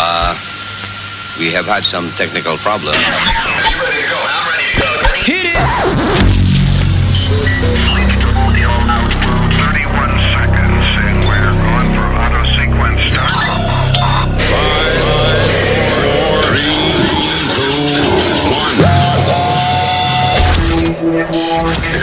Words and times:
Uh, 0.00 0.32
we 1.40 1.50
have 1.50 1.66
had 1.66 1.84
some 1.84 2.08
technical 2.12 2.56
problems. 2.58 2.96
Hit 5.26 5.46
it! 5.46 5.58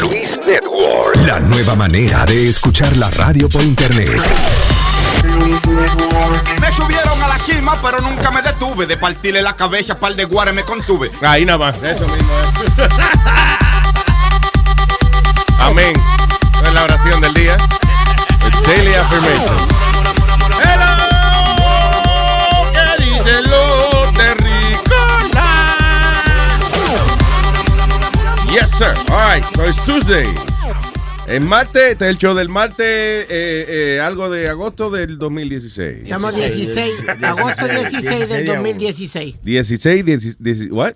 Luis 0.02 0.38
Network. 0.46 1.16
La 1.28 1.40
nueva 1.40 1.76
manera 1.76 2.26
de 2.26 2.50
escuchar 2.50 2.98
la 2.98 3.10
radio 3.12 3.48
por 3.48 3.64
internet. 3.64 4.20
Me 6.62 6.72
subieron 6.72 7.22
a 7.22 7.28
la 7.28 7.38
cima, 7.40 7.78
pero 7.82 8.00
nunca 8.02 8.32
me 8.32 8.42
detuve. 8.42 8.86
De 8.86 8.98
partirle 8.98 9.42
la 9.42 9.56
cabeza, 9.56 9.98
par 10.00 10.16
de 10.16 10.26
guares 10.26 10.54
me 10.54 10.64
contuve. 10.64 11.12
Ahí 11.22 11.46
nada 11.46 11.58
más, 11.60 11.76
eso 11.82 12.08
mismo 12.08 12.32
es. 12.40 12.48
Amén. 15.60 15.94
Esa 16.56 16.68
es 16.68 16.74
la 16.74 16.84
oración 16.84 17.22
del 17.22 17.34
día. 17.34 17.58
El 18.46 18.52
Daily 18.66 18.94
Affirmation. 18.96 19.58
Hello, 20.64 20.96
¿qué 22.74 22.86
dice 23.04 23.42
lo 23.42 24.12
de 24.12 24.34
Ricola? 24.36 25.50
Yes, 28.50 28.70
sir. 28.78 28.94
All 29.12 29.30
right, 29.30 29.44
so 29.56 29.64
it's 29.66 29.78
Tuesday. 29.86 30.34
El 31.28 31.42
martes, 31.42 31.94
este 31.94 32.06
es 32.06 32.12
el 32.12 32.18
show 32.20 32.36
del 32.36 32.50
martes, 32.50 32.86
eh, 32.86 33.26
eh, 33.30 34.00
algo 34.00 34.30
de 34.30 34.48
agosto 34.48 34.92
del 34.92 35.18
2016. 35.18 36.04
Estamos 36.04 36.36
16, 36.36 36.94
agosto 37.24 37.68
16 37.68 38.30
del 38.30 38.46
2016. 38.46 39.36
16, 39.42 40.06
16, 40.06 40.72
what? 40.72 40.94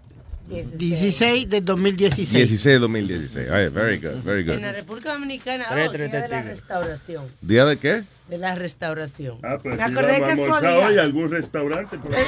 16 0.47 1.49
del 1.49 1.65
2016. 1.65 2.31
16 2.31 2.63
de 2.63 2.79
2016. 2.79 3.49
All 3.49 3.63
right, 3.63 3.73
very 3.73 3.97
good, 3.97 4.23
very 4.23 4.43
good. 4.43 4.53
En 4.53 4.61
la 4.61 4.71
República 4.71 5.13
Dominicana, 5.13 5.65
oh, 5.71 5.75
día 5.75 5.89
de 5.89 6.27
la 6.27 6.41
restauración. 6.43 7.23
¿Día 7.41 7.65
de 7.65 7.77
qué? 7.77 8.03
De 8.27 8.37
la 8.37 8.53
restauración. 8.55 9.37
Ah, 9.43 9.57
pues 9.61 9.77
Me 9.77 9.83
acordé 9.83 10.13
de 10.13 10.21
casualidad. 10.21 10.87
hoy 10.87 10.97
algún 10.97 11.31
restaurante. 11.31 11.97
por. 11.97 12.11
Oye, 12.13 12.21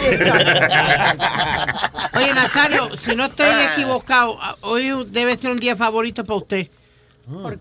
Nazario, 2.33 2.89
si 3.05 3.15
no 3.15 3.25
estoy 3.25 3.47
equivocado, 3.73 4.37
hoy 4.61 4.91
debe 5.09 5.37
ser 5.37 5.51
un 5.51 5.59
día 5.59 5.75
favorito 5.75 6.23
para 6.23 6.37
usted. 6.37 6.67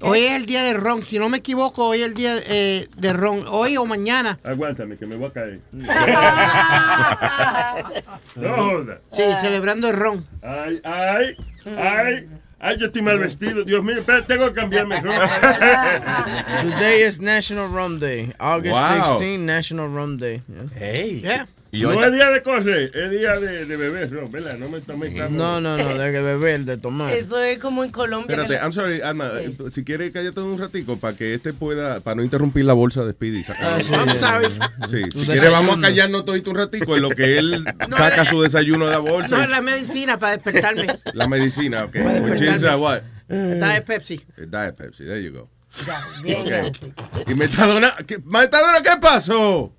Hoy 0.01 0.21
es 0.21 0.33
el 0.33 0.47
día 0.47 0.63
de 0.63 0.75
ron. 0.75 1.03
Si 1.05 1.19
no 1.19 1.29
me 1.29 1.39
equivoco, 1.39 1.89
hoy 1.89 2.01
es 2.01 2.07
el 2.07 2.15
día 2.15 2.37
eh, 2.47 2.89
de 2.97 3.13
ron. 3.13 3.45
Hoy 3.49 3.77
o 3.77 3.85
mañana. 3.87 4.39
Aguántame, 4.43 4.97
que 4.97 5.07
me 5.07 5.17
voy 5.17 5.29
a 5.29 5.33
caer. 5.33 5.61
no 8.37 8.57
joda. 8.57 9.01
Sí, 9.13 9.23
celebrando 9.41 9.89
el 9.91 9.97
ron. 9.97 10.27
Ay, 10.43 10.81
ay, 10.85 11.37
ay. 11.77 12.29
Ay, 12.63 12.77
yo 12.79 12.87
estoy 12.87 13.01
mal 13.01 13.19
vestido. 13.19 13.65
Dios 13.65 13.83
mío, 13.83 13.97
espera, 13.97 14.21
tengo 14.23 14.47
que 14.49 14.53
cambiarme. 14.61 15.01
Today 16.63 17.05
is 17.07 17.19
National 17.19 17.69
Rum 17.69 17.99
Day. 17.99 18.35
August 18.39 18.75
Wow. 18.75 19.19
16, 19.19 19.47
National 19.47 19.89
Rum 19.89 20.19
Day. 20.19 20.43
Hey. 20.77 21.21
Yeah. 21.23 21.47
No 21.73 22.05
es 22.05 22.13
día 22.13 22.31
de 22.31 22.43
correr, 22.43 22.91
es 22.95 23.11
día 23.11 23.39
de, 23.39 23.65
de 23.67 23.77
beber 23.77 24.11
ron, 24.13 24.31
¿verdad? 24.33 24.57
No 24.59 24.69
me 24.69 24.81
tomé 24.81 25.11
No, 25.11 25.61
no, 25.61 25.77
no, 25.77 25.77
de 25.77 26.13
que 26.13 26.21
beber, 26.21 26.65
de 26.65 26.77
tomar. 26.79 27.13
Eso 27.15 27.41
es 27.41 27.59
como 27.59 27.85
en 27.85 27.91
Colombia. 27.93 28.35
Espérate, 28.37 28.55
que- 28.55 28.61
I'm 28.65 28.73
sorry, 28.73 29.01
Alma. 29.03 29.31
eh, 29.39 29.55
Si 29.71 29.85
quieres, 29.85 30.11
cállate 30.13 30.41
un 30.41 30.59
ratico 30.59 30.97
para 30.99 31.17
que 31.17 31.33
este 31.35 31.53
pueda, 31.53 32.01
para 32.01 32.17
no 32.17 32.25
interrumpir 32.25 32.65
la 32.65 32.73
bolsa 32.73 33.05
de 33.05 33.13
Speedy. 33.13 33.45
Ah, 33.61 33.79
sí, 33.81 33.93
I'm 33.93 34.09
sorry. 34.19 34.47
Sí, 34.91 35.03
si 35.21 35.27
quieres, 35.27 35.51
vamos 35.51 35.79
a 35.79 35.81
callarnos 35.81 36.25
todito 36.25 36.51
un 36.51 36.57
ratico 36.57 36.97
en 36.97 37.03
lo 37.03 37.11
que 37.11 37.39
él 37.39 37.65
saca 37.97 38.25
su 38.25 38.43
desayuno 38.43 38.87
de 38.87 38.91
la 38.93 38.99
bolsa. 38.99 39.37
No, 39.37 39.43
es 39.45 39.51
la 39.51 39.61
medicina 39.61 40.19
para 40.19 40.33
despertarme. 40.37 40.87
La 41.15 41.29
medicina, 41.29 41.85
ok. 41.85 41.97
Which 42.25 42.41
is 42.41 42.63
uh, 42.65 42.77
what? 42.79 43.03
Diet 43.29 43.85
Pepsi. 43.85 44.21
Diet 44.37 44.75
Pepsi, 44.77 45.05
there 45.05 45.23
you 45.23 45.31
go. 45.33 45.49
bien, 46.25 46.41
Okay. 46.41 46.73
Y 47.29 47.35
Metadona, 47.35 47.93
¿qué, 48.05 48.19
Metadona, 48.25 48.83
¿qué 48.83 48.91
pasó? 49.01 49.73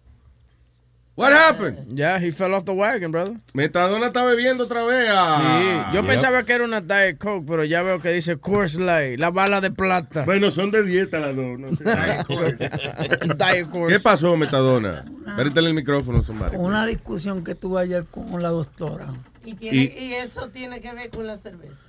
What 1.22 1.34
happened? 1.34 1.98
Yeah, 1.98 2.20
he 2.20 2.32
fell 2.32 2.54
off 2.54 2.66
the 2.66 2.72
wagon, 2.74 3.12
brother. 3.12 3.34
Metadona 3.54 4.08
está 4.08 4.24
bebiendo 4.26 4.64
otra 4.66 4.84
vez. 4.84 5.08
ah. 5.12 5.60
Sí, 5.92 5.96
yo 5.96 6.02
Yep. 6.02 6.08
pensaba 6.10 6.44
que 6.44 6.54
era 6.54 6.64
una 6.66 6.82
Diet 6.82 7.18
Coke, 7.18 7.46
pero 7.48 7.64
ya 7.64 7.82
veo 7.84 8.02
que 8.02 8.10
dice 8.12 8.38
Coors 8.38 8.76
Light, 8.76 9.20
la 9.20 9.30
bala 9.30 9.62
de 9.62 9.72
plata. 9.72 10.24
Bueno, 10.26 10.52
son 10.52 10.72
de 10.72 10.84
dieta 10.84 11.20
las 11.20 11.36
dos. 11.36 11.60
No 11.60 11.70
sé. 11.76 11.84
Diet 11.84 13.70
Coors. 13.70 13.90
¿Qué 13.94 14.00
pasó, 14.00 14.36
Metadona? 14.38 15.06
Pérítale 15.36 15.68
el 15.70 15.74
micrófono, 15.76 16.24
somebody. 16.24 16.56
Una 16.58 16.86
discusión 16.86 17.44
que 17.44 17.56
tuve 17.56 17.82
ayer 17.82 18.06
con 18.06 18.42
la 18.42 18.50
doctora. 18.50 19.14
Y, 19.46 19.54
tiene- 19.56 19.96
y 20.00 20.14
eso 20.14 20.50
tiene 20.50 20.80
que 20.82 20.92
ver 20.94 21.10
con 21.10 21.26
la 21.28 21.36
cerveza. 21.36 21.86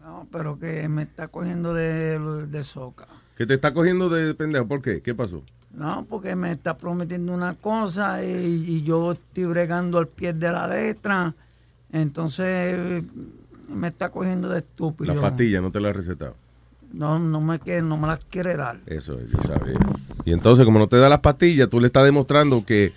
No, 0.00 0.28
pero 0.30 0.58
que 0.58 0.86
me 0.88 1.02
está 1.02 1.28
cogiendo 1.28 1.72
de, 1.72 2.18
de 2.46 2.64
soca. 2.64 3.06
Que 3.36 3.46
te 3.46 3.54
está 3.54 3.74
cogiendo 3.74 4.08
de 4.08 4.34
pendejo. 4.34 4.66
¿Por 4.66 4.82
qué? 4.82 5.00
¿Qué 5.02 5.14
pasó? 5.14 5.42
No, 5.72 6.06
porque 6.08 6.36
me 6.36 6.52
está 6.52 6.76
prometiendo 6.76 7.32
una 7.32 7.54
cosa 7.54 8.24
y, 8.24 8.64
y 8.68 8.82
yo 8.82 9.12
estoy 9.12 9.46
bregando 9.46 9.98
al 9.98 10.06
pie 10.06 10.32
de 10.32 10.52
la 10.52 10.68
letra. 10.68 11.34
Entonces 11.92 13.02
me 13.68 13.88
está 13.88 14.10
cogiendo 14.10 14.48
de 14.48 14.58
estúpido. 14.58 15.12
Las 15.14 15.22
pastillas 15.22 15.62
no 15.62 15.70
te 15.70 15.80
las 15.80 15.90
he 15.90 15.92
recetado. 15.94 16.36
No, 16.92 17.18
no 17.18 17.40
me, 17.40 17.58
que, 17.58 17.82
no 17.82 17.96
me 17.96 18.06
las 18.06 18.24
quiere 18.24 18.56
dar. 18.56 18.78
Eso 18.86 19.18
es, 19.18 19.28
yo 19.30 19.42
sabía. 19.42 19.78
Y 20.24 20.32
entonces, 20.32 20.64
como 20.64 20.78
no 20.78 20.86
te 20.86 20.96
da 20.96 21.08
las 21.08 21.20
pastillas, 21.20 21.68
tú 21.68 21.80
le 21.80 21.88
estás 21.88 22.04
demostrando 22.04 22.64
que, 22.64 22.92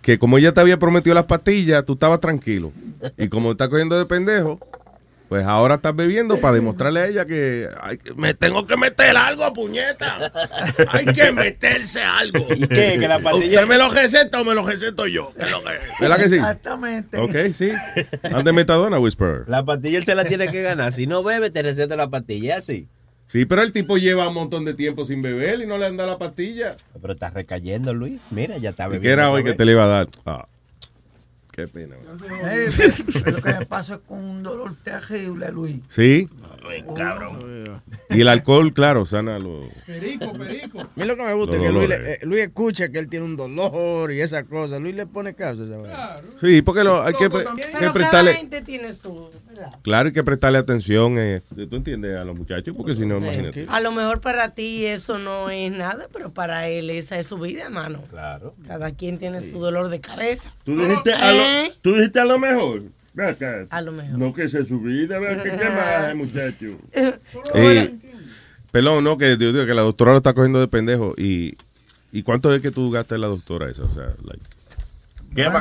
que 0.00 0.18
como 0.18 0.38
ella 0.38 0.54
te 0.54 0.60
había 0.60 0.78
prometido 0.78 1.14
las 1.14 1.26
pastillas, 1.26 1.84
tú 1.84 1.92
estabas 1.92 2.20
tranquilo. 2.20 2.72
Y 3.18 3.28
como 3.28 3.52
está 3.52 3.68
cogiendo 3.68 3.98
de 3.98 4.06
pendejo, 4.06 4.58
pues 5.28 5.44
ahora 5.46 5.74
estás 5.76 5.94
bebiendo 5.94 6.38
para 6.40 6.54
demostrarle 6.54 7.00
a 7.00 7.06
ella 7.06 7.24
que 7.26 7.68
"Ay, 7.82 7.98
me 8.16 8.34
tengo 8.34 8.66
que 8.66 8.76
meter 8.76 9.16
algo, 9.16 9.52
puñeta. 9.52 10.32
Hay 10.90 11.04
que 11.06 11.32
meterse 11.32 12.02
algo. 12.02 12.46
¿Y 12.56 12.66
qué? 12.66 12.96
¿Que 12.98 13.06
la 13.08 13.18
pastilla- 13.20 13.60
¿Usted 13.62 13.66
me 13.68 13.76
lo 13.78 13.88
receta 13.90 14.40
o 14.40 14.44
me 14.44 14.54
lo 14.54 14.64
receto 14.66 15.06
yo? 15.06 15.32
¿Qué 15.36 15.42
es 15.44 15.50
lo 15.50 15.62
que 15.62 15.70
es? 15.74 15.80
¿Verdad 16.00 16.16
que 16.16 16.28
sí? 16.28 16.34
Exactamente. 16.36 17.18
Ok, 17.18 17.36
sí. 17.54 17.70
Ande 18.32 18.52
metadona, 18.52 18.98
Whisper. 18.98 19.44
La 19.48 19.64
pastilla 19.64 19.98
él 19.98 20.04
se 20.04 20.14
la 20.14 20.24
tiene 20.24 20.50
que 20.50 20.62
ganar. 20.62 20.92
Si 20.92 21.06
no 21.06 21.22
bebe, 21.22 21.50
te 21.50 21.62
receta 21.62 21.94
la 21.96 22.08
pastilla, 22.08 22.56
así. 22.56 22.88
Sí, 23.26 23.44
pero 23.44 23.60
el 23.60 23.72
tipo 23.72 23.98
lleva 23.98 24.26
un 24.28 24.34
montón 24.34 24.64
de 24.64 24.72
tiempo 24.72 25.04
sin 25.04 25.20
beber 25.20 25.60
y 25.60 25.66
no 25.66 25.76
le 25.76 25.84
anda 25.84 26.06
la 26.06 26.16
pastilla. 26.16 26.76
Pero 26.98 27.12
está 27.12 27.28
recayendo, 27.28 27.92
Luis. 27.92 28.20
Mira, 28.30 28.56
ya 28.56 28.70
está 28.70 28.84
¿Y 28.84 28.92
bebiendo. 28.92 29.02
qué 29.06 29.12
era 29.12 29.30
hoy 29.30 29.44
que 29.44 29.52
te 29.52 29.66
le 29.66 29.72
iba 29.72 29.84
a 29.84 29.88
dar? 29.88 30.08
Ah, 30.24 30.46
qué 31.58 31.66
pena. 31.66 31.96
Pero 32.20 33.36
lo 33.36 33.42
que 33.42 33.52
me 33.52 33.66
pasó 33.66 33.94
es 33.94 34.00
con 34.00 34.24
un 34.24 34.42
dolor 34.44 34.76
terrible, 34.76 35.50
Luis. 35.50 35.80
¿Sí? 35.88 36.28
Cabrón. 36.94 37.82
Y 38.10 38.20
el 38.20 38.28
alcohol, 38.28 38.72
claro, 38.72 39.04
sana 39.04 39.38
lo... 39.38 39.62
Perico, 39.86 40.32
perico. 40.32 40.80
A 40.80 40.88
mí 40.94 41.04
lo 41.04 41.16
que 41.16 41.22
me 41.22 41.34
gusta 41.34 41.56
Los 41.56 41.66
es 41.66 41.72
que 41.72 41.78
Luis, 41.78 41.90
eh, 41.90 42.18
Luis 42.22 42.42
escucha 42.42 42.88
que 42.88 42.98
él 42.98 43.08
tiene 43.08 43.26
un 43.26 43.36
dolor 43.36 44.12
y 44.12 44.20
esas 44.20 44.44
cosas. 44.44 44.80
Luis 44.80 44.94
le 44.94 45.06
pone 45.06 45.34
caso 45.34 45.64
esa 45.64 45.76
vaina. 45.76 46.16
Sí, 46.40 46.62
porque 46.62 46.84
lo, 46.84 47.02
hay 47.02 47.12
que, 47.14 47.28
que 47.28 47.90
prestarle... 47.90 48.34
gente 48.34 48.62
tiene 48.62 48.92
su... 48.92 49.30
Claro, 49.82 50.08
hay 50.08 50.12
que 50.12 50.22
prestarle 50.22 50.58
atención, 50.58 51.18
eh, 51.18 51.42
tú 51.68 51.76
entiendes, 51.76 52.16
a 52.16 52.24
los 52.24 52.38
muchachos, 52.38 52.74
porque 52.76 52.94
si 52.94 53.04
no, 53.04 53.18
imagínate. 53.18 53.66
A 53.68 53.80
lo 53.80 53.90
mejor 53.92 54.20
para 54.20 54.54
ti 54.54 54.86
eso 54.86 55.18
no 55.18 55.50
es 55.50 55.72
nada, 55.72 56.06
pero 56.12 56.32
para 56.32 56.68
él 56.68 56.90
esa 56.90 57.18
es 57.18 57.26
su 57.26 57.38
vida, 57.38 57.64
hermano. 57.64 58.02
Claro. 58.10 58.54
Cada 58.66 58.92
quien 58.92 59.18
tiene 59.18 59.40
su 59.40 59.58
dolor 59.58 59.88
de 59.88 60.00
cabeza. 60.00 60.54
Tú 60.64 60.76
dijiste, 60.76 61.12
a 61.12 61.32
lo, 61.32 61.42
¿Eh? 61.42 61.72
tú 61.82 61.94
dijiste 61.94 62.20
a 62.20 62.24
lo 62.24 62.38
mejor. 62.38 62.82
Ve 63.18 63.26
acá. 63.26 63.66
A 63.70 63.80
lo 63.80 63.90
mejor. 63.90 64.16
No, 64.16 64.32
que 64.32 64.44
esa 64.44 64.60
es 64.60 64.68
su 64.68 64.80
vida. 64.80 65.18
ve 65.18 65.40
que 65.42 65.50
¿Qué 65.50 65.70
más, 65.70 66.14
muchacho? 66.14 66.78
Y, 67.52 68.14
pelón, 68.70 69.02
no, 69.02 69.18
que, 69.18 69.36
digo, 69.36 69.52
digo, 69.52 69.66
que 69.66 69.74
la 69.74 69.82
doctora 69.82 70.12
lo 70.12 70.18
está 70.18 70.34
cogiendo 70.34 70.60
de 70.60 70.68
pendejo. 70.68 71.14
¿Y, 71.16 71.56
y 72.12 72.22
cuánto 72.22 72.54
es 72.54 72.62
que 72.62 72.70
tú 72.70 72.92
gastas 72.92 73.16
en 73.16 73.22
la 73.22 73.26
doctora 73.26 73.68
esa? 73.68 73.82
O 73.82 73.88
sea, 73.88 74.04
like, 74.24 74.44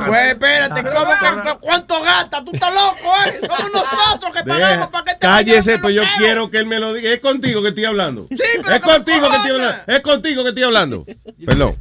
Pues 0.07 0.27
espérate, 0.29 0.83
¿cómo 0.83 1.11
que, 1.43 1.57
¿cuánto 1.59 2.01
gasta? 2.01 2.43
¿Tú 2.43 2.51
estás 2.53 2.73
loco, 2.73 3.13
eh? 3.25 3.39
Somos 3.45 3.71
nosotros 3.73 4.31
que 4.33 4.43
pagamos 4.43 4.69
Deja- 4.69 4.89
para 4.91 5.03
que 5.05 5.11
te 5.11 5.19
Cállese, 5.19 5.79
pues 5.79 5.95
yo 5.95 6.03
quiero 6.17 6.49
que 6.49 6.57
él 6.57 6.65
me 6.65 6.79
lo 6.79 6.93
diga. 6.93 7.11
Es 7.11 7.19
contigo 7.19 7.61
que 7.61 7.69
estoy 7.69 7.85
hablando. 7.85 8.27
Sí, 8.29 8.43
pero 8.63 8.75
es 8.75 8.81
contigo 8.81 9.29
que 9.29 9.35
estoy 9.35 9.51
hablando. 9.51 9.77
Es 9.87 9.99
contigo 10.01 10.43
que 10.43 10.49
estoy 10.49 10.63
hablando. 10.63 11.05
Perdón. 11.45 11.75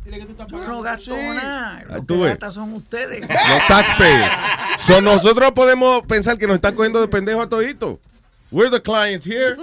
Yo 0.51 0.59
no 0.69 0.83
gasto 0.83 1.17
nada. 1.17 1.79
Ah, 1.79 1.85
Los 1.89 2.07
tú 2.07 2.23
que 2.23 2.29
gastan 2.29 2.53
son 2.53 2.75
ustedes. 2.75 3.21
Los 3.21 3.67
taxpayers. 3.69 4.33
So, 4.87 5.01
nosotros 5.01 5.53
podemos 5.53 6.03
pensar 6.03 6.37
que 6.39 6.47
nos 6.47 6.57
están 6.57 6.75
cogiendo 6.75 7.01
de 7.01 7.09
pendejo 7.09 7.41
a 7.43 7.49
todito. 7.49 7.99
We're 8.51 8.71
the 8.71 8.81
clients 8.81 9.27
here. 9.27 9.57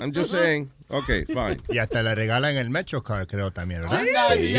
I'm 0.00 0.12
just 0.12 0.30
saying. 0.30 0.70
Okay, 0.90 1.24
fine. 1.24 1.58
Y 1.68 1.78
hasta 1.78 2.02
le 2.02 2.14
regalan 2.14 2.56
el 2.56 2.68
Metro 2.68 3.02
Card, 3.02 3.26
creo 3.28 3.52
también, 3.52 3.82
¿verdad? 3.82 4.02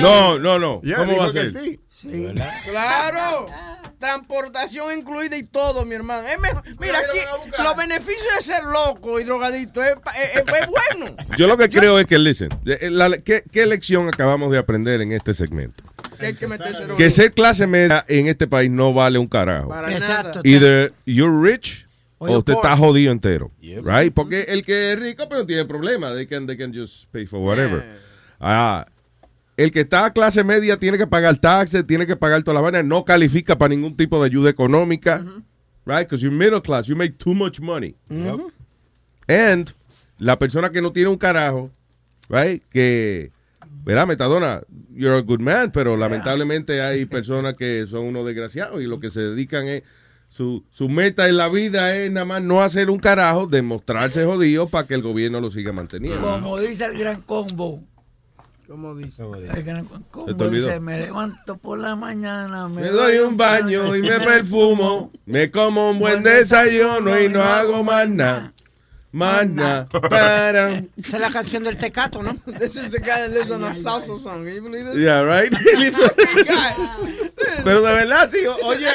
No, 0.01 0.39
no, 0.39 0.57
no. 0.59 0.79
Ya, 0.83 0.95
¿Cómo 0.97 1.17
va 1.17 1.25
a 1.25 1.31
ser? 1.31 1.49
sí. 1.51 1.79
Sí. 1.89 2.27
Claro. 2.69 3.45
Transportación 3.99 4.97
incluida 4.97 5.37
y 5.37 5.43
todo, 5.43 5.85
mi 5.85 5.93
hermano. 5.93 6.27
Es 6.27 6.39
mejor- 6.39 6.63
Mira, 6.79 6.97
aquí 6.99 7.19
los 7.61 7.75
beneficios 7.75 8.27
de 8.37 8.41
ser 8.43 8.63
loco 8.63 9.19
y 9.19 9.23
drogadito 9.25 9.83
es, 9.83 9.93
pa- 9.99 10.11
es- 10.13 10.37
es- 10.37 10.43
es 10.43 10.67
bueno. 10.67 11.15
Yo 11.37 11.47
lo 11.47 11.57
que 11.57 11.69
creo 11.69 11.99
es 11.99 12.07
que, 12.07 12.17
listen, 12.17 12.49
eh, 12.65 12.89
la- 12.89 13.17
¿qué, 13.19 13.43
qué 13.51 13.65
lección 13.67 14.07
acabamos 14.07 14.51
de 14.51 14.57
aprender 14.57 15.01
en 15.01 15.11
este 15.11 15.33
segmento? 15.33 15.83
que 16.97 17.09
ser 17.09 17.33
clase 17.33 17.65
media 17.67 18.05
en 18.07 18.27
este 18.27 18.47
país 18.47 18.69
no 18.71 18.93
vale 18.93 19.17
un 19.19 19.27
carajo. 19.27 19.69
Para 19.69 19.89
nada. 19.99 20.31
Either 20.43 20.93
you're 21.05 21.41
rich 21.41 21.87
O 22.29 22.37
usted 22.37 22.53
está 22.53 22.77
jodido 22.77 23.11
entero. 23.11 23.51
Right? 23.59 24.13
Porque 24.13 24.43
el 24.49 24.63
que 24.63 24.93
es 24.93 24.99
rico 24.99 25.27
pero 25.27 25.41
no 25.41 25.47
tiene 25.47 25.65
problema. 25.65 26.13
They 26.13 26.27
can, 26.27 26.45
they 26.45 26.55
can 26.55 26.71
just 26.71 27.05
pay 27.11 27.25
for 27.25 27.39
whatever. 27.39 27.83
Ah, 28.39 28.85
el 29.57 29.71
que 29.71 29.81
está 29.81 30.05
a 30.05 30.13
clase 30.13 30.43
media 30.43 30.77
tiene 30.77 30.97
que 30.97 31.07
pagar 31.07 31.39
taxes, 31.39 31.85
tiene 31.85 32.05
que 32.05 32.15
pagar 32.15 32.43
toda 32.43 32.55
la 32.55 32.61
vaina, 32.61 32.83
no 32.83 33.05
califica 33.05 33.57
para 33.57 33.69
ningún 33.69 33.97
tipo 33.97 34.19
de 34.19 34.27
ayuda 34.27 34.49
económica. 34.49 35.23
Right? 35.85 36.07
Because 36.07 36.21
you're 36.21 36.35
middle 36.35 36.61
class, 36.61 36.85
you 36.85 36.95
make 36.95 37.17
too 37.17 37.33
much 37.33 37.59
money. 37.59 37.95
And 39.27 39.73
la 40.19 40.37
persona 40.37 40.69
que 40.69 40.81
no 40.81 40.91
tiene 40.91 41.09
un 41.09 41.17
carajo, 41.17 41.71
right? 42.29 42.61
Que, 42.69 43.31
verá, 43.83 44.05
Metadona, 44.05 44.61
you're 44.93 45.17
a 45.17 45.21
good 45.21 45.39
man, 45.39 45.71
pero 45.71 45.97
lamentablemente 45.97 46.81
hay 46.81 47.05
personas 47.07 47.55
que 47.55 47.87
son 47.87 48.05
unos 48.05 48.27
desgraciados 48.27 48.81
y 48.81 48.85
lo 48.85 48.99
que 48.99 49.09
se 49.09 49.21
dedican 49.21 49.67
es, 49.67 49.83
su, 50.31 50.63
su 50.71 50.87
meta 50.87 51.27
en 51.27 51.35
la 51.35 51.49
vida 51.49 51.93
es 51.95 52.09
nada 52.09 52.25
más 52.25 52.41
no 52.41 52.61
hacer 52.61 52.89
un 52.89 52.99
carajo, 52.99 53.47
demostrarse 53.47 54.23
jodido 54.25 54.69
para 54.69 54.87
que 54.87 54.93
el 54.93 55.01
gobierno 55.01 55.41
lo 55.41 55.51
siga 55.51 55.73
manteniendo. 55.73 56.21
Como 56.21 56.57
dice 56.57 56.85
el 56.85 56.97
gran 56.97 57.21
combo. 57.21 57.83
¿Cómo 58.65 58.95
dice? 58.95 59.23
El 59.23 59.63
gran 59.63 59.85
¿Se 59.85 60.03
combo 60.09 60.49
dice, 60.49 60.79
me 60.79 60.99
levanto 60.99 61.57
por 61.57 61.77
la 61.77 61.97
mañana, 61.97 62.69
me, 62.69 62.83
Me 62.83 62.87
doy 62.87 63.17
un 63.17 63.35
baño 63.35 63.93
y 63.93 64.01
me 64.01 64.21
perfumo, 64.21 65.11
me 65.25 65.51
como 65.51 65.91
un 65.91 65.99
buen 65.99 66.23
desayuno 66.23 67.19
y 67.19 67.27
no 67.27 67.43
hago 67.43 67.83
más 67.83 68.07
nada. 68.07 68.53
Nada. 69.13 69.87
Para. 69.89 70.69
Esa 70.97 71.17
es 71.17 71.19
la 71.19 71.29
canción 71.31 71.63
del 71.63 71.77
tecato, 71.77 72.23
¿no? 72.23 72.35
This 72.59 72.75
is 72.77 72.91
the 72.91 72.99
guy 72.99 73.27
that 73.27 73.31
lives 73.31 73.51
on 73.51 73.63
a 73.63 73.73
salsa 73.75 74.17
song. 74.17 74.45
Can 74.45 74.55
you 74.55 74.61
believe 74.61 74.85
this? 74.85 74.95
Yeah, 74.97 75.23
right. 75.23 75.51
Pero 77.63 77.81
de 77.81 77.93
verdad, 77.93 78.29
sí, 78.31 78.39
oye, 78.63 78.87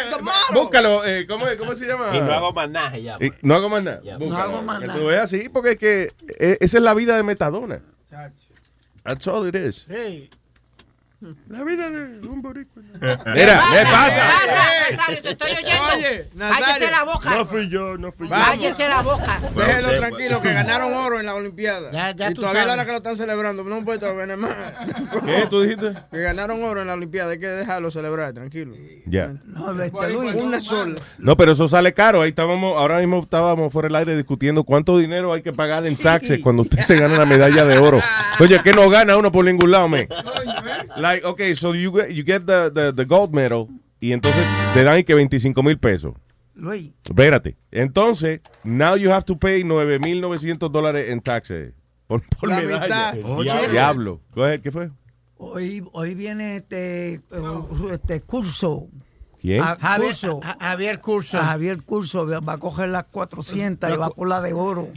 búscalo, 0.53 1.05
eh, 1.05 1.27
¿cómo, 1.29 1.47
es- 1.47 1.57
¿cómo 1.57 1.75
se 1.75 1.87
llama? 1.87 2.17
Y 2.17 2.21
no 2.21 2.33
hago 2.33 2.53
más 2.53 2.71
nada, 2.71 2.97
llama. 2.99 3.25
Y 3.25 3.33
no 3.43 3.55
hago 3.55 3.69
más 3.69 3.83
nada. 3.83 4.01
Ya. 4.03 4.17
Búscalo, 4.17 4.31
No 4.31 4.39
hago 4.57 4.63
más 4.63 4.81
que 4.81 4.87
nada. 4.87 4.99
tú 4.99 5.07
veas 5.07 5.25
así, 5.25 5.49
porque 5.49 5.73
es 5.73 5.79
que 5.79 6.13
eh, 6.41 6.57
esa 6.61 6.79
es 6.79 6.83
la 6.83 6.95
vida 6.95 7.17
de 7.17 7.23
Metadona. 7.23 7.81
That's 9.05 9.27
all 9.29 9.47
it 9.47 9.55
is. 9.55 9.87
La 11.49 11.65
vida 11.65 11.91
de 11.91 12.27
un 12.27 12.43
boricua. 12.43 12.83
Mira, 12.93 13.63
¿qué 13.73 13.83
pasa? 13.85 14.31
Nazario, 14.91 15.23
te 15.23 15.31
estoy 15.31 15.51
oyendo. 15.53 15.95
Oye, 15.95 16.29
Cállese 16.39 16.91
la 16.91 17.03
boca. 17.05 17.31
No 17.31 17.45
fui 17.45 17.69
yo, 17.69 17.97
no 17.99 18.13
fui 18.13 18.29
yo. 18.29 18.35
Cállese 18.35 18.89
la 18.89 19.03
boca. 19.03 19.41
Déjelo 19.57 19.99
tranquilo, 19.99 20.43
que 20.43 20.53
ganaron 20.53 20.95
oro 20.95 21.19
en 21.19 21.27
la 21.27 21.35
Olimpiada. 21.35 21.91
Ya, 21.91 22.13
ya 22.13 22.31
y 22.31 22.35
tú 22.35 22.43
todavía 22.43 22.63
sabes. 22.63 22.77
la 22.77 22.85
que 22.85 22.91
lo 22.93 22.97
están 22.99 23.17
celebrando. 23.17 23.65
No 23.65 23.85
puede 23.85 23.99
ganar 23.99 24.37
más. 24.37 24.53
¿Qué 25.25 25.47
tú 25.51 25.63
dijiste? 25.63 25.95
Que 26.11 26.19
ganaron 26.19 26.63
oro 26.63 26.83
en 26.83 26.87
la 26.89 26.95
Olimpiada. 26.95 27.33
Hay 27.33 27.39
que 27.39 27.47
dejarlo 27.49 27.91
celebrar, 27.91 28.33
tranquilo. 28.33 28.75
Ya. 29.07 29.35
No, 29.45 29.83
este 29.83 30.11
Luis. 30.11 30.35
Una 30.35 30.61
sola. 30.61 30.95
No, 31.19 31.37
pero 31.37 31.53
eso 31.53 31.67
sale 31.69 31.93
caro. 31.93 32.23
Ahí 32.23 32.31
estábamos, 32.31 32.77
ahora 32.77 32.99
mismo 32.99 33.21
estábamos 33.21 33.73
fuera 33.73 33.89
del 33.89 33.97
aire 33.97 34.17
discutiendo 34.17 34.65
cuánto 34.65 34.99
dinero 34.99 35.33
hay 35.33 35.43
que 35.43 35.53
pagar 35.53 35.87
en 35.87 35.97
taxes 35.97 36.41
cuando 36.41 36.63
usted 36.63 36.79
se 36.79 36.97
gana 36.99 37.15
una 37.15 37.27
medalla 37.27 37.65
de 37.65 37.79
oro. 37.79 38.01
Oye, 38.41 38.61
que 38.63 38.73
no 38.73 38.89
gana 38.89 39.17
uno 39.17 39.33
por 39.33 39.45
ningún 39.45 39.71
lado, 39.71 39.89
me. 39.89 40.09
Like, 41.17 41.27
okay, 41.27 41.55
so 41.55 41.73
you 41.75 41.91
get, 41.93 42.11
you 42.15 42.23
get 42.25 42.47
the, 42.47 42.71
the, 42.73 42.93
the 42.93 43.05
gold 43.05 43.33
medal 43.35 43.69
y 44.01 44.13
entonces 44.13 44.45
te 44.75 44.85
dan 44.85 44.99
y 44.99 45.05
que 45.05 45.15
25 45.15 45.63
mil 45.63 45.79
pesos. 45.79 46.15
Luis, 46.55 46.93
Espérate. 47.05 47.57
Entonces, 47.71 48.41
now 48.65 48.97
you 48.97 49.11
have 49.11 49.25
to 49.25 49.37
pay 49.39 49.63
9.900 49.63 50.71
dólares 50.71 51.11
en 51.11 51.21
taxes 51.21 51.73
por, 52.07 52.23
por 52.41 52.49
La 52.49 52.57
medalla. 52.57 53.13
mitad. 53.13 53.31
Oye. 53.31 53.69
Diablo. 53.71 54.21
Coge, 54.33 54.61
¿Qué 54.61 54.71
fue? 54.71 54.91
hoy, 55.39 55.85
hoy 55.93 56.15
viene 56.15 56.57
este, 56.57 57.15
eh, 57.15 57.23
este 57.93 58.21
curso. 58.23 58.89
¿Quién? 59.41 59.63
A- 59.63 59.77
Javier, 59.79 60.11
curso. 60.13 60.41
Javier 60.59 61.01
Curso. 61.01 61.39
A 61.39 61.45
Javier 61.45 61.83
Curso 61.83 62.27
va 62.27 62.53
a 62.55 62.59
coger 62.59 62.89
las 62.89 63.05
400 63.11 63.93
y 63.93 63.97
va 63.97 64.09
por 64.11 64.29
la 64.29 64.41
de 64.41 64.53
oro. 64.55 64.89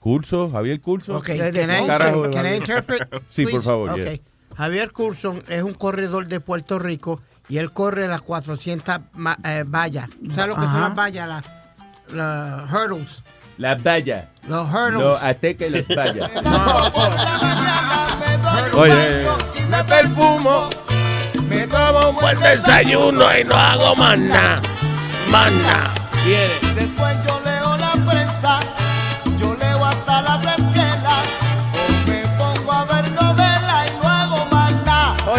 Curso, 0.00 0.50
Javier 0.50 0.80
Curso. 0.80 1.16
Ok, 1.18 1.26
can 1.26 1.70
I, 1.70 1.86
Carajo, 1.86 2.30
can 2.30 2.46
I 2.46 2.56
interpret? 2.56 3.02
Sí, 3.28 3.46
por 3.46 3.62
favor. 3.62 3.90
Ok. 3.90 3.96
yeah. 3.98 4.18
Javier 4.56 4.92
Curson 4.92 5.42
es 5.48 5.62
un 5.62 5.74
corredor 5.74 6.26
de 6.26 6.40
Puerto 6.40 6.78
Rico 6.78 7.20
y 7.48 7.58
él 7.58 7.72
corre 7.72 8.08
las 8.08 8.22
400 8.22 9.00
ma- 9.14 9.36
eh, 9.44 9.64
vallas. 9.66 10.08
¿Sabes 10.34 10.48
lo 10.48 10.54
que 10.56 10.62
son 10.62 10.80
las 10.80 10.94
vallas? 10.94 11.28
Las 11.28 11.44
las 12.12 12.72
hurdles. 12.72 13.22
Las 13.58 13.82
vallas. 13.82 14.24
Los 14.48 14.68
hurdles. 14.72 15.00
Los 15.02 15.22
aztecas 15.22 15.68
y 15.68 15.70
las 15.70 15.86
vallas. 15.88 16.30
Oye, 18.74 19.26
me 19.68 19.84
perfumo, 19.84 20.70
me 21.48 21.66
tomo 21.66 22.08
un 22.10 22.16
buen 22.16 22.38
desayuno 22.40 23.24
y 23.38 23.44
no 23.44 23.54
hago 23.54 23.94
más 23.96 24.18
nada. 24.18 24.60
Más 25.30 25.52
nada. 25.52 25.94
Después 26.74 27.16
yo 27.26 27.40
leo 27.44 27.76
la 27.76 27.92
prensa, 28.10 28.60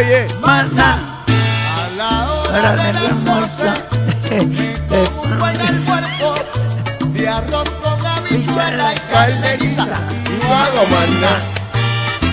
Oye, 0.04 0.28
Manda. 0.42 1.24
A 1.80 1.88
la 1.96 2.34
hora 2.34 2.76
del 2.76 2.98
almuerzo, 2.98 3.72
me 4.50 4.74
como 4.90 5.22
un 5.22 5.40
buen 5.40 5.62
almuerzo, 5.62 6.36
de 7.14 7.30
arroz 7.30 7.70
con 7.82 8.06
habichuela 8.06 8.96
y 8.96 9.00
carne 9.12 9.58
guisa. 9.62 9.88
Y 10.28 10.44
no 10.44 10.54
hago 10.54 10.84
nada. 11.22 11.40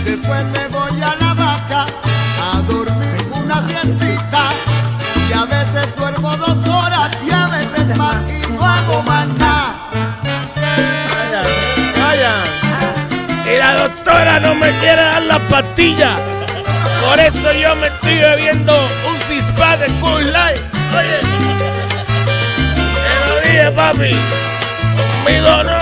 Después 0.04 0.44
me 0.46 0.66
voy 0.68 1.00
a 1.00 1.14
la 1.14 1.34
vaca 1.34 1.86
a 2.42 2.60
dormir 2.62 3.18
una 3.30 3.64
siestita, 3.68 4.48
y 5.28 5.32
a 5.32 5.44
veces 5.44 5.96
duermo 5.96 6.36
dos 6.38 6.58
horas 6.66 7.16
y 7.24 7.30
a 7.30 7.46
veces 7.46 7.96
más 7.96 8.16
y 8.48 8.52
no 8.52 8.64
hago 8.64 9.02
más 9.04 9.28
nada. 9.38 9.76
Y 13.46 13.58
la 13.58 13.74
doctora 13.74 14.40
no 14.40 14.54
me 14.56 14.70
quiere 14.80 15.02
dar 15.02 15.22
la 15.22 15.38
pastilla. 15.38 16.16
Por 17.06 17.18
eso 17.20 17.52
yo 17.52 17.76
me 17.76 17.86
estoy 17.88 18.18
bebiendo 18.18 18.72
un 19.08 19.16
cispa 19.28 19.76
de 19.76 19.86
Cool 20.00 20.32
Light. 20.32 20.60
Oye, 20.96 21.20
te 22.94 23.12
lo 23.28 23.34
dije, 23.40 23.70
papi. 23.72 24.16
Conmigo 24.96 25.62
no. 25.64 25.78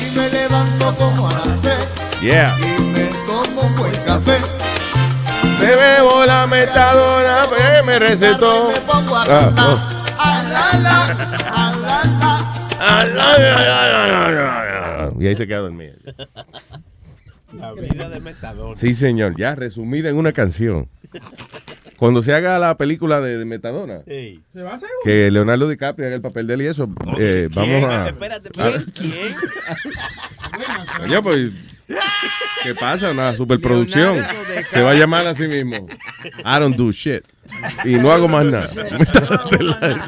Y 0.00 0.02
me 0.16 0.24
levanto 0.30 0.94
como 0.96 1.28
a 1.28 1.32
las 1.32 1.60
tres 1.62 1.86
Yeah. 2.20 2.50
y 2.58 2.60
me 2.84 3.04
tomo 3.26 3.60
un 3.62 3.74
buen 3.76 3.94
café. 4.04 4.38
Me 5.60 5.74
bebo 5.76 6.24
la 6.24 6.46
metadona 6.46 7.46
que 7.50 7.82
me 7.82 7.98
recetó. 7.98 8.70
Me 8.72 8.80
pongo 8.80 9.16
a 9.16 9.22
Ah, 9.22 9.26
cantar. 9.26 9.66
oh. 9.68 9.78
Ah, 10.18 10.42
la. 13.14 15.12
Y 15.18 15.26
ahí 15.26 15.36
se 15.36 15.46
queda 15.46 15.58
dormido. 15.60 15.94
La 17.58 17.72
vida 17.72 18.08
de 18.08 18.20
Metadona. 18.20 18.76
Sí, 18.76 18.94
señor. 18.94 19.36
Ya 19.38 19.54
resumida 19.54 20.08
en 20.08 20.16
una 20.16 20.32
canción. 20.32 20.88
Cuando 21.96 22.22
se 22.22 22.34
haga 22.34 22.58
la 22.58 22.76
película 22.76 23.20
de, 23.20 23.38
de 23.38 23.44
Metadona, 23.44 24.00
Sí. 24.06 24.42
¿Se 24.52 24.62
va 24.62 24.72
a 24.72 24.74
hacer 24.74 24.88
que 25.04 25.30
Leonardo 25.30 25.68
DiCaprio 25.68 26.06
haga 26.06 26.16
el 26.16 26.22
papel 26.22 26.46
de 26.46 26.54
él 26.54 26.62
y 26.62 26.66
eso, 26.66 26.88
eh, 27.18 27.48
vamos 27.54 27.84
a... 27.84 28.08
Espérate, 28.08 28.48
a- 28.60 28.70
¿quién? 28.72 28.84
¿Quién? 28.92 29.34
Coño, 30.98 31.22
pues, 31.22 31.50
¿qué 32.64 32.74
pasa? 32.74 33.12
Una 33.12 33.34
superproducción. 33.36 34.22
Se 34.72 34.82
va 34.82 34.90
a 34.90 34.94
llamar 34.94 35.26
así 35.26 35.46
mismo. 35.46 35.86
I 36.44 36.58
don't 36.60 36.76
do 36.76 36.90
shit. 36.90 37.22
Y 37.84 37.94
no 37.94 38.10
hago 38.10 38.26
más 38.28 38.44
nada. 38.44 38.68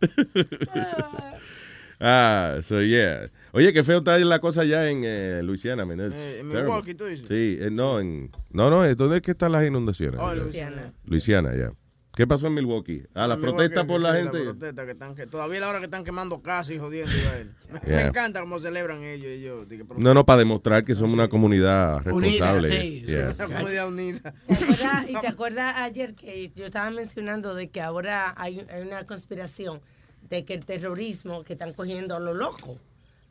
ah, 2.00 2.58
so 2.62 2.80
yeah. 2.82 3.26
Oye, 3.52 3.72
qué 3.72 3.82
feo 3.82 3.98
está 3.98 4.18
la 4.18 4.38
cosa 4.40 4.64
ya 4.64 4.88
en 4.90 5.02
eh, 5.04 5.40
Luisiana, 5.42 5.84
man. 5.84 6.00
Eh, 6.00 6.04
en 6.04 6.10
terrible. 6.12 6.62
Milwaukee, 6.62 6.94
tú 6.94 7.04
dices. 7.06 7.26
Sí, 7.28 7.56
eh, 7.60 7.70
no, 7.70 7.98
en, 8.00 8.30
no, 8.50 8.70
no, 8.70 8.94
¿dónde 8.94 9.16
es 9.16 9.22
que 9.22 9.30
están 9.32 9.52
las 9.52 9.66
inundaciones? 9.66 10.20
Oh, 10.22 10.34
Luisiana. 10.34 10.92
Luisiana, 11.04 11.54
ya. 11.56 11.72
¿Qué 12.14 12.26
pasó 12.26 12.48
en 12.48 12.54
Milwaukee? 12.54 13.04
Ah, 13.14 13.28
la 13.28 13.36
protesta 13.36 13.86
por 13.86 13.98
sí, 13.98 14.02
la 14.02 14.14
gente. 14.14 14.42
protesta 14.42 14.84
que 14.84 14.90
están, 14.90 15.14
que 15.14 15.26
todavía 15.28 15.60
la 15.60 15.68
hora 15.68 15.78
que 15.78 15.84
están 15.84 16.02
quemando 16.02 16.42
casas 16.42 16.74
y 16.74 16.78
jodiendo. 16.78 17.12
Me, 17.72 17.78
Yeah. 17.86 17.96
me 17.96 18.02
encanta 18.08 18.40
cómo 18.40 18.58
celebran 18.58 19.04
ellos. 19.04 19.26
ellos 19.30 19.66
No, 19.98 20.14
no, 20.14 20.26
para 20.26 20.40
demostrar 20.40 20.84
que 20.84 20.96
somos 20.96 21.12
una 21.12 21.28
comunidad 21.28 22.00
responsable. 22.02 22.80
sí, 22.80 23.04
Yeah. 23.06 23.34
Una 23.38 23.46
comunidad 23.56 23.88
unida. 23.88 24.34
¿Te 24.48 24.54
acuerdas- 24.54 25.08
y 25.10 25.14
te 25.20 25.26
acuerdas 25.28 25.74
ayer 25.76 26.14
que 26.14 26.50
yo 26.56 26.64
estaba 26.64 26.90
mencionando 26.90 27.54
de 27.54 27.68
que 27.68 27.80
ahora 27.80 28.34
hay, 28.36 28.66
hay 28.68 28.82
una 28.82 29.06
conspiración 29.06 29.80
de 30.28 30.44
que 30.44 30.54
el 30.54 30.64
terrorismo 30.64 31.44
que 31.44 31.52
están 31.52 31.72
cogiendo 31.72 32.16
a 32.16 32.20
los 32.20 32.36
locos 32.36 32.78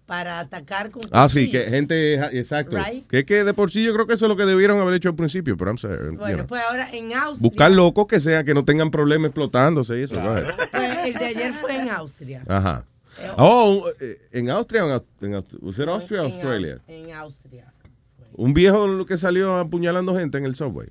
para 0.08 0.40
atacar 0.40 0.90
con 0.90 1.04
Ah, 1.12 1.30
sí, 1.30 1.52
que 1.52 1.66
gente, 1.66 2.16
exacto. 2.40 2.78
Right. 2.78 3.06
Que, 3.08 3.26
que 3.26 3.44
de 3.44 3.54
por 3.54 3.70
sí 3.70 3.84
yo 3.84 3.94
creo 3.94 4.08
que 4.08 4.14
eso 4.14 4.26
es 4.26 4.30
lo 4.30 4.36
que 4.38 4.46
debieron 4.46 4.80
haber 4.80 4.96
hecho 4.96 5.10
al 5.10 5.16
principio, 5.16 5.56
pero 5.58 5.70
I'm 5.72 5.78
sorry, 5.78 6.12
you 6.14 6.18
Bueno, 6.18 6.38
know. 6.38 6.48
pues 6.48 6.64
ahora 6.68 6.90
en 6.92 7.14
Austria. 7.14 7.48
Buscar 7.50 7.72
locos 7.72 8.08
que 8.08 8.20
sean, 8.20 8.46
que 8.46 8.54
no 8.56 8.66
tengan 8.66 8.90
problemas 8.90 9.28
explotándose 9.30 10.00
y 10.00 10.04
eso. 10.04 10.20
ahead. 10.20 10.46
pues, 10.72 11.06
el 11.08 11.14
de 11.14 11.26
ayer 11.26 11.54
fue 11.54 11.76
en 11.80 11.90
Austria. 11.92 12.44
Ajá. 12.48 12.86
Oh, 13.38 13.86
eh, 14.00 14.18
¿en 14.32 14.50
Austria 14.50 14.86
o 14.86 14.90
en, 14.96 15.02
en 15.28 15.34
Aus- 15.36 15.58
¿Was 15.62 15.80
it 15.80 15.88
Austria 15.88 16.22
o 16.24 16.26
En 16.28 16.32
Australia? 16.34 16.74
Aus- 16.76 16.82
En 16.88 17.12
Austria. 17.14 17.74
Un 18.34 18.54
viejo 18.54 19.06
que 19.08 19.18
salió 19.18 19.58
apuñalando 19.58 20.16
gente 20.16 20.38
en 20.38 20.46
el 20.46 20.56
subway. 20.56 20.88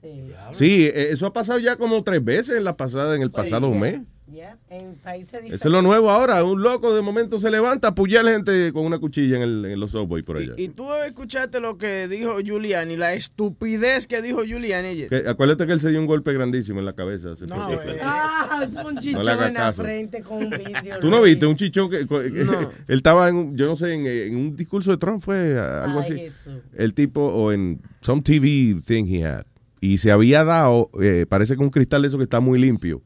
Sí, 0.52 0.87
eh, 0.87 1.08
eso 1.12 1.26
ha 1.26 1.32
pasado 1.32 1.58
ya 1.61 1.76
como 1.76 2.02
tres 2.02 2.23
veces 2.25 2.56
en 2.58 2.64
la 2.64 2.76
pasada, 2.76 3.14
en 3.14 3.23
el 3.23 3.30
pasado 3.30 3.70
mes. 3.70 4.00
Ya, 4.33 4.59
en 4.71 4.97
países 4.97 5.30
diferentes. 5.30 5.61
Eso 5.61 5.68
es 5.68 5.73
lo 5.73 5.83
nuevo 5.83 6.11
ahora. 6.11 6.42
Un 6.42 6.61
loco 6.61 6.92
de 6.92 7.00
momento 7.00 7.38
se 7.38 7.49
levanta 7.49 7.88
a 7.88 7.90
apuñalar 7.92 8.33
gente 8.35 8.73
con 8.73 8.85
una 8.85 8.99
cuchilla 8.99 9.37
en, 9.37 9.42
el- 9.42 9.64
en 9.66 9.78
los 9.78 9.92
subway 9.92 10.23
por 10.23 10.38
allá. 10.38 10.54
Y 10.56 10.68
tú 10.68 10.92
escuchaste 10.95 11.61
lo 11.61 11.78
que 11.78 12.09
dijo 12.09 12.40
Giuliani, 12.40 12.97
la 12.97 13.14
estupidez 13.14 14.09
que 14.09 14.23
dijo 14.23 14.42
Giuliani. 14.45 15.06
Que- 15.06 15.25
acuérdate 15.28 15.64
que 15.66 15.73
él 15.75 15.80
se 15.80 15.90
dio 15.90 16.00
un 16.00 16.06
golpe 16.06 16.33
grandísimo 16.33 16.80
en 16.80 16.87
la 16.87 16.95
cabeza. 16.95 17.33
hace 17.33 17.47
poco. 17.47 17.71
Ah, 18.02 18.64
es 18.68 18.75
un 18.85 18.99
chichón 18.99 19.21
en 19.21 19.26
la 19.26 19.52
caso. 19.52 19.83
frente 19.83 20.23
con 20.23 20.38
un 20.38 20.50
vidrio. 20.50 20.99
¿Tú 21.00 21.09
no 21.09 21.23
viste 21.23 21.47
un 21.47 21.56
chichón 21.56 21.88
que, 21.88 22.06
que- 22.06 22.45
No. 22.45 22.61
él 22.88 22.97
estaba 22.97 23.28
en, 23.28 23.37
un- 23.37 23.56
yo 23.56 23.66
no 23.66 23.76
sé, 23.76 23.95
en, 23.95 24.06
en 24.06 24.37
un 24.37 24.56
discurso 24.56 24.90
de 24.90 24.97
Trump 24.97 25.23
fue 25.23 25.59
algo 25.59 26.00
Ay, 26.00 26.26
así. 26.26 26.52
El 26.75 26.95
tipo 26.95 27.21
o 27.23 27.52
en 27.52 27.80
some 28.00 28.23
TV 28.23 28.80
thing 28.85 29.04
he 29.06 29.25
had 29.25 29.45
y 29.80 29.99
se 29.99 30.11
había 30.11 30.42
dado, 30.42 30.90
eh, 31.00 31.26
parece 31.28 31.54
que 31.54 31.62
un 31.62 31.68
cristal 31.71 32.02
de 32.02 32.09
eso 32.09 32.16
que 32.16 32.25
está 32.25 32.40
muy 32.40 32.59
limpio 32.59 33.02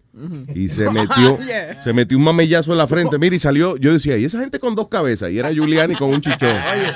y 0.55 0.69
se 0.69 0.91
metió, 0.91 1.39
Yeah. 1.47 1.81
se 1.83 1.93
metió 1.93 2.19
un 2.19 2.25
mamellazo 2.25 2.73
en 2.73 2.79
la 2.79 2.87
frente, 2.87 3.19
mira 3.19 3.37
y 3.37 3.39
salió, 3.39 3.77
yo 3.77 3.93
decía, 3.93 4.17
y 4.17 4.25
esa 4.25 4.41
gente 4.41 4.59
con 4.59 4.75
dos 4.75 4.89
cabezas 4.89 5.31
y 5.31 5.39
era 5.39 5.51
Giuliani 5.53 5.95
con 5.95 6.11
un 6.11 6.21
chichón. 6.21 6.51
Oye, 6.51 6.93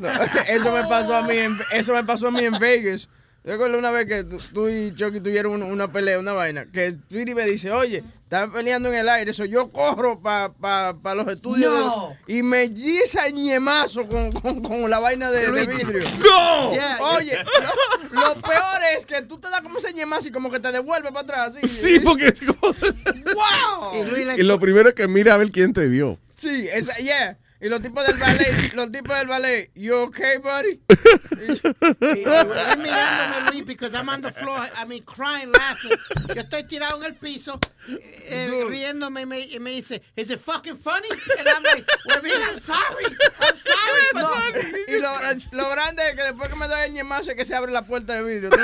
no, 0.00 0.08
eso 0.48 0.72
me 0.72 0.84
pasó 0.88 1.16
a 1.16 1.22
mí 1.22 1.36
en, 1.36 1.56
eso 1.72 1.94
me 1.94 2.04
pasó 2.04 2.28
a 2.28 2.30
mí 2.30 2.40
en 2.40 2.58
Vegas. 2.58 3.08
Yo 3.46 3.52
recuerdo 3.52 3.78
una 3.78 3.92
vez 3.92 4.06
que 4.06 4.24
tú, 4.24 4.38
tú 4.52 4.68
y 4.68 4.92
Chucky 4.94 5.20
tuvieron 5.20 5.52
un- 5.52 5.70
una 5.70 5.90
pelea, 5.92 6.18
una 6.18 6.32
vaina, 6.32 6.66
que 6.66 6.94
Tweety 7.08 7.32
me 7.32 7.44
dice, 7.46 7.70
oye, 7.70 8.02
estaban 8.24 8.50
peleando 8.52 8.88
en 8.88 8.96
el 8.96 9.08
aire, 9.08 9.30
eso 9.30 9.44
yo 9.44 9.70
corro 9.70 10.20
para 10.20 10.52
pa, 10.52 10.96
pa 11.00 11.14
los 11.14 11.28
estudios 11.28 11.72
No. 11.72 12.16
de- 12.26 12.38
y 12.38 12.42
me 12.42 12.62
guisa 12.66 13.24
el 13.28 13.34
ñemazo 13.34 14.08
con, 14.08 14.32
con, 14.32 14.60
con 14.62 14.90
la 14.90 14.98
vaina 14.98 15.30
de, 15.30 15.48
de 15.52 15.64
vidrio. 15.64 16.02
¡No! 16.28 16.72
Yeah, 16.72 16.98
Oye, 17.00 17.38
lo, 18.10 18.20
lo 18.20 18.34
peor 18.42 18.80
es 18.96 19.06
que 19.06 19.22
tú 19.22 19.38
te 19.38 19.48
das 19.48 19.60
como 19.60 19.78
ese 19.78 19.92
ñemazo 19.92 20.26
y 20.26 20.32
como 20.32 20.50
que 20.50 20.58
te 20.58 20.72
devuelve 20.72 21.12
para 21.12 21.20
atrás. 21.20 21.56
Así. 21.62 21.68
Sí, 21.68 22.00
porque 22.00 22.26
es 22.26 22.40
como- 22.40 22.74
¡Wow! 23.34 23.94
Y 23.94 24.10
Luis 24.10 24.26
le- 24.26 24.36
y 24.38 24.42
lo 24.42 24.58
primero 24.58 24.88
es 24.88 24.94
que 24.96 25.06
mira 25.06 25.34
a 25.34 25.38
ver 25.38 25.52
quién 25.52 25.72
te 25.72 25.86
vio. 25.86 26.18
Sí, 26.34 26.66
esa, 26.72 26.96
yeah. 26.96 27.38
Y 27.58 27.70
los 27.70 27.80
tipos 27.80 28.06
del 28.06 28.16
ballet, 28.18 28.72
los 28.74 28.92
tipos 28.92 29.16
del 29.16 29.28
ballet, 29.28 29.70
you 29.74 29.94
okay, 29.94 30.36
buddy? 30.36 30.78
Y 31.40 32.24
Luis 32.24 32.76
mirándome, 32.76 33.50
Luis, 33.50 33.64
because 33.64 33.94
I'm 33.94 34.10
on 34.10 34.20
the 34.20 34.30
floor, 34.30 34.68
I 34.76 34.84
mean, 34.84 35.02
crying, 35.04 35.50
laughing. 35.52 35.92
Yo 36.28 36.42
estoy 36.42 36.64
tirado 36.64 36.98
en 36.98 37.04
el 37.04 37.14
piso, 37.14 37.58
eh, 38.28 38.64
riéndome, 38.68 39.22
y 39.22 39.26
me, 39.26 39.40
y 39.40 39.58
me 39.58 39.70
dice, 39.70 40.02
is 40.16 40.30
it 40.30 40.38
fucking 40.38 40.76
funny? 40.76 41.08
And 41.38 41.48
I'm 41.48 41.62
like, 41.62 41.86
Webin, 42.08 42.32
I'm 42.32 42.60
sorry, 42.60 43.06
I'm 43.40 43.56
sorry. 43.56 44.02
No, 44.14 44.28
funny." 44.28 44.60
y 44.88 44.98
lo, 45.00 45.18
lo 45.52 45.70
grande 45.70 46.10
es 46.10 46.14
que 46.14 46.22
después 46.24 46.48
que 46.50 46.56
me 46.56 46.68
da 46.68 46.84
el 46.84 46.92
ñemazo 46.92 47.30
es 47.30 47.36
que 47.36 47.44
se 47.46 47.54
abre 47.54 47.72
la 47.72 47.82
puerta 47.86 48.12
de 48.14 48.22
vidrio. 48.22 48.50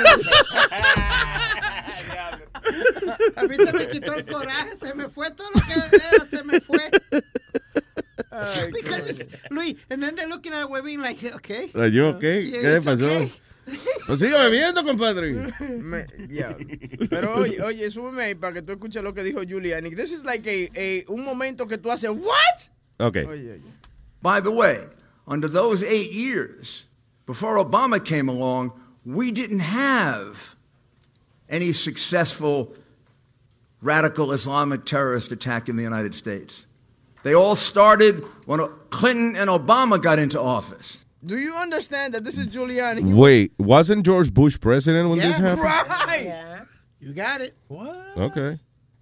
A 3.35 3.43
mí 3.43 3.55
se 3.55 3.73
me 3.73 3.87
quitó 3.87 4.13
el 4.13 4.25
coraje, 4.25 4.77
se 4.81 4.93
me 4.93 5.09
fue 5.09 5.31
todo 5.31 5.49
lo 5.53 5.61
que 5.61 5.73
era, 5.73 6.25
se 6.29 6.43
me 6.43 6.61
fue. 6.61 6.89
Because, 8.73 9.21
Luis, 9.51 9.75
and 9.89 10.01
then 10.01 10.15
they're 10.15 10.27
looking 10.27 10.53
at 10.53 10.67
Webin 10.67 10.99
like, 11.01 11.23
okay. 11.35 11.69
¿Are 11.75 11.87
you 11.87 12.05
okay? 12.17 12.41
Yeah, 12.41 12.61
¿Qué 12.61 12.73
le 12.73 12.81
pasó? 12.81 13.05
okay. 13.05 13.31
Pues 14.07 14.19
sigue 14.19 14.33
bebiendo, 14.33 14.83
compadre. 14.83 15.31
Me- 15.81 16.05
ya. 16.29 16.53
Pero 17.09 17.35
oye, 17.35 17.61
oye, 17.61 17.89
súbeme 17.89 18.23
ahí 18.25 18.35
para 18.35 18.53
que 18.55 18.61
tú 18.61 18.73
escuches 18.73 19.01
lo 19.01 19.13
que 19.13 19.23
dijo 19.23 19.41
Giuliani. 19.47 19.95
This 19.95 20.11
is 20.11 20.25
like 20.25 20.45
a, 20.47 20.69
a- 20.75 21.05
un 21.07 21.23
momento 21.23 21.65
que 21.65 21.77
tú 21.77 21.89
haces, 21.89 22.09
¿what? 22.11 22.67
Ok. 22.99 23.15
Oye, 23.25 23.51
oye. 23.53 23.61
By 24.21 24.41
the 24.41 24.51
way, 24.51 24.79
under 25.27 25.47
those 25.47 25.81
eight 25.81 26.11
years, 26.11 26.87
before 27.25 27.55
Obama 27.55 28.03
came 28.03 28.27
along, 28.27 28.73
we 29.05 29.31
didn't 29.31 29.59
have 29.59 30.55
any 31.49 31.71
successful 31.71 32.73
radical 33.81 34.33
Islamic 34.33 34.83
terrorist 34.85 35.31
attack 35.31 35.69
in 35.69 35.77
the 35.77 35.83
United 35.83 36.15
States. 36.15 36.67
They 37.23 37.33
all 37.33 37.55
started 37.55 38.23
when 38.45 38.59
Clinton 38.89 39.35
and 39.35 39.49
Obama 39.49 40.01
got 40.01 40.19
into 40.19 40.39
office. 40.39 41.05
Do 41.25 41.37
you 41.37 41.55
understand 41.55 42.13
that 42.13 42.23
this 42.25 42.37
is 42.37 42.47
Giuliani? 42.47 43.15
Wait, 43.15 43.53
wasn't 43.57 44.05
George 44.05 44.33
Bush 44.33 44.59
president 44.59 45.09
when 45.09 45.19
this 45.19 45.37
happened? 45.37 45.61
Right. 45.61 46.61
You 46.99 47.13
got 47.13 47.41
it. 47.41 47.55
What? 47.67 48.17
Okay. 48.17 48.59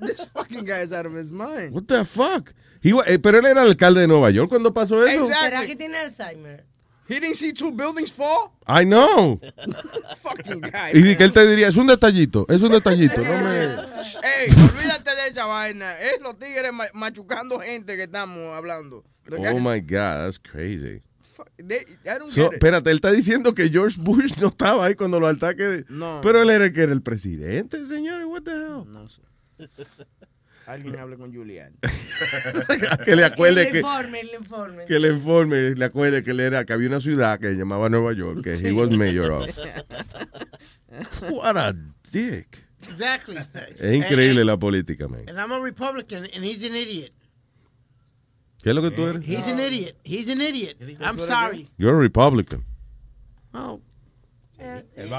this 0.00 0.24
fucking 0.34 0.64
guy 0.64 0.80
is 0.80 0.92
out 0.92 1.06
of 1.06 1.12
his 1.14 1.30
mind. 1.30 1.72
What 1.74 1.88
the 1.88 2.04
fuck? 2.04 2.52
He 2.80 2.92
wa- 2.92 3.04
eh, 3.06 3.18
pero 3.18 3.38
él 3.40 3.46
era 3.46 3.62
el 3.62 3.68
alcalde 3.68 4.00
de 4.00 4.06
Nueva 4.08 4.30
York 4.30 4.48
cuando 4.48 4.72
pasó 4.72 5.04
eso. 5.06 5.26
¿Será 5.28 5.64
que 5.66 5.76
tiene 5.76 5.98
Alzheimer? 5.98 6.64
He 7.08 7.18
didn't 7.20 7.34
see 7.36 7.52
two 7.52 7.72
buildings 7.72 8.10
fall? 8.10 8.52
I 8.66 8.84
know. 8.84 9.40
fucking 10.22 10.60
guy. 10.60 10.92
Y 10.94 11.16
que 11.16 11.24
él 11.24 11.32
te 11.32 11.46
diría, 11.46 11.68
es 11.68 11.76
un 11.76 11.86
detallito, 11.88 12.46
es 12.48 12.62
un 12.62 12.70
detallito. 12.72 13.18
No 13.20 13.24
me... 13.24 13.64
Ey, 14.22 14.48
olvídate 14.50 15.14
de 15.14 15.28
esa 15.28 15.44
vaina. 15.46 16.00
Es 16.00 16.20
los 16.22 16.38
tigres 16.38 16.72
ma- 16.72 16.86
machucando 16.94 17.58
gente 17.60 17.96
que 17.96 18.04
estamos 18.04 18.54
hablando. 18.56 19.04
The 19.28 19.36
Oh 19.36 19.42
guys- 19.42 19.60
my 19.60 19.80
God, 19.80 20.24
that's 20.24 20.38
crazy. 20.38 21.02
they- 21.58 21.84
So, 22.28 22.52
espérate, 22.52 22.90
él 22.90 22.96
está 22.96 23.10
diciendo 23.10 23.52
que 23.54 23.68
George 23.68 23.96
Bush 24.00 24.36
no 24.40 24.48
estaba 24.48 24.86
ahí 24.86 24.94
cuando 24.94 25.18
los 25.20 25.34
ataques. 25.36 25.68
de- 25.68 25.84
No. 25.88 26.20
Pero 26.22 26.40
él 26.42 26.50
era 26.50 26.66
el 26.66 26.72
que 26.72 26.82
era 26.82 26.92
el 26.92 27.02
presidente, 27.02 27.84
señor. 27.84 28.24
What 28.26 28.42
the 28.44 28.52
hell? 28.52 28.84
No 28.86 29.08
sé. 29.08 29.20
Alguien 30.72 30.98
hable 30.98 31.18
con 31.18 31.30
Giuliani. 31.30 31.76
que 33.04 33.14
le 33.14 33.24
acuerde 33.26 33.70
que, 33.70 33.80
informe, 33.80 34.20
el 34.20 34.30
informe. 34.40 34.84
que 34.86 34.98
le 34.98 35.08
informe, 35.08 35.74
le 35.74 35.84
acuerde 35.84 36.24
que 36.24 36.30
él 36.30 36.40
era, 36.40 36.64
que 36.64 36.72
había 36.72 36.88
una 36.88 37.02
ciudad 37.02 37.38
que 37.38 37.48
se 37.48 37.56
llamaba 37.56 37.90
Nueva 37.90 38.14
York, 38.14 38.42
que 38.42 38.54
he 38.54 38.72
was 38.72 38.90
mayor 38.90 39.32
of. 39.32 39.50
What 41.30 41.58
a 41.58 41.74
dick. 42.10 42.64
Exactly. 42.88 43.36
Es 43.78 43.94
increíble 43.94 44.46
la 44.46 44.56
política, 44.56 45.08
man. 45.08 45.28
And 45.28 45.38
I'm 45.38 45.52
a 45.52 45.60
Republican, 45.60 46.24
and 46.34 46.42
he's 46.42 46.64
an 46.64 46.74
idiot. 46.74 47.12
¿Qué 48.62 48.70
es 48.70 48.74
lo 48.74 48.80
que 48.80 48.92
tú 48.92 49.06
eres? 49.06 49.26
He's 49.26 49.46
an 49.46 49.60
idiot. 49.60 49.96
He's 50.04 50.28
an 50.30 50.40
idiot. 50.40 50.78
I'm 51.02 51.18
sorry. 51.18 51.68
You're 51.76 51.94
a 51.94 51.98
Republican. 51.98 52.64
Oh. 53.52 53.82
Él. 54.62 54.84
¿Qué 54.94 55.08
fue? 55.08 55.18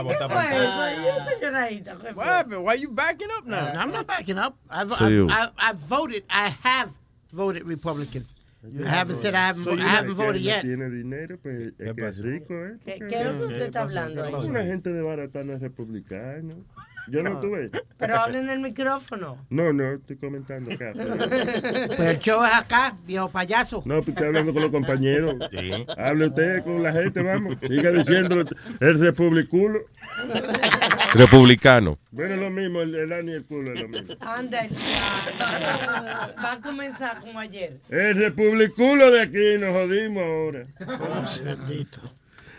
What 2.16 2.28
happened? 2.28 2.64
Why 2.66 2.76
you 2.76 2.90
backing 2.90 3.28
up 3.38 3.46
now? 3.46 3.74
I'm 3.76 3.92
not 3.92 4.08
backing 4.08 4.38
up. 4.38 4.56
I've, 4.70 4.90
So 4.98 5.06
I've, 5.06 5.30
I've, 5.30 5.52
I've 5.58 5.78
voted. 5.78 6.24
I 6.30 6.50
have 6.64 6.90
voted 7.32 7.64
Republican. 7.66 8.26
I 8.64 8.88
haven't 8.88 9.22
said 9.22 9.36
I 9.36 9.48
haven't, 9.48 9.66
So 9.66 9.74
I 9.74 9.82
haven't 9.82 10.14
voted 10.16 10.42
yet. 10.42 10.64
Tiene 10.64 10.90
dinero, 10.90 11.38
pues 11.42 11.74
es 11.78 11.94
que 11.94 12.08
es 12.08 12.18
rico, 12.20 12.54
¿eh? 12.54 12.78
¿Qué, 12.86 12.98
qué 13.10 13.20
es 13.20 13.26
lo 13.26 13.40
que 13.40 13.46
usted 13.48 13.62
está 13.64 13.82
hablando? 13.82 14.40
Una 14.40 14.64
gente 14.64 14.90
de 14.90 15.02
baratana 15.02 15.54
es 15.56 15.62
republicano. 15.62 16.56
Yo 17.08 17.22
no 17.22 17.40
tuve. 17.40 17.70
Pero 17.98 18.20
habla 18.20 18.40
en 18.40 18.50
el 18.50 18.60
micrófono. 18.60 19.46
No, 19.50 19.74
no, 19.74 19.94
estoy 19.94 20.18
comentando 20.18 20.72
acá. 20.74 20.94
Pues 21.96 22.00
el 22.00 22.20
show 22.20 22.44
es 22.44 22.54
acá, 22.54 22.96
viejo 23.06 23.30
payaso. 23.30 23.84
No, 23.86 23.96
pues 23.96 24.10
estoy 24.10 24.28
hablando 24.28 24.54
con 24.54 24.62
los 24.62 24.72
compañeros. 24.72 25.36
Hable 25.98 26.28
usted 26.28 26.64
con 26.64 26.82
la 26.84 26.92
gente, 26.92 27.22
vamos. 27.22 27.58
Siga 27.68 27.92
diciendo 27.92 28.44
el 28.80 29.00
republiculo. 29.00 29.80
Republicano. 31.14 31.98
Bueno, 32.12 32.36
es 32.36 32.40
lo 32.40 32.50
mismo, 32.50 32.82
el, 32.82 32.96
el 32.96 33.14
ano 33.14 33.32
y 33.32 33.34
el 33.36 33.46
culo 33.46 33.74
es 33.74 33.82
lo 33.82 33.88
mismo. 33.90 34.14
Anda, 34.22 34.62
el. 34.62 34.76
Va 34.76 36.54
a 36.54 36.62
comenzar 36.62 37.20
como 37.22 37.40
ayer. 37.40 37.80
El 37.90 38.16
republiculo 38.16 39.12
de 39.12 39.22
aquí, 39.22 39.58
nos 39.60 39.72
jodimos 39.72 40.24
ahora. 40.24 40.66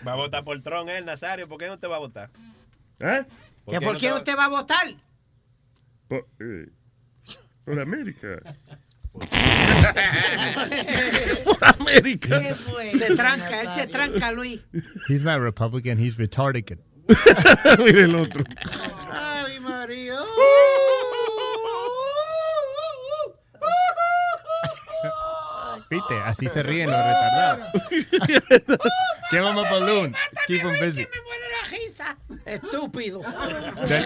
Va 0.06 0.12
a 0.12 0.16
votar 0.16 0.44
por 0.44 0.60
Tron, 0.60 0.88
¿eh, 0.88 1.00
Nazario? 1.00 1.48
¿Por 1.48 1.58
qué 1.58 1.66
no 1.66 1.78
te 1.78 1.86
va 1.86 1.96
a 1.96 2.00
votar? 2.00 2.30
¿Eh? 3.00 3.24
¿Que 3.70 3.80
¿Por 3.80 3.98
qué 3.98 4.12
usted 4.12 4.36
va 4.36 4.44
a 4.44 4.48
votar? 4.48 4.94
Por, 6.08 6.28
eh, 6.40 6.68
por 7.64 7.80
América. 7.80 8.40
América. 11.80 12.54
Se 12.98 13.16
tranca, 13.16 13.60
él 13.62 13.68
se 13.76 13.86
tranca, 13.86 14.32
Luis. 14.32 14.60
He's 15.08 15.24
not 15.24 15.40
Republican, 15.40 15.98
he's 15.98 16.18
retarded. 16.18 16.78
Mira 17.78 18.04
el 18.04 18.14
otro. 18.14 18.44
Ay, 19.10 19.60
María. 19.60 20.18
Viste, 25.90 26.14
así 26.24 26.48
se 26.48 26.62
ríen 26.62 26.90
los 26.90 26.98
retardados. 26.98 27.66
Him 29.32 29.44
a 29.44 29.70
balloon. 29.70 30.14
Keep 30.46 30.62
him 30.62 30.72
busy. 30.80 31.00
Me 31.00 31.20
muere 31.24 31.44
la 31.52 31.70
risa. 31.70 32.16
Estúpido. 32.46 33.20
Dale, 33.20 34.04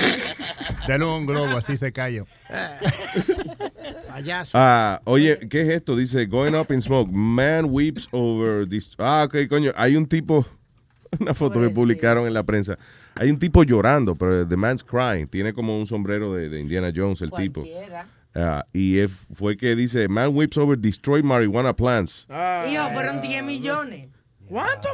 dale 0.86 1.04
un 1.04 1.26
globo, 1.26 1.56
así 1.56 1.76
se 1.76 1.92
calla. 1.92 2.24
Payaso. 4.08 4.50
Ah, 4.54 5.00
oye, 5.04 5.38
¿qué 5.48 5.62
es 5.62 5.68
esto? 5.70 5.96
Dice, 5.96 6.26
going 6.26 6.54
up 6.54 6.72
in 6.72 6.82
smoke. 6.82 7.10
Man 7.10 7.66
weeps 7.66 8.08
over 8.12 8.68
this. 8.68 8.90
Ah, 8.98 9.24
ok, 9.26 9.48
coño. 9.48 9.72
Hay 9.76 9.96
un 9.96 10.06
tipo, 10.06 10.46
una 11.20 11.34
foto 11.34 11.60
que 11.60 11.70
publicaron 11.70 12.26
en 12.26 12.34
la 12.34 12.42
prensa. 12.42 12.78
Hay 13.18 13.30
un 13.30 13.38
tipo 13.38 13.64
llorando, 13.64 14.14
pero 14.14 14.46
the 14.46 14.56
man's 14.56 14.84
crying. 14.84 15.26
Tiene 15.26 15.52
como 15.52 15.78
un 15.78 15.86
sombrero 15.86 16.34
de, 16.34 16.48
de 16.48 16.60
Indiana 16.60 16.92
Jones, 16.94 17.20
el 17.22 17.30
tipo. 17.32 17.64
Ah, 18.34 18.64
y 18.72 18.98
fue 19.34 19.56
que 19.56 19.74
dice, 19.74 20.06
man 20.08 20.30
weeps 20.34 20.56
over 20.58 20.78
destroyed 20.78 21.24
marijuana 21.24 21.74
plants. 21.74 22.26
Hijo, 22.70 22.90
fueron 22.92 23.20
10 23.20 23.42
millones. 23.44 24.08
¿Cuánto? 24.46 24.88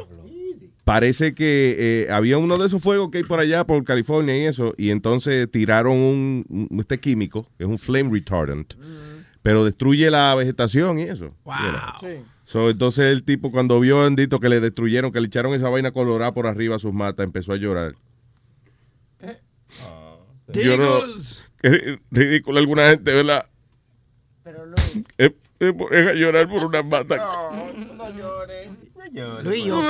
parece 0.84 1.34
que 1.34 1.76
eh, 1.78 2.12
había 2.12 2.36
uno 2.36 2.58
de 2.58 2.66
esos 2.66 2.82
fuegos 2.82 3.10
que 3.10 3.16
hay 3.18 3.24
por 3.24 3.40
allá, 3.40 3.64
por 3.64 3.82
California 3.84 4.36
y 4.36 4.42
eso, 4.44 4.74
y 4.76 4.90
entonces 4.90 5.50
tiraron 5.50 5.92
un, 5.96 6.44
un- 6.70 6.80
este 6.80 7.00
químico, 7.00 7.48
que 7.56 7.64
es 7.64 7.70
un 7.70 7.78
flame 7.78 8.10
retardant, 8.12 8.74
pero 9.40 9.64
destruye 9.64 10.10
la 10.10 10.34
vegetación 10.34 10.98
y 10.98 11.04
eso. 11.04 11.34
Wow. 11.44 11.54
So, 12.44 12.68
entonces 12.68 13.06
el 13.06 13.22
tipo 13.24 13.50
cuando 13.50 13.80
vio 13.80 14.02
bendito 14.02 14.38
que 14.40 14.50
le 14.50 14.60
destruyeron, 14.60 15.10
que 15.10 15.20
le 15.22 15.28
echaron 15.28 15.54
esa 15.54 15.70
vaina 15.70 15.90
colorada 15.90 16.34
por 16.34 16.46
arriba 16.46 16.76
a 16.76 16.78
sus 16.78 16.92
matas, 16.92 17.24
empezó 17.24 17.54
a 17.54 17.56
llorar. 17.56 17.94
Yo 20.52 20.76
no, 20.76 21.00
qué 21.64 21.98
ridículo 22.10 22.58
alguna 22.58 22.90
gente, 22.90 23.12
¿verdad? 23.12 23.46
Es, 25.16 25.30
es 25.58 25.72
poner 25.72 26.08
a 26.08 26.12
llorar 26.12 26.46
por 26.48 26.64
una 26.64 26.82
mata. 26.82 27.16
Luis, 29.42 29.64
¿yo 29.64 29.82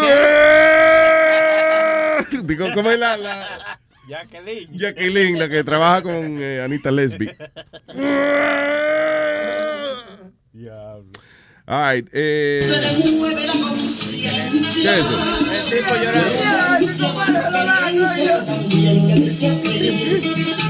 Digo, 2.44 2.66
¿cómo 2.74 2.90
es 2.90 2.98
la, 2.98 3.16
la 3.16 3.80
Jacqueline. 4.08 4.76
Jacqueline, 4.76 5.38
la 5.38 5.48
que 5.48 5.64
trabaja 5.64 6.02
con 6.02 6.38
eh, 6.40 6.60
Anita 6.62 6.90
Lesby? 6.90 7.30
All 11.66 11.80
right, 11.80 12.06
eh, 12.12 12.60
¿Qué 14.74 14.84
es 14.84 14.90
eso? 19.42 20.63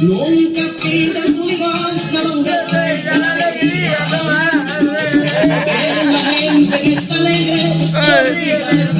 Nunca 0.00 0.62
pide 0.80 1.20
tu 1.22 1.44
limosna 1.44 2.22
donde 2.22 2.52
tenga 2.70 3.18
la 3.18 3.32
alegría 3.32 3.96
tomar. 4.08 4.82
La 5.46 6.18
gente 6.18 6.80
que 6.82 6.92
está 6.92 7.14
alegre 7.16 8.97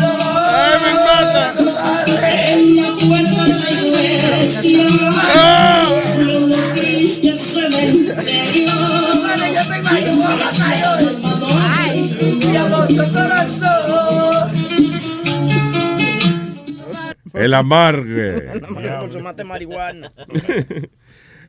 El 17.45 17.55
amargue. 17.55 18.43
Por 19.01 19.13
su 19.13 19.21
mate 19.21 19.45
marihuana. 19.45 20.13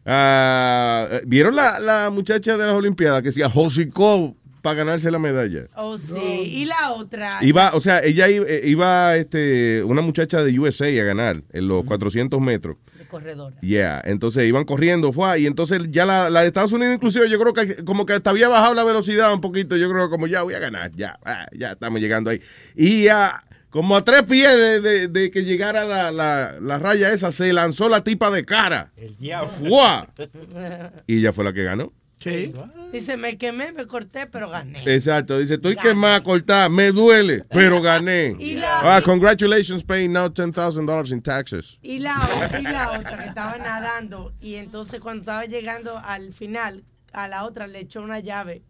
Ah, 0.05 1.07
¿Vieron 1.27 1.55
la, 1.55 1.77
la 1.79 2.09
muchacha 2.09 2.57
de 2.57 2.65
las 2.65 2.73
Olimpiadas 2.73 3.21
que 3.21 3.27
decía 3.27 3.51
hocicó 3.53 4.35
para 4.61 4.75
ganarse 4.77 5.11
la 5.11 5.19
medalla? 5.19 5.67
Oh, 5.75 5.97
sí. 5.97 6.17
Y 6.17 6.65
la 6.65 6.91
otra. 6.93 7.37
Iba, 7.41 7.71
o 7.73 7.79
sea, 7.79 8.01
ella 8.03 8.27
iba, 8.29 8.45
eh, 8.47 8.61
iba, 8.63 9.15
este, 9.17 9.83
una 9.83 10.01
muchacha 10.01 10.43
de 10.43 10.57
USA 10.57 10.87
a 10.87 11.03
ganar 11.03 11.43
en 11.51 11.67
los 11.67 11.83
400 11.83 12.39
metros. 12.41 12.77
de 12.97 13.05
corredora. 13.05 13.55
Yeah, 13.61 14.01
entonces 14.05 14.47
iban 14.47 14.63
corriendo, 14.63 15.11
fue, 15.11 15.41
y 15.41 15.45
entonces 15.47 15.79
ya 15.91 16.05
la, 16.05 16.29
la 16.29 16.41
de 16.41 16.47
Estados 16.47 16.71
Unidos 16.71 16.95
inclusive 16.95 17.29
yo 17.29 17.39
creo 17.39 17.53
que 17.53 17.83
como 17.83 18.05
que 18.05 18.13
hasta 18.13 18.29
había 18.31 18.47
bajado 18.47 18.73
la 18.73 18.83
velocidad 18.85 19.33
un 19.33 19.41
poquito, 19.41 19.77
yo 19.77 19.89
creo 19.89 20.05
que 20.05 20.09
como 20.09 20.27
ya 20.27 20.43
voy 20.43 20.53
a 20.55 20.59
ganar, 20.59 20.91
ya, 20.95 21.19
ah, 21.23 21.45
ya 21.53 21.71
estamos 21.73 21.99
llegando 21.99 22.29
ahí. 22.29 22.41
Y 22.75 23.03
ya, 23.03 23.43
como 23.69 23.95
a 23.95 24.03
tres 24.03 24.23
pies 24.23 24.51
de, 24.55 24.81
de- 24.81 25.07
de 25.07 25.31
que 25.31 25.43
llegara 25.43 25.85
la, 25.85 26.11
la- 26.11 26.59
la 26.59 26.77
raya 26.79 27.11
esa, 27.13 27.31
se 27.31 27.53
lanzó 27.53 27.87
la 27.89 28.03
tipa 28.03 28.29
de 28.31 28.45
cara. 28.45 28.91
El 28.97 29.17
diablo. 29.17 29.51
¡Fua! 29.51 30.07
Y 31.07 31.19
ella 31.19 31.33
fue 31.33 31.43
la 31.43 31.53
que 31.53 31.63
ganó. 31.63 31.93
Sí. 32.19 32.51
Dice, 32.91 33.15
me 33.15 33.37
quemé, 33.37 33.71
me 33.71 33.87
corté, 33.87 34.27
pero 34.27 34.49
gané. 34.49 34.83
Exacto, 34.93 35.39
dice, 35.39 35.53
estoy 35.53 35.77
quemada, 35.77 36.21
cortada, 36.21 36.67
me 36.67 36.91
duele, 36.91 37.45
pero 37.49 37.81
gané. 37.81 38.35
Y 38.39 38.55
la- 38.55 38.97
Ah, 38.97 39.01
congratulations, 39.01 39.85
paying 39.85 40.11
now 40.11 40.27
$10,000 40.27 41.11
in 41.13 41.21
taxes. 41.21 41.79
Y 41.81 41.99
la, 41.99 42.17
y 42.59 42.63
la 42.63 42.91
otra 42.99 43.17
que 43.19 43.25
estaba 43.25 43.57
nadando 43.57 44.33
y 44.41 44.55
entonces 44.55 44.99
cuando 44.99 45.21
estaba 45.21 45.45
llegando 45.45 45.97
al 45.97 46.33
final, 46.33 46.83
a 47.13 47.27
la 47.29 47.45
otra 47.45 47.67
le 47.67 47.79
echó 47.79 48.01
una 48.01 48.19
llave 48.19 48.63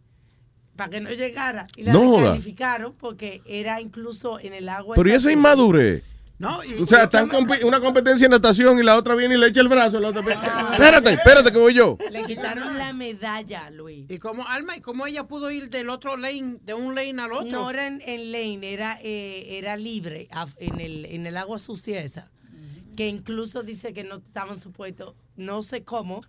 para 0.80 0.90
que 0.92 1.02
no 1.02 1.10
llegara 1.12 1.68
y 1.76 1.84
la 1.84 1.92
No 1.94 2.00
joda. 2.06 2.22
descalificaron 2.34 2.94
porque 2.98 3.42
era 3.46 3.82
incluso 3.82 4.40
en 4.40 4.54
el 4.54 4.70
agua. 4.70 4.96
Pero 4.96 5.10
y 5.10 5.12
esa 5.12 5.30
inmadurez. 5.32 6.04
No, 6.38 6.64
y- 6.64 6.82
O 6.82 6.88
sea, 6.88 7.04
están 7.04 7.28
compi- 7.30 7.66
una 7.66 7.82
competencia 7.82 8.24
en 8.24 8.32
natación 8.32 8.80
y 8.80 8.84
la 8.84 8.96
otra 8.96 9.14
viene 9.14 9.36
y 9.36 9.38
le 9.38 9.48
echa 9.48 9.60
el 9.60 9.68
brazo. 9.68 10.00
La 10.00 10.08
otra, 10.08 10.22
espérate, 10.72 11.12
espérate 11.12 11.52
que 11.52 11.58
voy 11.58 11.74
yo. 11.74 11.98
Le 12.10 12.24
quitaron 12.24 12.78
la 12.78 12.94
medalla, 12.94 13.70
Luis. 13.72 14.06
¿Y 14.10 14.20
cómo, 14.20 14.48
Alma, 14.48 14.78
y 14.78 14.80
cómo 14.80 15.06
ella 15.06 15.26
pudo 15.28 15.52
ir 15.52 15.70
del 15.70 15.90
otro 15.90 16.16
lane, 16.16 16.60
de 16.64 16.74
un 16.74 16.96
lane 16.96 17.22
al 17.22 17.34
otro? 17.34 17.52
No 17.52 17.70
era 17.70 17.88
en, 17.88 18.02
en 18.06 18.32
lane, 18.32 18.72
era, 18.72 18.98
eh, 19.04 19.58
era 19.58 19.76
libre 19.76 20.30
en 20.60 20.80
el, 20.80 21.06
en 21.08 21.28
el 21.28 21.36
agua 21.36 21.60
sucia 21.60 22.02
esa. 22.02 22.32
Que 22.96 23.08
incluso 23.10 23.62
dice 23.62 23.92
que 23.94 24.06
no 24.06 24.16
estaban 24.16 24.58
supuestos, 24.62 25.16
no 25.36 25.62
sé 25.62 25.84
cómo, 25.84 26.22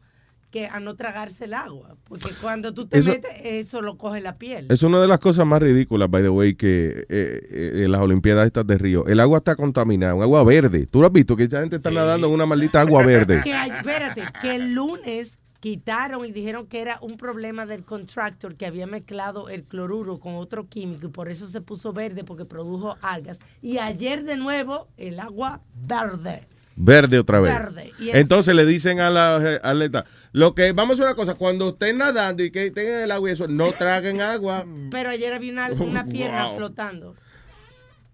que 0.51 0.67
a 0.67 0.81
no 0.81 0.95
tragarse 0.97 1.45
el 1.45 1.55
agua. 1.55 1.97
Porque 2.09 2.31
cuando 2.41 2.75
tú 2.75 2.87
te 2.87 2.99
Eso- 2.99 3.11
metes, 3.11 3.31
eso 3.45 3.83
lo 3.83 3.97
coge 3.97 4.21
la 4.21 4.37
piel. 4.37 4.67
Es 4.69 4.83
una 4.83 5.01
de 5.01 5.07
las 5.09 5.19
cosas 5.19 5.47
más 5.47 5.63
ridículas, 5.63 6.11
by 6.11 6.23
the 6.23 6.29
way, 6.29 6.55
que 6.55 7.07
eh, 7.09 7.49
eh, 7.51 7.83
en 7.85 7.93
las 7.93 8.01
Olimpiadas 8.01 8.47
estas 8.47 8.67
de 8.67 8.79
Río. 8.79 9.07
El 9.07 9.21
agua 9.21 9.39
está 9.39 9.57
contaminada, 9.57 10.15
un 10.15 10.23
agua 10.23 10.43
verde. 10.45 10.87
¿Tú 10.87 11.01
lo 11.01 11.07
has 11.07 11.13
visto? 11.13 11.37
Que 11.37 11.45
esa 11.45 11.61
gente 11.61 11.77
está 11.77 11.91
nadando 11.91 12.27
en 12.27 12.33
una 12.35 12.47
maldita 12.47 12.81
agua 12.81 13.03
verde. 13.05 13.41
Que, 13.45 13.53
espérate, 13.53 14.23
que 14.43 14.57
el 14.57 14.73
lunes 14.75 15.39
quitaron 15.61 16.25
y 16.25 16.33
dijeron 16.33 16.67
que 16.67 16.81
era 16.81 16.99
un 17.03 17.17
problema 17.17 17.67
del 17.67 17.85
contractor 17.85 18.55
que 18.57 18.65
había 18.67 18.87
mezclado 18.87 19.49
el 19.51 19.65
cloruro 19.65 20.19
con 20.19 20.35
otro 20.37 20.69
químico 20.69 21.07
y 21.07 21.11
por 21.11 21.29
eso 21.29 21.47
se 21.47 21.61
puso 21.61 21.93
verde 21.93 22.25
porque 22.25 22.45
produjo 22.47 22.97
algas. 23.03 23.39
Y 23.61 23.79
ayer 23.79 24.25
de 24.25 24.37
nuevo 24.37 24.89
el 24.97 25.21
agua 25.21 25.61
verde. 25.87 26.47
Verde 26.77 27.19
otra 27.19 27.41
vez. 27.41 27.53
Verde. 27.53 27.93
Entonces 27.99 28.55
le 28.55 28.65
dicen 28.65 29.01
a 29.01 29.11
la 29.11 29.39
eh, 29.43 29.61
atleta, 29.63 30.07
lo 30.33 30.55
que, 30.55 30.73
vamos 30.73 30.91
a 30.91 30.93
hacer 30.95 31.07
una 31.07 31.15
cosa, 31.17 31.35
cuando 31.35 31.71
estén 31.71 31.99
nadando 31.99 32.43
y 32.45 32.51
que 32.51 32.67
estén 32.67 32.87
en 32.89 33.01
el 33.03 33.11
agua 33.11 33.31
y 33.31 33.33
eso, 33.33 33.49
no 33.49 33.73
traguen 33.73 34.21
agua. 34.21 34.65
Pero 34.91 35.11
ayer 35.11 35.33
había 35.33 35.53
una, 35.53 35.71
una 35.73 36.05
pierna 36.05 36.47
Wow. 36.47 36.57
flotando. 36.57 37.17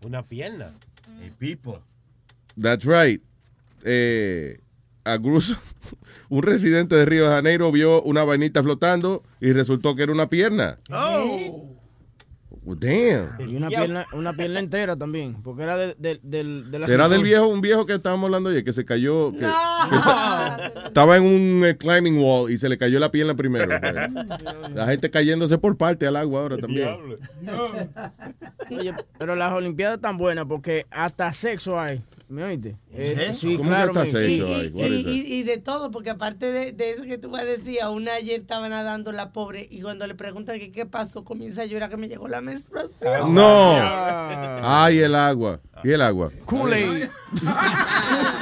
Una 0.05 0.22
pierna. 0.22 0.74
El 1.22 1.33
pipo. 1.33 1.83
That's 2.61 2.85
right. 2.85 3.22
Eh, 3.85 4.59
a 5.05 5.16
Gruso, 5.18 5.57
un 6.29 6.42
residente 6.42 6.96
de 6.96 7.05
Río 7.05 7.24
de 7.24 7.31
Janeiro 7.31 7.70
vio 7.70 8.02
una 8.02 8.24
vainita 8.24 8.62
flotando 8.62 9.22
y 9.40 9.52
resultó 9.52 9.94
que 9.94 10.02
era 10.02 10.12
una 10.12 10.29
pierna. 10.29 10.79
Oh. 10.90 11.65
Well, 12.66 12.76
damn. 12.81 13.48
Y 13.48 13.55
una 13.55 13.68
pierna, 13.68 14.07
una 14.12 14.33
pierna 14.33 14.59
entera 14.59 14.96
también, 14.96 15.40
porque 15.44 15.62
era 15.62 15.76
de, 15.76 15.94
de, 15.98 16.18
del- 16.24 16.68
de 16.68 16.79
la 16.81 16.88
Será 16.88 17.09
del 17.09 17.22
viejo, 17.22 17.46
un 17.46 17.61
viejo 17.61 17.87
que 17.87 17.94
estábamos 17.94 18.24
hablando 18.26 18.50
ayer, 18.50 18.64
que 18.64 18.72
se 18.72 18.85
cayó, 18.85 19.31
que, 19.31 19.38
que 19.38 19.46
estaba 20.88 21.16
en 21.16 21.22
un 21.22 21.64
eh, 21.64 21.76
climbing 21.76 22.18
wall 22.18 22.50
y 22.50 22.59
se 22.59 22.68
le 22.68 22.76
cayó 22.76 22.98
la 22.98 23.12
pierna 23.12 23.37
primero. 23.37 23.68
pues. 23.81 24.74
La 24.74 24.87
gente 24.88 25.09
cayéndose 25.11 25.59
por 25.59 25.76
parte 25.76 26.09
al 26.09 26.16
agua 26.16 26.40
ahora 26.42 26.57
también. 26.59 26.88
Oye, 28.70 28.94
pero 29.18 29.37
las 29.37 29.52
Olimpiadas 29.52 29.96
están 29.96 30.16
buenas 30.18 30.44
porque 30.46 30.87
hasta 30.90 31.33
sexo 31.33 31.79
hay. 31.79 32.02
¿Me 32.29 32.43
oíste? 32.43 32.77
Eh, 32.93 33.33
Y, 34.75 35.43
de 35.45 35.59
todo, 35.59 35.93
porque 35.93 36.11
aparte 36.11 36.51
de, 36.51 36.73
de 36.73 36.91
eso 36.91 37.05
que 37.05 37.19
tú 37.19 37.31
vas 37.31 37.43
a 37.43 37.45
decir, 37.45 37.81
a 37.81 37.91
una 37.91 38.15
ayer 38.15 38.41
estaba 38.41 38.69
nadando 38.69 39.12
la 39.12 39.33
pobre 39.33 39.69
y 39.71 39.81
cuando 39.81 40.07
le 40.09 40.17
preguntan 40.17 40.59
que 40.59 40.73
qué 40.73 40.87
pasó, 40.87 41.23
comienza 41.23 41.62
a 41.62 41.67
llorar 41.67 41.89
que 41.89 41.97
me 41.97 42.09
llegó 42.09 42.27
la 42.27 42.41
menstruación. 42.41 43.33
No. 43.33 43.77
Ah. 43.79 44.85
Ay, 44.87 44.99
el 44.99 45.15
agua. 45.15 45.61
¿Y 45.85 45.93
el 45.93 46.03
agua? 46.03 46.33
Kool-Aid. 46.47 47.09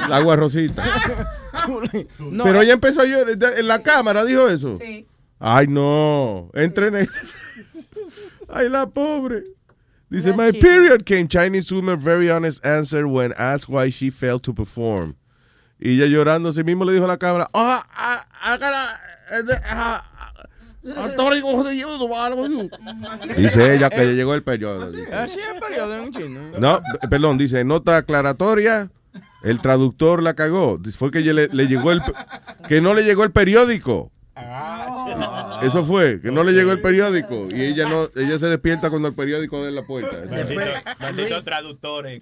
El 0.05 0.13
agua 0.13 0.35
rosita. 0.35 0.83
No, 2.19 2.43
Pero 2.43 2.61
eh, 2.61 2.63
ella 2.65 2.73
empezó 2.73 3.01
a 3.01 3.05
llorar. 3.05 3.37
En 3.57 3.67
la 3.67 3.81
cámara 3.81 4.25
dijo 4.25 4.47
eso. 4.49 4.77
Sí. 4.77 5.07
Ay, 5.39 5.67
no. 5.67 6.49
Entren. 6.53 7.07
Ay, 8.49 8.69
la 8.69 8.87
pobre. 8.87 9.43
Dice, 10.09 10.33
my 10.35 10.51
period 10.51 11.05
came. 11.05 11.27
Chinese 11.27 11.71
woman 11.71 11.99
very 11.99 12.29
honest 12.29 12.63
answer 12.65 13.07
when 13.07 13.33
asked 13.37 13.67
why 13.67 13.89
she 13.89 14.09
failed 14.11 14.43
to 14.43 14.53
perform. 14.53 15.15
Y 15.79 15.91
ella 15.99 16.05
llorando, 16.05 16.49
así 16.49 16.63
mismo 16.63 16.85
le 16.85 16.93
dijo 16.93 17.05
a 17.05 17.07
la 17.07 17.17
cámara, 17.17 17.49
ah, 17.53 17.85
ah, 17.93 18.25
ah, 18.41 18.57
ah, 18.61 18.99
ah, 19.65 20.03
ah, 20.05 20.05
algo 22.25 22.45
así. 22.45 22.69
Dice 23.37 23.73
ella 23.75 23.89
que 23.89 24.05
le 24.05 24.15
llegó 24.15 24.33
el 24.35 24.43
periodo. 24.43 24.91
dice. 24.91 25.13
Así 25.13 25.39
es 25.39 25.55
el 25.55 25.59
periodo 25.59 25.95
en 25.97 26.11
chino. 26.13 26.39
No, 26.59 26.81
p- 27.01 27.07
perdón, 27.07 27.37
dice, 27.37 27.63
nota 27.63 27.97
aclaratoria, 27.97 28.89
el 29.43 29.59
traductor 29.61 30.21
la 30.21 30.33
cagó. 30.35 30.79
Fue 30.97 31.11
que 31.11 31.21
le, 31.21 31.47
le 31.47 31.67
llegó 31.67 31.91
el, 31.91 32.01
que 32.67 32.81
no 32.81 32.93
le 32.93 33.03
llegó 33.03 33.23
el 33.23 33.31
periódico. 33.31 34.11
Eso 35.61 35.85
fue, 35.85 36.19
que 36.21 36.31
no 36.31 36.43
le 36.43 36.51
llegó 36.51 36.71
el 36.71 36.81
periódico. 36.81 37.47
Y 37.51 37.61
ella 37.61 37.87
no, 37.87 38.09
ella 38.15 38.37
se 38.37 38.47
despierta 38.47 38.89
cuando 38.89 39.07
el 39.07 39.15
periódico 39.15 39.61
da 39.61 39.69
en 39.69 39.75
la 39.75 39.83
puerta. 39.85 40.17
Maldito, 40.29 40.61
malditos 40.99 41.43
traductores. 41.43 42.21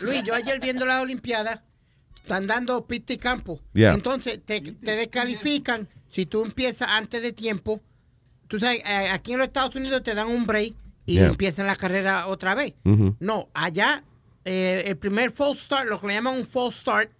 Luis, 0.00 0.22
yo 0.24 0.34
ayer 0.34 0.60
viendo 0.60 0.84
la 0.86 1.00
Olimpiada, 1.00 1.64
están 2.16 2.46
dando 2.46 2.86
pista 2.86 3.12
y 3.12 3.18
campo. 3.18 3.60
Yeah. 3.72 3.94
Entonces 3.94 4.40
te, 4.44 4.60
te 4.60 4.96
descalifican 4.96 5.88
si 6.08 6.26
tú 6.26 6.44
empiezas 6.44 6.88
antes 6.90 7.22
de 7.22 7.32
tiempo. 7.32 7.80
Tú 8.48 8.58
sabes, 8.60 8.80
eh, 8.80 9.08
aquí 9.12 9.32
en 9.32 9.38
los 9.38 9.46
Estados 9.48 9.74
Unidos 9.76 10.02
te 10.02 10.14
dan 10.14 10.28
un 10.28 10.46
break 10.46 10.74
y 11.06 11.14
Yeah. 11.14 11.26
empiezan 11.28 11.68
la 11.68 11.76
carrera 11.76 12.26
otra 12.26 12.54
vez. 12.56 12.74
No, 13.20 13.48
allá 13.54 14.02
eh, 14.44 14.82
el 14.86 14.96
primer 14.96 15.30
false 15.30 15.62
start, 15.62 15.88
lo 15.88 16.00
que 16.00 16.08
le 16.08 16.14
llaman 16.14 16.36
un 16.36 16.46
false 16.46 16.78
start, 16.80 17.10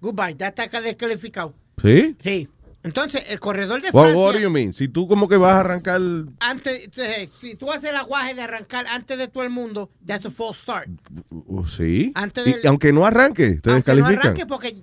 goodbye, 0.00 0.36
ya 0.38 0.48
está 0.48 0.80
descalificado. 0.80 1.52
¿Sí? 1.82 2.16
Sí. 2.22 2.48
Entonces, 2.84 3.24
el 3.28 3.40
corredor 3.40 3.82
de 3.82 3.90
Francia, 3.90 4.16
what 4.16 4.34
do 4.34 4.38
you 4.38 4.50
mean? 4.50 4.72
Si 4.72 4.86
tú 4.88 5.08
como 5.08 5.28
que 5.28 5.36
vas 5.36 5.54
a 5.54 5.60
arrancar... 5.60 6.00
antes, 6.38 6.88
eh, 6.96 7.28
si 7.40 7.56
tú 7.56 7.70
haces 7.72 7.90
el 7.90 7.96
aguaje 7.96 8.34
de 8.34 8.42
arrancar 8.42 8.86
antes 8.86 9.18
de 9.18 9.26
todo 9.26 9.42
el 9.42 9.50
mundo, 9.50 9.90
that's 10.06 10.24
a 10.26 10.30
false 10.30 10.60
start. 10.62 10.88
uh, 11.30 11.66
sí. 11.66 12.12
Antes 12.14 12.46
Y 12.46 12.52
del- 12.52 12.66
aunque 12.68 12.92
no 12.92 13.04
arranque, 13.04 13.58
te 13.60 13.70
Aunque 13.72 13.92
no 13.94 13.96
descalifican. 13.96 14.18
arranque 14.20 14.46
porque 14.46 14.76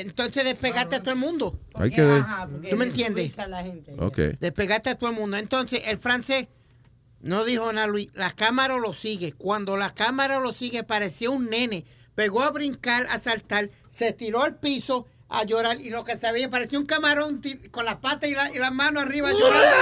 entonces 0.00 0.44
despegaste 0.44 0.96
a 0.96 1.00
todo 1.00 1.10
el 1.14 1.18
mundo. 1.18 1.58
Hay 1.74 1.90
que 1.90 2.02
ver. 2.02 2.24
¿Tú 2.70 2.76
me 2.76 2.84
entiendes? 2.84 3.32
Ok. 3.98 4.18
Despegaste 4.40 4.90
a 4.90 4.94
todo 4.94 5.10
el 5.10 5.16
mundo. 5.16 5.36
Entonces, 5.36 5.82
el 5.86 5.98
francés 5.98 6.46
no 7.20 7.44
dijo 7.44 7.72
nada, 7.72 7.88
Luis. 7.88 8.08
La 8.14 8.30
cámara 8.30 8.78
lo 8.78 8.92
sigue. 8.94 9.32
Cuando 9.32 9.76
la 9.76 9.90
cámara 9.92 10.38
lo 10.38 10.52
sigue, 10.52 10.84
parecía 10.84 11.30
un 11.30 11.50
nene. 11.50 11.84
Pegó 12.14 12.42
a 12.42 12.50
brincar, 12.50 13.06
a 13.10 13.18
saltar, 13.18 13.70
se 13.90 14.12
tiró 14.12 14.42
al 14.42 14.56
piso 14.58 15.06
a 15.32 15.44
llorar 15.44 15.80
y 15.80 15.90
lo 15.90 16.04
que 16.04 16.18
se 16.18 16.30
veía 16.32 16.50
parecía 16.50 16.78
un 16.78 16.86
camarón 16.86 17.40
con 17.70 17.84
las 17.84 17.96
patas 17.96 18.28
y, 18.28 18.34
la- 18.34 18.50
y 18.54 18.58
las 18.58 18.72
manos 18.72 19.02
arriba 19.02 19.32
llorando. 19.32 19.76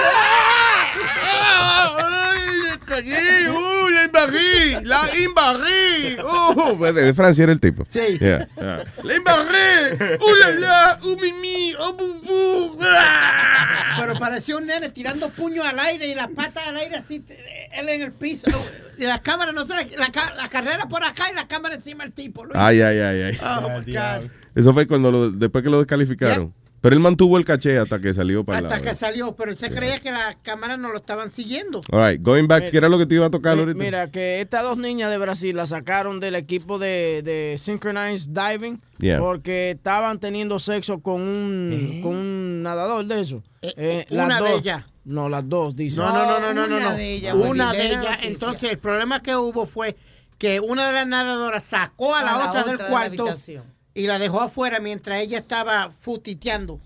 ¡Ay, 1.43 2.77
cagué! 2.85 3.49
¡Uh, 3.49 3.89
la 3.89 4.03
embarré! 4.03 4.81
¡La 4.83 5.01
embarré! 5.13 6.17
¡Uh! 6.23 6.77
Pues 6.77 6.95
de 6.95 7.13
Francia 7.13 7.43
era 7.43 7.51
el 7.53 7.59
tipo. 7.59 7.85
Sí. 7.91 8.17
Yeah, 8.19 8.47
yeah. 8.55 8.85
¡La 9.03 9.13
embarré! 9.15 10.17
¡Uh, 10.19 10.35
la, 10.35 10.49
la! 10.51 10.99
¡Uh, 11.03 11.17
mimi! 11.19 11.73
¡Oh, 11.79 11.93
bu, 11.93 12.13
bu! 12.21 12.77
¡Ah! 12.83 13.97
Pero 13.99 14.17
parecía 14.19 14.55
un 14.57 14.65
nene 14.65 14.89
tirando 14.89 15.29
puños 15.29 15.65
al 15.65 15.79
aire 15.79 16.07
y 16.07 16.15
las 16.15 16.29
patas 16.29 16.67
al 16.67 16.77
aire 16.77 16.95
así, 16.97 17.23
él 17.73 17.89
en 17.89 18.01
el 18.01 18.11
piso. 18.13 18.45
Y 18.97 19.03
la 19.05 19.21
cámara, 19.21 19.51
no 19.51 19.65
sé, 19.65 19.73
la, 19.97 20.11
ca- 20.11 20.33
la 20.35 20.47
carrera 20.49 20.85
por 20.87 21.03
acá 21.03 21.29
y 21.31 21.35
la 21.35 21.47
cámara 21.47 21.75
encima 21.75 22.03
del 22.03 22.13
tipo. 22.13 22.43
Luis. 22.45 22.55
Ay, 22.57 22.81
ay, 22.81 22.99
ay, 22.99 23.21
ay. 23.23 23.37
Oh, 23.43 23.61
my 23.69 23.93
God. 23.93 24.29
Eso 24.55 24.73
fue 24.73 24.87
cuando 24.87 25.11
lo- 25.11 25.31
después 25.31 25.63
que 25.63 25.69
lo 25.69 25.77
descalificaron. 25.79 26.53
Pero 26.81 26.95
él 26.95 26.99
mantuvo 26.99 27.37
el 27.37 27.45
caché 27.45 27.77
hasta 27.77 27.99
que 27.99 28.11
salió 28.11 28.43
para 28.43 28.57
el 28.57 28.65
Hasta 28.65 28.81
que 28.81 28.95
salió, 28.95 29.35
pero 29.35 29.53
se 29.53 29.69
creía 29.69 29.99
que 29.99 30.11
las 30.11 30.37
cámaras 30.37 30.79
no 30.79 30.89
lo 30.91 30.97
estaban 30.97 31.31
siguiendo. 31.31 31.81
All 31.91 32.09
right, 32.13 32.19
going 32.19 32.47
back, 32.47 32.71
¿qué 32.71 32.77
era 32.77 32.89
lo 32.89 32.97
que 32.97 33.05
te 33.05 33.13
iba 33.13 33.27
a 33.27 33.29
tocar 33.29 33.55
ahorita? 33.59 33.77
Mira, 33.77 34.09
que 34.09 34.41
estas 34.41 34.63
dos 34.63 34.79
niñas 34.79 35.11
de 35.11 35.19
Brasil 35.19 35.55
las 35.55 35.69
sacaron 35.69 36.19
del 36.19 36.33
equipo 36.33 36.79
de, 36.79 37.21
de 37.23 37.55
Synchronized 37.59 38.31
Diving 38.31 38.81
Yeah. 38.97 39.19
porque 39.19 39.71
estaban 39.71 40.19
teniendo 40.19 40.57
sexo 40.57 41.01
con 41.01 41.21
un, 41.21 41.99
con 42.01 42.15
un 42.15 42.63
nadador 42.63 43.05
de 43.05 43.21
eso. 43.21 43.43
Eh, 43.61 44.05
una 44.09 44.27
las 44.27 44.43
de 44.43 44.55
ellas. 44.55 44.85
No, 45.05 45.29
las 45.29 45.47
dos, 45.47 45.75
dice. 45.75 45.99
No, 45.99 46.11
no, 46.11 46.25
no, 46.25 46.39
no, 46.39 46.53
no, 46.53 46.67
no. 46.67 46.75
una 46.77 46.89
no. 46.91 46.95
de 46.95 47.13
ellas, 47.13 47.35
Una 47.35 47.73
de 47.73 47.87
ellas. 47.89 48.17
Entonces, 48.23 48.71
el 48.71 48.77
problema 48.79 49.21
que 49.21 49.35
hubo 49.35 49.67
fue 49.67 49.95
que 50.39 50.59
una 50.59 50.87
de 50.87 50.93
las 50.93 51.07
nadadoras 51.07 51.63
sacó 51.63 52.15
a 52.15 52.23
la, 52.23 52.31
A 52.33 52.37
la 52.39 52.47
otra, 52.47 52.61
otra 52.61 52.71
del 52.71 52.77
de 52.77 52.83
la 52.83 52.89
cuarto. 52.89 53.35
Y 53.93 54.07
la 54.07 54.19
dejó 54.19 54.41
afuera 54.41 54.79
mientras 54.79 55.19
ella 55.21 55.39
estaba 55.39 55.91
futiteando. 55.91 56.79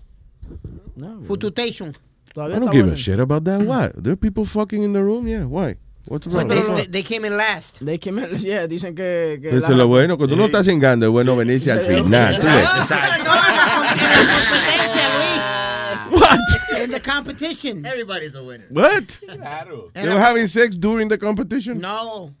Fututation. 1.26 1.96
I 2.36 2.48
don't 2.58 2.70
give 2.70 2.88
a 2.92 2.96
shit 2.96 3.18
about 3.18 3.44
that. 3.44 3.60
Why? 3.62 3.88
There 3.96 4.12
are 4.12 4.16
people 4.16 4.44
fucking 4.44 4.82
in 4.82 4.92
the 4.92 5.02
room. 5.02 5.26
Yeah, 5.26 5.44
why? 5.46 5.76
What's 6.06 6.26
wrong? 6.28 6.46
they, 6.48 6.60
they- 6.60 6.86
they 6.86 7.02
came 7.02 7.24
in 7.24 7.36
last. 7.36 7.84
They 7.84 7.98
came 7.98 8.18
in- 8.18 8.36
yeah, 8.38 8.66
dicen 8.66 8.94
que... 8.94 9.38
que 9.40 9.48
Eso 9.48 9.60
la- 9.68 9.72
es 9.72 9.76
lo 9.78 9.88
bueno. 9.88 10.16
Cuando 10.16 10.36
uno 10.36 10.44
está 10.46 10.62
cingando, 10.62 11.06
es 11.06 11.10
bueno 11.12 11.34
venirse 11.34 11.72
al 11.72 11.80
final. 11.80 12.08
No, 12.10 12.16
en 12.18 12.44
la, 12.44 12.70
com- 12.70 12.94
en 13.08 13.24
la 13.24 13.66
competencia, 14.46 16.10
Luis. 16.10 16.20
What? 16.20 16.82
In 16.84 16.90
the 16.90 17.00
competition. 17.00 17.84
Everybody's 17.86 18.34
a 18.36 18.42
winner. 18.42 18.66
What? 18.70 19.18
Claro. 19.26 19.90
They 19.94 20.06
were 20.08 20.20
having 20.20 20.46
sex 20.46 20.76
during 20.76 21.08
the 21.08 21.18
competition? 21.18 21.78
No. 21.80 22.32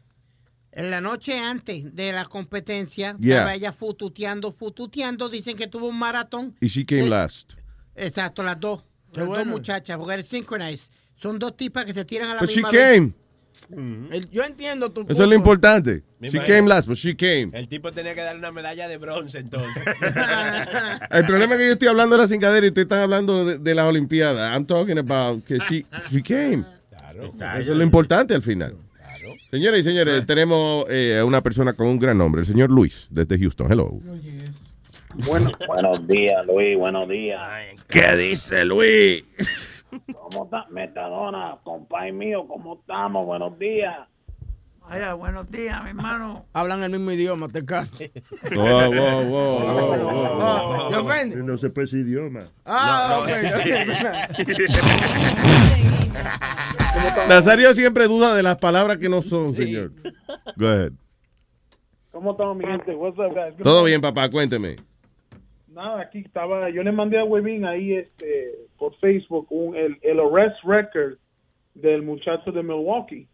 En 0.76 0.90
la 0.90 1.00
noche 1.00 1.38
antes 1.38 1.94
de 1.96 2.12
la 2.12 2.26
competencia, 2.26 3.16
Yeah. 3.18 3.36
estaba 3.38 3.54
ella 3.54 3.72
fututeando, 3.72 4.52
fututeando. 4.52 5.28
Dicen 5.28 5.56
que 5.56 5.66
tuvo 5.66 5.88
un 5.88 5.98
maratón. 5.98 6.54
Y 6.60 6.66
she 6.68 6.84
came 6.84 7.08
last. 7.08 7.54
Exacto, 7.94 8.42
las 8.42 8.60
dos. 8.60 8.84
Qué 9.12 9.20
las 9.20 9.28
bueno. 9.28 9.44
dos 9.44 9.52
muchachas, 9.52 9.96
porque 9.96 10.16
es 10.16 10.26
synchronized. 10.28 10.90
Son 11.16 11.38
dos 11.38 11.56
tipas 11.56 11.86
que 11.86 11.94
se 11.94 12.04
tiran 12.04 12.30
a 12.30 12.34
la 12.34 12.40
But 12.40 12.50
she 12.50 12.56
misma 12.56 12.70
vez. 12.70 12.94
came. 12.98 13.12
El- 14.12 14.28
yo 14.30 14.42
entiendo 14.44 14.90
tu 14.92 15.00
Eso 15.08 15.22
es 15.22 15.28
lo 15.30 15.34
importante. 15.34 16.02
Me 16.20 16.28
She 16.28 16.36
imagino. 16.36 16.56
came 16.56 16.68
last, 16.68 16.86
but 16.88 16.98
she 16.98 17.16
came. 17.16 17.50
El 17.54 17.68
tipo 17.68 17.90
tenía 17.90 18.14
que 18.14 18.20
darle 18.20 18.38
una 18.40 18.52
medalla 18.52 18.86
de 18.86 18.98
bronce 18.98 19.38
entonces. 19.38 19.82
El 21.10 21.24
problema 21.24 21.54
es 21.54 21.58
que 21.60 21.66
yo 21.68 21.72
estoy 21.72 21.88
hablando 21.88 22.16
de 22.16 22.22
la 22.22 22.28
cingadera 22.28 22.66
y 22.66 22.68
ustedes 22.68 22.84
están 22.84 23.00
hablando 23.00 23.46
de, 23.46 23.58
de 23.58 23.74
las 23.74 23.86
Olimpiadas. 23.86 24.52
I'm 24.54 24.66
talking 24.66 24.98
about 24.98 25.42
que 25.44 25.58
she, 25.70 25.86
she 26.10 26.22
came. 26.22 26.64
Eso 27.58 27.72
es 27.72 27.78
lo 27.78 27.82
importante 27.82 28.34
al 28.34 28.42
final. 28.42 28.76
Señores 29.50 29.80
y 29.80 29.84
señores, 29.84 30.26
tenemos 30.26 30.86
eh, 30.88 31.18
a 31.18 31.24
una 31.24 31.42
persona 31.42 31.72
con 31.72 31.86
un 31.86 31.98
gran 31.98 32.18
nombre, 32.18 32.40
el 32.40 32.46
señor 32.46 32.70
Luis, 32.70 33.06
desde 33.10 33.38
Houston. 33.38 33.70
Hello. 33.70 33.90
Bueno, 35.26 35.50
buenos 35.66 36.06
días, 36.06 36.44
Luis, 36.46 36.76
buenos 36.76 37.08
días. 37.08 37.40
¿Qué 37.88 38.16
dice 38.16 38.64
Luis? 38.64 39.24
¿Cómo 40.12 40.44
está? 40.44 40.66
Metadona, 40.70 41.56
compay 41.62 42.12
mío, 42.12 42.46
¿cómo 42.46 42.74
estamos? 42.80 43.24
Buenos 43.24 43.58
días. 43.58 43.96
Vaya, 44.88 45.14
buenos 45.14 45.50
días, 45.50 45.82
mi 45.82 45.90
hermano. 45.90 46.46
Hablan 46.52 46.84
el 46.84 46.90
mismo 46.90 47.10
idioma, 47.10 47.48
te 47.48 47.64
caso. 47.64 47.90
Wow, 48.54 48.92
wow, 48.94 49.24
wow, 49.24 49.60
wow, 49.60 49.98
wow. 49.98 50.42
Ah, 50.42 50.86
¿te 50.90 50.96
ofende? 50.96 51.36
No 51.36 51.56
se 51.56 51.70
puede 51.70 51.86
ese 51.86 51.98
idioma. 51.98 52.44
Ah, 52.64 53.18
ok. 53.22 53.28
Nazario 57.28 57.72
siempre 57.74 58.06
duda 58.06 58.34
de 58.34 58.42
las 58.42 58.58
palabras 58.58 58.98
que 58.98 59.08
no 59.08 59.22
son, 59.22 59.54
señor. 59.54 59.92
Go 60.56 60.68
ahead. 60.68 60.92
¿Cómo 62.10 62.32
estamos, 62.32 62.56
mi 62.56 62.64
gente? 62.64 62.94
What's 62.94 63.18
up, 63.18 63.34
guys? 63.34 63.54
Todo 63.62 63.84
bien, 63.84 64.00
papá, 64.00 64.30
cuénteme. 64.30 64.76
Nada, 65.68 66.00
aquí 66.00 66.20
estaba. 66.20 66.70
Yo 66.70 66.82
le 66.82 66.92
mandé 66.92 67.18
a 67.18 67.24
Webin 67.24 67.66
ahí 67.66 67.92
este, 67.92 68.54
por 68.78 68.94
Facebook 68.96 69.46
un, 69.50 69.76
el, 69.76 69.98
el 70.00 70.20
arrest 70.20 70.56
record 70.64 71.18
del 71.74 72.02
muchacho 72.02 72.50
de 72.50 72.62
Milwaukee. 72.62 73.28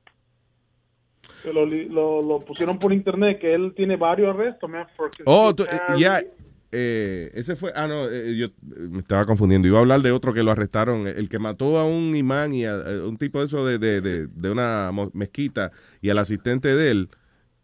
Lo, 1.44 1.64
lo, 1.66 2.22
lo 2.22 2.40
pusieron 2.40 2.78
por 2.78 2.92
internet, 2.92 3.38
que 3.40 3.54
él 3.54 3.72
tiene 3.76 3.96
varios 3.96 4.34
arrestos. 4.34 4.68
man, 4.68 4.86
Oh, 5.26 5.54
tú- 5.54 5.64
concealed 5.64 6.26
eh, 6.72 7.30
eh, 7.30 7.30
ese 7.34 7.54
fue. 7.56 7.72
Ah, 7.76 7.86
no, 7.86 8.08
eh, 8.08 8.34
yo 8.36 8.46
eh, 8.46 8.50
me 8.90 8.98
estaba 9.00 9.26
confundiendo. 9.26 9.68
Iba 9.68 9.78
a 9.78 9.82
hablar 9.82 10.02
de 10.02 10.10
otro 10.12 10.32
que 10.32 10.42
lo 10.42 10.50
arrestaron. 10.50 11.06
El 11.06 11.28
que 11.28 11.38
mató 11.38 11.78
a 11.78 11.84
un 11.86 12.16
imán 12.16 12.54
y 12.54 12.64
a, 12.64 12.74
a 12.74 13.06
un 13.06 13.16
tipo 13.18 13.38
de 13.40 13.44
eso 13.46 13.64
de, 13.66 13.78
de, 13.78 14.00
de, 14.00 14.26
de 14.26 14.50
una 14.50 14.90
mezquita 15.12 15.70
y 16.00 16.10
al 16.10 16.18
asistente 16.18 16.74
de 16.74 16.90
él. 16.90 17.08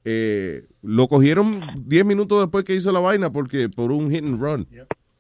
eh, 0.05 0.67
lo 0.83 1.09
cogieron 1.09 1.61
10 1.87 2.05
minutos 2.05 2.41
después 2.41 2.65
que 2.65 2.75
hizo 2.75 2.93
la 2.93 3.01
vaina 3.01 3.31
porque 3.33 3.69
por 3.69 3.93
un 3.93 4.11
hit 4.11 4.25
and 4.25 4.41
run. 4.41 4.67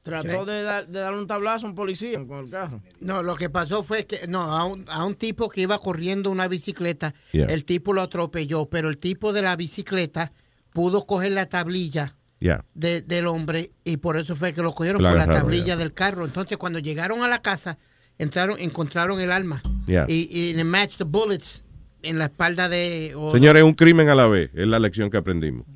Trató 0.02 0.46
de, 0.46 0.62
dar- 0.62 0.86
de 0.88 1.00
darle 1.00 1.18
un 1.20 1.26
tablazo 1.26 1.66
a 1.66 1.68
un 1.70 1.74
policía 1.74 2.24
con 2.26 2.44
el 2.44 2.50
carro. 2.50 2.80
No, 3.00 3.22
lo 3.22 3.34
que 3.36 3.50
pasó 3.50 3.82
fue 3.82 4.06
que, 4.06 4.26
no, 4.26 4.40
a 4.56 4.64
un, 4.64 4.86
a 4.88 5.04
un 5.04 5.14
tipo 5.14 5.50
que 5.50 5.60
iba 5.62 5.78
corriendo 5.78 6.30
una 6.30 6.48
bicicleta, 6.48 7.14
Yeah. 7.32 7.46
el 7.48 7.64
tipo 7.66 7.92
lo 7.92 8.00
atropelló, 8.00 8.70
pero 8.70 8.88
el 8.88 8.96
tipo 8.96 9.34
de 9.34 9.42
la 9.42 9.54
bicicleta 9.56 10.32
pudo 10.72 11.04
coger 11.04 11.32
la 11.32 11.46
tablilla 11.50 12.16
De- 12.74 13.02
del 13.02 13.26
hombre 13.26 13.70
y 13.84 13.96
por 13.96 14.16
eso 14.16 14.36
fue 14.36 14.52
que 14.52 14.62
lo 14.62 14.72
cogieron 14.72 15.02
Lo 15.02 15.08
por 15.10 15.18
la 15.18 15.26
tablilla 15.26 15.76
del 15.76 15.92
carro. 15.92 16.24
Entonces, 16.24 16.56
cuando 16.58 16.78
llegaron 16.78 17.22
a 17.22 17.28
la 17.28 17.40
casa, 17.42 17.78
entraron, 18.18 18.56
encontraron 18.58 19.20
el 19.20 19.32
arma 19.32 19.62
Ya. 19.86 20.04
y, 20.08 20.28
y 20.30 20.52
le 20.54 20.64
matched 20.64 20.98
the 20.98 21.04
bullets 21.04 21.64
en 22.02 22.18
la 22.18 22.26
espalda 22.26 22.68
de... 22.68 23.12
o- 23.16 23.32
Señores, 23.32 23.62
un 23.64 23.74
crimen 23.74 24.08
a 24.08 24.14
la 24.14 24.26
vez. 24.28 24.50
Es 24.54 24.66
la 24.68 24.78
lección 24.78 25.10
que 25.10 25.16
aprendimos. 25.16 25.66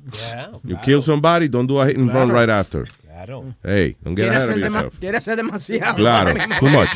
You 0.63 0.77
kill 0.83 1.01
somebody, 1.01 1.47
don't 1.49 1.67
do 1.69 1.81
a 1.81 1.87
hit 1.87 1.97
and 1.97 2.13
run 2.13 2.29
right 2.31 2.49
after. 2.49 2.83
Claro. 3.25 3.55
Hey, 3.63 3.95
don't 4.01 4.15
get 4.17 4.25
Quiere 4.27 4.35
ahead 4.37 4.49
of 4.49 4.57
yourself. 4.57 4.99
quiere 4.99 5.17
hacer 5.17 5.35
demasiado. 5.37 5.95
Claro, 5.95 6.33
too 6.59 6.67
much. 6.67 6.89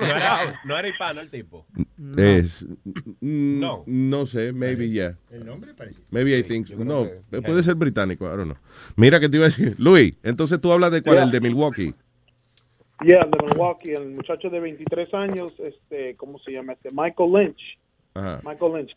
No 0.00 0.06
era, 0.06 0.60
no 0.64 0.78
era 0.78 0.88
hispano 0.88 1.20
el 1.20 1.28
tipo. 1.30 1.66
Es, 2.16 2.64
mm, 3.20 3.60
No. 3.60 3.82
no 3.86 4.26
sé, 4.26 4.52
maybe 4.52 4.88
yeah. 4.88 5.16
El 5.30 5.44
nombre 5.44 5.74
parece. 5.74 6.00
Maybe 6.10 6.36
I 6.38 6.42
think, 6.42 6.68
yo 6.68 6.82
no, 6.84 7.06
que- 7.30 7.42
puede 7.42 7.62
ser 7.62 7.74
británico, 7.74 8.24
I 8.24 8.36
don't 8.36 8.44
know. 8.44 8.56
Mira 8.96 9.20
que 9.20 9.28
te 9.28 9.36
iba 9.36 9.46
a 9.46 9.48
decir, 9.48 9.74
Luis, 9.78 10.14
entonces 10.22 10.60
tú 10.60 10.72
hablas 10.72 10.92
de 10.92 11.02
cuál, 11.02 11.16
Yeah. 11.16 11.24
el 11.24 11.30
de 11.30 11.40
Milwaukee. 11.40 11.94
Yeah, 13.04 13.26
de 13.26 13.46
Milwaukee, 13.46 13.90
el 13.92 14.08
muchacho 14.12 14.48
de 14.48 14.58
23 14.58 15.12
años, 15.12 15.52
este, 15.58 16.16
¿cómo 16.16 16.38
se 16.38 16.52
llama? 16.52 16.72
Este, 16.72 16.90
Michael 16.90 17.30
Lynch. 17.32 17.78
Ajá. 18.14 18.40
Michael 18.42 18.72
Lynch. 18.74 18.96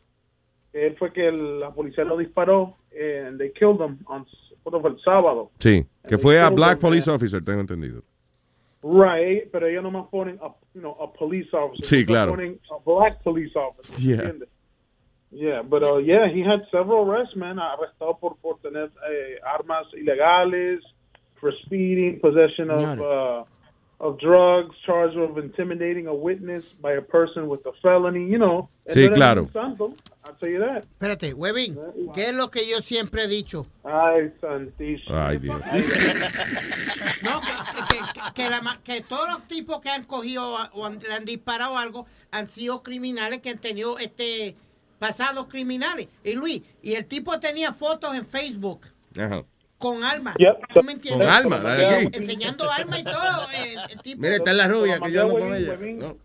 Él 0.71 0.95
fue 0.97 1.11
que 1.11 1.27
el- 1.27 1.59
la 1.59 1.71
policía 1.73 2.05
lo 2.05 2.15
disparó 2.17 2.77
and 2.93 3.37
they 3.39 3.51
killed 3.51 3.81
him 3.81 3.97
on 4.05 4.25
¿cuándo 4.63 4.81
fue? 4.81 4.91
el 4.91 4.99
sábado. 5.01 5.51
Sí, 5.59 5.85
que 6.07 6.15
And 6.15 6.21
fue 6.21 6.39
a 6.39 6.49
Black 6.49 6.75
him, 6.75 6.81
Police 6.81 7.07
man. 7.09 7.15
Officer, 7.15 7.43
tengo 7.43 7.61
entendido. 7.61 8.03
Right, 8.81 9.49
pero 9.51 9.67
ellos 9.67 9.83
nomás 9.83 10.07
ponen 10.09 10.39
a, 10.41 10.55
you 10.73 10.79
know, 10.81 10.95
a 11.01 11.11
police 11.11 11.49
officer. 11.53 11.85
Sí, 11.85 12.05
claro. 12.05 12.31
Ponen 12.31 12.59
a 12.71 12.77
black 12.85 13.21
police 13.23 13.51
officer. 13.57 13.93
Yeah. 13.97 14.21
¿entiendes? 14.23 14.49
Yeah, 15.31 15.61
but 15.61 15.83
uh, 15.83 15.97
yeah, 15.97 16.27
he 16.27 16.41
had 16.41 16.61
several 16.71 17.07
arrests, 17.09 17.35
man. 17.35 17.59
Arrestado 17.59 18.17
por, 18.19 18.37
por 18.37 18.57
tener 18.61 18.89
eh, 19.11 19.37
armas 19.45 19.85
ilegales, 19.93 20.79
for 21.39 21.53
speeding, 21.65 22.19
possession 22.19 22.71
of, 22.71 22.99
uh, 22.99 23.43
of 24.01 24.17
drugs, 24.17 24.75
charged 24.85 25.17
with 25.17 25.37
intimidating 25.43 26.07
a 26.07 26.13
witness 26.13 26.63
by 26.81 26.93
a 26.93 27.01
person 27.01 27.47
with 27.49 27.65
a 27.65 27.71
felony, 27.81 28.25
you 28.29 28.37
know. 28.37 28.69
Sí, 28.87 29.09
claro. 29.13 29.49
santo, 29.53 29.93
I'll 30.25 30.33
tell 30.39 30.49
you 30.49 30.59
that. 30.59 30.85
Espérate, 30.99 31.33
Webin, 31.33 31.77
¿qué 32.13 32.29
es 32.29 32.33
lo 32.33 32.49
que 32.49 32.65
yo 32.67 32.81
siempre 32.81 33.23
he 33.23 33.27
dicho? 33.27 33.65
Ay, 33.83 34.31
santísimo. 34.39 35.15
Ay, 35.15 35.37
Dios. 35.37 35.61
No, 37.23 37.41
que, 37.41 37.97
que- 37.97 38.33
que 38.33 38.49
la 38.49 38.61
ma- 38.61 38.79
que 38.83 39.01
todos 39.01 39.27
los 39.29 39.47
tipos 39.47 39.79
que 39.81 39.89
han 39.89 40.03
cogido 40.05 40.55
o 40.73 40.85
han- 40.85 40.99
le 40.99 41.13
han 41.13 41.25
disparado 41.25 41.77
algo 41.77 42.05
han 42.31 42.47
sido 42.49 42.81
criminales 42.83 43.39
que 43.41 43.49
han 43.49 43.57
tenido 43.57 43.97
este 43.99 44.55
pasados 44.99 45.47
criminales. 45.47 46.07
Y 46.23 46.33
Luis, 46.35 46.61
y 46.81 46.93
el 46.93 47.05
tipo 47.05 47.37
tenía 47.39 47.73
fotos 47.73 48.15
en 48.15 48.25
Facebook 48.25 48.81
Ajá. 49.17 49.43
Con 49.79 50.03
armas. 50.03 50.35
Yep. 50.37 50.57
¿Tú 50.73 50.83
me 50.83 50.91
entiendes? 50.91 51.27
Con 51.27 51.63
la 51.63 51.75
de 51.75 51.85
aquí. 51.87 52.17
enseñando 52.19 52.69
armas 52.69 52.99
y 52.99 53.03
todo. 53.03 53.47
el 53.89 54.01
tipo. 54.01 54.21
Mira, 54.21 54.35
está 54.35 54.53
la 54.53 54.67
rubia 54.67 54.99
que 54.99 55.11
yo 55.11 55.29
con 55.31 55.55
ella. 55.55 55.71
Webin, 55.71 55.99
No. 55.99 56.17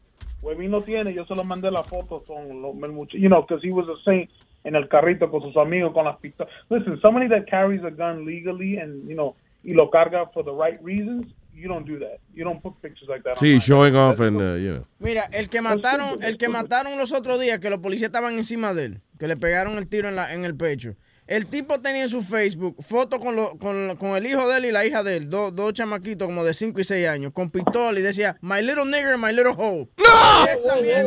Webin 0.43 0.71
lo 0.71 0.83
tiene, 0.83 1.14
yo 1.14 1.25
se 1.25 1.35
lo 1.35 1.43
mandé 1.43 1.71
la 1.71 1.85
foto 1.85 2.23
con 2.27 2.61
lo, 2.61 2.73
el 2.73 2.93
much- 2.93 3.14
you 3.14 3.29
know, 3.29 3.47
because 3.47 3.67
he 3.67 3.73
was 3.73 3.87
a 3.88 3.97
saint 4.05 4.29
en 4.64 4.75
el 4.75 4.88
carrito 4.88 5.31
con 5.31 5.40
sus 5.40 5.57
amigos 5.57 5.95
con 5.95 6.05
las 6.05 6.19
pistolas. 6.19 6.53
Listen, 6.69 7.01
somebody 7.01 7.29
that 7.29 7.47
carries 7.49 7.83
a 7.83 7.90
gun 7.90 8.27
legally 8.27 8.77
and, 8.79 9.09
you 9.09 9.14
know, 9.14 9.35
y 9.62 9.73
lo 9.73 9.88
carga 9.90 10.27
for 10.35 10.45
the 10.45 10.53
right 10.53 10.79
reasons, 10.83 11.27
you 11.55 11.67
don't 11.69 11.87
do 11.87 11.99
that. 11.99 12.19
You 12.35 12.45
don't 12.45 12.61
put 12.61 12.75
pictures 12.83 13.09
like 13.09 13.23
that. 13.23 13.37
Sí, 13.38 13.47
online. 13.47 13.61
showing 13.61 13.97
off 13.97 14.21
and, 14.21 14.37
uh, 14.37 14.57
you 14.57 14.73
know. 14.75 14.87
Mira, 14.99 15.29
el 15.33 15.49
que 15.49 15.62
mataron, 15.62 16.23
el 16.23 16.37
que 16.37 16.49
mataron 16.49 16.99
los 16.99 17.12
otros 17.12 17.40
días, 17.40 17.59
que 17.61 17.71
los 17.71 17.79
policías 17.81 18.09
estaban 18.09 18.35
encima 18.35 18.75
de 18.75 18.85
él, 18.85 19.01
que 19.19 19.29
le 19.29 19.37
pegaron 19.38 19.79
el 19.79 19.88
tiro 19.88 20.09
en, 20.09 20.17
la, 20.17 20.35
en 20.35 20.45
el 20.45 20.55
pecho. 20.55 20.95
El 21.27 21.47
tipo 21.47 21.81
tenía 21.81 22.03
en 22.03 22.09
su 22.11 22.23
Facebook 22.23 22.77
fotos 22.83 23.19
con, 23.19 23.35
lo- 23.35 23.57
con, 23.59 23.97
con 23.97 24.11
el 24.15 24.27
hijo 24.27 24.47
de 24.47 24.59
él 24.59 24.65
y 24.67 24.73
la 24.73 24.85
hija 24.85 25.03
de 25.03 25.17
él, 25.17 25.31
dos 25.31 25.55
dos 25.55 25.73
chamaquitos 25.73 26.27
como 26.29 26.45
de 26.45 26.53
5 26.53 26.79
y 26.81 26.85
6 26.85 27.09
años, 27.09 27.33
con 27.33 27.51
pistola 27.51 27.99
y 27.99 28.03
decía, 28.03 28.37
my 28.43 28.61
little 28.61 28.85
nigger, 28.85 29.17
my 29.17 29.33
little 29.33 29.55
hoe. 29.57 29.89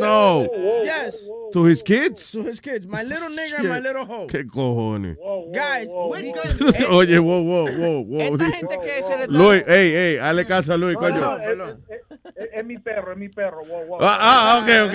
No. 0.00 0.48
Yes. 0.82 1.30
To 1.52 1.66
his 1.68 1.84
kids? 1.84 2.32
To 2.32 2.42
his 2.42 2.60
kids, 2.60 2.84
my 2.86 3.02
little 3.04 3.28
nigger, 3.28 3.62
my 3.62 3.78
little 3.80 4.04
hoe. 4.04 4.26
¿Qué 4.26 4.44
cojones? 4.44 5.16
Guys, 5.52 5.88
Oye, 6.90 7.18
wow, 7.20 7.40
wow, 7.44 7.66
wow, 7.78 8.02
wow. 8.04 8.20
esta 8.20 8.50
gente 8.50 8.76
que 8.82 9.02
se 9.02 9.16
le. 9.18 9.26
Luis, 9.28 9.62
ey, 9.68 9.94
ey, 9.94 10.16
hazle 10.18 10.44
caso 10.46 10.72
a 10.72 10.76
Luis, 10.76 10.94
No, 10.94 11.00
coño. 11.00 11.20
no, 11.20 11.36
es, 11.38 11.78
es- 11.88 12.34
es- 12.34 12.48
es 12.54 12.64
mi 12.64 12.76
perro, 12.78 13.12
es 13.12 13.18
mi 13.18 13.28
perro. 13.28 13.64
Wow, 13.64 13.86
wow. 13.86 13.98
Ah, 14.02 14.18
ah, 14.20 14.58
ok, 14.62 14.68
ok. 14.88 14.94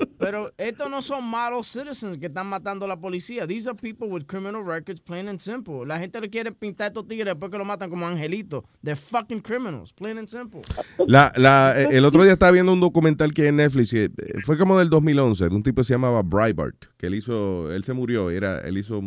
Pero 0.20 0.52
estos 0.58 0.90
no 0.90 1.00
son 1.00 1.24
malos 1.24 1.66
citizens 1.66 2.18
que 2.18 2.26
están 2.26 2.46
matando 2.46 2.84
a 2.84 2.88
la 2.88 3.00
policía. 3.00 3.46
These 3.46 3.70
are 3.70 3.74
people 3.74 4.06
with 4.06 4.26
criminal 4.26 4.62
records, 4.62 5.00
plain 5.00 5.28
and 5.28 5.38
simple. 5.38 5.86
La 5.86 5.98
gente 5.98 6.20
le 6.20 6.28
quiere 6.28 6.52
pintar 6.52 6.84
a 6.84 6.88
estos 6.88 7.08
tigres 7.08 7.24
después 7.24 7.50
que 7.50 7.56
lo 7.56 7.64
matan 7.64 7.88
como 7.88 8.06
angelitos. 8.06 8.62
They're 8.84 9.00
fucking 9.00 9.40
criminals, 9.40 9.94
plain 9.94 10.18
and 10.18 10.28
simple. 10.28 10.60
La, 11.06 11.32
la, 11.36 11.72
eh, 11.74 11.88
el 11.92 12.04
otro 12.04 12.22
día 12.22 12.34
estaba 12.34 12.52
viendo 12.52 12.70
un 12.70 12.80
documental 12.80 13.32
que 13.32 13.42
hay 13.42 13.48
en 13.48 13.56
Netflix, 13.56 13.94
y, 13.94 13.98
eh, 14.00 14.10
fue 14.44 14.58
como 14.58 14.78
del 14.78 14.90
2011, 14.90 15.48
de 15.48 15.56
un 15.56 15.62
tipo 15.62 15.80
que 15.80 15.84
se 15.84 15.94
llamaba 15.94 16.20
Breitbart, 16.20 16.84
que 16.98 17.06
él 17.06 17.14
hizo, 17.14 17.72
él 17.72 17.82
se 17.84 17.94
murió, 17.94 18.28
era, 18.28 18.60
él 18.60 18.76
hizo, 18.76 19.00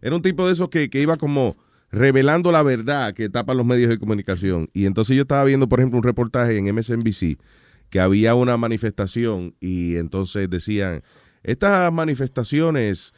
era 0.00 0.14
un 0.14 0.22
tipo 0.22 0.46
de 0.46 0.52
esos 0.52 0.68
que, 0.68 0.88
que 0.90 1.02
iba 1.02 1.16
como 1.16 1.56
revelando 1.90 2.52
la 2.52 2.62
verdad 2.62 3.14
que 3.14 3.28
tapan 3.28 3.56
los 3.56 3.66
medios 3.66 3.88
de 3.90 3.98
comunicación. 3.98 4.70
Y 4.72 4.86
entonces 4.86 5.16
yo 5.16 5.22
estaba 5.22 5.42
viendo, 5.42 5.68
por 5.68 5.80
ejemplo, 5.80 5.98
un 5.98 6.04
reportaje 6.04 6.56
en 6.56 6.72
MSNBC 6.72 7.36
que 7.90 8.00
había 8.00 8.34
una 8.34 8.56
manifestación 8.56 9.56
y 9.60 9.96
entonces 9.96 10.48
decían, 10.48 11.02
estas 11.42 11.92
manifestaciones 11.92 13.12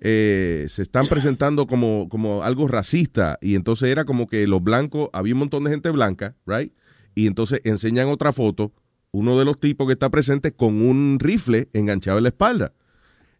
eh, 0.00 0.66
se 0.68 0.82
están 0.82 1.08
presentando 1.08 1.66
como, 1.66 2.08
como 2.08 2.44
algo 2.44 2.68
racista 2.68 3.38
y 3.40 3.56
entonces 3.56 3.90
era 3.90 4.04
como 4.04 4.28
que 4.28 4.46
los 4.46 4.62
blancos, 4.62 5.08
había 5.12 5.34
un 5.34 5.40
montón 5.40 5.64
de 5.64 5.70
gente 5.70 5.90
blanca, 5.90 6.36
right? 6.46 6.72
Y 7.14 7.26
entonces 7.26 7.60
enseñan 7.64 8.08
otra 8.08 8.32
foto, 8.32 8.72
uno 9.10 9.38
de 9.38 9.44
los 9.44 9.58
tipos 9.58 9.86
que 9.86 9.94
está 9.94 10.10
presente 10.10 10.52
con 10.52 10.82
un 10.82 11.18
rifle 11.20 11.68
enganchado 11.72 12.18
en 12.18 12.24
la 12.24 12.28
espalda. 12.28 12.74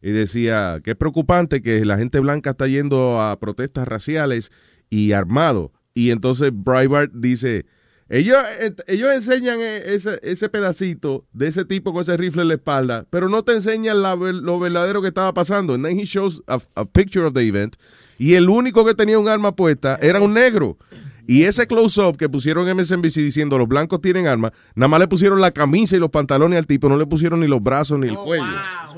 Y 0.01 0.11
decía 0.11 0.81
que 0.83 0.94
preocupante 0.94 1.61
que 1.61 1.85
la 1.85 1.98
gente 1.98 2.20
blanca 2.20 2.51
está 2.51 2.66
yendo 2.66 3.20
a 3.20 3.38
protestas 3.38 3.87
raciales 3.87 4.51
y 4.90 5.12
armado. 5.12 5.72
Y 5.92 6.11
entonces 6.11 6.51
Breitbart 6.53 7.12
dice, 7.12 7.66
ellos, 8.11 8.38
eh, 8.61 8.75
ellos 8.87 9.12
enseñan 9.12 9.61
eh, 9.61 9.94
ese, 9.94 10.18
ese 10.23 10.49
pedacito 10.49 11.27
de 11.33 11.49
ese 11.49 11.64
tipo 11.64 11.92
con 11.92 12.03
ese 12.03 12.16
rifle 12.16 12.42
en 12.42 12.49
la 12.49 12.55
espalda, 12.55 13.07
pero 13.11 13.29
no 13.29 13.42
te 13.42 13.53
enseñan 13.53 14.03
la 14.03 14.16
lo 14.16 14.59
verdadero 14.59 15.03
que 15.03 15.09
estaba 15.09 15.35
pasando. 15.35 15.75
And 15.75 15.85
then 15.85 15.99
he 15.99 16.05
shows 16.05 16.42
a, 16.47 16.59
a 16.75 16.85
picture 16.87 17.27
of 17.27 17.35
the 17.35 17.42
event. 17.42 17.77
Y 18.18 18.35
el 18.35 18.49
único 18.49 18.85
que 18.85 18.94
tenía 18.94 19.18
un 19.18 19.29
arma 19.29 19.55
puesta 19.55 19.99
era 20.01 20.21
un 20.21 20.35
negro. 20.35 20.79
Y 21.27 21.44
ese 21.44 21.66
close-up 21.66 22.16
que 22.16 22.31
pusieron 22.31 22.66
en 22.66 22.79
MSNBC 22.79 23.16
diciendo 23.16 23.59
los 23.59 23.68
blancos 23.68 24.01
tienen 24.01 24.27
armas, 24.27 24.53
nada 24.75 24.88
más 24.88 24.99
le 24.99 25.09
pusieron 25.09 25.42
la 25.42 25.51
camisa 25.51 25.94
y 25.94 25.99
los 25.99 26.09
pantalones 26.09 26.59
al 26.59 26.66
tipo, 26.66 26.88
no 26.88 26.97
le 26.97 27.05
pusieron 27.05 27.40
ni 27.40 27.47
los 27.47 27.62
brazos 27.62 27.99
ni 27.99 28.09
el 28.09 28.16
cuello. 28.16 28.47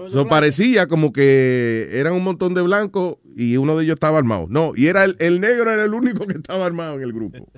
So, 0.08 0.28
parecía 0.28 0.86
como 0.86 1.12
que 1.12 1.90
eran 1.92 2.12
un 2.12 2.22
montón 2.22 2.54
de 2.54 2.62
blancos 2.62 3.16
y 3.36 3.56
uno 3.56 3.76
de 3.76 3.82
ellos 3.82 3.94
estaba 3.94 4.18
armado. 4.18 4.46
No, 4.48 4.72
y 4.76 4.86
era 4.86 5.02
el, 5.02 5.16
el 5.18 5.40
negro 5.40 5.72
era 5.72 5.82
el 5.82 5.92
único 5.92 6.24
que 6.28 6.34
estaba 6.34 6.66
armado 6.66 6.94
en 6.98 7.02
el 7.02 7.12
grupo. 7.12 7.50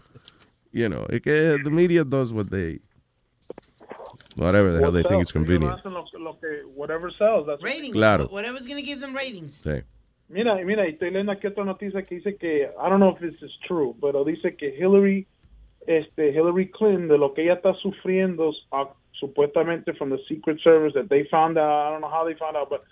You 0.73 0.89
know, 0.89 1.07
es 1.11 1.21
que 1.21 1.59
the 1.63 1.71
media 1.71 2.05
does 2.05 2.33
what 2.33 2.51
they 2.51 2.81
whatever 4.37 4.73
the 4.73 4.81
hell 4.81 4.93
they 4.93 5.03
think 5.03 5.23
it's 5.23 5.33
convenient. 5.33 5.85
Lo, 5.85 6.05
lo 6.19 6.39
que, 6.41 6.63
whatever 6.75 7.11
sells. 7.19 7.47
that's- 7.47 7.63
Ratings. 7.63 7.93
Claro. 7.93 8.25
Whatever's 8.27 8.67
going 8.67 8.79
to 8.79 8.83
give 8.83 9.01
them 9.01 9.15
ratings. 9.15 9.61
Sí. 9.63 9.83
Mira, 10.31 10.55
mira, 10.65 10.87
y 10.89 10.93
estoy 10.93 11.11
leyendo 11.11 11.33
aquí 11.33 11.47
otra 11.47 11.65
noticia 11.65 12.03
que 12.03 12.15
dice 12.17 12.37
que, 12.39 12.63
I 12.65 12.89
don't 12.89 13.01
know 13.01 13.11
if 13.15 13.21
this 13.21 13.35
is 13.43 13.53
true, 13.69 13.95
pero 14.01 14.25
dice 14.25 14.57
que 14.57 14.75
Hillary, 14.75 15.27
este, 15.87 16.31
Hillary 16.33 16.71
Clinton, 16.71 17.09
de 17.09 17.19
lo 17.19 17.35
que 17.35 17.43
ella 17.43 17.55
está 17.55 17.75
sufriendo, 17.83 18.49
uh, 18.71 18.87
supuestamente 19.21 19.93
from 19.99 20.09
the 20.09 20.19
Secret 20.27 20.59
Service, 20.65 20.95
that 20.95 21.09
they 21.11 21.25
found 21.31 21.59
out, 21.59 21.69
I 21.87 21.91
don't 21.91 22.01
know 22.01 22.09
how 22.09 22.25
they 22.25 22.35
found 22.35 22.57
out, 22.57 22.71
but 22.71 22.83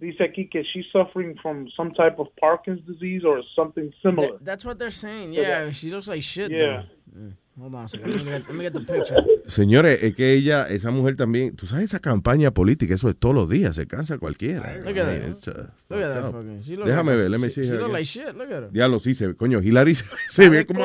dice 0.00 0.24
aquí 0.24 0.48
que 0.50 0.62
she's 0.64 0.86
suffering 0.92 1.36
from 1.42 1.68
some 1.76 1.92
type 1.92 2.18
of 2.18 2.28
Parkinson's 2.40 2.86
disease 2.86 3.24
or 3.24 3.42
something 3.54 3.92
similar. 4.02 4.32
That- 4.38 4.44
that's 4.44 4.64
what 4.64 4.78
they're 4.78 4.90
saying. 4.90 5.34
So 5.34 5.40
Yeah, 5.40 5.64
that- 5.66 5.74
she 5.74 5.90
looks 5.90 6.08
like 6.08 6.22
shit. 6.22 6.50
Yeah. 6.50 6.84
though. 7.12 7.34
Hold 7.58 7.74
on 7.74 7.84
a 7.84 7.88
second. 7.88 8.14
Let 8.14 8.24
me 8.24 8.30
get, 8.30 8.46
let 8.46 8.54
me 8.54 8.62
get 8.64 8.72
the 8.72 8.80
picture. 8.80 9.16
Señores, 9.46 9.98
es 10.02 10.14
que 10.14 10.32
ella, 10.32 10.66
esa 10.70 10.90
mujer 10.90 11.16
también, 11.16 11.54
tú 11.56 11.66
sabes, 11.66 11.84
esa 11.86 11.98
campaña 11.98 12.52
política, 12.52 12.94
eso 12.94 13.08
es 13.10 13.16
todos 13.18 13.34
los 13.34 13.50
días, 13.50 13.74
se 13.76 13.86
cansa 13.86 14.16
cualquiera. 14.16 14.76
Look 14.78 14.96
at 14.96 15.04
that. 15.06 15.48
Uh, 15.48 15.66
Look 15.90 16.00
at 16.02 16.08
that 16.08 16.22
fucked 16.22 16.24
up. 16.24 16.32
fucking. 16.32 16.62
She 16.62 16.76
look 16.76 16.86
Déjame 16.86 17.10
like, 17.10 17.16
ver, 17.18 17.28
let 17.30 17.38
me 17.40 17.48
she, 17.48 17.54
see 17.64 17.64
She 17.68 17.72
look 17.76 17.92
like 17.92 18.04
shit. 18.06 18.34
Look 18.34 18.50
at 18.50 18.62
her. 18.62 18.70
Diablo, 18.70 18.98
sí, 18.98 19.12
se 19.12 19.26
ve, 19.26 19.34
coño, 19.34 19.60
Hillary 19.62 19.94
se, 19.94 20.04
se 20.28 20.48
ve 20.48 20.64
como 20.64 20.84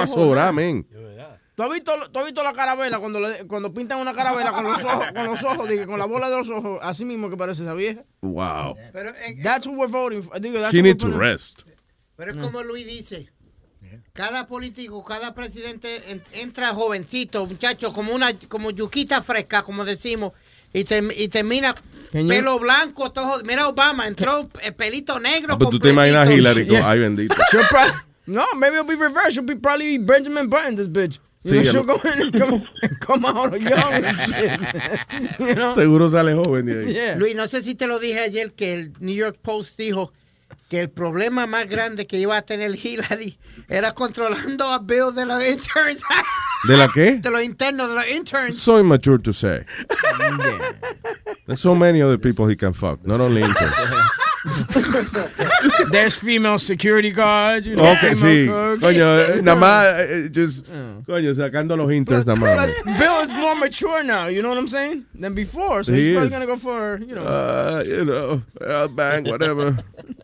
men. 0.54 0.86
¿Tú 1.56 1.63
has, 1.63 1.70
visto, 1.72 1.94
¿Tú 2.12 2.20
has 2.20 2.26
visto 2.26 2.44
la 2.44 2.52
carabela 2.54 3.00
cuando, 3.00 3.20
le- 3.22 3.48
cuando 3.48 3.74
pintan 3.74 4.00
una 4.00 4.13
carabela 4.13 4.52
con 4.52 4.65
los 4.65 4.84
ojos, 4.84 5.06
con 5.15 5.26
los 5.26 5.44
ojos, 5.44 5.70
digo, 5.70 5.86
con 5.88 5.98
la 5.98 6.06
bola 6.06 6.30
de 6.30 6.36
los 6.38 6.50
ojos, 6.50 6.80
así 6.82 7.06
mismo 7.06 7.30
que 7.30 7.38
parece 7.38 7.62
esa 7.63 7.74
vieja? 7.74 8.04
Wow. 8.22 8.76
Pero, 8.91 9.12
eh, 9.12 9.39
That's 9.41 9.65
what 9.65 9.78
we're 9.78 9.91
voting 9.91 10.22
for. 10.24 10.38
Digo, 10.41 10.60
that's 10.60 10.74
She 10.74 10.82
needs 10.82 11.00
to 11.00 11.10
rest. 11.18 11.63
Pero 12.18 12.32
es 12.32 12.38
como 12.38 12.62
Luis 12.63 12.86
dice. 12.86 13.30
Cada 14.12 14.48
político, 14.48 15.04
cada 15.04 15.34
presidente 15.34 16.12
en- 16.12 16.24
entra 16.34 16.74
jovencito, 16.74 17.46
muchacho, 17.46 17.94
como 17.94 18.13
una 18.13 18.34
como 18.50 18.72
yuquita 18.72 19.22
fresca, 19.22 19.62
como 19.63 19.84
decimos, 19.86 20.32
y, 20.74 20.84
term- 20.84 21.13
y 21.15 21.28
termina 21.30 21.74
pelo 22.12 22.60
blanco, 22.60 23.12
todo. 23.12 23.41
Mira 23.46 23.68
Obama, 23.68 24.08
entró 24.08 24.50
eh, 24.62 24.72
pelito 24.72 25.20
negro. 25.20 25.54
Ah, 25.54 25.58
pero 25.58 25.70
tú 25.70 25.80
te 25.80 25.89
imaginas. 25.89 26.30
Hillary 26.30 26.68
con, 26.68 26.82
ay 26.84 27.00
bendito. 27.00 27.36
Probably, 27.70 27.94
no, 28.26 28.46
maybe 28.58 28.78
it'll 28.78 28.88
be 28.88 28.96
reversed. 28.96 29.32
She'll 29.34 29.44
be 29.46 29.56
probably 29.56 29.98
be 29.98 30.04
Benjamin 30.04 30.50
Button, 30.50 30.76
this 30.76 30.89
bitch. 30.89 31.20
Sí, 31.45 31.63
you 31.63 31.84
know? 35.55 35.73
Seguro 35.75 36.10
sale 36.10 36.34
joven 36.34 36.65
de 36.65 36.86
ahí. 36.86 36.93
Yeah. 36.93 37.15
Luis, 37.17 37.36
no 37.36 37.47
sé 37.47 37.62
si 37.62 37.75
te 37.75 37.86
lo 37.86 37.99
dije 37.99 38.19
ayer 38.19 38.53
que 38.53 38.73
el 38.73 38.93
New 38.99 39.15
York 39.15 39.38
Post 39.41 39.77
dijo 39.77 40.12
que 40.69 40.79
el 40.79 40.89
problema 40.89 41.45
más 41.45 41.69
grande 41.69 42.08
que 42.08 42.17
iba 42.17 42.36
a 42.36 42.41
tener 42.41 42.75
Hillary 42.75 43.38
era 43.69 43.91
controlando 43.93 44.71
a 44.71 44.79
Bill 44.79 45.13
de 45.13 45.27
los 45.27 45.43
interns. 45.45 46.01
¿De 46.67 46.77
la 46.77 46.89
qué? 46.91 47.17
de 47.17 47.29
los 47.29 47.43
internos, 47.43 47.89
de 47.89 47.95
los 47.95 48.10
interns. 48.10 48.58
So 48.58 48.79
immature 48.79 49.19
to 49.19 49.31
say. 49.31 49.63
There's 51.45 51.62
so 51.62 51.75
many 51.75 52.01
other 52.01 52.17
people 52.17 52.47
he 52.47 52.55
can 52.55 52.73
fuck, 52.73 53.05
not 53.05 53.21
only 53.21 53.43
interns. 53.43 53.75
There's 55.91 56.15
female 56.17 56.60
security 56.60 57.12
guards. 57.12 57.67
You 57.67 57.75
know, 57.75 57.84
Ok, 57.91 57.97
female 57.99 58.15
sí. 58.15 58.47
cooks. 58.47 58.81
Coño, 58.84 59.19
eh, 59.19 59.41
nada 59.43 59.60
más, 59.60 59.99
eh, 59.99 60.29
just, 60.31 60.65
coño, 61.05 61.34
sacando 61.34 61.75
los 61.75 61.91
interns 61.91 62.25
nada 62.25 62.39
más. 62.39 62.69
Bill 62.99 63.21
is 63.23 63.29
more 63.29 63.55
mature 63.55 64.03
now, 64.03 64.27
you 64.27 64.41
know 64.41 64.49
what 64.49 64.58
I'm 64.58 64.67
saying? 64.67 65.05
Than 65.19 65.34
before. 65.34 65.84
So 65.84 65.93
He 65.93 66.08
he's 66.10 66.13
probably 66.15 66.27
is. 66.27 66.34
going 66.34 66.47
to 66.47 66.53
go 66.53 66.58
for, 66.58 66.99
you 67.03 67.15
know. 67.15 67.23
Uh, 67.25 67.84
you 67.86 68.05
know, 68.05 68.41
uh, 68.62 68.88
bang, 68.88 69.23
whatever. 69.25 69.77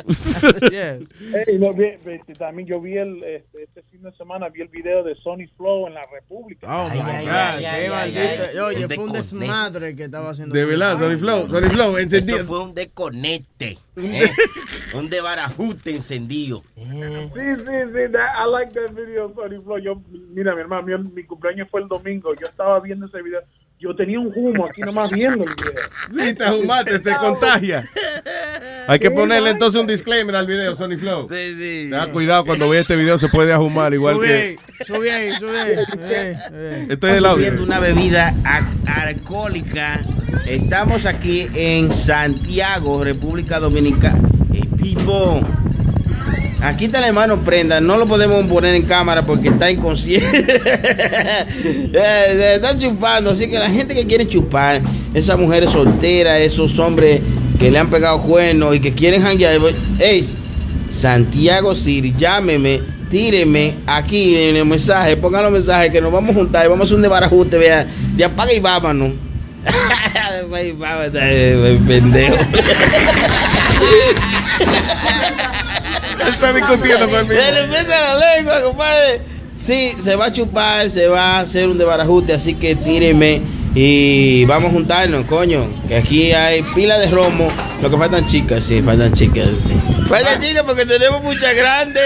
yeah. 0.72 0.98
Hey, 1.32 1.58
vi- 1.58 2.34
también 2.38 2.68
yo 2.68 2.80
vi 2.80 2.98
el, 2.98 3.24
este, 3.24 3.64
este 3.64 3.84
fin 3.92 4.04
de 4.04 4.12
semana, 4.14 4.50
vi 4.50 4.62
el 4.62 4.68
video 4.68 5.04
de 5.04 5.16
Sony 5.16 5.48
Flow 5.58 5.88
en 5.88 5.94
la 5.94 6.02
República. 6.12 6.68
Oh 6.70 6.90
my 6.90 7.26
God. 7.26 8.62
Oye, 8.68 8.88
fue 8.88 9.04
un 9.06 9.14
desmadre 9.14 9.96
que 9.96 10.06
estaba 10.06 10.32
haciendo. 10.32 10.54
De 10.56 10.66
verdad, 10.66 11.00
Sony 11.00 11.18
Flow, 11.18 11.48
Sony 11.50 11.70
Flow, 11.70 11.98
entendí. 11.98 12.34
Esto 12.34 12.46
fue 12.46 12.64
un 12.64 12.74
desconecte. 12.74 13.78
¿Eh? 14.04 14.30
Un 14.94 15.10
de 15.10 15.22
barajute 15.22 15.96
encendido. 15.96 16.64
Sí, 16.76 16.84
sí, 16.84 17.66
sí. 17.66 18.12
that- 18.12 18.36
I 18.38 18.52
like 18.52 18.74
that 18.74 18.92
video, 18.94 19.34
Sonny 19.34 19.62
Flow. 19.62 19.78
Yo, 19.80 20.02
mira, 20.34 20.54
mi 20.56 20.62
hermano, 20.62 20.84
mi, 21.00 21.12
mi 21.12 21.24
cumpleaños 21.24 21.70
fue 21.70 21.82
el 21.82 21.88
domingo. 21.88 22.34
Yo 22.36 22.46
estaba 22.48 22.80
viendo 22.80 23.06
ese 23.06 23.22
video. 23.22 23.42
Yo 23.82 23.96
tenía 23.96 24.20
un 24.20 24.32
humo 24.36 24.68
aquí 24.68 24.82
nomás 24.82 25.10
viendo 25.10 25.44
el 25.44 25.56
video. 25.56 26.28
Sí, 26.28 26.36
te 26.36 26.52
humaste, 26.52 27.02
se 27.02 27.16
contagia. 27.16 27.84
Hay 28.88 29.00
que 29.00 29.10
ponerle 29.10 29.50
entonces 29.50 29.82
un 29.82 29.88
disclaimer 29.88 30.36
al 30.36 30.46
video, 30.46 30.76
Sony 30.76 31.00
Flow. 31.00 31.28
Sí, 31.28 31.56
sí. 31.58 31.90
Ten 31.90 32.12
cuidado 32.12 32.46
cuando 32.46 32.70
ve 32.70 32.82
este 32.82 32.96
video, 32.96 33.18
se 33.18 33.28
puede 33.28 33.52
ahumar 33.52 33.92
igual 33.96 34.18
Sube 34.18 34.28
que. 34.28 34.34
ahí, 34.34 34.56
sube 34.86 35.12
ahí, 35.12 35.30
sube 35.32 35.60
ahí. 35.60 35.74
Eh, 35.74 36.38
eh. 36.54 36.88
Este 36.90 37.10
es 37.10 37.18
el 37.18 37.26
audio. 37.26 37.38
Subiendo 37.38 37.64
una 37.64 37.80
bebida 37.80 38.36
alcohólica. 38.86 40.06
Estamos 40.46 41.08
aquí 41.08 41.48
en 41.56 41.92
Santiago, 41.92 43.04
República 43.04 43.60
Dominicana. 43.60 44.30
Hey, 44.54 44.70
people. 44.78 45.42
Aquí 46.62 46.86
está 46.86 47.00
el 47.00 47.06
hermano 47.06 47.40
Prenda, 47.40 47.82
no 47.82 47.98
lo 47.98 48.08
podemos 48.08 48.46
poner 48.46 48.76
en 48.76 48.84
cámara 48.84 49.26
porque 49.26 49.50
está 49.50 49.72
inconsciente. 49.72 50.62
Eh, 51.64 51.90
eh, 51.94 52.54
está 52.56 52.78
chupando, 52.78 53.32
así 53.32 53.50
que 53.50 53.60
la 53.60 53.70
gente 53.70 53.94
que 53.94 54.06
quiere 54.06 54.28
chupar, 54.28 54.82
esas 55.14 55.38
mujeres 55.38 55.70
solteras, 55.72 56.40
esos 56.40 56.78
hombres 56.80 57.22
que 57.60 57.70
le 57.70 57.78
han 57.80 57.90
pegado 57.90 58.22
cuernos 58.22 58.76
y 58.76 58.80
que 58.80 58.94
quieren 58.94 59.22
janguear, 59.22 59.60
hey, 60.00 60.26
Santiago 60.90 61.76
City, 61.76 62.14
llámeme, 62.18 62.82
tíreme 63.10 63.76
aquí 63.86 64.36
en 64.36 64.56
el 64.56 64.66
mensaje, 64.66 65.18
pongan 65.18 65.44
los 65.44 65.52
mensajes 65.52 65.92
que 65.92 66.02
nos 66.02 66.12
vamos 66.12 66.32
a 66.32 66.34
juntar 66.40 66.66
y 66.66 66.70
vamos 66.70 66.82
a 66.82 66.86
hacer 66.86 66.96
un 66.96 67.02
desbarajuste, 67.02 67.58
vea, 67.58 67.86
de 68.16 68.24
apaga 68.24 68.54
y 68.54 68.60
vámonos. 68.60 69.14
Ay, 70.54 70.76
pendejo. 76.24 76.46
está 76.46 76.54
discutiendo 76.54 77.10
conmigo. 77.10 77.42
Se 77.42 77.52
le 77.52 77.62
empieza 77.64 78.00
la 78.16 78.36
lengua, 78.36 78.62
compadre. 78.64 79.22
Sí, 79.58 79.94
se 80.02 80.16
va 80.16 80.26
a 80.26 80.32
chupar, 80.32 80.90
se 80.90 81.08
va 81.08 81.38
a 81.38 81.40
hacer 81.42 81.68
un 81.68 81.78
desbarajuste, 81.78 82.34
así 82.34 82.56
que 82.56 82.76
tíreme 82.76 83.42
y 83.76 84.44
vamos 84.46 84.72
a 84.72 84.74
juntarnos, 84.74 85.26
coño. 85.28 85.68
Que 85.88 85.98
aquí 85.98 86.32
hay 86.34 86.64
pila 86.76 86.98
de 86.98 87.10
romo. 87.12 87.52
Lo 87.82 87.90
que 87.90 87.98
faltan 87.98 88.26
chicas, 88.26 88.64
sí, 88.64 88.82
faltan 88.82 89.14
chicas. 89.14 89.50
Faltan 90.10 90.42
chicas 90.42 90.64
porque 90.64 90.86
tenemos 90.86 91.22
muchas 91.24 91.56
grandes. 91.56 92.04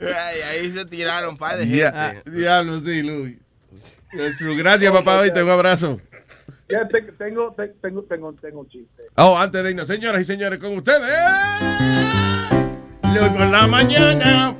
Ay, 0.00 0.40
ahí 0.50 0.70
se 0.70 0.84
tiraron, 0.84 1.36
padre. 1.36 1.66
Ya- 1.68 2.22
Diablo, 2.24 2.80
sí, 2.80 3.02
Luis. 3.02 3.36
It's 4.12 4.38
true. 4.38 4.56
Gracias, 4.56 4.90
papá. 4.92 5.18
Hoy 5.18 5.30
un 5.34 5.50
abrazo. 5.50 6.00
Ya 6.68 6.86
te- 6.88 7.00
tengo, 7.12 7.52
te- 7.56 7.68
tengo, 7.80 8.02
tengo, 8.02 8.32
tengo 8.34 8.60
un 8.60 8.68
chiste. 8.68 9.04
Oh, 9.16 9.36
antes 9.38 9.62
de 9.64 9.70
irnos, 9.70 9.88
señoras 9.88 10.20
y 10.20 10.24
señores, 10.24 10.58
con 10.58 10.76
ustedes. 10.76 11.10
Luis 13.04 13.28
por 13.30 13.46
la 13.46 13.66
mañana. 13.66 14.54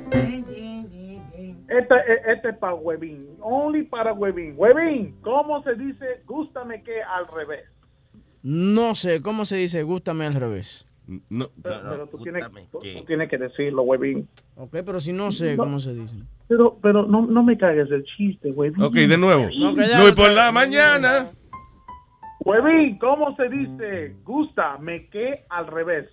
Este, 1.67 1.95
este 2.33 2.49
es 2.49 2.57
para 2.57 2.73
Huevín. 2.73 3.27
Only 3.41 3.83
para 3.83 4.13
Huevín. 4.13 4.55
Huevín, 4.57 5.15
¿cómo 5.21 5.61
se 5.63 5.75
dice 5.75 6.23
gústame 6.25 6.81
que 6.83 7.01
al 7.03 7.27
revés? 7.27 7.65
No 8.41 8.95
sé, 8.95 9.21
¿cómo 9.21 9.45
se 9.45 9.57
dice? 9.57 9.83
Gústame 9.83 10.25
al 10.25 10.33
revés. 10.33 10.85
No, 11.29 11.49
Pero, 11.61 11.75
pero 11.89 12.07
tú, 12.07 12.17
tienes, 12.23 12.45
tú- 12.71 12.79
tú 12.79 13.05
tienes 13.05 13.29
que 13.29 13.37
decirlo, 13.37 13.83
Huevín. 13.83 14.27
Ok, 14.55 14.71
pero 14.85 14.99
si 14.99 15.13
no 15.13 15.31
sé 15.31 15.55
cómo 15.57 15.79
se 15.79 15.93
dice. 15.93 16.15
Pero, 16.47 16.77
pero 16.81 17.05
no, 17.05 17.25
no 17.27 17.43
me 17.43 17.55
cagues 17.57 17.89
el 17.91 18.03
chiste, 18.03 18.51
Huevín. 18.51 18.81
Ok, 18.81 18.93
de 18.95 19.17
nuevo. 19.17 19.47
Ya, 19.51 19.99
Luis 20.01 20.13
por 20.15 20.31
la 20.31 20.51
mañana. 20.51 21.29
Huevín, 22.49 22.97
¿cómo 22.97 23.35
se 23.35 23.47
dice 23.47 24.15
gústame 24.23 25.07
que 25.11 25.45
al 25.49 25.67
revés? 25.67 26.07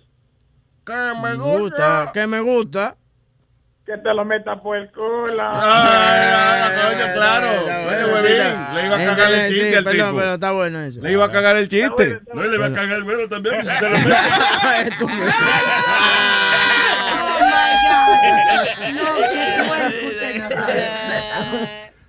Que 0.85 0.93
Me 1.23 1.33
gusta, 1.33 2.11
que 2.13 2.27
me 2.27 2.39
gusta. 2.41 2.95
Que 3.87 3.97
te 3.97 4.13
lo 4.13 4.23
meta 4.23 4.61
por 4.61 4.77
el 4.77 4.91
culo. 4.91 5.41
Ay, 5.41 6.69
coño, 6.93 7.13
claro. 7.15 7.47
Oye, 7.87 8.05
huevín, 8.13 8.75
le 8.75 8.85
iba 8.85 8.95
a 8.95 9.05
cagar 9.05 9.33
el 9.33 9.47
chiste 9.47 9.71
Sí, 9.71 9.75
al 9.77 9.83
perdón, 9.83 10.07
tipo. 10.09 10.17
pero 10.19 10.33
está 10.35 10.51
bueno 10.51 10.79
eso. 10.81 11.01
Le 11.01 11.11
iba 11.11 11.25
a 11.25 11.31
cagar 11.31 11.55
el 11.55 11.69
chiste. 11.69 12.21
No, 12.31 12.43
le 12.43 12.57
va 12.59 12.65
a 12.67 12.71
cagar 12.71 12.97
el 12.97 13.03
huevo 13.03 13.27
también. 13.27 13.55
pues, 13.55 13.67
si 13.69 13.75
se 13.77 13.89
lo 13.89 13.97
mete. 13.97 14.15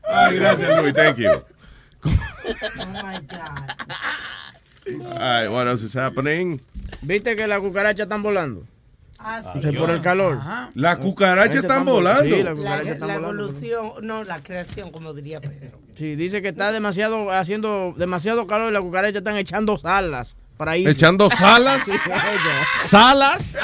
Ay, 0.08 0.38
gracias, 0.38 0.82
Luis. 0.82 0.94
Thank 0.94 1.18
you. 1.18 1.42
Ay, 5.20 5.48
what 5.48 5.66
else 5.66 5.84
is 5.84 5.94
happening? 5.96 6.60
¿Viste 7.02 7.36
que 7.36 7.46
las 7.46 7.60
cucarachas 7.60 8.04
están 8.04 8.22
volando? 8.22 8.64
Ah, 9.20 9.40
sí. 9.42 9.60
Por 9.76 9.90
el 9.90 10.00
calor. 10.00 10.38
Las 10.74 10.98
cucarachas 10.98 11.56
están 11.56 11.84
volando. 11.84 12.22
Sí, 12.36 12.42
La, 12.42 12.54
cucarachas 12.54 12.86
están 12.92 13.08
la 13.08 13.14
volando. 13.18 13.42
evolución, 13.44 13.92
no, 14.02 14.22
la 14.24 14.40
creación, 14.42 14.90
como 14.92 15.12
diría 15.12 15.40
Pedro. 15.40 15.78
Sí, 15.96 16.14
dice 16.14 16.40
que 16.40 16.48
está 16.48 16.70
demasiado, 16.70 17.30
haciendo 17.32 17.94
demasiado 17.96 18.46
calor 18.46 18.70
y 18.70 18.72
las 18.72 18.82
cucarachas 18.82 19.16
están 19.16 19.36
echando 19.36 19.76
salas 19.78 20.36
para 20.56 20.76
irse. 20.76 20.92
¿Echando 20.92 21.28
salas? 21.30 21.84
Sí, 21.84 21.92
eso. 21.92 22.86
¿Salas? 22.88 23.58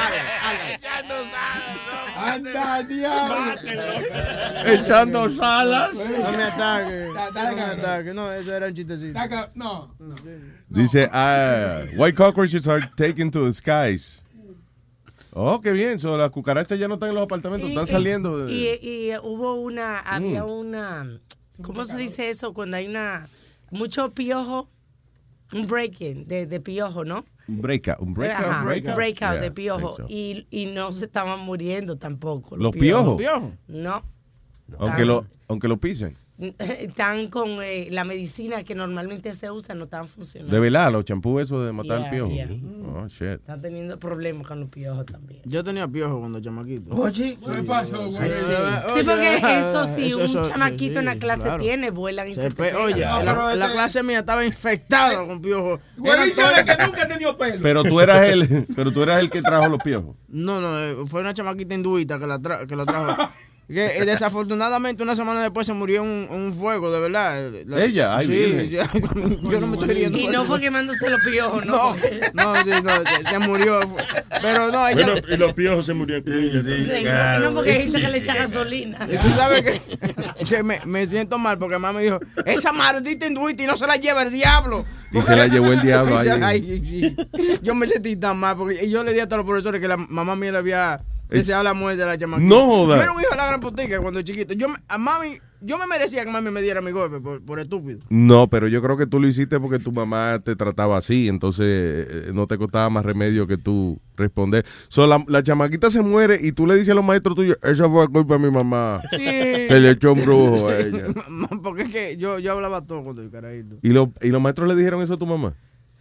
Anda, 2.34 2.82
diablo. 2.82 3.54
Echando 4.66 5.28
salas. 5.30 5.94
No 5.94 6.32
me 6.32 6.42
ataque. 6.44 7.08
No 7.34 7.54
me 7.56 7.62
ataque. 7.62 8.14
No, 8.14 8.32
eso 8.32 8.54
era 8.54 8.66
un 8.66 8.74
chistecito. 8.74 9.18
No. 9.54 9.94
Dice, 10.68 11.08
ah, 11.12 11.84
white 11.96 12.16
cockroaches 12.16 12.66
are 12.66 12.80
taken 12.96 13.30
to 13.30 13.46
the 13.46 13.52
skies. 13.52 14.22
Oh, 15.32 15.60
qué 15.60 15.72
bien. 15.72 15.98
So, 15.98 16.16
las 16.16 16.30
cucarachas 16.30 16.78
ya 16.78 16.86
no 16.86 16.94
están 16.94 17.08
en 17.08 17.16
los 17.16 17.24
apartamentos, 17.24 17.68
están 17.68 17.86
saliendo. 17.86 18.46
de- 18.46 18.52
Y, 18.52 18.78
y 19.10 19.16
hubo 19.22 19.54
una, 19.54 19.98
había 20.00 20.44
Mm. 20.44 20.50
una, 20.50 21.20
¿cómo 21.62 21.84
se 21.84 21.96
dice 21.96 22.30
eso? 22.30 22.52
Cuando 22.54 22.76
hay 22.76 22.86
una, 22.86 23.28
mucho 23.72 24.10
piojo, 24.12 24.68
un 25.52 25.66
break-in 25.66 26.28
de, 26.28 26.46
de 26.46 26.60
piojo, 26.60 27.04
¿no? 27.04 27.24
Un 27.48 27.60
breakout. 27.60 28.00
Un 28.00 28.14
breakout. 28.14 28.46
Ajá, 28.46 28.64
breakout. 28.64 28.94
breakout 28.94 29.32
Yeah, 29.32 29.40
de 29.40 29.50
piojo. 29.50 29.96
so. 29.96 30.06
Y, 30.08 30.46
y 30.50 30.66
no 30.66 30.92
se 30.92 31.04
estaban 31.04 31.40
muriendo 31.40 31.96
tampoco. 31.96 32.56
¿Los 32.56 32.72
piojos? 32.72 33.20
No. 33.68 34.02
Aunque 34.78 35.04
lo, 35.04 35.26
aunque 35.48 35.68
lo 35.68 35.76
pisen. 35.76 36.16
Están 36.58 37.28
con 37.28 37.62
eh, 37.62 37.86
la 37.92 38.02
medicina 38.04 38.64
que 38.64 38.74
normalmente 38.74 39.32
se 39.34 39.50
usa, 39.52 39.74
no 39.76 39.84
están 39.84 40.08
funcionando. 40.08 40.52
De 40.52 40.60
velar, 40.60 40.90
los 40.90 41.04
champús 41.04 41.42
eso 41.42 41.62
de 41.62 41.72
matar 41.72 41.98
Yeah, 42.00 42.08
el 42.08 42.14
piojo. 42.14 42.32
yeah. 42.32 42.48
Oh, 42.88 43.06
shit. 43.06 43.22
Están 43.40 43.62
teniendo 43.62 43.98
problemas 44.00 44.46
con 44.46 44.58
los 44.60 44.68
piojos 44.68 45.06
también. 45.06 45.40
Yo 45.44 45.62
tenía 45.62 45.86
piojo 45.86 46.18
cuando 46.18 46.40
chamaquito. 46.40 46.92
Oye, 46.96 47.36
¿qué 47.38 47.62
pasó, 47.62 48.10
güey? 48.10 48.30
Sí, 48.32 49.02
porque 49.04 49.36
eso 49.60 49.86
sí, 49.94 50.06
Eso, 50.08 50.16
un 50.18 50.22
eso, 50.24 50.42
chamaquito 50.42 50.94
sí, 50.94 50.98
en 50.98 51.04
la 51.04 51.16
clase 51.18 51.42
claro. 51.42 51.62
tiene, 51.62 51.90
vuelan 51.90 52.28
y 52.28 52.34
se, 52.34 52.50
te. 52.50 52.74
Oye, 52.74 53.04
No, 53.04 53.22
la, 53.22 53.52
este- 53.54 53.72
clase 53.74 54.02
mía 54.02 54.18
estaba 54.18 54.44
infectada 54.44 55.24
con 55.24 55.40
piojos. 55.40 55.78
Güey, 55.96 56.32
que 56.32 56.84
nunca 56.84 57.06
tenido 57.08 57.38
pelo. 57.38 57.60
Pero 57.62 57.84
tú 57.84 58.00
eras 58.00 58.28
el, 58.28 58.66
pero 58.74 58.92
tú 58.92 59.02
eras 59.04 59.20
el 59.20 59.30
que 59.30 59.40
trajo 59.40 59.68
los 59.68 59.80
piojos. 59.82 60.16
No, 60.28 60.60
no, 60.60 60.80
eh, 60.80 60.96
fue 61.06 61.20
una 61.20 61.32
chamaquita 61.32 61.74
hinduita 61.74 62.18
que 62.18 62.26
la, 62.26 62.38
tra- 62.40 62.66
que 62.66 62.74
la 62.74 62.84
trajo. 62.84 63.30
Que, 63.66 63.96
eh, 63.98 64.04
desafortunadamente, 64.04 65.02
una 65.02 65.16
semana 65.16 65.40
después 65.42 65.66
se 65.66 65.72
murió 65.72 66.02
un, 66.02 66.28
un 66.30 66.52
fuego, 66.52 66.92
de 66.92 67.00
verdad. 67.00 67.50
La- 67.64 67.82
Ella, 67.82 68.16
ay, 68.18 68.26
sí, 68.26 68.68
sí, 68.68 68.76
yo 69.50 69.60
no 69.60 69.66
me 69.68 69.76
estoy 69.78 69.88
riendo. 69.94 70.18
Y 70.18 70.26
no 70.28 70.44
fue 70.44 70.60
quemándose 70.60 71.08
los 71.08 71.20
piojos, 71.22 71.64
¿no? 71.64 71.96
No, 72.34 72.54
no, 72.54 72.62
sí, 72.62 72.70
no, 72.82 72.90
se, 73.22 73.30
se 73.30 73.38
murió. 73.38 73.80
Pero 74.42 74.70
no, 74.70 74.86
ella... 74.86 75.06
Bueno, 75.06 75.20
y 75.28 75.36
los 75.38 75.54
piojos 75.54 75.86
se 75.86 75.94
murieron 75.94 76.24
ella. 76.26 76.62
Sí, 76.62 77.04
no, 77.40 77.54
porque 77.54 77.72
hay 77.72 77.82
gente 77.84 78.00
que 78.02 78.08
le 78.08 78.18
echa 78.18 78.34
gasolina. 78.34 78.98
Y 79.10 79.16
tú 79.16 79.28
sabes 79.30 79.62
que, 79.62 80.44
que 80.48 80.62
me, 80.62 80.80
me 80.84 81.06
siento 81.06 81.38
mal 81.38 81.56
porque 81.58 81.78
mamá 81.78 81.94
me 81.98 82.04
dijo, 82.04 82.20
esa 82.44 82.70
maldita 82.70 83.26
hinduita 83.26 83.62
y 83.62 83.66
no 83.66 83.78
se 83.78 83.86
la 83.86 83.96
lleva 83.96 84.24
el 84.24 84.30
diablo. 84.30 84.84
Y 85.10 85.22
se 85.22 85.34
la 85.34 85.46
llevó 85.46 85.72
el 85.72 85.80
diablo 85.82 86.18
ahí. 86.18 86.28
Ay, 86.28 86.82
sí. 86.84 87.16
Yo 87.62 87.74
me 87.74 87.86
sentí 87.86 88.14
tan 88.16 88.36
mal 88.36 88.56
porque 88.58 88.90
yo 88.90 89.02
le 89.02 89.14
di 89.14 89.20
a 89.20 89.24
todos 89.26 89.38
los 89.38 89.46
profesores 89.46 89.80
que 89.80 89.88
la 89.88 89.96
mamá 89.96 90.36
mía 90.36 90.52
le 90.52 90.58
había 90.58 91.00
deseado 91.28 91.62
la 91.64 91.74
muerte 91.74 92.02
de 92.02 92.06
la 92.08 92.18
chamaquita. 92.18 92.48
No 92.48 92.66
joda. 92.66 92.96
Yo 92.96 93.02
era 93.02 93.12
un 93.12 93.20
hijo 93.20 93.30
de 93.30 93.36
la 93.36 93.46
gran 93.46 93.60
putica 93.60 94.00
cuando 94.00 94.22
chiquito. 94.22 94.54
Yo, 94.54 94.68
me- 94.68 94.78
a 94.88 94.98
mami, 94.98 95.38
yo 95.60 95.78
me 95.78 95.86
merecía 95.86 96.24
que 96.24 96.30
mami 96.30 96.50
me 96.50 96.60
diera 96.62 96.80
mi 96.80 96.90
golpe 96.90 97.20
por, 97.20 97.42
por 97.44 97.58
estúpido. 97.60 98.00
No, 98.10 98.48
pero 98.48 98.68
yo 98.68 98.82
creo 98.82 98.96
que 98.96 99.06
tú 99.06 99.18
lo 99.20 99.26
hiciste 99.26 99.58
porque 99.58 99.78
tu 99.78 99.92
mamá 99.92 100.40
te 100.44 100.54
trataba 100.56 100.98
así, 100.98 101.28
entonces 101.28 101.66
eh, 101.68 102.30
no 102.34 102.46
te 102.46 102.58
costaba 102.58 102.88
más 102.90 103.04
remedio 103.04 103.46
que 103.46 103.56
tú 103.56 103.98
responder. 104.16 104.64
So, 104.88 105.06
la, 105.06 105.22
la 105.28 105.42
chamaquita 105.42 105.90
se 105.90 106.02
muere 106.02 106.38
y 106.40 106.52
tú 106.52 106.66
le 106.66 106.74
dices 106.74 106.90
a 106.90 106.94
los 106.94 107.04
maestros 107.04 107.34
tuyos, 107.36 107.58
esa 107.62 107.88
fue 107.88 108.06
culpa 108.08 108.36
de 108.38 108.46
mi 108.46 108.50
mamá. 108.52 109.00
Sí. 109.10 109.16
Que 109.18 109.78
le 109.80 109.90
echó 109.90 110.12
un 110.12 110.22
brujo 110.22 110.68
a 110.68 110.78
ella. 110.78 111.06
Porque 111.62 111.82
es 111.82 111.90
que 111.90 112.16
yo, 112.16 112.38
yo 112.38 112.52
hablaba 112.52 112.82
todo 112.86 113.02
cuando 113.02 113.22
yo 113.22 113.30
carajito. 113.30 113.76
¿Y, 113.82 113.88
lo- 113.88 114.12
¿Y 114.20 114.28
los 114.28 114.40
maestros 114.42 114.68
le 114.68 114.76
dijeron 114.76 115.02
eso 115.02 115.14
a 115.14 115.18
tu 115.18 115.26
mamá? 115.26 115.54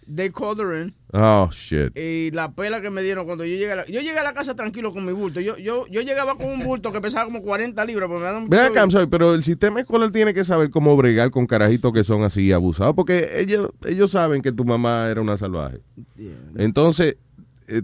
Her 0.07 0.81
in. 0.81 0.95
Oh, 1.13 1.49
shit. 1.51 1.95
Y 1.97 2.31
la 2.31 2.51
pela 2.53 2.81
que 2.81 2.89
me 2.89 3.03
dieron 3.03 3.25
cuando 3.25 3.45
yo 3.45 3.51
llegué 3.51 3.71
a 3.71 3.75
la, 3.77 3.85
yo 3.85 4.01
llegué 4.01 4.17
a 4.17 4.23
la 4.23 4.33
casa 4.33 4.55
tranquilo 4.55 4.93
con 4.93 5.05
mi 5.05 5.11
bulto. 5.11 5.39
Yo, 5.39 5.57
yo, 5.57 5.85
yo 5.87 6.01
llegaba 6.01 6.35
con 6.35 6.47
un 6.47 6.63
bulto 6.63 6.91
que 6.91 7.01
pesaba 7.01 7.25
como 7.25 7.41
40 7.41 7.85
libras. 7.85 8.09
Porque 8.09 8.23
me 8.49 8.57
daban 8.57 8.91
sorry, 8.91 9.07
pero 9.07 9.33
el 9.33 9.43
sistema 9.43 9.79
escolar 9.79 10.11
tiene 10.11 10.33
que 10.33 10.43
saber 10.43 10.69
cómo 10.71 10.95
bregar 10.97 11.31
con 11.31 11.45
carajitos 11.45 11.93
que 11.93 12.03
son 12.03 12.23
así 12.23 12.51
abusados, 12.51 12.95
porque 12.95 13.29
ellos, 13.37 13.69
ellos 13.85 14.11
saben 14.11 14.41
que 14.41 14.51
tu 14.51 14.65
mamá 14.65 15.07
era 15.09 15.21
una 15.21 15.37
salvaje. 15.37 15.81
Entonces, 16.55 17.17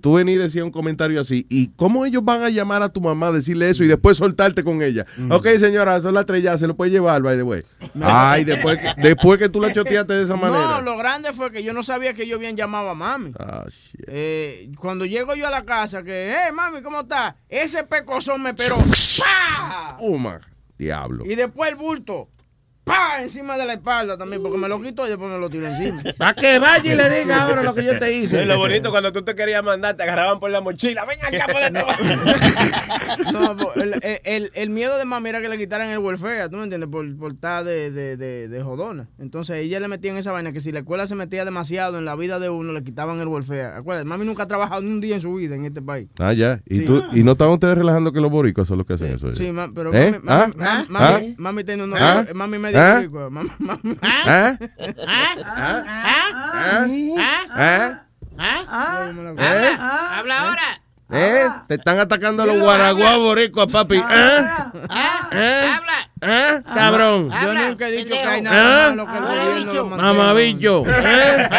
tú 0.01 0.13
venís 0.13 0.35
y 0.35 0.39
decías 0.39 0.65
un 0.65 0.71
comentario 0.71 1.19
así, 1.21 1.45
¿y 1.49 1.69
cómo 1.69 2.05
ellos 2.05 2.23
van 2.23 2.43
a 2.43 2.49
llamar 2.49 2.81
a 2.83 2.89
tu 2.89 3.01
mamá 3.01 3.27
a 3.27 3.31
decirle 3.31 3.69
eso 3.69 3.83
y 3.83 3.87
después 3.87 4.17
soltarte 4.17 4.63
con 4.63 4.81
ella? 4.81 5.05
Ok, 5.29 5.47
señora, 5.59 6.01
son 6.01 6.13
las 6.13 6.25
tres 6.25 6.43
ya, 6.43 6.57
se 6.57 6.67
lo 6.67 6.75
puede 6.75 6.91
llevar, 6.91 7.21
by 7.21 7.37
the 7.37 7.43
way. 7.43 7.63
Ay, 8.01 8.43
después 8.43 8.79
que, 8.79 9.01
después 9.01 9.39
que 9.39 9.49
tú 9.49 9.59
la 9.61 9.71
choteaste 9.73 10.13
de 10.13 10.23
esa 10.23 10.35
No, 10.35 10.41
manera. 10.41 10.81
lo 10.81 10.97
grande 10.97 11.33
fue 11.33 11.51
que 11.51 11.63
yo 11.63 11.73
no 11.73 11.83
sabía 11.83 12.13
que 12.13 12.23
ellos 12.23 12.37
habían 12.37 12.55
llamado 12.55 12.89
a 12.89 12.93
mami. 12.93 13.31
Ah, 13.39 13.65
Eh, 14.07 14.71
cuando 14.79 15.05
llego 15.05 15.35
yo 15.35 15.47
a 15.47 15.51
la 15.51 15.65
casa, 15.65 16.03
que, 16.03 16.33
hey, 16.35 16.51
mami, 16.53 16.81
¿cómo 16.81 17.01
está? 17.01 17.35
Ese 17.47 17.83
pecozón 17.83 18.41
me 18.43 18.53
pero 18.53 18.77
¡pa! 19.19 19.97
Oh, 19.99 20.17
diablo. 20.77 21.25
Y 21.25 21.35
después 21.35 21.69
el 21.71 21.75
bulto, 21.75 22.29
¡pa! 22.89 23.21
Encima 23.21 23.55
de 23.57 23.65
la 23.65 23.73
espalda 23.73 24.17
también, 24.17 24.41
porque 24.41 24.57
me 24.57 24.67
lo 24.67 24.81
quitó 24.81 25.05
y 25.05 25.09
después 25.09 25.31
me 25.31 25.37
lo 25.37 25.49
tiró 25.49 25.67
encima. 25.67 26.01
Para 26.17 26.33
que 26.33 26.57
vaya 26.59 26.93
y 26.93 26.95
le 26.97 27.09
diga 27.19 27.43
ahora 27.43 27.61
lo 27.63 27.73
que 27.75 27.83
yo 27.83 27.97
te 27.99 28.11
hice. 28.11 28.41
Es 28.41 28.47
lo 28.47 28.57
bonito 28.57 28.89
cuando 28.91 29.11
tú 29.13 29.21
te 29.23 29.35
querías 29.35 29.63
mandar, 29.63 29.95
te 29.95 30.03
agarraban 30.03 30.39
por 30.39 30.49
la 30.51 30.61
mochila. 30.61 31.05
Ven 31.05 31.19
acá 31.23 31.45
por 31.51 31.61
esto. 31.61 31.79
No, 33.33 33.55
po- 33.57 33.73
el, 33.75 34.51
el- 34.53 34.69
miedo 34.69 34.97
de 34.97 35.05
mami 35.05 35.29
era 35.29 35.41
que 35.41 35.49
le 35.49 35.57
quitaran 35.57 35.89
el 35.89 35.97
welfare, 35.99 36.47
¿tú 36.49 36.57
me 36.57 36.63
entiendes? 36.63 36.89
Por, 36.89 37.17
por 37.17 37.31
estar 37.33 37.63
de, 37.63 37.91
de, 37.91 38.17
de, 38.17 38.47
de 38.47 38.61
jodona. 38.63 39.07
Entonces 39.19 39.57
ella 39.57 39.79
le 39.79 39.87
metía 39.87 40.11
en 40.11 40.17
esa 40.17 40.31
vaina 40.31 40.51
que 40.51 40.59
si 40.59 40.71
la 40.71 40.79
escuela 40.79 41.05
se 41.05 41.15
metía 41.15 41.43
demasiado 41.45 41.97
en 41.97 42.05
la 42.05 42.15
vida 42.15 42.39
de 42.39 42.49
uno, 42.49 42.71
le 42.73 42.83
quitaban 42.83 43.19
el 43.19 43.27
welfare. 43.27 43.65
Acuérdate, 43.65 44.07
mami 44.07 44.25
nunca 44.25 44.43
ha 44.43 44.47
trabajado 44.47 44.81
ni 44.81 44.89
un 44.91 45.01
día 45.01 45.15
en 45.15 45.21
su 45.21 45.33
vida 45.35 45.55
en 45.55 45.65
este 45.65 45.81
país. 45.81 46.07
Ah, 46.19 46.33
ya. 46.33 46.61
¿Y, 46.65 46.79
Sí. 46.79 46.85
tú, 46.85 47.03
¿Y 47.11 47.23
no 47.23 47.33
estaban 47.33 47.53
ustedes 47.53 47.77
relajando 47.77 48.11
que 48.13 48.21
los 48.21 48.31
boricos 48.31 48.67
son 48.67 48.77
los 48.77 48.87
que 48.87 48.93
hacen 48.93 49.11
eso? 49.11 49.33
Sí, 49.33 49.51
ma- 49.51 49.69
pero 49.73 49.93
¿Eh? 49.93 50.11
mami, 50.23 50.23
mami, 50.23 50.53
¿Ah? 50.61 50.85
mami, 50.87 51.05
¿Ah? 51.05 51.11
mami, 51.19 51.35
mami 51.37 51.63
tiene 51.63 51.83
un 51.83 51.93
¿Ah? 51.97 52.25
mami 52.33 52.57
medio 52.59 52.78
¿Ah? 52.79 53.03
¿Ah? 54.01 54.57
¿Ah? 58.37 59.11
¿Eh? 59.37 59.77
Habla 59.79 60.39
ahora. 60.39 60.81
¿Eh? 61.11 61.47
Te 61.67 61.75
están 61.75 61.99
atacando 61.99 62.45
los 62.45 62.59
guaraguas 62.59 63.17
boricos, 63.17 63.71
papi. 63.71 63.97
¿Eh? 63.97 64.45
¿Eh? 65.31 65.69
Habla. 65.75 66.08
¿Eh? 66.21 66.61
Cabrón. 66.73 67.29
Yo 67.29 67.53
nunca 67.53 67.87
he 67.87 67.91
dicho 67.91 68.09
que 68.09 68.19
hay 68.19 68.39
¿Ah? 68.39 68.41
nada 68.41 68.89
malo 68.89 69.05
que 69.05 69.17
el 69.17 69.65
gobierno. 69.65 69.97
Mamabicho. 69.97 70.83
¿Eh? 70.87 71.49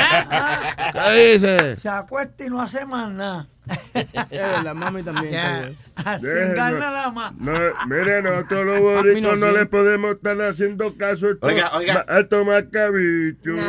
¿Qué 0.92 1.32
dices? 1.32 1.78
Se 1.80 1.88
acuesta 1.88 2.44
y 2.44 2.50
no 2.50 2.60
hace 2.60 2.84
más 2.84 3.08
nada. 3.10 3.46
la 4.64 4.74
mami 4.74 5.02
también. 5.02 5.30
bien. 5.30 5.76
Así 6.04 6.26
gana 6.54 6.90
la 6.90 7.10
más. 7.10 7.32
No, 7.36 7.52
mire, 7.86 8.22
nosotros 8.22 8.66
los 8.66 8.80
boricos 8.80 9.38
no 9.38 9.52
le 9.52 9.66
podemos 9.66 10.16
estar 10.16 10.40
haciendo 10.42 10.96
caso 10.96 11.26
a 11.26 11.30
estos, 11.30 11.50
Oiga, 11.50 11.70
oiga. 11.74 12.04
a 12.08 12.20
estos 12.20 12.46
macabichos. 12.46 13.60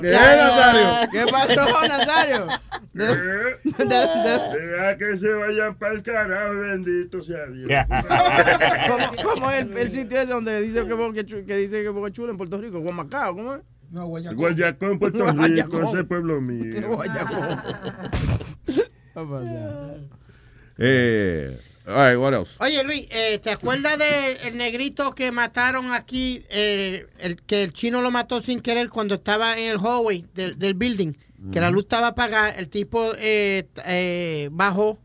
¿Qué, 0.00 0.12
Nazario? 0.12 1.10
¿Qué 1.10 1.26
pasó, 1.30 1.66
Nazario? 1.88 2.46
Deja 2.92 4.96
que 4.98 5.16
se 5.16 5.32
vayan 5.32 5.74
para 5.76 5.94
el 5.94 6.02
carajo, 6.02 6.54
bendito 6.58 7.22
sea 7.22 7.46
Dios. 7.46 7.68
¿Cómo, 8.88 9.06
cómo 9.34 9.50
es 9.50 9.62
el, 9.62 9.76
el 9.76 9.90
sitio 9.92 10.20
ese 10.20 10.32
donde 10.32 10.60
dice 10.62 10.86
que, 10.86 10.92
Boca 10.94 11.20
Chu- 11.20 11.44
que 11.46 11.56
dice 11.56 11.82
que 11.82 11.88
Boca 11.88 12.10
Chula 12.10 12.30
en 12.32 12.36
Puerto 12.36 12.58
Rico? 12.60 12.80
Guamacao, 12.80 13.34
¿cómo 13.34 13.54
es? 13.56 13.60
No, 13.90 14.06
Guayacón. 14.06 14.36
Guayacón, 14.38 14.98
Puerto 14.98 15.26
Rico, 15.26 15.36
Guayacón. 15.38 15.84
ese 15.88 16.04
pueblo 16.04 16.40
mío. 16.40 16.88
Guayacón. 16.88 17.58
Eh, 20.82 21.58
all 21.86 21.94
right, 21.94 22.16
what 22.18 22.32
else? 22.32 22.52
Oye, 22.60 22.82
Luis, 22.84 23.06
eh, 23.10 23.38
¿te 23.42 23.50
acuerdas 23.50 23.98
del 23.98 24.56
negrito 24.56 25.12
que 25.14 25.30
mataron 25.30 25.92
aquí? 25.92 26.42
eh, 26.48 27.06
el, 27.18 27.36
que 27.42 27.62
el 27.62 27.72
chino 27.74 28.00
lo 28.00 28.10
mató 28.10 28.40
sin 28.40 28.60
querer 28.60 28.88
cuando 28.88 29.16
estaba 29.16 29.54
en 29.54 29.70
el 29.72 29.78
hallway 29.78 30.24
del, 30.34 30.58
del 30.58 30.74
building. 30.74 31.12
Que 31.52 31.60
la 31.60 31.70
luz 31.70 31.82
estaba 31.82 32.08
apagada, 32.08 32.50
el 32.50 32.68
tipo 32.68 33.12
eh, 33.18 33.66
eh, 33.86 34.48
bajó 34.52 34.98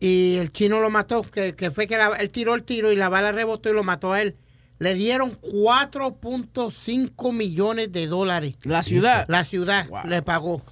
y 0.00 0.36
el 0.36 0.52
chino 0.52 0.80
lo 0.80 0.90
mató. 0.90 1.22
Que, 1.22 1.54
que 1.54 1.70
fue 1.70 1.86
que 1.86 1.96
la- 1.96 2.16
él 2.18 2.30
tiró 2.30 2.54
el 2.54 2.62
tiro 2.64 2.92
y 2.92 2.96
la 2.96 3.08
bala 3.08 3.32
rebotó 3.32 3.70
y 3.70 3.74
lo 3.74 3.84
mató 3.84 4.12
a 4.12 4.22
él. 4.22 4.36
Le 4.78 4.92
dieron 4.94 5.38
4.5 5.40 7.32
millones 7.32 7.92
de 7.92 8.06
dólares. 8.06 8.54
La 8.64 8.82
ciudad. 8.82 9.24
La 9.28 9.44
ciudad 9.44 9.86
le 10.04 10.22
pagó. 10.22 10.62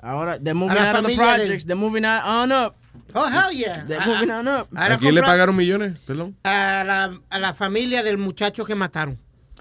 Ahora, 0.00 0.38
they're 0.38 0.54
moving 0.54 0.78
out 0.78 0.96
of 0.96 1.06
the 1.06 1.14
projects, 1.16 1.64
they're 1.66 1.74
moving 1.76 2.04
out 2.04 2.22
on 2.24 2.52
up. 2.52 2.76
Oh, 3.14 3.26
hell 3.26 3.52
yeah. 3.52 3.84
They're 3.86 3.98
Ah, 4.00 4.06
moving 4.06 4.30
ah. 4.30 4.38
on 4.38 4.48
up. 4.48 4.68
¿A 4.74 4.96
quién 4.98 5.14
le 5.14 5.20
pagaron 5.22 5.56
millones? 5.56 5.98
Perdón. 6.06 6.36
A 6.44 6.84
la, 6.86 7.20
a 7.28 7.38
la 7.38 7.54
familia 7.54 8.02
del 8.02 8.18
muchacho 8.18 8.64
que 8.64 8.74
mataron. 8.74 9.18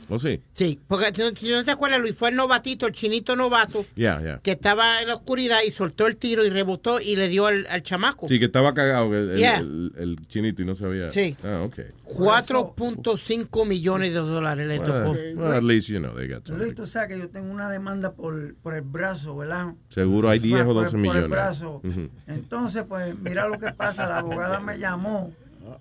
¿O 0.10 0.18
sí? 0.20 0.41
Sí, 0.53 0.80
porque 0.88 1.14
si 1.38 1.49
no- 1.51 1.64
te 1.64 1.72
acuerdas, 1.72 1.99
Luis, 2.01 2.16
fue 2.16 2.30
el 2.30 2.36
novatito, 2.36 2.88
el 2.88 2.93
chinito 2.93 3.36
novato, 3.36 3.86
Ya, 3.95 4.20
ya. 4.22 4.39
que 4.39 4.51
estaba 4.51 5.01
en 5.01 5.07
la 5.07 5.16
oscuridad 5.16 5.60
y 5.68 5.72
soltó 5.72 6.07
el 6.07 6.18
tiro 6.18 6.43
y 6.45 6.49
rebotó 6.49 6.99
y 6.99 7.16
le 7.16 7.28
dio 7.28 7.45
al, 7.45 7.68
al 7.70 7.84
chamaco. 7.84 8.28
Sí, 8.28 8.39
que 8.39 8.45
estaba 8.45 8.74
cagado 8.74 9.14
el, 9.16 9.30
el- 9.32 9.38
Yeah. 9.38 9.57
el- 9.60 9.93
el 9.97 10.28
chinito 10.28 10.62
y 10.62 10.66
no 10.66 10.76
sabía. 10.76 11.10
Sí. 11.12 11.36
Ah, 11.43 11.62
ok. 11.64 11.80
4.5 12.05 13.66
millones 13.66 14.14
de 14.14 14.20
dólares 14.20 14.68
le 14.68 14.80
tocó. 14.80 15.12
Well, 15.12 15.38
well, 15.38 15.53
at 15.53 15.64
least, 15.64 15.89
you 15.89 15.99
know, 15.99 16.14
they 16.16 16.28
got 16.28 16.47
Luis, 16.49 16.74
tú 16.76 16.88
sabes 16.88 17.10
que 17.10 17.20
yo 17.20 17.30
tengo 17.30 17.51
una 17.51 17.70
demanda 17.70 18.14
por, 18.14 18.55
por 18.55 18.74
el 18.74 18.82
brazo, 18.82 19.36
¿verdad? 19.38 19.74
Seguro 19.89 20.30
hay 20.30 20.39
10 20.39 20.62
o 20.62 20.66
Por- 20.66 20.74
por- 20.74 20.84
12 20.86 20.89
por 20.89 20.95
el 20.97 21.01
millones. 21.01 21.30
brazo. 21.30 21.82
Entonces, 22.28 22.84
pues, 22.88 23.18
mira 23.20 23.47
lo 23.47 23.60
que 23.60 23.72
pasa. 23.74 24.07
La 24.07 24.18
abogada 24.20 24.60
me 24.60 24.78
llamó 24.78 25.32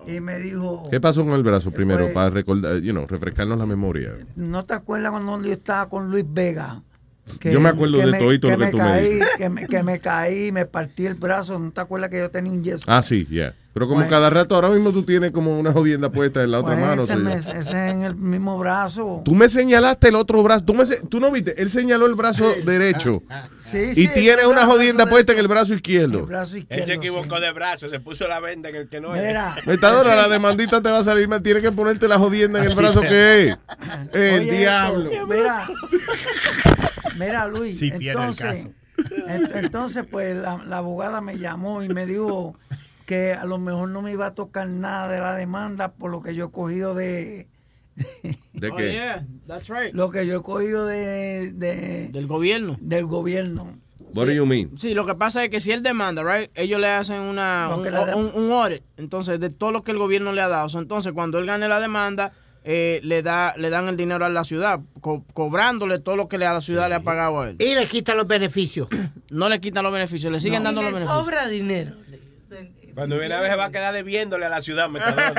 y 0.07 0.21
me 0.21 0.39
dijo, 0.39 0.89
¿Qué 0.91 1.01
pasó 1.01 1.25
con 1.25 1.35
el 1.35 1.43
brazo 1.43 1.71
primero? 1.71 2.01
Pues- 2.01 2.15
para 2.15 2.31
recordar, 2.31 2.79
you 2.81 2.93
know, 2.93 3.07
refrescarnos 3.07 3.59
la 3.59 3.67
memoria. 3.67 4.13
¿no 4.37 4.65
te 4.65 4.75
acuerdas 4.75 5.11
cuando 5.11 5.43
yo 5.43 5.53
estaba 5.53 5.89
con 5.89 6.11
Luis 6.11 6.25
Vega? 6.27 6.83
Yo 7.43 7.61
me 7.61 7.69
acuerdo 7.69 7.99
de 7.99 8.19
todito 8.19 8.49
que 8.49 8.57
lo 8.57 8.59
que 8.59 8.65
me 8.65 8.71
tú 8.71 8.77
me 8.79 8.83
caí, 8.85 9.09
dices. 9.15 9.29
Que 9.37 9.49
me, 9.51 9.67
que 9.67 9.83
me 9.83 9.99
caí, 10.01 10.53
me 10.53 10.65
partí 10.67 11.07
el 11.07 11.15
brazo. 11.15 11.59
¿No 11.59 11.71
te 11.71 11.81
acuerdas 11.81 12.11
que 12.11 12.19
yo 12.19 12.31
tenía 12.31 12.53
un 12.53 12.65
yeso? 12.65 12.85
Ah, 12.87 13.03
sí, 13.03 13.27
ya. 13.31 13.55
Pero 13.79 13.87
como 13.87 13.99
Bueno. 14.01 14.11
cada 14.11 14.29
rato, 14.29 14.57
ahora 14.57 14.71
mismo 14.71 14.91
tú 14.91 15.05
tienes 15.05 15.31
como 15.31 15.57
una 15.57 15.71
jodienda 15.73 16.11
puesta 16.11 16.43
en 16.43 16.51
la 16.51 16.59
otra 16.59 16.75
Pues 16.75 16.85
mano. 16.85 17.05
ese, 17.05 17.15
me- 17.15 17.35
es 17.35 17.47
en 17.71 18.03
el 18.03 18.17
mismo 18.17 18.59
brazo. 18.59 19.23
Tú 19.25 19.37
me 19.37 19.49
señalaste 19.49 20.09
el 20.09 20.17
otro 20.17 20.43
brazo. 20.43 20.65
Tú, 20.65 20.75
me 20.75 20.85
se- 20.85 20.97
tú 21.03 21.21
no 21.21 21.31
viste, 21.31 21.63
él 21.63 21.71
señaló 21.71 22.07
el 22.07 22.15
brazo 22.17 22.45
derecho. 22.65 23.23
Sí, 23.61 23.93
y 23.95 24.07
sí, 24.07 24.11
tiene 24.15 24.47
una 24.49 24.67
jodienda 24.67 25.07
puesta 25.07 25.33
en 25.33 25.39
el 25.39 25.47
brazo 25.47 25.75
izquierdo. 25.75 26.19
El 26.19 26.25
brazo 26.27 26.55
Él 26.57 26.63
izquierdo. 26.63 26.87
se 26.87 26.93
equivocó 26.95 27.37
sí. 27.37 27.41
de 27.43 27.53
brazo, 27.53 27.89
se 27.89 28.01
puso 28.01 28.27
la 28.27 28.41
venda 28.41 28.69
en 28.69 28.75
el 28.75 28.89
que 28.89 29.01
no 29.01 29.15
es. 29.15 29.23
Mira, 29.25 29.55
Metadora, 29.65 30.09
ese- 30.15 30.23
la 30.23 30.29
demandita 30.29 30.81
te 30.83 30.91
va 30.91 30.99
a 30.99 31.05
salir 31.05 31.29
mal. 31.29 31.41
Tienes 31.41 31.63
que 31.63 31.71
ponerte 31.71 32.09
la 32.09 32.19
jodienda 32.19 32.59
en 32.59 32.65
el 32.65 32.73
Así 32.73 32.81
brazo 32.81 33.01
es. 33.05 33.09
que 33.09 33.45
es. 33.45 33.59
El 34.13 34.41
Oye, 34.41 34.59
diablo. 34.59 35.09
esto, 35.13 35.27
Mira, 35.29 35.69
mira 37.17 37.47
Luis, 37.47 37.79
Sí, 37.79 37.93
pierde 37.93 38.21
el 38.23 38.29
entonces, 38.31 38.67
en- 39.29 39.51
entonces 39.57 40.05
pues 40.11 40.35
la, 40.37 40.63
la 40.67 40.79
abogada 40.79 41.21
me 41.21 41.39
llamó 41.39 41.85
y 41.85 41.89
me 41.89 42.07
dijo 42.07 42.57
que 43.09 43.33
a 43.33 43.47
lo 43.47 43.57
mejor 43.59 43.89
no 43.89 44.03
me 44.03 44.13
iba 44.13 44.27
a 44.27 44.35
tocar 44.35 44.69
nada 44.69 45.09
de 45.09 45.19
la 45.19 45.35
demanda 45.35 45.93
por 45.95 46.11
lo 46.11 46.21
que 46.21 46.35
yo 46.35 46.45
he 46.45 46.51
cogido 46.51 46.95
de 46.95 47.49
¿De 48.53 48.69
Oh, 48.71 48.77
qué? 48.77 48.93
yeah, 48.93 49.27
that's 49.47 49.69
right. 49.69 49.95
lo 49.95 50.11
que 50.11 50.27
yo 50.27 50.37
he 50.39 50.43
cogido 50.43 50.85
de, 50.87 51.53
de- 51.55 52.09
Del 52.13 52.27
gobierno. 52.27 52.77
del 52.83 53.07
gobierno. 53.07 53.79
What 54.15 54.27
do 54.27 54.33
you 54.33 54.45
mean? 54.47 54.77
Sí, 54.79 54.93
lo 54.95 55.07
que 55.07 55.15
pasa 55.15 55.43
es 55.43 55.51
que 55.51 55.59
si 55.59 55.73
él 55.73 55.83
demanda, 55.83 56.23
right, 56.23 56.51
ellos 56.55 56.79
le 56.81 56.87
hacen 56.89 57.21
una, 57.21 57.75
un, 57.75 57.83
da- 57.83 58.15
un- 58.15 58.31
un 58.35 58.53
audit, 58.53 58.83
entonces, 58.99 59.41
de 59.41 59.49
todo 59.51 59.73
lo 59.73 59.83
que 59.85 59.91
el 59.93 59.99
gobierno 59.99 60.33
le 60.33 60.43
ha 60.43 60.49
dado. 60.49 60.69
So, 60.69 60.79
entonces, 60.79 61.13
cuando 61.15 61.39
él 61.39 61.47
gane 61.47 61.67
la 61.67 61.81
demanda, 61.81 62.33
eh, 62.63 63.01
le 63.03 63.23
da 63.23 63.55
le 63.57 63.71
dan 63.71 63.89
el 63.89 63.97
dinero 63.97 64.25
a 64.27 64.29
la 64.29 64.45
ciudad, 64.45 64.81
co- 65.01 65.25
cobrándole 65.33 65.99
todo 65.99 66.17
lo 66.17 66.29
que 66.29 66.37
le- 66.39 66.47
a 66.47 66.53
la 66.53 66.61
ciudad 66.61 66.89
le 66.91 66.95
ha 66.97 67.01
pagado 67.03 67.41
a 67.41 67.49
él. 67.51 67.57
Y 67.59 67.75
le 67.75 67.87
quitan 67.87 68.17
los 68.19 68.27
beneficios. 68.27 68.87
No 69.31 69.49
le 69.49 69.61
quitan 69.61 69.83
los 69.83 69.93
beneficios, 69.93 70.31
le 70.31 70.39
siguen 70.41 70.61
Y 70.61 70.65
dando 70.65 70.83
los 70.83 70.91
le 70.93 70.95
beneficios. 70.99 71.25
sobra 71.25 71.49
dinero. 71.49 71.95
Cuando 72.99 73.17
viene 73.17 73.33
a 73.37 73.41
ver 73.41 73.53
se 73.53 73.57
va 73.57 73.67
a 73.67 73.71
quedar 73.71 73.95
debiéndole 73.95 74.47
a 74.47 74.49
la 74.49 74.61
ciudad, 74.61 74.91
Metadona. 74.91 75.33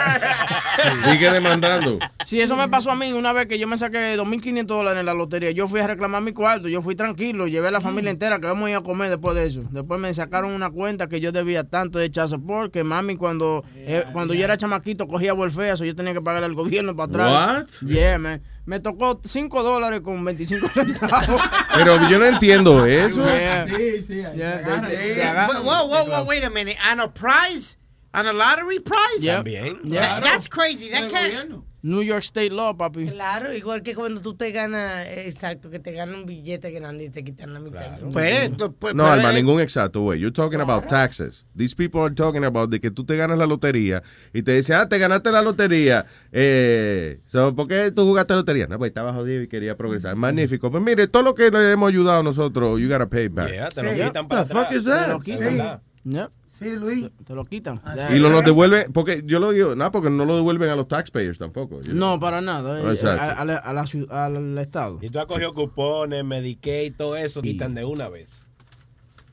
Sigue 1.11 1.29
demandando. 1.29 1.99
Sí, 2.25 2.39
eso 2.39 2.55
me 2.55 2.69
pasó 2.69 2.89
a 2.89 2.95
mí 2.95 3.11
una 3.11 3.33
vez 3.33 3.47
que 3.47 3.59
yo 3.59 3.67
me 3.67 3.75
saqué 3.75 4.17
2.500 4.17 4.65
dólares 4.65 5.01
en 5.01 5.05
la 5.05 5.13
lotería. 5.13 5.51
Yo 5.51 5.67
fui 5.67 5.81
a 5.81 5.87
reclamar 5.87 6.21
mi 6.21 6.31
cuarto, 6.31 6.69
yo 6.69 6.81
fui 6.81 6.95
tranquilo, 6.95 7.47
llevé 7.47 7.67
a 7.67 7.71
la 7.71 7.81
familia 7.81 8.11
entera 8.11 8.39
que 8.39 8.45
vamos 8.45 8.67
a 8.67 8.69
ir 8.69 8.75
a 8.77 8.81
comer 8.81 9.09
después 9.09 9.35
de 9.35 9.45
eso. 9.45 9.61
Después 9.71 9.99
me 9.99 10.13
sacaron 10.13 10.53
una 10.53 10.69
cuenta 10.69 11.07
que 11.07 11.19
yo 11.19 11.33
debía 11.33 11.65
tanto 11.65 11.99
de 11.99 12.09
chazo 12.09 12.39
porque 12.39 12.85
mami 12.85 13.17
cuando 13.17 13.65
eh, 13.75 14.05
cuando 14.13 14.33
yo 14.33 14.45
era 14.45 14.55
chamaquito 14.55 15.09
cogía 15.09 15.33
so 15.75 15.83
yo 15.83 15.95
tenía 15.97 16.13
que 16.13 16.21
pagarle 16.21 16.45
al 16.45 16.55
gobierno 16.55 16.95
para 16.95 17.09
atrás. 17.09 17.65
What? 17.81 17.89
Yeah, 17.89 18.19
man. 18.19 18.41
Me 18.69 18.79
tocó 18.79 19.19
5 19.25 19.63
dólares 19.63 20.01
con 20.01 20.23
25 20.23 20.69
centavos. 20.75 21.41
Pero 21.73 22.07
yo 22.07 22.19
no 22.19 22.25
entiendo 22.25 22.85
eso. 22.85 23.25
Yeah. 23.25 23.65
Sí, 23.65 24.03
sí. 24.03 24.23
ahí 24.23 24.37
Yeah, 24.37 24.61
they- 24.81 24.95
they- 24.95 25.21
Eh, 25.23 25.47
whoa, 25.63 25.85
whoa, 25.87 26.03
whoa, 26.05 26.23
wait 26.23 26.43
a 26.43 26.51
minute. 26.51 26.77
On 26.91 26.99
a 26.99 27.07
prize? 27.11 27.77
On 28.13 28.27
a 28.27 28.31
lottery 28.31 28.79
prize? 28.79 29.21
Yep. 29.21 29.37
También. 29.43 29.79
Yeah. 29.85 30.19
That- 30.19 30.23
that's 30.23 30.47
crazy. 30.47 30.89
That 30.91 31.09
can't. 31.09 31.63
New 31.81 32.03
York 32.03 32.23
State 32.23 32.49
Law, 32.49 32.75
papi. 32.75 33.07
Claro, 33.07 33.53
igual 33.53 33.81
que 33.83 33.95
cuando 33.95 34.19
tú 34.19 34.35
te 34.35 34.51
ganas, 34.51 35.05
eh, 35.07 35.23
exacto, 35.27 35.69
que 35.69 35.79
te 35.79 35.93
ganas 35.93 36.15
un 36.15 36.25
billete 36.25 36.71
grande 36.71 37.05
y 37.05 37.09
te 37.09 37.23
quitan 37.23 37.53
la 37.53 37.59
mitad. 37.61 37.99
Pues, 38.11 38.51
No, 38.93 39.05
Alma, 39.07 39.31
ningún 39.31 39.61
exacto, 39.61 40.01
güey. 40.01 40.19
You're 40.19 40.33
talking 40.33 40.59
about 40.59 40.87
taxes. 40.87 41.45
These 41.55 41.75
people 41.75 42.01
are 42.01 42.13
talking 42.13 42.43
about 42.43 42.69
de 42.69 42.79
que 42.81 42.91
tú 42.91 43.05
te 43.05 43.15
ganas 43.15 43.37
la 43.37 43.45
lotería 43.45 44.03
y 44.33 44.41
te 44.41 44.51
dicen, 44.53 44.75
ah, 44.75 44.89
te 44.89 44.97
ganaste 44.97 45.31
la 45.31 45.41
lotería. 45.41 46.05
Eh, 46.31 47.19
so, 47.27 47.55
¿Por 47.55 47.67
qué 47.67 47.91
tú 47.91 48.03
jugaste 48.05 48.33
la 48.33 48.39
lotería? 48.39 48.67
No, 48.67 48.77
pues 48.77 48.89
estaba 48.89 49.13
jodido 49.13 49.41
y 49.43 49.47
quería 49.47 49.77
progresar. 49.77 50.15
Magnífico. 50.15 50.69
Pues 50.71 50.83
mire, 50.83 51.07
todo 51.07 51.23
lo 51.23 51.35
que 51.35 51.49
le 51.49 51.71
hemos 51.71 51.89
ayudado 51.89 52.23
nosotros, 52.23 52.79
you 52.79 52.89
gotta 52.89 53.07
pay 53.09 53.27
back. 53.29 53.51
Yeah, 53.51 53.69
te 53.69 53.83
lo 53.83 53.89
Sí. 53.91 54.01
quitan 54.01 54.25
What 54.25 54.29
para 54.29 54.43
the 54.45 54.53
fuck 54.53 54.65
atrás. 54.65 54.75
is 54.77 54.85
that? 54.85 55.05
Te 55.05 55.11
lo 55.13 55.19
quitan. 55.19 55.49
Sí. 55.49 56.11
Yep. 56.11 56.31
Sí, 56.59 56.75
Luis. 56.75 57.09
Te 57.25 57.33
lo 57.33 57.45
quitan. 57.45 57.81
Y 58.13 58.19
lo 58.19 58.29
nos 58.29 58.43
devuelven, 58.43 58.91
porque 58.91 59.23
yo 59.25 59.39
lo 59.39 59.51
digo, 59.51 59.75
no, 59.75 59.91
porque 59.93 60.09
no 60.09 60.25
lo 60.25 60.35
devuelven 60.35 60.69
a 60.69 60.75
los 60.75 60.87
taxpayers 60.89 61.37
tampoco. 61.39 61.79
No, 61.87 62.19
para 62.19 62.41
nada. 62.41 62.81
eh, 62.81 62.91
Exacto. 62.93 63.21
a- 63.23 63.31
a 63.31 63.45
la- 63.45 63.57
a 63.57 63.73
la 63.73 64.25
al 64.25 64.57
Estado. 64.57 64.99
Y 65.01 65.09
tú 65.09 65.19
has 65.19 65.25
cogido 65.25 65.53
cupones, 65.53 66.23
Medicaid, 66.25 66.93
todo 66.97 67.15
eso, 67.15 67.41
quitan 67.41 67.73
de 67.75 67.85
una 67.85 68.09
vez. 68.09 68.45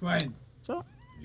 Bueno. 0.00 0.32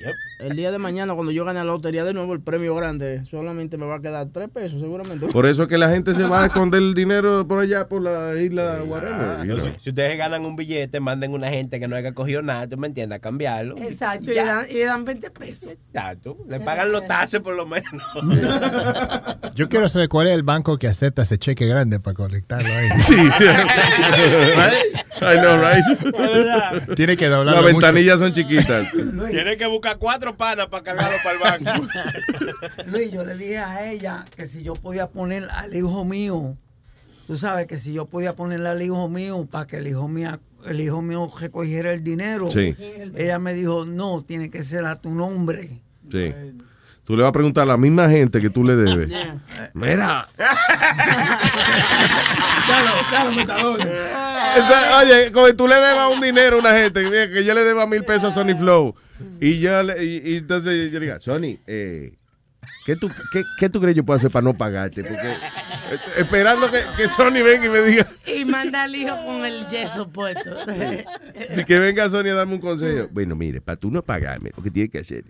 Yep. 0.01 0.15
El 0.39 0.55
día 0.55 0.71
de 0.71 0.79
mañana, 0.79 1.13
cuando 1.13 1.31
yo 1.31 1.45
gane 1.45 1.59
la 1.59 1.65
lotería 1.65 2.03
de 2.03 2.13
nuevo, 2.13 2.33
el 2.33 2.41
premio 2.41 2.73
grande, 2.75 3.23
solamente 3.25 3.77
me 3.77 3.85
va 3.85 3.97
a 3.97 4.01
quedar 4.01 4.27
tres 4.33 4.49
pesos, 4.49 4.81
seguramente. 4.81 5.27
Por 5.27 5.45
eso 5.45 5.63
es 5.63 5.69
que 5.69 5.77
la 5.77 5.89
gente 5.89 6.15
se 6.15 6.23
va 6.23 6.43
a 6.43 6.45
esconder 6.47 6.81
el 6.81 6.93
dinero 6.95 7.47
por 7.47 7.59
allá, 7.59 7.87
por 7.87 8.01
la 8.01 8.35
isla, 8.41 8.81
whatever. 8.83 9.47
you 9.47 9.55
know. 9.55 9.65
Si, 9.65 9.83
si 9.83 9.89
ustedes 9.91 10.17
ganan 10.17 10.45
un 10.45 10.55
billete, 10.55 10.99
manden 10.99 11.33
una 11.33 11.49
gente 11.49 11.79
que 11.79 11.87
no 11.87 11.95
haya 11.95 12.13
cogido 12.13 12.41
nada, 12.41 12.67
tú 12.67 12.77
me 12.77 12.87
entiendes, 12.87 13.17
a 13.17 13.19
cambiarlo. 13.19 13.77
Exacto, 13.77 14.31
y 14.31 14.35
le, 14.35 14.43
dan, 14.43 14.65
y 14.69 14.73
le 14.73 14.85
dan 14.85 15.05
20 15.05 15.29
pesos. 15.29 15.73
Ya, 15.93 16.15
tú, 16.15 16.37
le 16.49 16.59
pagan 16.59 16.91
los 16.91 17.05
taxes 17.05 17.41
por 17.41 17.55
lo 17.55 17.67
menos. 17.67 18.01
Yo 19.55 19.69
quiero 19.69 19.89
saber 19.89 20.09
cuál 20.09 20.27
es 20.27 20.33
el 20.33 20.43
banco 20.43 20.77
que 20.77 20.87
acepta 20.87 21.21
ese 21.21 21.37
cheque 21.37 21.67
grande 21.67 21.99
para 21.99 22.15
colectarlo 22.15 22.67
ahí. 22.67 22.89
Sí. 22.99 23.15
I 25.21 25.37
know, 25.37 25.57
right? 25.57 26.95
Tiene 26.95 27.15
que 27.15 27.27
doblar. 27.27 27.55
Las 27.55 27.65
ventanillas 27.65 28.19
son 28.19 28.33
chiquitas. 28.33 28.91
Tienes 29.29 29.57
que 29.57 29.67
buscar 29.67 29.90
cuatro 29.97 30.35
panas 30.35 30.67
para 30.67 30.83
cargarlo 30.83 31.17
para 31.23 31.55
el 31.55 31.63
banco. 31.63 31.87
Luis, 32.87 33.11
yo 33.11 33.23
le 33.23 33.35
dije 33.35 33.57
a 33.57 33.89
ella 33.91 34.25
que 34.35 34.47
si 34.47 34.63
yo 34.63 34.73
podía 34.73 35.07
poner 35.07 35.49
al 35.51 35.75
hijo 35.75 36.03
mío, 36.05 36.57
tú 37.27 37.37
sabes 37.37 37.67
que 37.67 37.77
si 37.77 37.93
yo 37.93 38.05
podía 38.05 38.35
ponerle 38.35 38.69
al 38.69 38.81
hijo 38.81 39.07
mío 39.09 39.47
para 39.49 39.67
que 39.67 39.77
el 39.77 39.87
hijo 39.87 40.07
mío, 40.07 40.39
el 40.65 40.79
hijo 40.81 41.01
mío 41.01 41.31
recogiera 41.39 41.91
el 41.91 42.03
dinero. 42.03 42.49
Sí. 42.51 42.75
Ella 43.15 43.39
me 43.39 43.53
dijo, 43.53 43.85
no, 43.85 44.23
tiene 44.23 44.49
que 44.49 44.63
ser 44.63 44.85
a 44.85 44.95
tu 44.95 45.13
nombre. 45.13 45.81
Sí. 46.11 46.33
Tú 47.03 47.15
le 47.17 47.23
vas 47.23 47.29
a 47.29 47.33
preguntar 47.33 47.63
a 47.63 47.65
la 47.65 47.77
misma 47.77 48.07
gente 48.09 48.39
que 48.39 48.49
tú 48.49 48.63
le 48.63 48.75
debes. 48.75 49.09
Mira. 49.73 50.27
Metadona. 53.35 53.85
Esa- 54.55 54.97
Oye, 54.99 55.31
como 55.31 55.53
tú 55.55 55.67
le 55.67 55.75
debas 55.75 56.13
un 56.13 56.21
dinero 56.21 56.57
a 56.57 56.59
una 56.59 56.71
gente, 56.71 57.03
mira, 57.03 57.27
que 57.29 57.43
yo 57.43 57.53
le 57.53 57.63
deba 57.63 57.85
mil 57.87 58.03
pesos 58.03 58.31
a 58.31 58.33
Sony 58.33 58.55
Flow. 58.57 58.95
Y 59.39 59.59
yo 59.59 59.83
le, 59.83 60.03
y, 60.03 60.21
y 60.25 60.37
entonces 60.37 60.91
yo 60.91 60.99
le 60.99 61.05
diga, 61.05 61.19
Sony, 61.21 61.57
eh, 61.67 62.13
¿qué, 62.85 62.95
tú, 62.95 63.09
qué, 63.31 63.43
qué 63.59 63.69
tú 63.69 63.81
crees 63.81 63.95
yo 63.95 64.03
puedo 64.03 64.17
hacer 64.17 64.31
para 64.31 64.43
no 64.43 64.53
pagarte? 64.57 65.03
Porque 65.03 65.31
eh, 65.91 65.97
esperando 66.17 66.69
que, 66.71 66.81
que 66.97 67.07
Sony 67.09 67.43
venga 67.43 67.65
y 67.65 67.69
me 67.69 67.81
diga, 67.81 68.07
Y 68.25 68.45
manda 68.45 68.83
al 68.83 68.95
hijo 68.95 69.15
con 69.25 69.45
el 69.45 69.67
yeso 69.69 70.09
puesto. 70.11 70.49
y 71.57 71.65
que 71.65 71.79
venga 71.79 72.09
Sony 72.09 72.29
a 72.29 72.35
darme 72.35 72.53
un 72.53 72.61
consejo. 72.61 73.09
Bueno, 73.11 73.35
mire, 73.35 73.61
para 73.61 73.75
tú 73.77 73.91
no 73.91 74.01
pagarme, 74.01 74.51
lo 74.55 74.63
que 74.63 74.71
tienes 74.71 74.91
que 74.91 74.99
hacer. 74.99 75.23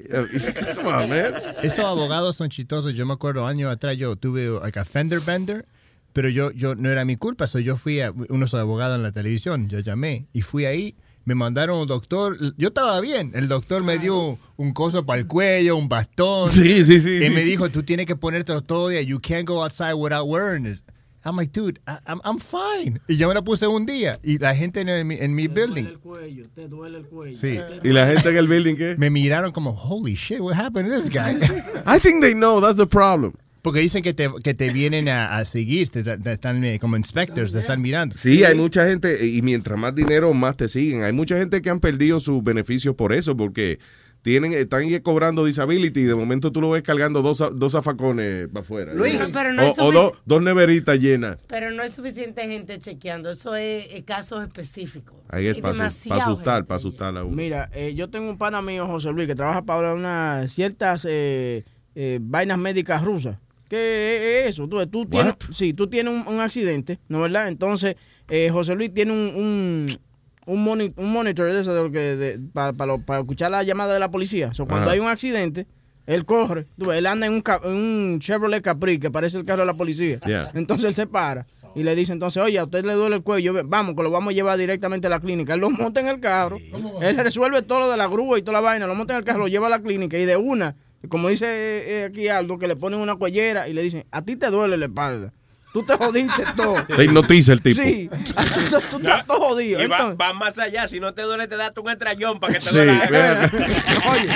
Come 0.75 0.89
on, 0.89 1.09
man. 1.09 1.33
Esos 1.63 1.85
abogados 1.85 2.35
son 2.35 2.49
chistosos. 2.49 2.93
Yo 2.93 3.05
me 3.05 3.13
acuerdo 3.13 3.47
años 3.47 3.71
atrás 3.71 3.97
yo 3.97 4.15
tuve 4.15 4.49
like 4.61 4.79
a 4.79 4.85
fender 4.85 5.19
bender, 5.19 5.65
pero 6.13 6.29
yo, 6.29 6.51
yo 6.51 6.75
no 6.75 6.89
era 6.89 7.05
mi 7.05 7.17
culpa. 7.17 7.47
So 7.47 7.59
yo 7.59 7.77
fui 7.77 8.01
a 8.01 8.11
unos 8.11 8.53
abogados 8.53 8.97
en 8.97 9.03
la 9.03 9.11
televisión. 9.11 9.67
Yo 9.69 9.79
llamé 9.79 10.27
y 10.33 10.41
fui 10.41 10.65
ahí. 10.65 10.95
Me 11.32 11.36
mandaron 11.36 11.79
un 11.79 11.88
doctor. 11.88 12.38
Yo 12.57 12.67
estaba 12.67 12.99
bien. 12.99 13.32
El 13.34 13.47
doctor 13.47 13.82
me 13.84 13.97
dio 13.97 14.38
un 14.57 14.73
coso 14.73 15.05
para 15.05 15.21
el 15.21 15.27
cuello, 15.27 15.77
un 15.77 15.88
bastón. 15.88 16.49
Sí, 16.49 16.84
sí, 16.84 16.99
sí, 16.99 17.09
Y 17.21 17.27
sí. 17.27 17.29
me 17.29 17.45
dijo, 17.45 17.69
tú 17.69 17.84
tienes 17.84 18.05
que 18.05 18.17
ponerte 18.17 18.53
todo 18.63 18.89
día. 18.89 19.01
You 19.01 19.17
can't 19.21 19.47
go 19.47 19.63
outside 19.63 19.93
without 19.93 20.27
wearing 20.27 20.65
it. 20.65 20.79
I'm 21.23 21.38
like, 21.38 21.53
dude, 21.57 21.79
I- 21.88 21.99
I'm, 22.05 22.19
I'm 22.25 22.38
fine. 22.38 22.99
Y 23.07 23.15
yo 23.15 23.29
me 23.29 23.34
la 23.34 23.41
puse 23.41 23.65
un 23.65 23.86
día. 23.86 24.19
Y 24.23 24.39
la 24.39 24.53
gente 24.53 24.82
en 24.82 25.07
mi, 25.07 25.15
en 25.15 25.34
mi 25.34 25.47
building. 25.47 25.86
el 25.86 25.99
cuello, 25.99 26.49
te 26.53 26.67
duele 26.67 26.97
el 26.97 27.05
cuello. 27.05 27.38
Sí. 27.38 27.57
¿Y 27.82 27.89
la 27.93 28.07
gente 28.07 28.27
en 28.27 28.36
el 28.36 28.47
building 28.49 28.75
qué? 28.75 28.95
Me 28.97 29.09
miraron 29.09 29.53
como, 29.53 29.71
holy 29.71 30.15
shit, 30.15 30.41
what 30.41 30.55
happened 30.57 30.89
to 30.89 30.95
this 30.99 31.09
guy? 31.09 31.38
I 31.86 31.97
think 31.97 32.21
they 32.21 32.34
know, 32.34 32.59
that's 32.59 32.75
the 32.75 32.88
problem. 32.88 33.36
Porque 33.62 33.80
dicen 33.80 34.01
que 34.01 34.14
te, 34.14 34.30
que 34.43 34.53
te 34.53 34.72
vienen 34.72 35.07
a, 35.07 35.38
a 35.38 35.45
seguir, 35.45 35.89
te, 35.89 36.03
te 36.03 36.32
están 36.32 36.64
eh, 36.64 36.80
como 36.80 36.97
inspectors, 36.97 37.51
te 37.51 37.59
están 37.59 37.82
mirando. 37.82 38.18
Sí, 38.18 38.43
hay 38.43 38.55
mucha 38.55 38.88
gente, 38.88 39.28
y 39.28 39.41
mientras 39.43 39.78
más 39.78 39.93
dinero, 39.93 40.34
más 40.34 40.57
te 40.57 40.68
siguen. 40.68 41.03
Hay 41.03 41.14
mucha 41.14 41.38
gente 41.38 41.62
que 41.62 41.70
han 41.70 41.80
perdido 41.80 42.20
sus 42.20 42.43
beneficios 42.43 42.95
por 42.95 43.14
eso, 43.14 43.38
porque 43.38 43.78
tienen, 44.24 44.53
están 44.53 44.88
cobrando 44.99 45.45
disability 45.45 46.01
y 46.01 46.03
de 46.03 46.16
momento 46.16 46.51
tú 46.51 46.62
lo 46.62 46.72
ves 46.72 46.84
cargando 46.84 47.22
dos, 47.22 47.43
dos 47.55 47.72
zafacones 47.72 48.47
para 48.47 48.62
afuera. 48.62 48.93
Luis, 48.93 49.16
pero 49.34 49.53
no 49.53 49.64
o 49.64 49.66
es 49.66 49.80
o 49.80 49.91
dos, 49.91 50.14
dos 50.26 50.41
neveritas 50.41 50.99
llenas. 50.99 51.38
Pero 51.47 51.72
no 51.72 51.84
es 51.84 51.91
suficiente 51.91 52.47
gente 52.47 52.80
chequeando, 52.80 53.32
eso 53.32 53.55
es 53.55 53.93
eh, 53.93 54.03
casos 54.05 54.43
específicos. 54.43 55.16
Ahí 55.30 55.47
es 55.47 55.57
para 55.59 55.86
asustar, 55.86 56.66
para 56.66 56.78
asustar 56.78 57.16
a 57.18 57.24
uno. 57.24 57.36
Mira, 57.36 57.70
eh, 57.74 57.93
yo 57.95 58.09
tengo 58.09 58.30
un 58.30 58.38
pana 58.38 58.62
mío, 58.62 58.86
José 58.88 59.12
Luis, 59.12 59.28
que 59.28 59.36
trabaja 59.36 59.62
para 59.64 59.93
unas 59.93 60.51
ciertas 60.51 61.05
eh, 61.09 61.64
eh, 61.95 62.20
vainas 62.22 62.57
médicas 62.59 63.03
rusas. 63.03 63.38
¿Qué 63.72 64.41
es 64.43 64.49
eso? 64.49 64.67
Tú, 64.67 64.86
tú 64.88 65.05
tienes, 65.05 65.34
sí, 65.53 65.74
tú 65.74 65.88
tienes 65.88 66.13
un, 66.13 66.28
un 66.28 66.41
accidente, 66.41 66.99
¿no 67.07 67.22
verdad? 67.22 67.47
Entonces, 67.47 67.95
eh, 68.28 68.49
José 68.51 68.76
Luis 68.76 68.93
tiene 68.93 69.13
un, 69.13 69.17
un, 69.34 69.99
un, 70.45 70.65
moni- 70.65 70.93
un 70.97 71.09
monitor 71.13 71.49
de 71.49 71.61
eso 71.61 71.74
de 71.74 71.82
lo 71.82 71.89
que 71.89 72.38
para 72.53 73.19
escuchar 73.22 73.49
la 73.49 73.63
llamada 73.63 73.93
de 73.93 74.01
la 74.01 74.11
policía. 74.11 74.51
O 74.59 74.65
cuando 74.65 74.88
Ajá. 74.88 74.91
hay 74.91 74.99
un 74.99 75.07
accidente, 75.07 75.67
él 76.05 76.26
corre. 76.26 76.65
Tú 76.78 76.91
él 76.91 77.05
anda 77.07 77.28
en 77.28 77.32
un, 77.32 77.41
ca- 77.41 77.61
en 77.63 77.72
un 77.72 78.19
Chevrolet 78.19 78.61
Capri 78.61 78.99
que 78.99 79.09
parece 79.09 79.38
el 79.38 79.45
carro 79.45 79.61
de 79.61 79.67
la 79.67 79.74
policía. 79.74 80.19
Yeah. 80.26 80.51
Entonces 80.53 80.88
él 80.88 80.93
se 80.93 81.07
para 81.07 81.45
y 81.74 81.84
le 81.84 81.95
dice, 81.95 82.11
entonces, 82.11 82.43
oye, 82.43 82.59
a 82.59 82.65
usted 82.65 82.84
le 82.84 82.91
duele 82.91 83.15
el 83.15 83.24
cuello, 83.24 83.53
vamos, 83.65 83.95
que 83.95 84.03
lo 84.03 84.11
vamos 84.11 84.32
a 84.32 84.34
llevar 84.34 84.57
directamente 84.57 85.07
a 85.07 85.09
la 85.09 85.22
clínica. 85.22 85.53
Él 85.53 85.61
lo 85.61 85.69
monta 85.69 86.01
en 86.01 86.07
el 86.09 86.19
carro, 86.19 86.57
él 87.01 87.17
resuelve 87.17 87.61
todo 87.61 87.80
lo 87.80 87.89
de 87.89 87.95
la 87.95 88.07
grúa 88.07 88.38
y 88.38 88.41
toda 88.41 88.53
la 88.59 88.61
vaina, 88.61 88.86
lo 88.86 88.95
monta 88.95 89.13
en 89.13 89.19
el 89.19 89.24
carro, 89.24 89.39
lo 89.39 89.47
lleva 89.47 89.67
a 89.67 89.69
la 89.69 89.82
clínica 89.82 90.17
y 90.17 90.26
de 90.26 90.36
una, 90.36 90.76
como 91.10 91.30
dice 91.30 91.45
eh, 91.45 91.99
eh, 91.99 92.04
aquí 92.06 92.28
Aldo, 92.28 92.58
que 92.58 92.68
le 92.68 92.76
ponen 92.76 92.99
una 92.99 93.16
cuellera 93.16 93.68
y 93.68 93.74
le 93.74 93.82
dicen, 93.82 94.06
a 94.12 94.24
ti 94.24 94.36
te 94.36 94.47
duele 94.47 94.78
la 94.78 94.86
espalda. 94.86 95.34
Tú 95.74 95.84
te 95.86 95.93
jodiste 95.93 96.43
todo. 96.55 96.76
Te 96.95 97.03
hipnotiza 97.05 97.53
el 97.53 97.61
tipo. 97.61 97.82
Sí, 97.82 98.09
tú, 98.09 98.34
tú 98.91 98.97
estás 98.97 99.26
todo 99.26 99.39
jodido. 99.39 99.82
Y 99.82 99.88
va, 99.88 100.13
va 100.15 100.34
más 100.34 100.57
allá. 100.57 100.88
Si 100.88 100.99
no 100.99 101.13
te 101.13 101.22
duele, 101.22 101.47
te 101.47 101.55
das 101.55 101.72
un 101.82 101.89
estrellón 101.89 102.39
para 102.39 102.53
que 102.53 102.59
te 102.59 102.65
Sí, 102.65 102.76
duela. 102.76 103.51
Oye, 104.11 104.30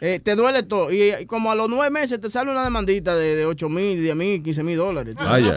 eh, 0.00 0.20
te 0.22 0.34
duele 0.34 0.62
todo. 0.64 0.90
Y 0.90 1.02
eh, 1.02 1.26
como 1.26 1.52
a 1.52 1.54
los 1.54 1.68
nueve 1.68 1.90
meses 1.90 2.20
te 2.20 2.28
sale 2.28 2.50
una 2.50 2.64
demandita 2.64 3.14
de, 3.14 3.36
de 3.36 3.46
8 3.46 3.68
mil, 3.68 4.00
10 4.02 4.16
mil, 4.16 4.42
15 4.42 4.62
mil 4.64 4.76
dólares. 4.76 5.14
Vaya. 5.14 5.56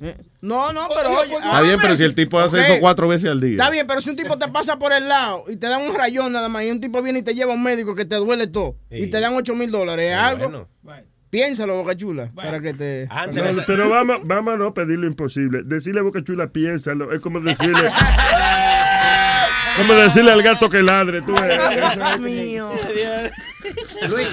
Eh, 0.00 0.16
No, 0.40 0.72
no, 0.72 0.88
pero 0.94 1.10
oye. 1.20 1.34
Está 1.34 1.60
bien, 1.62 1.78
pero 1.80 1.96
si 1.96 2.02
el 2.02 2.14
tipo 2.14 2.40
hace 2.40 2.60
eso 2.60 2.74
cuatro 2.80 3.06
veces 3.06 3.30
al 3.30 3.40
día. 3.40 3.52
Está 3.52 3.70
bien, 3.70 3.86
pero 3.86 4.00
si 4.00 4.10
un 4.10 4.16
tipo 4.16 4.36
te 4.36 4.48
pasa 4.48 4.76
por 4.76 4.92
el 4.92 5.08
lado 5.08 5.44
y 5.48 5.56
te 5.56 5.68
dan 5.68 5.82
un 5.82 5.94
rayón 5.94 6.32
nada 6.32 6.48
más 6.48 6.64
y 6.64 6.70
un 6.70 6.80
tipo 6.80 7.00
viene 7.02 7.20
y 7.20 7.22
te 7.22 7.34
lleva 7.34 7.52
a 7.52 7.54
un 7.54 7.62
médico 7.62 7.94
que 7.94 8.04
te 8.04 8.16
duele 8.16 8.48
todo 8.48 8.74
y 8.90 9.06
te 9.06 9.20
dan 9.20 9.34
8 9.34 9.54
mil 9.54 9.70
dólares, 9.70 10.10
¿es 10.10 10.16
algo? 10.18 10.68
Piénsalo, 11.34 11.74
Boca 11.78 11.96
Chula, 11.96 12.30
para 12.32 12.60
que 12.60 12.72
te... 12.74 13.08
No, 13.32 13.62
pero 13.66 13.88
vamos, 13.88 14.18
vamos 14.22 14.54
a 14.54 14.56
no 14.56 14.72
pedir 14.72 15.00
lo 15.00 15.08
imposible. 15.08 15.62
Decirle 15.64 15.98
a 15.98 16.04
Boca 16.04 16.22
Chula, 16.22 16.46
piénsalo. 16.46 17.12
Es 17.12 17.20
como 17.20 17.40
decirle. 17.40 17.90
como 19.76 19.94
decirle 19.94 20.30
al 20.30 20.44
gato 20.44 20.70
que 20.70 20.80
ladre. 20.80 21.22
Tú 21.22 21.34
ves. 21.34 21.96
Dios 21.96 22.20
mío. 22.20 22.70
Luis, 24.08 24.28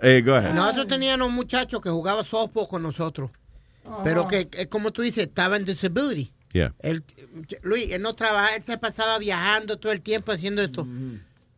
Eh, 0.00 0.22
go 0.24 0.36
ahead. 0.36 0.54
nosotros 0.54 0.88
teníamos 0.88 1.28
un 1.28 1.34
muchacho 1.34 1.82
que 1.82 1.90
jugaba 1.90 2.24
softball 2.24 2.66
con 2.66 2.82
nosotros, 2.82 3.30
pero 4.02 4.26
que, 4.26 4.48
que, 4.48 4.70
como 4.70 4.92
tú 4.92 5.02
dices, 5.02 5.26
estaba 5.26 5.56
en 5.58 5.66
disability. 5.66 6.32
Yeah. 6.52 6.72
Él, 6.78 7.04
Luis, 7.60 7.92
él 7.92 8.00
no 8.00 8.14
trabaja, 8.14 8.56
él 8.56 8.62
se 8.64 8.78
pasaba 8.78 9.18
viajando 9.18 9.76
todo 9.78 9.92
el 9.92 10.00
tiempo 10.00 10.32
haciendo 10.32 10.62
esto. 10.62 10.86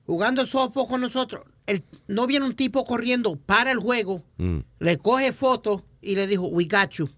Jugando 0.04 0.44
softball 0.46 0.88
con 0.88 1.00
nosotros. 1.00 1.42
Él, 1.68 1.84
no 2.08 2.26
viene 2.26 2.44
un 2.46 2.54
tipo 2.54 2.84
corriendo 2.84 3.36
para 3.36 3.70
el 3.70 3.78
juego, 3.78 4.24
Mm. 4.38 4.58
le 4.80 4.98
coge 4.98 5.32
fotos 5.32 5.82
y 6.02 6.14
le 6.16 6.26
dijo, 6.26 6.46
we 6.48 6.64
got 6.64 6.90
you. 6.92 7.08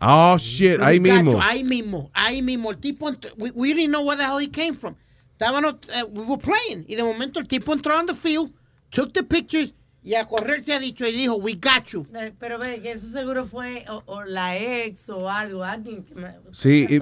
Oh, 0.00 0.36
shit, 0.38 0.78
We 0.78 0.84
ahí 0.86 1.00
mismo. 1.00 1.32
you, 1.32 1.38
Ahí 1.40 1.62
mismo, 1.64 2.10
ahí 2.14 2.42
mismo. 2.42 2.70
El 2.70 2.78
tipo, 2.78 3.10
we, 3.36 3.50
we 3.54 3.74
didn't 3.74 3.90
know 3.92 4.02
where 4.04 4.16
the 4.16 4.24
hell 4.24 4.38
he 4.38 4.48
came 4.48 4.74
from. 4.74 4.96
Estábamos, 5.38 5.74
eh, 5.94 6.02
we 6.10 6.24
were 6.24 6.38
playing. 6.42 6.84
Y 6.88 6.94
de 6.96 7.04
momento 7.04 7.38
el 7.40 7.46
tipo 7.46 7.72
entró 7.72 7.98
on 7.98 8.06
the 8.06 8.14
field, 8.14 8.50
took 8.90 9.12
the 9.12 9.22
pictures, 9.22 9.72
Y 10.04 10.14
a 10.16 10.26
correr 10.26 10.64
se 10.64 10.72
ha 10.72 10.80
dicho 10.80 11.06
y 11.06 11.12
dijo, 11.12 11.36
we 11.36 11.52
got 11.54 11.84
you. 11.92 12.04
Eh, 12.14 12.32
Pero 12.40 12.58
ve, 12.58 12.80
que 12.82 12.90
eso 12.90 13.06
seguro 13.12 13.44
fue 13.46 13.84
o, 13.88 14.02
o 14.06 14.24
la 14.24 14.58
ex 14.58 15.08
o 15.10 15.30
algo, 15.30 15.62
alguien 15.62 16.02
que 16.02 16.12
me... 16.16 16.34
Sí, 16.50 16.86
y 16.90 16.98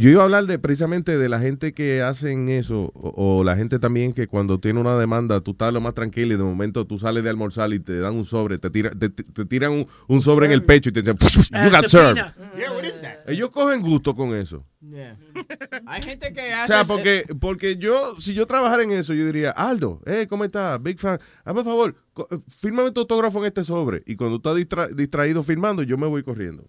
yo 0.00 0.08
iba 0.10 0.22
a 0.22 0.24
hablar 0.24 0.46
de 0.46 0.58
precisamente 0.58 1.18
de 1.18 1.28
la 1.28 1.38
gente 1.38 1.74
que 1.74 2.00
hacen 2.00 2.48
eso, 2.48 2.90
o, 2.94 3.40
o 3.40 3.44
la 3.44 3.56
gente 3.56 3.78
también 3.78 4.14
que 4.14 4.26
cuando 4.26 4.58
tiene 4.58 4.80
una 4.80 4.96
demanda, 4.98 5.42
tú 5.42 5.50
estás 5.50 5.72
lo 5.74 5.82
más 5.82 5.92
tranquilo 5.92 6.32
y 6.34 6.38
de 6.38 6.42
momento 6.42 6.86
tú 6.86 6.98
sales 6.98 7.22
de 7.24 7.28
almorzar 7.28 7.72
y 7.74 7.80
te 7.80 7.98
dan 8.00 8.16
un 8.16 8.24
sobre, 8.24 8.58
te, 8.58 8.70
tira- 8.70 8.98
te, 8.98 9.10
te- 9.10 9.22
te 9.24 9.44
tiran 9.44 9.72
un, 9.72 9.86
un 10.08 10.22
sobre 10.22 10.46
en 10.46 10.52
el 10.52 10.64
pecho 10.64 10.88
y 10.88 10.92
te 10.92 11.02
dicen, 11.02 11.16
you 11.18 11.70
got 11.70 11.86
served. 11.88 12.16
Yeah, 12.56 12.72
what 12.72 12.84
is 12.84 13.00
that? 13.02 13.28
Ellos 13.28 13.50
cogen 13.50 13.82
gusto 13.82 14.16
con 14.16 14.34
eso. 14.34 14.64
Yeah. 14.82 15.16
Hay 15.86 16.02
gente 16.02 16.32
que 16.32 16.52
O 16.52 16.56
hace. 16.56 16.72
sea, 16.72 16.84
porque, 16.84 17.24
porque 17.38 17.76
yo, 17.76 18.18
si 18.18 18.32
yo 18.32 18.46
trabajara 18.46 18.82
en 18.82 18.92
eso, 18.92 19.12
yo 19.12 19.26
diría, 19.26 19.50
Aldo, 19.50 20.00
eh, 20.06 20.26
¿cómo 20.28 20.44
estás? 20.44 20.82
Big 20.82 20.98
fan. 20.98 21.18
Hazme 21.44 21.60
un 21.60 21.66
favor, 21.66 21.94
eh, 22.30 22.38
fírmame 22.48 22.90
tu 22.90 23.00
autógrafo 23.00 23.40
en 23.40 23.44
este 23.46 23.62
sobre. 23.62 24.02
Y 24.06 24.16
cuando 24.16 24.36
estás 24.36 24.56
distra- 24.56 24.88
distraído 24.88 25.42
firmando, 25.42 25.82
yo 25.82 25.98
me 25.98 26.06
voy 26.06 26.22
corriendo. 26.22 26.64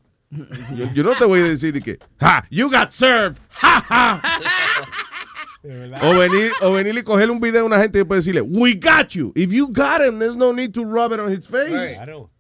Yo, 0.76 0.86
yo 0.94 1.04
no 1.04 1.16
te 1.18 1.26
voy 1.26 1.40
a 1.40 1.44
decir 1.44 1.74
de 1.74 1.82
que, 1.82 2.00
¡ha! 2.20 2.46
¡You 2.50 2.70
got 2.70 2.92
served! 2.92 3.38
¡Ja, 3.50 3.82
ja! 3.82 4.22
O 6.02 6.16
venir, 6.18 6.52
o 6.64 6.74
venir 6.74 6.98
y 6.98 7.04
coger 7.04 7.30
un 7.30 7.40
video 7.40 7.62
a 7.62 7.66
una 7.66 7.78
gente 7.80 8.00
y 8.00 8.02
después 8.02 8.26
decirle, 8.26 8.42
We 8.42 8.74
got 8.74 9.10
you. 9.10 9.32
If 9.36 9.52
you 9.52 9.68
got 9.72 10.02
him, 10.02 10.18
there's 10.18 10.36
no 10.36 10.52
need 10.52 10.72
to 10.74 10.84
rub 10.84 11.12
it 11.14 11.20
on 11.20 11.32
his 11.32 11.46
face. 11.48 11.94
Claro. 11.96 12.32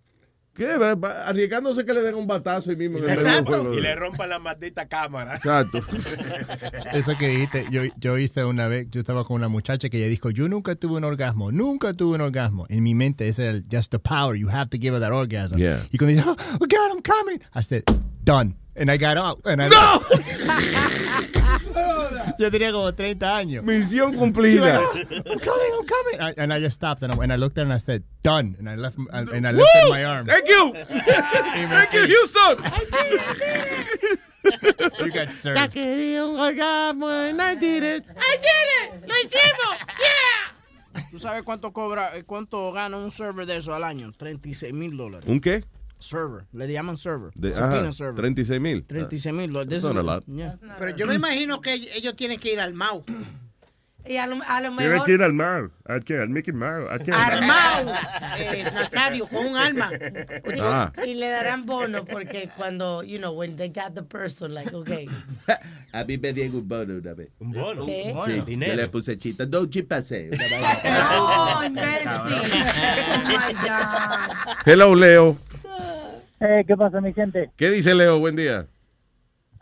¿Qué? 0.61 0.69
Arriesgándose 1.25 1.83
que 1.83 1.91
le 1.91 2.01
den 2.01 2.13
un 2.13 2.27
batazo 2.27 2.69
ahí 2.69 2.75
mismo 2.75 2.99
juego. 2.99 3.73
Y 3.73 3.81
le 3.81 3.95
rompan 3.95 4.29
la 4.29 4.37
maldita 4.37 4.87
cámara. 4.87 5.37
Exacto. 5.37 5.79
Eso 6.93 7.17
que 7.17 7.29
dijiste, 7.29 7.65
yo, 7.71 7.81
yo 7.97 8.19
hice 8.19 8.45
una 8.45 8.67
vez, 8.67 8.85
yo 8.91 8.99
estaba 8.99 9.23
con 9.25 9.37
una 9.37 9.47
muchacha 9.47 9.89
que 9.89 9.97
ella 9.97 10.07
dijo, 10.07 10.29
yo 10.29 10.47
nunca 10.47 10.75
tuve 10.75 10.97
un 10.97 11.03
orgasmo, 11.03 11.51
nunca 11.51 11.93
tuve 11.93 12.13
un 12.13 12.21
orgasmo. 12.21 12.67
En 12.69 12.83
mi 12.83 12.93
mente 12.93 13.27
ese 13.27 13.45
era 13.45 13.51
el 13.53 13.63
just 13.71 13.89
the 13.89 13.97
power, 13.97 14.35
you 14.35 14.49
have 14.49 14.69
to 14.69 14.77
give 14.77 14.93
her 14.93 15.01
that 15.01 15.11
orgasm. 15.11 15.57
Yeah. 15.57 15.87
Y 15.91 15.97
cuando 15.97 16.15
dice, 16.15 16.29
oh, 16.29 16.35
God, 16.59 16.91
I'm 16.91 17.01
coming, 17.01 17.41
I 17.55 17.63
said, 17.63 17.83
done. 18.23 18.55
And 18.75 18.91
I 18.91 18.97
got 18.97 19.17
out. 19.17 19.41
And 19.45 19.63
I 19.63 19.67
¡No! 19.67 21.31
yo 22.37 22.51
tenía 22.51 22.71
como 22.71 22.93
30 22.93 23.35
años. 23.37 23.63
Misión 23.63 24.13
cumplida. 24.15 24.79
I'm 24.93 25.39
coming, 25.39 25.71
I'm 25.79 25.85
coming. 25.87 26.19
I- 26.19 26.33
and 26.37 26.53
I 26.53 26.59
just 26.59 26.75
stopped 26.75 27.03
and 27.03 27.13
I, 27.13 27.23
and 27.23 27.31
I 27.33 27.37
looked 27.37 27.57
at 27.57 27.61
her 27.65 27.71
and 27.71 27.73
I 27.73 27.79
said, 27.79 28.03
done. 28.23 28.55
And 28.59 28.69
I 28.69 28.75
left, 28.75 28.97
and 29.11 29.47
I 29.47 29.51
lifted 29.51 29.89
my 29.89 30.03
arm. 30.05 30.25
Thank 30.25 30.47
you. 30.49 30.73
Thank 30.73 31.93
you, 31.93 32.05
Houston. 32.07 32.57
You 34.99 35.11
got 35.11 35.29
served. 35.29 35.71
quería 35.71 36.25
un 36.25 36.39
orgasmo 36.39 37.07
and 37.07 37.39
I 37.39 37.53
did 37.55 37.83
it. 37.83 38.03
I 38.09 38.37
did 38.37 39.01
it. 39.03 39.07
Lo 39.07 39.13
hicimos. 39.23 39.77
Yeah. 39.99 41.03
¿Tú 41.11 41.19
sabes 41.19 41.43
cuánto 41.43 41.71
cobra, 41.71 42.15
eh, 42.17 42.23
cuánto 42.23 42.71
gana 42.71 42.97
un 42.97 43.11
server 43.11 43.45
de 43.45 43.57
eso 43.57 43.73
al 43.73 43.83
año? 43.83 44.11
36 44.17 44.73
mil 44.73 44.97
dólares. 44.97 45.29
¿Un 45.29 45.39
qué? 45.39 45.63
Server. 46.01 46.45
Le 46.53 46.67
llaman 46.71 46.97
server. 46.97 47.31
De, 47.35 47.51
ajá, 47.51 47.91
server. 47.91 48.15
36 48.15 48.59
mil. 48.59 48.83
36 48.85 49.33
mil 49.33 49.51
dólares. 49.53 49.69
That's 49.69 49.83
This 49.83 49.83
not 49.83 49.91
is- 49.93 49.97
a 49.97 50.03
lot. 50.03 50.23
yeah. 50.27 50.75
Pero 50.79 50.95
yo 50.97 51.07
me 51.07 51.15
imagino 51.15 51.61
que 51.61 51.73
ellos 51.73 52.15
tienen 52.15 52.39
que 52.39 52.51
ir 52.53 52.59
al 52.59 52.73
MAU. 52.73 53.03
Y 54.03 54.17
a 54.17 54.25
lo, 54.25 54.37
a 54.47 54.59
lo 54.61 54.69
Tienes 54.75 54.89
mejor... 54.93 55.05
que 55.05 55.11
ir 55.13 55.21
al 55.21 55.33
mar. 55.33 55.69
¿A 55.85 55.99
qué? 55.99 56.17
Al 56.17 56.29
Mickey 56.29 56.51
Mouse. 56.51 56.87
¿A 56.89 56.97
qué? 56.97 57.11
Armado, 57.11 57.93
eh, 58.39 58.63
Nazario, 58.73 59.27
con 59.27 59.45
un 59.45 59.55
arma. 59.55 59.91
Ah. 60.59 60.91
Y 61.05 61.13
le 61.13 61.29
darán 61.29 61.67
bono 61.67 62.03
porque 62.03 62.49
cuando, 62.57 63.03
you 63.03 63.19
know, 63.19 63.31
when 63.31 63.55
they 63.57 63.67
got 63.69 63.93
the 63.93 64.01
person, 64.01 64.55
like, 64.55 64.73
okay. 64.73 65.07
A 65.93 66.03
mí 66.03 66.17
me 66.17 66.33
dieron 66.33 66.55
un 66.55 66.67
bono 66.67 66.95
una 66.97 67.13
vez. 67.13 67.29
Un 67.39 67.51
bono. 67.51 67.85
¿Qué? 67.85 68.05
Un 68.05 68.07
Sí, 68.07 68.11
bono. 68.13 68.27
yo 68.27 68.35
le 68.37 68.45
Dinero. 68.45 68.89
puse 68.89 69.17
chita. 69.19 69.45
No, 69.51 69.67
chipase. 69.67 70.31
No, 70.31 71.63
imbécil. 71.63 72.09
Oh 72.09 73.23
my 73.27 73.53
God. 73.53 74.55
Hello, 74.65 74.95
Leo. 74.95 75.37
Eh, 76.43 76.63
¿Qué 76.65 76.75
pasa, 76.75 76.99
mi 77.01 77.13
gente? 77.13 77.51
¿Qué 77.55 77.69
dice 77.69 77.93
Leo? 77.93 78.19
Buen 78.19 78.35
día. 78.35 78.65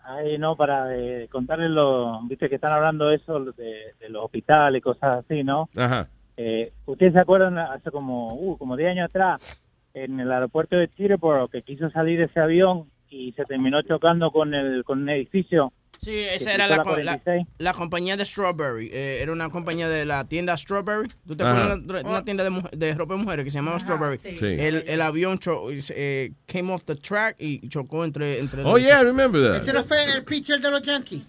Ay, 0.01 0.37
no, 0.37 0.55
para 0.55 0.95
eh, 0.95 1.27
contarles 1.29 1.69
lo, 1.69 2.21
viste 2.23 2.47
que 2.47 2.55
están 2.55 2.71
hablando 2.71 3.11
eso 3.11 3.43
de, 3.51 3.93
de 3.99 4.09
los 4.09 4.23
hospitales 4.23 4.79
y 4.79 4.81
cosas 4.81 5.25
así, 5.25 5.43
¿no? 5.43 5.67
Ajá. 5.75 6.07
Eh, 6.37 6.71
¿Ustedes 6.85 7.11
se 7.11 7.19
acuerdan 7.19 7.57
hace 7.57 7.91
como, 7.91 8.33
uh, 8.33 8.57
como 8.57 8.77
10 8.77 8.91
años 8.91 9.09
atrás, 9.09 9.61
en 9.93 10.21
el 10.21 10.31
aeropuerto 10.31 10.77
de 10.77 10.87
Teterboro, 10.87 11.49
que 11.49 11.63
quiso 11.63 11.89
salir 11.89 12.21
ese 12.21 12.39
avión 12.39 12.85
y 13.09 13.33
se 13.33 13.43
terminó 13.43 13.81
chocando 13.81 14.31
con 14.31 14.53
el 14.53 14.85
con 14.85 15.01
un 15.01 15.09
edificio? 15.09 15.73
Sí, 16.01 16.11
esa 16.17 16.53
era 16.53 16.67
la, 16.67 16.77
la, 16.77 16.83
46? 16.83 17.45
la 17.57 17.73
compañía 17.73 18.15
de 18.15 18.23
Strawberry. 18.25 18.89
Eh, 18.91 19.19
era 19.21 19.33
una 19.33 19.49
compañía 19.49 19.89
de 19.89 20.05
la 20.05 20.23
tienda 20.25 20.55
Strawberry. 20.57 21.09
¿Tú 21.27 21.35
te 21.35 21.43
acuerdas 21.43 21.85
de 21.85 22.01
una 22.09 22.23
tienda 22.23 22.43
de, 22.45 22.63
de 22.71 22.93
ropa 22.95 23.15
de 23.15 23.19
mujeres 23.23 23.43
que 23.43 23.51
se 23.51 23.57
llamaba 23.57 23.79
Strawberry? 23.79 24.17
sí. 24.17 24.35
El, 24.41 24.85
el 24.87 25.01
avión 25.01 25.39
cho- 25.39 25.67
eh, 25.71 26.31
came 26.47 26.71
off 26.71 26.85
the 26.85 26.95
track 26.95 27.35
y 27.39 27.67
chocó 27.67 28.05
entre... 28.05 28.39
entre 28.39 28.63
Oh, 28.63 28.77
yeah, 28.77 29.01
I 29.01 29.03
remember 29.03 29.41
that. 29.41 29.57
Este 29.61 29.73
no 29.73 29.83
fue 29.83 30.03
el 30.05 30.23
pitcher 30.23 30.61
de 30.61 30.71
los 30.71 30.81
Yankees. 30.83 31.21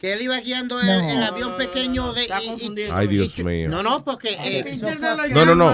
Que 0.00 0.14
él 0.14 0.22
iba 0.22 0.36
guiando 0.40 0.80
el, 0.80 0.86
No. 0.86 1.08
el 1.10 1.22
avión 1.22 1.56
pequeño 1.56 2.12
de. 2.12 2.24
y- 2.24 2.26
y- 2.26 2.88
Ay, 2.92 3.06
Dios 3.06 3.38
y- 3.38 3.44
mío. 3.44 3.68
No, 3.68 3.84
no, 3.84 4.02
porque. 4.02 4.30
eh, 4.42 4.76
No, 5.30 5.44
no, 5.44 5.54
no. 5.54 5.72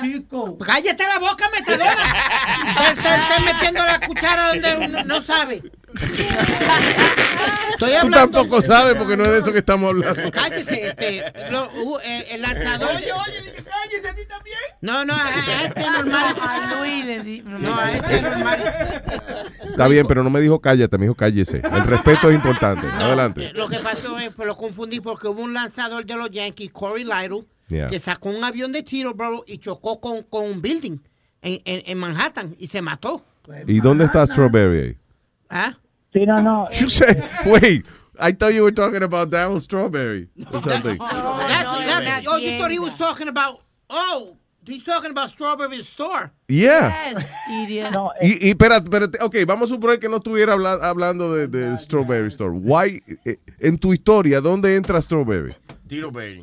chico. 0.00 0.58
Cállate 0.58 1.04
la 1.04 1.20
boca, 1.20 1.48
metadora. 1.56 1.92
Estás 1.92 2.96
está, 2.98 3.22
está 3.22 3.40
metiendo 3.40 3.84
la 3.84 4.00
cuchara 4.00 4.48
donde 4.48 4.86
uno 4.88 5.04
no 5.04 5.22
sabe. 5.22 5.62
Estoy 7.72 7.90
Tú 7.90 7.96
hablando. 7.96 8.30
tampoco 8.30 8.62
sabes 8.62 8.94
porque 8.96 9.16
no 9.16 9.24
es 9.24 9.30
de 9.30 9.38
eso 9.38 9.52
que 9.52 9.58
estamos 9.58 9.90
hablando. 9.90 10.30
Cállese, 10.30 10.88
este. 10.88 11.32
lo- 11.50 11.70
uh, 11.82 11.98
el, 12.04 12.22
el 12.30 12.42
lanzador. 12.42 12.96
Oye, 12.96 13.12
oye, 13.12 13.52
cállese 13.64 14.08
a 14.08 14.14
ti 14.14 14.22
también. 14.28 14.58
No, 14.80 15.04
no, 15.04 15.14
a, 15.14 15.26
a 15.26 15.64
este 15.66 15.80
normal. 15.90 16.34
A 16.40 16.74
Luis 16.78 17.04
le 17.06 17.20
di. 17.22 17.42
No, 17.42 17.74
a 17.78 17.92
este 17.92 18.22
normal. 18.22 19.02
Está 19.70 19.88
bien, 19.88 20.06
pero 20.06 20.22
no 20.22 20.30
me 20.30 20.40
dijo 20.40 20.60
cállate, 20.60 20.98
me 20.98 21.04
dijo 21.06 21.14
cállese. 21.14 21.58
El 21.58 21.84
respeto 21.86 22.28
es 22.30 22.34
importante. 22.34 22.86
Adelante. 22.86 23.52
Lo 23.54 23.68
que 23.68 23.78
pasó 23.78 24.18
es, 24.18 24.30
pues 24.30 24.46
lo 24.46 24.56
confundí 24.56 25.00
porque 25.00 25.28
hubo 25.28 25.42
un 25.42 25.54
lanzador 25.54 26.04
de 26.04 26.16
los 26.16 26.30
Yankees, 26.30 26.70
Corey 26.72 27.04
Lytle, 27.04 27.44
Yeah. 27.68 27.88
que 27.88 28.00
sacó 28.00 28.28
un 28.28 28.44
avión 28.44 28.70
de 28.72 28.82
Teterboro 28.82 29.44
y 29.46 29.56
chocó 29.56 29.98
con, 29.98 30.22
con 30.24 30.44
un 30.44 30.60
building 30.60 30.98
en, 31.40 31.62
en, 31.64 31.82
en 31.86 31.98
Manhattan 31.98 32.54
y 32.58 32.68
se 32.68 32.82
mató. 32.82 33.24
¿Y 33.66 33.80
dónde 33.80 34.04
está 34.04 34.26
Strawberry 34.26 34.78
ahí? 34.88 34.96
¿Ah? 35.48 35.78
Sí, 36.12 36.26
no, 36.26 36.40
no. 36.40 36.68
You 36.80 36.88
said, 36.88 37.22
wait, 37.46 37.86
I 38.18 38.32
thought 38.32 38.54
you 38.54 38.62
were 38.62 38.72
talking 38.74 39.02
about 39.02 39.30
Daryl 39.30 39.60
Strawberry 39.60 40.28
or 40.52 40.60
something. 40.62 40.98
That's, 40.98 41.12
no, 41.14 41.78
that's- 41.86 42.24
no, 42.24 42.32
oh, 42.32 42.36
you 42.36 42.58
thought 42.58 42.70
he 42.70 42.78
was 42.78 42.94
talking 42.96 43.28
about, 43.28 43.60
oh, 43.88 44.36
he's 44.66 44.84
talking 44.84 45.10
about 45.10 45.30
Strawberry 45.30 45.82
Store. 45.82 46.30
Yeah. 46.48 47.12
Yes, 47.12 47.32
idiot. 47.64 47.90
No, 47.92 48.12
Y, 48.20 48.38
y 48.46 48.50
espérate, 48.50 48.84
espérate, 48.84 49.18
ok, 49.22 49.36
vamos 49.46 49.70
a 49.70 49.74
suponer 49.74 49.98
que 49.98 50.08
no 50.08 50.16
estuviera 50.18 50.52
habla- 50.52 50.78
hablando 50.82 51.32
de, 51.34 51.48
de 51.48 51.76
Strawberry 51.78 52.28
Store. 52.28 52.52
Why, 52.52 53.02
eh, 53.24 53.38
en 53.58 53.78
tu 53.78 53.92
historia, 53.92 54.40
¿dónde 54.40 54.76
entra 54.76 55.00
Strawberry? 55.00 55.56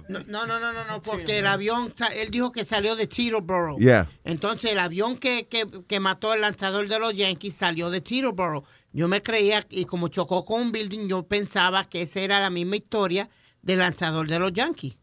No, 0.09 0.19
no, 0.27 0.45
no, 0.45 0.59
no, 0.59 0.73
no, 0.73 0.83
no, 0.87 1.01
porque 1.01 1.39
el 1.39 1.47
avión, 1.47 1.91
él 2.15 2.29
dijo 2.29 2.51
que 2.51 2.65
salió 2.65 2.95
de 2.95 3.07
Teterboro. 3.07 3.77
Yeah. 3.79 4.07
Entonces 4.23 4.71
el 4.73 4.77
avión 4.79 5.17
que, 5.17 5.47
que, 5.47 5.65
que 5.87 5.99
mató 5.99 6.35
el 6.35 6.41
lanzador 6.41 6.87
de 6.87 6.99
los 6.99 7.15
Yankees 7.15 7.55
salió 7.55 7.89
de 7.89 7.99
Teterboro. 8.01 8.63
Yo 8.91 9.07
me 9.07 9.21
creía, 9.21 9.65
y 9.69 9.85
como 9.85 10.07
chocó 10.07 10.45
con 10.45 10.61
un 10.61 10.71
building, 10.71 11.07
yo 11.07 11.23
pensaba 11.23 11.87
que 11.87 12.01
esa 12.03 12.21
era 12.21 12.39
la 12.39 12.49
misma 12.49 12.75
historia 12.77 13.29
del 13.61 13.79
lanzador 13.79 14.27
de 14.27 14.39
los 14.39 14.51
Yankees. 14.53 14.95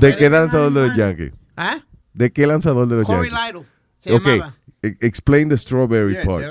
¿De 0.00 0.16
qué 0.16 0.28
lanzador 0.28 0.72
de 0.72 0.88
los 0.88 0.96
Yankees? 0.96 1.32
¿Ah? 1.56 1.78
¿De 2.12 2.32
qué 2.32 2.46
lanzador 2.46 2.88
de 2.88 2.96
los 2.96 3.06
Corey 3.06 3.30
Yankees? 3.30 3.46
Lytle 3.54 3.66
se 4.00 4.12
Ok, 4.14 4.26
llamaba. 4.26 4.56
e- 4.82 4.96
explain 5.00 5.48
the 5.48 5.56
Strawberry 5.56 6.16
part. 6.24 6.44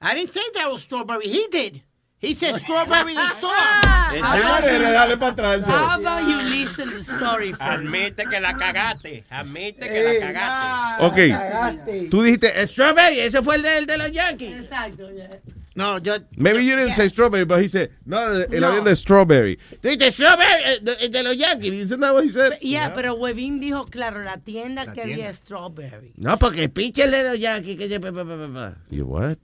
I 0.00 0.14
didn't 0.14 0.32
say 0.32 0.40
that 0.54 0.70
was 0.70 0.82
Strawberry. 0.82 1.26
He 1.26 1.48
did. 1.50 1.82
He 2.20 2.34
said 2.34 2.56
Strawberry 2.60 3.14
the 3.14 3.28
store. 3.38 3.50
dale 4.22 5.16
para 5.16 5.32
atrás. 5.32 5.62
How 5.66 5.98
about 5.98 6.28
you 6.28 6.40
listen 6.50 6.90
the 6.90 7.02
story 7.02 7.52
first? 7.52 7.60
Admite 7.60 8.24
que 8.28 8.40
la 8.40 8.54
cagaste. 8.54 9.24
Admite 9.30 9.80
que 9.88 10.02
la 10.02 10.32
cagaste. 10.32 11.34
Ok, 11.34 12.10
tú 12.10 12.22
dijiste 12.22 12.66
Strawberry, 12.66 13.20
ese 13.20 13.42
fue 13.42 13.56
el 13.56 13.62
de, 13.62 13.78
el 13.78 13.86
de 13.86 13.98
los 13.98 14.12
Yankees. 14.12 14.64
Exacto, 14.64 15.10
yeah. 15.10 15.30
No, 15.78 15.98
yo. 15.98 16.16
Maybe 16.36 16.64
you 16.64 16.74
didn't 16.74 16.94
say 16.94 17.06
Strawberry, 17.08 17.44
but 17.44 17.62
he 17.62 17.68
said, 17.68 17.90
no, 18.04 18.18
el 18.32 18.60
No. 18.60 18.66
avión 18.72 18.84
de 18.84 18.96
Strawberry. 18.96 19.58
Tú 19.80 19.88
dijiste 19.88 20.10
Strawberry, 20.10 20.64
el 20.64 20.84
de, 20.84 20.92
el 21.04 21.12
de 21.12 21.22
los 21.22 21.36
Yankees. 21.36 21.72
Isn't 21.72 22.00
that 22.00 22.12
what 22.12 22.24
he 22.24 22.30
said? 22.30 22.58
Yeah, 22.60 22.92
pero 22.94 23.14
Webin 23.14 23.60
dijo, 23.60 23.86
claro, 23.86 24.20
la 24.24 24.38
tienda 24.38 24.92
que 24.92 25.02
había 25.02 25.32
strawberry. 25.32 26.14
No, 26.16 26.36
porque 26.36 26.64
el 26.64 26.70
pitcher 26.70 27.12
de 27.12 27.22
los 27.22 27.38
Yankees. 27.38 27.76
Que... 27.76 28.00
pa, 28.00 28.10
pa, 28.10 28.24
pa, 28.24 28.36
pa, 28.36 28.52
pa. 28.52 28.74
You 28.90 29.04
what? 29.06 29.38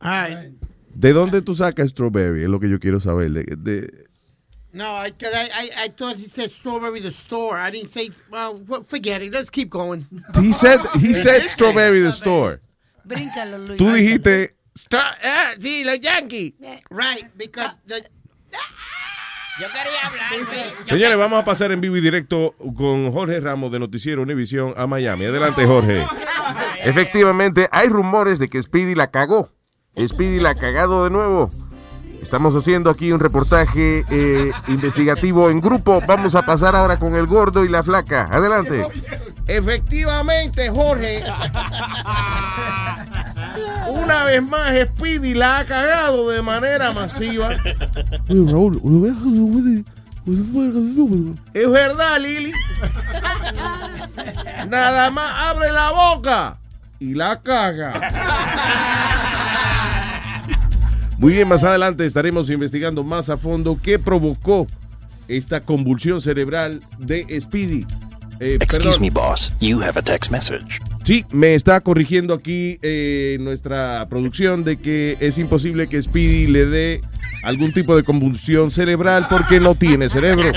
All 0.00 0.10
right. 0.10 0.52
¿De 0.92 1.12
dónde 1.12 1.42
tú 1.42 1.54
sacas 1.54 1.90
Strawberry? 1.90 2.42
Es 2.42 2.48
lo 2.48 2.58
que 2.58 2.68
yo 2.68 2.80
quiero 2.80 2.98
saber. 2.98 3.30
De, 3.30 3.44
de- 3.44 4.06
No, 4.72 4.96
I, 4.96 5.12
I, 5.22 5.48
I, 5.52 5.84
I 5.84 5.88
thought 5.90 6.16
he 6.16 6.26
said 6.26 6.50
Strawberry 6.50 7.00
the 7.00 7.12
store. 7.12 7.56
I 7.56 7.70
didn't 7.70 7.92
say, 7.92 8.10
well, 8.32 8.58
forget 8.88 9.22
it. 9.22 9.32
Let's 9.32 9.48
keep 9.50 9.70
going. 9.70 10.06
he 10.40 10.52
said, 10.52 10.80
he 10.96 11.14
said 11.14 11.46
Strawberry 11.46 12.00
the 12.00 12.10
store. 12.12 12.60
Bríncalo, 13.06 13.58
Luis. 13.68 13.78
Tú 13.78 13.92
dijiste, 13.92 14.55
ah, 14.92 15.52
sí, 15.60 15.84
los 15.84 16.00
Yankees. 16.00 16.54
Right, 16.90 17.26
because 17.36 17.76
the, 17.86 18.02
Yo 19.58 19.66
quería 19.68 20.06
hablar, 20.06 20.46
güey. 20.46 20.86
Señores, 20.86 21.16
vamos 21.16 21.40
a 21.40 21.44
pasar 21.44 21.72
en 21.72 21.80
vivo 21.80 21.96
y 21.96 22.00
directo 22.00 22.54
con 22.76 23.12
Jorge 23.12 23.40
Ramos 23.40 23.72
de 23.72 23.78
Noticiero 23.78 24.22
Univisión 24.22 24.74
a 24.76 24.86
Miami. 24.86 25.24
Adelante, 25.24 25.66
Jorge. 25.66 26.04
Efectivamente, 26.82 27.68
hay 27.72 27.88
rumores 27.88 28.38
de 28.38 28.48
que 28.48 28.62
Speedy 28.62 28.94
la 28.94 29.10
cagó. 29.10 29.50
Speedy 29.96 30.40
la 30.40 30.50
ha 30.50 30.54
cagado 30.54 31.04
de 31.04 31.10
nuevo. 31.10 31.50
Estamos 32.20 32.54
haciendo 32.54 32.90
aquí 32.90 33.12
un 33.12 33.20
reportaje 33.20 34.04
eh, 34.10 34.50
investigativo 34.68 35.48
en 35.48 35.60
grupo. 35.60 36.02
Vamos 36.06 36.34
a 36.34 36.42
pasar 36.42 36.74
ahora 36.74 36.98
con 36.98 37.14
el 37.14 37.26
gordo 37.26 37.64
y 37.64 37.68
la 37.68 37.82
flaca. 37.82 38.28
Adelante. 38.30 38.86
Efectivamente, 39.46 40.68
Jorge. 40.70 41.22
Una 43.90 44.24
vez 44.24 44.42
más, 44.42 44.72
Speedy 44.78 45.34
la 45.34 45.58
ha 45.58 45.64
cagado 45.64 46.28
de 46.30 46.42
manera 46.42 46.92
masiva. 46.92 47.50
Es 51.54 51.70
verdad, 51.70 52.20
Lili. 52.20 52.52
Nada 54.68 55.10
más 55.10 55.32
abre 55.52 55.70
la 55.72 55.90
boca 55.90 56.58
y 56.98 57.14
la 57.14 57.40
caga. 57.40 57.92
Muy 61.18 61.32
bien, 61.32 61.48
más 61.48 61.64
adelante 61.64 62.04
estaremos 62.04 62.50
investigando 62.50 63.02
más 63.02 63.30
a 63.30 63.36
fondo 63.36 63.78
qué 63.82 63.98
provocó 63.98 64.66
esta 65.28 65.60
convulsión 65.60 66.20
cerebral 66.20 66.80
de 66.98 67.40
Speedy. 67.40 67.86
Eh, 68.40 68.58
Excuse 68.60 68.98
perdón. 68.98 69.00
me, 69.00 69.10
boss. 69.10 69.52
You 69.60 69.80
have 69.80 69.98
a 69.98 70.02
text 70.02 70.30
message. 70.30 70.80
Sí, 71.06 71.24
me 71.30 71.54
está 71.54 71.80
corrigiendo 71.82 72.34
aquí 72.34 72.80
eh, 72.82 73.36
nuestra 73.38 74.04
producción 74.10 74.64
de 74.64 74.76
que 74.76 75.16
es 75.20 75.38
imposible 75.38 75.86
que 75.86 76.02
Speedy 76.02 76.48
le 76.48 76.66
dé 76.66 77.00
algún 77.44 77.72
tipo 77.72 77.94
de 77.94 78.02
convulsión 78.02 78.72
cerebral 78.72 79.28
porque 79.30 79.60
no 79.60 79.76
tiene 79.76 80.08
cerebro. 80.08 80.50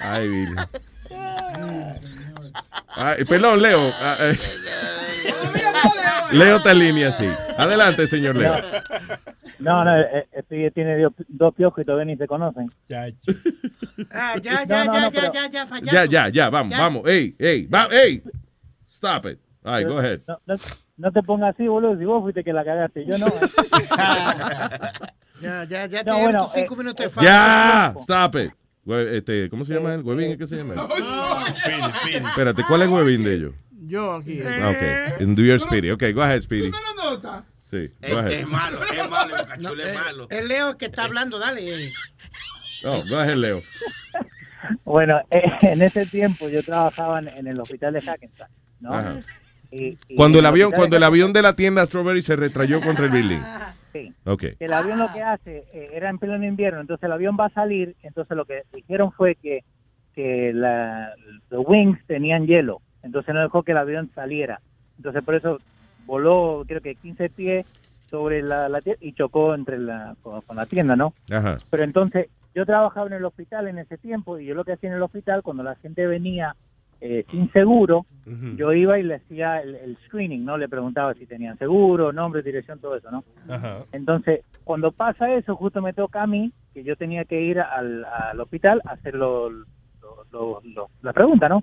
Ay, 0.00 0.26
Billy. 0.26 0.56
Ay, 2.96 3.24
perdón, 3.24 3.60
Leo. 3.60 3.92
Ah, 4.00 4.16
eh. 4.20 4.38
Leo 6.32 6.56
está 6.56 6.72
en 6.72 6.78
línea, 6.78 7.12
sí. 7.12 7.28
Adelante, 7.58 8.06
señor 8.06 8.36
Leo. 8.36 8.56
No, 9.58 9.84
no, 9.84 9.98
eh, 9.98 10.28
eh, 10.32 10.42
Speedy 10.42 10.70
tiene 10.70 11.06
dos 11.28 11.54
piojos 11.54 11.82
y 11.82 11.84
todavía 11.84 12.04
ni 12.04 12.16
se 12.16 12.26
conocen. 12.26 12.70
Ah, 14.12 14.36
ya, 14.40 14.52
No, 14.52 14.64
ya, 14.64 14.84
no, 14.84 14.92
ya, 14.92 15.00
no, 15.00 15.10
ya, 15.10 15.10
pero- 15.10 15.32
ya, 15.32 15.46
ya, 15.50 15.66
payaso. 15.66 15.92
Ya, 15.92 16.04
ya, 16.04 16.28
ya, 16.28 16.50
vamos, 16.50 16.72
Ya. 16.72 16.80
vamos. 16.80 17.06
Ey, 17.06 17.34
ey, 17.38 17.66
va, 17.66 17.88
ey. 17.90 18.22
Stop 18.88 19.26
it. 19.26 19.38
All 19.64 19.74
right, 19.74 19.86
go 19.86 19.98
ahead. 19.98 20.20
No, 20.28 20.38
no, 20.46 20.54
no 20.96 21.12
te 21.12 21.22
pongas 21.22 21.54
así, 21.54 21.66
boludo, 21.66 21.98
si 21.98 22.04
vos 22.04 22.22
fuiste 22.22 22.44
que 22.44 22.52
la 22.52 22.64
cagaste, 22.64 23.04
yo 23.04 23.18
no. 23.18 23.26
Ya, 25.40 25.64
ya, 25.64 25.86
ya 25.86 26.02
te 26.04 26.10
No, 26.10 26.18
bueno, 26.18 26.50
cinco 26.52 26.74
eh, 26.74 26.78
minutos 26.78 27.04
de 27.04 27.10
fama. 27.10 27.26
Ya, 27.28 27.94
stop 27.98 28.34
it. 28.36 28.52
Este, 29.12 29.50
¿Cómo 29.50 29.64
se 29.64 29.74
llama 29.74 29.94
él? 29.94 30.02
¿Huevín? 30.02 30.36
¿Qué 30.38 30.46
se 30.46 30.56
llama? 30.56 30.74
Espérate, 32.28 32.64
¿cuál 32.66 32.82
es 32.82 32.88
Huevín 32.88 33.22
de 33.22 33.34
ellos? 33.34 33.54
Yo 33.86 34.14
aquí. 34.14 34.40
Ah, 34.42 34.70
ok. 34.70 35.20
In 35.20 35.34
Do 35.34 35.42
Your 35.42 35.60
Speedy. 35.60 35.90
Ok, 35.90 36.04
go 36.14 36.22
ahead, 36.22 36.40
Speedy. 36.40 36.70
Sí, 37.70 37.90
go 38.10 38.18
ahead. 38.18 38.46
malo, 38.46 38.78
es 38.82 39.08
malo, 39.10 39.36
el 39.36 39.80
es 39.80 39.94
malo. 39.94 40.26
El 40.30 40.48
Leo 40.48 40.76
que 40.78 40.86
está 40.86 41.04
hablando, 41.04 41.38
dale. 41.38 41.86
eh. 41.86 41.92
Oh, 42.84 43.02
go 43.08 43.18
ahead, 43.18 43.36
Leo. 43.36 43.62
Bueno, 44.84 45.20
eh, 45.30 45.42
en 45.62 45.82
ese 45.82 46.06
tiempo 46.06 46.48
yo 46.48 46.62
trabajaba 46.62 47.20
en, 47.20 47.46
el 47.46 47.60
hospital 47.60 47.92
de 47.94 48.00
Hackensack, 48.00 48.50
¿no? 48.80 48.94
Ajá. 48.94 49.20
Y- 49.70 49.98
y 50.08 50.16
Cuando 50.16 50.38
el 50.38 50.46
avión, 50.46 50.70
cuando 50.72 50.94
de 50.94 50.96
el 50.96 51.04
avión 51.04 51.32
de 51.32 51.42
la 51.42 51.54
tienda 51.54 51.84
Strawberry 51.84 52.22
se 52.22 52.36
retrayó 52.36 52.80
contra 52.80 53.04
el 53.04 53.10
building. 53.10 53.40
Sí. 53.92 54.12
Ok. 54.24 54.44
El 54.58 54.72
avión 54.72 54.98
lo 54.98 55.12
que 55.12 55.22
hace, 55.22 55.64
eh, 55.72 55.90
era 55.92 56.08
en 56.08 56.18
pleno 56.18 56.42
invierno, 56.44 56.80
entonces 56.80 57.04
el 57.04 57.12
avión 57.12 57.36
va 57.38 57.46
a 57.46 57.50
salir, 57.50 57.94
entonces 58.02 58.36
lo 58.36 58.44
que 58.46 58.62
dijeron 58.72 59.12
fue 59.12 59.34
que, 59.34 59.64
que 60.14 60.52
la, 60.54 61.12
los 61.50 61.64
wings 61.66 61.98
tenían 62.06 62.46
hielo, 62.46 62.80
entonces 63.02 63.34
no 63.34 63.42
dejó 63.42 63.62
que 63.62 63.72
el 63.72 63.78
avión 63.78 64.10
saliera. 64.14 64.60
Entonces 64.96 65.22
por 65.22 65.34
eso 65.34 65.58
voló, 66.08 66.64
creo 66.66 66.80
que 66.80 66.94
15 66.96 67.28
pies 67.30 67.66
sobre 68.10 68.42
la, 68.42 68.68
la 68.68 68.80
tienda 68.80 68.98
y 69.04 69.12
chocó 69.12 69.54
entre 69.54 69.78
la, 69.78 70.16
con, 70.22 70.40
con 70.40 70.56
la 70.56 70.66
tienda, 70.66 70.96
¿no? 70.96 71.12
Ajá. 71.30 71.58
Pero 71.70 71.84
entonces 71.84 72.28
yo 72.54 72.64
trabajaba 72.66 73.06
en 73.06 73.12
el 73.12 73.24
hospital 73.26 73.68
en 73.68 73.78
ese 73.78 73.98
tiempo 73.98 74.38
y 74.38 74.46
yo 74.46 74.54
lo 74.54 74.64
que 74.64 74.72
hacía 74.72 74.88
en 74.90 74.96
el 74.96 75.02
hospital 75.02 75.42
cuando 75.42 75.62
la 75.62 75.74
gente 75.76 76.06
venía 76.06 76.56
eh, 77.00 77.24
sin 77.30 77.52
seguro, 77.52 78.06
yo 78.56 78.72
iba 78.72 78.98
y 78.98 79.02
le 79.04 79.16
hacía 79.16 79.60
el, 79.60 79.76
el 79.76 79.96
screening, 80.06 80.44
¿no? 80.44 80.56
Le 80.58 80.68
preguntaba 80.68 81.14
si 81.14 81.26
tenían 81.26 81.56
seguro, 81.58 82.12
nombre, 82.12 82.42
dirección, 82.42 82.80
todo 82.80 82.96
eso, 82.96 83.10
¿no? 83.12 83.22
Entonces, 83.92 84.40
cuando 84.64 84.90
pasa 84.90 85.32
eso, 85.34 85.54
justo 85.54 85.80
me 85.80 85.92
toca 85.92 86.22
a 86.22 86.26
mí, 86.26 86.50
que 86.74 86.82
yo 86.82 86.96
tenía 86.96 87.24
que 87.24 87.40
ir 87.40 87.60
al, 87.60 88.04
al 88.04 88.40
hospital 88.40 88.80
a 88.84 88.92
hacer 88.94 89.14
lo- 89.14 89.48
lo- 89.50 89.64
lo- 90.32 90.60
lo- 90.64 90.90
la 91.02 91.12
pregunta, 91.12 91.48
¿no? 91.48 91.62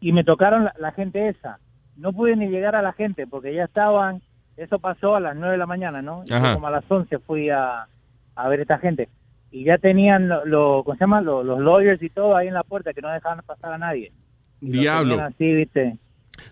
Y 0.00 0.12
me 0.12 0.24
tocaron 0.24 0.64
la, 0.64 0.74
la 0.78 0.92
gente 0.92 1.28
esa. 1.28 1.58
No 2.00 2.12
pude 2.12 2.34
ni 2.36 2.48
llegar 2.48 2.74
a 2.76 2.82
la 2.82 2.92
gente 2.92 3.26
porque 3.26 3.54
ya 3.54 3.64
estaban, 3.64 4.22
eso 4.56 4.78
pasó 4.78 5.14
a 5.16 5.20
las 5.20 5.36
9 5.36 5.52
de 5.52 5.58
la 5.58 5.66
mañana, 5.66 6.00
¿no? 6.02 6.22
Y 6.26 6.32
como 6.54 6.66
a 6.66 6.70
las 6.70 6.84
11 6.90 7.18
fui 7.20 7.50
a, 7.50 7.86
a 8.34 8.48
ver 8.48 8.60
esta 8.60 8.78
gente. 8.78 9.08
Y 9.52 9.64
ya 9.64 9.78
tenían, 9.78 10.28
lo, 10.28 10.44
lo- 10.44 10.82
¿cómo 10.84 10.96
se 10.96 11.00
llama? 11.00 11.20
Lo- 11.20 11.42
los 11.42 11.58
lawyers 11.60 12.02
y 12.02 12.08
todo 12.10 12.36
ahí 12.36 12.48
en 12.48 12.54
la 12.54 12.62
puerta 12.62 12.92
que 12.92 13.02
no 13.02 13.10
dejaban 13.10 13.40
pasar 13.44 13.72
a 13.72 13.78
nadie. 13.78 14.12
Y 14.60 14.70
Diablo. 14.70 15.20
Así, 15.20 15.52
¿viste? 15.54 15.96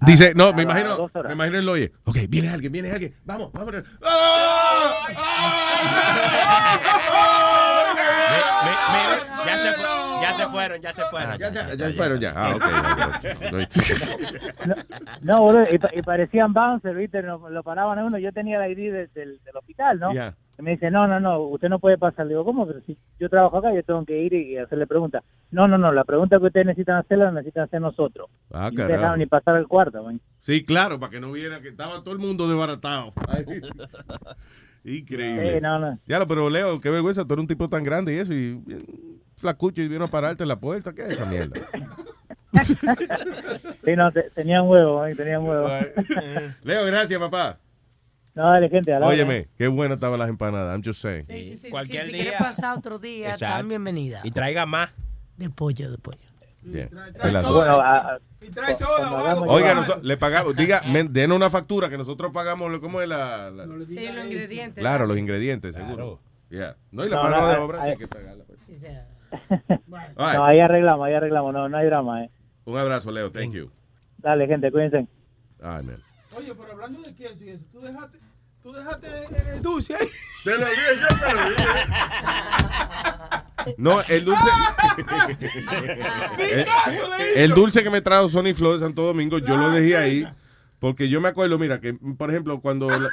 Dice, 0.03 0.35
no, 0.35 0.49
a 0.49 0.53
me 0.53 0.63
imagino, 0.65 1.09
me 1.27 1.33
imagino 1.33 1.59
el 1.59 1.65
lawyer. 1.67 1.93
Ok, 2.05 2.17
viene 2.29 2.49
alguien, 2.51 2.73
viene 2.73 2.91
alguien. 2.91 3.15
Vamos, 3.25 3.51
vamos. 3.53 3.73
Ya 9.47 9.59
se, 9.63 9.73
fu- 9.75 9.98
ya 10.31 10.37
se 10.37 10.47
fueron, 10.51 10.81
ya 10.81 10.93
se 10.93 11.03
fueron. 11.05 11.39
Ya, 11.39 11.53
ya, 11.53 11.75
ya 11.75 11.91
fueron 11.93 12.21
ya. 12.21 12.33
Ah, 12.35 12.55
ok. 12.57 12.65
No, 15.23 15.41
boludo, 15.43 15.65
y, 15.73 15.79
pa- 15.79 15.91
y 15.95 16.03
parecían 16.03 16.53
bouncer, 16.53 16.95
¿viste? 16.95 17.23
Lo, 17.23 17.49
lo 17.51 17.63
paraban 17.63 17.99
a 17.99 18.05
uno. 18.05 18.19
Yo 18.19 18.33
tenía 18.33 18.59
la 18.59 18.69
ID 18.69 18.77
de- 18.93 19.07
del, 19.15 19.41
del 19.45 19.57
hospital, 19.57 19.99
¿no? 19.99 20.13
Ya. 20.15 20.35
Y 20.59 20.63
me 20.63 20.73
dice, 20.73 20.91
no, 20.91 21.07
no, 21.07 21.21
no, 21.21 21.39
usted 21.41 21.69
no 21.69 21.79
puede 21.79 21.99
pasar. 21.99 22.27
Le 22.27 22.31
digo, 22.31 22.45
¿cómo? 22.45 22.67
Pero 22.67 22.81
si 22.81 22.99
yo 23.21 23.29
trabajo 23.29 23.59
acá, 23.59 23.73
yo 23.73 23.83
tengo 23.85 24.05
que 24.05 24.21
ir 24.21 24.33
y, 24.33 24.57
hacerle 24.59 24.87
preguntas. 24.89 25.23
No, 25.53 25.69
no, 25.69 25.79
no, 25.79 25.93
la 25.93 26.03
pregunta 26.05 26.39
que 26.41 26.47
ustedes 26.47 26.67
necesitan 26.67 26.97
hacerla 26.97 27.27
la 27.27 27.33
necesitan 27.33 27.65
hacer 27.65 27.81
nosotros. 27.81 28.29
Ah, 28.53 28.69
Y 28.73 28.77
no 28.77 28.87
dejaron 28.89 29.19
ni 29.21 29.27
pasar 29.27 29.55
al 29.55 29.69
cuarto, 29.69 30.03
güey. 30.03 30.19
Sí, 30.41 30.65
claro, 30.65 30.99
para 30.99 31.11
que 31.11 31.21
no 31.21 31.31
viera 31.31 31.61
que 31.61 31.69
estaba 31.69 32.03
todo 32.03 32.13
el 32.13 32.19
mundo 32.21 32.49
desbaratado. 32.49 33.13
Increíble. 34.85 35.55
Sí, 35.55 35.61
no, 35.61 35.79
no. 35.79 35.99
Ya, 36.07 36.25
pero 36.27 36.49
Leo, 36.51 36.81
qué 36.81 36.91
vergüenza, 36.91 37.25
tú 37.25 37.35
eres 37.35 37.43
un 37.43 37.49
tipo 37.49 37.69
tan 37.69 37.83
grande 37.85 38.15
y 38.15 38.19
eso, 38.19 38.33
y 38.33 38.61
flacucho 39.39 39.81
y 39.81 39.89
vino 39.89 40.05
a 40.05 40.09
pararte 40.09 40.43
en 40.45 40.49
la 40.49 40.59
puerta. 40.61 40.93
¿Qué 40.93 41.03
es 41.07 41.11
esa 41.15 41.27
mierda? 41.27 41.59
Sí, 43.85 43.95
no, 43.97 44.11
te- 44.13 44.31
tenían 44.31 44.67
huevo, 44.67 44.99
güey, 44.99 45.15
tenían 45.15 45.43
huevo. 45.47 45.69
Leo, 46.63 46.85
gracias, 46.87 47.19
papá. 47.21 47.59
No, 48.35 48.51
dale, 48.51 48.69
gente, 48.69 48.93
a 48.93 48.99
la 49.01 49.07
hora. 49.07 49.15
Óyeme, 49.15 49.49
qué 49.57 49.69
buenas 49.69 49.97
estaban 49.97 50.19
las 50.19 50.29
empanadas. 50.29 50.73
I'm 50.75 50.83
just 50.85 51.01
saying. 51.01 51.25
Cualquier 51.71 52.07
si 52.07 52.13
día. 52.13 52.23
quieres 52.23 52.39
pasar 52.41 52.79
otro 52.79 52.99
día, 52.99 53.27
Exacto. 53.35 53.47
están 53.47 53.69
bienvenidas. 53.69 54.25
Y 54.25 54.31
traiga 54.31 54.65
más. 54.67 54.91
De 55.37 55.51
pollo, 55.51 55.91
de 55.91 55.99
pollo. 55.99 56.19
Bien. 56.63 56.91
Bueno, 57.21 57.39
a- 57.81 58.15
a- 58.15 58.19
Y 58.41 58.51
trae 58.51 58.75
soda 58.75 59.11
o 59.13 59.27
algo. 59.27 59.45
Oiga, 59.53 59.75
noso- 59.75 60.01
le 60.03 60.17
pagamos, 60.17 60.55
diga, 60.57 60.83
men- 60.87 61.13
denos 61.13 61.37
una 61.37 61.51
factura 61.51 61.89
que 61.89 61.99
nosotros 61.99 62.33
pagamos, 62.33 62.71
lo- 62.71 62.81
¿cómo 62.81 63.01
es 63.03 63.09
la? 63.09 63.51
la- 63.51 63.65
Sí, 63.87 64.09
los 64.15 64.25
ingredientes. 64.25 64.81
claro, 64.81 65.07
los 65.07 65.17
ingredientes, 65.19 65.75
seguro. 65.75 66.21
Yeah. 66.51 66.77
No, 66.93 67.05
y 67.05 67.09
la 67.09 67.17
No, 67.17 67.23
mano 67.25 67.41
no, 67.43 67.49
de 67.49 67.55
eh, 67.55 67.59
obra 67.59 67.87
eh. 67.87 67.91
hay 67.93 67.97
que 67.99 68.09
pagarla. 68.09 68.45
pues. 68.47 68.59
No, 70.17 70.45
ahí 70.45 70.61
arreglamos, 70.61 71.07
ahí 71.07 71.15
arreglamos, 71.15 71.53
no, 71.53 71.69
no 71.69 71.77
hay 71.77 71.87
drama, 71.87 72.25
eh. 72.25 72.31
Un 72.65 72.77
abrazo, 72.79 73.11
Leo. 73.11 73.31
Thank 73.31 73.53
you. 73.53 73.71
Dale, 74.19 74.47
gente, 74.47 74.71
cuídense. 74.71 75.07
Ay, 75.63 75.85
man. 75.85 75.97
Oye, 76.37 76.53
pero 76.55 76.73
hablando 76.73 77.01
de 77.03 77.15
queso 77.15 77.43
y 77.45 77.51
eso, 77.51 77.65
tú 77.73 77.81
dejaste, 77.81 78.19
tú 78.63 78.73
dejaste 78.73 79.07
eh, 79.07 79.61
dulce 79.63 79.95
ahí. 79.95 80.09
Te 80.45 80.51
lo 80.53 80.59
dije, 80.59 80.83
yo 81.01 81.09
te 81.09 81.33
lo 81.35 81.41
No, 83.77 84.01
el 84.09 84.25
dulce. 84.25 84.49
el, 86.39 86.65
el 87.37 87.51
dulce 87.53 87.83
que 87.83 87.91
me 87.91 88.01
trajo 88.01 88.29
Sony 88.29 88.55
Flow 88.55 88.75
de 88.75 88.81
Santo 88.81 89.03
Domingo, 89.03 89.39
yo 89.39 89.57
lo 89.57 89.71
dejé 89.71 89.97
ahí. 89.97 90.29
Porque 90.79 91.09
yo 91.09 91.21
me 91.21 91.29
acuerdo, 91.29 91.59
mira, 91.59 91.81
que 91.81 91.95
por 91.95 92.31
ejemplo, 92.31 92.61
cuando 92.61 92.89
la, 92.89 93.09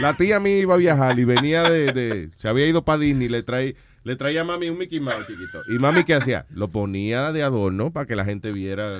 la 0.00 0.14
tía 0.14 0.38
mía 0.40 0.58
iba 0.58 0.74
a 0.74 0.78
viajar 0.78 1.18
y 1.18 1.24
venía 1.24 1.62
de, 1.62 1.90
de- 1.92 2.30
se 2.36 2.48
había 2.48 2.66
ido 2.66 2.84
para 2.84 2.98
Disney, 2.98 3.28
le 3.30 3.42
trae, 3.42 3.76
le 4.04 4.16
traía 4.16 4.40
a 4.40 4.44
mami 4.44 4.68
un 4.70 4.78
Mickey 4.78 5.00
Mouse 5.00 5.26
chiquito. 5.26 5.62
Y 5.68 5.78
mami, 5.78 6.04
¿qué 6.04 6.14
hacía? 6.14 6.46
Lo 6.50 6.68
ponía 6.68 7.32
de 7.32 7.42
adorno 7.42 7.92
para 7.92 8.06
que 8.06 8.16
la 8.16 8.24
gente 8.24 8.52
viera. 8.52 8.98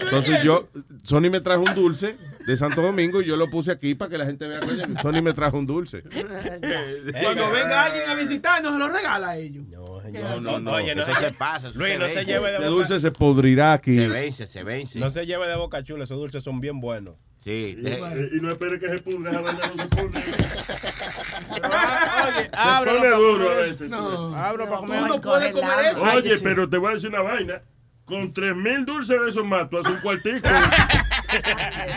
Entonces 0.00 0.42
yo, 0.42 0.68
Sony 1.02 1.30
me 1.30 1.40
trajo 1.40 1.62
un 1.62 1.74
dulce 1.74 2.16
de 2.46 2.56
Santo 2.56 2.82
Domingo 2.82 3.22
y 3.22 3.26
yo 3.26 3.36
lo 3.36 3.48
puse 3.48 3.70
aquí 3.70 3.94
para 3.94 4.10
que 4.10 4.18
la 4.18 4.26
gente 4.26 4.46
vea. 4.46 4.60
coño, 4.60 4.84
Sony 5.00 5.22
me 5.22 5.32
trajo 5.32 5.58
un 5.58 5.66
dulce. 5.66 6.02
Cuando 7.22 7.50
venga 7.50 7.84
alguien 7.84 8.08
a 8.10 8.14
visitarnos, 8.14 8.72
se 8.72 8.78
lo 8.78 8.88
regala 8.88 9.30
a 9.30 9.36
ellos. 9.38 9.64
No, 9.68 10.40
no, 10.40 10.58
no. 10.60 10.72
Oye, 10.72 10.94
no 10.94 11.02
Eso 11.02 11.14
se, 11.14 11.20
se 11.28 11.32
pasa. 11.32 11.68
eso 11.68 11.78
Luis, 11.78 11.92
se 11.92 11.98
no 11.98 12.08
se 12.08 12.24
lleve 12.24 12.48
de 12.50 12.56
Ese 12.56 12.58
boca. 12.58 12.68
dulce 12.68 13.00
se 13.00 13.10
podrirá 13.10 13.72
aquí. 13.72 13.96
Se 13.96 14.08
vence, 14.08 14.46
se 14.46 14.62
vence. 14.62 14.98
No 14.98 15.10
se 15.10 15.24
lleve 15.24 15.46
de 15.48 15.56
boca 15.56 15.82
chula, 15.82 16.04
esos 16.04 16.18
dulces 16.18 16.42
son 16.42 16.60
bien 16.60 16.80
buenos. 16.80 17.14
Sí. 17.44 17.76
Y, 17.76 17.86
eh, 17.86 18.30
y 18.34 18.40
no 18.40 18.50
espere 18.52 18.78
que 18.78 18.88
se 18.88 18.98
pudra, 19.00 19.30
esa 19.32 19.40
vaina 19.40 19.66
no 19.66 19.82
se 19.82 19.88
pudre. 19.88 20.22
Oye, 22.22 22.44
Se 22.44 22.50
ábrelo 22.52 22.98
pone 22.98 23.10
pa' 23.10 23.16
duro 23.16 23.32
a 23.50 23.54
comer 23.54 23.70
veces. 23.70 23.90
No. 23.90 24.36
Abro 24.36 24.64
para 24.66 24.76
comer. 24.78 25.00
Tú 25.00 25.06
no 25.08 25.20
puedes 25.20 25.52
comer 25.52 25.74
eso. 25.90 26.02
Oye, 26.02 26.38
pero 26.42 26.68
te 26.68 26.76
voy 26.78 26.90
a 26.92 26.94
decir 26.94 27.08
una 27.08 27.22
vaina. 27.22 27.62
Con 28.04 28.32
tres 28.32 28.54
mil 28.54 28.84
dulces 28.84 29.20
de 29.20 29.28
esos 29.28 29.44
más, 29.44 29.68
tú 29.70 29.78
haces 29.78 29.92
un 29.92 30.00
cuartico. 30.00 30.36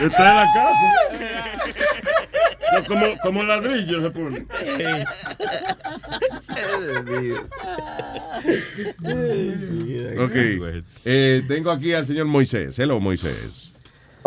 en 0.00 0.36
la 0.36 0.46
casa. 0.54 0.96
Es 2.78 2.86
como, 2.88 3.06
como 3.22 3.42
ladrillo 3.42 4.00
se 4.02 4.10
pone. 4.10 4.46
Ok. 10.18 10.84
Eh, 11.04 11.42
tengo 11.46 11.70
aquí 11.70 11.92
al 11.92 12.06
señor 12.06 12.26
Moisés. 12.26 12.78
Hello, 12.78 12.98
Moisés. 13.00 13.72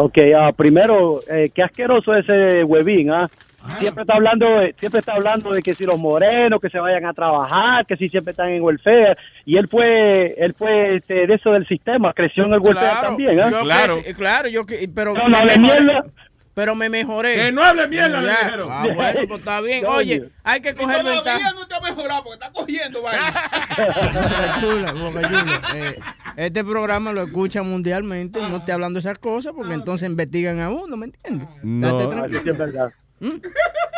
Ok, 0.02 0.18
ah, 0.34 0.52
primero, 0.56 1.20
eh, 1.30 1.50
qué 1.54 1.62
asqueroso 1.62 2.14
ese 2.16 2.64
huevín, 2.64 3.12
¿ah? 3.12 3.28
Siempre 3.78 4.04
está 4.04 4.14
hablando, 4.16 4.45
de, 4.60 4.74
siempre 4.80 5.00
está 5.02 5.12
hablando 5.14 5.52
de 5.52 5.62
que 5.62 5.74
si 5.76 5.86
los 5.86 6.00
morenos 6.00 6.62
que 6.62 6.70
se 6.70 6.80
vayan 6.80 7.06
a 7.06 7.12
trabajar, 7.14 7.86
que 7.86 7.97
si 7.97 8.08
siempre 8.08 8.32
están 8.32 8.47
en 8.50 8.62
welfare 8.64 9.18
y 9.45 9.58
él 9.58 9.68
fue, 9.70 10.34
él 10.38 10.54
fue 10.58 10.95
este, 10.95 11.28
de 11.28 11.34
eso 11.34 11.52
del 11.52 11.68
sistema, 11.68 12.14
creció 12.14 12.45
en 12.45 12.54
el 12.54 12.60
welfare 12.62 12.88
también, 13.02 13.41
¿ah? 13.41 13.50
yo 13.52 13.60
crecí- 13.97 14.16
claro, 14.16 14.47
yo 14.47 14.66
que, 14.66 14.89
pero 14.95 15.14
No, 15.14 15.28
no 15.28 15.38
mierda. 15.58 16.04
Pero 16.60 16.76
me 16.76 16.89
mejoré. 16.89 17.36
Que 17.36 17.51
no 17.53 17.64
hable 17.64 17.88
mierda, 17.88 18.20
le 18.20 18.32
dijeron. 18.32 18.68
Ah, 18.70 18.84
bueno, 18.93 19.20
pues 19.30 19.39
está 19.39 19.62
bien. 19.62 19.86
Oye, 19.88 20.30
hay 20.43 20.60
que 20.60 20.76
coger 20.76 20.99
Todavía 20.99 21.22
ventaja. 21.24 21.53
no 21.53 21.66
te 21.66 21.76
ha 21.76 21.80
mejorado 21.80 22.24
porque 22.26 22.34
está 22.34 22.51
cogiendo 22.51 23.01
vaina. 23.01 23.34
Boca 23.78 24.57
chula, 24.60 24.91
boca 24.91 25.22
chula. 25.22 25.62
Eh, 25.74 25.99
este 26.36 26.66
programa 26.66 27.14
lo 27.14 27.24
escucha 27.24 27.64
mundialmente. 27.64 28.41
No 28.41 28.57
estoy 28.57 28.74
hablando 28.74 28.97
de 28.97 28.99
esas 28.99 29.20
cosas 29.20 29.53
porque 29.55 29.74
entonces 29.74 30.10
investigan 30.10 30.60
a 30.60 30.70
uno, 30.70 30.97
¿me 30.97 31.05
entiendes? 31.05 31.47
No. 31.64 31.88
Ah, 31.88 32.26
es 32.26 32.43
verdad. 32.57 32.91
Tranquilo. 33.20 33.51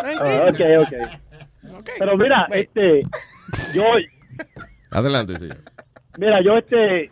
Ah, 0.03 0.45
ok, 0.51 0.62
ok. 1.80 1.84
Pero 1.97 2.16
mira, 2.16 2.45
este, 2.51 3.01
yo, 3.74 3.86
Adelante, 4.91 5.39
señor. 5.39 5.57
mira, 6.20 6.43
yo 6.43 6.57
este, 6.59 7.09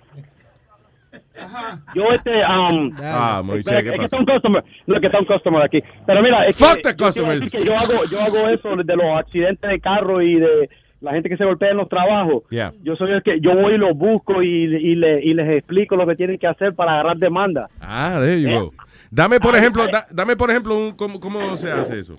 yo 1.95 2.03
este, 2.11 2.31
um, 2.45 2.91
Ah, 3.01 3.41
Moisés, 3.43 3.65
espera, 3.67 3.83
¿qué 3.83 3.89
es 3.89 3.99
que 3.99 4.05
está 4.05 4.17
un 4.17 4.25
customer, 4.25 4.63
no, 4.87 4.99
que 4.99 5.05
está 5.07 5.19
un 5.19 5.25
customer 5.25 5.61
aquí. 5.63 5.83
Pero 6.05 6.21
mira, 6.21 6.45
es 6.45 6.55
Fuck 6.57 6.75
que 6.77 6.81
the 6.81 6.89
yo 6.89 6.95
quiero 6.95 7.05
customer. 7.07 7.39
decir 7.39 7.51
que 7.59 7.65
yo 7.65 7.77
hago, 7.77 8.05
yo 8.11 8.19
hago 8.21 8.47
eso 8.49 8.75
de 8.75 8.95
los 8.95 9.17
accidentes 9.17 9.69
de 9.69 9.79
carro 9.79 10.21
y 10.21 10.39
de 10.39 10.69
la 11.01 11.11
gente 11.13 11.29
que 11.29 11.37
se 11.37 11.45
golpea 11.45 11.71
en 11.71 11.77
los 11.77 11.87
trabajos. 11.89 12.43
Yeah. 12.49 12.73
Yo 12.83 12.95
soy 12.95 13.11
el 13.11 13.23
que, 13.23 13.39
yo 13.39 13.55
voy 13.55 13.75
y 13.75 13.77
los 13.77 13.95
busco 13.97 14.41
y, 14.43 14.47
y, 14.47 14.95
le- 14.95 15.23
y 15.23 15.33
les 15.33 15.49
explico 15.57 15.95
lo 15.95 16.05
que 16.05 16.15
tienen 16.15 16.37
que 16.37 16.47
hacer 16.47 16.73
para 16.75 16.93
agarrar 16.93 17.17
demanda. 17.17 17.69
Ah, 17.79 18.17
there 18.19 18.41
you 18.41 18.49
go. 18.49 18.73
Dame, 19.11 19.39
por 19.39 19.55
ejemplo, 19.55 19.85
da- 19.91 20.05
dame, 20.11 20.35
por 20.35 20.49
ejemplo, 20.51 20.75
un, 20.77 20.91
cómo, 20.91 21.19
cómo 21.19 21.55
se 21.57 21.71
hace 21.71 21.99
eso. 21.99 22.15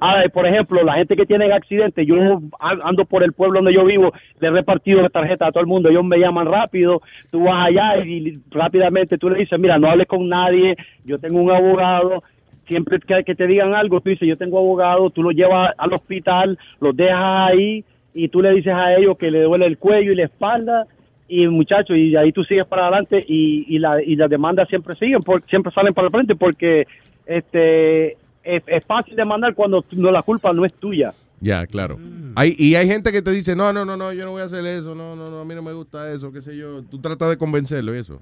Ahora, 0.00 0.26
por 0.30 0.46
ejemplo, 0.46 0.82
la 0.82 0.94
gente 0.94 1.14
que 1.14 1.26
tiene 1.26 1.52
accidentes, 1.52 2.06
yo 2.06 2.16
ando 2.58 3.04
por 3.04 3.22
el 3.22 3.34
pueblo 3.34 3.58
donde 3.58 3.74
yo 3.74 3.84
vivo, 3.84 4.12
le 4.40 4.48
he 4.48 4.50
repartido 4.50 5.02
la 5.02 5.10
tarjeta 5.10 5.46
a 5.46 5.52
todo 5.52 5.60
el 5.60 5.66
mundo, 5.66 5.90
ellos 5.90 6.04
me 6.04 6.18
llaman 6.18 6.46
rápido, 6.46 7.02
tú 7.30 7.44
vas 7.44 7.68
allá 7.68 8.02
y, 8.04 8.38
rápidamente 8.50 9.18
tú 9.18 9.28
le 9.28 9.40
dices, 9.40 9.58
mira, 9.60 9.78
no 9.78 9.90
hables 9.90 10.08
con 10.08 10.26
nadie, 10.26 10.74
yo 11.04 11.18
tengo 11.18 11.42
un 11.42 11.50
abogado, 11.50 12.22
siempre 12.66 12.98
que, 12.98 13.24
que 13.24 13.34
te 13.34 13.46
digan 13.46 13.74
algo, 13.74 14.00
tú 14.00 14.08
dices, 14.08 14.26
yo 14.26 14.38
tengo 14.38 14.58
abogado, 14.58 15.10
tú 15.10 15.22
lo 15.22 15.32
llevas 15.32 15.74
al 15.76 15.92
hospital, 15.92 16.58
los 16.80 16.96
dejas 16.96 17.52
ahí 17.52 17.84
y 18.14 18.28
tú 18.28 18.40
le 18.40 18.52
dices 18.52 18.72
a 18.72 18.94
ellos 18.94 19.18
que 19.18 19.30
le 19.30 19.42
duele 19.42 19.66
el 19.66 19.76
cuello 19.76 20.12
y 20.12 20.16
la 20.16 20.24
espalda 20.24 20.86
y 21.28 21.46
muchachos, 21.46 21.98
y 21.98 22.16
ahí 22.16 22.32
tú 22.32 22.42
sigues 22.42 22.64
para 22.64 22.84
adelante 22.84 23.22
y, 23.28 23.66
y, 23.68 23.78
la, 23.78 24.02
y 24.02 24.16
las 24.16 24.30
demandas 24.30 24.66
siempre 24.68 24.94
siguen, 24.96 25.20
por, 25.20 25.42
siempre 25.46 25.72
salen 25.72 25.92
para 25.92 26.06
el 26.06 26.10
frente 26.10 26.34
porque 26.34 26.86
este 27.26 28.16
es, 28.42 28.62
es 28.66 28.84
fácil 28.86 29.16
demandar 29.16 29.54
cuando 29.54 29.84
no 29.92 30.10
la 30.10 30.22
culpa 30.22 30.52
no 30.52 30.64
es 30.64 30.74
tuya. 30.74 31.12
Ya, 31.40 31.66
claro. 31.66 31.98
Hay, 32.36 32.54
y 32.58 32.74
hay 32.74 32.86
gente 32.86 33.12
que 33.12 33.22
te 33.22 33.30
dice, 33.30 33.56
no, 33.56 33.72
no, 33.72 33.84
no, 33.84 33.96
no, 33.96 34.12
yo 34.12 34.24
no 34.24 34.32
voy 34.32 34.42
a 34.42 34.44
hacer 34.44 34.64
eso, 34.66 34.94
no, 34.94 35.16
no, 35.16 35.30
no, 35.30 35.40
a 35.40 35.44
mí 35.44 35.54
no 35.54 35.62
me 35.62 35.72
gusta 35.72 36.12
eso, 36.12 36.30
qué 36.32 36.42
sé 36.42 36.56
yo. 36.56 36.82
Tú 36.84 37.00
tratas 37.00 37.30
de 37.30 37.38
convencerlo 37.38 37.94
y 37.94 37.98
eso. 37.98 38.20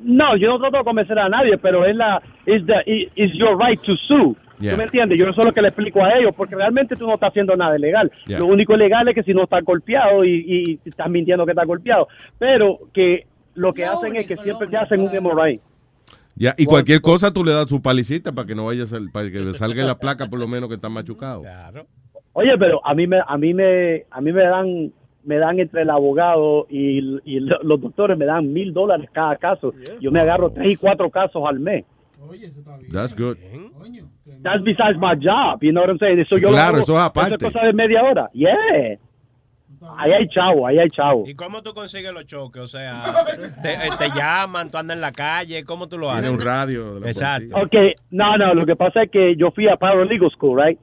No, 0.00 0.36
yo 0.36 0.48
no 0.48 0.58
trato 0.58 0.78
de 0.78 0.84
convencer 0.84 1.18
a 1.18 1.28
nadie, 1.28 1.56
pero 1.58 1.86
es 1.86 1.96
la 1.96 2.20
is 2.44 2.66
the 2.66 3.10
is 3.14 3.32
your 3.34 3.56
right 3.58 3.80
to 3.80 3.96
sue. 3.96 4.34
Yeah. 4.58 4.72
¿Tú 4.72 4.78
me 4.78 4.84
entiendes? 4.84 5.18
Yo 5.18 5.26
no 5.26 5.32
solo 5.32 5.52
que 5.52 5.62
le 5.62 5.68
explico 5.68 6.02
a 6.02 6.18
ellos, 6.18 6.34
porque 6.36 6.54
realmente 6.54 6.96
tú 6.96 7.06
no 7.06 7.14
estás 7.14 7.30
haciendo 7.30 7.56
nada 7.56 7.76
ilegal. 7.76 8.10
Yeah. 8.26 8.40
Lo 8.40 8.46
único 8.46 8.74
ilegal 8.74 9.08
es 9.08 9.14
que 9.14 9.22
si 9.22 9.32
no 9.32 9.44
estás 9.44 9.64
golpeado 9.64 10.24
y, 10.24 10.78
y 10.84 10.88
estás 10.88 11.08
mintiendo 11.08 11.44
que 11.44 11.52
estás 11.52 11.66
golpeado. 11.66 12.08
Pero 12.38 12.80
que 12.92 13.26
lo 13.54 13.72
que 13.72 13.84
hacen 13.84 14.16
es 14.16 14.26
que 14.26 14.36
siempre 14.36 14.68
te 14.68 14.76
hacen 14.76 15.00
un 15.00 15.10
MRI. 15.10 15.60
Ya, 16.36 16.54
y 16.58 16.66
cualquier 16.66 17.00
cosa 17.00 17.32
tú 17.32 17.42
le 17.44 17.52
das 17.52 17.66
su 17.68 17.80
palicita 17.80 18.32
para 18.32 18.46
que 18.46 18.54
no 18.54 18.66
vaya 18.66 18.84
para 19.12 19.30
que 19.30 19.40
le 19.40 19.54
salga 19.54 19.84
la 19.84 19.98
placa 19.98 20.26
por 20.28 20.38
lo 20.38 20.46
menos 20.46 20.68
que 20.68 20.74
está 20.74 20.88
machucado. 20.88 21.42
Oye, 22.34 22.56
pero 22.58 22.86
a 22.86 22.94
mí 22.94 23.06
me 23.06 23.18
a 23.26 23.38
mí 23.38 23.54
me 23.54 24.04
a 24.10 24.20
mí 24.20 24.32
me 24.32 24.42
dan 24.42 24.92
me 25.24 25.36
dan 25.38 25.58
entre 25.58 25.82
el 25.82 25.90
abogado 25.90 26.66
y, 26.68 26.98
y 27.24 27.40
lo- 27.40 27.62
los 27.62 27.80
doctores 27.80 28.16
me 28.18 28.26
dan 28.26 28.52
mil 28.52 28.72
dólares 28.74 29.08
cada 29.12 29.36
caso. 29.36 29.72
Yo 30.00 30.12
me 30.12 30.20
agarro 30.20 30.50
tres 30.50 30.72
y 30.72 30.76
cuatro 30.76 31.10
casos 31.10 31.42
al 31.48 31.58
mes. 31.58 31.84
That's 32.92 33.14
good. 33.16 33.36
That's 34.42 34.62
besides 34.62 34.98
my 34.98 35.14
job, 35.16 35.62
you 35.62 35.70
know 35.72 35.82
what 35.82 35.90
I'm 35.90 35.98
saying? 35.98 36.18
Eso 36.20 36.36
Sí, 36.36 36.42
yo 36.42 36.48
lo 36.48 36.54
claro, 36.54 36.74
hago- 36.76 36.82
eso 36.82 36.96
es 36.98 37.02
aparte. 37.02 37.34
Eso 37.36 37.46
es 37.46 37.52
cosa 37.52 37.64
de 37.66 37.72
media 37.72 38.02
hora. 38.02 38.30
Yeah. 38.34 38.98
Ahí 39.98 40.12
hay 40.12 40.28
chavo, 40.28 40.66
ahí 40.66 40.78
hay 40.78 40.90
chavo. 40.90 41.24
¿Y 41.26 41.34
cómo 41.34 41.62
tú 41.62 41.72
consigues 41.74 42.12
los 42.12 42.26
choques? 42.26 42.62
O 42.62 42.66
sea, 42.66 43.24
te, 43.62 43.72
eh, 43.74 43.90
te 43.98 44.08
llaman, 44.10 44.70
tú 44.70 44.78
andas 44.78 44.96
en 44.96 45.00
la 45.00 45.12
calle, 45.12 45.64
¿cómo 45.64 45.88
tú 45.88 45.98
lo 45.98 46.10
haces? 46.10 46.24
Tiene 46.24 46.36
un 46.38 46.44
radio 46.44 46.94
de 46.94 47.00
la 47.00 47.10
Exacto. 47.10 47.56
Ok, 47.56 47.74
no, 48.10 48.36
no, 48.36 48.54
lo 48.54 48.66
que 48.66 48.76
pasa 48.76 49.02
es 49.04 49.10
que 49.10 49.36
yo 49.36 49.50
fui 49.50 49.68
a 49.68 49.76
Paralegal 49.76 50.30
School, 50.30 50.60
right? 50.60 50.78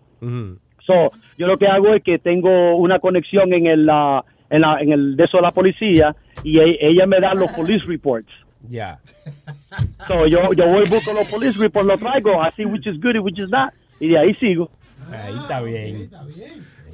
So, 0.86 1.12
yo 1.38 1.48
lo 1.48 1.58
que 1.58 1.68
hago 1.68 1.94
es 1.94 2.04
que 2.04 2.20
tengo 2.20 2.76
una 2.78 3.00
conexión 3.00 3.54
en 3.54 3.68
el, 3.68 3.90
ah, 3.90 4.24
en, 4.50 4.62
la, 4.62 4.80
en 4.82 4.92
el 4.92 5.16
de 5.16 5.24
eso 5.26 5.38
de 5.38 5.44
la 5.44 5.52
policía 5.52 6.16
y 6.44 6.60
e- 6.60 6.78
ella 6.82 7.06
me 7.06 7.20
da 7.20 7.34
los 7.34 7.52
police 7.52 7.86
reports. 7.86 8.32
Ya. 8.70 9.00
So, 10.08 10.26
yo, 10.28 10.54
yo 10.54 10.68
voy, 10.68 10.88
busco 10.88 11.12
los 11.14 11.28
police 11.28 11.58
reports, 11.58 11.88
los 11.88 12.00
traigo, 12.00 12.42
así 12.42 12.66
which 12.66 12.88
is 12.88 13.00
good 13.02 13.16
y 13.16 13.20
which 13.20 13.40
is 13.40 13.50
not, 13.50 13.74
y 14.00 14.10
de 14.10 14.18
ahí 14.18 14.34
sigo. 14.36 14.70
Ahí 15.12 15.36
está 15.38 15.62
bien. 15.62 16.10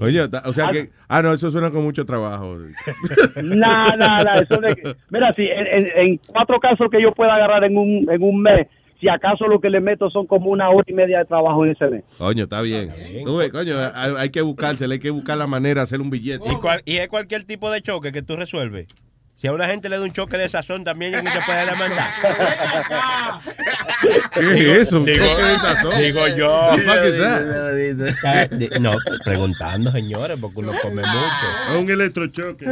Oye, 0.01 0.21
o 0.21 0.53
sea 0.53 0.69
que, 0.71 0.89
ah, 1.07 1.21
no, 1.21 1.33
eso 1.33 1.51
suena 1.51 1.71
con 1.71 1.83
mucho 1.83 2.05
trabajo. 2.05 2.57
Nada, 3.43 3.95
nada, 3.95 4.41
eso 4.41 4.59
de, 4.61 4.95
mira, 5.09 5.33
si 5.33 5.43
en, 5.43 5.67
en- 5.67 5.91
en 5.97 6.19
cuatro 6.27 6.59
casos 6.59 6.87
que 6.91 7.01
yo 7.01 7.11
pueda 7.11 7.35
agarrar 7.35 7.63
en 7.63 7.77
un, 7.77 8.07
en 8.09 8.23
un 8.23 8.41
mes, 8.41 8.67
si 8.99 9.07
acaso 9.07 9.47
lo 9.47 9.59
que 9.61 9.69
le 9.69 9.79
meto 9.79 10.09
son 10.09 10.27
como 10.27 10.49
una 10.49 10.69
hora 10.69 10.83
y 10.87 10.93
media 10.93 11.19
de 11.19 11.25
trabajo 11.25 11.65
en 11.65 11.71
ese 11.71 11.87
mes. 11.87 12.03
Coño, 12.17 12.43
está 12.43 12.61
bien. 12.61 12.93
Tú 13.23 13.37
ves, 13.37 13.49
coño, 13.51 13.73
hay, 13.93 14.13
hay 14.17 14.29
que 14.29 14.41
buscársela, 14.41 14.93
hay 14.93 14.99
que 14.99 15.09
buscar 15.09 15.37
la 15.37 15.47
manera 15.47 15.81
de 15.81 15.83
hacer 15.83 16.01
un 16.01 16.09
billete. 16.09 16.49
¿Y, 16.51 16.55
cual- 16.55 16.81
y 16.85 16.97
es 16.97 17.07
cualquier 17.07 17.43
tipo 17.45 17.71
de 17.71 17.81
choque 17.81 18.11
que 18.11 18.21
tú 18.21 18.35
resuelves. 18.35 18.87
Si 19.39 19.47
a 19.47 19.53
una 19.53 19.67
gente 19.67 19.87
le 19.87 19.97
da 19.97 20.03
un 20.03 20.11
choque 20.11 20.37
de 20.37 20.49
sazón, 20.49 20.83
también 20.83 21.13
ya 21.13 21.21
te 21.23 21.41
puede 21.45 21.65
demandar. 21.65 22.09
¿Qué 24.33 24.71
es 24.71 24.87
eso? 24.89 24.99
Digo, 24.99 25.25
¿Choque 25.25 25.43
de 25.43 25.57
sazón? 25.59 25.97
digo 26.01 26.27
yo. 26.35 26.51
Ah, 28.25 28.45
di- 28.51 28.69
No, 28.81 28.91
preguntando, 29.23 29.91
señores, 29.91 30.37
porque 30.41 30.59
uno 30.59 30.73
come 30.81 31.01
mucho. 31.03 31.79
Un 31.79 31.89
electrochoque. 31.89 32.65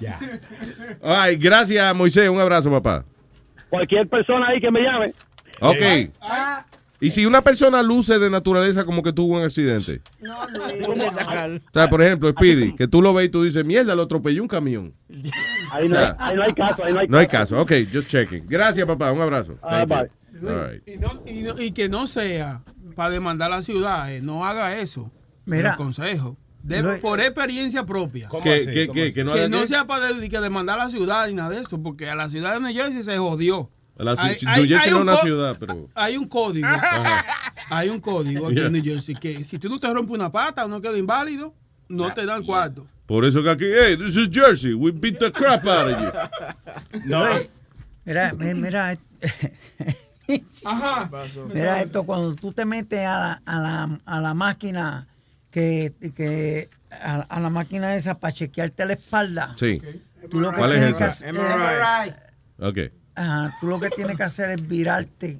Ya. 0.00 0.18
Ay, 1.02 1.36
gracias, 1.36 1.94
Moisés. 1.94 2.28
Un 2.30 2.40
abrazo, 2.40 2.70
papá. 2.70 3.04
Cualquier 3.68 4.08
persona 4.08 4.48
ahí 4.48 4.60
que 4.60 4.70
me 4.70 4.80
llame. 4.80 5.12
Ok. 5.60 6.10
Y 7.02 7.10
si 7.10 7.26
una 7.26 7.42
persona 7.42 7.82
luce 7.82 8.18
de 8.18 8.30
naturaleza 8.30 8.84
como 8.84 9.02
que 9.02 9.12
tuvo 9.12 9.36
un 9.38 9.42
accidente. 9.42 10.00
O 10.22 11.70
sea, 11.72 11.88
por 11.90 12.02
ejemplo, 12.02 12.30
Speedy, 12.30 12.74
que 12.74 12.86
tú 12.88 13.02
lo 13.02 13.12
ves 13.12 13.26
y 13.26 13.28
tú 13.28 13.42
dices, 13.42 13.64
mierda, 13.64 13.94
lo 13.94 14.02
atropelló 14.02 14.42
un 14.42 14.48
camión. 14.48 14.94
Ahí 15.72 15.88
no, 15.88 15.98
hay, 15.98 16.12
ahí 16.18 16.36
no 16.36 16.42
hay 16.44 16.52
caso, 16.54 16.84
ahí 16.84 16.92
no 16.92 17.00
hay 17.00 17.08
No 17.08 17.18
hay 17.18 17.26
caso. 17.26 17.56
caso. 17.56 17.62
Ok, 17.62 17.72
just 17.92 18.08
checking. 18.08 18.46
Gracias, 18.46 18.86
papá. 18.86 19.10
Un 19.12 19.20
abrazo. 19.20 19.58
Ah, 19.62 19.84
bye. 19.84 20.10
Right. 20.40 20.88
Y, 20.88 20.96
no- 20.98 21.22
y 21.26 21.42
no- 21.42 21.60
y 21.60 21.72
que 21.72 21.88
no 21.88 22.06
sea 22.06 22.62
para 22.96 23.10
demandar 23.10 23.52
a 23.52 23.56
la 23.56 23.62
ciudad, 23.62 24.12
eh, 24.12 24.20
no 24.20 24.44
haga 24.46 24.78
eso. 24.78 25.10
Mira. 25.44 25.72
El 25.72 25.76
consejo. 25.76 26.36
De- 26.62 26.82
por 27.00 27.20
experiencia 27.20 27.84
propia. 27.84 28.28
¿Cómo 28.28 28.44
¿Qué- 28.44 28.54
así? 28.54 28.68
así? 28.68 29.12
¿Que 29.12 29.24
no 29.48 29.66
sea 29.66 29.86
para 29.86 30.12
de- 30.12 30.28
que 30.28 30.40
demandar 30.40 30.78
a 30.80 30.84
la 30.84 30.90
ciudad 30.90 31.26
ni 31.26 31.34
nada 31.34 31.50
de 31.50 31.60
eso, 31.62 31.82
porque 31.82 32.08
a 32.08 32.14
la 32.14 32.30
ciudad 32.30 32.54
de 32.54 32.60
New 32.60 32.72
Jersey 32.72 33.02
se 33.02 33.18
jodió. 33.18 33.70
La 33.96 34.12
Hay- 34.12 34.36
New 34.40 34.66
Jersey 34.66 34.76
hay 34.78 34.90
no 34.90 34.96
es 34.96 35.02
un 35.02 35.02
una 35.02 35.16
ciudad, 35.16 35.56
pero. 35.60 35.88
Hay 35.94 36.16
un 36.16 36.26
código. 36.26 36.66
Ajá. 36.70 37.24
Hay 37.70 37.88
un 37.88 38.00
código 38.00 38.46
aquí 38.46 38.56
Yeah. 38.56 38.66
en 38.66 38.72
New 38.72 38.82
Jersey 38.82 39.14
que 39.14 39.44
si 39.44 39.58
tú 39.58 39.68
no 39.68 39.78
te 39.78 39.92
rompes 39.92 40.14
una 40.14 40.30
pata 40.32 40.64
o 40.64 40.68
no 40.68 40.80
quedas 40.80 40.96
inválido, 40.98 41.54
no 41.88 42.12
te 42.12 42.24
dan 42.26 42.42
cuarto. 42.44 42.86
Por 43.06 43.24
eso 43.24 43.42
que 43.42 43.50
aquí, 43.50 43.64
hey, 43.66 43.96
this 43.96 44.16
is 44.16 44.28
Jersey. 44.32 44.72
We 44.74 44.90
beat 44.92 45.18
the 45.18 45.30
crap 45.30 45.66
out 45.66 45.92
of 45.92 46.00
you. 46.00 47.00
No. 47.04 47.26
Mira, 48.04 48.32
mi- 48.32 48.54
mira, 48.54 48.96
Ajá. 50.64 51.10
mira 51.52 51.82
esto, 51.82 52.04
cuando 52.04 52.34
tú 52.34 52.52
te 52.52 52.64
metes 52.64 53.00
a 53.00 53.18
la, 53.18 53.42
a 53.44 53.58
la, 53.60 54.00
a 54.06 54.20
la 54.20 54.34
máquina, 54.34 55.06
que, 55.50 55.92
que 56.16 56.68
a, 56.90 57.20
a 57.28 57.40
la 57.40 57.50
máquina 57.50 57.94
esa 57.94 58.18
para 58.18 58.32
chequearte 58.32 58.84
la 58.86 58.94
espalda. 58.94 59.54
Sí. 59.58 59.80
Tú 60.30 60.40
lo 60.40 60.50
que 60.50 60.56
¿Cuál 60.58 60.72
es 60.72 60.80
que 60.96 61.04
esa? 61.04 61.04
hacer- 61.06 61.36
Ok. 62.58 62.78
Ajá, 63.14 63.56
tú 63.60 63.66
lo 63.66 63.80
que 63.80 63.90
tienes 63.90 64.16
que 64.16 64.22
hacer 64.22 64.50
es 64.50 64.66
virarte. 64.68 65.38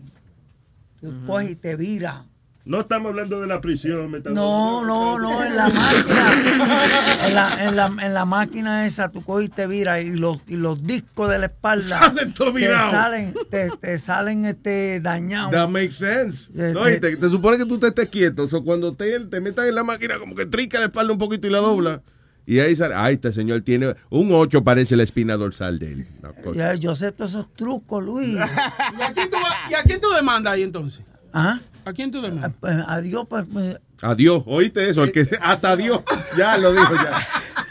Tú 1.01 1.13
coges 1.27 1.51
y 1.51 1.57
te 1.57 1.77
viras. 1.77 2.23
No 2.65 2.83
estamos 2.83 3.11
hablando 3.11 3.41
de 3.41 3.49
la 3.49 3.61
prisión. 3.61 4.09
me 4.09 4.21
No, 4.21 4.85
no, 4.85 5.19
no, 5.19 5.43
en 5.43 5.57
la 5.57 5.69
máquina. 5.69 7.27
En 7.27 7.35
la, 7.35 7.65
en 7.67 7.77
la, 7.77 7.87
en 8.07 8.15
la 8.15 8.25
máquina 8.25 8.87
esa, 8.87 9.09
tú 9.11 9.21
coges 9.25 9.47
y 9.47 9.49
te 9.49 9.67
viras 9.67 10.05
y 10.05 10.11
los, 10.11 10.39
y 10.47 10.55
los 10.55 10.81
discos 10.81 11.29
de 11.29 11.41
la 11.41 11.47
espalda 11.47 11.99
Salen 11.99 12.33
todos 12.33 12.53
te 12.55 12.61
virados. 12.61 12.91
salen, 12.93 13.35
te, 13.51 13.71
te 13.81 13.99
salen 13.99 14.45
este, 14.45 15.01
dañados. 15.01 15.51
That 15.51 15.69
makes 15.71 15.95
sense. 15.97 16.53
Eh, 16.57 16.73
No, 16.73 16.89
y 16.89 16.93
eh, 16.93 17.01
te, 17.01 17.17
te 17.17 17.29
supone 17.29 17.59
que 17.59 17.67
tú 17.67 17.79
te 17.81 17.89
estés 17.89 18.09
quieto. 18.09 18.45
O 18.45 18.49
sea, 18.49 18.61
cuando 18.61 18.95
te, 18.95 19.19
te 19.19 19.41
metas 19.41 19.67
en 19.67 19.75
la 19.75 19.83
máquina, 19.83 20.21
como 20.21 20.37
que 20.37 20.47
trinca 20.47 20.79
la 20.79 20.85
espalda 20.87 21.13
un 21.13 21.19
poquito 21.19 21.49
y 21.49 21.51
la 21.51 21.59
dobla. 21.59 22.03
Y 22.45 22.59
ahí 22.59 22.75
sale, 22.75 22.95
ay, 22.97 23.15
este 23.15 23.33
señor 23.33 23.61
tiene 23.63 23.95
un 24.11 24.33
8, 24.33 24.65
parece 24.65 24.97
la 24.97 25.05
espina 25.05 25.37
dorsal 25.37 25.79
de 25.79 25.93
él. 25.93 26.07
Ya, 26.55 26.75
yo 26.75 26.97
sé 26.97 27.13
todos 27.13 27.31
esos 27.31 27.55
trucos, 27.55 28.03
Luis. 28.03 28.35
¿Y 28.99 29.03
a 29.03 29.13
quién 29.13 29.31
tú, 29.31 29.37
vas- 29.37 29.71
y 29.71 29.75
a 29.75 29.83
quién 29.85 30.01
tú 30.01 30.11
demandas 30.11 30.53
ahí 30.55 30.63
entonces? 30.63 31.03
¿Ah? 31.33 31.61
¿A 31.85 31.93
quién 31.93 32.11
tú 32.11 32.21
demandas? 32.21 32.53
Pues, 32.61 32.75
adiós, 32.87 33.27
pues. 33.29 33.45
pues, 33.53 33.79
Adiós, 34.03 34.43
oíste 34.47 34.89
eso, 34.89 35.05
el 35.05 35.13
que 35.13 35.27
hasta 35.41 35.77
Dios, 35.77 36.03
ya 36.37 36.59
lo 36.59 36.73
dijo 36.73 36.95
ya. 36.95 37.21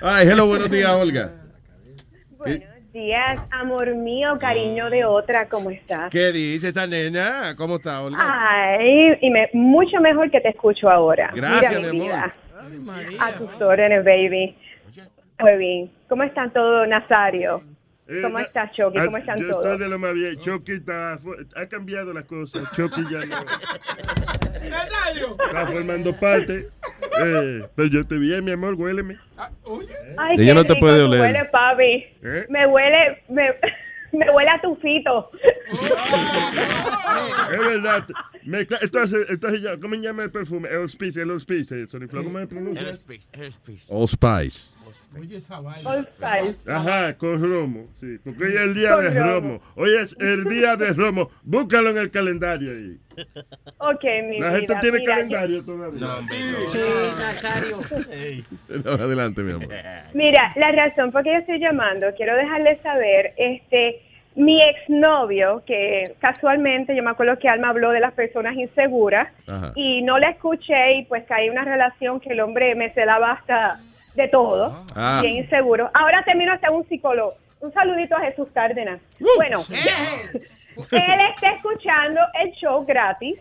Ay, 0.02 0.28
hello, 0.30 0.48
buenos 0.48 0.72
días, 0.72 0.90
Olga. 0.96 1.32
días, 2.94 3.40
amor 3.52 3.94
mío, 3.96 4.38
cariño 4.40 4.90
de 4.90 5.06
otra, 5.06 5.48
¿cómo 5.48 5.70
estás? 5.72 6.10
¿Qué 6.10 6.32
dice 6.32 6.70
esa 6.70 6.88
nena? 6.88 7.56
¿Cómo 7.56 7.76
está, 7.78 8.02
Olga? 8.02 8.18
Ay, 8.22 9.18
y 9.22 9.30
me, 9.30 9.50
mucho 9.54 10.00
mejor 10.02 10.30
que 10.32 10.42
te 10.42 10.50
escucho 10.50 10.90
ahora. 10.90 11.32
Gracias, 11.36 11.72
Mira, 11.78 11.92
mi 11.94 12.00
mi 12.00 12.06
amor. 12.10 12.18
vida. 12.20 12.36
A 13.20 13.32
tus 13.34 13.50
órdenes, 13.62 14.04
baby. 14.06 14.56
Muy 15.40 15.58
bien. 15.58 15.92
¿Cómo 16.08 16.24
están 16.24 16.52
todos, 16.54 16.88
Nazario? 16.88 17.64
¿Cómo 18.22 18.40
Eh, 18.40 18.44
estás, 18.44 18.72
Chucky? 18.74 18.98
ah, 18.98 19.06
¿Cómo 19.06 19.18
están 19.18 19.40
yo 19.40 19.48
todos? 19.50 19.66
estoy 19.66 19.80
de 19.80 19.88
lo 19.90 19.98
más 19.98 20.14
bien. 20.14 20.38
Chucky 20.40 20.74
está, 20.74 21.18
ha 21.56 21.66
cambiado 21.68 22.14
las 22.14 22.26
cosas. 22.26 22.70
Chucky 22.76 23.04
ya 23.10 23.26
no 23.26 23.46
está 25.46 25.68
formando 25.68 26.14
parte. 26.20 26.68
Eh, 27.24 27.66
pero 27.76 27.88
yo 27.88 28.02
estoy 28.02 28.20
bien, 28.20 28.44
mi 28.44 28.52
amor, 28.52 28.74
huéleme. 28.76 29.18
Ay, 30.18 30.36
Ella 30.40 30.54
no 30.54 30.64
te 30.64 30.74
rico 30.74 30.80
puede 30.86 31.04
oler. 31.04 31.22
hueles, 31.22 31.50
papi. 31.52 32.06
¿Eh? 32.24 32.46
Me 32.50 32.68
huele, 32.68 33.24
me, 33.30 33.56
me 34.18 34.30
huele 34.32 34.50
a 34.50 34.62
tufito. 34.62 35.32
Es 37.52 37.60
verdad. 37.60 38.06
Mezcla- 38.46 38.80
entonces, 38.82 39.26
entonces 39.30 39.62
ya, 39.62 39.78
¿cómo 39.80 39.96
se 39.96 40.02
llama 40.02 40.24
el 40.24 40.32
perfume? 40.32 40.70
El 40.70 40.90
Spice, 40.90 41.22
el 41.22 41.40
Spice. 41.40 41.88
¿Cómo 42.24 42.40
se 42.40 42.48
pronuncia? 42.48 42.90
All 43.90 44.08
Spice. 44.08 44.71
Oye, 45.20 45.36
esa 45.38 45.60
vaina. 45.60 46.06
Ajá, 46.68 47.18
con 47.18 47.42
romo. 47.42 47.86
Sí, 48.00 48.18
porque 48.24 48.44
hoy 48.46 48.50
es 48.54 48.60
el 48.62 48.74
día 48.74 48.96
Con 48.96 49.04
de 49.04 49.20
romo. 49.20 49.32
romo. 49.34 49.62
Hoy 49.76 49.96
es 50.00 50.16
el 50.20 50.46
día 50.46 50.76
de 50.78 50.94
romo. 50.94 51.30
Búscalo 51.44 51.90
en 51.90 51.98
el 51.98 52.12
calendario 52.12 52.72
ahí. 52.72 52.98
Ok, 53.80 54.04
mi 54.30 54.40
La 54.40 54.48
vida. 54.50 54.58
gente 54.60 54.76
tiene 54.80 55.00
mira, 55.00 55.16
calendario 55.16 55.66
todavía. 55.66 56.08
Sí, 56.72 56.80
Nazario. 57.20 57.78
Adelante, 59.04 59.42
mi 59.44 59.52
amor. 59.52 59.68
Mira, 60.14 60.54
la 60.56 60.72
razón 60.72 61.12
por 61.12 61.24
qué 61.24 61.34
yo 61.34 61.40
estoy 61.40 61.60
llamando, 61.60 62.08
quiero 62.16 62.36
dejarles 62.38 62.80
saber, 62.82 63.34
este, 63.36 64.02
mi 64.36 64.62
exnovio, 64.64 65.62
que 65.68 66.16
casualmente 66.20 66.96
yo 66.96 67.04
me 67.04 67.12
acuerdo 67.12 67.38
que 67.38 67.50
Alma 67.50 67.70
habló 67.70 67.92
de 67.92 68.00
las 68.00 68.14
personas 68.14 68.56
inseguras 68.56 69.28
Ajá. 69.46 69.74
y 69.76 70.04
no 70.04 70.18
la 70.20 70.30
escuché 70.30 70.94
y 71.00 71.04
pues 71.06 71.26
caí 71.26 71.48
en 71.48 71.52
una 71.52 71.66
relación 71.66 72.22
que 72.22 72.30
el 72.30 72.40
hombre 72.40 72.76
me 72.76 72.92
celaba 72.94 73.34
hasta 73.34 73.78
de 74.16 74.28
todo, 74.28 74.86
Ah. 74.96 75.20
bien 75.22 75.38
inseguro. 75.38 75.90
Ahora 75.94 76.24
termino 76.24 76.54
hasta 76.54 76.72
un 76.72 76.88
psicólogo. 76.88 77.36
Un 77.62 77.72
saludito 77.74 78.16
a 78.18 78.22
Jesús 78.22 78.48
Cárdenas. 78.54 79.00
Bueno, 79.38 79.60
él 80.92 81.20
está 81.34 81.52
escuchando 81.52 82.22
el 82.42 82.52
show 82.54 82.84
gratis 82.86 83.40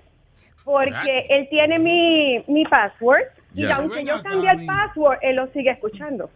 porque 0.64 1.26
él 1.30 1.48
tiene 1.48 1.78
mi, 1.78 2.44
mi 2.46 2.64
password 2.64 3.22
y 3.54 3.62
Ya. 3.62 3.76
aunque 3.76 4.04
yo 4.04 4.22
cambie 4.22 4.50
el 4.50 4.66
password, 4.66 5.18
él 5.22 5.36
lo 5.36 5.46
sigue 5.48 5.70
escuchando. 5.70 6.30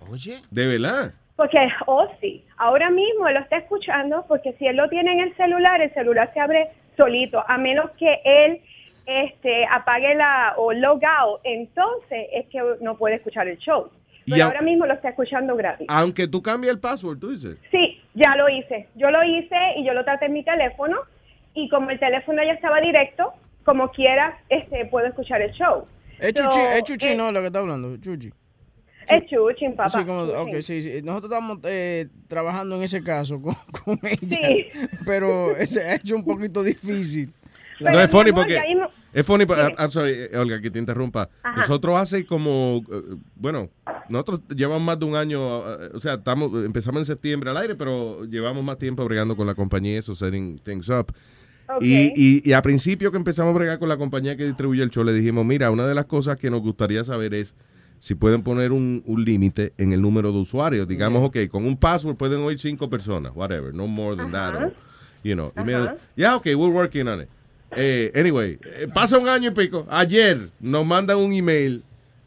¿De 0.50 0.66
verdad? 0.66 1.12
Porque, 1.36 1.58
oh 1.86 2.06
sí, 2.20 2.44
ahora 2.56 2.90
mismo 2.90 3.28
él 3.28 3.34
lo 3.34 3.40
está 3.40 3.56
escuchando 3.58 4.24
porque 4.28 4.52
si 4.54 4.66
él 4.66 4.76
lo 4.76 4.88
tiene 4.88 5.12
en 5.12 5.20
el 5.20 5.36
celular, 5.36 5.80
el 5.82 5.92
celular 5.92 6.30
se 6.32 6.40
abre 6.40 6.70
solito, 6.96 7.44
a 7.46 7.58
menos 7.58 7.90
que 7.98 8.20
él 8.24 8.60
este, 9.06 9.66
apague 9.66 10.14
la 10.14 10.54
o 10.56 10.72
log 10.72 11.00
out, 11.04 11.40
entonces 11.44 12.28
es 12.32 12.46
que 12.46 12.62
no 12.80 12.96
puede 12.96 13.16
escuchar 13.16 13.46
el 13.48 13.58
show. 13.58 13.90
Y 14.26 14.32
Pero 14.32 14.44
ahora 14.46 14.62
mismo 14.62 14.86
lo 14.86 14.94
está 14.94 15.10
escuchando 15.10 15.54
gratis. 15.56 15.86
Aunque 15.90 16.26
tú 16.26 16.42
cambies 16.42 16.72
el 16.72 16.80
password, 16.80 17.18
tú 17.18 17.30
dices. 17.30 17.58
Sí, 17.70 18.00
ya 18.14 18.34
lo 18.36 18.48
hice. 18.48 18.88
Yo 18.94 19.10
lo 19.10 19.22
hice 19.22 19.56
y 19.76 19.84
yo 19.86 19.92
lo 19.92 20.04
traté 20.04 20.26
en 20.26 20.32
mi 20.32 20.42
teléfono 20.44 20.96
y 21.54 21.68
como 21.68 21.90
el 21.90 21.98
teléfono 21.98 22.42
ya 22.42 22.52
estaba 22.52 22.80
directo, 22.80 23.32
como 23.64 23.90
quiera, 23.90 24.38
este, 24.48 24.86
puedo 24.86 25.06
escuchar 25.06 25.42
el 25.42 25.52
show. 25.52 25.86
Es 26.18 26.32
So, 26.36 26.44
Chuchi, 26.44 26.60
es 26.60 26.82
Chuchi, 26.84 27.08
eh, 27.08 27.14
no, 27.16 27.32
lo 27.32 27.40
que 27.40 27.46
está 27.46 27.58
hablando, 27.58 27.96
Chuchi. 27.98 28.30
Es 29.08 29.26
Chuchin, 29.26 29.74
papá. 29.76 29.90
Sí, 29.90 30.04
como, 30.06 30.26
Chuchin. 30.26 30.54
ok, 30.56 30.60
sí, 30.62 30.80
sí. 30.80 31.02
Nosotros 31.02 31.30
estamos 31.32 31.58
eh, 31.64 32.06
trabajando 32.28 32.76
en 32.76 32.84
ese 32.84 33.02
caso 33.04 33.40
con, 33.42 33.54
con 33.84 33.98
ella, 34.04 34.38
Sí. 34.48 34.66
pero 35.04 35.54
se 35.66 35.82
ha 35.82 35.94
hecho 35.96 36.14
un 36.16 36.24
poquito 36.24 36.62
difícil. 36.62 37.30
no 37.80 38.00
es 38.00 38.10
funny 38.10 38.32
porque 38.32 38.54
ya 38.54 38.62
mismo- 38.62 38.88
es 39.14 39.24
funny, 39.26 39.44
Sí. 39.46 39.52
I'm 39.78 39.90
sorry, 39.90 40.12
eh, 40.12 40.36
Olga, 40.36 40.60
que 40.60 40.70
te 40.70 40.78
interrumpa. 40.78 41.30
Ajá. 41.42 41.60
Nosotros 41.60 41.96
hace 41.98 42.26
como, 42.26 42.82
eh, 42.92 43.16
bueno, 43.36 43.70
nosotros 44.08 44.40
llevamos 44.54 44.82
más 44.82 44.98
de 44.98 45.04
un 45.06 45.16
año, 45.16 45.38
eh, 45.60 45.90
o 45.94 46.00
sea, 46.00 46.14
estamos, 46.14 46.52
empezamos 46.64 47.00
en 47.00 47.04
septiembre 47.06 47.50
al 47.50 47.56
aire, 47.56 47.74
pero 47.76 48.24
llevamos 48.24 48.62
más 48.64 48.76
tiempo 48.78 49.04
bregando 49.04 49.36
con 49.36 49.46
la 49.46 49.54
compañía, 49.54 49.98
eso, 49.98 50.14
setting 50.14 50.58
things 50.58 50.88
up. 50.88 51.12
Ok. 51.68 51.82
Y, 51.82 52.12
y, 52.14 52.42
y 52.44 52.52
a 52.52 52.60
principio 52.60 53.10
que 53.10 53.16
empezamos 53.16 53.54
a 53.54 53.58
bregar 53.58 53.78
con 53.78 53.88
la 53.88 53.96
compañía 53.96 54.36
que 54.36 54.44
distribuye 54.44 54.82
el 54.82 54.90
show, 54.90 55.02
le 55.04 55.12
dijimos, 55.14 55.46
mira, 55.46 55.70
una 55.70 55.86
de 55.86 55.94
las 55.94 56.04
cosas 56.04 56.36
que 56.36 56.50
nos 56.50 56.60
gustaría 56.60 57.04
saber 57.04 57.32
es 57.32 57.54
si 58.00 58.14
pueden 58.14 58.42
poner 58.42 58.70
un, 58.72 59.02
un 59.06 59.24
límite 59.24 59.72
en 59.78 59.94
el 59.94 60.02
número 60.02 60.30
de 60.30 60.38
usuarios. 60.38 60.86
Digamos, 60.86 61.22
ok, 61.26 61.38
con 61.50 61.64
un 61.64 61.78
password 61.78 62.16
pueden 62.16 62.40
oír 62.40 62.58
cinco 62.58 62.90
personas, 62.90 63.32
whatever, 63.34 63.72
no 63.72 63.86
more 63.86 64.14
than 64.14 64.30
that. 64.32 64.54
Ajá. 64.56 64.64
or, 64.66 64.74
you 65.22 65.34
know. 65.34 65.52
Y 65.56 65.64
me- 65.64 65.74
Ajá. 65.74 65.96
yeah, 66.16 66.36
ok, 66.36 66.44
we're 66.54 66.68
working 66.74 67.08
on 67.08 67.22
it. 67.22 67.28
Eh, 67.76 68.12
anyway, 68.14 68.58
eh, 68.64 68.88
pasa 68.92 69.18
un 69.18 69.28
año 69.28 69.50
y 69.50 69.54
pico. 69.54 69.86
Ayer 69.90 70.48
nos 70.60 70.84
mandan 70.86 71.16
un 71.18 71.32
email. 71.32 71.82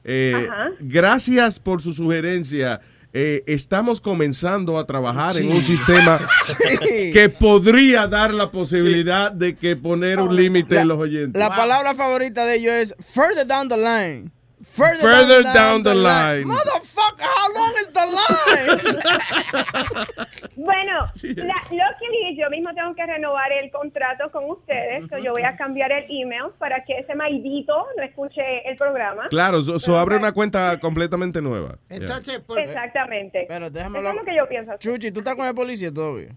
eh, 0.09 0.47
Ajá. 0.49 0.69
gracias 0.79 1.59
por 1.59 1.81
su 1.81 1.91
sugerencia. 1.93 2.79
Eh, 3.13 3.43
estamos 3.47 3.99
comenzando 3.99 4.77
a 4.77 4.85
trabajar 4.85 5.35
en 5.37 5.43
Sí. 5.51 5.57
un 5.57 5.61
sistema 5.63 6.19
Sí. 6.45 7.11
que 7.11 7.29
podría 7.29 8.07
dar 8.07 8.33
la 8.33 8.51
posibilidad 8.51 9.31
de 9.31 9.55
que 9.55 9.75
poner 9.75 10.19
un 10.19 10.35
límite 10.35 10.77
en 10.79 10.87
los 10.89 10.97
oyentes. 10.99 11.39
La 11.39 11.49
palabra 11.49 11.93
favorita 11.95 12.45
de 12.45 12.55
ellos 12.55 12.73
es 12.73 12.95
further 12.99 13.45
down 13.47 13.67
the 13.69 13.77
line. 13.77 14.31
Further, 14.63 15.01
Further 15.01 15.43
down 15.53 15.83
the 15.83 15.93
line. 15.93 16.43
Motherfucker, 16.45 17.21
how 17.21 17.53
long 17.53 17.73
is 17.79 17.89
the 17.93 18.05
line? 18.17 20.17
Bueno, 20.55 21.05
la- 21.21 21.63
lo 21.71 21.83
que 21.99 22.35
yo 22.35 22.49
mismo 22.49 22.73
tengo 22.73 22.93
que 22.95 23.05
renovar 23.05 23.51
el 23.51 23.69
contrato 23.71 24.29
con 24.31 24.49
ustedes, 24.49 25.07
so 25.09 25.17
yo 25.19 25.31
voy 25.31 25.43
a 25.43 25.55
cambiar 25.55 25.91
el 25.91 26.05
email 26.09 26.51
para 26.57 26.83
que 26.83 26.97
ese 26.99 27.13
maldito 27.15 27.85
no 27.95 28.03
escuche 28.03 28.67
el 28.67 28.75
programa. 28.75 29.27
Claro, 29.29 29.59
eso 29.59 29.97
abre 29.97 30.15
una 30.17 30.31
cuenta 30.31 30.79
completamente 30.79 31.41
nueva. 31.41 31.77
Yeah. 31.89 31.97
Entonces, 31.97 32.39
por- 32.39 32.59
Exactamente. 32.59 33.45
Pero 33.47 33.69
déjame 33.69 33.99
Eso 33.99 34.09
es 34.09 34.15
lo 34.15 34.23
que 34.25 34.35
yo 34.35 34.47
pienso. 34.49 34.77
Chuchi, 34.79 35.11
¿tú 35.11 35.19
estás 35.19 35.35
con 35.35 35.45
el 35.45 35.53
policía 35.55 35.93
todavía? 35.93 36.35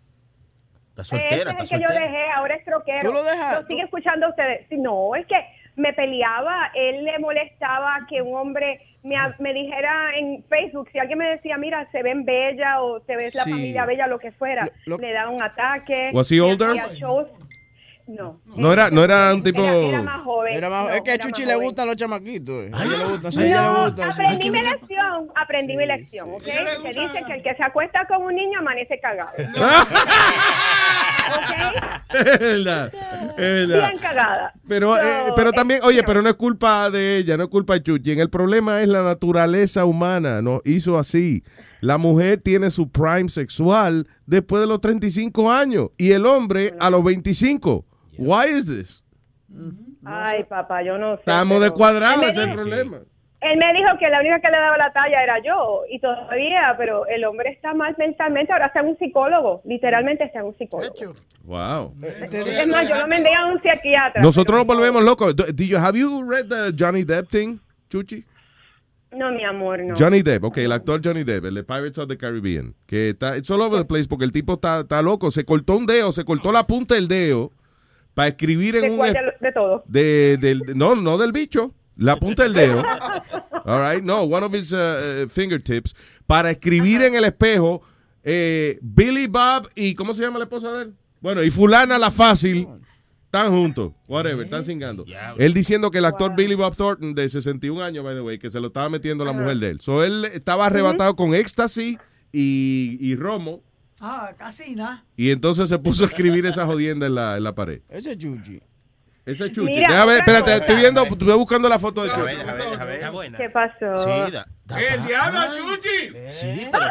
Ese 0.99 1.17
es 1.17 1.47
el 1.47 1.57
que 1.69 1.81
yo 1.81 1.89
dejé, 1.89 2.31
ahora 2.37 2.55
es 2.57 2.65
troquero. 2.65 3.01
¿Tú 3.09 3.13
lo 3.13 3.25
dejas? 3.25 3.65
sigue 3.67 3.83
escuchando 3.83 4.27
a 4.27 4.29
ustedes. 4.29 4.67
No, 4.71 5.17
es 5.17 5.27
que 5.27 5.37
me 5.77 5.93
peleaba, 5.93 6.71
él 6.75 7.05
le 7.05 7.19
molestaba 7.19 8.07
que 8.09 8.21
un 8.23 8.37
hombre 8.37 8.81
me, 9.03 9.17
me 9.39 9.55
dijera 9.55 10.11
en 10.17 10.43
Facebook, 10.45 10.89
si 10.93 10.99
alguien 10.99 11.19
me 11.19 11.27
decía, 11.31 11.57
mira, 11.57 11.89
se 11.91 12.03
ven 12.03 12.25
bella 12.25 12.83
o 12.83 13.01
se 13.01 13.17
ves 13.17 13.35
la 13.35 13.45
Sí. 13.45 13.51
familia 13.51 13.87
bella, 13.87 14.07
lo 14.07 14.19
que 14.19 14.31
fuera, 14.33 14.65
Lo- 14.85 14.97
lo- 14.97 14.99
le 14.99 15.13
daba 15.13 15.31
un 15.31 15.43
ataque. 15.43 16.11
Was 16.13 16.31
he 16.31 16.41
older? 16.41 16.77
No. 18.11 18.41
No 18.57 18.73
era, 18.73 18.91
no 18.91 19.05
era 19.05 19.33
un 19.35 19.43
tipo. 19.43 19.63
Era, 19.63 19.77
era 19.89 20.03
más 20.03 20.23
joven. 20.25 20.55
Era 20.55 20.69
más- 20.69 20.85
no, 20.87 20.91
es 20.91 21.01
que 21.03 21.13
a 21.13 21.19
Chuchi 21.19 21.45
le 21.45 21.55
gustan 21.55 21.87
los 21.87 21.97
chamaquitos. 21.97 22.65
eh. 22.67 22.71
A 22.73 22.85
ella 22.85 22.97
le 22.99 23.05
gustan, 23.05 23.33
sí, 23.33 23.41
a 23.41 23.45
ella 23.47 23.63
No, 23.63 23.73
le 23.73 23.85
gustan. 23.91 24.13
sí. 24.13 24.23
aprendí 24.23 24.51
mi 24.51 24.63
lección, 24.63 25.29
aprendí 25.37 25.77
mi 25.77 25.87
lección, 25.87 26.31
¿ok? 26.35 26.43
Que 26.43 26.89
dice 26.89 27.23
que 27.27 27.33
el 27.35 27.43
que 27.43 27.55
se 27.55 27.63
acuesta 27.63 28.07
con 28.09 28.23
un 28.23 28.35
niño 28.35 28.59
amanece 28.59 28.99
cagado. 29.01 29.31
Es 32.13 32.39
verdad, 32.41 32.93
es 32.93 33.37
verdad. 33.37 33.89
Bien 33.89 34.01
cagada. 34.01 34.53
Pero, 34.67 34.97
eh, 34.97 35.01
pero 35.37 35.53
también, 35.53 35.81
oye, 35.85 36.03
pero 36.03 36.23
no 36.23 36.29
es 36.29 36.35
culpa 36.35 36.91
de 36.91 37.19
ella, 37.19 37.37
no 37.37 37.45
es 37.45 37.49
culpa 37.51 37.75
de 37.75 37.83
Chuchi. 37.85 38.11
El 38.19 38.31
problema 38.31 38.83
es 38.83 38.89
la 38.89 39.03
naturaleza 39.03 39.85
humana, 39.85 40.43
nos 40.43 40.61
hizo 40.65 40.99
así. 40.99 41.45
La 41.81 41.99
mujer 41.99 42.41
tiene 42.43 42.71
su 42.71 42.91
prime 42.91 43.29
sexual 43.29 44.07
después 44.27 44.61
de 44.61 44.67
los 44.67 44.81
35 44.81 45.51
años 45.53 45.91
y 45.97 46.11
el 46.13 46.27
hombre 46.27 46.73
a 46.81 46.91
los 46.91 47.03
25. 47.05 47.87
Why 48.21 48.49
is 48.51 48.67
this? 48.67 49.03
Ay, 50.05 50.45
papá, 50.45 50.83
yo 50.83 50.99
no 50.99 51.17
sé. 51.17 51.23
Estamos 51.23 51.63
Él 51.63 51.73
me 52.19 52.29
ese 52.29 52.43
es 52.43 52.49
el 52.49 52.55
problema. 52.55 52.99
Él 53.41 53.59
me 53.59 53.73
dijo 53.73 53.89
que 53.99 54.09
la 54.11 54.21
única 54.21 54.39
que 54.41 54.51
le 54.51 54.59
daba 54.59 54.77
la 54.77 54.93
talla 54.93 55.23
era 55.23 55.43
yo, 55.43 55.83
y 55.89 55.99
todavía, 55.99 56.75
pero 56.77 57.07
el 57.07 57.25
hombre 57.25 57.51
está 57.51 57.73
mal 57.73 57.97
mentalmente, 57.99 58.53
ahora 58.53 58.67
está 58.67 58.83
un 58.83 58.99
psicólogo, 58.99 59.63
literalmente 59.65 60.25
está 60.25 60.45
un 60.45 60.55
psicólogo. 60.59 60.95
Wow. 61.45 61.95
Es 62.03 62.69
más, 62.69 62.87
yo 62.87 62.99
lo 62.99 63.09
mandé 63.09 63.35
a 63.35 63.47
un 63.47 63.57
psiquiatra. 63.63 64.21
Nosotros 64.21 64.59
nos 64.59 64.67
volvemos 64.67 65.03
locos. 65.03 65.35
Did 65.35 65.69
you, 65.69 65.79
have 65.79 65.99
you 65.99 66.23
read 66.23 66.49
the 66.49 66.75
Johnny 66.79 67.03
Depp 67.03 67.31
thing, 67.31 67.59
Chuchi? 67.89 68.27
No, 69.13 69.33
mi 69.33 69.43
amor, 69.43 69.83
no. 69.83 69.95
Johnny 69.99 70.21
Depp, 70.21 70.45
ok, 70.45 70.59
el 70.59 70.73
actor 70.73 71.01
Johnny 71.03 71.25
Depp, 71.25 71.47
el 71.47 71.55
de 71.55 71.65
Pirates 71.65 71.97
of 71.97 72.09
the 72.09 72.19
Caribbean, 72.19 72.75
que 72.87 73.09
está, 73.09 73.39
it's 73.39 73.51
all 73.51 73.63
over 73.63 73.79
the 73.79 73.87
place 73.87 74.07
porque 74.07 74.27
el 74.27 74.33
tipo 74.33 74.53
está, 74.53 74.81
está 74.81 75.01
loco, 75.01 75.31
se 75.31 75.47
cortó 75.47 75.79
un 75.79 75.87
dedo, 75.87 76.13
se 76.13 76.27
cortó 76.27 76.53
la 76.53 76.67
punta 76.67 76.95
del 76.95 77.09
dedo 77.09 77.51
para 78.15 78.29
escribir 78.29 78.77
en 78.77 78.83
¿De 78.83 78.91
un... 78.91 78.99
De, 79.01 79.21
de 79.41 79.53
todo. 79.53 79.85
de, 79.87 80.37
del, 80.39 80.63
no, 80.75 80.95
no 80.97 81.19
del 81.19 81.33
bicho, 81.33 81.75
la 81.97 82.17
punta 82.17 82.43
del 82.45 82.55
dedo. 82.55 82.83
All 83.65 83.79
right, 83.79 84.03
no, 84.03 84.23
one 84.23 84.45
of 84.45 84.55
his 84.55 84.73
uh, 84.73 85.25
uh, 85.25 85.29
fingertips, 85.29 85.95
para 86.27 86.51
escribir 86.51 87.03
en 87.03 87.15
el 87.15 87.25
espejo 87.25 87.83
eh, 88.23 88.79
Billy 88.83 89.27
Bob 89.27 89.69
y, 89.75 89.95
¿cómo 89.95 90.15
se 90.15 90.23
llama 90.23 90.39
la 90.39 90.45
esposa 90.45 90.73
de 90.73 90.83
él? 90.85 90.95
Bueno, 91.21 91.43
y 91.43 91.51
fulana 91.51 91.99
la 91.99 92.11
fácil, 92.11 92.67
están 93.27 93.51
juntos, 93.51 93.93
whatever, 94.09 94.45
están 94.45 94.65
cingando. 94.65 95.05
Él 95.39 95.55
diciendo 95.55 95.91
que 95.91 95.99
el 95.99 96.05
actor 96.07 96.35
Billy 96.35 96.55
Bob 96.55 96.75
Thornton, 96.75 97.15
de 97.15 97.29
61 97.29 97.83
años, 97.83 98.03
by 98.03 98.15
the 98.15 98.23
way, 98.23 98.39
que 98.39 98.51
se 98.51 98.59
lo 98.59 98.69
estaba 98.69 98.89
metiendo 98.89 99.25
la 99.25 99.33
mujer 99.33 99.59
de 99.59 99.71
él. 99.71 99.81
So, 99.81 100.03
él 100.03 100.25
estaba 100.25 100.67
arrebatado 100.67 101.15
con 101.17 101.35
éxtasis 101.35 101.99
y, 102.33 102.99
y 103.01 103.17
romo, 103.17 103.63
Ah, 104.01 104.33
casi 104.39 104.75
nada. 104.75 105.05
y 105.17 105.31
entonces 105.31 105.69
se 105.69 105.79
puso 105.79 106.05
a 106.05 106.07
escribir 106.07 106.47
esa 106.47 106.65
jodienda 106.67 107.07
en 107.07 107.15
la, 107.15 107.37
en 107.37 107.45
la 107.45 107.55
pared. 107.55 107.81
Ese 107.89 108.13
es 108.13 108.19
Chuchi. 108.19 108.61
Ese 109.27 109.45
es 109.47 109.53
Chuchi. 109.53 109.75
Mira, 109.75 109.93
Déjame, 109.93 110.17
espérate, 110.17 110.45
cosa. 110.53 110.57
estoy 110.57 110.77
viendo, 110.77 111.03
estoy 111.05 111.35
buscando 111.35 111.69
la 111.69 111.79
foto 111.79 112.03
de 112.03 112.11
A 112.11 112.15
Chuchi. 112.15 112.27
ver, 112.37 112.49
a 112.49 112.55
ver, 112.85 113.05
a 113.05 113.11
ver. 113.11 113.33
¿Qué 113.37 113.51
pasó? 113.51 114.09
¡El 114.77 115.05
diablo, 115.05 115.41
Chuchi! 115.59 116.13
Sí, 116.31 116.67
pero... 116.73 116.87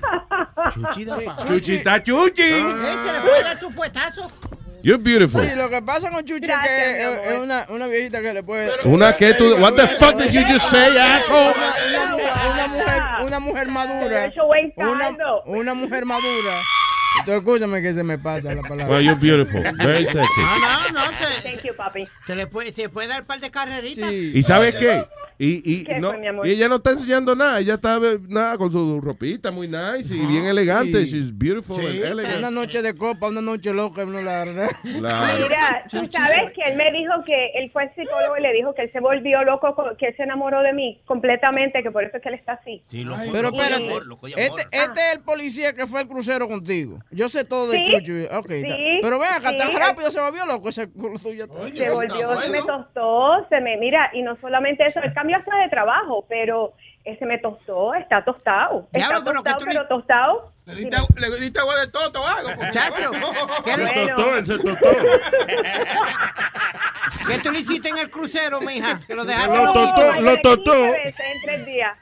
Chuchi 0.74 1.04
da 1.04 1.18
pa- 1.20 1.36
Chuchi 1.46 1.74
está 1.76 2.02
Chuchi. 2.02 2.42
Eh, 2.42 2.62
¿se 3.04 3.12
le 3.12 3.20
puede 3.20 3.42
dar 3.44 3.60
su 3.60 3.70
fuetazo? 3.70 4.32
You're 4.82 5.02
beautiful. 5.02 5.46
Sí, 5.46 5.54
lo 5.54 5.68
que 5.68 5.82
pasa 5.82 6.10
con 6.10 6.24
Chuchi 6.24 6.50
es 6.50 6.58
que 6.58 7.02
es, 7.32 7.38
una, 7.38 7.66
una 7.68 7.86
viejita 7.86 8.22
que 8.22 8.32
le 8.32 8.42
puede... 8.42 8.70
Una 8.84 9.14
que 9.16 9.34
tú, 9.34 9.56
what 9.60 9.74
the 9.74 9.86
fuck 9.96 10.16
did 10.16 10.30
you 10.30 10.42
just 10.46 10.70
say, 10.70 10.96
asshole? 10.96 11.52
Una, 11.92 12.16
una 12.52 12.66
mujer, 12.68 13.02
una 13.24 13.40
mujer, 13.40 13.66
una 13.66 13.68
mujer 13.68 13.68
madura. 13.68 14.32
Una, 14.76 15.10
una 15.46 15.74
mujer 15.74 16.04
madura. 16.04 16.60
Entonces, 17.18 17.42
escúchame 17.42 17.82
que 17.82 17.92
se 17.92 18.02
me 18.02 18.18
pasa 18.18 18.54
la 18.54 18.62
palabra. 18.62 18.86
Well, 18.88 19.02
you're 19.02 19.20
beautiful. 19.20 19.60
Very 19.78 20.06
sexy. 20.06 20.40
No, 20.40 20.92
no, 20.92 21.04
no. 21.04 21.10
Se, 21.18 21.42
Thank 21.42 21.62
you, 21.64 21.74
papi. 21.74 22.08
se 22.26 22.36
le 22.36 22.46
puede, 22.46 22.72
se 22.72 22.88
puede 22.88 23.08
dar 23.08 23.22
un 23.22 23.26
par 23.26 23.40
de 23.40 23.50
carreritas. 23.50 24.10
¿Y 24.10 24.42
sabes 24.42 24.76
qué? 24.76 25.04
Y, 25.42 25.62
y, 25.64 25.84
¿Qué 25.84 25.98
no, 25.98 26.12
fue, 26.12 26.48
y 26.50 26.52
ella 26.52 26.68
no 26.68 26.74
está 26.76 26.90
enseñando 26.90 27.34
nada. 27.34 27.60
Ella 27.60 27.74
está 27.74 27.98
nada 28.28 28.58
con 28.58 28.70
su 28.70 29.00
ropita 29.00 29.50
muy 29.50 29.68
nice 29.68 30.14
y 30.14 30.26
bien 30.26 30.44
elegante. 30.44 31.06
Sí. 31.06 31.12
She's 31.18 31.32
beautiful 31.32 31.80
and 31.80 32.04
elegant. 32.04 32.40
Una 32.40 32.50
noche 32.50 32.82
de 32.82 32.94
copa, 32.94 33.28
una 33.28 33.40
noche 33.40 33.72
loca, 33.72 34.04
uno 34.04 34.20
la 34.20 34.44
Claro. 34.44 35.38
Mira, 35.42 35.84
tú 35.90 36.06
sabes 36.10 36.52
que 36.52 36.60
él 36.66 36.76
me 36.76 36.92
dijo 36.92 37.24
que 37.24 37.52
él 37.54 37.70
fue 37.72 37.88
psicólogo 37.94 38.36
y 38.36 38.42
le 38.42 38.52
dijo 38.52 38.74
que 38.74 38.82
él 38.82 38.92
se 38.92 39.00
volvió 39.00 39.42
loco, 39.42 39.74
que 39.98 40.08
él 40.08 40.16
se 40.18 40.24
enamoró 40.24 40.60
de 40.60 40.74
mí 40.74 41.00
completamente, 41.06 41.82
que 41.82 41.90
por 41.90 42.04
eso 42.04 42.18
es 42.18 42.22
que 42.22 42.28
él 42.28 42.34
está 42.34 42.52
así. 42.52 42.82
Pero 43.32 43.48
espérate, 43.48 43.94
este, 44.36 44.62
este 44.72 45.00
es 45.00 45.14
el 45.14 45.20
policía 45.22 45.72
que 45.72 45.86
fue 45.86 46.00
al 46.00 46.08
crucero 46.08 46.48
contigo. 46.48 46.98
Yo 47.10 47.30
sé 47.30 47.46
todo 47.46 47.66
de 47.68 47.82
Sí, 47.82 47.92
Chuchi. 47.92 48.24
Ok, 48.30 48.48
sí, 48.48 48.54
está. 48.56 48.76
Pero 49.00 49.18
ven 49.18 49.28
acá, 49.30 49.56
tan 49.56 49.70
sí. 49.70 49.76
rápido 49.78 50.10
se 50.10 50.20
volvió 50.20 50.44
loco 50.44 50.68
ese 50.68 50.90
culo 50.90 51.18
tuyo. 51.18 51.46
Se 51.74 51.90
volvió, 51.90 52.38
se 52.42 52.50
me 52.50 52.58
tostó, 52.58 53.46
se 53.48 53.58
me, 53.62 53.78
mira, 53.78 54.10
y 54.12 54.20
no 54.20 54.36
solamente 54.38 54.84
eso, 54.84 55.00
él 55.00 55.06
cambió 55.30 55.36
hasta 55.38 55.56
de 55.64 55.68
trabajo, 55.68 56.24
pero 56.28 56.72
eh, 57.04 57.16
se 57.18 57.26
me 57.26 57.38
tostó, 57.38 57.94
está 57.94 58.24
tostado. 58.24 58.88
Está 58.92 58.98
Diablo, 59.08 59.24
pero 59.24 59.42
que 59.42 59.50
tostado, 59.50 59.58
tú 59.58 59.64
pero 59.66 59.88
tostado. 59.88 60.52
Le 60.66 60.74
diste, 60.74 60.96
le 61.16 61.40
diste 61.40 61.58
agua 61.58 61.80
de 61.80 61.86
toto 61.88 62.26
algo. 62.26 62.50
Muchacho, 62.62 63.10
¿qué, 63.64 63.76
le- 63.76 63.84
Se 63.84 64.06
tostó, 64.06 64.36
él 64.36 64.46
se 64.46 64.58
tostó. 64.58 64.88
¿qué 67.28 67.38
tú 67.42 67.50
le 67.50 67.58
hiciste 67.60 67.88
en 67.88 67.98
el 67.98 68.10
crucero, 68.10 68.60
mija? 68.60 69.00
Que 69.06 69.14
lo 69.14 69.24
dejaste. 69.24 69.56
Lo 69.56 69.72
tostó, 69.72 70.12
lo 70.20 70.30
15 70.36 70.42
tostó. 70.42 70.84
en 70.94 71.14
tres 71.44 71.66
días. 71.66 71.96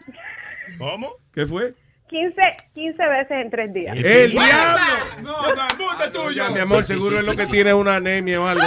¿Cómo? 0.79 1.15
¿Qué 1.33 1.47
fue? 1.47 1.75
15, 2.09 2.43
15 2.75 3.07
veces 3.07 3.31
en 3.31 3.51
tres 3.51 3.73
días. 3.75 3.97
¡El 3.97 4.31
diablo! 4.31 4.85
No, 5.23 5.43
no, 5.55 5.67
el 5.67 6.07
es 6.07 6.13
tuyo. 6.13 6.31
Ya, 6.31 6.51
mi 6.51 6.61
amor, 6.61 6.85
seguro 6.85 7.19
es 7.19 7.27
lo 7.27 7.35
que 7.37 7.47
tiene 7.47 7.75
una 7.75 7.97
anemia 7.97 8.41
o 8.41 8.47
algo. 8.47 8.65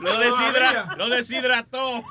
Lo, 0.00 0.18
deshidra- 0.20 0.96
lo 0.96 1.08
deshidrató. 1.08 2.02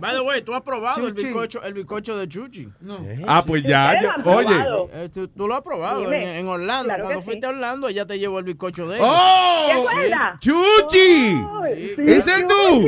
By 0.00 0.12
the 0.14 0.20
way, 0.20 0.42
tú 0.42 0.54
has 0.54 0.62
probado 0.62 1.06
el 1.06 1.14
Chuchi. 1.14 1.24
bizcocho, 1.26 1.62
el 1.62 1.74
bizcocho 1.74 2.16
de 2.16 2.28
Chuchi. 2.28 2.68
No. 2.80 2.98
Ah, 3.26 3.42
pues 3.46 3.62
ya, 3.62 3.98
ya- 4.00 4.14
oye. 4.24 4.88
Eh, 4.92 5.08
tú, 5.12 5.28
tú 5.28 5.46
lo 5.48 5.54
has 5.56 5.62
probado 5.62 6.12
en, 6.12 6.22
en 6.22 6.48
Orlando. 6.48 6.84
Claro 6.88 7.04
Cuando 7.04 7.22
fuiste 7.22 7.42
sí. 7.42 7.46
a 7.46 7.50
Orlando, 7.50 7.88
ella 7.88 8.06
te 8.06 8.18
llevó 8.18 8.38
el 8.38 8.44
bizcocho 8.44 8.88
de 8.88 8.96
él. 8.96 9.02
¿Te 9.02 9.06
¡Oh! 9.08 9.86
acuerdas? 9.88 10.40
¡Chuchi! 10.40 11.44
Ay, 11.64 11.92
sí, 11.96 12.02
¿Ese 12.06 12.30
es 12.32 12.46
tú? 12.46 12.86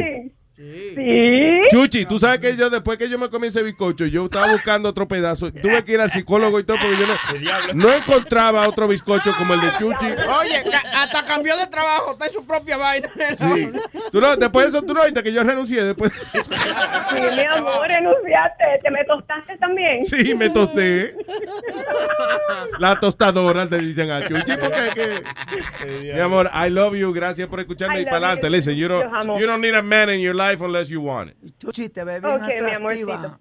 Sí. 0.57 0.93
Sí. 0.95 1.61
Chuchi, 1.69 2.07
tú 2.07 2.17
sabes 2.21 2.39
que 2.39 2.57
yo 2.57 2.71
después 2.71 2.97
que 2.97 3.09
yo 3.09 3.19
me 3.19 3.29
comí 3.29 3.49
ese 3.49 3.61
bizcocho, 3.65 4.07
yo 4.07 4.27
estaba 4.27 4.53
buscando 4.53 4.89
otro 4.89 5.09
pedazo. 5.09 5.53
Tuve 5.53 5.85
que 5.85 5.95
ir 5.95 6.01
al 6.01 6.13
psicólogo 6.13 6.61
y 6.61 6.65
todo 6.65 6.77
porque 6.81 6.97
yo 6.97 7.07
no, 7.09 7.75
no 7.75 7.93
encontraba 7.93 8.69
otro 8.69 8.87
bizcocho 8.87 9.35
como 9.37 9.55
el 9.55 9.61
de 9.63 9.73
Chuchi. 9.79 10.07
Oye, 10.07 10.63
hasta 10.95 11.25
cambió 11.25 11.57
de 11.57 11.67
trabajo, 11.67 12.13
está 12.13 12.27
en 12.27 12.33
su 12.33 12.47
propia 12.47 12.77
vaina. 12.77 13.09
Sí. 13.37 13.73
Tú 14.13 14.21
no, 14.21 14.37
después 14.37 14.67
de 14.67 14.79
eso, 14.79 14.87
tú 14.87 14.95
no 14.95 15.03
viste 15.05 15.25
que 15.25 15.33
yo 15.33 15.43
renuncié 15.43 15.83
después. 15.83 16.13
Sí, 16.33 17.21
mi 17.37 17.45
amor, 17.51 17.89
renunciaste. 17.89 18.65
¿Te 18.81 18.91
me 18.93 19.05
tostaste 19.07 19.57
también? 19.59 20.05
Sí, 20.05 20.37
me 20.37 20.51
tosté. 20.51 21.17
La 22.79 23.01
tostadora 23.01 23.69
te 23.69 23.79
dicen 23.79 24.09
a 24.13 24.21
Chuchi 24.29 24.57
porque 24.57 24.89
es 24.89 24.95
que... 24.95 26.15
Mi 26.15 26.21
amor, 26.21 26.49
I 26.55 26.71
love 26.71 26.95
you. 26.95 27.13
Gracias 27.13 27.49
por 27.49 27.59
escucharme 27.59 28.03
y 28.03 28.05
para 28.05 28.19
adelante. 28.19 28.51
Listen, 28.51 28.77
you 28.77 28.87
don't, 28.87 29.41
you 29.41 29.47
don't 29.47 29.61
need 29.61 29.75
a 29.75 29.83
man 29.83 30.11
in 30.11 30.21
your 30.21 30.35
life 30.35 30.44
unless 30.61 30.91
you 30.91 31.01
want 31.01 31.31
it. 31.31 31.59
Chuchi, 31.59 31.89
te 31.89 32.05
ves 32.05 32.21
bien 32.23 32.35
Ok, 32.35 32.41
mi 32.43 32.53
atractiva. 32.71 33.15
amorcito. 33.15 33.41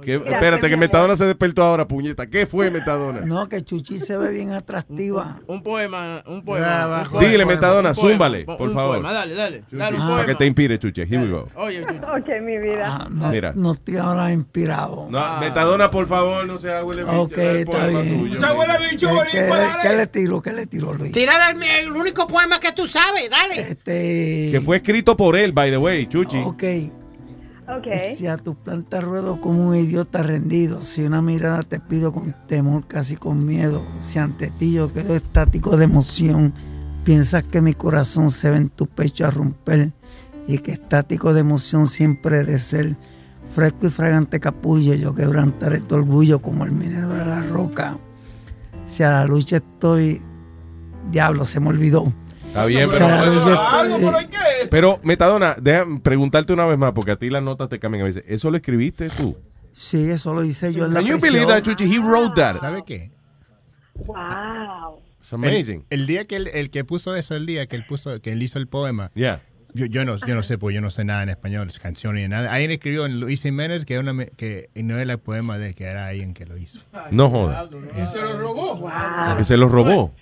Espérate, 0.00 0.68
que. 0.70 0.76
Metadona 0.76 1.16
se 1.16 1.26
despertó 1.26 1.62
ahora, 1.62 1.86
puñeta. 1.86 2.26
¿Qué 2.26 2.46
fue 2.46 2.70
Metadona? 2.70 3.20
No, 3.20 3.48
que 3.48 3.60
Chuchi 3.62 3.98
se 3.98 4.16
ve 4.16 4.30
bien 4.30 4.52
atractiva. 4.52 5.38
Un 5.46 5.62
poema, 5.62 6.22
un 6.26 6.38
Ya, 6.40 6.44
poema. 6.44 6.86
va, 6.86 6.98
un 7.00 7.04
joder, 7.04 7.10
poema, 7.10 7.20
Dile, 7.30 7.44
poema, 7.44 7.52
Metadona, 7.60 7.88
un 7.90 7.94
poema, 7.94 8.10
zúmbale, 8.10 8.44
un 8.48 8.56
por 8.58 8.72
favor. 8.72 8.94
poema, 8.96 9.12
dale, 9.12 9.34
dale. 9.34 9.64
Dale 9.70 9.96
un 9.96 10.02
Ah. 10.02 10.04
poema. 10.06 10.20
Para 10.22 10.26
que 10.26 10.34
te 10.36 10.46
inspire, 10.46 10.78
Chuchi. 10.78 11.02
Here 11.02 11.18
we 11.18 11.28
go. 11.28 11.48
Oye, 11.56 11.82
Chuchi. 11.86 11.98
Ok, 12.04 12.42
mi 12.42 12.58
vida. 12.58 12.86
Ah, 13.02 13.08
no, 13.10 13.28
Mira. 13.28 13.52
no 13.54 13.72
estoy 13.72 13.96
ahora 13.98 14.32
inspirado. 14.32 15.08
No, 15.10 15.40
Metadona, 15.40 15.90
por 15.90 16.06
favor, 16.06 16.46
no 16.46 16.56
se 16.58 16.68
huele 16.82 17.04
bicho. 17.04 17.20
Ok, 17.22 17.38
está 17.38 17.70
poema 17.72 18.00
bien. 18.00 18.18
tuyo. 18.18 18.40
Se 18.40 18.52
huele 18.52 18.72
bicho, 18.90 19.08
¿Qué, 19.24 19.30
qué- 19.30 19.42
dale. 19.44 19.66
qué 19.82 19.88
le 19.96 20.06
tiro? 20.06 20.42
¿Qué 20.42 20.52
le 20.54 20.66
tiro, 20.66 20.94
Luis? 20.94 21.12
Tira 21.12 21.50
el, 21.50 21.62
el 21.62 21.92
único 21.92 22.26
poema 22.26 22.58
que 22.58 22.72
tú 22.72 22.86
sabes, 22.88 23.28
dale. 23.30 23.60
Este. 23.72 24.48
Que 24.50 24.60
fue 24.64 24.76
escrito 24.76 25.16
por 25.16 25.36
él, 25.36 25.52
by 25.52 25.70
the 25.70 25.76
way, 25.78 26.06
Chuchi. 26.06 26.38
Ok. 26.38 26.64
Si 28.14 28.26
a 28.26 28.36
tus 28.36 28.56
plantas 28.56 29.02
ruedo 29.02 29.40
como 29.40 29.68
un 29.68 29.76
idiota 29.76 30.22
rendido, 30.22 30.82
si 30.82 31.02
una 31.02 31.22
mirada 31.22 31.62
te 31.62 31.80
pido 31.80 32.12
con 32.12 32.34
temor, 32.46 32.86
casi 32.86 33.16
con 33.16 33.46
miedo, 33.46 33.82
si 34.00 34.18
ante 34.18 34.50
ti 34.50 34.74
yo 34.74 34.92
quedo 34.92 35.16
estático 35.16 35.76
de 35.76 35.84
emoción, 35.84 36.52
piensas 37.04 37.44
que 37.44 37.62
mi 37.62 37.72
corazón 37.72 38.30
se 38.30 38.50
ve 38.50 38.56
en 38.56 38.68
tu 38.68 38.86
pecho 38.86 39.26
a 39.26 39.30
romper 39.30 39.92
y 40.46 40.58
que 40.58 40.72
estático 40.72 41.32
de 41.32 41.40
emoción 41.40 41.86
siempre 41.86 42.44
de 42.44 42.58
ser 42.58 42.96
fresco 43.54 43.86
y 43.86 43.90
fragante 43.90 44.40
capullo, 44.40 44.94
yo 44.94 45.14
quebrantaré 45.14 45.80
tu 45.80 45.94
orgullo 45.94 46.40
como 46.42 46.64
el 46.64 46.72
minero 46.72 47.08
de 47.10 47.24
la 47.24 47.42
roca. 47.42 47.96
Si 48.84 49.02
a 49.02 49.10
la 49.10 49.24
lucha 49.24 49.56
estoy, 49.56 50.20
diablo, 51.10 51.44
se 51.44 51.60
me 51.60 51.68
olvidó. 51.68 52.12
Está 52.52 52.66
bien, 52.66 52.90
pero... 52.90 53.08
pero. 53.08 54.18
Pero, 54.70 55.00
Metadona, 55.04 55.56
déjame 55.58 56.00
preguntarte 56.00 56.52
una 56.52 56.66
vez 56.66 56.76
más, 56.76 56.92
porque 56.92 57.12
a 57.12 57.16
ti 57.16 57.30
las 57.30 57.42
notas 57.42 57.70
te 57.70 57.78
cambian 57.78 58.02
a 58.02 58.04
veces. 58.04 58.24
¿Eso 58.28 58.50
lo 58.50 58.58
escribiste 58.58 59.08
tú? 59.08 59.38
Sí, 59.72 60.10
eso 60.10 60.34
lo 60.34 60.44
hice 60.44 60.74
yo 60.74 60.84
en 60.84 60.92
la 60.92 61.00
Can 61.00 61.08
you 61.08 61.18
believe 61.18 61.46
that, 61.46 61.62
Chuchi? 61.62 61.84
He 61.84 61.98
wrote 61.98 62.34
that. 62.38 62.58
¿Sabe 62.58 62.82
qué? 62.84 63.10
Wow. 63.94 65.00
It's 65.18 65.32
amazing. 65.32 65.86
El, 65.88 66.00
el 66.00 66.06
día 66.06 66.26
que 66.26 66.36
él, 66.36 66.50
el 66.52 66.68
que 66.68 66.84
puso 66.84 67.16
eso, 67.16 67.34
el 67.36 67.46
día 67.46 67.66
que 67.66 67.76
él 67.76 67.86
puso, 67.86 68.20
que 68.20 68.32
él 68.32 68.42
hizo 68.42 68.58
el 68.58 68.68
poema. 68.68 69.10
Yeah. 69.14 69.40
Yo, 69.72 69.86
yo 69.86 70.04
no, 70.04 70.16
yo 70.18 70.34
no 70.34 70.42
sé, 70.42 70.58
pues 70.58 70.74
yo 70.74 70.82
no 70.82 70.90
sé 70.90 71.04
nada 71.04 71.22
en 71.22 71.30
español, 71.30 71.70
canciones 71.80 72.22
ni 72.24 72.28
nada. 72.28 72.52
Alguien 72.52 72.72
escribió 72.72 73.06
en 73.06 73.18
Luis 73.18 73.40
Jiménez 73.40 73.86
que, 73.86 73.98
una, 73.98 74.26
que 74.26 74.68
no 74.74 74.98
era 74.98 75.14
el 75.14 75.18
poema 75.18 75.56
de 75.56 75.68
él, 75.68 75.74
que 75.74 75.84
era 75.84 76.08
alguien 76.08 76.34
que 76.34 76.44
lo 76.44 76.58
hizo. 76.58 76.80
No 77.10 77.30
joda. 77.30 77.70
Y 77.96 78.06
se 78.06 78.18
lo 78.18 78.38
robó. 78.38 78.90
Que 79.38 79.44
se 79.44 79.56
lo 79.56 79.68
robó. 79.68 80.14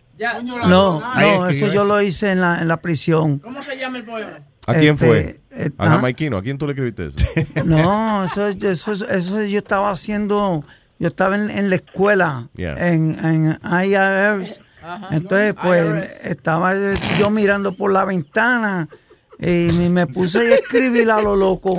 No, 0.44 1.00
no, 1.00 1.48
eso 1.48 1.66
yo 1.66 1.72
eso. 1.72 1.84
lo 1.84 2.02
hice 2.02 2.30
en 2.32 2.40
la, 2.40 2.60
en 2.60 2.68
la 2.68 2.76
prisión. 2.80 3.38
¿Cómo 3.38 3.62
se 3.62 3.76
llama 3.76 3.98
el 3.98 4.04
poema? 4.04 4.38
¿A 4.66 4.74
quién 4.74 4.94
Este, 4.94 5.06
fue? 5.06 5.40
eh, 5.50 5.70
A. 5.78 5.88
Jamaiquino. 5.88 6.36
¿A 6.36 6.42
quién 6.42 6.58
tú 6.58 6.66
le 6.66 6.72
escribiste 6.74 7.06
eso? 7.06 7.16
No, 7.64 8.24
eso, 8.24 8.46
eso, 8.48 8.92
eso 8.92 9.42
yo 9.44 9.58
estaba 9.58 9.90
haciendo, 9.90 10.64
yo 10.98 11.08
estaba 11.08 11.36
en, 11.36 11.50
en 11.50 11.70
la 11.70 11.76
escuela, 11.76 12.48
Yeah. 12.54 12.74
en, 12.92 13.18
en 13.24 13.58
IRS. 13.62 14.60
Entonces, 15.10 15.54
pues, 15.62 15.82
IRS. 15.84 16.24
estaba 16.30 16.72
yo 17.18 17.30
mirando 17.30 17.72
por 17.74 17.90
la 17.92 18.04
ventana 18.04 18.88
y 19.38 19.68
me, 19.72 19.88
me 19.88 20.06
puse 20.06 20.38
a 20.38 20.54
escribir 20.56 21.10
a 21.10 21.20
lo 21.22 21.34
loco. 21.36 21.76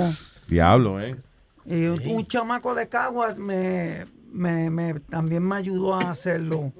Diablo, 0.48 1.00
¿eh? 1.00 1.16
Y 1.64 1.84
un, 1.86 2.00
un 2.06 2.26
chamaco 2.26 2.74
de 2.74 2.88
Caguas 2.88 3.38
me, 3.38 4.04
me, 4.32 4.70
me- 4.70 5.00
también 5.00 5.46
me 5.46 5.56
ayudó 5.56 5.94
a 5.94 6.10
hacerlo. 6.10 6.72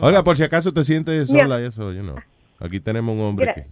Oiga, 0.00 0.22
por 0.24 0.36
si 0.36 0.42
acaso 0.42 0.72
te 0.72 0.84
sientes 0.84 1.28
sola 1.28 1.60
y 1.60 1.64
eso, 1.66 1.92
you 1.92 2.02
know. 2.02 2.16
Aquí 2.58 2.80
tenemos 2.80 3.14
un 3.14 3.20
hombre 3.22 3.46
Gra- 3.46 3.54
que... 3.54 3.66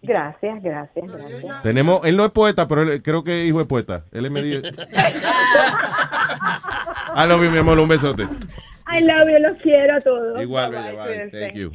Gracias, 0.00 0.62
gracias, 0.62 1.06
gracias. 1.06 1.62
Tenemos, 1.62 2.00
él 2.06 2.16
no 2.16 2.24
es 2.24 2.30
poeta, 2.30 2.68
pero 2.68 2.82
él, 2.82 3.02
creo 3.02 3.24
que 3.24 3.42
es 3.42 3.48
hijo 3.48 3.58
de 3.58 3.64
poeta. 3.64 4.04
Él 4.12 4.26
es 4.26 4.30
medio... 4.30 4.60
I 7.14 7.26
love 7.28 7.42
you, 7.42 7.50
mi 7.50 7.58
amor, 7.58 7.78
un 7.78 7.88
besote. 7.88 8.22
I 8.22 9.00
love 9.00 9.28
you, 9.28 9.38
los 9.40 9.56
quiero 9.62 9.96
a 9.96 10.00
todos. 10.00 10.40
Igual, 10.40 10.70
Bye, 10.72 10.82
bye, 10.96 11.28
bye. 11.28 11.30
Thank 11.48 11.54
you. 11.56 11.72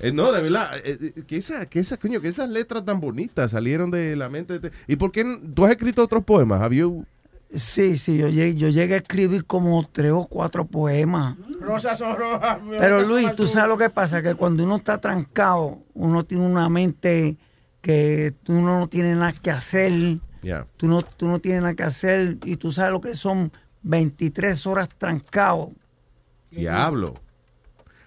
Eh, 0.00 0.12
no, 0.12 0.32
de 0.32 0.42
verdad, 0.42 0.76
eh, 0.84 0.98
eh, 1.16 1.22
que, 1.26 1.36
esa, 1.36 1.64
que, 1.66 1.78
esa, 1.78 1.96
coño, 1.96 2.20
que 2.20 2.28
esas 2.28 2.48
letras 2.48 2.84
tan 2.84 2.98
bonitas 3.00 3.52
salieron 3.52 3.90
de 3.90 4.16
la 4.16 4.28
mente. 4.28 4.58
de- 4.58 4.72
¿Y 4.88 4.96
por 4.96 5.12
qué 5.12 5.24
tú 5.54 5.64
has 5.64 5.70
escrito 5.70 6.02
otros 6.02 6.24
poemas? 6.24 6.60
Have 6.60 6.74
you- 6.76 7.06
Sí, 7.54 7.98
sí, 7.98 8.16
yo 8.16 8.28
llegué, 8.28 8.54
yo 8.54 8.68
llegué 8.68 8.94
a 8.94 8.98
escribir 8.98 9.44
como 9.44 9.86
tres 9.90 10.12
o 10.12 10.26
cuatro 10.26 10.64
poemas. 10.64 11.36
Rosas 11.60 11.98
son 11.98 12.16
rojas. 12.16 12.58
Pero 12.78 13.02
Luis, 13.02 13.34
tú 13.36 13.46
sabes 13.46 13.68
lo 13.68 13.76
que 13.76 13.90
pasa, 13.90 14.22
que 14.22 14.34
cuando 14.34 14.64
uno 14.64 14.76
está 14.76 14.98
trancado, 14.98 15.80
uno 15.92 16.24
tiene 16.24 16.46
una 16.46 16.68
mente 16.68 17.36
que 17.82 18.34
tú 18.42 18.54
no, 18.54 18.88
tienes 18.88 19.16
nada 19.16 19.32
que 19.32 19.50
hacer, 19.50 20.18
Yeah. 20.42 20.66
tú 20.76 20.88
no, 20.88 21.02
tú 21.02 21.28
no 21.28 21.38
tienes 21.38 21.62
nada 21.62 21.74
que 21.74 21.84
hacer 21.84 22.36
y 22.44 22.56
tú 22.56 22.72
sabes 22.72 22.92
lo 22.92 23.00
que 23.00 23.14
son 23.14 23.52
23 23.82 24.66
horas 24.66 24.88
trancado. 24.98 25.72
Diablo. 26.50 27.14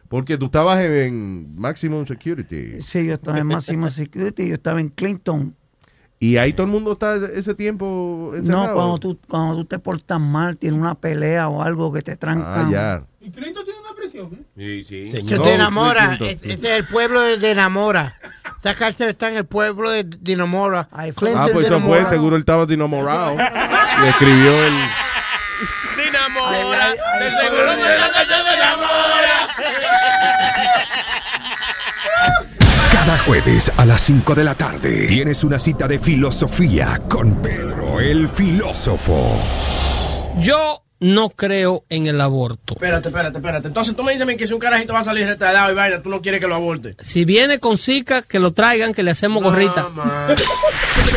Porque 0.09 0.37
tú 0.37 0.45
estabas 0.45 0.83
en, 0.83 0.91
en 0.91 1.55
Maximum 1.59 2.05
Security. 2.05 2.81
Sí, 2.81 3.07
yo 3.07 3.13
estaba 3.13 3.39
en 3.39 3.47
Máxima 3.47 3.89
Security, 3.89 4.49
yo 4.49 4.55
estaba 4.55 4.79
en 4.81 4.89
Clinton. 4.89 5.55
Y 6.25 6.37
ahí 6.37 6.53
todo 6.53 6.65
el 6.65 6.71
mundo 6.71 6.93
está 6.93 7.15
ese 7.15 7.53
tiempo 7.55 8.31
encerrado. 8.35 8.67
No, 8.67 8.73
cuando 8.73 8.97
tú, 8.99 9.19
cuando 9.27 9.55
tú 9.57 9.65
te 9.65 9.77
portas 9.79 10.19
mal, 10.19 10.57
tienes 10.57 10.79
una 10.79 10.95
pelea 10.95 11.47
o 11.49 11.61
algo 11.61 11.91
que 11.93 12.01
te 12.01 12.15
trancan. 12.17 12.67
Ah, 12.67 12.71
ya. 12.71 13.03
¿Y 13.21 13.29
Clinton 13.31 13.63
tiene 13.65 13.79
una 13.79 13.95
prisión? 13.95 14.29
¿eh? 14.33 14.83
Sí, 14.87 15.07
sí. 15.11 15.27
Se 15.27 15.39
te 15.39 15.53
enamora. 15.53 16.17
Es- 16.21 16.39
Ese 16.43 16.53
es 16.53 16.77
el 16.79 16.85
pueblo 16.85 17.19
de, 17.21 17.37
de 17.37 17.51
enamora. 17.51 18.15
Esa 18.59 18.73
cárcel 18.75 19.09
está 19.09 19.27
en 19.29 19.37
el 19.37 19.45
pueblo 19.45 19.91
de, 19.91 20.03
de 20.05 20.31
enamora. 20.33 20.87
Ah, 20.91 21.05
pues 21.53 21.65
eso 21.67 21.79
fue, 21.81 22.05
seguro 22.05 22.35
él 22.35 22.41
estaba 22.41 22.65
dinamorado. 22.65 23.35
y 23.35 24.07
escribió 24.09 24.65
el... 24.65 24.73
Dinamora, 26.03 26.89
de 26.91 27.31
seguro 27.31 27.71
fue 27.79 27.97
la 27.99 28.11
canción 28.11 28.45
de 28.45 28.51
Dinamora. 28.51 29.47
Cada 33.15 33.27
jueves 33.27 33.71
a 33.77 33.85
las 33.85 34.01
5 34.01 34.35
de 34.35 34.43
la 34.43 34.55
tarde 34.55 35.07
tienes 35.07 35.45
una 35.45 35.57
cita 35.57 35.87
de 35.87 35.99
filosofía 35.99 36.99
con 37.07 37.41
Pedro 37.41 38.01
el 38.01 38.27
filósofo. 38.27 39.41
Yo 40.41 40.83
no 40.99 41.29
creo 41.29 41.85
en 41.87 42.07
el 42.07 42.19
aborto. 42.19 42.73
Espérate, 42.73 43.07
espérate, 43.07 43.37
espérate. 43.37 43.67
Entonces 43.69 43.95
tú 43.95 44.03
me 44.03 44.11
dices 44.11 44.27
que 44.35 44.45
si 44.45 44.51
un 44.51 44.59
carajito 44.59 44.91
va 44.91 44.99
a 44.99 45.03
salir 45.05 45.25
retardado 45.27 45.71
y 45.71 45.75
vaina, 45.75 46.01
tú 46.01 46.09
no 46.09 46.21
quieres 46.21 46.41
que 46.41 46.47
lo 46.47 46.55
aborte. 46.55 46.97
Si 47.03 47.23
viene 47.23 47.59
con 47.59 47.77
Zika, 47.77 48.21
que 48.21 48.37
lo 48.37 48.51
traigan, 48.51 48.93
que 48.93 49.01
le 49.01 49.11
hacemos 49.11 49.41
gorrita. 49.41 49.87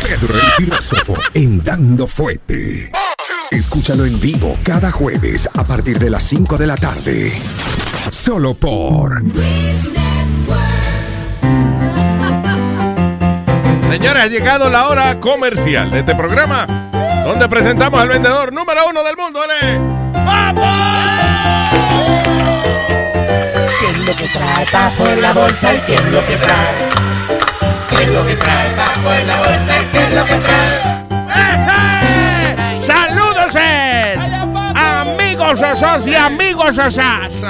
Pedro 0.01 0.35
el 0.35 0.51
filósofo 0.55 1.15
en 1.33 1.61
Dando 1.61 2.07
Fuete. 2.07 2.93
Escúchalo 3.51 4.05
en 4.05 4.21
vivo 4.21 4.53
cada 4.63 4.89
jueves 4.89 5.49
a 5.53 5.65
partir 5.65 5.99
de 5.99 6.11
las 6.11 6.23
5 6.23 6.57
de 6.57 6.67
la 6.67 6.77
tarde. 6.77 7.33
Solo 8.09 8.53
por 8.53 9.21
Señores, 13.89 14.23
ha 14.23 14.27
llegado 14.27 14.69
la 14.69 14.87
hora 14.87 15.19
comercial 15.19 15.89
de 15.89 15.99
este 15.99 16.13
programa, 16.13 16.67
donde 17.25 17.49
presentamos 17.49 17.99
al 17.99 18.07
vendedor 18.07 18.53
número 18.53 18.81
uno 18.87 19.03
del 19.03 19.17
mundo, 19.17 19.43
él 19.43 19.49
es 19.49 19.79
¿Qué 23.79 23.89
es 23.89 23.97
lo 23.97 24.15
que 24.15 24.27
trae 24.27 24.65
Papo 24.71 25.07
en 25.07 25.21
la 25.23 25.33
bolsa 25.33 25.73
y 25.73 25.79
qué 25.79 25.95
es 25.95 26.11
lo 26.11 26.23
que 26.23 26.35
trae? 26.35 26.75
¿Qué 27.89 28.03
es 28.03 28.09
lo 28.09 28.27
que 28.27 28.35
trae 28.35 28.69
Papo 28.75 29.11
en 29.11 29.27
la 29.27 29.37
bolsa 29.37 29.81
y 29.81 29.85
qué 29.91 30.03
es 30.03 30.13
lo 30.13 30.25
que 30.25 30.35
trae? 30.35 30.99
¡Saludos! 32.83 33.55
es! 33.55 34.19
Amigos 34.75 35.63
osos 35.63 36.07
y 36.07 36.15
amigos 36.15 36.77
osas. 36.77 37.43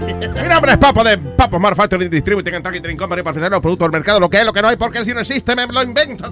Mi 0.00 0.48
nombre 0.48 0.72
es 0.72 0.78
Papo 0.78 1.04
de 1.04 1.18
Papo 1.18 1.58
Manufacturing 1.58 2.08
Distributing 2.08 2.54
and 2.54 2.64
Targeting 2.64 2.96
Company 2.96 3.22
para 3.22 3.32
ofrecer 3.32 3.50
los 3.52 3.60
productos 3.60 3.86
del 3.86 3.92
mercado, 3.92 4.18
lo 4.20 4.30
que 4.30 4.38
es, 4.38 4.44
lo 4.44 4.52
que 4.52 4.62
no 4.62 4.68
hay, 4.68 4.76
porque 4.76 5.04
si 5.04 5.12
no 5.12 5.20
existe, 5.20 5.54
me 5.54 5.66
lo 5.66 5.82
invento. 5.82 6.30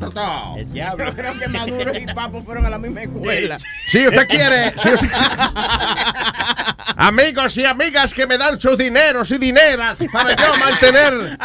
Yo 0.73 1.15
creo 1.15 1.39
que 1.39 1.49
Maduro 1.49 1.93
y 1.99 2.07
Papo 2.07 2.43
fueron 2.43 2.65
a 2.67 2.71
la 2.71 2.79
misma 2.79 3.03
escuela. 3.03 3.59
Si 3.89 4.07
usted 4.09 4.27
quiere, 4.29 4.73
si 4.79 4.89
usted- 4.89 5.09
amigos 6.97 7.57
y 7.59 7.65
amigas 7.65 8.13
que 8.15 8.27
me 8.27 8.39
dan 8.39 8.61
sus 8.61 8.77
dineros 8.79 9.31
y 9.31 9.39
dineras 9.39 9.99
para 10.13 10.35
yo 10.35 10.57
mantener 10.57 11.39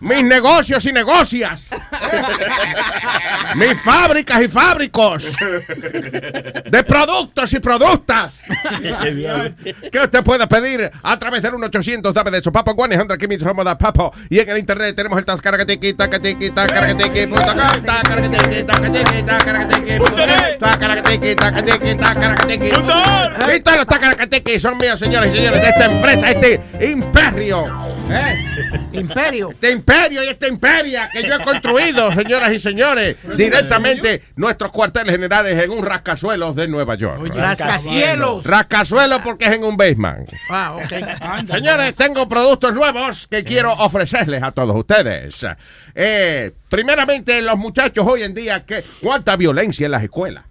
mis 0.00 0.22
negocios 0.22 0.84
y 0.86 0.92
negocias, 0.92 1.70
mis 3.54 3.80
fábricas 3.82 4.42
y 4.42 4.48
fábricos 4.48 5.36
de 6.66 6.84
productos 6.84 7.52
y 7.54 7.58
productas 7.60 8.42
que 9.92 9.98
usted 9.98 10.22
puede 10.22 10.46
pedir 10.46 10.90
a 11.02 11.18
través 11.18 11.42
del 11.42 11.54
1-800 11.70 12.12
dame 12.12 12.30
de 12.30 12.42
su 12.42 12.52
papo, 12.52 12.74
100 12.74 13.18
que 13.18 13.38
somos 13.38 13.64
da 13.64 13.76
papo. 13.76 14.12
Y 14.28 14.38
en 14.38 14.48
el 14.48 14.58
internet 14.58 14.94
tenemos 14.96 15.18
el 15.18 15.24
tascaracatiqui, 15.24 15.94
tacatiqui, 15.94 16.50
tacaracatequi, 16.50 17.26
punto 17.26 17.46
com, 17.46 17.56
net, 17.56 17.84
tacaracatequi, 17.84 18.64
tacatiqui, 21.36 21.94
tacaracatequi, 21.96 22.66
Y 23.56 23.60
todos 23.60 23.78
los 23.78 23.86
tacaracatequi 23.86 24.60
son 24.60 24.78
míos, 24.78 24.98
señores 24.98 25.34
y 25.34 25.38
señores, 25.38 25.62
de 25.62 25.68
esta 25.68 25.86
empresa, 25.86 26.30
este 26.30 26.60
imperio. 26.80 27.64
¿eh? 28.10 28.34
Imperio. 28.92 29.50
Este 29.50 29.70
imperio 29.70 30.24
y 30.24 30.28
esta 30.28 30.48
imperia 30.48 31.08
que 31.12 31.22
yo 31.22 31.34
he 31.34 31.44
construido, 31.44 32.12
señoras 32.12 32.52
y 32.52 32.58
señores, 32.58 33.16
directamente 33.36 34.22
nuestros 34.36 34.70
cuarteles 34.70 35.14
generales 35.14 35.62
en 35.62 35.70
un 35.70 35.84
de 36.56 36.68
Nueva 36.68 36.96
York. 36.96 37.32
Rascacielos. 38.44 39.22
Porque 39.22 39.46
es 39.46 39.52
en 39.52 39.64
un 39.64 39.76
basement. 39.76 40.28
Ah, 40.48 40.76
ok. 40.76 40.92
Señores, 41.60 41.94
tengo 41.94 42.26
productos 42.26 42.72
nuevos 42.72 43.26
que 43.26 43.44
quiero 43.44 43.72
ofrecerles 43.72 44.42
a 44.42 44.52
todos 44.52 44.74
ustedes. 44.74 45.44
Eh, 45.94 46.52
primeramente, 46.70 47.42
los 47.42 47.58
muchachos 47.58 48.06
hoy 48.06 48.22
en 48.22 48.32
día, 48.32 48.64
que 48.64 48.82
cuánta 49.02 49.36
violencia 49.36 49.84
en 49.84 49.92
las 49.92 50.02
escuelas. 50.02 50.44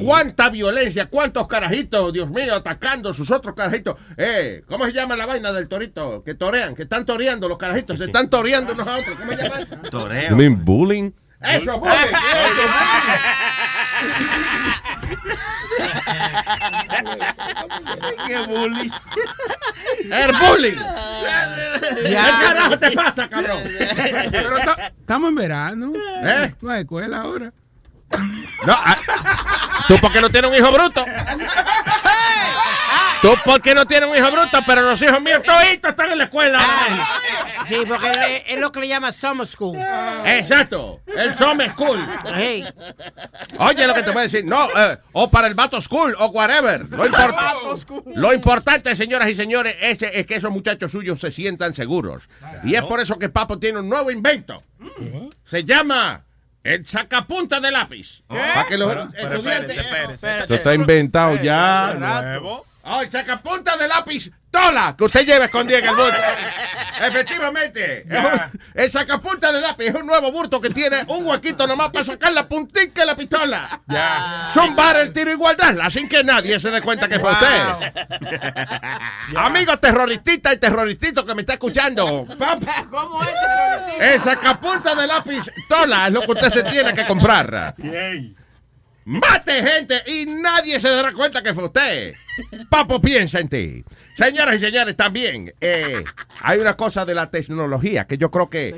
¿Cuánta 0.00 0.50
violencia? 0.50 1.06
¿Cuántos 1.06 1.48
carajitos, 1.48 2.12
Dios 2.12 2.30
mío, 2.30 2.54
atacando 2.54 3.12
sus 3.12 3.30
otros 3.30 3.54
carajitos? 3.54 3.96
Eh, 4.16 4.62
¿Cómo 4.68 4.84
se 4.86 4.92
llama 4.92 5.16
la 5.16 5.26
vaina 5.26 5.52
del 5.52 5.66
torito? 5.66 6.22
Que 6.24 6.34
torean, 6.34 6.74
que 6.74 6.82
están 6.82 7.06
toreando 7.06 7.48
los 7.48 7.58
carajitos, 7.58 7.98
se 7.98 8.04
están 8.04 8.30
toreando 8.30 8.72
unos 8.72 8.86
a 8.86 8.98
otros. 8.98 9.16
¿Cómo 9.18 9.32
se 9.32 9.42
llama 9.42 9.60
eso? 9.60 9.76
Toreo. 9.90 10.30
You 10.30 10.36
mean 10.36 10.64
bullying? 10.64 11.10
Eso, 11.40 11.78
bullying. 11.78 11.96
¡Qué 18.26 18.38
bully! 18.48 18.92
El 20.10 20.32
bullying. 20.32 20.78
¿Qué 22.04 22.14
carajo 22.14 22.78
te 22.78 22.90
pasa, 22.92 23.28
cabrón? 23.28 23.58
Pero 24.30 24.56
ta- 24.64 24.92
estamos 25.00 25.28
en 25.30 25.34
verano. 25.34 25.92
¿Eh? 26.22 26.54
No 26.60 26.70
hay 26.70 26.82
escuela 26.82 27.18
ahora. 27.22 27.52
No, 28.66 28.72
ah, 28.72 29.84
¿Tú 29.88 29.98
por 29.98 30.12
qué 30.12 30.20
no 30.20 30.30
tienes 30.30 30.50
un 30.50 30.56
hijo 30.56 30.72
bruto? 30.72 31.04
¿Tú 33.26 33.34
por 33.44 33.60
qué 33.60 33.74
no 33.74 33.84
tienes 33.86 34.08
un 34.08 34.16
hijo 34.16 34.30
bruto? 34.30 34.58
Pero 34.66 34.82
los 34.82 35.00
hijos 35.02 35.20
míos 35.20 35.42
toditos 35.42 35.90
están 35.90 36.10
en 36.10 36.18
la 36.18 36.24
escuela. 36.24 36.60
Sí, 37.68 37.76
porque 37.88 38.08
él- 38.10 38.42
es 38.46 38.60
lo 38.60 38.70
que 38.70 38.80
le 38.80 38.88
llama 38.88 39.10
summer 39.12 39.46
school. 39.46 39.76
Exacto, 40.24 41.00
el 41.16 41.36
summer 41.36 41.70
school. 41.72 42.06
Hey. 42.34 42.64
Oye, 43.58 43.86
lo 43.86 43.94
que 43.94 44.02
te 44.02 44.10
voy 44.10 44.20
a 44.20 44.22
decir, 44.24 44.44
no, 44.44 44.68
eh, 44.76 44.98
o 45.12 45.28
para 45.30 45.48
el 45.48 45.54
vato 45.54 45.80
school, 45.80 46.14
o 46.18 46.26
whatever. 46.28 46.86
Lo, 46.88 47.04
importa- 47.06 47.54
lo 48.14 48.32
importante, 48.32 48.94
señoras 48.94 49.28
y 49.28 49.34
señores, 49.34 49.76
es, 49.80 50.02
es 50.02 50.26
que 50.26 50.36
esos 50.36 50.50
muchachos 50.52 50.92
suyos 50.92 51.18
se 51.20 51.30
sientan 51.32 51.74
seguros. 51.74 52.28
Y 52.64 52.74
es 52.76 52.82
por 52.82 53.00
eso 53.00 53.18
que 53.18 53.28
Papo 53.28 53.58
tiene 53.58 53.80
un 53.80 53.88
nuevo 53.88 54.10
invento. 54.10 54.62
Se 55.44 55.64
llama 55.64 56.22
el 56.62 56.86
sacapunta 56.86 57.58
de 57.60 57.70
lápiz. 57.72 58.22
Para 58.28 58.66
que 58.66 58.76
los 58.78 58.88
Pero- 58.92 59.08
pero 59.12 59.34
estudiantes... 59.34 59.76
espérese, 59.78 60.14
espérese. 60.14 60.42
Esto 60.42 60.54
está 60.54 60.74
inventado 60.74 61.36
ya. 61.42 61.94
Nuevo. 61.98 62.64
El 63.02 63.10
sacapunta 63.10 63.76
de 63.76 63.88
lápiz 63.88 64.30
tola 64.50 64.94
que 64.96 65.04
usted 65.04 65.26
lleva 65.26 65.46
escondido 65.46 65.78
en 65.80 65.88
el 65.88 65.96
bulto. 65.96 66.16
Efectivamente. 67.00 68.06
Es 68.08 68.18
un- 68.24 68.60
el 68.74 68.90
sacapunta 68.90 69.50
de 69.52 69.60
lápiz 69.60 69.86
es 69.86 69.94
un 69.94 70.06
nuevo 70.06 70.30
bulto 70.32 70.60
que 70.60 70.70
tiene 70.70 71.04
un 71.08 71.26
huequito 71.26 71.66
nomás 71.66 71.90
para 71.90 72.04
sacar 72.04 72.32
la 72.32 72.48
puntica 72.48 73.00
de 73.00 73.06
la 73.06 73.16
pistola. 73.16 73.80
Ya. 73.88 74.48
Zumbar 74.52 74.96
el 74.98 75.12
tiro 75.12 75.30
y 75.32 75.34
guardarla 75.34 75.90
sin 75.90 76.08
que 76.08 76.22
nadie 76.24 76.58
se 76.60 76.70
dé 76.70 76.80
cuenta 76.80 77.08
que 77.08 77.18
fue 77.18 77.32
usted. 77.32 77.92
Amigo 79.36 79.76
terroristita 79.78 80.52
y 80.52 80.58
terroristito 80.58 81.26
que 81.26 81.34
me 81.34 81.42
está 81.42 81.54
escuchando. 81.54 82.24
Papá, 82.38 82.86
¿Cómo 82.90 83.22
es, 83.22 83.28
terrorista? 83.28 84.14
el 84.14 84.20
sacapunta 84.22 84.94
de 84.94 85.06
lápiz 85.06 85.44
tola 85.68 86.06
es 86.06 86.12
lo 86.12 86.22
que 86.22 86.32
usted 86.32 86.50
se 86.50 86.62
tiene 86.62 86.94
que 86.94 87.04
comprar. 87.06 87.74
Mate 89.06 89.62
gente 89.62 90.02
y 90.08 90.26
nadie 90.26 90.80
se 90.80 90.88
dará 90.88 91.12
cuenta 91.12 91.40
que 91.40 91.54
fue 91.54 91.66
usted. 91.66 92.12
Papo 92.68 93.00
piensa 93.00 93.38
en 93.38 93.48
ti. 93.48 93.84
Señoras 94.16 94.56
y 94.56 94.58
señores, 94.58 94.96
también 94.96 95.54
eh, 95.60 96.02
hay 96.40 96.58
una 96.58 96.76
cosa 96.76 97.04
de 97.04 97.14
la 97.14 97.30
tecnología 97.30 98.08
que 98.08 98.18
yo 98.18 98.32
creo 98.32 98.50
que 98.50 98.74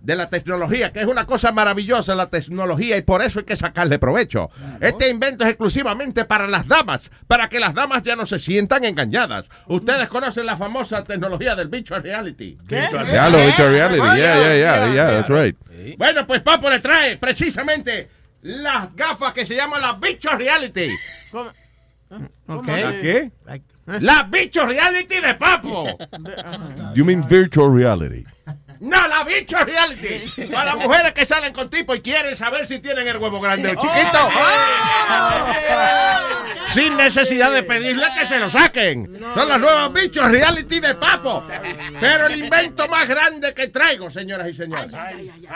de 0.00 0.16
la 0.16 0.30
tecnología 0.30 0.90
que 0.90 1.00
es 1.00 1.06
una 1.06 1.26
cosa 1.26 1.52
maravillosa 1.52 2.14
la 2.14 2.30
tecnología 2.30 2.96
y 2.96 3.02
por 3.02 3.20
eso 3.20 3.40
hay 3.40 3.44
que 3.44 3.56
sacarle 3.56 3.98
provecho. 3.98 4.48
Este 4.80 5.10
invento 5.10 5.44
es 5.44 5.50
exclusivamente 5.50 6.24
para 6.24 6.46
las 6.46 6.66
damas, 6.66 7.10
para 7.26 7.50
que 7.50 7.60
las 7.60 7.74
damas 7.74 8.02
ya 8.02 8.16
no 8.16 8.24
se 8.24 8.38
sientan 8.38 8.84
engañadas. 8.84 9.50
Ustedes 9.66 10.08
conocen 10.08 10.46
la 10.46 10.56
famosa 10.56 11.04
tecnología 11.04 11.54
del 11.54 11.68
virtual 11.68 12.02
reality. 12.02 12.56
¿Qué? 12.66 12.88
Ya, 12.90 13.28
lo 13.28 13.36
virtual 13.36 13.72
reality. 13.72 14.00
Yeah, 14.00 14.16
yeah, 14.16 14.56
yeah, 14.56 14.94
yeah, 14.94 15.06
that's 15.10 15.28
right. 15.28 15.54
Bueno, 15.98 16.26
pues 16.26 16.40
Papo 16.40 16.70
le 16.70 16.80
trae 16.80 17.18
precisamente 17.18 18.17
las 18.42 18.94
gafas 18.94 19.34
que 19.34 19.44
se 19.46 19.54
llaman 19.54 19.82
las 19.82 19.98
bichos 19.98 20.32
reality. 20.36 20.90
¿La 22.46 22.98
qué? 23.00 23.30
Las 23.86 24.30
bichos 24.30 24.66
reality 24.66 25.20
de 25.20 25.34
Papo. 25.34 25.86
You 26.94 27.04
mean 27.04 27.26
virtual 27.26 27.74
reality. 27.74 28.24
No, 28.80 29.08
la 29.08 29.24
bicho 29.24 29.58
reality. 29.58 30.46
Para 30.52 30.76
mujeres 30.76 31.12
que 31.12 31.24
salen 31.24 31.52
con 31.52 31.68
tipo 31.68 31.94
y 31.94 32.00
quieren 32.00 32.36
saber 32.36 32.66
si 32.66 32.78
tienen 32.78 33.08
el 33.08 33.16
huevo 33.16 33.40
grande 33.40 33.70
o 33.70 33.74
chiquito. 33.74 34.28
Sin 36.70 36.96
necesidad 36.96 37.52
de 37.52 37.62
pedirle 37.62 38.06
que 38.16 38.26
se 38.26 38.38
lo 38.38 38.50
saquen. 38.50 39.18
Son 39.34 39.48
las 39.48 39.58
nuevas 39.58 39.92
bichos 39.92 40.30
reality 40.30 40.80
de 40.80 40.94
Papo. 40.94 41.44
Pero 41.98 42.26
el 42.26 42.44
invento 42.44 42.86
más 42.88 43.08
grande 43.08 43.54
que 43.54 43.68
traigo, 43.68 44.10
señoras 44.10 44.48
y 44.48 44.54
señores. 44.54 44.90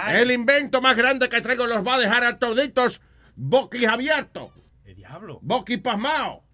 El 0.08 0.30
invento 0.30 0.80
más 0.80 0.96
grande 0.96 1.28
que 1.28 1.40
traigo 1.40 1.66
los 1.66 1.86
va 1.86 1.96
a 1.96 1.98
dejar 1.98 2.24
a 2.24 2.38
toditos 2.38 3.00
boquiabiertos. 3.36 4.50
¿Qué 4.84 4.94
diablo? 4.94 5.38
Boquipasmao. 5.42 6.44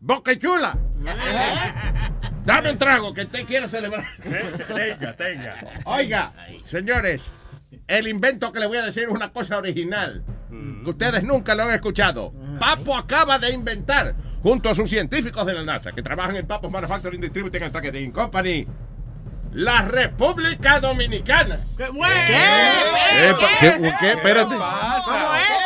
Boquechula. 0.00 0.76
Dame 2.50 2.72
un 2.72 2.78
trago 2.78 3.14
que 3.14 3.26
te 3.26 3.44
quiero 3.44 3.68
celebrar. 3.68 4.04
Tenga, 4.74 5.14
tenga. 5.14 5.54
Oiga, 5.84 6.32
señores, 6.64 7.30
el 7.86 8.08
invento 8.08 8.52
que 8.52 8.58
le 8.58 8.66
voy 8.66 8.78
a 8.78 8.82
decir 8.82 9.04
es 9.04 9.08
una 9.08 9.32
cosa 9.32 9.56
original. 9.58 10.24
Que 10.82 10.90
ustedes 10.90 11.22
nunca 11.22 11.54
lo 11.54 11.62
han 11.62 11.70
escuchado. 11.70 12.32
Papo 12.58 12.96
acaba 12.96 13.38
de 13.38 13.52
inventar, 13.52 14.16
junto 14.42 14.68
a 14.68 14.74
sus 14.74 14.90
científicos 14.90 15.46
de 15.46 15.54
la 15.54 15.62
NASA, 15.62 15.92
que 15.92 16.02
trabajan 16.02 16.36
en 16.36 16.46
Papo 16.46 16.68
Manufacturing 16.68 17.20
Distributing 17.20 17.62
and 17.62 17.72
Packaging 17.72 18.10
Company, 18.10 18.66
la 19.52 19.82
República 19.82 20.80
Dominicana. 20.80 21.60
¿Qué? 21.76 21.84
¿Qué? 21.84 23.34
¿Qué? 23.60 23.92
¿Qué? 24.00 24.10
Espérate. 24.12 24.54
¿Cómo 24.54 25.34
es? 25.34 25.60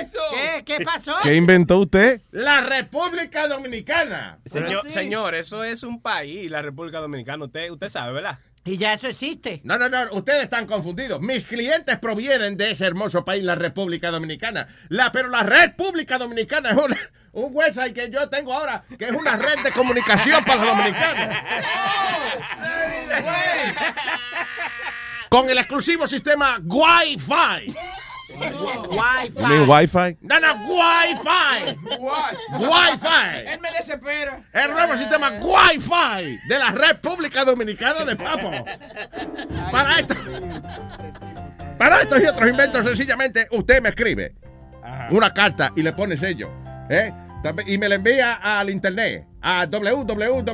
eso? 0.00 0.18
¿Qué, 0.32 0.64
qué 0.64 0.84
pasó? 0.84 1.14
¿Qué 1.22 1.34
inventó 1.34 1.78
usted? 1.78 2.20
La 2.30 2.60
República 2.60 3.48
Dominicana. 3.48 4.38
Señor, 4.44 4.90
señor, 4.90 5.34
eso 5.34 5.64
es 5.64 5.82
un 5.82 6.00
país, 6.00 6.50
la 6.50 6.62
República 6.62 7.00
Dominicana. 7.00 7.44
Usted, 7.44 7.70
usted 7.70 7.88
sabe, 7.88 8.12
¿verdad? 8.12 8.38
Y 8.66 8.78
ya 8.78 8.94
eso 8.94 9.08
existe. 9.08 9.60
No, 9.64 9.76
no, 9.78 9.88
no, 9.90 10.06
ustedes 10.12 10.44
están 10.44 10.66
confundidos. 10.66 11.20
Mis 11.20 11.44
clientes 11.44 11.98
provienen 11.98 12.56
de 12.56 12.70
ese 12.70 12.86
hermoso 12.86 13.22
país, 13.24 13.44
la 13.44 13.56
República 13.56 14.10
Dominicana. 14.10 14.66
La, 14.88 15.12
pero 15.12 15.28
la 15.28 15.42
República 15.42 16.16
Dominicana 16.16 16.70
es 16.70 16.76
una- 16.76 16.96
un 17.32 17.50
website 17.54 17.92
que 17.94 18.10
yo 18.10 18.26
tengo 18.30 18.54
ahora, 18.54 18.84
que 18.98 19.04
es 19.06 19.10
una 19.10 19.36
red 19.36 19.58
de 19.62 19.70
comunicación 19.72 20.42
para 20.44 20.64
los 20.64 20.68
dominicanos. 20.76 21.36
Con 25.28 25.50
el 25.50 25.58
exclusivo 25.58 26.06
sistema 26.06 26.58
Wi-Fi. 26.64 27.66
Wi-Fi. 28.38 29.42
You 29.42 29.48
mean 29.48 29.68
Wi-Fi? 29.68 30.16
No, 30.22 30.38
no, 30.38 30.54
Wi-Fi. 30.68 31.76
Wi-Fi. 32.58 33.52
Él 33.52 33.60
me 33.60 33.70
desespera. 33.72 34.42
El 34.52 34.70
nuevo 34.70 34.96
sistema 34.96 35.32
Wi-Fi 35.40 36.38
de 36.48 36.58
la 36.58 36.70
República 36.70 37.44
Dominicana 37.44 38.04
de 38.04 38.16
Papo. 38.16 38.50
Para 39.70 40.00
esto. 40.00 40.14
Para 41.78 42.02
estos 42.02 42.22
y 42.22 42.26
otros 42.26 42.48
inventos, 42.48 42.84
sencillamente, 42.84 43.48
usted 43.50 43.82
me 43.82 43.88
escribe 43.90 44.34
una 45.10 45.32
carta 45.32 45.72
y 45.76 45.82
le 45.82 45.92
pone 45.92 46.16
sello. 46.16 46.50
¿eh? 46.88 47.12
Y 47.66 47.78
me 47.78 47.88
la 47.88 47.96
envía 47.96 48.34
al 48.34 48.70
internet 48.70 49.26
a 49.42 49.66
www 49.66 50.44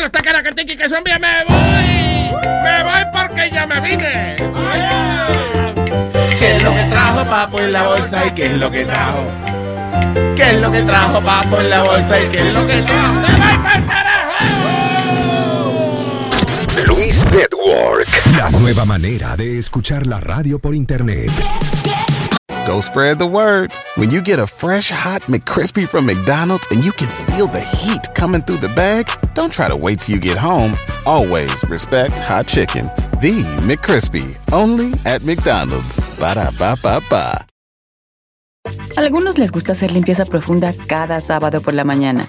los 0.00 0.10
tacaracatiqui 0.10 0.74
que 0.74 0.88
son 0.88 1.04
bien, 1.04 1.20
me 1.20 1.44
voy. 1.44 2.32
Me 2.64 2.82
voy 2.82 3.04
porque 3.12 3.50
ya 3.50 3.66
me 3.66 3.80
vine. 3.80 4.36
¿Qué 6.38 6.56
es 6.56 6.62
lo 6.62 6.72
que 6.72 6.84
trajo 6.84 7.24
Papo 7.28 7.60
en 7.60 7.72
la 7.72 7.82
bolsa 7.82 8.26
y 8.26 8.30
qué 8.30 8.44
es 8.46 8.52
lo 8.52 8.70
que 8.70 8.84
trajo? 8.86 9.26
¿Qué 10.34 10.50
es 10.50 10.56
lo 10.56 10.72
que 10.72 10.82
trajo 10.82 11.20
Papo 11.20 11.60
en 11.60 11.68
la 11.68 11.82
bolsa 11.82 12.18
y 12.18 12.28
qué 12.28 12.38
es 12.38 12.52
lo 12.54 12.66
que 12.66 12.80
trajo? 12.80 13.12
¡Me 13.12 13.36
voy 13.36 13.58
pa'l 13.58 14.00
Luis 14.40 14.79
Network. 17.32 18.08
La 18.36 18.50
nueva 18.50 18.84
manera 18.84 19.36
de 19.36 19.58
escuchar 19.58 20.06
la 20.06 20.20
radio 20.20 20.58
por 20.58 20.74
internet. 20.74 21.30
Go 22.66 22.80
spread 22.80 23.18
the 23.18 23.26
word. 23.26 23.72
When 23.96 24.10
you 24.10 24.20
get 24.20 24.38
a 24.38 24.46
fresh 24.46 24.90
hot 24.90 25.22
McCrispy 25.28 25.86
from 25.86 26.06
McDonald's 26.06 26.66
and 26.70 26.84
you 26.84 26.92
can 26.92 27.08
feel 27.26 27.46
the 27.46 27.60
heat 27.60 28.12
coming 28.14 28.42
through 28.42 28.60
the 28.60 28.72
bag, 28.74 29.06
don't 29.34 29.52
try 29.52 29.68
to 29.68 29.76
wait 29.76 30.00
till 30.00 30.14
you 30.14 30.20
get 30.20 30.36
home. 30.36 30.74
Always 31.06 31.62
respect 31.68 32.18
hot 32.18 32.46
chicken. 32.46 32.86
The 33.20 33.42
McCrispy, 33.62 34.36
only 34.52 34.92
at 35.04 35.22
McDonald's. 35.22 35.98
Ba 36.18 36.34
da 36.34 36.50
ba 36.58 36.76
ba 36.82 37.00
ba. 37.08 37.46
Algunos 38.96 39.38
les 39.38 39.52
gusta 39.52 39.72
hacer 39.72 39.92
limpieza 39.92 40.24
profunda 40.24 40.74
cada 40.86 41.20
sábado 41.20 41.60
por 41.60 41.74
la 41.74 41.84
mañana. 41.84 42.28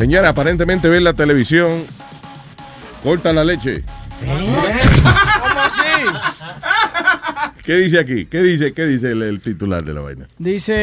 Señora, 0.00 0.30
aparentemente 0.30 0.88
ve 0.88 0.98
la 0.98 1.12
televisión, 1.12 1.84
corta 3.02 3.34
la 3.34 3.44
leche. 3.44 3.84
¿Cómo 4.24 5.60
así? 5.60 5.80
¿Qué 7.56 7.62
¿Qué 7.64 7.76
dice 7.76 7.98
aquí? 7.98 8.24
¿Qué 8.24 8.42
dice, 8.42 8.72
qué 8.72 8.86
dice 8.86 9.10
el, 9.12 9.20
el 9.22 9.40
titular 9.42 9.84
de 9.84 9.92
la 9.92 10.00
vaina? 10.00 10.26
Dice, 10.38 10.74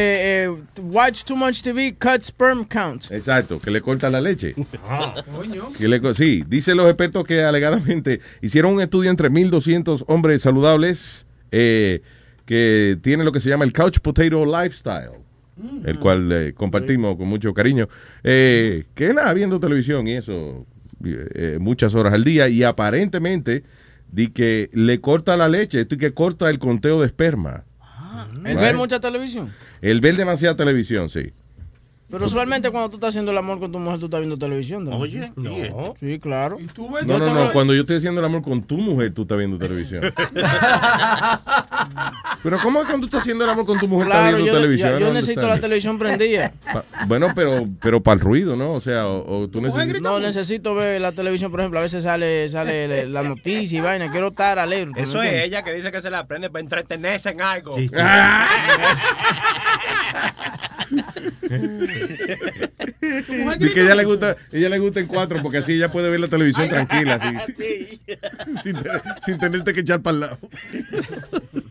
eh, 0.44 0.50
watch 0.84 1.24
too 1.24 1.36
much 1.36 1.62
TV, 1.64 1.96
cut 2.00 2.22
sperm 2.22 2.64
count. 2.66 3.12
Exacto, 3.12 3.60
que 3.60 3.72
le 3.72 3.82
corta 3.82 4.08
la 4.12 4.22
leche. 4.22 4.54
Que 5.80 5.88
le 5.88 6.00
co- 6.00 6.14
sí, 6.14 6.44
dice 6.48 6.76
los 6.76 6.86
expertos 6.86 7.26
que 7.26 7.44
alegadamente 7.44 8.22
hicieron 8.42 8.76
un 8.76 8.82
estudio 8.82 9.10
entre 9.10 9.32
1.200 9.32 10.04
hombres 10.08 10.44
saludables 10.44 11.26
eh, 11.52 12.04
que 12.46 13.00
tienen 13.02 13.26
lo 13.26 13.32
que 13.32 13.40
se 13.40 13.50
llama 13.50 13.66
el 13.66 13.74
couch 13.74 13.98
potato 14.00 14.46
lifestyle, 14.46 15.10
el 15.84 16.00
cual 16.00 16.32
eh, 16.32 16.54
compartimos 16.54 17.16
con 17.18 17.28
mucho 17.28 17.54
cariño, 17.54 17.88
eh, 18.24 18.86
que 18.96 19.14
nada, 19.14 19.34
viendo 19.34 19.60
televisión 19.60 20.08
y 20.08 20.14
eso 20.14 20.66
eh, 21.04 21.28
eh, 21.34 21.58
muchas 21.60 21.96
horas 21.96 22.14
al 22.14 22.24
día 22.24 22.50
y 22.50 22.64
aparentemente 22.64 23.64
di 24.12 24.30
que 24.30 24.70
le 24.74 25.00
corta 25.02 25.36
la 25.38 25.48
leche, 25.50 25.82
esto 25.82 25.96
y 25.96 25.98
que 25.98 26.14
corta 26.14 26.50
el 26.50 26.60
conteo 26.60 27.02
de 27.02 27.08
esperma. 27.08 27.64
¿Él 28.46 28.56
Right. 28.56 28.60
ve 28.60 28.74
mucha 28.74 29.00
televisión? 29.00 29.52
El 29.82 30.00
ver 30.02 30.16
demasiada 30.16 30.56
televisión, 30.56 31.10
sí. 31.10 31.34
Pero 32.10 32.26
usualmente 32.26 32.72
cuando 32.72 32.90
tú 32.90 32.96
estás 32.96 33.10
haciendo 33.10 33.32
el 33.32 33.38
amor 33.38 33.60
con 33.60 33.70
tu 33.72 33.80
mujer, 33.80 34.00
tú 34.00 34.06
estás 34.06 34.22
viendo 34.22 34.38
televisión. 34.38 34.86
¿no? 34.86 34.98
Oye, 34.98 35.32
no. 35.36 35.94
Sí, 36.00 36.20
claro. 36.20 36.58
No, 37.06 37.18
no, 37.20 37.34
no. 37.34 37.52
Cuando 37.52 37.74
yo 37.74 37.82
estoy 37.82 37.98
haciendo 37.98 38.22
el 38.22 38.26
amor 38.26 38.42
con 38.44 38.64
tu 38.64 38.78
mujer, 38.78 39.14
tú 39.14 39.24
estás 39.24 39.38
viendo 39.38 39.58
televisión. 39.58 40.02
pero 42.44 42.60
¿cómo 42.60 42.80
es 42.82 42.88
cuando 42.88 43.02
tú 43.02 43.06
estás 43.08 43.22
haciendo 43.22 43.44
el 43.44 43.50
amor 43.50 43.66
con 43.66 43.78
tu 43.78 43.88
mujer, 43.90 44.08
estás 44.08 44.22
Claro, 44.22 44.36
viendo 44.38 44.54
yo, 44.54 44.58
televisión? 44.58 44.92
yo- 44.94 45.00
yo 45.00 45.14
necesito 45.14 45.48
la 45.48 45.60
televisión 45.60 46.00
prendida. 46.00 46.54
Pa- 46.72 46.86
Bueno, 47.08 47.28
pero, 47.36 47.68
pero 47.82 48.02
para 48.02 48.14
el 48.16 48.20
ruido, 48.22 48.56
¿no? 48.56 48.72
O 48.74 48.80
sea, 48.80 49.06
o, 49.08 49.42
o 49.44 49.48
tú 49.50 49.60
necesitas... 49.60 50.02
No, 50.02 50.20
necesito 50.22 50.76
ver 50.76 51.02
la 51.02 51.12
televisión, 51.12 51.52
por 51.52 51.60
ejemplo, 51.60 51.80
a 51.80 51.84
veces 51.84 52.04
sale 52.04 52.48
sale 52.48 53.06
la 53.06 53.24
noticia 53.28 53.80
y 53.80 53.82
vaina, 53.82 54.10
quiero 54.12 54.30
estar 54.30 54.60
alegre. 54.60 54.94
¿tú 54.96 55.00
Eso 55.02 55.22
es 55.22 55.26
entiendes? 55.26 55.44
ella 55.50 55.62
que 55.64 55.74
dice 55.74 55.92
que 55.92 56.02
se 56.02 56.10
la 56.10 56.20
aprende 56.20 56.50
para 56.50 56.62
entretenerse 56.62 57.32
en 57.32 57.42
algo. 57.42 57.76
Y 63.60 63.70
que 63.74 63.82
ella 63.84 63.96
le 63.96 64.04
gusta, 64.06 64.36
ella 64.52 64.70
le 64.70 64.80
gusta 64.80 65.00
en 65.00 65.08
cuatro, 65.08 65.42
porque 65.42 65.58
así 65.60 65.74
ella 65.74 65.92
puede 65.92 66.10
ver 66.10 66.20
la 66.20 66.28
televisión 66.28 66.68
tranquila, 66.70 67.16
así, 67.16 68.00
sin, 68.64 68.76
sin 69.26 69.38
tenerte 69.38 69.74
que 69.74 69.82
echar 69.82 70.02
para 70.02 70.14
el 70.14 70.20
lado. 70.22 70.40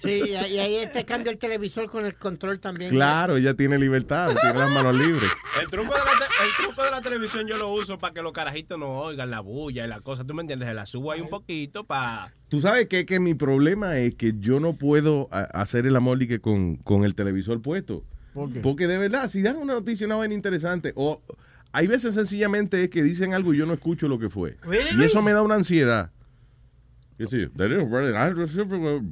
Sí, 0.03 0.23
y 0.29 0.35
ahí 0.35 0.55
y 0.55 0.59
ahí 0.59 0.89
te 0.93 1.05
cambia 1.05 1.33
el 1.33 1.39
televisor 1.39 1.91
con 1.91 2.07
el 2.07 2.15
control 2.15 2.59
también. 2.61 2.91
Claro, 2.91 3.37
ella 3.37 3.55
tiene 3.55 3.79
libertad, 3.79 4.35
tiene 4.41 4.59
las 4.59 4.71
manos 4.71 4.97
libres. 4.97 5.31
El 5.61 5.69
truco, 5.69 5.93
de 5.93 5.99
la 6.01 6.05
te- 6.05 6.45
el 6.45 6.65
truco 6.67 6.83
de 6.85 6.91
la 6.91 7.01
televisión 7.03 7.47
yo 7.49 7.57
lo 7.57 7.73
uso 7.73 7.99
para 7.99 8.15
que 8.15 8.23
los 8.23 8.33
carajitos 8.33 8.79
no 8.79 8.89
oigan 9.01 9.31
la 9.31 9.41
bulla 9.41 9.85
y 9.85 9.89
la 9.89 10.01
cosa. 10.01 10.25
¿Tú 10.25 10.35
me 10.35 10.43
entiendes? 10.43 10.69
Se 10.69 10.75
la 10.75 10.87
subo 10.87 11.13
ahí 11.13 11.21
un 11.21 11.29
poquito 11.31 11.85
para... 11.85 12.33
Tú 12.49 12.61
sabes 12.61 12.87
que, 12.87 13.05
que 13.07 13.19
mi 13.19 13.35
problema 13.35 13.99
es 13.99 14.15
que 14.15 14.35
yo 14.39 14.61
no 14.61 14.75
puedo 14.75 15.29
hacer 15.33 15.87
el 15.87 15.97
amor 15.97 16.23
y 16.23 16.29
que 16.29 16.41
con, 16.41 16.77
con 16.77 17.05
el 17.05 17.15
televisor 17.15 17.61
puesto. 17.61 18.05
¿Por 18.37 18.53
qué? 18.53 18.61
Porque 18.61 18.87
de 18.87 18.99
verdad, 18.99 19.29
si 19.29 19.41
dan 19.41 19.57
una 19.57 19.73
noticia, 19.73 20.07
una 20.07 20.17
vaina 20.17 20.35
interesante, 20.35 20.93
o 20.95 21.23
hay 21.73 21.87
veces 21.87 22.15
sencillamente 22.15 22.85
es 22.85 22.91
que 22.91 23.03
dicen 23.03 23.33
algo 23.33 23.55
y 23.55 23.57
yo 23.57 23.65
no 23.65 23.73
escucho 23.73 24.09
lo 24.09 24.19
que 24.19 24.29
fue. 24.29 24.59
Really? 24.63 24.91
Y 25.01 25.05
eso 25.05 25.23
me 25.23 25.33
da 25.33 25.41
una 25.41 25.55
ansiedad. 25.55 26.11
Yo 27.19 27.27
sí, 27.29 27.39
de 27.39 29.09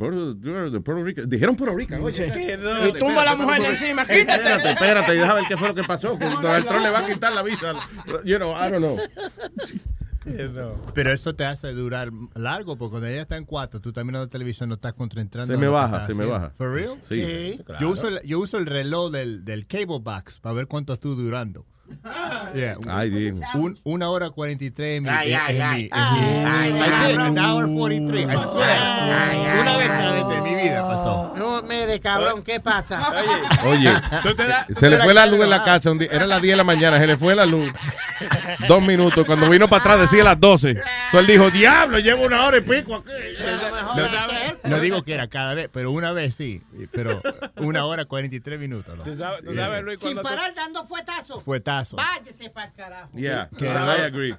Puerto 0.83 1.05
Rico. 1.05 1.23
Dijeron 1.23 1.57
Puerto 1.57 1.75
Rico. 1.75 1.95
Oye, 2.03 2.27
Y 2.27 2.99
tumba 2.99 3.23
a 3.23 3.25
la 3.25 3.33
espérate, 3.33 3.43
mujer 3.43 3.63
encima, 3.71 4.03
quítate. 4.03 4.35
Espérate, 4.35 4.71
espérate, 4.73 5.15
y 5.15 5.19
deja 5.19 5.35
ver 5.35 5.45
qué 5.49 5.57
fue 5.57 5.69
lo 5.69 5.75
que 5.75 5.85
pasó. 5.85 6.19
Donald 6.19 6.67
Trump 6.67 6.83
le 6.83 6.91
va 6.91 6.99
a 6.99 7.07
quitar 7.07 7.33
la 7.33 7.43
visa. 7.43 7.73
You 8.27 8.37
know, 8.37 8.53
I 8.55 8.71
don't 8.71 8.83
know. 8.85 8.99
Pero 10.95 11.13
eso 11.13 11.35
te 11.35 11.45
hace 11.45 11.73
durar 11.73 12.11
largo, 12.35 12.77
porque 12.77 12.91
cuando 12.93 13.09
ella 13.09 13.23
está 13.23 13.37
en 13.37 13.45
cuatro, 13.45 13.81
tú 13.81 13.93
también 13.93 14.21
la 14.21 14.27
televisión 14.27 14.69
no 14.69 14.77
estás 14.77 14.95
concentrando. 14.95 15.53
Se 15.53 15.59
me 15.59 15.69
baja, 15.69 16.05
se 16.07 16.15
me 16.15 16.25
baja. 16.25 16.51
¿For 16.57 16.73
real? 16.73 16.99
Sí. 17.03 17.21
Sí, 17.21 17.61
claro. 17.65 17.81
Yo, 17.81 17.91
uso 17.91 18.09
el, 18.09 18.21
yo 18.23 18.39
uso 18.41 18.59
el 18.59 18.67
reloj 18.67 19.11
del, 19.11 19.45
del 19.45 19.67
cable 19.67 19.99
box 20.01 20.41
para 20.41 20.55
ver 20.55 20.67
cuánto 20.67 20.93
estoy 20.93 21.17
durando. 21.17 21.67
Yeah. 22.55 22.77
Ay, 22.89 23.11
Dios. 23.11 23.41
Un, 23.55 23.79
una 23.85 24.09
hora 24.11 24.31
43 24.31 24.99
en 24.99 25.03
mi. 25.03 25.09
Ay, 25.09 25.33
en- 25.33 25.41
ay, 25.41 25.57
en 25.57 25.63
ay. 25.63 25.83
en 25.85 25.91
Ay, 25.93 26.73
mi- 26.73 26.81
ay, 26.81 26.89
I 26.91 26.93
ay, 26.95 27.13
did, 27.13 27.21
an 27.21 27.39
ay. 27.39 27.45
hour 27.45 27.67
43. 27.69 28.25
I 28.25 28.39
swear. 28.39 29.61
Una 29.61 29.77
vez 29.77 29.89
cada 29.89 30.13
vez 30.13 30.29
de 30.29 30.41
mi 30.43 30.63
vida 30.63 30.83
pasó. 30.87 31.35
No, 31.37 31.63
mire, 31.63 31.99
cabrón, 32.01 32.43
¿qué 32.45 32.61
pasa? 32.61 33.13
Oye, 33.65 33.93
se 34.79 34.89
le 34.91 34.99
fue 35.03 35.15
la 35.15 35.27
luz 35.27 35.41
en 35.41 35.51
la 35.51 35.65
casa 35.65 35.91
un 35.91 35.99
día. 35.99 36.09
Era 36.13 36.27
las 36.27 36.41
10 36.41 36.53
de 36.53 36.57
la 36.57 36.65
mañana, 36.65 36.99
se 36.99 37.07
le 37.07 37.17
fue 37.17 37.35
la 37.35 37.47
luz. 37.47 37.69
Dos 38.69 38.83
minutos. 38.83 39.27
Cuando 39.27 39.49
vino 39.49 39.69
para 39.69 39.81
atrás 39.81 40.01
decía 40.11 40.23
las 40.25 40.39
12. 40.39 40.71
Entonces 40.71 40.85
él 41.13 41.27
dijo, 41.27 41.51
diablo, 41.51 41.99
llevo 41.99 42.25
una 42.25 42.45
hora 42.47 42.59
y 42.59 42.61
pico 42.61 42.97
aquí. 42.97 43.11
No, 44.63 44.71
no 44.71 44.81
digo 44.81 45.03
que 45.03 45.15
era 45.15 45.27
cada 45.29 45.55
vez, 45.55 45.69
pero 45.73 45.91
una 45.91 46.13
vez 46.13 46.35
sí. 46.35 46.63
Pero 46.93 47.21
una 47.57 47.85
hora 47.87 48.05
43 48.05 48.59
minutos. 48.61 48.97
¿no? 48.97 49.03
Tú 49.03 49.17
sabes, 49.17 49.41
tú 49.45 49.53
Yeah. 49.53 49.65
sabes, 49.67 49.85
Luis, 49.85 49.99
Sin 50.01 50.17
parar 50.23 50.55
dando 50.55 50.85
fuetazos. 50.85 51.43
Váyese 51.97 52.51
para 52.51 52.67
el 52.69 52.73
carajo. 52.75 53.11
Yeah, 53.15 53.49
I 53.61 54.03
agree. 54.03 54.37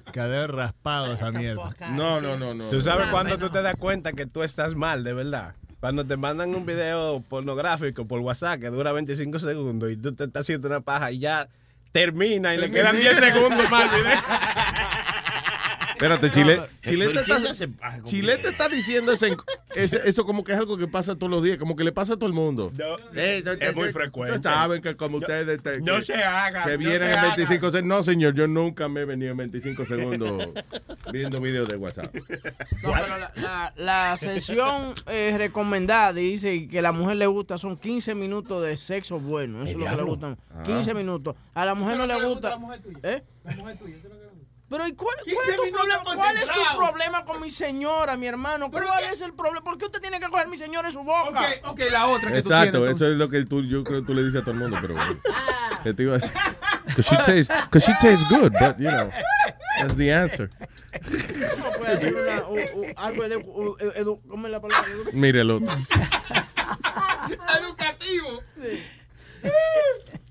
Raspado 0.48 1.14
esa 1.14 1.30
mierda. 1.32 1.70
No, 1.90 2.20
no, 2.20 2.36
no, 2.36 2.54
no. 2.54 2.68
Tú 2.70 2.80
sabes 2.80 3.06
No, 3.06 3.12
cuando 3.12 3.36
bueno. 3.36 3.46
tú 3.46 3.52
te 3.52 3.62
das 3.62 3.76
cuenta 3.76 4.12
que 4.12 4.26
tú 4.26 4.42
estás 4.42 4.74
mal, 4.74 5.04
de 5.04 5.12
verdad. 5.12 5.54
Cuando 5.80 6.04
te 6.06 6.16
mandan 6.16 6.54
un 6.54 6.64
video 6.66 7.20
pornográfico 7.28 8.06
por 8.06 8.20
WhatsApp 8.20 8.60
que 8.60 8.68
dura 8.68 8.92
25 8.92 9.38
segundos 9.38 9.92
y 9.92 9.96
tú 9.96 10.14
te 10.14 10.24
estás 10.24 10.42
haciendo 10.42 10.68
una 10.68 10.80
paja 10.80 11.10
y 11.12 11.18
ya 11.20 11.48
termina 11.92 12.54
y 12.54 12.58
le 12.58 12.70
quedan 12.70 12.96
10 12.96 13.18
segundos 13.18 13.70
más 13.70 13.90
al 13.92 14.00
video. 14.00 14.18
Espérate, 15.96 16.30
Chile. 16.30 16.56
No, 16.58 16.66
Chile 16.82 17.06
te 17.08 17.14
¿por 17.14 17.24
qué 17.24 17.32
está, 17.32 18.48
está 18.50 18.68
diciendo 18.68 19.12
ese- 19.12 19.34
ese- 19.74 20.06
eso 20.06 20.26
como 20.26 20.44
que 20.44 20.52
es 20.52 20.58
algo 20.58 20.76
que 20.76 20.86
pasa 20.86 21.14
todos 21.16 21.30
los 21.30 21.42
días, 21.42 21.56
como 21.56 21.74
que 21.74 21.84
le 21.84 21.92
pasa 21.92 22.12
a 22.14 22.16
todo 22.16 22.26
el 22.26 22.34
mundo. 22.34 22.70
No, 22.76 22.96
Eh, 23.14 23.42
no, 23.42 23.52
es 23.52 23.74
muy 23.74 23.88
frecuente. 23.92 24.36
no 24.36 24.42
saben 24.42 24.82
que 24.82 24.94
como 24.94 25.16
ustedes 25.16 25.62
te- 25.62 25.80
No 25.80 26.02
se 26.02 26.12
haga, 26.14 26.64
Se 26.64 26.72
no 26.72 26.78
vienen 26.78 27.02
en 27.04 27.18
haga. 27.18 27.22
25 27.28 27.70
segundos. 27.70 27.98
No, 27.98 28.02
señor, 28.04 28.34
yo 28.34 28.46
nunca 28.46 28.88
me 28.88 29.00
he 29.00 29.04
venido 29.06 29.30
en 29.30 29.38
25 29.38 29.86
segundos 29.86 30.48
viendo 31.10 31.40
videos 31.40 31.66
de 31.68 31.76
WhatsApp. 31.76 32.14
No, 32.82 32.92
pero 32.92 33.18
la, 33.18 33.32
la- 33.36 33.72
la 33.76 34.16
sesión 34.18 34.94
eh, 35.06 35.34
recomendada 35.38 36.12
dice 36.12 36.68
que 36.68 36.78
a 36.80 36.82
la 36.82 36.92
mujer 36.92 37.16
le 37.16 37.26
gusta 37.26 37.56
son 37.56 37.78
15 37.78 38.14
minutos 38.14 38.62
de 38.62 38.76
sexo 38.76 39.18
bueno. 39.18 39.62
Eso 39.62 39.72
es 39.72 39.78
lo 39.78 39.86
que 39.90 39.96
le 39.96 40.02
gustan. 40.02 40.38
Ah. 40.54 40.62
15 40.62 40.92
minutos. 40.92 41.34
A 41.54 41.64
la 41.64 41.74
mujer 41.74 41.96
no 41.96 42.06
le 42.06 42.22
gusta. 42.22 42.58
¿Eh? 43.02 43.22
Pero 44.68 44.86
¿y 44.88 44.94
cuál, 44.94 45.14
cuál 45.24 45.48
es 45.50 45.56
tu 45.56 45.70
problema? 45.72 46.02
¿Cuál 46.14 46.36
es 46.38 46.44
tu 46.48 46.76
problema 46.78 47.24
con 47.24 47.40
mi 47.40 47.50
señora, 47.50 48.16
mi 48.16 48.26
hermano? 48.26 48.68
¿Cuál 48.70 48.84
es 49.12 49.20
el 49.20 49.32
problema? 49.32 49.62
¿Por 49.62 49.78
qué 49.78 49.84
usted 49.84 50.00
tiene 50.00 50.18
que 50.18 50.28
coger 50.28 50.48
mi 50.48 50.56
señora 50.58 50.88
en 50.88 50.94
su 50.94 51.04
boca? 51.04 51.28
Ok, 51.30 51.68
ok, 51.70 51.80
la 51.92 52.06
otra 52.08 52.32
que 52.32 52.38
Exacto, 52.38 52.72
tú 52.72 52.78
tienes. 52.78 52.96
eso 52.96 53.06
es 53.12 53.16
lo 53.16 53.28
que 53.30 53.44
tú, 53.46 53.62
yo 53.62 53.84
creo 53.84 54.00
que 54.00 54.06
tú 54.06 54.14
le 54.14 54.24
dices 54.24 54.40
a 54.40 54.44
todo 54.44 54.52
el 54.52 54.58
mundo, 54.58 54.76
pero 54.80 54.94
bueno. 54.94 55.14
¿Qué 55.84 55.94
te 55.94 56.02
iba 56.02 56.16
a 56.16 56.18
decir? 56.18 56.32
Because 56.86 57.08
she 57.08 57.16
tastes, 57.16 57.48
cause 57.70 57.84
she 57.86 57.92
tastes 58.00 58.28
good, 58.28 58.52
but 58.58 58.76
you 58.78 58.90
know, 58.90 59.08
that's 59.78 59.96
the 59.96 60.12
answer. 60.12 60.50
No 61.58 61.70
puede 61.78 61.92
hacer 61.92 62.14
una, 62.14 62.48
u- 62.48 62.80
u- 62.80 62.92
algo 62.96 63.28
de, 63.28 63.36
u- 63.36 63.76
edu- 63.94 64.20
¿cómo 64.28 64.46
es 64.46 64.52
la 64.52 64.60
palabra? 64.60 64.88
Mire 65.12 65.42
el 65.42 65.50
otro. 65.52 65.68
Educativo. 67.60 68.42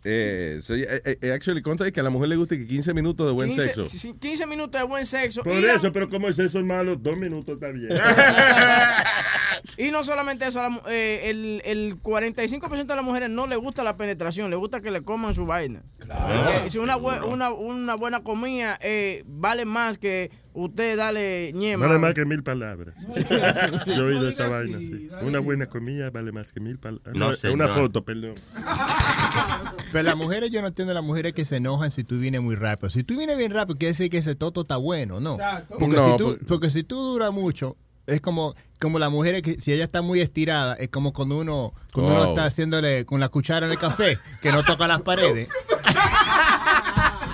Eh, 0.08 0.60
so, 0.62 0.76
eh, 0.76 0.86
eh, 1.20 1.32
actually, 1.34 1.64
conta 1.64 1.90
que 1.92 2.00
a 2.00 2.04
la 2.04 2.12
mujer 2.12 2.30
le 2.30 2.36
gusta 2.36 2.56
que 2.56 2.68
15 2.68 2.94
minutos 2.94 3.26
de 3.26 3.34
buen 3.34 3.50
15, 3.50 3.64
sexo. 3.64 3.90
sí, 3.90 4.14
15 4.20 4.46
minutos 4.46 4.80
de 4.80 4.86
buen 4.86 5.04
sexo. 5.06 5.42
Por 5.42 5.54
y, 5.56 5.62
la- 5.62 5.74
eso, 5.76 5.92
pero 5.92 6.08
como 6.10 6.30
es 6.30 6.38
eso 6.38 6.62
malo, 6.64 6.96
dos 6.96 7.18
minutos 7.18 7.56
está 7.56 7.70
bien. 7.70 7.90
y 9.78 9.92
no 9.92 10.04
solamente 10.04 10.46
eso, 10.48 10.60
a 10.62 10.70
la 10.70 10.82
eh, 10.90 11.30
el, 11.30 11.62
el 11.66 12.02
45% 12.02 12.86
de 12.86 12.96
las 12.96 13.04
mujeres 13.04 13.30
no 13.30 13.48
le 13.48 13.56
gusta 13.56 13.84
la 13.84 13.98
penetración, 13.98 14.50
le 14.50 14.56
gusta 14.56 14.80
que 14.82 14.92
le 14.92 15.02
coman 15.02 15.34
su 15.34 15.46
vaina. 15.46 15.82
Eh, 16.02 16.70
si 16.70 16.78
una, 16.78 16.98
bue- 16.98 17.24
una, 17.28 17.52
una 17.52 17.96
buena 17.96 18.22
comida 18.24 18.78
eh, 18.82 19.24
vale 19.26 19.66
más 19.66 19.98
que 19.98 20.30
usted 20.56 20.98
darle 20.98 21.52
ñema. 21.54 21.86
Vale 21.88 22.00
más 22.00 22.14
que 22.14 22.26
mil 22.26 22.42
palabras. 22.44 22.96
Yo 23.86 23.94
he 23.94 24.02
oído 24.02 24.28
esa 24.30 24.48
vaina, 24.50 24.80
sí. 24.80 25.10
Una 25.22 25.40
buena 25.40 25.68
comida 25.68 26.10
vale 26.10 26.32
más 26.32 26.52
que 26.52 26.60
mil 26.60 26.80
palabras. 26.80 27.16
No, 27.16 27.30
No, 27.32 27.36
señor. 27.36 27.56
una 27.56 27.68
foto, 27.68 28.04
perdón. 28.04 28.36
Pero 29.92 30.04
las 30.04 30.18
mujeres, 30.18 30.52
yo 30.52 30.62
no 30.62 30.68
entiendo 30.68 30.94
las 30.94 31.04
mujeres 31.04 31.34
que 31.34 31.46
se 31.46 31.58
enojan 31.58 31.92
si 31.92 32.04
tú 32.04 32.18
vienes 32.18 32.42
muy 32.42 32.56
rápido. 32.56 32.90
Si 32.90 33.04
tú 33.04 33.16
vienes 33.18 33.38
bien 33.38 33.52
rápido, 33.52 33.78
quiere 33.78 33.92
decir 33.94 34.10
que 34.10 34.18
ese 34.18 34.36
toto 34.36 34.62
está 34.62 34.78
bueno, 34.78 35.20
¿no? 35.20 35.34
Exacto. 35.36 35.78
Porque, 35.80 35.96
No, 35.96 36.12
si 36.12 36.18
tú, 36.18 36.24
pues- 36.26 36.38
porque 36.48 36.70
si 36.72 36.84
tú 36.84 36.98
duras 36.98 37.32
mucho, 37.32 37.78
es 38.08 38.20
como, 38.22 38.56
como 38.80 39.00
las 39.00 39.10
mujeres 39.12 39.42
que 39.42 39.60
si 39.62 39.72
ella 39.74 39.84
está 39.86 40.02
muy 40.02 40.20
estirada, 40.22 40.74
es 40.76 40.90
como 40.90 41.14
cuando 41.14 41.38
uno, 41.38 41.74
cuando 41.94 42.12
uno 42.14 42.22
Wow. 42.24 42.30
está 42.32 42.46
haciéndole 42.46 43.06
con 43.06 43.20
la 43.20 43.30
cuchara 43.30 43.66
en 43.68 43.72
el 43.72 43.78
café, 43.80 44.20
que 44.42 44.52
no 44.52 44.64
toca 44.64 44.88
las 44.88 45.02
paredes. 45.02 45.48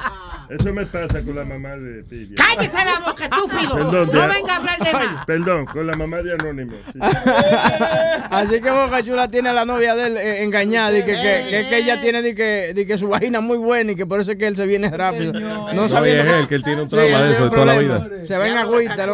Eso 0.52 0.74
me 0.74 0.86
pasa 0.86 1.22
con 1.22 1.34
la 1.34 1.46
mamá 1.46 1.78
de 1.78 2.04
Pidia. 2.04 2.36
¡Cállese 2.36 2.84
la 2.84 3.00
boca, 3.00 3.24
estúpido! 3.24 3.74
Perdón, 3.74 4.10
no 4.12 4.28
venga 4.28 4.54
a 4.54 4.58
hablar 4.58 4.80
de 4.80 4.92
más. 4.92 5.26
Perdón, 5.26 5.66
con 5.66 5.88
la 5.88 5.94
mamá 5.94 6.22
de 6.22 6.34
Anónimo. 6.34 6.74
sí. 6.92 7.00
Así 8.30 8.60
que 8.60 8.70
Boca 8.70 9.02
Chula 9.02 9.30
tiene 9.30 9.50
a 9.50 9.54
la 9.54 9.64
novia 9.64 9.96
de 9.96 10.08
él 10.08 10.18
eh, 10.18 10.44
engañada 10.44 10.98
y 10.98 11.04
que, 11.04 11.14
que, 11.14 11.46
que, 11.50 11.70
que 11.70 11.78
ella 11.78 12.02
tiene 12.02 12.22
de 12.22 12.36
que, 12.36 12.74
de 12.74 12.86
que 12.86 12.98
su 12.98 13.08
vagina 13.08 13.40
es 13.40 13.44
muy 13.46 13.58
buena 13.58 13.94
y 13.94 13.96
que 13.96 14.06
por 14.06 14.20
eso 14.20 14.32
es 14.32 14.38
que 14.38 14.48
él 14.48 14.58
se 14.58 14.66
viene 14.66 14.90
rápido. 14.90 15.32
No 15.32 15.86
es 15.86 15.94
él, 15.94 16.48
que 16.50 16.56
él 16.56 16.64
tiene 16.64 16.82
un 16.82 16.90
Sí, 16.90 16.96
trauma 16.98 17.20
él 17.20 17.28
de 17.28 17.34
eso 17.34 17.44
de 17.46 17.50
toda 17.50 17.66
la 17.66 17.78
vida. 17.80 18.10
Se 18.26 18.38
va 18.38 18.50
en 18.50 18.58
agüita. 18.58 19.08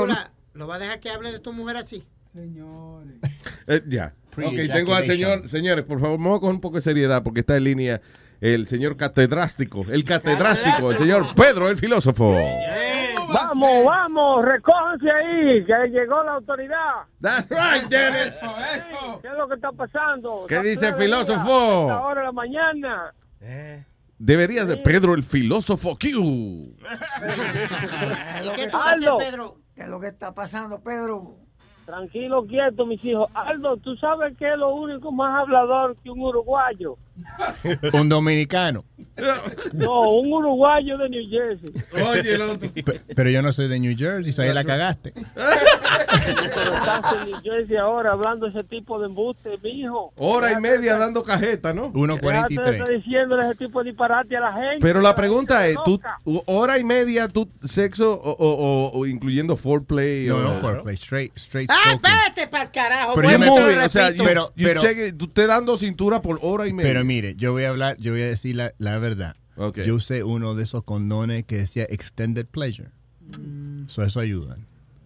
¿Lo 0.53 0.65
va 0.65 0.75
a 0.75 0.79
dejar 0.79 0.99
que 0.99 1.11
hable 1.11 1.31
de 1.31 1.39
tu 1.39 1.53
mujer 1.53 1.77
así? 1.77 2.03
Eh, 3.69 3.81
ya. 3.87 4.13
Ok, 4.37 4.53
tengo 4.71 4.93
al 4.95 5.05
señor, 5.05 5.49
señores, 5.49 5.83
por 5.83 5.99
favor, 5.99 6.17
vamos 6.17 6.37
a 6.37 6.39
coger 6.39 6.55
un 6.55 6.61
poco 6.61 6.77
de 6.77 6.81
seriedad 6.81 7.21
porque 7.21 7.41
está 7.41 7.57
en 7.57 7.65
línea 7.65 8.01
el 8.41 8.67
señor 8.67 8.97
catedrástico, 8.97 9.85
el 9.89 10.03
catedrástico, 10.03 10.91
el 10.91 10.97
señor 10.97 11.35
Pedro, 11.35 11.69
el 11.69 11.77
filósofo. 11.77 12.35
Vamos, 13.29 13.85
vamos, 13.85 14.45
recójanse 14.45 15.11
ahí, 15.11 15.65
que 15.65 15.73
llegó 15.89 16.23
la 16.23 16.33
autoridad. 16.33 17.03
That's 17.21 17.49
right, 17.49 17.89
Dennis. 17.89 18.33
¿Qué 19.21 19.27
es 19.27 19.33
lo 19.37 19.47
que 19.49 19.55
está 19.55 19.71
pasando? 19.73 20.45
¿Qué 20.47 20.61
dice 20.61 20.87
el 20.87 20.95
filósofo? 20.95 21.43
día, 21.43 21.57
a 21.57 21.81
esta 21.81 22.01
hora 22.01 22.21
de 22.21 22.27
la 22.27 22.31
mañana. 22.31 23.13
Debería 24.19 24.65
de 24.65 24.77
Pedro, 24.77 25.13
el 25.13 25.23
filósofo 25.23 25.97
Q. 25.97 26.07
¿Y 26.07 26.75
qué 28.55 28.69
tú. 28.69 29.17
Pedro? 29.17 29.57
¿Qué 29.75 29.83
es 29.83 29.89
lo 29.89 29.99
que 29.99 30.07
está 30.07 30.33
pasando, 30.33 30.81
Pedro? 30.81 31.37
Tranquilo, 31.87 32.45
quieto, 32.45 32.85
mis 32.85 33.01
hijos. 33.05 33.29
Aldo, 33.33 33.77
¿tú 33.77 33.95
sabes 33.95 34.35
qué 34.37 34.51
es 34.51 34.57
lo 34.59 34.75
único 34.75 35.09
más 35.09 35.39
hablador 35.39 35.95
que 36.03 36.09
un 36.09 36.19
uruguayo? 36.19 36.97
Un 37.93 38.09
dominicano. 38.09 38.83
No, 39.73 40.01
un 40.11 40.33
uruguayo 40.33 40.97
de 40.97 41.07
New 41.09 41.29
Jersey. 41.29 41.71
Oye, 42.11 42.35
el 42.35 42.41
otro. 42.41 42.69
Pe- 42.85 43.01
Pero 43.15 43.29
yo 43.29 43.41
no 43.41 43.53
soy 43.53 43.69
de 43.69 43.79
New 43.79 43.95
Jersey, 43.97 44.33
soy 44.33 44.53
la 44.53 44.65
cagaste. 44.65 45.13
Pero 46.53 47.25
New 47.25 47.41
Jersey 47.43 47.77
ahora 47.77 48.11
hablando 48.11 48.47
ese 48.47 48.63
tipo 48.63 48.99
de 48.99 49.07
embuste, 49.07 49.57
mijo. 49.63 50.11
Hora 50.17 50.51
y 50.51 50.57
media 50.61 50.97
dando 50.97 51.23
cajeta, 51.23 51.73
¿no? 51.73 51.91
Déjate 51.93 52.53
de 52.55 52.77
estar 52.79 52.87
diciéndole 52.97 53.45
ese 53.45 53.55
tipo 53.55 53.83
de 53.83 53.89
disparate 53.91 54.37
a 54.37 54.41
la 54.41 54.51
gente. 54.53 54.77
Pero 54.81 55.01
la 55.01 55.15
pregunta 55.15 55.67
es, 55.67 55.77
¿tú, 55.85 55.99
hora 56.45 56.77
y 56.79 56.83
media, 56.83 57.27
tú, 57.27 57.49
sexo 57.61 58.13
o, 58.13 58.31
o- 58.31 58.89
o- 58.91 58.99
o 58.99 59.05
incluyendo 59.05 59.55
foreplay? 59.55 60.27
No, 60.27 60.37
o- 60.37 60.41
no, 60.41 60.53
foreplay, 60.61 60.95
straight, 60.95 61.35
straight 61.37 61.69
Ah, 61.71 61.99
vete 62.01 62.47
para 62.47 62.63
el 62.65 62.71
carajo. 62.71 63.13
Pero 63.15 63.31
yo 63.31 63.39
me 63.39 63.45
te 63.45 63.51
Movie, 63.51 63.77
o 63.85 63.89
sea, 63.89 64.11
you- 64.11 64.23
Pero- 64.23 64.53
you 64.55 64.67
pero- 64.67 64.81
check 64.81 65.17
tú 65.17 65.27
te 65.27 65.47
dando 65.47 65.77
cintura 65.77 66.21
por 66.21 66.39
hora 66.41 66.67
y 66.67 66.73
media. 66.73 66.91
Pero 66.91 67.05
mire, 67.05 67.35
yo 67.35 67.51
voy 67.53 67.63
a 67.63 67.69
hablar, 67.69 67.97
yo 67.97 68.11
voy 68.11 68.21
a 68.21 68.27
decir 68.27 68.55
la, 68.55 68.73
la 68.77 68.97
verdad. 68.97 69.35
Ok. 69.55 69.79
Yo 69.81 69.95
usé 69.95 70.23
uno 70.23 70.53
de 70.55 70.63
esos 70.63 70.83
condones 70.83 71.45
que 71.45 71.57
decía 71.57 71.85
extended 71.89 72.45
pleasure. 72.45 72.89
So 73.87 74.03
eso 74.03 74.19
ayuda. 74.19 74.57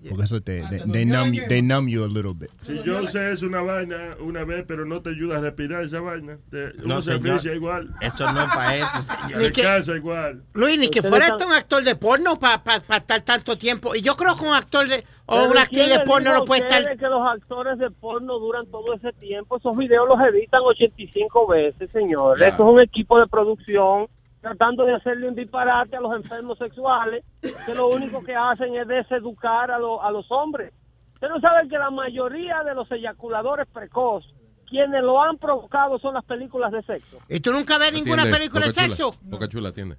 Porque 0.09 0.23
eso 0.23 0.41
te, 0.41 0.63
they, 0.69 0.79
they 0.91 1.05
numb, 1.05 1.31
you- 1.33 1.43
they 1.47 1.61
numb 1.61 1.87
you 1.87 2.03
a 2.03 2.07
little 2.07 2.33
bit. 2.33 2.49
Si 2.65 2.81
yo 2.83 3.05
sé 3.07 3.31
es 3.31 3.43
una 3.43 3.61
vaina 3.61 4.15
una 4.19 4.43
vez, 4.43 4.65
pero 4.67 4.83
no 4.85 5.01
te 5.01 5.11
ayuda 5.11 5.37
a 5.37 5.41
respirar 5.41 5.83
esa 5.83 5.99
vaina. 5.99 6.37
Te, 6.49 6.73
No, 6.79 6.85
uno 6.85 7.01
se 7.03 7.11
señor. 7.19 7.35
asfixia 7.35 7.53
igual. 7.55 7.93
Esto 8.01 8.31
no 8.33 8.41
es 8.41 8.47
pa' 8.53 8.75
eso, 8.77 8.87
señor. 9.23 9.41
Ni 9.41 9.49
que- 9.51 9.61
Descansa 9.61 9.95
igual. 9.95 10.43
Luis, 10.53 10.79
ni 10.79 10.89
que 10.89 11.01
fuera 11.03 11.27
esto 11.27 11.45
un 11.45 11.53
actor 11.53 11.83
de 11.83 11.95
porno 11.95 12.35
para 12.35 12.61
estar 12.97 13.21
tanto 13.21 13.57
tiempo. 13.57 13.93
Y 13.95 14.01
yo 14.01 14.15
creo 14.15 14.35
que 14.35 14.43
un 14.45 14.53
actor 14.55 14.87
de, 14.87 15.03
o 15.27 15.35
una 15.45 15.65
¿quién 15.67 15.83
actriz 15.85 15.89
de 15.89 15.99
porno 16.05 16.33
no 16.33 16.45
puede 16.45 16.61
estar. 16.63 16.97
que 16.97 17.05
los 17.07 17.21
actores 17.27 17.77
de 17.77 17.91
porno 17.91 18.39
duran 18.39 18.65
todo 18.71 18.93
ese 18.95 19.11
tiempo. 19.19 19.57
Esos 19.57 19.77
videos 19.77 20.07
los 20.07 20.19
editan 20.19 20.61
85 20.63 21.47
veces, 21.47 21.89
señor. 21.91 22.37
Claro. 22.37 22.53
Eso 22.55 22.63
es 22.67 22.73
un 22.73 22.79
equipo 22.81 23.19
de 23.19 23.27
producción 23.27 24.07
tratando 24.41 24.85
de 24.85 24.95
hacerle 24.95 25.27
un 25.29 25.35
disparate 25.35 25.95
a 25.95 26.01
los 26.01 26.13
enfermos 26.15 26.57
sexuales 26.57 27.23
que 27.65 27.75
lo 27.75 27.89
único 27.89 28.23
que 28.23 28.35
hacen 28.35 28.75
es 28.75 28.87
deseducar 28.87 29.71
a, 29.71 29.79
lo- 29.79 30.01
a 30.03 30.11
los 30.11 30.29
hombres. 30.31 30.73
Ustedes 31.13 31.31
no 31.33 31.39
saben 31.39 31.69
que 31.69 31.77
la 31.77 31.91
mayoría 31.91 32.63
de 32.63 32.73
los 32.73 32.91
eyaculadores 32.91 33.67
precoz, 33.71 34.25
quienes 34.71 35.03
lo 35.03 35.21
han 35.21 35.37
provocado 35.37 35.99
son 35.99 36.13
las 36.15 36.23
películas 36.23 36.71
de 36.71 36.81
sexo. 36.83 37.17
¿Y 37.29 37.39
tú 37.41 37.51
nunca 37.51 37.77
ves 37.77 37.91
ninguna 37.93 38.23
Atiende, 38.23 38.37
película 38.39 38.65
de 38.65 38.71
Boca 38.71 38.81
Chula. 38.81 38.95
sexo? 38.95 39.15
Boca 39.21 39.47
Chula 39.49 39.71
tiene. 39.73 39.95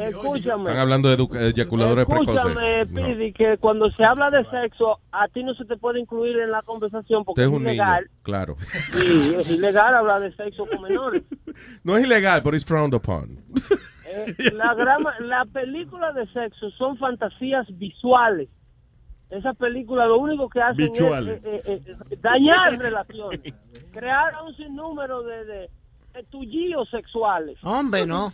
Escúchame. 0.00 0.62
Están 0.64 0.76
hablando 0.78 1.08
de 1.14 1.48
eyaculadores 1.50 2.06
precoces. 2.06 2.34
Escúchame, 2.36 2.84
No. 2.86 3.06
Pidi, 3.06 3.32
que 3.32 3.58
cuando 3.58 3.90
se 3.92 4.02
habla 4.04 4.30
de 4.30 4.44
sexo, 4.50 4.98
a 5.12 5.28
ti 5.28 5.44
no 5.44 5.54
se 5.54 5.64
te 5.66 5.76
puede 5.76 6.00
incluir 6.00 6.38
en 6.38 6.50
la 6.50 6.62
conversación 6.62 7.24
porque 7.24 7.42
es 7.42 7.46
es 7.48 7.52
un 7.52 7.62
niño, 7.62 7.74
ilegal. 7.74 8.10
claro. 8.22 8.56
Sí, 8.92 9.34
es 9.38 9.50
ilegal 9.50 9.94
hablar 9.94 10.22
de 10.22 10.34
sexo 10.34 10.66
con 10.66 10.82
menores. 10.82 11.22
No 11.84 11.96
es 11.96 12.04
ilegal, 12.04 12.42
pero 12.42 12.54
es 12.56 12.64
frowned 12.66 12.92
upon. 12.94 13.38
Eh, 14.08 14.34
la, 14.52 14.74
grama, 14.74 15.14
la 15.20 15.44
película 15.46 16.12
de 16.12 16.26
sexo 16.32 16.70
son 16.72 16.98
fantasías 16.98 17.66
visuales. 17.78 18.48
Esas 19.30 19.56
películas 19.56 20.06
lo 20.08 20.18
único 20.18 20.48
que 20.48 20.60
hacen 20.60 20.92
Visuales. 20.92 21.44
es 21.44 21.66
eh, 21.66 21.82
eh, 21.88 21.96
eh, 22.10 22.16
dañar 22.20 22.78
relaciones, 22.78 23.40
crear 23.92 24.34
un 24.46 24.54
sinnúmero 24.56 25.22
de, 25.22 25.44
de, 25.44 25.70
de 26.14 26.88
sexuales. 26.90 27.58
Hombre, 27.64 28.06
no. 28.06 28.32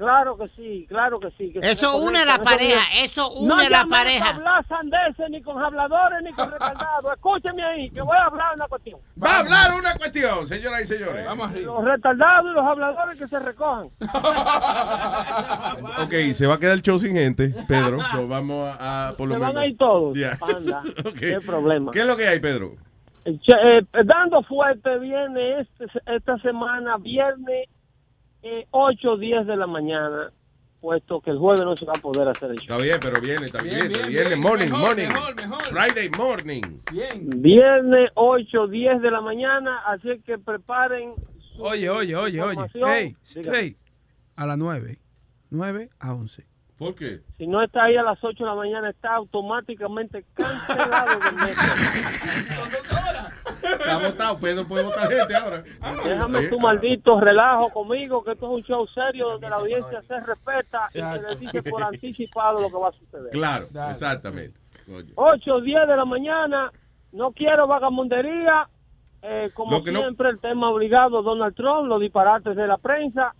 Claro 0.00 0.38
que 0.38 0.48
sí, 0.56 0.86
claro 0.88 1.20
que 1.20 1.30
sí. 1.32 1.52
que 1.52 1.58
Eso 1.60 1.98
une 1.98 2.24
la 2.24 2.36
eso 2.36 2.42
pareja, 2.42 2.80
eso 3.04 3.30
no 3.46 3.52
une 3.56 3.68
la 3.68 3.84
pareja. 3.84 4.28
a 4.30 4.34
hablar 4.36 4.66
sandeces, 4.66 5.28
ni 5.28 5.42
con 5.42 5.62
habladores, 5.62 6.20
ni 6.24 6.32
con 6.32 6.50
retardados. 6.50 7.12
Escúcheme 7.14 7.62
ahí, 7.62 7.90
que 7.90 8.00
voy 8.00 8.16
a 8.16 8.24
hablar 8.24 8.54
una 8.56 8.66
cuestión. 8.66 8.98
Va 9.22 9.36
a 9.36 9.38
hablar 9.40 9.74
una 9.78 9.94
cuestión, 9.96 10.46
señoras 10.46 10.80
y 10.84 10.86
señores. 10.86 11.26
Vamos 11.26 11.52
Los 11.52 11.84
retardados 11.84 12.50
y 12.50 12.54
los 12.54 12.64
habladores 12.66 13.18
que 13.18 13.28
se 13.28 13.38
recojan. 13.40 13.90
Ok, 16.02 16.12
se 16.32 16.46
va 16.46 16.54
a 16.54 16.58
quedar 16.58 16.74
el 16.74 16.82
show 16.82 16.98
sin 16.98 17.14
gente, 17.14 17.52
Pedro. 17.68 17.98
So, 18.12 18.26
vamos 18.26 18.74
a, 18.80 19.08
a 19.08 19.16
por 19.16 19.28
lo 19.28 19.34
Se 19.34 19.40
menos. 19.40 19.54
van 19.54 19.62
a 19.62 19.66
ir 19.66 19.76
todos. 19.76 20.16
Anda, 20.56 20.82
Ok. 21.04 21.18
qué 21.18 21.40
problema. 21.44 21.90
¿Qué 21.92 22.00
es 22.00 22.06
lo 22.06 22.16
que 22.16 22.26
hay, 22.26 22.40
Pedro? 22.40 22.72
Che- 23.24 23.78
eh, 23.78 23.82
dando 24.04 24.42
fuerte 24.44 24.98
viene 24.98 25.60
este, 25.60 25.86
esta 26.06 26.38
semana, 26.38 26.96
viernes 26.98 27.68
eh, 28.42 28.66
8 28.70 29.12
o 29.12 29.16
10 29.16 29.46
de 29.46 29.56
la 29.56 29.66
mañana, 29.66 30.32
puesto 30.80 31.20
que 31.20 31.30
el 31.30 31.38
jueves 31.38 31.60
no 31.60 31.76
se 31.76 31.84
va 31.84 31.92
a 31.96 32.00
poder 32.00 32.28
hacer 32.28 32.50
el 32.50 32.58
show. 32.58 32.78
Está 32.78 32.82
bien, 32.82 32.98
pero 33.00 33.20
viene, 33.20 33.46
está 33.46 33.62
bien. 33.62 33.88
bien, 33.88 34.08
viene, 34.08 34.28
bien, 34.30 34.40
morning, 34.40 34.64
mejor, 34.66 34.80
morning. 34.80 35.08
mejor, 35.08 35.36
mejor. 35.36 35.64
Friday 35.64 36.10
morning. 36.10 36.62
Viernes 37.36 38.10
8 38.14 38.62
o 38.62 38.66
10 38.66 39.02
de 39.02 39.10
la 39.10 39.20
mañana, 39.20 39.82
así 39.86 40.20
que 40.24 40.38
preparen. 40.38 41.14
su 41.54 41.62
Oye, 41.62 41.90
oye, 41.90 42.16
oye, 42.16 42.42
oye. 42.42 42.66
Hey, 42.74 43.16
hey. 43.34 43.76
A 44.36 44.46
las 44.46 44.56
9. 44.56 44.98
9 45.50 45.90
a 45.98 46.14
11. 46.14 46.49
¿Por 46.80 46.94
qué? 46.94 47.20
Si 47.36 47.46
no 47.46 47.62
está 47.62 47.84
ahí 47.84 47.96
a 47.98 48.02
las 48.02 48.18
8 48.24 48.42
de 48.42 48.48
la 48.48 48.54
mañana, 48.56 48.88
está 48.88 49.14
automáticamente 49.16 50.24
cancelado 50.32 51.20
del 51.20 51.34
metro. 51.34 51.62
Está 53.62 53.98
votado, 53.98 54.38
Pedro 54.38 54.66
puede 54.66 54.84
votar 54.84 55.10
gente 55.12 55.34
ahora. 55.36 55.62
Déjame 56.02 56.48
tu 56.48 56.58
maldito 56.58 57.20
relajo 57.20 57.68
conmigo, 57.68 58.24
que 58.24 58.32
esto 58.32 58.46
es 58.46 58.52
un 58.52 58.62
show 58.64 58.86
serio 58.88 59.28
donde 59.32 59.50
la 59.50 59.56
audiencia 59.56 60.00
se 60.08 60.20
respeta 60.20 60.88
y 60.94 60.98
se 61.00 61.22
le 61.22 61.36
dice 61.36 61.62
por 61.64 61.82
anticipado 61.82 62.62
lo 62.62 62.68
que 62.70 62.76
va 62.76 62.88
a 62.88 62.92
suceder. 62.92 63.30
Claro, 63.30 63.66
exactamente. 63.90 64.58
Coño. 64.86 65.12
8 65.16 65.60
10 65.60 65.86
de 65.86 65.96
la 65.96 66.04
mañana, 66.06 66.72
no 67.12 67.32
quiero 67.32 67.66
vagamundería. 67.66 68.66
Eh, 69.22 69.50
como 69.52 69.80
no- 69.80 69.84
siempre, 70.00 70.30
el 70.30 70.40
tema 70.40 70.70
obligado, 70.70 71.20
Donald 71.22 71.54
Trump, 71.54 71.88
los 71.88 72.00
disparates 72.00 72.56
de 72.56 72.66
la 72.66 72.78
prensa 72.78 73.34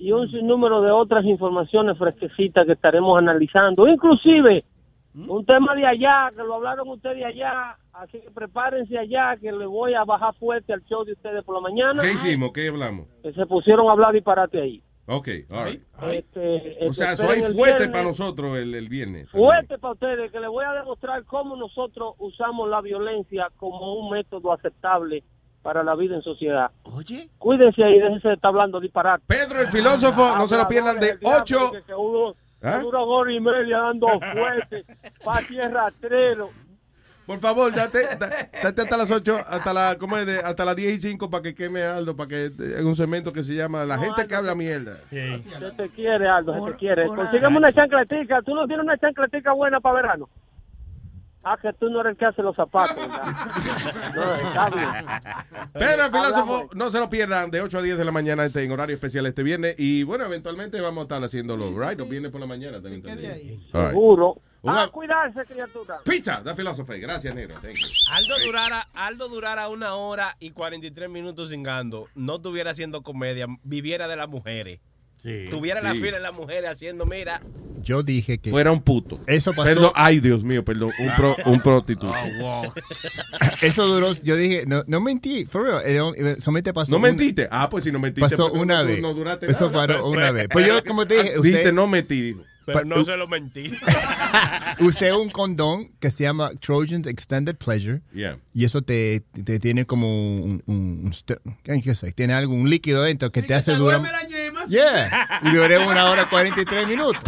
y 0.00 0.12
un 0.12 0.30
sinnúmero 0.30 0.80
de 0.80 0.90
otras 0.90 1.26
informaciones 1.26 1.98
fresquecitas 1.98 2.64
que 2.64 2.72
estaremos 2.72 3.18
analizando. 3.18 3.86
Inclusive, 3.86 4.64
un 5.14 5.44
tema 5.44 5.74
de 5.74 5.86
allá, 5.86 6.30
que 6.34 6.42
lo 6.42 6.54
hablaron 6.54 6.88
ustedes 6.88 7.22
allá, 7.22 7.76
así 7.92 8.18
que 8.18 8.30
prepárense 8.30 8.96
allá, 8.96 9.36
que 9.36 9.52
le 9.52 9.66
voy 9.66 9.92
a 9.92 10.04
bajar 10.04 10.34
fuerte 10.36 10.72
al 10.72 10.82
show 10.86 11.04
de 11.04 11.12
ustedes 11.12 11.44
por 11.44 11.56
la 11.56 11.60
mañana. 11.60 12.00
¿Qué 12.00 12.12
hicimos? 12.12 12.50
¿Qué 12.52 12.68
hablamos? 12.68 13.08
Que 13.22 13.34
se 13.34 13.44
pusieron 13.44 13.88
a 13.88 13.92
hablar 13.92 14.14
disparate 14.14 14.62
ahí. 14.62 14.82
Ok, 15.04 15.28
all 15.50 15.66
right. 15.66 15.82
Este, 16.12 16.78
O 16.88 16.92
sea, 16.94 17.12
este, 17.12 17.24
eso 17.24 17.32
hay 17.32 17.40
esperen 17.40 17.44
el 17.44 17.52
fuerte 17.54 17.88
para 17.88 18.04
nosotros 18.04 18.56
el, 18.56 18.74
el 18.74 18.88
viernes. 18.88 19.28
Fuerte 19.28 19.76
para 19.76 19.92
ustedes, 19.92 20.32
que 20.32 20.40
les 20.40 20.48
voy 20.48 20.64
a 20.64 20.72
demostrar 20.72 21.24
cómo 21.24 21.56
nosotros 21.56 22.14
usamos 22.18 22.70
la 22.70 22.80
violencia 22.80 23.48
como 23.56 23.98
un 23.98 24.10
método 24.12 24.50
aceptable 24.52 25.24
para 25.62 25.82
la 25.82 25.94
vida 25.94 26.16
en 26.16 26.22
sociedad. 26.22 26.70
Oye. 26.84 27.28
Cuídense 27.38 27.82
ahí, 27.84 27.98
déjense 28.00 28.28
de 28.28 28.34
estar 28.34 28.48
hablando 28.48 28.80
disparate. 28.80 29.22
Pedro, 29.26 29.60
el 29.60 29.68
filósofo, 29.68 30.36
no 30.36 30.46
se 30.46 30.56
lo 30.56 30.66
pierdan 30.68 30.98
de 30.98 31.18
8. 31.22 31.72
Que, 31.72 31.82
que 31.82 31.94
uno, 31.94 32.34
¿Ah? 32.62 32.78
Dura 32.78 33.00
hora 33.00 33.32
y 33.32 33.40
media 33.40 33.78
dando 33.78 34.06
fuerte, 34.32 34.84
pa' 35.24 35.38
tierra 35.48 35.84
rastrero. 35.84 36.50
Por 37.26 37.38
favor, 37.38 37.72
date, 37.72 38.00
da- 38.18 38.48
date 38.62 38.82
hasta 38.82 38.96
las 38.96 39.10
8, 39.10 39.36
hasta, 39.48 39.72
la, 39.72 39.96
¿cómo 39.98 40.16
es? 40.16 40.26
De- 40.26 40.40
hasta 40.40 40.64
las 40.64 40.74
10 40.74 40.94
y 40.94 40.98
5 41.10 41.30
para 41.30 41.42
que 41.44 41.54
queme 41.54 41.82
Aldo, 41.82 42.16
para 42.16 42.28
que 42.28 42.46
en 42.58 42.84
un 42.86 42.96
segmento 42.96 43.32
que 43.32 43.42
se 43.44 43.54
llama 43.54 43.84
La 43.84 43.98
gente 43.98 44.26
que 44.26 44.34
habla 44.34 44.54
mierda. 44.56 44.94
Se 44.96 45.38
te 45.76 45.88
quiere, 45.94 46.28
Aldo, 46.28 46.52
se 46.66 46.72
te 46.72 46.76
quiere. 46.78 47.06
Consígueme 47.06 47.56
una 47.58 47.72
chancletica. 47.72 48.42
¿Tú 48.42 48.54
no 48.54 48.66
tienes 48.66 48.84
una 48.84 48.98
chancletica 48.98 49.52
buena 49.52 49.78
para 49.80 49.94
verano? 49.94 50.28
Ah, 51.42 51.56
que 51.60 51.72
tú 51.72 51.88
no 51.88 52.00
eres 52.00 52.12
el 52.12 52.16
que 52.18 52.26
hace 52.26 52.42
los 52.42 52.54
zapatos, 52.54 52.96
¿verdad? 52.96 53.24
No. 54.14 55.72
Pedro, 55.72 56.04
el 56.04 56.10
filósofo, 56.10 56.40
Hablamos. 56.54 56.74
no 56.76 56.90
se 56.90 56.98
lo 56.98 57.08
pierdan 57.10 57.50
de 57.50 57.62
8 57.62 57.78
a 57.78 57.82
10 57.82 57.98
de 57.98 58.04
la 58.04 58.12
mañana 58.12 58.44
este, 58.44 58.62
en 58.62 58.70
horario 58.72 58.94
especial 58.94 59.24
este 59.26 59.42
viernes. 59.42 59.74
Y 59.78 60.02
bueno, 60.02 60.24
eventualmente 60.26 60.80
vamos 60.80 60.98
a 61.00 61.02
estar 61.02 61.22
haciéndolo, 61.24 61.70
right? 61.78 61.98
Los 61.98 62.08
viernes 62.08 62.30
por 62.30 62.40
la 62.40 62.46
mañana. 62.46 62.80
tengo 62.82 62.94
entendido. 62.96 63.32
All 63.72 63.80
right. 63.82 63.90
Seguro. 63.90 64.36
Una- 64.62 64.82
Ah, 64.82 64.88
cuidarse, 64.90 65.42
criatura. 65.46 66.00
Pizza, 66.04 66.42
da 66.42 66.54
filósofo. 66.54 66.92
Gracias, 66.98 67.34
negro. 67.34 67.54
Thank 67.62 67.76
you. 67.76 67.86
Aldo 68.12 68.34
durara, 68.44 68.88
Aldo 68.92 69.28
durara 69.28 69.68
una 69.70 69.94
hora 69.94 70.36
y 70.38 70.50
43 70.50 71.08
minutos 71.08 71.48
cingando, 71.48 72.08
no 72.14 72.36
estuviera 72.36 72.72
haciendo 72.72 73.02
comedia, 73.02 73.46
viviera 73.62 74.06
de 74.06 74.16
las 74.16 74.28
mujeres. 74.28 74.80
Tuviera 75.50 75.80
la 75.82 75.92
Sí. 75.92 75.98
fila 76.00 76.12
de 76.16 76.20
las 76.22 76.34
mujeres 76.34 76.70
haciendo, 76.70 77.04
mira. 77.06 77.40
Yo 77.82 78.02
dije 78.02 78.38
que. 78.38 78.50
Fuera 78.50 78.72
un 78.72 78.80
puto. 78.82 79.20
Eso 79.26 79.52
pasó. 79.52 79.64
Perdón, 79.64 79.92
ay, 79.94 80.20
Dios 80.20 80.44
mío, 80.44 80.62
perdón. 80.64 80.90
Un, 80.98 81.16
pro, 81.16 81.34
un 81.46 81.60
prostituto. 81.60 82.12
Eso 83.62 83.86
duró. 83.86 84.12
Yo 84.22 84.36
dije, 84.36 84.64
no, 84.66 84.84
no 84.86 85.00
mentí, 85.00 85.44
for 85.46 85.62
real. 85.64 85.82
era- 85.86 86.40
Solamente 86.40 86.72
pasó. 86.72 86.90
¿No 86.90 86.98
una- 86.98 87.08
mentiste? 87.08 87.48
Ah, 87.50 87.68
pues 87.70 87.84
si 87.84 87.92
no 87.92 87.98
mentiste. 87.98 88.28
Pasó 88.28 88.48
porque 88.48 88.58
una 88.62 88.82
no- 88.82 88.88
vez. 88.88 89.00
no 89.00 89.14
duraste 89.14 89.50
Eso 89.50 89.70
nada. 89.70 89.86
paró 89.86 90.08
una 90.08 90.30
vez. 90.30 90.48
Pues 90.52 90.66
yo, 90.66 90.82
como 90.84 91.06
te 91.06 91.14
dije, 91.14 91.28
Dijiste, 91.36 91.58
usted- 91.58 91.72
no 91.72 91.86
metí, 91.86 92.20
dijo. 92.20 92.42
Pero 92.72 92.84
no 92.84 93.04
se 93.04 93.16
lo 93.16 93.28
mentí. 93.28 93.72
Usé 94.80 95.12
un 95.12 95.30
condón 95.30 95.90
que 96.00 96.10
se 96.10 96.24
llama 96.24 96.50
Trojan's 96.60 97.06
Extended 97.06 97.56
Pleasure. 97.56 98.00
Yeah. 98.12 98.38
Y 98.54 98.64
eso 98.64 98.82
te, 98.82 99.22
te 99.44 99.58
tiene 99.58 99.86
como 99.86 100.36
un, 100.36 100.62
un, 100.66 101.12
un 101.66 101.82
¿qué 101.82 101.94
sé? 101.94 102.12
Tiene 102.12 102.34
algo, 102.34 102.54
un 102.54 102.68
líquido 102.68 103.02
dentro 103.02 103.30
que 103.30 103.42
te 103.42 103.54
hace 103.54 103.74
durar. 103.74 104.02
Yeah. 104.68 105.40
Y 105.42 105.50
duré 105.54 105.78
una 105.78 106.10
hora 106.10 106.28
43 106.28 106.86
minutos. 106.86 107.22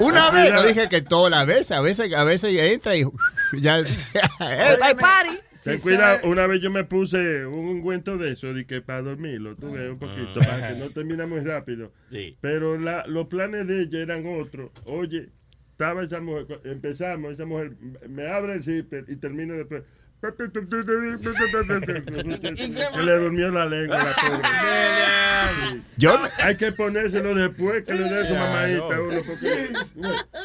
Una 0.00 0.30
vez, 0.30 0.52
no 0.52 0.62
dije 0.62 0.88
que 0.88 1.02
todas 1.02 1.30
las 1.30 1.46
veces, 1.46 1.72
a 1.72 1.80
veces, 1.80 2.12
a 2.14 2.24
veces 2.24 2.54
entra 2.58 2.96
y 2.96 3.04
ya. 3.60 3.78
¡Eh, 3.78 3.86
bye, 4.80 4.94
party! 4.94 5.38
Ten 5.72 5.80
cuidado, 5.80 6.28
una 6.28 6.46
vez 6.46 6.60
yo 6.62 6.70
me 6.70 6.84
puse 6.84 7.44
un 7.46 7.66
ungüento 7.66 8.16
de 8.18 8.32
eso, 8.32 8.52
de 8.54 8.66
que 8.66 8.80
para 8.80 9.02
dormirlo, 9.02 9.56
tú 9.56 9.72
ves, 9.72 9.90
un 9.90 9.98
poquito, 9.98 10.38
para 10.40 10.68
que 10.72 10.78
no 10.78 10.88
termine 10.90 11.26
muy 11.26 11.40
rápido. 11.40 11.92
Sí. 12.10 12.36
Pero 12.40 12.78
la, 12.78 13.06
los 13.06 13.26
planes 13.28 13.66
de 13.66 13.82
ella 13.82 14.00
eran 14.00 14.24
otros. 14.26 14.70
Oye, 14.84 15.28
estaba 15.72 16.02
esa 16.04 16.20
mujer, 16.20 16.60
empezamos, 16.64 17.32
esa 17.34 17.44
mujer 17.44 17.72
me 18.08 18.26
abre 18.28 18.54
el 18.54 18.62
zipper 18.62 19.04
y 19.08 19.16
termina 19.16 19.54
después. 19.54 19.82
que 20.22 20.32
le 23.04 23.18
durmió 23.18 23.50
la 23.50 23.66
lengua, 23.66 23.98
la 23.98 24.14
pobre. 24.14 24.48
Yo- 25.96 26.18
Hay 26.38 26.56
que 26.56 26.72
ponérselo 26.72 27.34
después 27.34 27.84
que 27.84 27.94
le 27.94 28.04
dé 28.04 28.24
su 28.26 28.34
mamadita 28.34 28.96
a 28.96 29.00
uno, 29.02 29.20
porque 29.26 29.68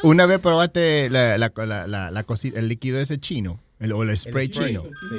Una 0.02 0.26
vez 0.26 0.40
probaste 0.40 1.08
la, 1.10 1.38
la, 1.38 1.52
la, 1.56 1.86
la, 1.86 2.10
la 2.10 2.26
cosi- 2.26 2.52
el 2.56 2.68
líquido 2.68 3.00
ese 3.00 3.18
chino, 3.18 3.60
el, 3.82 3.92
o 3.92 4.02
el 4.02 4.16
spray, 4.16 4.48
spray, 4.48 4.68
chino. 4.70 4.82
sí. 5.10 5.16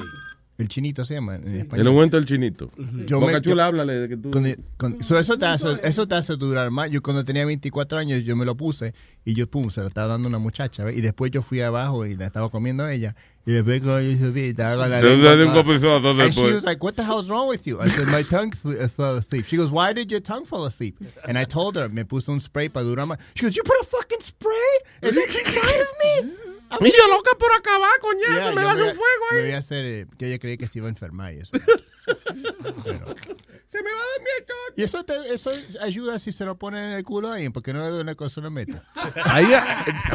El 0.55 0.67
chinito 0.67 1.03
se 1.03 1.15
llama 1.15 1.35
en 1.37 1.57
español. 1.61 1.81
El 1.81 1.87
ungüento 1.91 2.15
del 2.15 2.25
chinito. 2.27 2.69
Yo 3.07 3.19
Boca 3.19 3.33
me- 3.33 3.41
Chula, 3.41 3.55
yo- 3.63 3.67
háblale 3.69 3.93
de 3.95 4.07
que 4.07 4.17
tú... 4.17 4.29
Con- 4.29 4.55
con- 4.77 5.03
so 5.03 5.17
eso, 5.17 5.35
te 5.35 5.47
hace, 5.47 5.65
eso 5.81 6.07
te 6.07 6.13
hace 6.13 6.35
durar 6.35 6.69
más. 6.69 6.91
Yo 6.91 7.01
cuando 7.01 7.23
tenía 7.23 7.43
24 7.43 7.97
años, 7.97 8.23
yo 8.23 8.35
me 8.35 8.45
lo 8.45 8.55
puse 8.55 8.93
y 9.25 9.33
yo, 9.33 9.47
pum, 9.47 9.71
se 9.71 9.81
lo 9.81 9.87
estaba 9.87 10.09
dando 10.09 10.27
a 10.27 10.29
una 10.29 10.37
muchacha. 10.37 10.83
¿ves? 10.83 10.95
Y 10.95 11.01
después 11.01 11.31
yo 11.31 11.41
fui 11.41 11.61
abajo 11.61 12.05
y 12.05 12.15
la 12.15 12.27
estaba 12.27 12.49
comiendo 12.49 12.87
ella. 12.87 13.15
Y 13.47 13.51
después 13.51 13.81
cuando 13.81 14.01
yo 14.01 14.15
subí, 14.27 14.41
estaba 14.49 14.83
con 14.83 14.91
la 14.91 15.01
lengua 15.01 15.31
And 15.31 15.41
she 15.41 16.23
después. 16.27 16.53
was 16.53 16.63
like, 16.65 16.83
what 16.83 16.93
the 16.93 17.03
hell's 17.03 17.29
wrong 17.29 17.49
with 17.49 17.65
you? 17.65 17.81
I 17.81 17.89
said, 17.89 18.07
my 18.09 18.21
tongue 18.23 18.53
uh, 18.63 18.87
fell 18.87 19.17
asleep. 19.17 19.45
She 19.47 19.57
goes, 19.57 19.71
why 19.71 19.91
did 19.91 20.11
your 20.11 20.21
tongue 20.21 20.45
fall 20.45 20.65
asleep? 20.65 20.97
And 21.27 21.35
I 21.35 21.45
told 21.45 21.75
her, 21.77 21.89
me 21.89 22.03
puse 22.05 22.29
un 22.29 22.39
spray 22.39 22.69
para 22.69 22.85
durar 22.85 23.07
más. 23.07 23.17
She 23.33 23.43
goes, 23.43 23.55
you 23.55 23.63
put 23.63 23.75
a 23.81 23.85
fucking 23.85 24.21
spray? 24.21 24.53
And 25.01 25.17
that's 25.17 25.35
inside 25.35 25.81
of 25.81 25.87
me. 25.99 26.52
Y 26.81 26.91
yo 26.91 27.07
loca 27.07 27.31
por 27.37 27.51
acabar, 27.53 27.91
coñazo, 28.01 28.31
Yeah, 28.33 28.49
me 28.51 28.61
yo 28.61 28.67
va 28.67 28.71
a 28.71 28.75
un 28.75 28.79
fuego 28.95 29.25
Me 29.31 29.37
ahí. 29.37 29.43
voy 29.45 29.51
a 29.53 29.57
hacer, 29.57 29.85
eh, 29.85 30.07
que 30.17 30.27
ella 30.27 30.39
creía 30.39 30.57
que 30.57 30.67
se 30.67 30.79
iba 30.79 30.87
a 30.87 30.89
enfermar 30.89 31.33
y 31.33 31.39
eso. 31.39 31.51
Se 32.05 33.81
me 33.81 33.89
va 33.89 33.99
a 33.99 34.09
dar 34.11 34.19
miedo. 34.19 34.55
Y 34.75 34.83
eso, 34.83 35.03
te, 35.03 35.13
eso 35.33 35.51
ayuda 35.81 36.19
si 36.19 36.31
se 36.31 36.45
lo 36.45 36.57
ponen 36.57 36.83
en 36.83 36.91
el 36.93 37.03
culo 37.03 37.31
ahí, 37.31 37.49
porque 37.49 37.73
no 37.73 37.81
le 37.81 37.89
duele 37.89 38.15
con 38.15 38.29
una 38.37 38.49
meta. 38.49 38.83
Ahí, 39.25 39.45
eh, 39.51 39.59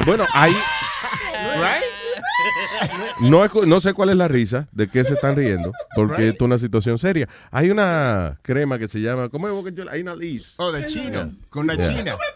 bueno, 0.06 0.24
ahí 0.32 0.54
no, 3.20 3.46
no 3.66 3.80
sé 3.80 3.94
cuál 3.94 4.10
es 4.10 4.16
la 4.16 4.28
risa, 4.28 4.68
de 4.72 4.88
qué 4.88 5.04
se 5.04 5.14
están 5.14 5.34
riendo, 5.36 5.72
porque 5.94 6.28
esto 6.28 6.44
es 6.44 6.46
una 6.46 6.58
situación 6.58 6.98
seria. 6.98 7.28
Hay 7.50 7.70
una 7.70 8.38
crema 8.42 8.78
que 8.78 8.88
se 8.88 9.00
llama, 9.00 9.28
¿cómo 9.28 9.48
es? 9.48 9.54
Boca 9.54 9.74
Chula? 9.74 9.92
Hay 9.92 10.02
una 10.02 10.14
Liz. 10.14 10.54
Oh, 10.56 10.70
de 10.72 10.86
chino, 10.86 11.30
con 11.50 11.64
una 11.64 11.74
Yeah. 11.74 11.88
china. 11.96 12.16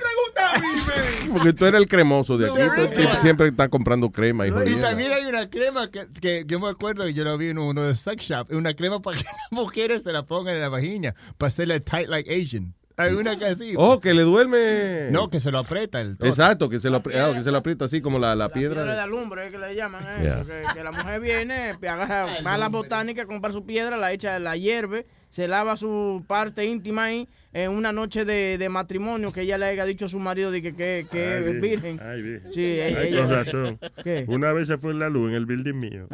Porque 1.33 1.53
tú 1.55 1.65
eres 1.65 1.81
el 1.81 1.89
cremoso 1.89 2.37
de 2.37 2.51
aquí, 2.51 2.59
No, 2.59 2.75
tú 2.75 2.83
no. 2.83 2.89
sie- 2.89 3.21
siempre 3.21 3.49
estás 3.49 3.71
comprando 3.71 4.11
crema 4.11 4.47
y 4.47 4.51
también 4.81 5.11
hay 5.13 5.25
una 5.25 5.49
crema 5.49 5.91
que, 5.91 6.07
que 6.21 6.45
yo 6.47 6.61
me 6.61 6.69
acuerdo 6.69 7.05
que 7.07 7.15
yo 7.15 7.25
la 7.25 7.37
vi 7.37 7.49
en 7.49 7.59
uno 7.59 7.83
de 7.83 7.97
sex 7.97 8.23
shop, 8.23 8.49
una 8.53 8.75
crema 8.75 9.01
para 9.01 9.17
que 9.17 9.25
mujeres 9.51 10.03
se 10.03 10.13
la 10.13 10.25
pongan 10.25 10.55
en 10.55 10.61
la 10.61 10.69
vagina, 10.69 11.15
para 11.39 11.49
hacerle 11.49 11.81
tight 11.81 12.09
like 12.09 12.33
Asian. 12.35 12.75
Hay 12.99 13.15
una 13.15 13.39
que 13.39 13.47
así. 13.47 13.73
Oh, 13.79 14.01
que 14.01 14.13
le 14.13 14.21
duerme. 14.23 15.09
No, 15.11 15.29
que 15.29 15.41
se 15.41 15.51
lo 15.51 15.59
aprieta 15.59 16.01
el 16.03 16.13
toto. 16.19 16.27
Exacto, 16.27 16.69
que 16.69 16.79
se 16.79 16.91
lo, 16.91 17.03
apri- 17.03 17.17
ah, 17.17 17.33
que 17.35 17.43
se 17.43 17.51
lo 17.51 17.57
aprieta 17.57 17.87
así 17.87 18.03
como 18.03 18.19
la, 18.19 18.37
la 18.37 18.51
piedra. 18.51 18.75
Piedra 18.83 18.91
de 18.93 18.97
de- 18.97 19.03
alumbre, 19.03 19.47
es 19.47 19.51
que 19.51 19.59
le 19.59 19.75
llaman 19.75 20.05
a 20.07 20.23
Yeah. 20.23 20.35
eso. 20.41 20.47
Que, 20.47 20.63
que 20.75 20.85
la 20.85 20.93
mujer 20.93 21.21
viene, 21.21 21.71
agarra, 21.71 22.43
va 22.43 22.55
a 22.55 22.59
la 22.59 22.69
botánica, 22.69 23.25
compra 23.25 23.51
su 23.51 23.65
piedra, 23.65 23.97
la 23.97 24.13
echa, 24.13 24.39
la 24.39 24.59
hierve, 24.59 25.07
se 25.31 25.49
lava 25.49 25.77
su 25.79 26.23
parte 26.29 26.67
íntima 26.67 27.05
ahí 27.05 27.27
en 27.55 27.71
una 27.73 27.93
noche 27.93 28.27
de, 28.27 28.59
de 28.59 28.69
matrimonio 28.69 29.33
que 29.33 29.41
ella 29.41 29.57
le 29.57 29.65
haya 29.67 29.87
dicho 29.87 30.05
a 30.05 30.09
su 30.11 30.19
marido 30.19 30.51
de 30.51 30.61
que, 30.63 30.75
que, 30.77 31.07
que 31.11 31.25
Ay, 31.25 31.45
es 31.47 31.61
virgen. 31.63 31.99
Ay, 32.03 32.23
virgen. 32.23 32.53
Sí, 32.53 32.61
Ay, 32.61 33.09
ella- 33.09 33.21
con 33.27 33.31
razón. 33.35 33.79
¿Qué? 34.05 34.27
Una 34.29 34.53
vez 34.53 34.69
se 34.69 34.77
fue 34.77 34.93
la 34.93 35.09
luz 35.09 35.31
en 35.31 35.37
el 35.37 35.47
building 35.47 35.75
mío. 35.81 36.09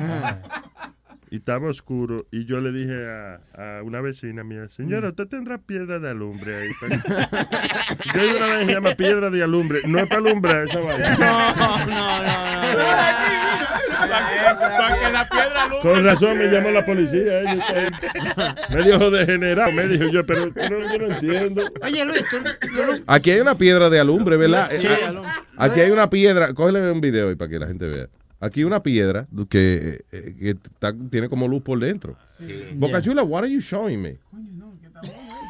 Y 1.31 1.37
estaba 1.37 1.69
oscuro. 1.69 2.27
Y 2.31 2.47
yo 2.47 2.61
le 2.61 2.73
dije 2.73 3.07
a, 3.07 3.79
a 3.79 3.83
una 3.83 4.01
vecina 4.01 4.45
mía, 4.45 4.69
señora, 4.69 5.11
usted 5.11 5.27
tendrá 5.29 5.59
piedra 5.59 5.99
de 5.99 6.09
alumbre 6.11 6.55
ahí. 6.57 6.69
yo 8.15 8.37
una 8.37 8.47
vez 8.57 8.67
se 8.67 8.73
llama 8.75 8.95
piedra 8.95 9.29
de 9.31 9.43
alumbre. 9.43 9.81
No 9.87 9.99
es 9.99 10.09
para 10.09 10.21
alumbrar 10.21 10.65
esa 10.65 10.81
vaina. 10.81 11.17
No, 11.19 11.87
no, 11.87 12.23
no. 12.23 12.29
Para 13.99 14.97
que 15.07 15.13
la 15.13 15.29
piedra 15.29 15.65
alumbre. 15.65 15.81
Con 15.93 16.05
razón 16.05 16.39
me 16.39 16.47
llamó 16.47 16.71
la 16.71 16.85
policía. 16.85 17.43
eh, 17.43 17.59
estoy 17.59 18.77
medio 18.85 19.11
degenerado. 19.11 19.73
Me 19.73 19.87
dijo 19.89 20.05
yo, 20.11 20.25
pero, 20.25 20.53
pero 20.55 20.79
yo 20.81 20.99
no 20.99 21.15
entiendo. 21.15 21.63
Oye, 21.83 22.05
Luis, 22.05 22.25
tú, 22.31 22.37
tú- 22.43 23.03
Aquí 23.07 23.31
hay 23.33 23.41
una 23.41 23.57
piedra 23.57 23.91
de 23.91 24.01
alumbre, 24.01 24.37
¿verdad? 24.37 24.71
Sí, 24.79 24.87
Eh, 24.87 24.99
alumbre. 25.07 25.31
Aquí 25.57 25.81
hay 25.81 25.91
una 25.91 26.09
piedra. 26.09 26.55
Cógele 26.55 26.91
un 26.93 27.01
video 27.01 27.29
ahí 27.29 27.35
para 27.35 27.51
que 27.51 27.59
la 27.59 27.67
gente 27.67 27.87
vea. 27.87 28.07
Aquí 28.41 28.65
una 28.65 28.83
piedra 28.83 29.27
que, 29.49 30.05
eh, 30.13 30.37
que 30.39 30.51
está- 30.51 30.95
tiene 31.11 31.29
como 31.29 31.49
luz 31.49 31.63
por 31.63 31.79
dentro. 31.81 32.17
Boca 32.75 32.93
Yeah. 32.93 33.03
Chula, 33.03 33.23
what 33.25 33.43
are 33.43 33.53
you 33.53 33.61
showing 33.61 34.01
me? 34.01 34.19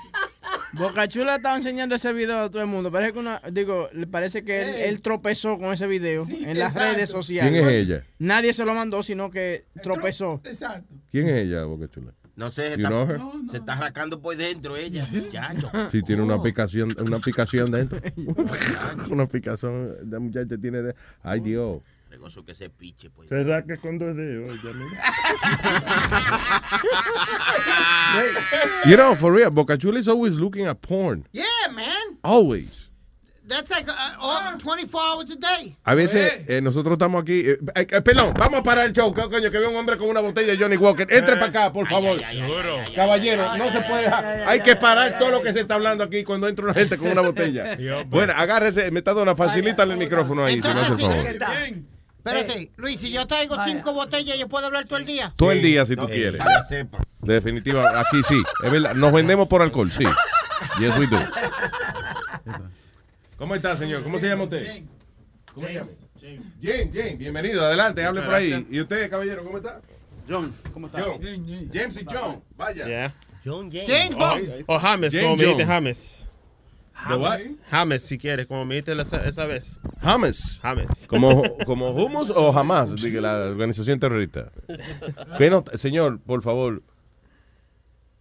Boca 0.73 1.09
Chula 1.09 1.37
estaba 1.37 1.57
enseñando 1.57 1.95
ese 1.95 2.13
video 2.13 2.41
a 2.41 2.51
todo 2.51 2.63
el 2.63 2.69
mundo. 2.69 2.93
Parece 2.93 3.13
que 3.15 3.19
una, 3.19 3.41
digo, 3.53 3.89
le 3.93 4.07
parece 4.07 4.45
que 4.45 4.63
él, 4.63 4.69
él 4.77 5.03
tropezó 5.03 5.59
con 5.59 5.73
ese 5.73 5.87
video 5.87 6.27
en 6.29 6.59
las 6.59 6.75
exacto. 6.75 6.95
redes 6.95 7.11
sociales. 7.11 7.53
¿Quién 7.53 7.65
es 7.65 7.73
ella? 7.73 8.03
Nadie 8.19 8.53
se 8.53 8.65
lo 8.65 8.75
mandó, 8.75 9.03
sino 9.03 9.31
que 9.31 9.65
tropezó. 9.83 10.41
Exacto. 10.45 10.95
¿Quién 11.11 11.29
es 11.29 11.47
ella, 11.47 11.65
Boca 11.65 11.89
Chula? 11.89 12.13
No 12.37 12.51
sé, 12.51 12.75
se 12.75 12.83
está, 12.83 13.07
se 13.51 13.57
está 13.57 13.75
rascando 13.75 14.21
por 14.21 14.37
dentro 14.37 14.77
ella, 14.77 15.05
muchacho. 15.11 15.71
Sí, 15.91 16.03
tiene 16.03 16.23
una 16.23 16.41
picación, 16.41 16.95
una 17.01 17.19
picación 17.19 17.71
dentro. 17.71 17.99
una 19.11 19.27
picación, 19.27 19.97
la 20.09 20.21
muchacha 20.21 20.57
tiene 20.57 20.83
de... 20.83 20.95
Ay, 21.23 21.41
Dios. 21.41 21.81
Que 22.47 22.55
se 22.55 22.71
piche, 22.71 23.11
pues. 23.11 23.29
Se 23.29 23.43
rasca 23.45 23.77
con 23.77 23.99
dos 23.99 24.17
dedos. 24.17 24.59
ya, 24.63 24.73
mira. 24.73 25.03
You 28.87 28.97
know, 28.97 29.15
for 29.15 29.33
real, 29.33 29.51
Boca 29.51 29.77
Chula 29.77 29.99
is 29.99 30.09
always 30.09 30.37
looking 30.39 30.67
at 30.67 30.81
porn. 30.81 31.25
yeah, 31.33 31.45
man. 31.75 32.19
Always. 32.25 32.87
That's 33.47 33.71
like 33.71 33.89
uh, 33.89 33.95
all 34.21 34.59
24 34.59 35.01
hours 35.01 35.31
a 35.31 35.37
day. 35.37 35.75
A 35.87 35.95
veces 35.95 36.45
eh, 36.49 36.61
nosotros 36.61 36.93
estamos 36.99 37.23
aquí. 37.23 37.41
eh, 37.49 37.59
eh, 37.77 37.87
eh, 37.91 38.01
perdón, 38.03 38.35
vamos 38.37 38.61
a 38.61 38.63
parar 38.63 38.85
el 38.87 38.93
show. 38.93 39.15
¿qué 39.15 39.23
coño, 39.23 39.51
que 39.51 39.59
veo 39.59 39.71
un 39.71 39.77
hombre 39.77 39.97
con 39.97 40.07
una 40.09 40.21
botella 40.21 40.53
de 40.53 40.59
Johnny 40.59 40.77
Walker. 40.77 41.07
Entre 41.11 41.35
para 41.37 41.47
acá, 41.47 41.73
por 41.73 41.89
favor. 41.89 42.19
Caballero, 42.95 43.57
no 43.57 43.71
se 43.71 43.81
puede 43.81 44.03
dejar. 44.03 44.49
Hay 44.49 44.61
que 44.61 44.77
parar 44.77 45.19
todo 45.19 45.31
lo 45.31 45.43
que 45.43 45.55
se 45.55 45.61
está 45.61 45.77
hablando 45.77 46.05
aquí 46.05 46.25
cuando 46.25 46.47
entra 46.47 46.67
una 46.67 46.75
gente 46.75 46.99
con 46.99 47.09
una 47.09 47.23
botella. 47.23 47.77
Bueno, 48.09 48.35
agárrese, 48.37 48.91
me 48.91 48.99
está 48.99 49.15
dando 49.15 49.35
facilítale 49.35 49.93
el 49.95 49.99
micrófono 49.99 50.45
ahí, 50.45 50.61
si 50.61 50.69
me 50.69 50.81
hace 50.81 50.93
el 50.93 50.99
favor. 51.01 51.25
Espérate, 52.29 52.71
Luis, 52.77 53.01
si 53.01 53.11
yo 53.11 53.27
traigo 53.27 53.57
cinco 53.65 53.93
botellas, 53.93 54.39
¿yo 54.39 54.49
puedo 54.49 54.67
hablar 54.67 54.87
todo 54.87 54.99
el 54.99 55.05
día? 55.07 55.33
Todo 55.37 55.53
el 55.53 55.63
día 55.63 55.85
si 55.87 55.97
tú 55.97 56.07
quieres. 56.07 56.43
Definitiva, 57.21 58.01
aquí 58.01 58.23
sí. 58.23 58.41
Es 58.65 58.71
verdad, 58.71 58.95
nos 58.95 59.13
vendemos 59.13 59.49
por 59.49 59.63
alcohol, 59.63 59.91
sí. 59.91 60.05
Yes, 60.79 60.97
we 60.99 61.07
do. 61.07 61.19
¿Cómo 63.37 63.55
está, 63.55 63.77
señor? 63.77 64.03
¿Cómo 64.03 64.19
se 64.19 64.29
llama 64.29 64.45
usted? 64.45 64.83
¿Cómo 65.55 65.67
se 65.67 65.75
llama? 65.75 65.89
James, 66.61 66.89
James, 66.93 67.19
bienvenido, 67.19 67.65
adelante, 67.65 68.05
hable 68.05 68.23
por 68.23 68.35
ahí. 68.35 68.67
¿Y 68.71 68.81
usted, 68.81 69.09
caballero, 69.09 69.45
cómo 69.45 69.59
está? 69.59 69.81
John, 70.29 70.55
¿cómo 70.75 70.89
está? 70.89 71.01
John. 71.03 71.71
James 71.73 71.97
y 71.97 72.05
John, 72.05 72.43
vaya. 72.57 72.87
Yeah. 72.87 73.15
John 73.45 73.71
James 73.71 74.11
O, 74.15 74.19
Bond. 74.19 74.65
o 74.67 74.79
James, 74.79 75.13
James 75.13 75.25
como 75.25 75.37
me 75.37 75.45
Jones. 75.45 75.67
James. 75.67 76.28
James, 77.71 78.03
si 78.03 78.19
quieres, 78.19 78.47
como 78.47 78.65
me 78.65 78.75
dijiste 78.77 79.01
esa, 79.01 79.25
esa 79.25 79.45
vez. 79.45 79.79
James. 80.01 80.59
James. 80.63 81.07
¿Como, 81.07 81.43
como 81.67 81.91
Humus 81.91 82.31
o 82.31 82.53
jamás? 82.53 82.95
Diga 82.97 83.21
la 83.21 83.51
organización 83.51 83.99
terrorista. 84.01 84.51
¿Qué 85.39 85.49
no- 85.51 85.65
señor, 85.75 86.21
por 86.21 86.43
favor, 86.43 86.83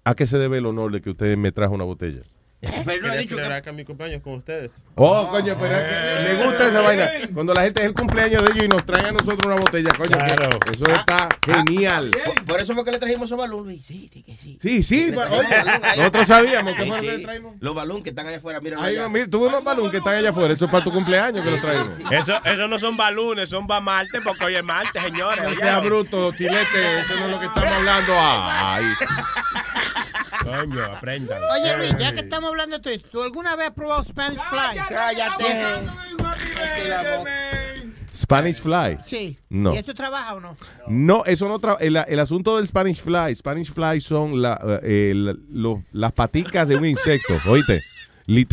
¿a 0.04 0.16
qué 0.16 0.26
se 0.28 0.38
debe 0.38 0.60
el 0.60 0.66
honor 0.66 0.92
de 0.92 1.02
que 1.02 1.10
usted 1.10 1.36
me 1.38 1.52
trajo 1.52 1.74
una 1.74 1.84
botella? 1.86 2.22
Pero 2.60 3.08
no 3.08 3.14
he 3.14 3.18
dicho 3.20 3.36
celebrar 3.36 3.62
que 3.62 3.72
mi 3.72 3.86
cumpleaños 3.86 4.24
con 4.24 4.34
ustedes. 4.34 4.72
Oh, 4.96 5.28
coño, 5.30 5.56
pero 5.60 5.78
es 5.78 6.28
que 6.28 6.34
me 6.36 6.44
gusta 6.44 6.68
esa 6.70 6.82
vaina. 6.82 7.08
Cuando 7.32 7.54
la 7.54 7.62
gente 7.62 7.82
es 7.82 7.88
el 7.88 7.94
cumpleaños 7.94 8.42
de 8.44 8.52
ellos 8.52 8.64
y 8.64 8.68
nos 8.68 8.84
traen 8.84 9.06
a 9.06 9.12
nosotros 9.12 9.46
una 9.46 9.56
botella, 9.58 9.92
coño, 9.96 10.10
que 10.10 10.18
Claro. 10.36 10.60
eso 10.74 10.86
está 10.88 11.30
genial. 11.46 12.10
Por, 12.26 12.46
por 12.46 12.60
eso 12.60 12.74
fue 12.74 12.84
que 12.84 12.92
le 12.92 12.98
trajimos 13.00 13.26
esos 13.28 13.38
balones. 13.38 13.86
Sí, 13.86 14.10
sí, 14.12 14.24
que 14.24 14.36
sí. 14.36 14.58
Sí, 14.84 15.14
oye, 15.16 15.48
nosotros 15.98 16.28
sabíamos 16.28 16.76
que 16.76 16.86
fue 16.88 17.00
sí. 17.00 17.06
le 17.06 17.20
traímos. 17.20 17.56
Los 17.60 17.76
balones 17.76 18.04
que 18.04 18.10
están 18.10 18.26
allá 18.28 18.38
afuera, 18.38 18.60
mira. 18.60 18.78
Ay, 18.82 18.98
mira, 19.12 19.28
tuve 19.28 19.48
unos 19.50 19.64
balones 19.64 19.92
que 19.92 19.98
están 19.98 20.16
allá 20.16 20.32
afuera. 20.32 20.52
Eso 20.54 20.66
es 20.66 20.72
para 20.72 20.84
tu 20.84 20.92
cumpleaños 20.92 21.46
que 21.46 21.52
lo 21.52 21.62
traemos. 21.62 21.94
Eso, 22.10 22.44
eso 22.44 22.68
no 22.68 22.80
son 22.80 22.98
balones, 22.98 23.50
son 23.50 23.68
para 23.68 23.82
Marte, 23.82 24.20
porque 24.22 24.46
hoy 24.46 24.56
es 24.56 24.64
Marte, 24.64 25.00
señores. 25.00 25.44
No 25.44 25.56
sea 25.56 25.78
bruto, 25.80 26.32
chilete, 26.34 27.00
eso 27.02 27.14
no 27.20 27.26
es 27.26 27.32
lo 27.32 27.40
que 27.40 27.46
estamos 27.46 27.72
hablando. 27.72 28.14
Ay. 28.18 28.84
Coño, 30.48 30.84
aprendan. 30.84 31.42
Oye, 31.52 31.78
Luis, 31.78 31.96
ya 31.98 32.14
que 32.14 32.20
estamos 32.22 32.50
hablando 32.50 32.80
de 32.80 32.94
esto, 32.96 33.10
¿tú 33.12 33.22
alguna 33.24 33.56
vez 33.56 33.68
has 33.68 33.74
probado 33.74 34.04
Spanish 34.04 34.40
Fly? 34.40 34.80
Cállate. 34.88 35.88
Spanish 38.16 38.60
Fly. 38.62 38.98
Sí. 39.06 39.38
No. 39.50 39.74
¿Y 39.74 39.78
esto 39.78 39.94
trabaja 39.94 40.34
o 40.34 40.40
no? 40.40 40.58
No, 40.88 41.24
eso 41.26 41.48
no 41.48 41.60
tra- 41.60 41.78
el, 41.80 41.96
el 41.98 42.20
asunto 42.20 42.58
del 42.58 42.68
Spanish 42.68 43.00
Fly. 43.02 43.36
Spanish 43.36 43.72
Fly 43.72 44.02
son 44.02 44.42
la, 44.42 44.60
eh, 44.84 45.12
el- 45.12 45.40
lo- 45.52 45.84
las 45.92 46.14
paticas 46.14 46.68
de 46.68 46.78
un 46.78 46.86
insecto. 46.86 47.40
Oíste. 47.48 47.82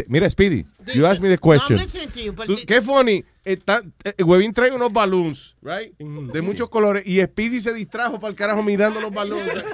Mira, 0.09 0.29
Speedy, 0.31 0.65
you 0.95 1.05
asked 1.07 1.21
me 1.23 1.29
the 1.29 1.39
question. 1.39 1.77
No, 1.79 1.83
I'm 1.83 1.87
listening 1.89 2.11
to 2.11 2.21
you, 2.21 2.33
Tú- 2.47 2.65
Qué 2.67 2.81
funny. 2.81 3.25
Está, 3.45 3.83
eh, 4.05 4.23
Huevín 4.23 4.55
trae 4.55 4.71
unos 4.73 4.93
balloons, 4.93 5.55
right? 5.63 5.95
De 5.99 6.41
muchos 6.41 6.69
colores. 6.71 7.07
Y 7.07 7.21
Speedy 7.21 7.61
se 7.61 7.75
distrajo 7.75 8.19
para 8.19 8.31
el 8.31 8.37
carajo 8.37 8.63
mirando 8.63 9.01
los 9.01 9.13
balloons. 9.13 9.53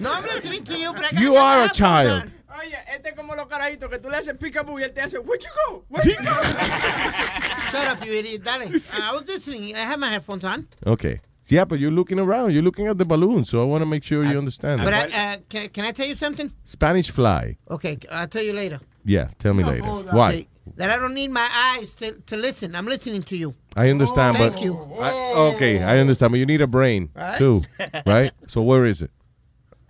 No, 0.00 0.12
I'm 0.12 0.22
listening 0.32 0.62
to 0.62 0.76
you, 0.76 1.36
are 1.36 1.64
a 1.64 1.72
child. 1.72 2.32
Oye, 2.56 2.76
este 2.94 3.08
es 3.08 3.14
como 3.16 3.34
los 3.34 3.48
carajitos 3.48 3.90
que 3.90 3.98
tú 3.98 4.08
le 4.08 4.16
haces 4.16 4.36
peekaboo 4.36 4.78
y 4.78 4.84
él 4.84 4.92
te 4.92 5.00
hace, 5.00 5.18
where'd 5.18 5.42
you 5.42 5.50
go? 5.66 5.84
Where'd 5.88 6.06
you 6.06 6.14
go? 6.24 6.30
Shut 7.72 7.88
up, 7.88 8.04
you 8.04 8.12
idiot. 8.12 8.44
Dale. 8.44 8.68
I 8.92 9.12
was 9.12 9.26
listening. 9.26 9.74
I 9.74 9.80
have 9.80 9.98
my 9.98 10.08
headphones 10.08 10.44
on. 10.44 10.68
Okay. 10.86 11.20
Yeah, 11.48 11.64
but 11.64 11.78
you're 11.78 11.90
looking 11.90 12.18
around. 12.18 12.52
You're 12.52 12.62
looking 12.62 12.86
at 12.86 12.98
the 12.98 13.04
balloons. 13.04 13.48
So 13.48 13.60
I 13.60 13.64
want 13.64 13.82
to 13.82 13.86
make 13.86 14.04
sure 14.04 14.24
you 14.24 14.38
understand. 14.38 14.82
But 14.84 14.90
that. 14.90 15.12
I, 15.12 15.34
uh, 15.34 15.36
can, 15.48 15.68
can 15.70 15.84
I 15.84 15.92
tell 15.92 16.06
you 16.06 16.14
something? 16.14 16.52
Spanish 16.64 17.10
Fly. 17.10 17.56
Okay, 17.70 17.98
I'll 18.10 18.28
tell 18.28 18.42
you 18.44 18.52
later. 18.52 18.80
Yeah, 19.04 19.28
tell 19.38 19.54
me 19.54 19.64
later. 19.64 19.86
Why? 19.86 20.46
That 20.78 20.90
I 20.90 20.96
don't 20.96 21.12
need 21.14 21.30
my 21.30 21.48
eyes 21.52 21.92
to, 21.94 22.12
to 22.26 22.36
listen. 22.36 22.74
I'm 22.76 22.86
listening 22.86 23.22
to 23.24 23.36
you. 23.36 23.54
I 23.76 23.90
understand, 23.90 24.36
Thank 24.36 24.54
but 24.54 24.62
you. 24.62 24.74
I- 25.00 25.52
okay, 25.54 25.82
I 25.82 25.98
understand, 25.98 26.32
but 26.32 26.38
you 26.38 26.46
need 26.46 26.60
a 26.62 26.66
brain 26.66 27.10
Right. 27.14 27.36
too, 27.38 27.62
right? 28.06 28.32
So 28.46 28.62
where 28.62 28.86
is 28.86 29.02
it? 29.02 29.10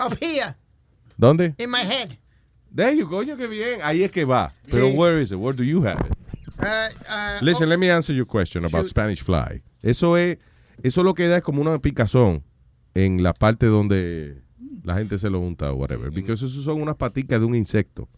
Up 0.01 0.17
here, 0.19 0.57
¿Dónde? 1.21 1.55
in 1.59 1.71
my 1.71 1.81
head. 1.85 2.17
There 2.75 2.93
you 2.93 3.07
go, 3.07 3.21
qué 3.25 3.49
bien. 3.49 3.81
Ahí 3.83 4.03
es 4.03 4.11
que 4.11 4.25
va. 4.25 4.53
Pero 4.71 4.89
Sí. 4.91 4.97
where 4.97 5.21
is 5.21 5.31
it? 5.33 5.37
Where 5.39 5.55
do 5.57 5.63
you 5.65 5.83
have 5.83 6.01
it? 6.07 6.13
Uh, 6.59 6.89
uh, 7.09 7.39
Listen, 7.43 7.69
let 7.69 7.79
me 7.79 7.89
answer 7.91 8.15
your 8.15 8.27
question 8.27 8.65
about 8.65 8.87
Spanish 8.87 9.23
fly. 9.23 9.63
Eso 9.83 10.17
es, 10.17 10.39
eso 10.83 11.03
lo 11.03 11.15
que 11.15 11.29
da 11.29 11.37
es 11.39 11.43
como 11.43 11.61
una 11.63 11.79
picazón 11.79 12.43
en 12.95 13.23
la 13.23 13.33
parte 13.33 13.67
donde 13.67 14.43
la 14.85 14.97
gente 14.97 15.19
se 15.19 15.29
lo 15.31 15.41
junta 15.41 15.71
o 15.73 15.77
whatever. 15.77 16.11
Because 16.11 16.43
eso 16.45 16.63
son 16.63 16.81
unas 16.83 16.97
paticas 16.97 17.41
de 17.41 17.47
un 17.47 17.55
insecto. 17.55 18.09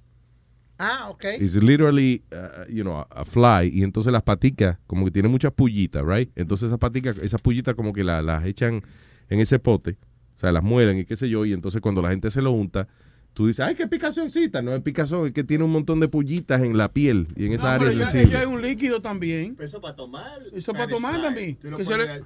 Ah, 0.82 1.11
okay. 1.11 1.36
It's 1.39 1.57
literally, 1.57 2.23
uh, 2.32 2.65
you 2.73 2.82
know, 2.82 3.05
a 3.11 3.24
fly. 3.24 3.69
Y 3.70 3.82
entonces 3.82 4.11
las 4.12 4.23
paticas, 4.23 4.78
como 4.86 5.05
que 5.05 5.11
tienen 5.11 5.31
muchas 5.31 5.52
pullitas, 5.52 6.02
right? 6.07 6.31
Entonces 6.36 6.69
esas 6.69 6.78
paticas, 6.78 7.19
esas 7.19 7.40
pullitas 7.43 7.74
como 7.74 7.93
que 7.93 8.02
la- 8.02 8.23
las 8.23 8.47
echan 8.47 8.82
en 9.28 9.40
ese 9.40 9.59
pote. 9.59 9.98
O 10.36 10.40
sea, 10.40 10.52
las 10.52 10.62
muelen 10.62 10.98
y 10.98 11.05
qué 11.05 11.16
sé 11.16 11.28
yo. 11.28 11.44
Y 11.44 11.52
entonces 11.52 11.82
cuando 11.82 12.01
la 12.01 12.09
gente 12.09 12.31
se 12.31 12.40
lo 12.40 12.51
junta, 12.52 12.89
tú 13.35 13.47
dices, 13.47 13.61
ay, 13.61 13.74
qué 13.74 13.86
picazoncita. 13.86 14.62
No 14.62 14.74
es 14.74 14.81
picazón, 14.82 15.27
es 15.27 15.32
que 15.35 15.44
tiene 15.44 15.65
un 15.65 15.70
montón 15.70 16.01
de 16.01 16.09
pullitas 16.09 16.62
en 16.62 16.77
la 16.78 16.90
piel 16.90 17.28
y 17.36 17.44
en 17.44 17.52
esa 17.52 17.77
No, 17.78 17.85
área 17.85 18.09
sensible. 18.11 18.39
es 18.40 18.47
un 18.47 18.62
líquido 18.62 19.02
también. 19.02 19.57
Eso 19.61 19.82
para 19.82 19.94
tomar. 19.94 20.40
Eso 20.55 20.73
para 20.73 20.89
tomar 20.89 21.20
también. 21.20 21.57
Tú 21.57 21.70
lo 21.70 21.77
Que 21.77 21.85
se 21.85 21.90
pones 21.90 22.07
le- 22.09 22.12
ahí, 22.15 22.20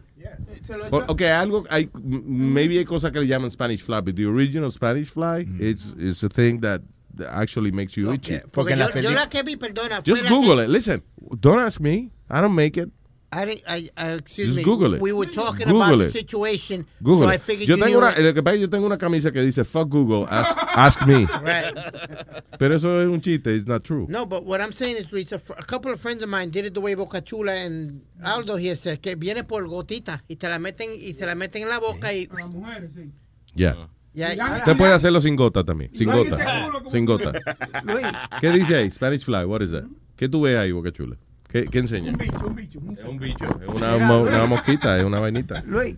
se 0.63 0.77
lo 0.79 0.85
O- 0.85 0.87
echa- 1.03 1.05
Ok, 1.13 1.23
algo, 1.23 1.65
hay, 1.69 1.91
maybe 2.25 2.79
hay 2.79 2.85
cosas 2.85 3.11
que 3.11 3.19
le 3.19 3.27
llaman 3.27 3.51
Spanish 3.51 3.83
fly, 3.83 4.01
but 4.01 4.15
the 4.15 4.25
original 4.27 4.71
Spanish 4.71 5.09
fly 5.11 5.45
Mm. 5.45 5.61
is, 5.61 5.93
is 5.99 6.23
a 6.23 6.29
thing 6.29 6.61
that 6.61 6.81
actually 7.29 7.71
makes 7.73 7.97
you 7.97 8.13
itchy. 8.13 8.41
Porque 8.53 8.77
yo, 8.77 8.89
yo 9.01 9.11
la 9.13 9.29
que 9.29 9.43
vi, 9.43 9.57
perdona, 9.57 10.01
Just 10.05 10.27
Google 10.29 10.57
que- 10.57 10.65
it. 10.65 10.69
Listen, 10.71 11.03
don't 11.41 11.59
ask 11.61 11.81
me. 11.81 12.11
I 12.31 12.41
don't 12.41 12.55
make 12.55 12.77
it. 12.77 12.91
I, 13.33 13.47
didn't- 13.47 13.63
I, 13.67 13.91
I, 13.97 14.13
excuse 14.13 14.47
Just 14.55 14.59
me. 14.59 14.63
Google 14.63 14.95
it. 14.95 15.01
We 15.01 15.11
were 15.11 15.27
talking 15.27 15.67
Google 15.67 15.83
about 15.83 15.99
the 15.99 16.05
it. 16.05 16.13
situation, 16.13 16.87
Google 17.03 17.27
so 17.27 17.29
I 17.29 17.39
figured 17.39 17.69
yo 17.69 17.75
you 17.75 17.83
tengo 17.83 17.99
knew 17.99 18.07
una, 18.07 18.33
que 18.33 18.43
pasa 18.45 18.57
yo 18.59 18.69
tengo 18.69 18.87
una 18.87 18.97
camisa 18.97 19.33
que 19.33 19.43
dice 19.43 19.65
fuck 19.65 19.89
Google, 19.89 20.25
ask, 20.31 20.57
ask 20.77 21.05
me. 21.05 21.27
Right. 21.43 21.75
Pero 22.61 22.77
eso 22.77 23.01
es 23.01 23.09
un 23.09 23.21
chiste, 23.21 23.49
it's 23.57 23.67
not 23.67 23.83
true. 23.83 24.07
No, 24.09 24.25
but 24.25 24.45
what 24.45 24.61
I'm 24.61 24.73
saying 24.73 24.99
is, 24.99 25.11
Luis, 25.11 25.33
a, 25.33 25.41
fr- 25.41 25.55
a 25.59 25.65
couple 25.65 25.91
of 25.93 26.01
friends 26.01 26.23
of 26.23 26.29
mine 26.29 26.51
did 26.51 26.65
it 26.65 26.75
the 26.75 26.81
way 26.81 26.95
Boca 26.95 27.21
Chula 27.21 27.51
and 27.53 28.03
Aldo 28.23 28.55
here 28.55 28.77
said, 28.77 29.01
que 29.03 29.17
viene 29.17 29.43
por 29.43 29.65
gotita 29.67 30.23
y 30.29 30.37
te 30.37 30.49
la 30.49 30.61
meten 30.61 30.91
y 30.97 31.13
se 31.15 31.27
la 31.27 31.35
meten 31.35 31.63
en 31.63 31.69
la 31.71 31.81
boca 31.81 32.13
y 32.13 32.29
Las 32.33 32.49
mujeres, 32.49 32.91
sí. 32.95 33.11
Ya. 33.57 33.75
Usted 34.15 34.77
puede 34.77 34.93
hacerlo 34.93 35.21
sin 35.21 35.35
gota 35.37 35.65
también. 35.65 35.91
Sin 35.95 36.11
Luis, 36.11 36.31
gota. 36.31 36.91
Sin 36.91 37.05
gota. 37.05 37.33
Luis. 37.85 38.07
¿Qué 38.41 38.51
dice 38.51 38.77
ahí? 38.77 38.91
Spanish 38.91 39.25
fly, 39.25 39.45
what 39.45 39.61
is 39.63 39.71
that? 39.73 39.85
¿Qué 40.17 40.29
tú 40.29 40.43
ves 40.43 40.57
ahí, 40.57 40.71
Boca 40.73 40.93
Chula? 40.93 41.17
¿Qué, 41.49 41.65
qué 41.67 41.79
enseña? 41.79 42.11
Un 42.13 42.19
bicho, 42.19 42.47
un 42.47 42.55
bicho. 42.55 42.79
Un 42.81 42.93
Es 42.93 43.05
un 43.05 43.19
bicho. 43.19 43.45
Es 43.61 43.81
una, 43.81 43.99
mo- 43.99 44.23
una 44.23 44.47
mosquita, 44.47 44.99
es 44.99 45.05
una 45.05 45.19
vainita. 45.21 45.63
Luis, 45.67 45.97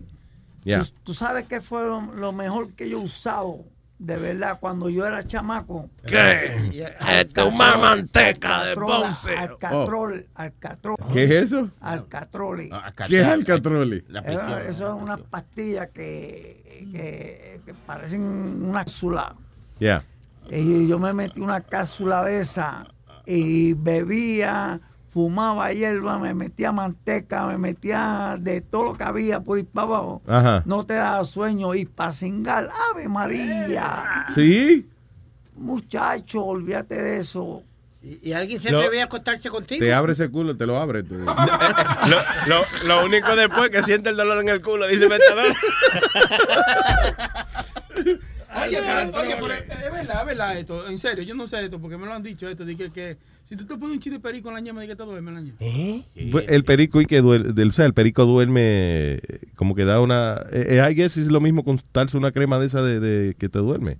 Ya. 0.65 0.81
¿tú, 0.83 0.89
tú 1.03 1.13
sabes 1.13 1.45
qué 1.47 1.61
fue 1.61 1.83
lo, 1.85 2.01
lo 2.15 2.31
mejor 2.31 2.73
que 2.73 2.89
yo 2.89 2.99
he 2.99 3.03
usado 3.03 3.65
de 3.99 4.15
verdad 4.17 4.57
cuando 4.59 4.89
yo 4.89 5.05
era 5.07 5.25
chamaco? 5.25 5.89
¿Qué? 6.05 6.85
Esto 7.19 7.47
es 7.47 7.53
una 7.53 7.75
manteca 7.77 8.65
de 8.65 8.75
bonceo. 8.75 9.39
Alcatrol, 9.39 10.27
alcatrol. 10.35 10.97
¿Qué 11.13 11.23
es 11.23 11.31
eso? 11.31 11.69
Alcatroli. 11.81 12.69
¿Qué 13.07 13.21
es 13.21 13.27
alcatroli? 13.27 14.03
Eso, 14.25 14.57
eso 14.59 14.95
es 14.97 15.01
unas 15.03 15.19
pastillas 15.21 15.89
que, 15.89 16.63
que, 16.79 17.61
que 17.65 17.73
parecen 17.73 18.21
una 18.63 18.79
cápsula. 18.79 19.35
Ya. 19.79 20.03
Y 20.49 20.87
yo 20.87 20.99
me 20.99 21.13
metí 21.13 21.41
una 21.41 21.61
cápsula 21.61 22.23
de 22.23 22.41
esa 22.41 22.87
y 23.25 23.73
bebía, 23.73 24.79
fumaba 25.09 25.71
hierba, 25.73 26.17
me 26.17 26.33
metía 26.33 26.71
manteca, 26.71 27.45
me 27.47 27.57
metía 27.57 28.37
de 28.39 28.61
todo 28.61 28.83
lo 28.83 28.93
que 28.93 29.03
había 29.03 29.41
por 29.41 29.59
ir 29.59 29.65
para 29.65 29.87
abajo. 29.87 30.21
Ajá. 30.25 30.63
No 30.65 30.85
te 30.85 30.93
daba 30.93 31.23
sueño 31.25 31.75
y 31.75 31.85
para 31.85 32.13
cingar, 32.13 32.69
Ave 32.91 33.09
María. 33.09 34.25
¿Sí? 34.33 34.87
Muchacho, 35.55 36.43
olvídate 36.45 37.01
de 37.01 37.17
eso. 37.19 37.63
¿Y, 38.01 38.29
y 38.29 38.33
alguien 38.33 38.59
se 38.59 38.69
atrevía 38.75 39.01
a 39.01 39.05
acostarse 39.05 39.49
contigo? 39.49 39.79
Te 39.79 39.93
abre 39.93 40.13
ese 40.13 40.29
culo, 40.29 40.55
te 40.55 40.65
lo 40.65 40.77
abre. 40.77 41.03
tú. 41.03 41.15
Lo, 41.17 41.25
lo, 42.47 42.65
lo 42.85 43.05
único 43.05 43.35
después 43.35 43.69
que 43.69 43.83
siente 43.83 44.09
el 44.11 44.17
dolor 44.17 44.41
en 44.41 44.49
el 44.49 44.61
culo, 44.61 44.87
dice 44.87 45.07
Metador. 45.07 45.47
Oye, 48.65 48.79
pero, 48.81 49.19
oye, 49.19 49.35
pero 49.39 49.53
es 49.53 49.67
verdad, 49.91 50.21
es 50.21 50.25
verdad 50.25 50.57
esto. 50.57 50.87
En 50.87 50.99
serio, 50.99 51.23
yo 51.23 51.35
no 51.35 51.47
sé 51.47 51.63
esto 51.65 51.79
porque 51.79 51.97
me 51.97 52.05
lo 52.05 52.13
han 52.13 52.23
dicho 52.23 52.47
esto. 52.47 52.65
Dije 52.65 52.89
que 52.89 53.17
si 53.47 53.55
tú 53.55 53.65
te 53.65 53.75
pones 53.75 53.95
un 53.97 53.99
chile 54.01 54.15
de 54.15 54.21
perico 54.21 54.49
en 54.49 54.55
la 54.55 54.61
ñema, 54.61 54.81
de 54.81 54.87
que 54.87 54.95
te 54.95 55.03
duerme 55.03 55.31
la 55.31 55.41
ñema. 55.41 55.57
Pues, 56.31 56.45
El 56.47 56.63
perico 56.63 56.99
y 56.99 57.05
que 57.05 57.21
duerme, 57.21 57.53
del, 57.53 57.69
o 57.69 57.71
sea, 57.71 57.85
el 57.85 57.93
perico 57.93 58.25
duerme 58.25 58.61
eh, 59.15 59.21
como 59.55 59.75
que 59.75 59.85
da 59.85 59.99
una, 60.01 60.41
eh, 60.51 60.79
eh, 60.81 60.89
I 60.91 60.95
guess 60.95 61.17
es 61.17 61.27
lo 61.27 61.39
mismo 61.39 61.63
con 61.63 61.79
darse 61.93 62.17
una 62.17 62.31
crema 62.31 62.57
de 62.57 62.65
esa 62.67 62.81
de, 62.81 62.99
de 62.99 63.35
que 63.35 63.47
te 63.47 63.59
duerme. 63.59 63.99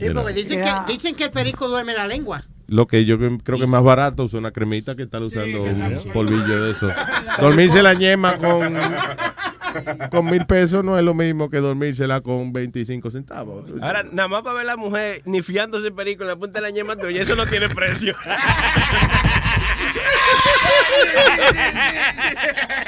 Sí, 0.00 0.06
porque 0.14 0.32
dicen 0.32 0.64
que, 0.64 0.92
dicen 0.92 1.14
que 1.14 1.24
el 1.24 1.30
perico 1.30 1.68
duerme 1.68 1.92
la 1.94 2.06
lengua. 2.06 2.44
Lo 2.66 2.86
que 2.86 3.04
yo 3.04 3.18
creo 3.18 3.58
que 3.58 3.64
es 3.64 3.68
más 3.68 3.82
barato 3.82 4.24
es 4.24 4.32
una 4.32 4.50
cremita 4.50 4.94
que 4.96 5.02
estar 5.02 5.22
usando 5.22 5.62
un 5.62 6.10
polvillo 6.12 6.64
de 6.64 6.72
eso. 6.72 6.88
Dormirse 7.40 7.82
la 7.82 7.94
ñema 7.94 8.38
con, 8.38 8.74
con 10.10 10.26
mil 10.26 10.46
pesos 10.46 10.84
no 10.84 10.96
es 10.98 11.04
lo 11.04 11.14
mismo 11.14 11.50
que 11.50 11.58
dormírsela 11.58 12.20
con 12.20 12.52
25 12.52 13.10
centavos. 13.10 13.64
Ahora, 13.82 14.02
nada 14.04 14.28
más 14.28 14.42
para 14.42 14.54
ver 14.54 14.62
a 14.62 14.72
la 14.72 14.76
mujer 14.76 15.20
ni 15.24 15.42
fiándose 15.42 15.90
perico 15.90 16.22
en 16.22 16.28
la 16.28 16.36
punta 16.36 16.60
de 16.60 16.62
la 16.62 16.70
ñema 16.70 16.96
tuya, 16.96 17.22
eso 17.22 17.36
no 17.36 17.44
tiene 17.46 17.68
precio. 17.68 18.14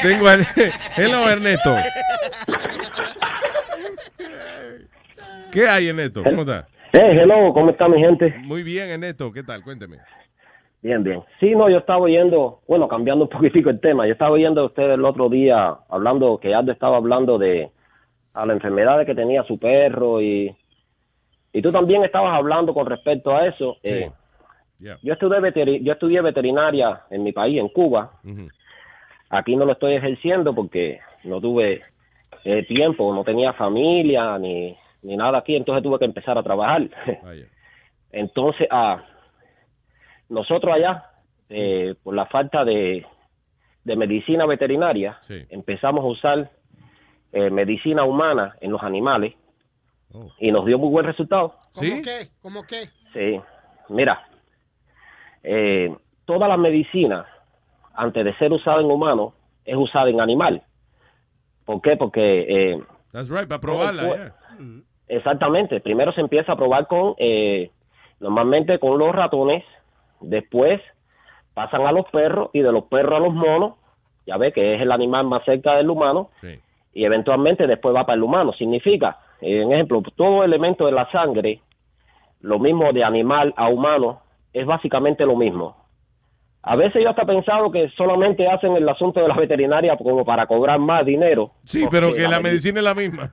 Tengo 0.02 0.28
a... 0.28 0.34
Hello, 0.96 1.28
Ernesto. 1.28 1.76
¿Qué 5.52 5.68
hay, 5.68 5.88
Ernesto? 5.88 6.22
¿Cómo 6.22 6.42
está? 6.42 6.66
Eh, 6.98 7.12
hello, 7.12 7.52
¿cómo 7.52 7.72
está 7.72 7.88
mi 7.88 8.00
gente? 8.00 8.34
Muy 8.44 8.62
bien, 8.62 8.88
Ernesto. 8.88 9.30
¿Qué 9.30 9.42
tal? 9.42 9.62
Cuénteme. 9.62 9.98
Bien, 10.80 11.04
bien. 11.04 11.22
Sí, 11.38 11.54
no, 11.54 11.68
yo 11.68 11.76
estaba 11.76 11.98
oyendo, 11.98 12.62
bueno, 12.66 12.88
cambiando 12.88 13.24
un 13.24 13.28
poquitico 13.28 13.68
el 13.68 13.80
tema, 13.80 14.06
yo 14.06 14.14
estaba 14.14 14.30
oyendo 14.30 14.62
a 14.62 14.64
usted 14.64 14.92
el 14.92 15.04
otro 15.04 15.28
día 15.28 15.76
hablando, 15.90 16.38
que 16.38 16.54
Aldo 16.54 16.72
estaba 16.72 16.96
hablando 16.96 17.36
de 17.36 17.70
a 18.32 18.46
la 18.46 18.54
enfermedad 18.54 19.04
que 19.04 19.14
tenía 19.14 19.42
su 19.42 19.58
perro 19.58 20.22
y, 20.22 20.56
y 21.52 21.60
tú 21.60 21.70
también 21.70 22.02
estabas 22.02 22.32
hablando 22.32 22.72
con 22.72 22.86
respecto 22.86 23.36
a 23.36 23.46
eso. 23.46 23.76
Eh, 23.82 24.10
yo, 24.78 25.12
estudié 25.12 25.82
yo 25.82 25.92
estudié 25.92 26.22
veterinaria 26.22 27.02
en 27.10 27.24
mi 27.24 27.32
país, 27.32 27.60
en 27.60 27.68
Cuba. 27.68 28.12
Aquí 29.28 29.54
no 29.54 29.66
lo 29.66 29.72
estoy 29.72 29.96
ejerciendo 29.96 30.54
porque 30.54 31.00
no 31.24 31.42
tuve 31.42 31.82
eh, 32.44 32.62
tiempo, 32.62 33.14
no 33.14 33.22
tenía 33.22 33.52
familia 33.52 34.38
ni, 34.38 34.74
ni 35.06 35.16
nada 35.16 35.38
aquí, 35.38 35.54
entonces 35.54 35.84
tuve 35.84 35.98
que 36.00 36.04
empezar 36.04 36.36
a 36.36 36.42
trabajar. 36.42 36.82
Entonces, 38.10 38.66
ah, 38.70 39.04
nosotros 40.28 40.74
allá, 40.74 41.04
eh, 41.48 41.94
por 42.02 42.14
la 42.14 42.26
falta 42.26 42.64
de, 42.64 43.06
de 43.84 43.96
medicina 43.96 44.46
veterinaria, 44.46 45.18
empezamos 45.50 46.02
a 46.04 46.08
usar 46.08 46.50
eh, 47.32 47.50
medicina 47.50 48.04
humana 48.04 48.56
en 48.60 48.72
los 48.72 48.82
animales 48.82 49.34
y 50.38 50.50
nos 50.50 50.64
dio 50.66 50.78
muy 50.78 50.88
buen 50.90 51.06
resultado. 51.06 51.54
¿Cómo 51.74 52.02
qué? 52.02 52.28
¿Cómo 52.42 52.62
qué? 52.66 52.88
Sí, 53.12 53.40
mira, 53.90 54.26
eh, 55.42 55.94
toda 56.24 56.48
la 56.48 56.56
medicina, 56.56 57.26
antes 57.94 58.24
de 58.24 58.34
ser 58.38 58.52
usada 58.52 58.80
en 58.80 58.90
humanos, 58.90 59.34
es 59.64 59.76
usada 59.76 60.08
en 60.10 60.20
animal. 60.20 60.62
¿Por 61.64 61.80
qué? 61.82 61.96
Porque... 61.96 62.72
eh, 62.72 62.82
That's 63.12 63.30
right, 63.30 63.48
para 63.48 63.60
probarla. 63.60 64.06
Pues, 64.08 64.20
yeah. 64.20 64.34
Exactamente. 65.08 65.80
Primero 65.80 66.12
se 66.12 66.20
empieza 66.20 66.52
a 66.52 66.56
probar 66.56 66.86
con, 66.86 67.14
eh, 67.18 67.70
normalmente 68.20 68.78
con 68.78 68.98
los 68.98 69.14
ratones, 69.14 69.64
después 70.20 70.80
pasan 71.54 71.86
a 71.86 71.92
los 71.92 72.06
perros 72.10 72.50
y 72.52 72.60
de 72.60 72.72
los 72.72 72.84
perros 72.84 73.16
a 73.16 73.22
los 73.22 73.34
monos, 73.34 73.74
ya 74.26 74.36
ve 74.36 74.52
que 74.52 74.74
es 74.74 74.82
el 74.82 74.92
animal 74.92 75.26
más 75.26 75.44
cerca 75.44 75.76
del 75.76 75.88
humano, 75.88 76.30
y 76.92 77.04
eventualmente 77.04 77.66
después 77.66 77.94
va 77.94 78.04
para 78.04 78.16
el 78.16 78.22
humano. 78.22 78.52
Significa, 78.52 79.18
eh, 79.40 79.62
en 79.62 79.72
ejemplo, 79.72 80.02
todo 80.16 80.42
elemento 80.42 80.86
de 80.86 80.92
la 80.92 81.10
sangre, 81.10 81.60
lo 82.40 82.58
mismo 82.58 82.92
de 82.92 83.04
animal 83.04 83.54
a 83.56 83.68
humano, 83.68 84.20
es 84.52 84.66
básicamente 84.66 85.24
lo 85.24 85.36
mismo. 85.36 85.76
A 86.68 86.74
veces 86.74 87.00
yo 87.02 87.10
hasta 87.10 87.22
he 87.22 87.26
pensado 87.26 87.70
que 87.70 87.88
solamente 87.96 88.44
hacen 88.48 88.72
el 88.76 88.88
asunto 88.88 89.20
de 89.20 89.28
la 89.28 89.36
veterinaria 89.36 89.96
como 89.96 90.24
para 90.24 90.46
cobrar 90.48 90.80
más 90.80 91.06
dinero. 91.06 91.52
Sí, 91.64 91.86
pero 91.90 92.12
que 92.12 92.26
la 92.26 92.40
medicina 92.40 92.80
es 92.80 92.84
la 92.84 92.94
misma. 92.94 93.30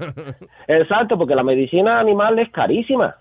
Exacto, 0.68 1.18
porque 1.18 1.34
la 1.34 1.42
medicina 1.44 2.00
animal 2.00 2.38
es 2.38 2.52
carísima. 2.52 3.16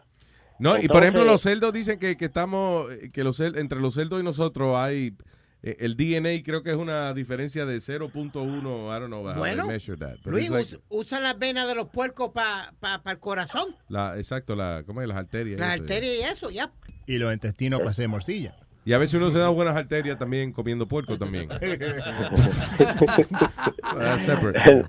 No, 0.59 0.79
y 0.79 0.87
por 0.87 1.03
ejemplo, 1.03 1.25
los 1.25 1.41
celdos 1.41 1.73
dicen 1.73 1.99
que, 1.99 2.17
que 2.19 2.27
estamos, 2.27 2.87
que 3.13 3.25
los 3.25 3.41
entre 3.41 3.81
los 3.81 3.95
celdos 3.95 4.21
y 4.21 4.25
nosotros 4.25 4.77
hay 4.77 5.17
eh, 5.63 5.77
el 5.81 5.97
DNA, 5.97 6.43
creo 6.45 6.63
que 6.63 6.71
es 6.71 6.77
una 6.77 7.15
diferencia 7.15 7.65
de 7.65 7.79
0.1, 7.79 8.35
I 8.35 9.01
don't 9.01 9.07
know 9.07 9.27
how 9.27 9.35
Bueno, 9.35 9.67
measure 9.67 9.97
that. 9.97 10.17
Luis, 10.25 10.51
like 10.51 10.63
us- 10.63 10.81
usa 10.89 11.21
las 11.21 11.39
venas 11.39 11.67
de 11.69 11.75
los 11.75 11.89
puercos 11.89 12.31
para 12.31 13.01
el 13.07 13.19
corazón, 13.19 13.75
la, 13.89 14.19
exacto, 14.19 14.55
la, 14.57 14.83
¿cómo 14.85 15.01
es? 15.03 15.09
Las 15.09 15.17
arterias. 15.17 15.59
las 15.59 15.81
arterias 15.81 16.15
y 16.17 16.23
eso, 16.23 16.51
ya. 16.51 16.71
Y 17.07 17.19
los 17.19 17.33
intestinos 17.33 17.81
para 17.81 17.91
hacer 17.91 18.09
morcilla. 18.09 18.55
Y 18.85 18.93
a 18.93 18.99
veces 18.99 19.15
uno 19.15 19.31
se 19.31 19.39
da 19.39 19.49
buenas 19.49 19.77
arterias 19.77 20.19
también 20.19 20.53
comiendo 20.53 20.87
puerco 20.87 21.17
también. 21.17 21.49
Separate. 24.19 24.85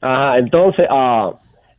Ajá, 0.00 0.38
entonces, 0.38 0.86
ah, 0.90 1.32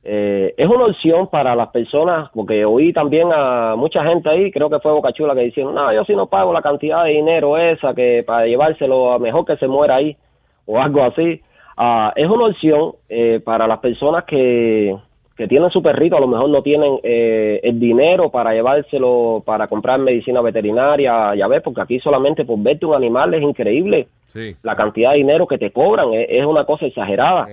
eh, 0.04 0.54
es 0.58 0.68
una 0.68 0.86
opción 0.86 1.28
para 1.28 1.56
las 1.56 1.70
personas, 1.70 2.30
porque 2.34 2.66
oí 2.66 2.92
también 2.94 3.30
a 3.34 3.76
mucha 3.76 4.04
gente 4.04 4.30
ahí, 4.30 4.52
creo 4.52 4.70
que 4.70 4.80
fue 4.80 4.92
Bocachula, 4.92 5.36
que 5.36 5.42
dicen, 5.42 5.74
no, 5.74 5.94
yo 5.94 6.04
si 6.06 6.16
no 6.16 6.28
pago 6.28 6.52
la 6.52 6.64
cantidad 6.64 7.04
de 7.04 7.12
dinero 7.12 7.58
esa, 7.58 7.94
que 7.94 8.24
para 8.26 8.48
llevárselo, 8.48 9.14
a 9.14 9.20
mejor 9.20 9.46
que 9.46 9.58
se 9.58 9.68
muera 9.68 9.98
ahí, 9.98 10.18
o 10.66 10.80
algo 10.80 11.04
así. 11.04 11.42
Ah, 11.78 12.12
es 12.16 12.28
una 12.28 12.46
opción 12.46 12.94
eh, 13.10 13.40
para 13.44 13.68
las 13.68 13.80
personas 13.80 14.24
que, 14.26 14.96
que 15.36 15.48
tienen 15.48 15.70
su 15.72 15.82
perrito, 15.82 16.18
a 16.18 16.20
lo 16.20 16.28
mejor 16.28 16.50
no 16.50 16.62
tienen 16.62 17.00
eh, 17.04 17.60
el 17.64 17.80
dinero 17.80 18.30
para 18.30 18.54
llevárselo, 18.54 19.42
para 19.46 19.68
comprar 19.68 20.00
medicina 20.00 20.42
veterinaria, 20.42 21.34
ya 21.36 21.48
ves, 21.48 21.62
porque 21.64 21.82
aquí 21.82 22.00
solamente 22.00 22.46
por 22.46 22.60
verte 22.60 22.86
un 22.86 22.96
animal 22.96 23.34
es 23.34 23.42
increíble 23.42 24.08
Sí. 24.28 24.56
la 24.64 24.76
cantidad 24.78 25.12
de 25.12 25.18
dinero 25.18 25.46
que 25.46 25.58
te 25.58 25.72
cobran 25.72 26.14
es, 26.14 26.26
es 26.30 26.46
una 26.46 26.64
cosa 26.64 26.86
exagerada. 26.86 27.48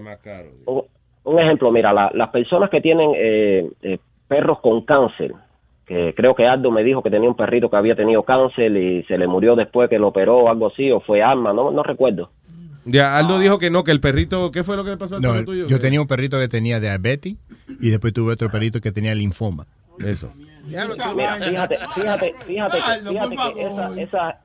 Un, 0.67 0.83
un 1.25 1.39
ejemplo, 1.41 1.73
mira, 1.73 1.93
la- 1.93 2.11
las 2.15 2.29
personas 2.31 2.71
que 2.71 2.81
tienen 2.81 3.11
eh, 3.17 3.69
eh, 3.83 3.99
perros 4.29 4.61
con 4.61 4.83
cáncer, 4.83 5.33
que 5.87 6.15
creo 6.15 6.35
que 6.35 6.47
Aldo 6.47 6.71
me 6.71 6.85
dijo 6.85 7.03
que 7.03 7.11
tenía 7.11 7.29
un 7.29 7.35
perrito 7.35 7.69
que 7.71 7.77
había 7.77 7.97
tenido 7.97 8.23
cáncer 8.23 8.71
y 8.77 9.03
se 9.05 9.19
le 9.19 9.27
murió 9.27 9.57
después 9.57 9.89
que 9.89 9.99
lo 9.99 10.09
operó 10.09 10.39
o 10.39 10.49
algo 10.51 10.67
así, 10.69 10.91
o 10.93 11.01
fue 11.01 11.21
arma, 11.23 11.53
no, 11.53 11.71
no 11.71 11.83
recuerdo. 11.83 12.31
Ya, 12.85 13.19
Aldo 13.19 13.39
dijo 13.39 13.59
que 13.59 13.71
no, 13.71 13.85
que 13.85 13.91
el 13.91 14.01
perrito, 14.01 14.51
¿qué 14.51 14.65
fue 14.65 14.77
lo 14.77 14.85
que 14.85 14.91
le 14.91 14.97
pasó 14.97 15.17
al 15.17 15.23
No, 15.23 15.33
perro 15.33 15.45
tuyo? 15.45 15.67
yo 15.67 15.79
tenía 15.79 16.01
un 16.01 16.07
perrito 16.07 16.39
que 16.39 16.49
tenía 16.49 16.81
diabetes 16.81 17.35
y 17.81 17.91
después 17.91 18.13
tuve 18.15 18.33
otro 18.33 18.51
perrito 18.51 18.81
que 18.81 18.93
tenía 18.93 19.15
linfoma. 19.15 19.67
Eso. 20.05 20.33
Mira, 20.65 21.37
fíjate, 21.37 21.79
fíjate, 21.95 22.35
fíjate, 22.47 22.77
que, 22.79 23.09
fíjate 23.09 23.37
que 23.55 23.63
esa- 23.63 24.01
esa- 24.01 24.41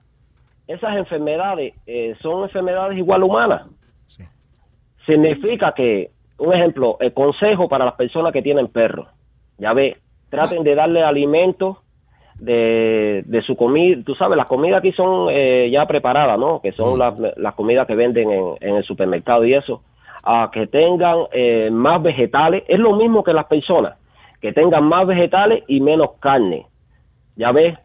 esas 0.67 0.95
enfermedades 0.97 1.73
eh, 1.85 2.15
son 2.21 2.43
enfermedades 2.43 2.97
igual 2.97 3.23
humanas. 3.23 3.67
Significa 5.05 5.73
que, 5.75 6.11
un 6.37 6.53
ejemplo, 6.53 6.97
el 7.01 7.13
consejo 7.13 7.67
para 7.67 7.85
las 7.85 7.95
personas 7.95 8.31
que 8.31 8.41
tienen 8.41 8.67
perros, 8.69 9.07
ya 9.57 9.73
ve, 9.73 9.97
traten 10.29 10.63
de 10.63 10.75
darle 10.75 11.03
alimentos 11.03 11.77
de, 12.39 13.23
de 13.25 13.41
su 13.43 13.55
comida, 13.55 14.01
tú 14.05 14.15
sabes, 14.15 14.37
las 14.37 14.47
comidas 14.47 14.79
aquí 14.79 14.91
son 14.91 15.27
eh, 15.31 15.69
ya 15.71 15.85
preparadas, 15.85 16.37
¿no? 16.37 16.59
Que 16.61 16.71
son 16.73 16.99
las, 16.99 17.13
las 17.37 17.53
comidas 17.55 17.87
que 17.87 17.95
venden 17.95 18.29
en, 18.31 18.45
en 18.61 18.75
el 18.75 18.83
supermercado 18.83 19.45
y 19.45 19.53
eso, 19.53 19.81
a 20.23 20.49
que 20.51 20.67
tengan 20.67 21.19
eh, 21.31 21.69
más 21.71 22.01
vegetales, 22.01 22.63
es 22.67 22.79
lo 22.79 22.95
mismo 22.95 23.23
que 23.23 23.33
las 23.33 23.45
personas, 23.45 23.95
que 24.41 24.51
tengan 24.53 24.83
más 24.85 25.05
vegetales 25.07 25.63
y 25.67 25.79
menos 25.81 26.11
carne. 26.19 26.65
Ya 27.35 27.51
ves, 27.51 27.77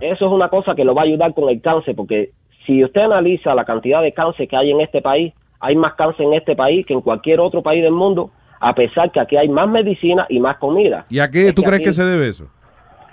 eso 0.00 0.26
es 0.26 0.32
una 0.32 0.48
cosa 0.48 0.74
que 0.74 0.84
lo 0.84 0.94
va 0.94 1.02
a 1.02 1.04
ayudar 1.04 1.32
con 1.34 1.48
el 1.48 1.60
cáncer, 1.60 1.94
porque 1.96 2.30
si 2.66 2.84
usted 2.84 3.00
analiza 3.02 3.54
la 3.54 3.64
cantidad 3.64 4.02
de 4.02 4.12
cáncer 4.12 4.46
que 4.48 4.56
hay 4.56 4.70
en 4.70 4.80
este 4.80 5.00
país, 5.02 5.32
hay 5.60 5.76
más 5.76 5.94
cáncer 5.94 6.26
en 6.26 6.34
este 6.34 6.54
país 6.56 6.84
que 6.86 6.94
en 6.94 7.00
cualquier 7.00 7.40
otro 7.40 7.62
país 7.62 7.82
del 7.82 7.92
mundo, 7.92 8.30
a 8.60 8.74
pesar 8.74 9.10
que 9.10 9.20
aquí 9.20 9.36
hay 9.36 9.48
más 9.48 9.68
medicina 9.68 10.26
y 10.28 10.38
más 10.38 10.58
comida. 10.58 11.06
¿Y 11.08 11.18
a 11.18 11.30
qué 11.30 11.48
Es 11.48 11.54
tú 11.54 11.62
crees 11.62 11.76
aquí- 11.80 11.84
que 11.84 11.92
se 11.92 12.04
debe 12.04 12.28
eso? 12.28 12.46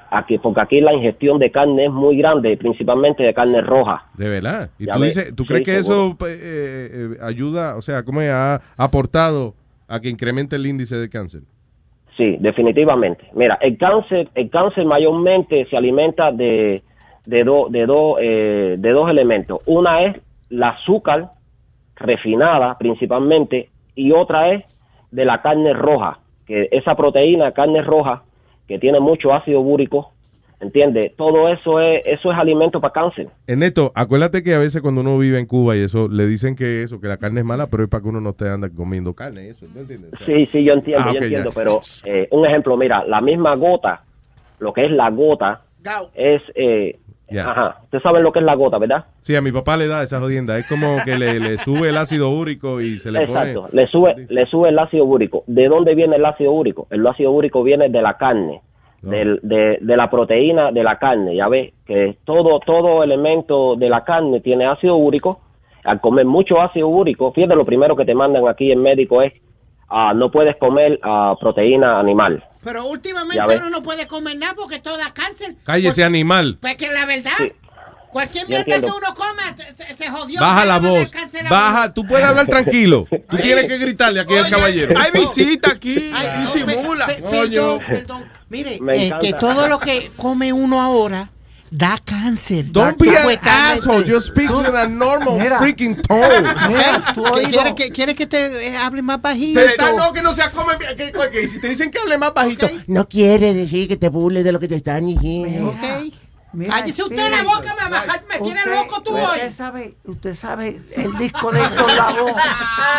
Aquí, 0.10 0.38
porque 0.38 0.62
aquí 0.62 0.80
la 0.82 0.94
ingestión 0.94 1.38
de 1.38 1.52
carne 1.52 1.86
es 1.86 1.92
muy 1.92 2.18
grande, 2.18 2.56
principalmente 2.58 3.24
de 3.24 3.34
carne 3.34 3.62
roja. 3.62 4.06
De 4.14 4.30
verdad. 4.30 4.70
¿Y 4.80 4.86
tú, 4.88 5.02
dices, 5.02 5.36
tú 5.36 5.44
sí, 5.44 5.50
crees 5.50 5.66
que 5.66 5.84
seguro. 5.84 6.16
eso 6.20 6.28
eh, 6.30 6.90
eh, 6.94 7.18
ayuda, 7.22 7.76
o 7.76 7.82
sea, 7.82 8.04
cómo 8.04 8.22
ha 8.22 8.62
aportado 8.78 9.54
a 9.88 10.00
que 10.00 10.10
incremente 10.10 10.56
el 10.56 10.66
índice 10.66 10.96
de 10.96 11.10
cáncer? 11.10 11.42
Sí, 12.16 12.38
definitivamente. 12.40 13.26
Mira, 13.34 13.58
el 13.62 13.78
cáncer, 13.78 14.30
el 14.34 14.50
cáncer 14.50 14.86
mayormente 14.86 15.66
se 15.70 15.76
alimenta 15.78 16.32
de, 16.32 16.82
de, 17.26 17.44
do- 17.44 17.68
de, 17.70 17.86
do- 17.86 18.18
eh, 18.20 18.76
de 18.80 18.90
dos 18.92 19.10
elementos. 19.10 19.60
Una 19.66 20.04
es 20.04 20.16
la 20.50 20.70
azúcar 20.70 21.32
refinada 21.96 22.78
principalmente 22.78 23.70
y 23.96 24.12
otra 24.12 24.54
es 24.54 24.64
de 25.12 25.26
la 25.26 25.42
carne 25.42 25.74
roja, 25.74 26.20
que 26.46 26.70
esa 26.72 26.96
proteína, 26.96 27.52
carne 27.52 27.82
roja, 27.82 28.24
que 28.68 28.80
tiene 28.80 28.99
mucho 28.99 29.34
ácido 29.34 29.61
búrico, 29.61 30.11
¿entiendes? 30.60 31.15
Todo 31.15 31.49
eso 31.49 31.80
es, 31.80 32.02
eso 32.06 32.31
es 32.31 32.38
alimento 32.38 32.81
para 32.81 32.94
cáncer. 32.94 33.30
Ernesto, 33.48 33.91
acuérdate 33.95 34.44
que 34.44 34.53
a 34.56 34.60
veces 34.60 34.81
cuando 34.81 35.02
uno 35.02 35.18
vive 35.18 35.39
en 35.39 35.45
Cuba 35.45 35.76
y 35.76 35.81
eso, 35.81 36.07
le 36.07 36.26
dicen 36.26 36.56
que 36.56 36.84
eso, 36.84 36.99
que 36.99 37.07
la 37.07 37.18
carne 37.18 37.41
es 37.41 37.45
mala, 37.45 37.68
pero 37.68 37.84
es 37.84 37.89
para 37.89 38.02
que 38.03 38.10
uno 38.10 38.19
no 38.22 38.31
esté 38.31 38.49
anda 38.49 38.69
comiendo 38.69 39.14
carne, 39.14 39.49
eso, 39.49 39.65
¿no 39.73 39.81
entiendes? 39.81 40.14
O 40.14 40.18
sea, 40.18 40.26
Sí, 40.27 40.48
sí, 40.52 40.64
yo 40.64 40.73
entiendo, 40.73 41.03
Ah, 41.06 41.14
yo 41.14 41.19
entiendo, 41.22 41.49
ya. 41.49 41.56
pero 41.56 41.81
eh, 42.06 42.27
un 42.31 42.45
ejemplo, 42.45 42.76
mira, 42.76 43.06
la 43.06 43.22
misma 43.22 43.56
gota, 43.56 44.03
lo 44.60 44.73
que 44.73 44.85
es 44.85 44.91
la 44.91 45.10
gota, 45.11 45.61
es, 46.15 46.41
eh, 46.56 46.99
Ajá, 47.36 47.80
ustedes 47.84 48.02
saben 48.04 48.24
lo 48.24 48.32
que 48.32 48.40
es 48.40 48.45
la 48.45 48.56
gota, 48.56 48.78
¿verdad? 48.78 49.06
Sí, 49.22 49.36
a 49.36 49.41
mi 49.41 49.52
papá 49.52 49.76
le 49.76 49.88
da 49.88 50.02
esa 50.04 50.20
jodienda. 50.20 50.58
Es 50.58 50.68
como 50.68 50.98
que 51.04 51.18
le, 51.18 51.40
le 51.40 51.58
sube 51.58 51.90
el 51.90 51.98
ácido 51.98 52.30
úrico 52.30 52.80
y 52.80 52.98
se 52.99 53.12
le 53.12 53.24
Exacto, 53.24 53.64
pone... 53.64 53.74
le 53.74 53.88
sube, 53.88 54.26
le 54.30 54.45
sube 54.45 54.70
el 54.70 54.80
ácido 54.80 55.04
úrico. 55.06 55.44
¿De 55.48 55.68
dónde 55.68 55.94
viene 55.94 56.16
el 56.16 56.26
ácido 56.26 56.52
úrico? 56.54 56.88
El 56.90 57.06
ácido 57.06 57.32
úrico 57.32 57.64
viene 57.64 57.90
de 57.90 58.02
la 58.02 58.14
carne, 58.16 58.62
del- 59.02 59.40
de, 59.44 59.78
de 59.82 59.98
la 59.98 60.10
proteína 60.10 60.72
de 60.72 60.84
la 60.84 60.98
carne, 60.98 61.36
ya 61.36 61.48
ves, 61.49 61.74
que 61.86 62.18
todo, 62.24 62.60
todo 62.62 63.04
elemento 63.04 63.76
de 63.76 63.90
la 63.90 64.04
carne 64.06 64.40
tiene 64.40 64.66
ácido 64.66 64.95
úrico. 64.95 65.41
Al 65.84 66.02
comer 66.02 66.26
mucho 66.26 66.62
ácido 66.62 66.88
úrico, 66.88 67.32
fíjate, 67.32 67.56
lo 67.56 67.66
primero 67.66 67.95
que 67.95 68.06
te 68.06 68.14
mandan 68.16 68.48
aquí 68.48 68.72
en 68.72 68.82
médico 68.82 69.22
es, 69.22 69.34
ah, 69.90 70.14
no 70.16 70.32
puedes 70.32 70.56
comer 70.58 71.00
ah, 71.04 71.36
proteína 71.40 72.00
animal. 72.00 72.44
Pero 72.64 72.86
últimamente 72.86 73.58
uno 73.58 73.70
no 73.70 73.82
puede 73.84 74.08
comer 74.08 74.38
nada 74.38 74.54
porque 74.56 74.80
todo 74.80 74.98
da 74.98 75.14
cáncer. 75.14 75.56
Cállese, 75.64 76.04
animal. 76.04 76.58
Pues 76.60 76.76
que 76.76 76.92
la 76.92 77.06
verdad, 77.06 77.32
cualquier 78.12 78.48
mierda 78.48 78.66
que 78.66 78.86
uno 78.86 79.14
coma 79.16 79.56
se, 79.76 79.96
se 79.96 80.10
jodió. 80.10 80.40
Baja 80.42 80.66
la 80.66 80.80
voz. 80.80 81.12
Baja, 81.50 81.94
tú 81.94 82.06
puedes 82.06 82.26
hablar 82.26 82.48
tranquilo. 82.48 83.08
Tú 83.30 83.38
tienes 83.38 83.68
que 83.68 83.78
gritarle 83.78 84.20
aquí 84.20 84.36
al 84.36 84.50
caballero. 84.50 85.00
hay 85.00 85.12
visita 85.12 85.72
aquí, 85.72 86.12
Ay, 86.14 86.42
disimula. 86.42 87.06
pe- 87.08 87.16
pe- 87.16 87.22
Coño. 87.22 87.78
perdón, 87.78 87.82
perdón. 87.88 88.26
Mire, 88.50 88.80
eh, 88.94 89.12
que 89.22 89.34
todo 89.34 89.68
lo 89.68 89.80
que 89.80 90.12
come 90.16 90.52
uno 90.54 90.82
ahora 90.82 91.30
da 91.69 91.99
cáncer. 92.03 92.72
Don't 92.72 92.98
Da- 92.98 93.06
be 93.06 93.18
an 93.18 93.39
asshole. 93.44 94.03
Just 94.06 94.27
speak 94.30 94.49
in 94.49 94.76
a 94.76 94.88
normal 94.88 95.38
Mira. 95.38 95.57
freaking 95.60 96.02
tone. 96.02 96.41
Mira, 96.68 97.14
¿Qué 97.35 97.44
quiere 97.52 97.76
que, 97.76 97.89
quiere 97.91 98.15
que 98.15 98.26
te 98.26 98.68
eh, 98.68 98.77
hable 98.77 99.02
más 99.02 99.22
bajito? 99.22 99.60
Te- 99.60 99.94
no, 99.95 100.14
que 100.14 100.22
no 100.22 100.34
se 100.34 100.44
come. 100.52 100.73
Que, 100.95 101.11
que- 101.31 101.48
si 101.48 101.60
te 101.60 101.69
dicen 101.69 101.91
que 101.91 101.99
hable 101.99 102.18
más 102.18 102.34
bajito. 102.34 102.69
No 102.88 103.07
quiere 103.07 103.53
decir 103.53 103.88
que 103.88 103.98
te 103.98 104.10
burles 104.10 104.44
de 104.44 104.52
lo 104.52 104.60
que 104.60 104.68
te 104.68 104.76
están 104.76 105.06
diciendo. 105.06 105.76
Cállese 106.69 107.03
usted 107.03 107.30
la 107.30 107.44
boca, 107.44 107.76
me, 107.84 107.89
baja- 107.89 108.23
me 108.30 108.39
tiene 108.39 108.61
loco 108.65 109.03
tú 109.03 109.15
hoy. 109.15 109.26
Usted 109.35 109.52
sabe, 109.52 109.98
usted 110.06 110.34
sabe 110.35 110.81
el 110.95 111.15
disco 111.18 111.52
de 111.52 111.61
Héctor 111.61 111.94
Lavoe. 111.94 112.34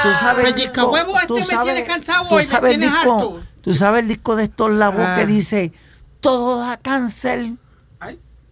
Tú 0.02 0.08
sabes 0.20 0.46
el 0.48 0.54
disco- 0.54 0.90
huevo, 0.90 1.14
este 1.16 1.26
tú 1.26 1.34
me 1.38 1.44
sabes- 1.46 1.64
tiene 1.74 1.84
cansado 1.88 2.28
tú 2.28 2.34
hoy, 2.36 2.42
me 2.44 2.48
sabes 2.48 2.74
el 2.74 2.78
tienes 2.80 2.96
disco- 2.96 3.14
harto. 3.14 3.40
Tú 3.62 3.74
sabes 3.74 4.02
el 4.02 4.08
disco 4.08 4.36
de 4.36 4.44
Héctor 4.44 4.72
Lavoe 4.72 5.02
Ah. 5.04 5.16
que 5.18 5.26
dice 5.26 5.72
todo 6.20 6.60
da 6.60 6.76
cáncer. 6.76 7.52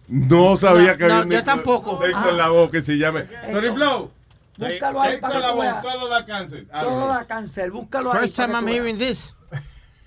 No 0.07 0.55
sabía 0.57 0.95
que 0.95 1.07
No, 1.07 1.13
había 1.15 1.25
un 1.25 1.31
yo 1.31 1.43
tampoco. 1.43 2.03
Héctor 2.03 2.29
Ah. 2.29 2.31
Lavoe 2.33 2.71
que 2.71 2.81
se 2.81 2.97
llame. 2.97 3.25
Sorry 3.51 3.69
Flow. 3.71 4.11
Búscalo 4.57 5.01
ahí 5.01 5.17
para 5.17 5.39
Lavoe, 5.39 5.61
veas. 5.61 5.81
todo 5.81 6.07
da 6.09 6.25
cáncer. 6.25 6.65
Todo 6.71 7.07
da 7.07 7.25
cáncer. 7.25 7.71
Búscalo 7.71 8.11
ahí. 8.13 8.19
First 8.21 8.35
time 8.37 8.53
I'm 8.53 8.67
hearing 8.67 8.97
this. 8.97 9.35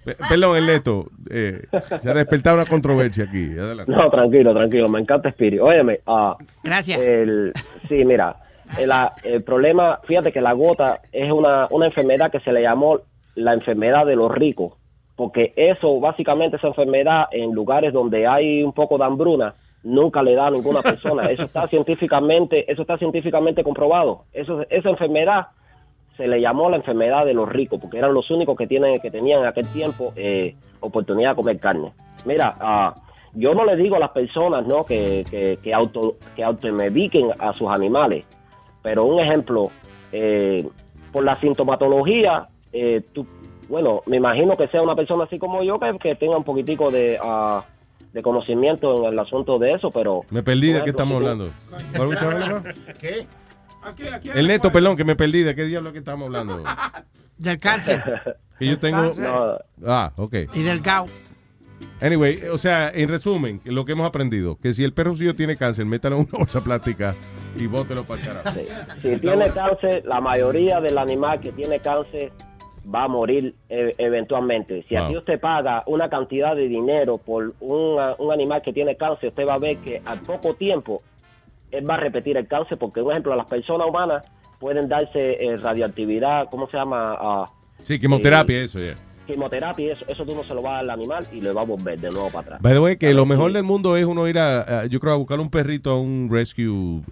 Pe- 0.04 0.16
Perdón, 0.28 0.56
Ernesto. 0.56 1.10
eh, 1.30 1.66
se 2.00 2.08
ha 2.10 2.14
despertado 2.14 2.56
una 2.56 2.64
controversia 2.64 3.24
aquí. 3.24 3.50
Adelante. 3.58 3.92
No, 3.92 4.10
tranquilo, 4.10 4.54
tranquilo, 4.54 4.88
me 4.88 4.98
encanta 5.00 5.28
Spirit. 5.28 5.60
Óyeme, 5.60 6.00
ah, 6.06 6.36
Gracias. 6.64 6.98
el, 6.98 7.52
sí, 7.86 8.02
mira, 8.06 8.36
el, 8.78 8.90
ah, 8.92 9.12
el 9.24 9.44
problema, 9.44 10.00
fíjate 10.04 10.32
que 10.32 10.40
la 10.40 10.52
gota 10.54 11.00
es 11.12 11.30
una, 11.30 11.66
una 11.70 11.84
enfermedad 11.86 12.30
que 12.32 12.40
se 12.40 12.50
le 12.50 12.62
llamó 12.62 12.98
la 13.34 13.52
enfermedad 13.52 14.06
de 14.06 14.16
los 14.16 14.32
ricos, 14.32 14.72
porque 15.16 15.52
eso, 15.54 16.00
básicamente 16.00 16.56
esa 16.56 16.68
enfermedad 16.68 17.24
en 17.30 17.52
lugares 17.52 17.92
donde 17.92 18.26
hay 18.26 18.62
un 18.62 18.72
poco 18.72 18.96
de 18.96 19.04
hambruna, 19.04 19.54
nunca 19.82 20.22
le 20.22 20.34
da 20.34 20.48
a 20.48 20.50
ninguna 20.50 20.82
persona. 20.82 21.22
Eso 21.30 21.44
está 21.44 21.66
científicamente, 21.68 22.70
eso 22.70 22.82
está 22.82 22.98
científicamente 22.98 23.62
comprobado. 23.62 24.24
Eso, 24.32 24.64
esa 24.68 24.90
enfermedad 24.90 25.48
se 26.16 26.28
le 26.28 26.40
llamó 26.40 26.68
la 26.68 26.76
enfermedad 26.76 27.24
de 27.24 27.34
los 27.34 27.48
ricos, 27.48 27.80
porque 27.80 27.98
eran 27.98 28.12
los 28.12 28.30
únicos 28.30 28.56
que 28.56 28.66
tienen, 28.66 29.00
que 29.00 29.10
tenían 29.10 29.40
en 29.40 29.46
aquel 29.46 29.66
tiempo 29.68 30.12
eh, 30.16 30.54
oportunidad 30.80 31.30
de 31.30 31.36
comer 31.36 31.58
carne. 31.58 31.92
Mira, 32.26 32.56
ah, 32.60 32.94
yo 33.32 33.54
no 33.54 33.64
le 33.64 33.76
digo 33.76 33.96
a 33.96 34.00
las 34.00 34.10
personas, 34.10 34.66
¿no? 34.66 34.84
Que, 34.84 35.24
que, 35.30 35.58
que 35.62 35.72
auto, 35.72 36.16
que 36.36 36.44
automediquen 36.44 37.30
a 37.38 37.52
sus 37.54 37.68
animales, 37.70 38.24
pero 38.82 39.04
un 39.04 39.20
ejemplo, 39.20 39.70
eh, 40.12 40.68
por 41.12 41.24
la 41.24 41.40
sintomatología, 41.40 42.48
eh, 42.72 43.02
bueno, 43.68 44.02
me 44.06 44.16
imagino 44.16 44.56
que 44.56 44.68
sea 44.68 44.82
una 44.82 44.96
persona 44.96 45.24
así 45.24 45.38
como 45.38 45.62
yo 45.62 45.78
que, 45.78 45.96
que 45.98 46.14
tenga 46.16 46.36
un 46.36 46.44
poquitico 46.44 46.90
de, 46.90 47.18
ah, 47.22 47.64
de 48.12 48.22
conocimiento 48.22 49.06
en 49.06 49.12
el 49.12 49.18
asunto 49.18 49.58
de 49.58 49.72
eso, 49.72 49.90
pero... 49.90 50.22
Me 50.30 50.42
perdí 50.42 50.72
de 50.72 50.82
qué 50.82 50.90
estamos 50.90 51.16
hablando. 51.16 51.50
¿Qué? 53.00 53.26
El 54.34 54.48
neto, 54.48 54.70
perdón, 54.70 54.96
que 54.96 55.04
me 55.04 55.16
perdí. 55.16 55.42
¿De 55.42 55.54
qué 55.54 55.64
diablo 55.64 55.92
que 55.92 55.98
estamos 55.98 56.26
hablando? 56.26 56.62
Del 57.38 57.58
cáncer. 57.58 58.02
Que 58.60 58.66
yo 58.66 58.78
tengo... 58.78 59.10
Ah, 59.86 60.12
ok. 60.16 60.34
Y 60.52 60.62
del 60.62 60.82
GAU. 60.82 61.06
Anyway, 62.02 62.42
o 62.52 62.58
sea, 62.58 62.90
en 62.94 63.08
resumen, 63.08 63.62
lo 63.64 63.86
que 63.86 63.92
hemos 63.92 64.06
aprendido, 64.06 64.58
que 64.58 64.74
si 64.74 64.84
el 64.84 64.92
perro 64.92 65.14
suyo 65.14 65.34
tiene 65.34 65.56
cáncer, 65.56 65.86
métalo 65.86 66.16
en 66.16 66.28
una 66.28 66.38
bolsa 66.40 66.60
plástica 66.60 67.14
y 67.56 67.66
bótelo 67.66 68.04
para 68.04 68.20
el 68.20 68.26
carajo. 68.26 68.60
Si 69.00 69.16
tiene 69.16 69.50
cáncer, 69.50 70.02
la 70.04 70.20
mayoría 70.20 70.78
del 70.78 70.98
animal 70.98 71.40
que 71.40 71.52
tiene 71.52 71.80
cáncer 71.80 72.32
va 72.84 73.04
a 73.04 73.08
morir 73.08 73.54
eh, 73.68 73.94
eventualmente. 73.98 74.84
Si 74.88 74.94
Wow. 74.94 75.04
aquí 75.04 75.16
usted 75.16 75.40
paga 75.40 75.82
una 75.86 76.08
cantidad 76.08 76.56
de 76.56 76.66
dinero 76.68 77.18
por 77.18 77.54
una- 77.60 78.14
un 78.18 78.32
animal 78.32 78.62
que 78.62 78.72
tiene 78.72 78.96
cáncer, 78.96 79.28
usted 79.30 79.46
va 79.46 79.54
a 79.54 79.58
ver 79.58 79.78
que 79.78 80.00
al 80.04 80.20
poco 80.20 80.54
tiempo 80.54 81.02
él 81.70 81.88
va 81.88 81.94
a 81.94 81.98
repetir 81.98 82.36
el 82.36 82.48
cáncer, 82.48 82.78
porque, 82.78 83.02
por 83.02 83.12
ejemplo, 83.12 83.34
las 83.36 83.46
personas 83.46 83.86
humanas 83.88 84.24
pueden 84.58 84.88
darse 84.88 85.44
eh, 85.44 85.56
radioactividad, 85.56 86.48
¿cómo 86.50 86.68
se 86.68 86.76
llama? 86.76 87.16
Ah, 87.18 87.50
Sí, 87.84 87.98
quimioterapia, 87.98 88.60
eso 88.62 88.78
ya. 88.80 88.94
quimioterapia, 89.26 89.92
eso, 89.92 90.04
eso 90.08 90.24
tú 90.26 90.34
no 90.34 90.42
se 90.42 90.52
lo 90.54 90.60
vas 90.62 90.70
a 90.72 90.74
dar 90.76 90.84
al 90.84 90.90
animal 90.90 91.26
y 91.32 91.40
le 91.40 91.52
va 91.52 91.60
a 91.62 91.64
volver 91.64 91.98
de 92.00 92.10
nuevo 92.10 92.28
para 92.30 92.40
atrás. 92.40 92.62
By 92.62 92.72
the 92.72 92.80
way, 92.80 92.96
que 92.96 93.14
lo 93.14 93.24
mejor 93.24 93.52
del 93.52 93.62
mundo 93.62 93.96
es 93.96 94.04
uno 94.04 94.26
ir 94.26 94.38
a, 94.38 94.80
a- 94.80 94.86
yo 94.86 94.98
creo, 95.00 95.12
a 95.12 95.16
buscar 95.16 95.38
un 95.38 95.48
perrito 95.50 95.90
a 95.90 96.00
un 96.00 96.28
rescue, 96.30 96.64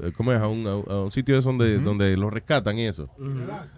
eh, 0.02 0.10
¿cómo 0.16 0.32
es? 0.32 0.40
A 0.40 0.48
un, 0.48 0.66
a- 0.66 1.02
un 1.04 1.10
sitio 1.12 1.40
donde, 1.40 1.78
donde 1.78 2.16
lo 2.16 2.28
rescatan 2.30 2.76
y 2.78 2.86
eso. 2.86 3.08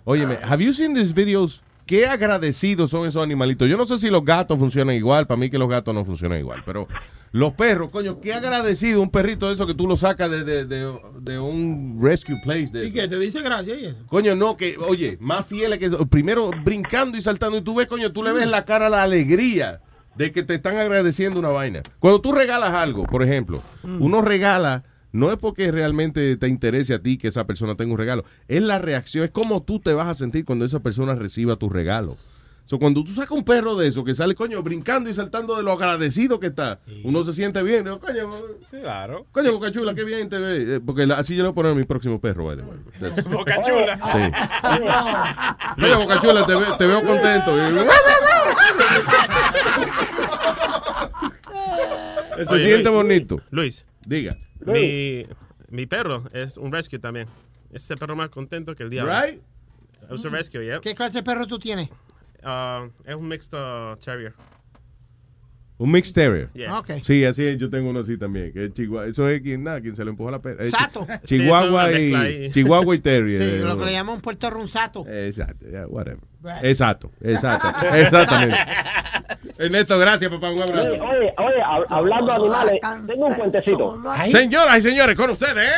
Óyeme, 0.04 0.38
have 0.42 0.64
you 0.64 0.72
seen 0.72 0.94
these 0.94 1.12
videos? 1.12 1.62
Qué 1.90 2.06
agradecidos 2.06 2.88
son 2.90 3.04
esos 3.08 3.20
animalitos. 3.20 3.68
Yo 3.68 3.76
no 3.76 3.84
sé 3.84 3.96
si 3.96 4.10
los 4.10 4.24
gatos 4.24 4.56
funcionan 4.60 4.94
igual, 4.94 5.26
para 5.26 5.40
mí 5.40 5.50
que 5.50 5.58
los 5.58 5.68
gatos 5.68 5.92
no 5.92 6.04
funcionan 6.04 6.38
igual, 6.38 6.62
pero 6.64 6.86
los 7.32 7.52
perros, 7.54 7.90
coño, 7.90 8.20
qué 8.20 8.32
agradecido 8.32 9.02
un 9.02 9.10
perrito 9.10 9.48
de 9.48 9.54
eso 9.54 9.66
que 9.66 9.74
tú 9.74 9.88
lo 9.88 9.96
sacas 9.96 10.30
de, 10.30 10.44
de, 10.44 10.64
de- 10.66 11.00
de 11.20 11.38
un 11.40 11.98
rescue 12.00 12.36
place. 12.44 12.68
De 12.70 12.86
¿Y 12.86 12.92
qué? 12.92 13.08
¿Te 13.08 13.18
dice 13.18 13.42
gracias 13.42 13.76
y 13.76 13.86
eso? 13.86 13.98
Coño, 14.06 14.36
no, 14.36 14.56
que, 14.56 14.76
oye, 14.78 15.18
más 15.20 15.44
fieles 15.46 15.80
que 15.80 15.90
primero 16.08 16.52
brincando 16.64 17.18
y 17.18 17.22
saltando 17.22 17.58
y 17.58 17.62
tú 17.62 17.74
ves, 17.74 17.88
coño, 17.88 18.12
tú 18.12 18.22
le 18.22 18.30
ves 18.30 18.44
en 18.44 18.52
la 18.52 18.64
cara 18.64 18.88
la 18.88 19.02
alegría 19.02 19.80
de 20.14 20.30
que 20.30 20.44
te 20.44 20.54
están 20.54 20.76
agradeciendo 20.76 21.40
una 21.40 21.48
vaina. 21.48 21.82
Cuando 21.98 22.20
tú 22.20 22.30
regalas 22.30 22.70
algo, 22.70 23.02
por 23.02 23.24
ejemplo, 23.24 23.62
uno 23.82 24.22
regala, 24.22 24.84
no 25.12 25.32
es 25.32 25.38
porque 25.38 25.70
realmente 25.72 26.36
te 26.36 26.48
interese 26.48 26.94
a 26.94 27.02
ti 27.02 27.18
que 27.18 27.28
esa 27.28 27.46
persona 27.46 27.76
tenga 27.76 27.92
un 27.92 27.98
regalo, 27.98 28.24
es 28.48 28.62
la 28.62 28.78
reacción, 28.78 29.24
es 29.24 29.30
como 29.30 29.62
tú 29.62 29.80
te 29.80 29.92
vas 29.94 30.08
a 30.08 30.14
sentir 30.14 30.44
cuando 30.44 30.64
esa 30.64 30.80
persona 30.80 31.14
reciba 31.14 31.56
tu 31.56 31.68
regalo. 31.68 32.16
So, 32.66 32.78
cuando 32.78 33.02
tú 33.02 33.12
sacas 33.12 33.32
un 33.36 33.42
perro 33.42 33.74
de 33.74 33.88
eso 33.88 34.04
que 34.04 34.14
sale, 34.14 34.36
coño, 34.36 34.62
brincando 34.62 35.10
y 35.10 35.14
saltando 35.14 35.56
de 35.56 35.64
lo 35.64 35.72
agradecido 35.72 36.38
que 36.38 36.46
está, 36.46 36.78
uno 37.02 37.24
se 37.24 37.32
siente 37.32 37.64
bien. 37.64 37.84
¿no? 37.84 37.98
Coño, 37.98 38.30
Claro. 38.70 39.26
coño, 39.32 39.50
Boca 39.54 39.72
Chula, 39.72 39.92
qué 39.92 40.04
bien 40.04 40.28
te 40.28 40.38
ve. 40.38 40.76
Eh, 40.76 40.80
Porque 40.80 41.04
la- 41.04 41.16
así 41.16 41.34
yo 41.34 41.42
le 41.42 41.48
voy 41.48 41.52
a 41.52 41.54
poner 41.56 41.72
a 41.72 41.74
mi 41.74 41.82
próximo 41.82 42.20
perro, 42.20 42.44
by 42.44 42.56
the 42.58 42.62
way. 42.62 42.78
That's- 43.00 43.24
Boca 43.28 43.60
Chula. 43.64 43.98
Sí. 44.12 44.18
Oye, 45.82 45.94
Boca 45.96 46.20
Chula, 46.20 46.46
te, 46.46 46.54
ve- 46.54 46.66
te 46.78 46.86
veo 46.86 47.02
contento. 47.04 47.56
Se 52.48 52.60
siente 52.60 52.88
bonito. 52.88 53.40
Luis. 53.50 53.86
Diga. 54.06 54.36
Mi, 54.66 55.26
mi 55.68 55.86
perro 55.86 56.24
es 56.32 56.56
un 56.56 56.72
rescue 56.72 56.98
también. 56.98 57.28
Es 57.70 57.90
el 57.90 57.98
perro 57.98 58.16
más 58.16 58.28
contento 58.28 58.74
que 58.74 58.82
el 58.82 58.90
diablo. 58.90 59.12
Right? 59.12 59.40
Es 60.10 60.24
un 60.24 60.32
rescue, 60.32 60.64
yeah. 60.64 60.80
¿Qué 60.80 60.94
clase 60.94 61.14
de 61.14 61.22
perro 61.22 61.46
tú 61.46 61.58
tienes? 61.58 61.88
Uh, 62.42 62.90
es 63.04 63.14
un 63.14 63.28
mixed 63.28 63.52
uh, 63.52 63.96
terrier. 63.96 64.34
Un 65.82 65.90
mixed 65.90 66.12
terrier. 66.14 66.50
Yeah. 66.52 66.82
Sí, 67.02 67.24
así 67.24 67.42
es, 67.46 67.56
yo 67.56 67.70
tengo 67.70 67.88
uno 67.88 68.00
así 68.00 68.18
también. 68.18 68.52
Que 68.52 68.66
es 68.66 68.74
chihuahua. 68.74 69.06
Eso 69.08 69.26
es 69.30 69.40
quien, 69.40 69.64
nada, 69.64 69.80
quien 69.80 69.96
se 69.96 70.04
le 70.04 70.10
empujó 70.10 70.30
la 70.30 70.38
perra. 70.38 70.62
Eh, 70.66 70.70
Sato. 70.70 71.06
Sí, 71.24 71.38
Chihuahua 71.38 71.90
y. 71.92 72.50
Chihuahua 72.50 72.94
y 72.94 72.98
terrier. 72.98 73.42
Sí, 73.42 73.48
eh, 73.48 73.60
lo 73.64 73.78
que 73.78 73.86
le 73.86 73.92
llaman 73.92 74.16
un 74.16 74.20
puerto 74.20 74.50
runzato. 74.50 75.06
Exacto, 75.08 75.64
yeah, 75.70 75.86
whatever. 75.86 76.20
Exacto, 76.62 77.10
exacto. 77.22 77.68
Exactamente. 77.96 78.56
Ernesto, 79.58 79.98
gracias, 79.98 80.30
papá. 80.30 80.50
Un 80.50 80.60
abrazo. 80.62 80.82
Oye, 80.90 81.00
oye, 81.00 81.32
oye, 81.38 81.62
hab- 81.62 81.86
hablando 81.88 82.26
de 82.26 82.32
animales, 82.34 82.80
tengo 83.06 83.26
un 83.28 83.34
cuentecito. 83.34 84.02
Señoras 84.30 84.78
y 84.78 84.80
señores, 84.82 85.16
con 85.16 85.30
ustedes. 85.30 85.70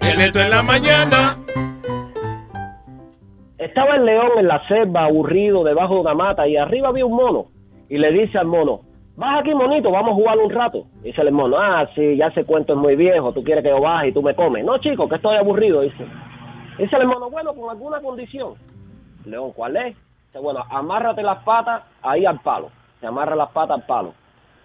El 0.00 0.18
neto 0.18 0.40
en 0.40 0.50
la 0.50 0.62
mañana. 0.62 1.36
Estaba 3.58 3.96
el 3.96 4.04
león 4.04 4.32
en 4.36 4.48
la 4.48 4.66
selva, 4.68 5.04
aburrido, 5.04 5.64
debajo 5.64 5.94
de 5.94 6.00
una 6.00 6.14
mata, 6.14 6.46
y 6.46 6.56
arriba 6.56 6.88
había 6.88 7.06
un 7.06 7.14
mono. 7.14 7.46
Y 7.88 7.96
le 7.96 8.12
dice 8.12 8.36
al 8.38 8.46
mono, 8.46 8.80
baja 9.16 9.38
aquí, 9.38 9.54
monito, 9.54 9.90
vamos 9.90 10.12
a 10.12 10.14
jugar 10.14 10.38
un 10.38 10.50
rato. 10.50 10.84
Dice 11.02 11.22
el 11.22 11.32
mono, 11.32 11.56
ah, 11.58 11.88
sí, 11.94 12.16
ya 12.16 12.26
ese 12.26 12.44
cuento 12.44 12.74
es 12.74 12.78
muy 12.78 12.96
viejo, 12.96 13.32
tú 13.32 13.42
quieres 13.42 13.64
que 13.64 13.70
yo 13.70 13.80
baje 13.80 14.08
y 14.08 14.12
tú 14.12 14.22
me 14.22 14.34
comes. 14.34 14.62
No, 14.64 14.76
chico, 14.78 15.08
que 15.08 15.16
estoy 15.16 15.36
aburrido, 15.36 15.80
dice. 15.80 16.06
Dice 16.78 16.96
el 16.96 17.06
mono, 17.06 17.30
bueno, 17.30 17.54
con 17.54 17.70
alguna 17.70 18.00
condición. 18.00 18.54
León, 19.24 19.52
¿cuál 19.54 19.76
es? 19.76 19.96
Dice, 20.26 20.38
bueno, 20.38 20.62
amárrate 20.68 21.22
las 21.22 21.42
patas 21.42 21.82
ahí 22.02 22.26
al 22.26 22.40
palo. 22.40 22.70
Se 23.00 23.06
amarra 23.06 23.34
las 23.36 23.50
patas 23.52 23.78
al 23.80 23.86
palo. 23.86 24.12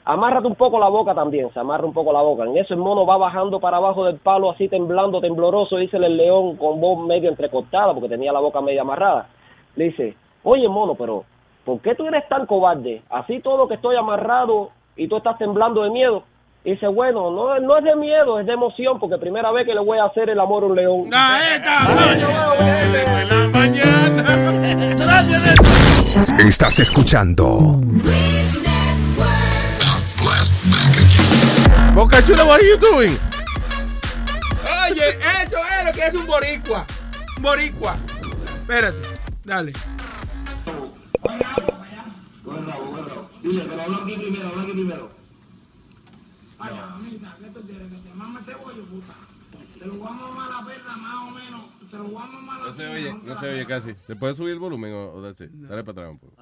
Amárrate 0.03 0.48
un 0.48 0.56
poco 0.56 0.80
la 0.80 0.90
boca 0.90 1.14
también, 1.14 1.53
se 1.53 1.60
amarra 1.60 1.86
un 1.86 1.94
poco 1.94 2.11
la 2.11 2.22
boca. 2.22 2.45
En 2.45 2.57
eso 2.57 2.73
el 2.73 2.80
mono 2.80 3.06
va 3.06 3.18
bajando 3.18 3.60
para 3.60 3.78
abajo 3.78 4.06
del 4.06 4.18
palo, 4.18 4.49
así 4.49 4.68
temblando, 4.68 5.22
tembloroso, 5.22 5.78
dice 5.78 5.98
el 5.98 6.18
león 6.18 6.57
con 6.57 6.82
voz 6.82 7.06
medio 7.06 7.30
entrecortada, 7.30 7.94
porque 7.94 8.10
tenía 8.10 8.32
la 8.32 8.40
boca 8.40 8.61
medio 8.61 8.82
amarrada. 8.82 9.28
Le 9.76 9.86
dice, 9.86 10.15
oye 10.44 10.68
mono, 10.68 10.95
pero 10.95 11.23
¿por 11.64 11.80
qué 11.82 11.94
tú 11.94 12.07
eres 12.07 12.28
tan 12.28 12.48
cobarde? 12.48 13.03
Así 13.10 13.41
todo 13.41 13.68
que 13.68 13.76
estoy 13.76 13.95
amarrado 13.95 14.72
y 14.95 15.07
tú 15.07 15.18
estás 15.18 15.38
temblando 15.38 15.84
de 15.84 15.91
miedo. 15.91 16.23
Y 16.64 16.72
dice, 16.72 16.88
bueno, 16.88 17.32
no, 17.32 17.60
no 17.60 17.78
es 17.78 17.84
de 17.84 17.95
miedo, 17.95 18.40
es 18.40 18.45
de 18.45 18.53
emoción, 18.53 18.99
porque 18.99 19.18
primera 19.18 19.52
vez 19.52 19.65
que 19.65 19.73
le 19.73 19.82
voy 19.82 19.98
a 19.99 20.06
hacer 20.06 20.30
el 20.30 20.40
amor 20.40 20.64
a 20.64 20.68
un 20.68 20.76
león. 20.76 21.06
Estás 26.40 26.80
escuchando 26.80 27.80
Boca 32.02 32.19
Chula, 32.23 32.44
what 32.48 32.60
are 32.60 32.65
you 32.65 32.78
doing? 32.78 33.15
Oye, 34.90 35.19
esto 35.44 35.57
es 35.57 35.86
lo 35.86 35.91
que 35.94 36.03
es 36.03 36.15
un 36.15 36.26
boricua. 36.26 36.84
Un 37.38 37.44
boricua. 37.44 37.95
Espérate, 38.56 38.98
dale. 39.45 39.72
Dile, 43.44 43.65
pero 43.69 43.82
habla 43.84 43.98
aquí 43.98 44.15
primero, 44.15 44.48
habla 44.48 44.64
aquí 44.64 44.72
primero. 44.72 45.11
No 52.64 52.73
se 52.73 52.88
oye, 52.88 53.14
no 53.14 53.40
se 53.40 53.48
oye 53.48 53.65
casi. 53.68 53.95
¿Se 54.07 54.15
puede 54.15 54.34
subir 54.34 54.53
el 54.53 54.60
volumen 54.60 54.91
o, 54.91 55.11
o? 55.14 55.22
Dale 55.22 55.84
para 55.84 55.91
atrás 55.91 56.10
un 56.10 56.18
poco. 56.18 56.34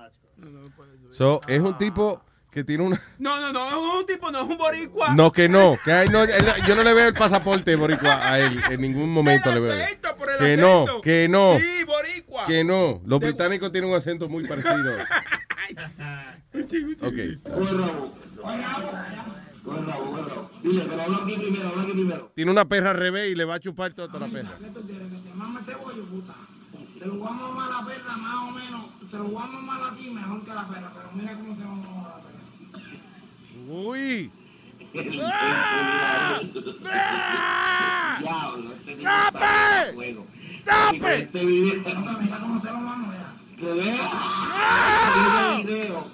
So, 1.11 1.41
es 1.48 1.61
un 1.61 1.77
tipo 1.77 2.22
que 2.51 2.63
tiene 2.63 2.84
una... 2.84 3.01
No, 3.19 3.39
no, 3.39 3.53
no, 3.53 3.69
es 3.69 3.99
un 3.99 4.05
tipo, 4.05 4.31
no 4.31 4.41
es 4.43 4.49
un 4.49 4.57
boricua. 4.57 5.13
No, 5.13 5.31
que 5.31 5.47
no, 5.47 5.77
que 5.84 5.91
hay 5.91 6.07
no, 6.09 6.23
él- 6.23 6.31
yo 6.67 6.76
no 6.76 6.84
le 6.84 6.93
veo 6.93 7.07
el 7.07 7.13
pasaporte 7.13 7.76
boricua 7.76 8.27
a 8.27 8.39
él, 8.39 8.59
en 8.69 8.81
ningún 8.81 9.11
momento 9.13 9.51
le 9.51 9.59
veo. 9.59 9.76
Que 10.39 10.57
no, 10.57 11.01
que 11.01 11.27
no. 11.30 11.57
Sí, 11.59 11.84
boricua. 11.85 12.45
Que 12.47 12.63
no, 12.63 13.01
los 13.05 13.19
británicos 13.19 13.71
tienen 13.71 13.89
un 13.91 13.95
acento 13.97 14.27
muy 14.30 14.47
parecido. 14.47 14.95
Ok. 17.01 17.13
Dile, 20.63 20.85
pero 20.89 21.01
habla 21.01 21.17
aquí 21.23 21.35
primero, 21.35 21.69
habla 21.69 21.84
aquí 21.84 21.91
primero. 21.91 22.31
Tiene 22.35 22.51
una 22.51 22.65
perra 22.65 22.89
al 22.91 22.97
revés 22.97 23.31
y 23.31 23.35
le 23.35 23.45
va 23.45 23.55
a 23.55 23.59
chupar 23.59 23.93
toda 23.93 24.19
la 24.19 24.27
perra. 24.27 24.57
Te 26.99 27.05
lo 27.05 27.13
voy 27.15 27.27
a 27.27 27.31
mamar 27.31 27.69
la 27.69 27.85
perra 27.85 28.17
más 28.17 28.49
o 28.49 28.51
menos, 28.51 28.85
te 29.09 29.17
lo 29.17 29.23
voy 29.26 29.41
a 29.41 29.45
mamar 29.45 29.93
a 29.93 29.95
ti 29.95 30.09
mejor 30.09 30.43
que 30.43 30.53
la 30.53 30.67
perra, 30.67 30.91
pero 30.93 31.09
mira 31.13 31.34
cómo 31.34 31.55
te 31.55 31.63
vamos 31.63 31.88
a 31.88 31.89
mamar 31.91 32.19
Uy. 33.70 34.32
Este 34.94 35.04
tipo 35.04 35.24
está 39.14 39.88
en 39.88 39.94
fuego. 39.94 40.28
Mira 40.91 41.14
Este 41.14 41.46
video, 41.46 41.80
mira 42.20 42.40
cómo 42.40 42.62
se 42.62 42.68
lo 42.68 42.78
mamo, 42.80 43.08
mira. 43.08 43.36
Que 43.60 43.72
vea, 43.74 45.58
este 45.60 45.72
video, 45.72 46.12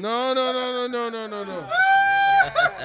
No, 0.00 0.34
no, 0.34 0.52
no, 0.52 0.72
no, 0.72 0.88
no, 0.88 1.10
no, 1.10 1.28
no, 1.28 1.44
no. 1.44 1.68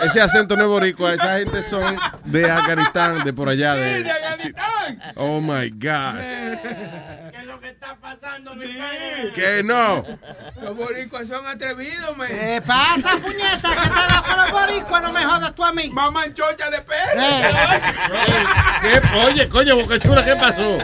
Ese 0.03 0.19
acento 0.19 0.57
no 0.57 0.63
es 0.63 0.67
boricua, 0.67 1.13
esa 1.13 1.37
gente 1.37 1.63
son 1.63 1.95
de 2.25 2.51
Afganistán, 2.51 3.23
de 3.23 3.31
por 3.31 3.47
allá. 3.47 3.75
De, 3.75 4.03
sí. 4.37 4.51
Oh 5.15 5.39
my 5.39 5.69
God. 5.69 6.19
¿Qué 7.41 7.47
es 7.47 7.53
lo 7.53 7.59
que 7.59 7.69
está 7.69 7.95
pasando, 7.95 8.53
mi 8.53 8.67
país? 8.67 9.33
Que 9.33 9.63
no. 9.63 10.03
Los 10.61 10.77
boricuas 10.77 11.27
son 11.27 11.43
atrevidos, 11.47 12.15
me. 12.15 12.27
¿Qué 12.27 12.61
pasa, 12.61 13.17
puñeta? 13.17 13.71
¿Qué 13.81 13.89
te 13.89 14.13
da 14.13 14.23
con 14.27 14.37
los 14.37 14.51
boricuas? 14.51 15.01
No 15.01 15.11
me 15.11 15.25
jodas 15.25 15.55
tú 15.55 15.65
a 15.65 15.73
mí. 15.73 15.89
Mamá 15.89 16.25
en 16.25 16.35
chocha 16.35 16.69
de 16.69 16.81
perro. 16.81 17.19
¿Qué? 18.81 19.01
Oye, 19.25 19.49
coño, 19.49 19.75
Boca 19.75 19.97
Chula, 19.97 20.23
¿qué 20.23 20.35
pasó? 20.35 20.77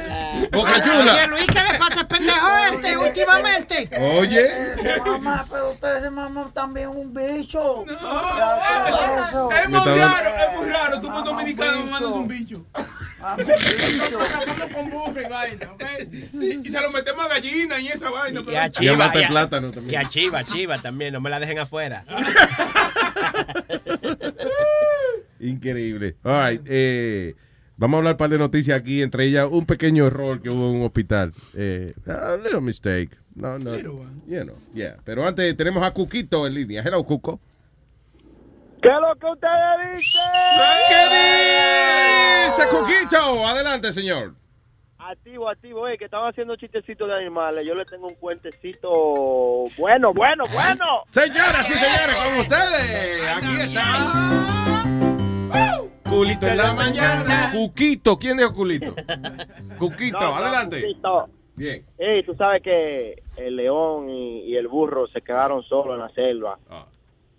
Boca 0.52 0.72
Oye, 0.72 0.82
Chula. 0.82 1.28
Luis, 1.28 1.46
¿qué 1.46 1.62
le 1.62 1.78
pasa 1.78 2.00
al 2.00 2.08
pendejo 2.08 2.50
este 2.74 2.98
últimamente? 2.98 3.90
Oye. 4.18 4.76
Mamá, 5.06 5.46
pero 5.52 5.72
usted 5.74 6.00
se 6.00 6.10
mamó 6.10 6.48
también 6.48 6.90
un 6.90 7.14
bicho. 7.14 7.86
Es 7.86 8.02
muy 9.70 9.80
Me 9.80 9.96
raro, 9.96 10.30
es 10.30 10.58
muy 10.58 10.70
raro. 10.72 11.02
Tú, 11.02 11.08
un 11.08 11.24
dominicano, 11.24 11.86
mandas 11.86 12.12
un 12.12 12.28
bicho. 12.28 12.66
Y 16.11 16.69
se 16.69 16.81
lo 16.81 16.91
metemos 16.91 17.26
a 17.26 17.30
gallina 17.30 17.80
y 17.80 17.88
esa 17.88 18.10
vaina. 18.10 18.41
Y 18.45 18.49
a 18.49 18.53
Y 18.53 18.57
a 18.57 18.69
Chiva. 18.69 19.11
y 19.15 19.23
a- 19.23 19.27
plátano 19.27 19.72
también. 19.72 19.94
Y 19.94 19.95
a 20.06 20.10
Chiva, 20.10 20.44
Chiva 20.45 20.77
también, 20.80 21.14
no 21.14 21.22
me 21.22 21.30
la 21.30 21.39
dejen 21.39 21.60
afuera. 21.60 22.06
Increíble. 25.39 26.15
All 26.23 26.49
right, 26.52 26.61
eh, 26.65 27.35
vamos 27.77 27.95
a 27.95 27.98
hablar 27.99 28.14
un 28.14 28.18
par 28.18 28.30
de 28.30 28.38
noticias 28.38 28.80
aquí, 28.80 29.02
entre 29.02 29.26
ellas 29.26 29.48
un 29.49 29.65
pequeño 29.65 30.07
error 30.07 30.41
que 30.41 30.49
hubo 30.49 30.69
en 30.69 30.77
un 30.77 30.84
hospital. 30.85 31.34
Eh, 31.56 31.94
a 32.07 32.38
little 32.44 32.61
mistake. 32.61 33.11
No, 33.35 33.60
no. 33.60 33.77
You 33.77 34.44
know, 34.44 34.56
yeah. 34.73 34.98
Pero 35.03 35.27
antes 35.27 35.56
tenemos 35.56 35.84
a 35.84 35.91
Cuquito 35.91 36.48
en 36.48 36.56
línea. 36.56 36.81
Hello, 36.84 37.03
Cuco. 37.03 37.39
¿Qué 38.82 38.90
es 38.90 39.02
lo 39.02 39.16
que 39.16 39.26
ustedes 39.26 39.95
dicen? 39.95 40.22
¿Qué 40.90 42.45
dice 42.45 42.68
Cuquito? 42.70 43.48
Adelante, 43.48 43.91
señor. 43.94 44.34
Activo, 44.99 45.49
activo, 45.49 45.88
eh, 45.88 45.98
que 45.98 46.06
estaban 46.06 46.30
haciendo 46.30 46.56
chistecitos 46.58 47.08
de 47.08 47.16
animales. 47.16 47.66
Yo 47.68 47.74
le 47.76 47.86
tengo 47.86 48.08
un 48.08 48.16
cuentecito 48.16 48.90
bueno, 49.78 50.14
bueno, 50.14 50.44
bueno. 50.52 50.86
Señoras 51.12 51.70
y 51.70 51.74
señores, 51.74 52.16
con 52.16 52.40
ustedes. 52.40 53.22
Aquí 53.38 53.62
está. 53.62 54.44
Culito 56.10 56.48
en 56.48 56.58
la 56.58 56.74
mañana. 56.74 57.52
Cuquito. 57.54 58.18
¿Quién 58.18 58.38
dijo 58.38 58.54
culito? 58.54 58.94
Cuquito, 59.78 60.20
No, 60.20 60.28
no, 60.32 60.36
adelante. 60.36 60.82
Cuquito. 60.82 61.30
Bien. 61.56 61.86
Ey, 61.98 62.24
tú 62.24 62.36
sabes 62.36 62.62
que 62.62 63.24
el 63.38 63.56
león 63.56 64.10
y, 64.10 64.41
y 64.41 64.56
el 64.58 64.68
burro 64.68 65.08
se 65.08 65.22
quedaron 65.22 65.64
solos 65.64 65.95
en 65.95 66.02
la 66.02 66.10
selva. 66.10 66.60
Ah. 66.70 66.86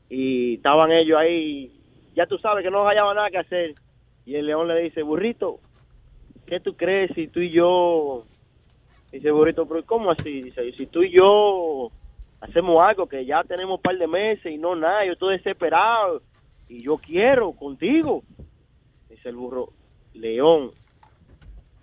Y 0.08 0.54
estaban 0.54 0.92
ellos 0.92 1.18
ahí. 1.18 1.72
Ya 2.14 2.26
tú 2.26 2.38
sabes 2.38 2.64
que 2.64 2.70
no 2.70 2.84
hallaban 2.84 3.16
nada 3.16 3.30
que 3.30 3.38
hacer. 3.38 3.74
Y 4.24 4.34
el 4.34 4.46
león 4.46 4.68
le 4.68 4.80
dice, 4.80 5.02
burrito, 5.02 5.60
¿qué 6.46 6.60
tú 6.60 6.76
crees 6.76 7.10
si 7.14 7.28
tú 7.28 7.40
y 7.40 7.50
yo... 7.50 8.24
Dice 9.10 9.30
burrito, 9.30 9.66
pero 9.66 9.84
¿cómo 9.86 10.10
así? 10.10 10.42
Dice, 10.42 10.70
si 10.72 10.86
tú 10.86 11.02
y 11.02 11.10
yo 11.10 11.90
hacemos 12.40 12.82
algo 12.82 13.06
que 13.08 13.24
ya 13.24 13.42
tenemos 13.44 13.76
un 13.76 13.82
par 13.82 13.96
de 13.96 14.06
meses 14.06 14.52
y 14.52 14.58
no 14.58 14.76
nada, 14.76 15.04
yo 15.06 15.12
estoy 15.12 15.38
desesperado 15.38 16.22
y 16.68 16.82
yo 16.82 16.98
quiero 16.98 17.52
contigo. 17.52 18.22
Dice 19.08 19.30
el 19.30 19.36
burro, 19.36 19.70
león, 20.12 20.72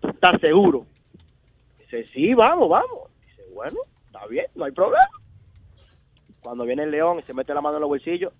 ¿tú 0.01 0.09
estás 0.09 0.39
seguro? 0.39 0.85
Dice, 1.79 2.05
sí, 2.13 2.33
vamos, 2.33 2.69
vamos. 2.69 3.09
Dice, 3.25 3.43
bueno, 3.53 3.79
está 4.05 4.27
bien, 4.27 4.45
no 4.53 4.65
hay 4.65 4.71
problema. 4.71 5.24
Cuando 6.45 6.63
viene 6.63 6.83
el 6.83 6.91
león 6.91 7.17
y 7.17 7.23
se 7.23 7.33
mete 7.33 7.55
la 7.55 7.61
mano 7.61 7.77
en 7.77 7.81
los 7.81 7.89
bolsillos, 7.89 8.31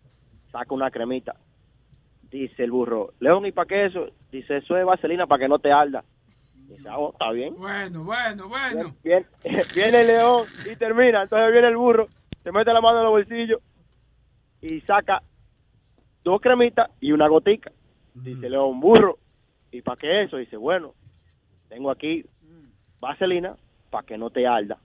saca 0.51 0.75
una 0.75 0.91
cremita. 0.91 1.37
Dice 2.29 2.63
el 2.63 2.69
burro, 2.69 3.13
león, 3.19 3.47
¿y 3.47 3.51
para 3.51 3.67
qué 3.67 3.85
eso? 3.87 4.05
Dice, 4.31 4.57
eso 4.57 4.77
es 4.77 4.85
vaselina 4.85 5.25
para 5.25 5.39
que 5.39 5.47
no 5.47 5.57
te 5.57 5.71
arda. 5.71 6.03
Dice, 6.53 6.87
ah, 6.87 6.99
oh, 6.99 7.13
está 7.13 7.31
bien. 7.31 7.55
Bueno, 7.55 8.03
bueno, 8.03 8.47
bueno. 8.47 8.95
Viene, 9.03 9.25
viene 9.75 10.01
el 10.01 10.07
león 10.07 10.45
y 10.71 10.75
termina. 10.75 11.23
Entonces 11.23 11.51
viene 11.51 11.67
el 11.67 11.77
burro, 11.77 12.07
se 12.43 12.51
mete 12.51 12.71
la 12.73 12.79
mano 12.79 12.99
en 12.99 13.05
los 13.05 13.11
bolsillos 13.11 13.59
y 14.61 14.81
saca 14.81 15.23
dos 16.23 16.39
cremitas 16.39 16.91
y 17.01 17.11
una 17.11 17.27
gotica. 17.27 17.71
Dice 18.13 18.45
el 18.45 18.51
león, 18.51 18.79
burro, 18.79 19.17
¿y 19.71 19.81
para 19.81 19.97
qué 19.97 20.21
eso? 20.21 20.37
Dice, 20.37 20.57
bueno, 20.57 20.93
tengo 21.69 21.89
aquí 21.89 22.23
vaselina 22.99 23.55
para 23.89 24.05
que 24.05 24.15
no 24.15 24.29
te 24.29 24.45
arda. 24.45 24.77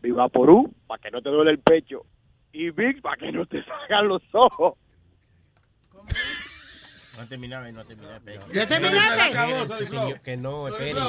Viva 0.00 0.30
Porú 0.30 0.72
para 0.86 1.02
que 1.02 1.10
no 1.10 1.20
te 1.20 1.28
duele 1.28 1.50
el 1.50 1.58
pecho. 1.58 2.06
Y 2.52 2.70
Vicks 2.70 3.00
para 3.00 3.16
que 3.16 3.32
no 3.32 3.46
te 3.46 3.64
salgan 3.64 4.08
los 4.08 4.22
ojos. 4.32 4.74
No 7.16 7.28
terminaba 7.28 7.68
y 7.68 7.72
no 7.72 7.84
terminaba. 7.84 8.20
¿Ya 8.52 8.66
terminaste? 8.66 10.20
Que 10.22 10.36
no, 10.36 10.68
espere. 10.68 11.00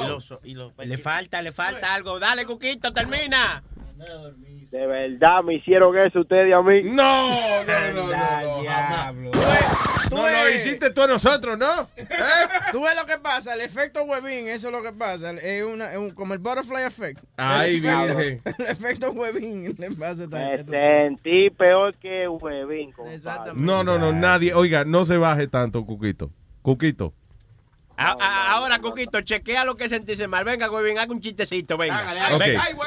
Le 0.86 0.98
falta, 0.98 1.42
le 1.42 1.52
falta 1.52 1.94
algo. 1.94 2.18
Dale, 2.18 2.44
Cuquito, 2.46 2.92
termina. 2.92 3.62
De 3.96 4.86
verdad 4.86 5.44
me 5.44 5.54
hicieron 5.54 5.96
eso 5.96 6.20
ustedes 6.20 6.48
y 6.48 6.52
a 6.52 6.60
mí. 6.60 6.82
No, 6.82 7.64
no, 7.64 7.92
no, 7.92 8.02
no, 8.02 8.60
diablo. 8.60 9.30
No 10.10 10.28
lo 10.28 10.50
hiciste 10.50 10.90
tú 10.90 11.02
a 11.02 11.06
nosotros, 11.06 11.58
¿no? 11.58 11.88
¿Eh? 11.96 12.06
Tú 12.72 12.82
ves 12.82 12.94
lo 12.96 13.06
que 13.06 13.18
pasa, 13.18 13.54
el 13.54 13.60
efecto 13.60 14.02
Webin, 14.04 14.48
eso 14.48 14.68
es 14.68 14.72
lo 14.72 14.82
que 14.82 14.92
pasa. 14.92 15.30
Es, 15.32 15.64
una, 15.64 15.92
es 15.92 15.98
un, 15.98 16.10
como 16.10 16.34
el 16.34 16.40
butterfly 16.40 16.82
effect. 16.82 17.20
Ay, 17.36 17.76
el, 17.76 17.84
efecto- 17.84 18.16
virgen. 18.16 18.42
el 18.58 18.66
efecto 18.66 19.10
Webin 19.12 19.74
le 19.78 19.90
pasa 19.92 20.24
a 20.30 20.54
esta 20.54 20.70
Me 20.70 21.04
sentí 21.04 21.50
peor 21.50 21.94
que 21.96 22.28
huevín, 22.28 22.92
compadre. 22.92 23.52
No, 23.54 23.82
no, 23.84 23.98
no, 23.98 24.12
nadie. 24.12 24.54
Oiga, 24.54 24.84
no 24.84 25.04
se 25.04 25.16
baje 25.16 25.46
tanto, 25.46 25.84
Cuquito. 25.84 26.30
Cuquito. 26.62 27.14
A- 27.96 28.16
a- 28.20 28.52
ahora, 28.52 28.78
Cuquito, 28.80 29.20
chequea 29.20 29.64
lo 29.64 29.76
que 29.76 29.88
sentirse 29.88 30.26
mal. 30.26 30.44
Venga, 30.44 30.70
Webin, 30.70 30.98
haga 30.98 31.12
un 31.12 31.20
chistecito, 31.20 31.76
venga. 31.76 31.96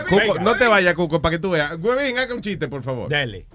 Cuco, 0.10 0.40
no 0.40 0.56
te 0.58 0.68
vayas, 0.68 0.94
Cuco, 0.96 1.22
para 1.22 1.32
que 1.36 1.40
tú 1.40 1.52
veas. 1.52 1.76
Huevín, 1.80 2.20
haga 2.20 2.34
un 2.34 2.42
chiste, 2.42 2.68
por 2.68 2.84
favor. 2.84 3.10
Dale. 3.10 3.46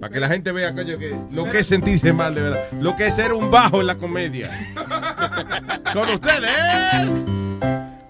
Para 0.00 0.12
que 0.14 0.20
la 0.20 0.28
gente 0.28 0.50
vea, 0.52 0.72
coño, 0.74 0.98
que 0.98 1.14
lo 1.30 1.50
que 1.50 1.58
es 1.58 1.66
sentirse 1.66 2.12
mal, 2.14 2.34
de 2.34 2.40
verdad. 2.40 2.64
Lo 2.80 2.96
que 2.96 3.06
es 3.08 3.14
ser 3.14 3.34
un 3.34 3.50
bajo 3.50 3.82
en 3.82 3.86
la 3.86 3.96
comedia. 3.96 4.50
Con 5.92 6.08
ustedes. 6.10 7.12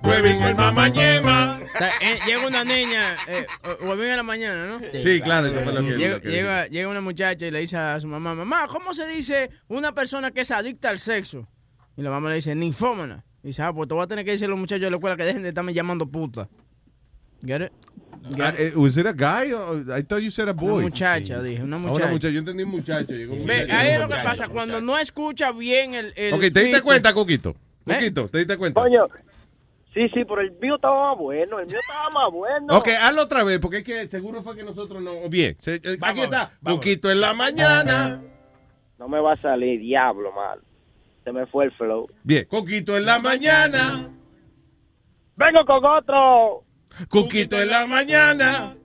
Huevín, 0.02 0.42
el 0.42 0.54
mamañema. 0.54 1.58
O 1.74 1.78
sea, 1.78 1.90
eh, 2.00 2.18
llega 2.26 2.46
una 2.46 2.62
niña, 2.62 3.16
eh, 3.26 3.46
Webin 3.80 4.10
en 4.10 4.16
la 4.18 4.22
mañana, 4.22 4.66
¿no? 4.66 4.78
Sí, 5.02 5.20
claro, 5.22 5.48
eso 5.48 5.58
fue 5.60 5.72
lo 5.72 5.80
que- 5.80 5.96
Llega, 5.96 6.14
lo 6.16 6.20
que 6.20 6.28
llega, 6.30 6.66
llega 6.66 6.88
una 6.88 7.00
muchacha 7.00 7.46
y 7.46 7.50
le 7.50 7.58
dice 7.60 7.76
a 7.76 7.98
su 7.98 8.06
mamá, 8.06 8.34
mamá, 8.34 8.68
¿cómo 8.68 8.94
se 8.94 9.08
dice 9.08 9.50
una 9.66 9.92
persona 9.92 10.30
que 10.30 10.42
es 10.42 10.50
adicta 10.52 10.90
al 10.90 10.98
sexo? 11.00 11.48
Y 11.96 12.02
la 12.02 12.10
mamá 12.10 12.28
le 12.28 12.36
dice, 12.36 12.54
ninfómana. 12.54 13.24
Y 13.42 13.48
dice, 13.48 13.62
ah, 13.62 13.72
pues 13.72 13.88
te 13.88 13.94
voy 13.94 14.02
a 14.02 14.06
tener 14.06 14.24
que 14.24 14.32
decir 14.32 14.46
a 14.46 14.50
los 14.50 14.58
muchachos 14.58 14.82
de 14.82 14.90
la 14.90 14.96
escuela 14.96 15.16
que 15.16 15.24
dejen 15.24 15.42
de 15.42 15.48
estarme 15.50 15.72
llamando 15.74 16.06
puta. 16.06 16.48
Get 17.44 17.60
it? 17.66 17.72
Ah, 18.40 18.54
eh, 18.56 18.72
¿Was 18.74 18.96
it 18.96 19.06
a 19.06 19.12
guy? 19.12 19.52
or- 19.52 19.84
I 19.98 20.02
thought 20.02 20.22
you 20.22 20.30
said 20.30 20.48
a 20.48 20.52
boy. 20.54 20.72
Una 20.72 20.82
muchacha, 20.84 21.42
dije, 21.42 21.62
una 21.62 21.76
Ah, 21.76 21.80
muchacha. 21.80 22.06
muchacha. 22.10 22.30
Yo 22.32 22.38
entendí 22.38 22.62
un 22.62 22.70
muchacho. 22.70 23.12
Llegó 23.12 23.34
un 23.34 23.44
Ve, 23.44 23.70
ahí 23.70 23.90
es 23.90 23.98
lo 23.98 24.08
que 24.08 24.16
pasa, 24.24 24.48
cuando 24.48 24.80
no 24.80 24.96
escucha 24.98 25.52
bien 25.52 25.94
el... 25.94 26.12
el 26.16 26.32
Ok, 26.32 26.40
¿te 26.52 26.64
diste 26.64 26.80
cuenta, 26.80 27.12
Cuquito? 27.12 27.50
¿Eh? 27.86 27.94
Cuquito, 27.96 28.28
¿te 28.28 28.38
diste 28.38 28.56
cuenta? 28.56 28.80
Coño, 28.80 29.06
sí, 29.92 30.08
sí, 30.14 30.24
pero 30.24 30.40
el 30.40 30.52
mío 30.52 30.76
estaba 30.76 31.10
más 31.10 31.18
bueno, 31.18 31.58
el 31.58 31.66
mío 31.66 31.78
estaba 31.78 32.08
más 32.10 32.32
bueno. 32.32 32.78
Ok, 32.78 32.88
hazlo 32.98 33.22
otra 33.24 33.44
vez, 33.44 33.58
porque 33.58 33.78
es 33.78 33.84
que 33.84 34.08
seguro 34.08 34.42
fue 34.42 34.56
que 34.56 34.62
nosotros 34.64 35.02
no. 35.02 35.28
Bien, 35.28 35.54
se- 35.58 35.74
eh, 35.84 35.98
aquí 36.00 36.22
está. 36.22 36.52
vamos. 36.62 36.78
Cuquito 36.80 37.10
en 37.10 37.20
la 37.20 37.34
mañana. 37.34 38.22
No 38.98 39.06
me 39.06 39.20
va 39.20 39.34
a 39.34 39.42
salir, 39.42 39.80
diablo, 39.80 40.32
mal. 40.32 40.60
Se 41.24 41.32
me 41.32 41.46
fue 41.46 41.64
el 41.64 41.72
flow. 41.72 42.06
Bien, 42.22 42.44
Cuquito 42.44 42.96
en 42.96 43.06
la 43.06 43.18
mañana. 43.18 44.10
Vengo 45.36 45.64
con 45.64 45.84
otro. 45.84 46.64
Cuquito 47.08 47.60
en 47.60 47.68
la 47.68 47.86
mañana. 47.86 48.76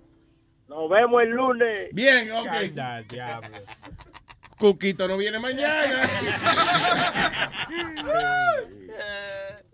Nos 0.67 0.89
vemos 0.89 1.21
el 1.21 1.29
lunes. 1.29 1.89
Bien, 1.93 2.31
ok. 2.31 2.47
Cuquito 4.57 5.07
no 5.07 5.17
viene 5.17 5.39
mañana. 5.39 6.03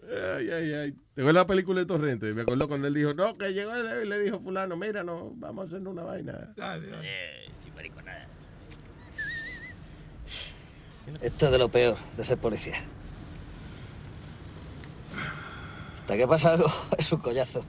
Ay, 0.07 0.49
ay, 0.51 0.73
ay. 0.73 0.91
¿Te 1.15 1.21
acuerdas 1.21 1.43
la 1.43 1.47
película 1.47 1.79
de 1.79 1.85
Torrente? 1.87 2.31
Me 2.33 2.43
acuerdo 2.43 2.67
cuando 2.67 2.87
él 2.87 2.93
dijo, 2.93 3.13
no, 3.13 3.37
que 3.37 3.53
llegó 3.53 3.73
él 3.73 4.05
y 4.05 4.07
le 4.07 4.19
dijo 4.19 4.39
fulano, 4.39 4.77
mira, 4.77 5.03
no, 5.03 5.31
vamos 5.35 5.65
a 5.65 5.67
hacer 5.67 5.87
una 5.87 6.03
vaina. 6.03 6.53
Esto 11.21 11.45
es 11.45 11.51
de 11.51 11.57
lo 11.59 11.69
peor 11.69 11.97
de 12.17 12.25
ser 12.25 12.37
policía. 12.37 12.77
Hasta 16.01 16.17
que 16.17 16.27
pasa 16.27 16.53
algo, 16.53 16.71
es 16.97 17.11
un 17.11 17.19
collazo. 17.19 17.63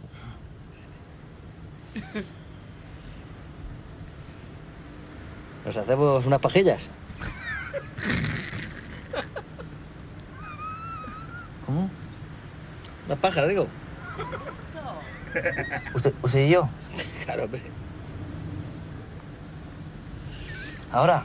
¿Nos 5.64 5.76
hacemos 5.76 6.24
unas 6.24 6.38
pajillas? 6.38 6.88
¿Cómo? 11.66 11.90
Unas 13.06 13.18
pajas, 13.18 13.48
digo. 13.48 13.66
¿Usted, 15.94 16.14
¿Usted 16.22 16.46
y 16.46 16.50
yo? 16.50 16.68
Claro, 17.24 17.44
hombre. 17.44 17.60
Ahora, 20.92 21.24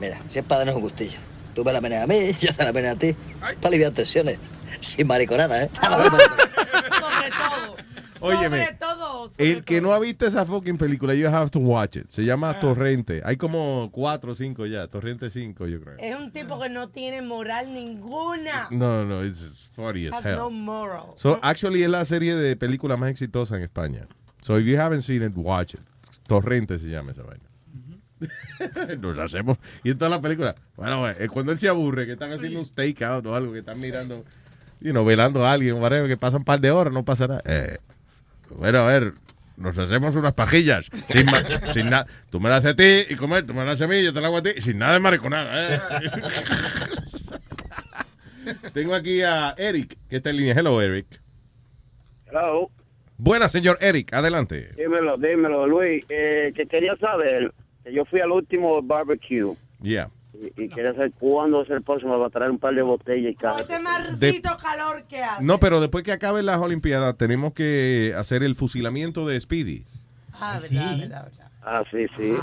mira, 0.00 0.18
si 0.28 0.38
es 0.38 0.44
para 0.44 0.60
darnos 0.60 0.76
un 0.76 0.82
gustillo. 0.82 1.27
Tú 1.58 1.64
me 1.64 1.72
la 1.72 1.80
meneas 1.80 2.04
a 2.04 2.06
mí, 2.06 2.30
yo 2.40 2.54
te 2.54 2.64
la 2.64 2.72
meneo 2.72 2.92
a 2.92 2.94
ti. 2.94 3.16
Para 3.40 3.56
aliviar 3.64 3.90
tensiones. 3.90 4.38
Sin 4.78 5.08
mariconada, 5.08 5.64
¿eh? 5.64 5.70
Sobre 5.74 7.30
todo. 7.30 7.76
Óyeme, 8.20 8.64
Sobre 8.64 8.78
todo. 8.78 9.30
el 9.38 9.64
que 9.64 9.80
no 9.80 9.92
ha 9.92 9.98
visto 9.98 10.24
esa 10.24 10.46
fucking 10.46 10.78
película, 10.78 11.16
you 11.16 11.26
have 11.26 11.50
to 11.50 11.58
watch 11.58 11.96
it. 11.96 12.08
Se 12.10 12.24
llama 12.24 12.60
Torrente. 12.60 13.22
Hay 13.24 13.36
como 13.36 13.90
cuatro 13.90 14.34
o 14.34 14.36
cinco 14.36 14.66
ya. 14.66 14.86
Torrente 14.86 15.30
5, 15.30 15.66
yo 15.66 15.80
creo. 15.80 15.96
Es 15.98 16.14
un 16.14 16.30
tipo 16.30 16.60
que 16.60 16.68
no 16.68 16.90
tiene 16.90 17.22
moral 17.22 17.74
ninguna. 17.74 18.68
No, 18.70 19.04
no, 19.04 19.24
it's 19.24 19.50
funny 19.74 20.06
as 20.06 20.14
Has 20.14 20.26
hell. 20.26 20.36
no 20.36 20.50
moral. 20.50 21.14
So, 21.16 21.40
actually, 21.42 21.82
es 21.82 21.90
la 21.90 22.04
serie 22.04 22.36
de 22.36 22.54
películas 22.54 23.00
más 23.00 23.10
exitosa 23.10 23.56
en 23.56 23.64
España. 23.64 24.06
So, 24.42 24.60
if 24.60 24.64
you 24.64 24.78
haven't 24.78 25.02
seen 25.02 25.24
it, 25.24 25.32
watch 25.34 25.74
it. 25.74 25.80
Torrente 26.28 26.78
se 26.78 26.86
llama 26.86 27.10
esa 27.10 27.24
vaina. 27.24 27.42
Nos 29.00 29.18
hacemos. 29.18 29.58
Y 29.84 29.90
en 29.90 29.98
toda 29.98 30.10
la 30.10 30.20
película, 30.20 30.54
bueno, 30.76 31.08
es 31.08 31.28
cuando 31.28 31.52
él 31.52 31.58
se 31.58 31.68
aburre, 31.68 32.06
que 32.06 32.12
están 32.12 32.32
haciendo 32.32 32.58
un 32.58 32.66
stakeout 32.66 33.24
o 33.26 33.34
algo, 33.34 33.52
que 33.52 33.60
están 33.60 33.80
mirando, 33.80 34.24
you 34.80 34.92
know, 34.92 35.04
velando 35.04 35.46
a 35.46 35.52
alguien, 35.52 35.80
que 36.08 36.16
pasan 36.16 36.40
un 36.40 36.44
par 36.44 36.60
de 36.60 36.70
horas, 36.70 36.92
no 36.92 37.04
pasa 37.04 37.26
nada. 37.26 37.42
Eh, 37.44 37.78
bueno, 38.50 38.78
a 38.78 38.86
ver, 38.86 39.14
nos 39.56 39.76
hacemos 39.76 40.14
unas 40.14 40.34
pajillas. 40.34 40.86
Sin, 41.10 41.26
sin 41.72 41.90
nada. 41.90 42.06
Tú 42.30 42.40
me 42.40 42.48
las 42.48 42.64
haces 42.64 42.72
a 42.72 42.76
ti 42.76 43.12
y 43.12 43.16
comer, 43.16 43.46
tú 43.46 43.54
me 43.54 43.64
las 43.64 43.74
haces 43.74 43.82
a 43.82 43.88
mí, 43.88 44.02
yo 44.02 44.12
te 44.12 44.20
la 44.20 44.28
hago 44.28 44.38
a 44.38 44.42
ti, 44.42 44.50
sin 44.60 44.78
nada 44.78 44.94
de 44.94 45.00
mariconada. 45.00 45.76
¿eh? 45.76 45.80
Tengo 48.72 48.94
aquí 48.94 49.20
a 49.22 49.54
Eric, 49.58 49.98
que 50.08 50.16
está 50.16 50.30
en 50.30 50.36
línea. 50.38 50.54
Hello, 50.54 50.80
Eric. 50.80 51.20
Hello. 52.26 52.70
Buenas, 53.18 53.50
señor 53.50 53.78
Eric, 53.80 54.12
adelante. 54.14 54.70
Dímelo, 54.76 55.16
dímelo, 55.16 55.66
Luis. 55.66 56.04
Eh, 56.08 56.52
que 56.54 56.66
quería 56.66 56.96
saber, 56.96 57.52
que 57.88 57.94
yo 57.94 58.04
fui 58.04 58.20
al 58.20 58.30
último 58.32 58.80
barbecue 58.82 59.54
Yeah. 59.80 60.10
y, 60.34 60.64
y 60.64 60.68
quería 60.68 60.92
saber 60.92 61.12
cuándo 61.18 61.62
es 61.62 61.70
el 61.70 61.82
próximo, 61.82 62.18
va 62.18 62.26
a 62.26 62.30
traer 62.30 62.50
un 62.50 62.58
par 62.58 62.74
de 62.74 62.82
botellas 62.82 63.32
y 63.32 63.34
cajas. 63.36 63.60
Este 63.62 63.78
maldito 63.78 64.56
calor 64.56 65.04
que 65.08 65.22
hace. 65.22 65.44
No, 65.44 65.58
pero 65.60 65.80
después 65.80 66.02
que 66.04 66.12
acaben 66.12 66.46
las 66.46 66.58
Olimpiadas, 66.58 67.16
tenemos 67.16 67.52
que 67.52 68.12
hacer 68.16 68.42
el 68.42 68.54
fusilamiento 68.56 69.26
de 69.26 69.40
Speedy. 69.40 69.84
Ah, 70.32 70.58
verdad, 70.60 70.98
verdad, 70.98 71.24
verdad. 71.24 71.50
Ah, 71.62 71.82
sí, 71.90 72.06
sí. 72.16 72.34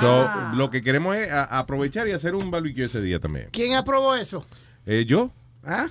So, 0.00 0.28
lo 0.56 0.70
que 0.70 0.82
queremos 0.82 1.16
es 1.16 1.30
a- 1.32 1.58
aprovechar 1.58 2.06
y 2.08 2.12
hacer 2.12 2.34
un 2.34 2.50
barbecue 2.50 2.84
ese 2.84 3.00
día 3.00 3.18
también. 3.18 3.48
¿Quién 3.52 3.74
aprobó 3.74 4.14
eso? 4.14 4.44
Eh, 4.86 5.04
¿Yo? 5.06 5.30
¿Ah? 5.64 5.86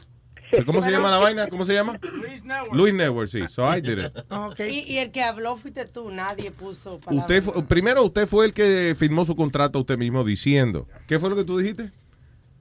O 0.54 0.56
sea, 0.56 0.66
¿Cómo 0.66 0.82
se 0.82 0.92
llama 0.92 1.10
la 1.12 1.18
vaina? 1.18 1.48
¿Cómo 1.48 1.66
se 1.66 1.74
llama? 1.74 2.00
Luis 2.22 2.44
Network. 2.44 2.74
Luis 2.74 2.94
Network, 2.94 3.28
sí. 3.30 3.42
So 3.50 3.64
I 3.76 3.82
did 3.82 3.98
it. 4.06 4.12
Y, 4.60 4.94
y 4.94 4.98
el 5.00 5.12
que 5.12 5.24
habló 5.24 5.58
fuiste 5.58 5.86
tú, 5.86 6.12
nadie 6.12 6.52
puso 6.52 7.00
palabras. 7.00 7.24
Usted 7.30 7.44
fue- 7.44 7.64
primero, 7.66 8.04
usted 8.04 8.28
fue 8.28 8.46
el 8.46 8.54
que 8.54 8.96
firmó 8.98 9.26
su 9.26 9.36
contrato 9.36 9.80
usted 9.80 9.98
mismo 9.98 10.24
diciendo. 10.24 10.88
¿Qué 11.08 11.20
fue 11.20 11.30
lo 11.30 11.36
que 11.36 11.44
tú 11.44 11.58
dijiste? 11.58 11.92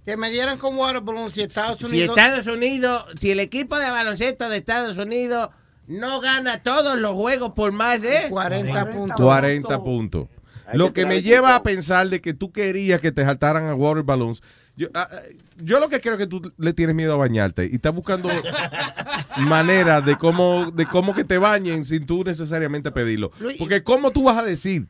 Que 0.04 0.16
me 0.16 0.30
dieran 0.30 0.58
con 0.58 0.76
water 0.76 1.00
balloons 1.00 1.34
si 1.34 1.42
Estados 1.42 1.78
Si 1.78 1.84
Unidos... 1.84 2.16
Estados 2.18 2.46
Unidos, 2.48 3.04
si 3.18 3.30
el 3.30 3.38
equipo 3.40 3.78
de 3.78 3.90
baloncesto 3.90 4.48
de 4.48 4.56
Estados 4.56 4.96
Unidos 4.96 5.50
no 5.86 6.20
gana 6.20 6.62
todos 6.62 6.98
los 6.98 7.12
juegos 7.14 7.52
por 7.52 7.70
más 7.72 8.00
de 8.02 8.26
40 8.28 8.88
puntos. 8.92 9.16
40 9.20 9.78
puntos. 9.82 10.28
Lo 10.72 10.92
que 10.92 11.04
me 11.06 11.22
lleva 11.22 11.54
a 11.54 11.62
pensar 11.62 12.08
de 12.08 12.20
que 12.20 12.32
tú 12.34 12.50
querías 12.50 13.00
que 13.00 13.12
te 13.12 13.24
saltaran 13.24 13.66
a 13.66 13.74
water 13.74 14.02
balloons. 14.02 14.42
Yo, 14.74 14.88
ah, 14.94 15.08
yo 15.62 15.80
lo 15.80 15.88
que 15.88 16.00
creo 16.00 16.18
que 16.18 16.26
tú 16.26 16.52
le 16.58 16.72
tienes 16.72 16.94
miedo 16.94 17.14
a 17.14 17.16
bañarte 17.16 17.68
y 17.70 17.76
estás 17.76 17.94
buscando 17.94 18.28
maneras 19.38 20.04
de 20.04 20.16
cómo, 20.16 20.70
de 20.70 20.86
cómo 20.86 21.14
que 21.14 21.24
te 21.24 21.38
bañen 21.38 21.84
sin 21.84 22.06
tú 22.06 22.24
necesariamente 22.24 22.90
pedirlo. 22.90 23.30
Porque 23.58 23.82
¿cómo 23.82 24.10
tú 24.10 24.24
vas 24.24 24.38
a 24.38 24.42
decir 24.42 24.88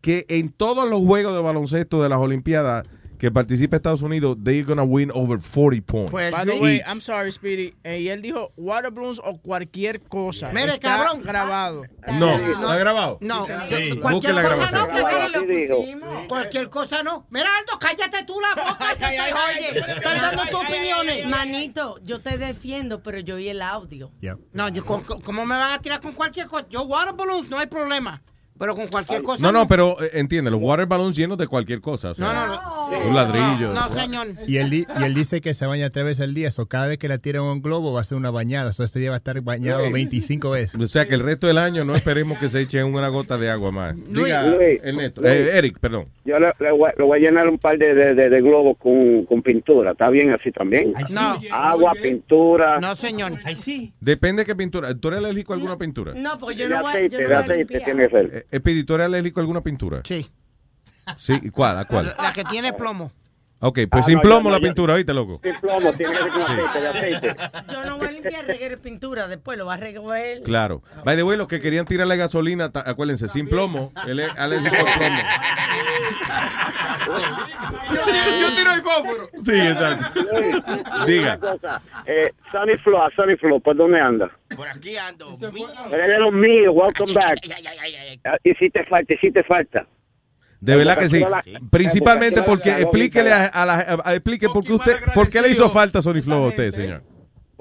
que 0.00 0.26
en 0.28 0.50
todos 0.50 0.88
los 0.88 1.00
juegos 1.00 1.34
de 1.34 1.40
baloncesto 1.40 2.02
de 2.02 2.08
las 2.08 2.18
Olimpiadas 2.18 2.86
que 3.20 3.30
participa 3.30 3.76
Estados 3.76 4.00
Unidos, 4.00 4.38
they're 4.42 4.64
gonna 4.64 4.82
win 4.82 5.10
over 5.12 5.38
40 5.38 5.82
points? 5.82 6.10
By 6.10 6.44
the 6.46 6.56
Y- 6.56 6.60
way, 6.60 6.82
I'm 6.86 7.00
sorry, 7.02 7.30
Speedy. 7.30 7.74
Eh, 7.84 8.00
y 8.00 8.08
él 8.08 8.22
dijo 8.22 8.50
water 8.56 8.90
balloons 8.90 9.20
o 9.22 9.36
cualquier 9.38 10.00
cosa. 10.00 10.48
Mire, 10.54 10.72
Está 10.74 10.96
cabrón. 10.96 11.22
grabado. 11.22 11.82
no, 12.18 12.34
¿está 12.38 12.76
grabado? 12.78 13.18
No, 13.20 13.42
Sí. 13.42 13.52
Busque 13.52 14.00
cualquier 14.00 14.34
la 14.34 14.42
cosa 14.42 14.56
grabación. 14.70 15.32
no, 15.42 15.46
que 15.46 15.54
dijo. 15.54 16.26
Cualquier 16.28 16.68
cosa 16.70 17.02
no. 17.02 17.26
Mira, 17.30 17.46
Aldo, 17.58 17.78
cállate 17.78 18.24
tú 18.24 18.34
la 18.40 18.54
boca. 18.54 18.94
que 18.94 19.04
te 19.04 19.20
oye. 19.20 19.92
Estás 19.96 20.22
dando 20.22 20.42
tus 20.46 20.54
opiniones. 20.64 21.26
Manito, 21.28 21.98
yo 22.02 22.20
te 22.22 22.38
defiendo, 22.38 23.02
pero 23.02 23.18
yo 23.20 23.34
oí 23.36 23.48
el 23.48 23.60
audio. 23.60 24.10
No, 24.54 24.68
yo, 24.70 24.84
¿cómo, 24.86 25.04
cómo 25.22 25.44
me 25.44 25.56
van 25.56 25.72
a 25.72 25.78
tirar 25.82 26.00
con 26.00 26.12
cualquier 26.14 26.46
cosa? 26.46 26.66
Yo 26.70 26.82
water 26.84 27.14
balloons, 27.14 27.50
no 27.50 27.58
hay 27.58 27.66
problema. 27.66 28.22
Pero 28.60 28.76
con 28.76 28.86
cualquier 28.88 29.22
cosa 29.22 29.42
No, 29.42 29.50
no, 29.52 29.66
pero 29.66 29.96
eh, 30.02 30.10
entiende, 30.14 30.50
los 30.50 30.60
water 30.60 30.86
balloons 30.86 31.16
llenos 31.16 31.38
de 31.38 31.48
cualquier 31.48 31.80
cosa. 31.80 32.10
o 32.10 32.14
sea, 32.14 32.24
No, 32.26 32.46
no, 32.46 32.46
no. 32.90 33.08
Un 33.08 33.14
ladrillo. 33.14 33.72
No, 33.72 33.94
señor. 33.98 34.28
Y 34.46 34.58
él, 34.58 34.68
di- 34.70 34.86
y 34.98 35.02
él 35.02 35.14
dice 35.14 35.40
que 35.40 35.54
se 35.54 35.64
baña 35.64 35.90
tres 35.90 36.04
veces 36.04 36.24
al 36.24 36.34
día, 36.34 36.50
o 36.58 36.66
cada 36.66 36.86
vez 36.88 36.98
que 36.98 37.08
la 37.08 37.18
tiran 37.18 37.42
un 37.42 37.62
globo 37.62 37.92
va 37.92 38.00
a 38.02 38.04
ser 38.04 38.18
una 38.18 38.30
bañada, 38.30 38.72
o 38.78 38.82
este 38.84 38.98
día 39.00 39.08
va 39.10 39.16
a 39.16 39.18
estar 39.18 39.40
bañado 39.40 39.80
Luis. 39.80 39.92
25 39.92 40.50
veces. 40.50 40.80
O 40.80 40.88
sea 40.88 41.06
que 41.06 41.14
el 41.14 41.20
resto 41.22 41.46
del 41.46 41.56
año 41.58 41.84
no 41.84 41.94
esperemos 41.94 42.36
que 42.38 42.48
se 42.50 42.60
echen 42.60 42.84
una 42.92 43.08
gota 43.08 43.38
de 43.38 43.48
agua 43.48 43.70
más. 43.72 43.96
Diga, 43.96 44.42
Luis, 44.42 44.78
Ernesto. 44.82 45.22
Luis. 45.22 45.32
Eh, 45.32 45.56
Eric, 45.58 45.78
perdón. 45.78 46.06
Yo 46.26 46.38
le, 46.38 46.52
le 46.60 46.70
voy, 46.72 46.90
le 46.98 47.04
voy 47.04 47.18
a 47.18 47.22
llenar 47.22 47.48
un 47.48 47.58
par 47.58 47.78
de, 47.78 47.94
de, 47.94 48.14
de- 48.14 48.28
de 48.28 48.40
globos 48.42 48.76
con, 48.78 49.24
con 49.24 49.40
pintura. 49.42 49.92
¿Está 49.92 50.10
bien 50.10 50.32
así 50.32 50.52
también? 50.52 50.92
No. 51.14 51.40
Agua, 51.50 51.92
pintura. 52.00 52.78
No, 52.80 52.94
señor. 52.94 53.32
Ahí 53.44 53.56
sí. 53.56 53.92
Depende 54.00 54.42
de 54.42 54.46
qué 54.46 54.54
pintura. 54.54 54.94
¿Tú 54.94 55.08
eres 55.08 55.20
alérgico 55.20 55.52
a 55.52 55.56
alguna 55.56 55.78
pintura? 55.78 56.12
No, 56.14 56.36
porque 56.38 56.56
yo 56.56 56.68
no 56.68 56.82
voy, 56.82 57.08
yo 57.08 57.18
no 57.20 57.26
voy 57.26 57.34
a 57.34 57.56
limpiar. 57.56 57.84
tiene 57.84 58.08
que 58.08 58.10
ser. 58.10 58.46
Eh, 58.50 58.58
Speedy, 58.58 58.84
¿tú 58.84 58.94
eres 58.94 59.06
alérgico 59.06 59.40
a 59.40 59.42
alguna 59.42 59.60
pintura? 59.62 60.00
Sí. 60.04 60.30
Sí, 61.16 61.38
¿y 61.42 61.50
¿cuál? 61.50 61.78
¿A 61.78 61.84
cuál? 61.86 62.14
La 62.20 62.32
que 62.32 62.44
tiene 62.44 62.72
plomo. 62.72 63.10
Ok, 63.62 63.80
pues 63.90 64.04
Ah, 64.04 64.06
sin 64.06 64.14
no, 64.14 64.22
plomo 64.22 64.44
yo- 64.44 64.50
la 64.52 64.56
yo- 64.56 64.62
pintura, 64.62 64.94
¿oíste, 64.94 65.12
loco? 65.12 65.38
Sin 65.42 65.54
plomo, 65.60 65.92
tiene 65.92 66.12
que 66.16 66.18
ser 66.22 66.30
con 66.32 66.42
aceite, 66.42 66.80
de 66.80 66.88
aceite. 66.88 67.36
Yo 67.70 67.84
no 67.84 67.98
voy 67.98 68.06
a 68.06 68.10
limpiar 68.12 68.44
reguer 68.46 68.78
pintura, 68.80 69.28
después 69.28 69.58
lo 69.58 69.66
va 69.66 69.74
a 69.74 69.76
recoger. 69.76 70.42
Claro. 70.44 70.82
By 71.04 71.14
the 71.16 71.22
way, 71.24 71.36
los 71.36 71.46
que 71.46 71.60
querían 71.60 71.84
tirarle 71.84 72.16
gasolina, 72.16 72.70
acuérdense, 72.72 73.28
sin 73.28 73.48
plomo, 73.50 73.92
él 74.06 74.20
es 74.20 74.30
alérgico 74.38 74.76
al 74.76 74.94
plomo. 74.98 75.18
Yo 78.40 78.54
tiro 78.56 78.72
el 78.74 78.82
fósforo. 78.82 79.28
Sí, 79.44 79.52
exacto. 79.60 80.20
Diga. 81.06 81.38
Eh, 82.06 82.32
Sunny 82.52 82.76
Flow, 82.84 83.00
Sunny 83.16 83.36
Flow, 83.36 83.60
¿por 83.60 83.76
dónde 83.76 84.00
anda? 84.00 84.30
Por 84.56 84.68
aquí 84.68 84.96
ando. 84.96 85.30
Los 85.30 86.32
míos, 86.32 86.72
welcome 86.74 87.12
back. 87.12 87.38
Ah, 88.24 88.36
Hiciste 88.44 88.84
falta, 88.84 89.14
hiciste 89.14 89.42
falta. 89.44 89.86
De 90.60 90.76
verdad 90.76 90.98
que 90.98 91.08
sí. 91.08 91.24
Principalmente 91.70 92.42
porque 92.42 92.70
explíquele 92.70 93.32
a, 93.32 93.64
la 93.66 93.74
a- 94.04 94.14
explique 94.14 94.46
por 94.48 94.62
qué 94.64 94.74
usted 94.74 94.96
por 95.14 95.30
qué 95.30 95.40
le 95.40 95.48
hizo 95.48 95.70
falta 95.70 96.02
Sony 96.02 96.20
Flow 96.22 96.44
a 96.44 96.48
usted, 96.48 96.70
señor. 96.70 97.02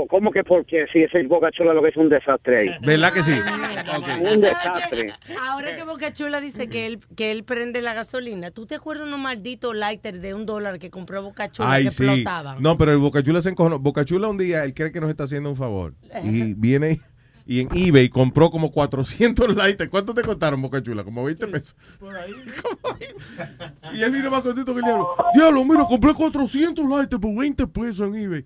¿Cómo 0.08 0.32
que 0.32 0.44
porque 0.44 0.86
si 0.92 1.00
ese 1.04 1.24
Boca 1.24 1.52
Chula 1.52 1.74
lo 1.74 1.82
que 1.82 1.90
es 1.90 1.98
un 1.98 2.10
desastre 2.10 2.58
ahí? 2.58 2.70
¿Verdad 2.82 3.14
que 3.14 3.24
sí? 3.24 3.32
Un 4.22 4.42
desastre. 4.42 5.14
Ahora 5.42 5.76
que 5.76 5.84
Boca 5.84 6.14
Chula 6.14 6.40
dice 6.42 6.68
que 6.68 6.86
él, 6.86 7.00
que 7.16 7.32
él 7.32 7.44
prende 7.44 7.82
la 7.82 7.94
gasolina, 7.94 8.52
¿tú 8.52 8.66
te 8.66 8.76
acuerdas 8.76 9.08
unos 9.08 9.20
malditos 9.20 9.76
lighter 9.76 10.20
de 10.20 10.34
un 10.34 10.46
dólar 10.46 10.80
que 10.80 10.90
compró 10.90 11.24
Boca 11.24 11.52
Chula 11.52 11.72
Ay, 11.72 11.86
que 11.86 11.92
sí. 11.92 12.04
explotaban? 12.04 12.62
No, 12.62 12.78
pero 12.78 12.92
el 12.92 12.98
Bocachula 13.00 13.42
se 13.42 13.50
encojonó. 13.50 13.80
Bocachula 13.80 14.28
un 14.28 14.38
día, 14.38 14.64
él 14.64 14.74
cree 14.74 14.92
que 14.92 15.02
nos 15.02 15.10
está 15.10 15.24
haciendo 15.24 15.50
un 15.50 15.56
favor. 15.56 15.94
Y 16.24 16.54
viene 16.54 17.00
y 17.50 17.62
en 17.62 17.70
eBay 17.74 18.10
compró 18.10 18.52
como 18.52 18.72
400 18.72 19.56
lighters. 19.56 19.90
¿Cuánto 19.90 20.14
te 20.14 20.22
costaron, 20.22 20.62
Bocachula? 20.62 21.04
Como 21.04 21.24
20 21.24 21.48
pesos. 21.48 21.76
Y 23.92 24.04
él 24.04 24.12
vino 24.12 24.30
más 24.30 24.44
contento 24.44 24.72
que 24.74 24.80
el 24.80 24.86
diablo. 24.86 25.10
Diablo, 25.34 25.66
mira, 25.66 25.84
compré 25.86 26.14
400 26.14 26.88
lighters 26.88 27.20
por 27.20 27.36
20 27.36 27.66
pesos 27.68 28.08
en 28.08 28.16
eBay. 28.16 28.46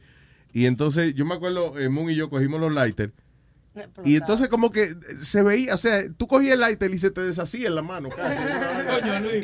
Y 0.54 0.66
entonces, 0.68 1.14
yo 1.16 1.26
me 1.26 1.34
acuerdo, 1.36 1.78
eh, 1.80 1.90
Moon 1.90 2.10
y 2.12 2.16
yo 2.16 2.30
cogimos 2.30 2.62
los 2.62 2.72
lighters. 2.72 3.12
Y 4.06 4.18
entonces 4.18 4.50
como 4.50 4.72
que 4.72 4.90
se 5.24 5.42
veía, 5.42 5.74
o 5.74 5.78
sea, 5.80 6.04
tú 6.16 6.28
cogías 6.28 6.54
el 6.54 6.60
lighter 6.60 6.92
y 6.94 7.00
se 7.00 7.10
te 7.10 7.22
deshacía 7.22 7.68
en 7.70 7.76
la 7.76 7.82
mano. 7.82 8.10
casi. 8.10 8.40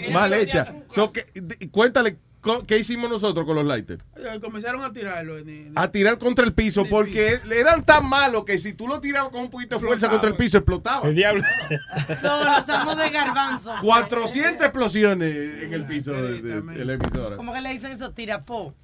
Mal 0.14 0.32
hecha. 0.34 0.76
So, 0.94 1.12
que- 1.12 1.26
cuéntale, 1.72 2.20
¿qué 2.68 2.78
hicimos 2.78 3.10
nosotros 3.10 3.44
con 3.48 3.56
los 3.56 3.66
lighters? 3.66 4.04
Eh, 4.18 4.40
Comenzaron 4.40 4.84
a 4.84 4.94
tirarlo. 4.94 5.40
en- 5.40 5.72
A 5.76 5.92
tirar 5.92 6.20
contra 6.20 6.46
el 6.46 6.54
piso, 6.54 6.86
porque 6.88 7.40
eran 7.52 7.84
tan 7.84 8.08
malos 8.08 8.46
que 8.46 8.60
si 8.60 8.74
tú 8.74 8.88
lo 8.88 9.02
tirabas 9.02 9.30
con 9.32 9.42
un 9.42 9.50
poquito 9.50 9.80
de 9.80 9.86
fuerza 9.88 10.10
contra 10.12 10.30
el 10.30 10.36
piso, 10.36 10.58
explotaba. 10.60 11.08
El 11.10 11.16
diablo. 11.16 11.44
Solo 12.22 12.52
somos 12.68 12.98
de 12.98 13.10
garbanzo. 13.10 13.72
400 13.82 14.62
explosiones 14.64 15.64
en 15.64 15.74
el 15.74 15.86
piso 15.88 16.14
de, 16.14 16.40
de- 16.44 16.62
de 16.62 16.86
la 16.86 16.94
emisora. 16.94 17.36
¿Cómo 17.36 17.52
que 17.52 17.62
le 17.62 17.70
dicen 17.72 17.92
eso? 17.94 18.12
Tirapó. 18.12 18.76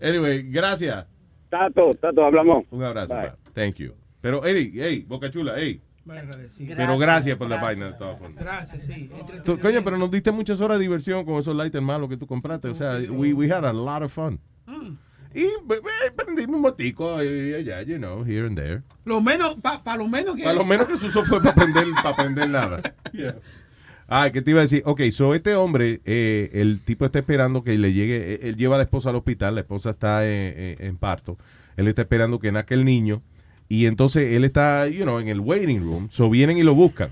Anyway, 0.00 0.42
gracias. 0.50 1.06
Tato, 1.48 1.94
Tato, 1.94 2.24
hablamos. 2.24 2.64
Un 2.70 2.82
abrazo. 2.82 3.14
Bye. 3.14 3.28
pa. 3.28 3.36
Thank 3.54 3.76
you. 3.76 3.92
Pero, 4.20 4.44
Eric, 4.44 4.72
hey, 4.76 5.04
Boca 5.06 5.30
Chula, 5.30 5.54
hey. 5.56 5.80
Agradecido. 6.08 6.74
Pero 6.76 6.98
gracias 6.98 7.36
por 7.36 7.48
la 7.48 7.60
vaina 7.60 7.86
de 7.86 7.92
todas 7.94 8.18
formas. 8.18 8.36
Gracias, 8.38 8.84
sí. 8.86 9.10
Tú, 9.44 9.58
coño, 9.58 9.82
pero 9.82 9.98
nos 9.98 10.08
diste 10.10 10.30
muchas 10.30 10.60
horas 10.60 10.78
de 10.78 10.82
diversión 10.82 11.24
con 11.24 11.34
esos 11.40 11.54
lighters 11.56 11.82
malos 11.82 12.08
que 12.08 12.16
tú 12.16 12.26
compraste. 12.28 12.68
O 12.68 12.74
sea, 12.74 12.98
we, 13.10 13.32
we 13.32 13.50
had 13.50 13.64
a 13.64 13.72
lot 13.72 14.02
of 14.02 14.12
fun. 14.12 14.38
Y 15.34 15.42
be- 15.66 15.80
be- 15.80 16.10
prendimos 16.16 16.56
un 16.56 16.62
motico 16.62 17.22
y 17.22 17.52
allá, 17.54 17.82
you 17.82 17.98
know, 17.98 18.24
here 18.24 18.46
and 18.46 18.56
there. 18.56 18.82
Lo 19.04 19.20
menos, 19.20 19.56
para 19.60 19.96
lo 19.96 20.08
menos 20.08 20.34
que. 20.36 20.44
Para 20.44 20.54
lo 20.54 20.64
menos 20.64 20.86
que 20.86 20.96
se 20.96 21.06
usó 21.06 21.24
fue 21.24 21.40
para 21.40 21.50
aprender, 21.50 21.84
para 21.96 22.10
aprender 22.10 22.48
nada. 22.48 22.80
Yeah. 23.12 23.36
Ah, 24.08 24.30
¿qué 24.32 24.40
te 24.40 24.52
iba 24.52 24.60
a 24.60 24.62
decir? 24.62 24.82
Ok, 24.84 25.02
so 25.10 25.34
este 25.34 25.54
hombre, 25.56 26.00
eh, 26.04 26.50
el 26.52 26.80
tipo 26.80 27.04
está 27.04 27.18
esperando 27.18 27.64
que 27.64 27.76
le 27.76 27.92
llegue, 27.92 28.34
eh, 28.34 28.40
él 28.44 28.56
lleva 28.56 28.76
a 28.76 28.78
la 28.78 28.84
esposa 28.84 29.10
al 29.10 29.16
hospital, 29.16 29.56
la 29.56 29.62
esposa 29.62 29.90
está 29.90 30.24
en, 30.26 30.54
en- 30.58 30.76
en 30.86 30.96
parto, 30.96 31.36
él 31.76 31.88
está 31.88 32.02
esperando 32.02 32.38
que 32.38 32.52
nazca 32.52 32.74
el 32.74 32.84
niño 32.84 33.22
y 33.68 33.86
entonces 33.86 34.32
él 34.34 34.44
está, 34.44 34.86
you 34.88 35.02
know, 35.02 35.18
en 35.18 35.26
el 35.28 35.40
waiting 35.40 35.80
room, 35.80 36.08
so 36.10 36.30
vienen 36.30 36.56
y 36.56 36.62
lo 36.62 36.74
buscan, 36.74 37.10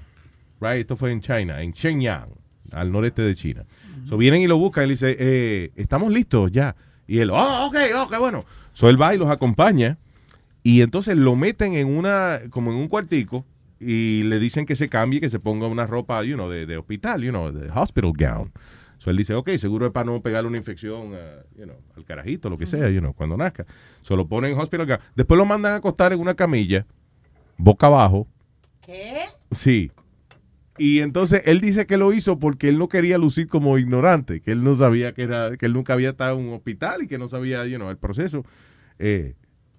right? 0.61 0.79
Esto 0.79 0.95
fue 0.97 1.11
en 1.11 1.21
China, 1.21 1.63
en 1.63 1.73
Shenyang, 1.73 2.29
al 2.71 2.93
noreste 2.93 3.23
de 3.23 3.35
China. 3.35 3.65
So 4.07 4.17
vienen 4.17 4.43
y 4.43 4.47
lo 4.47 4.57
buscan 4.59 4.85
le 4.85 4.91
dice, 4.95 5.17
eh, 5.19 5.71
estamos 5.77 6.13
listos 6.13 6.53
ya. 6.53 6.77
Y 7.09 7.19
él, 7.19 7.31
oh, 7.31 7.67
ok, 7.67 7.77
ok, 8.07 8.19
bueno. 8.19 8.45
So 8.73 8.89
él 8.89 9.01
va 9.01 9.15
y 9.15 9.19
los 9.19 9.31
acompaña 9.31 9.99
y 10.63 10.83
entonces 10.83 11.17
lo 11.17 11.35
meten 11.37 11.75
en 11.75 11.89
una, 11.89 12.41
como 12.51 12.71
en 12.71 12.77
un 12.79 12.89
cuartico 12.89 13.45
y 13.81 14.23
le 14.25 14.39
dicen 14.39 14.67
que 14.67 14.77
se 14.77 14.89
cambie, 14.89 15.21
que 15.21 15.29
se 15.29 15.39
ponga 15.39 15.67
una 15.67 15.87
ropa, 15.87 16.23
you 16.25 16.35
know, 16.35 16.49
de, 16.49 16.67
de 16.67 16.77
hospital, 16.77 17.23
you 17.23 17.31
know, 17.31 17.53
de 17.53 17.71
hospital 17.71 18.13
gown. 18.17 18.53
So 18.99 19.11
él 19.11 19.17
dice, 19.17 19.35
ok, 19.35 19.51
seguro 19.57 19.87
es 19.87 19.93
para 19.93 20.07
no 20.07 20.23
pegarle 20.23 20.49
una 20.49 20.57
infección, 20.57 21.15
a, 21.15 21.43
you 21.59 21.65
know, 21.65 21.77
al 21.97 22.05
carajito, 22.05 22.49
lo 22.49 22.57
que 22.57 22.67
sea, 22.67 22.89
you 22.91 23.01
know, 23.01 23.13
cuando 23.13 23.37
nazca. 23.37 23.67
Se 24.01 24.17
lo 24.17 24.27
ponen 24.27 24.53
en 24.53 24.59
hospital 24.59 24.87
gown. 24.87 25.01
Después 25.15 25.37
lo 25.37 25.45
mandan 25.45 25.73
a 25.73 25.77
acostar 25.77 26.13
en 26.13 26.21
una 26.21 26.35
camilla, 26.35 26.87
boca 27.59 27.87
abajo. 27.87 28.27
¿Qué? 28.81 29.25
Sí. 29.53 29.91
Y 30.79 31.01
entonces 31.01 31.43
él 31.45 31.61
dice 31.61 31.87
que 31.87 31.97
lo 31.97 32.13
hizo 32.13 32.39
porque 32.39 32.69
él 32.69 32.79
no 32.79 32.89
quería 32.89 33.19
lucir 33.19 33.47
como 33.47 33.79
ignorante, 33.79 34.41
que 34.41 34.53
él 34.53 34.65
no 34.65 34.75
sabía 34.75 35.13
que 35.13 35.23
era, 35.23 35.57
que 35.57 35.67
él 35.67 35.73
nunca 35.73 35.93
había 35.93 36.11
estado 36.11 36.39
en 36.39 36.47
un 36.47 36.55
hospital 36.55 37.03
y 37.03 37.07
que 37.07 37.19
no 37.19 37.29
sabía, 37.29 37.65
you 37.67 37.77
know, 37.77 37.91
el 37.91 37.99
proceso. 37.99 38.45
Eh, 38.99 39.35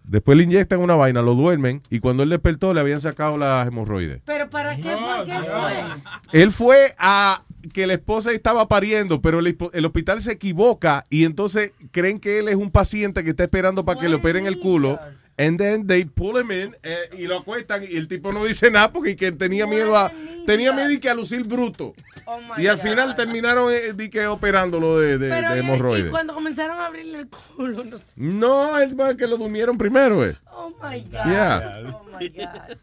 después 0.08 0.38
le 0.38 0.44
inyectan 0.44 0.80
una 0.80 0.96
vaina, 0.96 1.22
lo 1.22 1.36
duermen 1.36 1.82
y 1.90 2.00
cuando 2.00 2.24
él 2.24 2.30
despertó 2.30 2.74
le 2.74 2.82
habían 2.82 3.02
sacado 3.02 3.38
las 3.38 3.68
hemorroides. 3.68 4.22
¿Pero 4.26 4.50
para 4.50 4.76
qué 4.76 4.96
fue? 4.96 5.26
¿Qué 5.26 5.40
fue? 5.40 6.42
Él 6.42 6.52
fue 6.52 6.96
a 6.98 7.44
que 7.74 7.88
la 7.88 7.94
esposa 7.94 8.32
estaba 8.32 8.68
pariendo, 8.68 9.22
pero 9.22 9.40
el, 9.40 9.58
el 9.74 9.86
hospital 9.86 10.22
se 10.22 10.34
equivoca 10.34 11.04
y 11.10 11.26
entonces 11.26 11.74
creen 11.92 12.20
que 12.20 12.40
él 12.40 12.48
es 12.48 12.56
un 12.56 12.72
paciente 12.72 13.24
que 13.24 13.32
está 13.32 13.44
esperando 13.44 13.86
para 13.86 14.00
que 14.00 14.10
le 14.10 14.16
operen 14.16 14.46
el 14.46 14.60
culo. 14.60 15.00
And 15.38 15.58
then 15.60 15.86
they 15.86 16.06
pull 16.06 16.38
him 16.38 16.50
in 16.50 16.78
eh, 16.82 17.10
y 17.18 17.24
lo 17.28 17.40
acuestan 17.40 17.84
y 17.84 17.98
el 17.98 18.08
tipo 18.08 18.32
no 18.32 18.46
dice 18.46 18.72
nada 18.72 18.94
porque 18.94 19.18
que 19.18 19.34
tenía 19.34 19.68
miedo 19.68 19.98
a 19.98 20.10
tenía 20.46 20.72
miedo 20.72 20.90
y 20.92 20.98
que 21.00 21.10
a 21.10 21.14
lucir 21.14 21.44
bruto. 21.44 21.94
Oh 22.26 22.40
my 22.40 22.64
y 22.64 22.68
al 22.68 22.78
God. 22.78 22.84
final 22.84 23.16
terminaron 23.18 23.74
eh, 23.74 23.92
di 23.94 24.10
que 24.10 24.26
operándolo 24.28 24.98
de, 24.98 25.18
de, 25.18 25.28
Pero 25.30 25.50
de 25.50 25.56
y- 25.56 25.58
y, 25.58 25.60
hemorroides. 25.60 26.10
cuando 26.10 26.34
comenzaron 26.34 26.80
a 26.80 26.86
abrirle 26.86 27.20
el 27.20 27.28
culo, 27.28 27.84
no 27.84 27.98
sé. 27.98 28.06
No, 28.16 28.80
es 28.80 28.94
para 28.94 29.16
que 29.18 29.28
lo 29.28 29.36
durmieron 29.38 29.78
primero, 29.78 30.26
eh. 30.26 30.38
Oh 30.52 30.70
my 30.82 31.02
God. 31.02 31.26
Yeah. 31.26 31.82
Oh 31.94 32.06
my 32.18 32.30
God. 32.30 32.78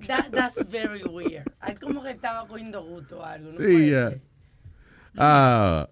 That- 0.06 0.30
that's 0.30 0.64
very 0.70 1.02
weird. 1.02 1.44
Como 1.80 2.00
que 2.04 2.10
estaba 2.12 2.46
cogiendo 2.46 2.80
gusto 2.84 3.18
o 3.18 3.24
algo. 3.24 3.50
No 3.50 3.58
Sí, 3.66 3.90
ya. 3.90 4.12
Ah, 5.16 5.88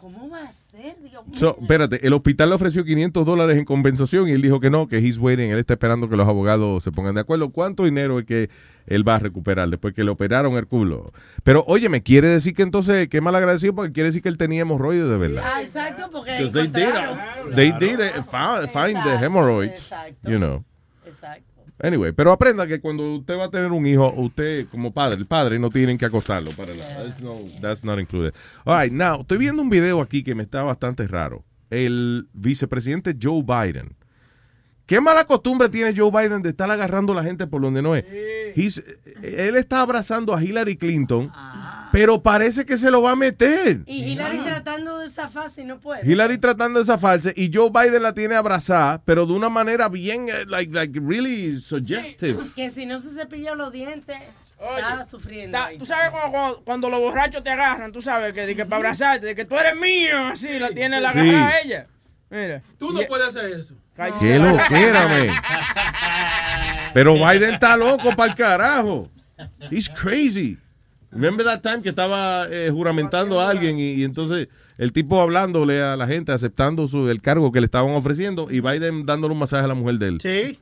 ¿Cómo 0.00 0.30
va 0.30 0.42
a 0.44 0.52
ser? 0.52 0.96
Dios 1.02 1.26
mío. 1.26 1.38
so, 1.38 1.56
espérate, 1.60 2.06
el 2.06 2.12
hospital 2.14 2.48
le 2.48 2.54
ofreció 2.54 2.84
500 2.84 3.26
dólares 3.26 3.58
en 3.58 3.64
compensación 3.64 4.28
y 4.28 4.32
él 4.32 4.40
dijo 4.42 4.58
que 4.60 4.70
no, 4.70 4.88
que 4.88 4.98
he's 4.98 5.18
waiting, 5.18 5.50
él 5.50 5.58
está 5.58 5.74
esperando 5.74 6.08
que 6.08 6.16
los 6.16 6.26
abogados 6.26 6.82
se 6.82 6.90
pongan 6.90 7.14
de 7.14 7.20
acuerdo. 7.20 7.50
¿Cuánto 7.50 7.84
dinero 7.84 8.18
es 8.18 8.24
que 8.24 8.48
él 8.86 9.06
va 9.06 9.16
a 9.16 9.18
recuperar 9.18 9.68
después 9.68 9.92
que 9.94 10.02
le 10.02 10.10
operaron 10.10 10.54
el 10.56 10.66
culo? 10.66 11.12
Pero, 11.42 11.64
oye, 11.66 11.88
me 11.88 12.02
quiere 12.02 12.28
decir 12.28 12.54
que 12.54 12.62
entonces, 12.62 13.08
qué 13.08 13.20
mal 13.20 13.34
agradecido, 13.34 13.74
porque 13.74 13.92
quiere 13.92 14.08
decir 14.08 14.22
que 14.22 14.30
él 14.30 14.38
tenía 14.38 14.62
hemorroides 14.62 15.08
de 15.08 15.16
verdad. 15.18 15.44
Ah, 15.46 15.62
exacto, 15.62 16.08
porque 16.10 16.32
Because 16.38 16.52
they 16.52 16.66
did, 16.66 16.88
encontraron. 16.94 17.54
they 17.54 17.72
did 17.72 18.00
it, 18.00 18.24
found, 18.30 18.68
find 18.70 18.96
the 19.04 19.18
hemorrhoids, 19.24 19.72
exacto. 19.74 20.30
you 20.30 20.38
know. 20.38 20.64
Anyway, 21.82 22.12
pero 22.12 22.30
aprenda 22.32 22.66
que 22.66 22.80
cuando 22.80 23.14
usted 23.16 23.36
va 23.38 23.44
a 23.44 23.50
tener 23.50 23.72
un 23.72 23.86
hijo, 23.86 24.12
usted 24.16 24.66
como 24.68 24.92
padre, 24.92 25.18
el 25.18 25.26
padre 25.26 25.58
no 25.58 25.70
tienen 25.70 25.96
que 25.96 26.04
acostarlo 26.04 26.50
para 26.52 26.74
nada. 26.74 27.04
That's, 27.04 27.20
no, 27.20 27.38
that's 27.60 27.84
not 27.84 27.98
included. 27.98 28.34
All 28.64 28.78
right, 28.82 28.92
now, 28.92 29.22
estoy 29.22 29.38
viendo 29.38 29.62
un 29.62 29.70
video 29.70 30.00
aquí 30.00 30.22
que 30.22 30.34
me 30.34 30.42
está 30.42 30.62
bastante 30.62 31.06
raro. 31.06 31.44
El 31.70 32.28
vicepresidente 32.32 33.16
Joe 33.20 33.42
Biden. 33.42 33.96
¿Qué 34.84 35.00
mala 35.00 35.24
costumbre 35.24 35.68
tiene 35.68 35.94
Joe 35.96 36.10
Biden 36.10 36.42
de 36.42 36.48
estar 36.50 36.68
agarrando 36.68 37.12
a 37.12 37.16
la 37.16 37.22
gente 37.22 37.46
por 37.46 37.62
donde 37.62 37.80
no 37.80 37.94
es? 37.94 38.04
He's- 38.56 38.82
él 39.22 39.54
está 39.56 39.82
abrazando 39.82 40.34
a 40.34 40.42
Hillary 40.42 40.76
Clinton, 40.76 41.30
pero 41.92 42.20
parece 42.20 42.66
que 42.66 42.76
se 42.76 42.90
lo 42.90 43.00
va 43.00 43.12
a 43.12 43.16
meter. 43.16 43.82
Y 43.86 44.02
Hillary 44.02 44.39
tratando 44.62 44.98
de 44.98 45.08
zafarse 45.08 45.62
y 45.62 45.64
no 45.64 45.78
puede. 45.80 46.10
Hillary 46.10 46.38
tratando 46.38 46.78
de 46.78 46.84
zafarse 46.84 47.32
y 47.36 47.50
Joe 47.52 47.70
Biden 47.70 48.02
la 48.02 48.14
tiene 48.14 48.34
abrazada, 48.34 49.00
pero 49.04 49.26
de 49.26 49.32
una 49.32 49.48
manera 49.48 49.88
bien, 49.88 50.28
eh, 50.28 50.44
like, 50.46 50.72
like 50.72 50.98
really 51.00 51.60
suggestive. 51.60 52.38
Que 52.54 52.70
si 52.70 52.86
no 52.86 52.98
se 52.98 53.10
cepilla 53.10 53.54
los 53.54 53.72
dientes, 53.72 54.16
está 54.76 55.06
sufriendo. 55.08 55.58
Ahí. 55.58 55.78
Tú 55.78 55.84
sabes 55.86 56.10
cuando, 56.10 56.30
cuando- 56.30 56.60
cuando 56.64 56.90
los 56.90 57.00
borrachos 57.00 57.42
te 57.42 57.50
agarran, 57.50 57.92
tú 57.92 58.02
sabes 58.02 58.32
que, 58.34 58.46
de 58.46 58.54
que 58.56 58.64
para 58.64 58.76
abrazarte, 58.76 59.26
de 59.26 59.34
que 59.34 59.44
tú 59.44 59.56
eres 59.58 59.76
mío, 59.76 60.26
así 60.32 60.58
la 60.58 60.68
tiene 60.70 61.00
la 61.00 61.12
Sí. 61.12 61.18
agarrada 61.18 61.60
ella. 61.60 61.86
Mira. 62.30 62.62
Tú 62.78 62.92
no 62.92 63.00
puedes 63.08 63.28
hacer 63.28 63.46
eso. 63.52 63.74
Qué 64.20 64.38
loquera. 64.38 65.08
Pero 66.94 67.14
Biden 67.14 67.54
está 67.54 67.76
loco 67.76 68.14
para 68.16 68.30
el 68.32 68.36
carajo. 68.36 69.10
He's 69.70 69.88
crazy. 69.88 70.58
Remember 71.12 71.44
that 71.44 71.60
time 71.60 71.82
que 71.82 71.88
estaba 71.88 72.46
eh, 72.50 72.70
juramentando 72.70 73.40
a 73.40 73.50
alguien 73.50 73.78
y, 73.78 73.94
y 73.94 74.04
entonces 74.04 74.48
el 74.78 74.92
tipo 74.92 75.20
hablándole 75.20 75.82
a 75.82 75.94
la 75.96 76.06
gente, 76.06 76.32
aceptando 76.32 76.88
su, 76.88 77.10
el 77.10 77.20
cargo 77.20 77.52
que 77.52 77.60
le 77.60 77.66
estaban 77.66 77.90
ofreciendo 77.90 78.48
y 78.50 78.60
Biden 78.60 79.04
dándole 79.04 79.34
un 79.34 79.40
masaje 79.40 79.64
a 79.64 79.68
la 79.68 79.74
mujer 79.74 79.96
de 79.96 80.08
él. 80.08 80.20
Sí. 80.22 80.58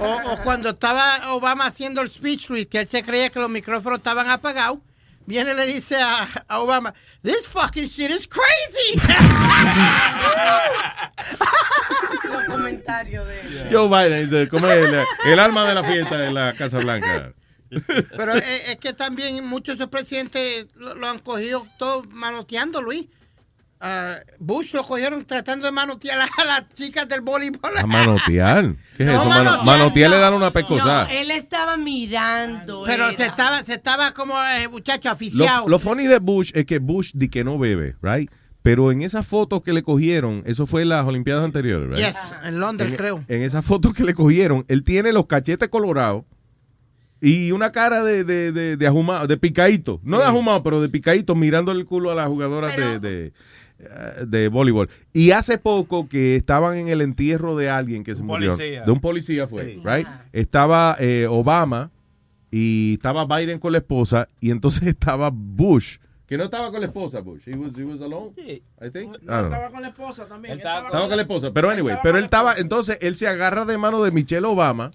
O, 0.00 0.32
o 0.32 0.38
cuando 0.42 0.70
estaba 0.70 1.32
Obama 1.32 1.66
haciendo 1.66 2.00
el 2.00 2.08
speech, 2.08 2.50
Luis, 2.50 2.66
que 2.66 2.80
él 2.80 2.88
se 2.88 3.02
creía 3.04 3.30
que 3.30 3.38
los 3.38 3.50
micrófonos 3.50 3.98
estaban 3.98 4.28
apagados, 4.28 4.78
viene 5.26 5.52
y 5.52 5.54
le 5.54 5.66
dice 5.66 5.96
a, 6.00 6.26
a 6.48 6.58
Obama, 6.60 6.92
this 7.22 7.46
fucking 7.46 7.84
shit 7.86 8.10
is 8.10 8.26
crazy. 8.26 8.98
Los 12.28 12.44
comentarios 12.44 13.26
de 13.26 13.40
él. 13.40 13.68
Joe 13.70 13.88
Biden 13.88 14.30
dice, 14.30 14.48
como 14.48 14.66
el, 14.66 14.94
el 15.26 15.38
alma 15.38 15.68
de 15.68 15.74
la 15.74 15.84
fiesta 15.84 16.26
en 16.26 16.34
la 16.34 16.52
Casa 16.54 16.78
Blanca. 16.78 17.32
Pero 18.16 18.34
es, 18.34 18.44
es 18.68 18.76
que 18.76 18.92
también 18.92 19.44
muchos 19.46 19.78
de 19.78 19.84
esos 19.84 19.90
presidentes 19.90 20.66
lo, 20.74 20.94
lo 20.94 21.06
han 21.08 21.18
cogido 21.20 21.66
todo 21.78 22.02
manoteando, 22.10 22.82
Luis. 22.82 23.06
Ah, 23.82 24.16
Bush 24.38 24.74
lo 24.74 24.84
cogieron 24.84 25.24
tratando 25.24 25.64
de 25.64 25.72
manotear 25.72 26.20
a 26.38 26.44
las 26.44 26.68
chicas 26.74 27.08
del 27.08 27.22
voleibol. 27.22 27.78
A 27.78 27.86
manotear. 27.86 28.74
¿Qué 28.94 29.04
es 29.04 29.08
No, 29.08 29.14
eso? 29.20 29.24
Mano- 29.24 29.44
manotear, 29.44 29.64
manotear 29.64 30.10
le 30.10 30.18
dan 30.18 30.34
una 30.34 30.50
pescosa. 30.50 31.04
No, 31.04 31.10
él 31.10 31.30
estaba 31.30 31.78
mirando. 31.78 32.82
Pero 32.84 33.06
era. 33.08 33.16
se 33.16 33.24
estaba, 33.24 33.62
se 33.64 33.74
estaba 33.74 34.12
como 34.12 34.34
eh, 34.38 34.68
muchacho 34.68 35.08
Lo, 35.08 35.12
aficiado. 35.14 35.68
lo 35.68 35.78
funny 35.78 36.06
de 36.06 36.18
Bush 36.18 36.50
es 36.54 36.66
que 36.66 36.78
Bush 36.78 37.12
di 37.14 37.30
que 37.30 37.42
no 37.42 37.58
bebe, 37.58 37.96
right? 38.02 38.30
Pero 38.62 38.92
en 38.92 39.00
esas 39.00 39.26
fotos 39.26 39.62
que 39.62 39.72
le 39.72 39.82
cogieron, 39.82 40.42
eso 40.44 40.66
fue 40.66 40.82
en 40.82 40.90
las 40.90 41.06
Olimpiadas 41.06 41.42
anteriores, 41.46 41.88
right? 41.88 42.06
Yes, 42.14 42.16
en 42.44 42.60
Londres, 42.60 42.90
en, 42.90 42.96
creo. 42.98 43.24
En 43.28 43.40
esas 43.42 43.64
fotos 43.64 43.94
que 43.94 44.04
le 44.04 44.12
cogieron, 44.12 44.66
él 44.68 44.84
tiene 44.84 45.12
los 45.14 45.24
cachetes 45.24 45.70
colorados 45.70 46.24
y 47.20 47.52
una 47.52 47.70
cara 47.72 48.02
de, 48.02 48.24
de, 48.24 48.52
de, 48.52 48.76
de 48.76 48.86
ahumado, 48.86 49.26
de 49.26 49.36
picadito. 49.36 50.00
No 50.02 50.18
de 50.18 50.24
ahumado, 50.24 50.62
pero 50.62 50.80
de 50.80 50.88
picadito, 50.88 51.34
mirando 51.34 51.72
el 51.72 51.84
culo 51.84 52.10
a 52.10 52.14
las 52.14 52.28
jugadoras 52.28 52.76
de, 52.76 52.98
de, 52.98 53.32
eh, 53.78 54.24
de 54.26 54.48
voleibol. 54.48 54.88
Y 55.12 55.30
hace 55.32 55.58
poco 55.58 56.08
que 56.08 56.36
estaban 56.36 56.76
en 56.78 56.88
el 56.88 57.00
entierro 57.00 57.56
de 57.56 57.68
alguien 57.70 58.04
que 58.04 58.14
se 58.14 58.22
murió. 58.22 58.52
policía. 58.52 58.84
De 58.84 58.90
un 58.90 59.00
policía 59.00 59.46
fue, 59.46 59.78
right? 59.84 60.06
Estaba 60.32 60.96
eh, 60.98 61.26
Obama 61.28 61.90
y 62.50 62.94
estaba 62.94 63.24
Biden 63.26 63.58
con 63.58 63.72
la 63.72 63.78
esposa 63.78 64.28
y 64.40 64.50
entonces 64.50 64.82
estaba 64.88 65.30
Bush. 65.32 65.98
Que 66.30 66.38
no 66.38 66.44
estaba 66.44 66.70
con 66.70 66.78
la 66.80 66.86
esposa, 66.86 67.18
Bush. 67.22 67.42
He 67.44 67.56
was, 67.56 67.76
he 67.76 67.82
was 67.82 68.00
alone, 68.00 68.32
I 68.38 68.88
think. 68.88 69.16
I 69.16 69.26
don't 69.26 69.26
know. 69.26 69.44
Estaba 69.46 69.70
con 69.72 69.82
la 69.82 69.88
esposa 69.88 70.26
también. 70.26 70.56
Estaba 70.56 70.88
con 70.88 71.16
la 71.16 71.22
esposa. 71.22 71.52
Pero 71.52 71.70
anyway, 71.70 71.96
pero 72.04 72.18
él 72.18 72.24
estaba, 72.24 72.54
entonces 72.54 72.98
él 73.00 73.16
se 73.16 73.26
agarra 73.26 73.64
de 73.64 73.76
mano 73.76 74.00
de 74.04 74.12
Michelle 74.12 74.46
Obama 74.46 74.92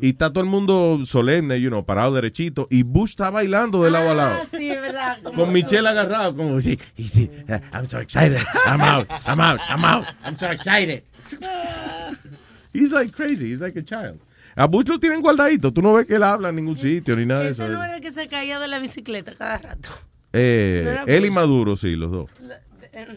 y 0.00 0.08
está 0.08 0.30
todo 0.30 0.42
el 0.42 0.48
mundo 0.48 1.00
solemne, 1.04 1.60
you 1.60 1.68
know, 1.68 1.84
parado 1.84 2.14
derechito 2.14 2.66
y 2.70 2.82
Bush 2.82 3.10
está 3.10 3.28
bailando 3.28 3.82
de 3.82 3.90
lado 3.90 4.10
a 4.10 4.14
lado. 4.14 4.38
Ah, 4.40 4.46
sí, 4.50 4.70
verdad. 4.70 5.18
Con 5.34 5.52
Michelle 5.52 5.86
agarrado, 5.86 6.34
como 6.34 6.58
sí, 6.62 6.78
sí, 6.96 7.30
I'm 7.74 7.86
so 7.86 7.98
excited, 8.00 8.40
I'm 8.66 8.80
out, 8.80 9.06
I'm 9.26 9.38
out, 9.38 9.60
I'm 9.68 9.84
out, 9.84 10.06
I'm 10.24 10.38
so 10.38 10.46
excited. 10.46 11.04
He's 12.72 12.90
like 12.90 13.12
crazy, 13.12 13.50
he's 13.50 13.60
like 13.60 13.78
a 13.78 13.82
child. 13.82 14.18
A 14.56 14.66
Bush 14.66 14.88
lo 14.88 14.98
tienen 14.98 15.20
guardadito, 15.20 15.74
tú 15.74 15.82
no 15.82 15.92
ves 15.92 16.06
que 16.06 16.14
él 16.14 16.22
habla 16.22 16.48
en 16.48 16.56
ningún 16.56 16.78
sitio 16.78 17.14
ni 17.16 17.26
nada 17.26 17.42
de 17.42 17.50
eso. 17.50 17.64
Ese 17.64 17.72
no 17.74 17.84
era 17.84 17.96
el 17.96 18.00
que 18.00 18.10
se 18.12 18.28
caía 18.28 18.58
de 18.58 18.66
la 18.68 18.78
bicicleta 18.78 19.34
cada 19.34 19.58
rato. 19.58 19.90
Eh, 20.32 20.82
¿No 20.84 20.90
era 20.90 21.04
él 21.04 21.26
y? 21.26 21.30
Maduro, 21.30 21.76
sí, 21.76 21.96
los 21.96 22.10
dos. 22.10 22.30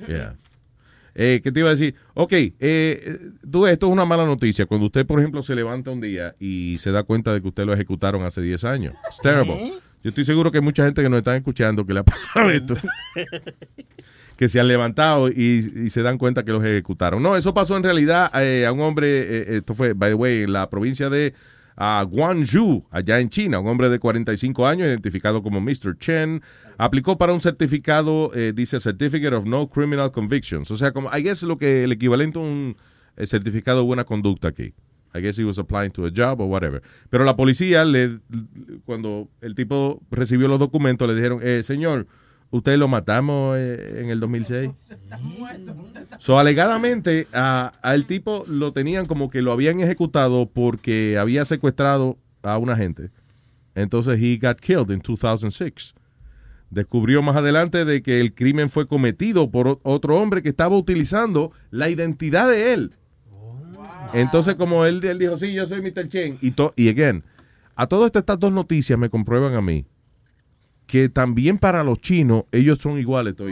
Yeah. 0.07 0.35
Eh, 1.15 1.41
¿Qué 1.44 1.52
te 1.52 1.60
iba 1.60 1.69
a 1.69 1.73
decir? 1.73 1.95
Ok, 2.15 2.31
eh, 2.34 3.19
tú, 3.49 3.68
esto 3.68 3.88
es 3.88 3.91
una 3.91 4.06
mala 4.06 4.26
noticia. 4.26 4.65
Cuando 4.65 4.88
usted, 4.88 5.06
por 5.06 5.19
ejemplo, 5.19 5.44
se 5.44 5.53
levanta 5.53 5.91
un 5.91 6.02
día 6.02 6.35
y 6.40 6.77
se 6.80 6.91
da 6.91 7.03
cuenta 7.03 7.34
de 7.34 7.41
que 7.41 7.48
usted 7.48 7.65
lo 7.65 7.73
ejecutaron 7.73 8.23
hace 8.23 8.41
10 8.41 8.64
años. 8.64 8.95
It's 9.06 9.19
terrible. 9.22 9.73
Yo 10.03 10.10
estoy 10.10 10.26
seguro 10.26 10.52
que 10.52 10.57
hay 10.57 10.64
mucha 10.64 10.84
gente 10.84 11.02
que 11.02 11.10
nos 11.10 11.19
está 11.19 11.35
escuchando 11.35 11.85
que 11.85 11.94
le 11.94 11.99
ha 11.99 12.03
pasado 12.03 12.49
esto. 12.52 12.76
que 14.35 14.49
se 14.49 14.60
han 14.60 14.68
levantado 14.68 15.30
y, 15.30 15.72
y 15.85 15.90
se 15.90 16.02
dan 16.02 16.18
cuenta 16.18 16.44
que 16.44 16.52
los 16.52 16.64
ejecutaron. 16.64 17.22
No, 17.22 17.38
eso 17.38 17.53
pasó 17.53 17.77
en 17.77 17.84
realidad 17.84 18.31
eh, 18.41 18.65
a 18.65 18.72
un 18.72 18.81
hombre, 18.81 19.07
eh, 19.07 19.45
esto 19.57 19.73
fue, 19.76 19.94
by 19.94 20.11
the 20.11 20.15
way, 20.15 20.44
en 20.44 20.53
la 20.53 20.69
provincia 20.69 21.10
de 21.10 21.34
a 21.76 22.03
Guangzhou, 22.03 22.85
allá 22.91 23.19
en 23.19 23.30
China, 23.30 23.60
un 23.60 23.68
hombre 23.68 23.90
de 23.90 23.99
45 23.99 24.68
años, 24.68 24.88
identificado 24.88 25.41
como 25.41 25.60
Mr. 25.60 25.98
Chen, 25.98 26.41
aplicó 26.77 27.17
para 27.17 27.33
un 27.33 27.39
certificado, 27.41 28.31
eh, 28.33 28.53
dice 28.55 28.79
Certificate 28.79 29.35
of 29.35 29.45
No 29.45 29.67
Criminal 29.69 30.11
Convictions. 30.11 30.69
O 30.71 30.75
sea, 30.75 30.91
como, 30.91 31.09
I 31.15 31.21
guess 31.23 31.43
lo 31.43 31.57
que 31.57 31.83
el 31.83 31.91
equivalente 31.91 32.39
a 32.39 32.41
un 32.41 32.75
eh, 33.17 33.27
certificado 33.27 33.79
de 33.79 33.85
buena 33.85 34.03
conducta 34.05 34.47
aquí. 34.49 34.73
I 35.15 35.21
guess 35.21 35.37
he 35.37 35.43
was 35.45 35.59
applying 35.59 35.91
to 35.91 36.05
a 36.07 36.09
job 36.09 36.41
or 36.41 36.47
whatever. 36.47 36.81
Pero 37.11 37.23
la 37.23 37.35
policía, 37.35 37.85
le, 37.85 38.19
cuando 38.85 39.29
el 39.41 39.53
tipo 39.53 40.01
recibió 40.09 40.47
los 40.47 40.57
documentos, 40.57 41.07
le 41.07 41.13
dijeron, 41.15 41.39
eh, 41.43 41.61
señor, 41.61 42.07
usted 42.49 42.77
lo 42.77 42.87
matamos 42.87 43.55
eh, 43.59 43.99
en 44.01 44.09
el 44.09 44.19
2006. 44.19 44.71
So, 46.17 46.39
alegadamente, 46.39 47.27
a- 47.31 47.73
al 47.83 48.05
tipo 48.05 48.43
lo 48.47 48.73
tenían 48.73 49.05
como 49.05 49.29
que 49.29 49.41
lo 49.43 49.51
habían 49.51 49.79
ejecutado 49.81 50.47
porque 50.49 51.17
había 51.19 51.45
secuestrado 51.45 52.17
a 52.41 52.57
una 52.57 52.75
gente. 52.75 53.11
Entonces, 53.75 54.19
he 54.19 54.37
got 54.37 54.59
killed 54.59 54.89
in 54.91 54.99
2006. 55.01 55.93
Descubrió 56.73 57.21
más 57.21 57.35
adelante 57.35 57.85
de 57.85 58.01
que 58.01 58.19
el 58.19 58.33
crimen 58.33 58.69
fue 58.69 58.87
cometido 58.87 59.51
por 59.51 59.79
otro 59.83 60.19
hombre 60.19 60.41
que 60.41 60.49
estaba 60.49 60.75
utilizando 60.75 61.51
la 61.71 61.89
identidad 61.89 62.49
de 62.49 62.73
él. 62.73 62.93
Entonces, 64.13 64.55
como 64.55 64.85
él, 64.85 65.03
él 65.03 65.19
dijo, 65.19 65.37
sí, 65.37 65.53
yo 65.53 65.65
soy 65.67 65.81
Mr. 65.81 66.07
Chen. 66.09 66.37
Y, 66.41 66.51
to- 66.51 66.73
y 66.75 66.89
again, 66.89 67.23
a 67.75 67.87
todo 67.87 68.05
esto, 68.05 68.19
estas 68.19 68.39
dos 68.39 68.51
noticias 68.51 68.97
me 68.97 69.09
comprueban 69.09 69.55
a 69.55 69.61
mí 69.61 69.85
que 70.85 71.07
también 71.09 71.57
para 71.57 71.83
los 71.83 71.99
chinos, 71.99 72.43
ellos 72.51 72.77
son 72.77 72.99
iguales. 72.99 73.35
O 73.39 73.47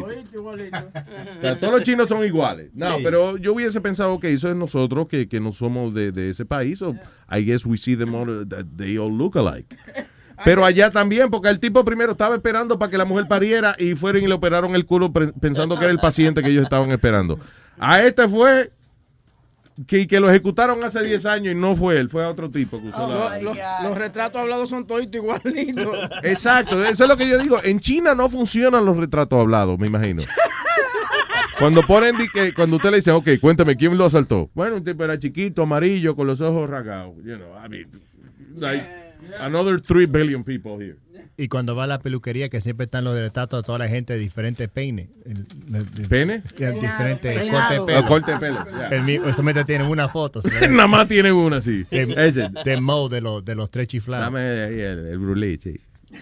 sea, 1.42 1.60
todos 1.60 1.74
los 1.74 1.84
chinos 1.84 2.10
son 2.10 2.26
iguales. 2.26 2.70
No, 2.74 2.98
Sí. 2.98 3.04
pero 3.04 3.38
yo 3.38 3.54
hubiese 3.54 3.80
pensado 3.82 4.20
que 4.20 4.34
eso 4.34 4.50
es 4.50 4.56
nosotros 4.56 5.08
que, 5.08 5.28
que 5.30 5.40
no 5.40 5.52
somos 5.52 5.94
de, 5.94 6.12
de 6.12 6.30
ese 6.30 6.46
país. 6.46 6.82
O 6.82 6.96
I 7.32 7.44
guess 7.46 7.66
we 7.66 7.78
see 7.78 7.96
them 7.96 8.14
all, 8.14 8.48
that 8.48 8.66
they 8.76 8.98
all 8.98 9.12
look 9.16 9.38
alike. 9.38 9.76
Pero 10.44 10.66
allá 10.66 10.92
también, 10.92 11.30
porque 11.30 11.50
el 11.50 11.60
tipo 11.60 11.84
primero 11.86 12.12
estaba 12.14 12.36
esperando 12.36 12.78
para 12.80 12.90
que 12.92 12.98
la 12.98 13.06
mujer 13.06 13.28
pariera 13.28 13.76
y 13.78 13.96
fueron 13.96 14.24
y 14.24 14.28
le 14.28 14.34
operaron 14.34 14.76
el 14.76 14.86
culo 14.86 15.12
pensando 15.12 15.78
que 15.78 15.86
era 15.86 15.92
el 15.92 16.00
paciente 16.00 16.42
que 16.42 16.50
ellos 16.50 16.64
estaban 16.64 16.92
esperando. 16.92 17.40
A 17.80 18.02
este 18.02 18.28
fue 18.28 18.72
que, 19.88 20.08
que 20.08 20.20
lo 20.20 20.30
ejecutaron 20.30 20.84
hace 20.84 21.04
10 21.04 21.26
años 21.26 21.54
y 21.54 21.56
no 21.56 21.76
fue 21.76 21.98
él, 22.00 22.10
fue 22.10 22.24
a 22.24 22.30
otro 22.30 22.50
tipo 22.50 22.80
que 22.80 22.90
usó 22.90 23.08
la- 23.08 23.40
Los, 23.84 23.98
retratos 23.98 24.40
hablados 24.42 24.70
son 24.70 24.86
toditos 24.86 25.16
igualitos. 25.16 25.98
Exacto, 26.24 26.84
eso 26.84 27.04
es 27.04 27.10
lo 27.10 27.18
que 27.18 27.28
yo 27.28 27.38
digo. 27.40 27.60
En 27.64 27.80
China 27.80 28.14
no 28.14 28.30
funcionan 28.30 28.86
los 28.86 28.98
retratos 28.98 29.40
hablados, 29.40 29.80
me 29.80 29.88
imagino. 29.88 30.24
Cuando 31.58 31.84
ponen, 31.84 32.16
que, 32.34 32.54
cuando 32.54 32.78
usted 32.78 32.90
le 32.90 32.98
dice, 32.98 33.12
ok, 33.12 33.30
cuéntame, 33.40 33.76
¿quién 33.76 33.96
lo 33.96 34.06
asaltó? 34.06 34.50
Bueno, 34.54 34.78
un 34.78 34.84
tipo 34.84 35.04
era 35.04 35.20
chiquito, 35.20 35.62
amarillo, 35.62 36.16
con 36.16 36.26
los 36.26 36.42
ojos 36.42 36.68
rasgados. 36.70 37.16
You 37.24 37.36
know, 37.38 37.54
I 37.64 37.70
mean, 37.70 38.02
like, 38.56 38.84
another 39.40 39.80
3 39.82 40.08
billion 40.08 40.44
people 40.44 40.78
here. 40.84 40.98
Y 41.38 41.48
cuando 41.48 41.76
va 41.76 41.86
a 41.86 41.88
la 41.88 42.00
peluquería, 42.00 42.50
que 42.50 42.62
siempre 42.62 42.84
están 42.84 43.04
los 43.04 43.18
retratos 43.18 43.62
de 43.62 43.66
toda 43.66 43.80
la 43.80 43.88
gente 43.88 44.14
de 44.14 44.20
diferentes 44.20 44.68
peines. 44.70 45.10
De 45.26 45.84
Diferentes 45.86 46.52
cortes 46.52 47.80
de 47.80 47.86
pelo. 47.86 48.08
corte 48.08 48.32
de 48.34 48.38
pelo, 48.38 49.32
solamente 49.32 49.66
tienen 49.66 49.88
una 49.88 50.08
foto. 50.10 50.42
Nada 50.70 50.88
más 50.88 51.08
tienen 51.08 51.34
una, 51.34 51.62
sí. 51.62 51.86
De, 51.90 52.06
de 52.66 52.82
Mo, 52.82 53.10
de 53.10 53.22
los, 53.22 53.44
de 53.44 53.56
los 53.56 53.72
tres 53.72 53.88
chiflados. 53.88 54.26
Dame 54.26 54.40
ahí 54.40 54.80
el, 54.82 55.08
el 55.08 55.18
brulé, 55.18 55.58
sí. 55.58 55.80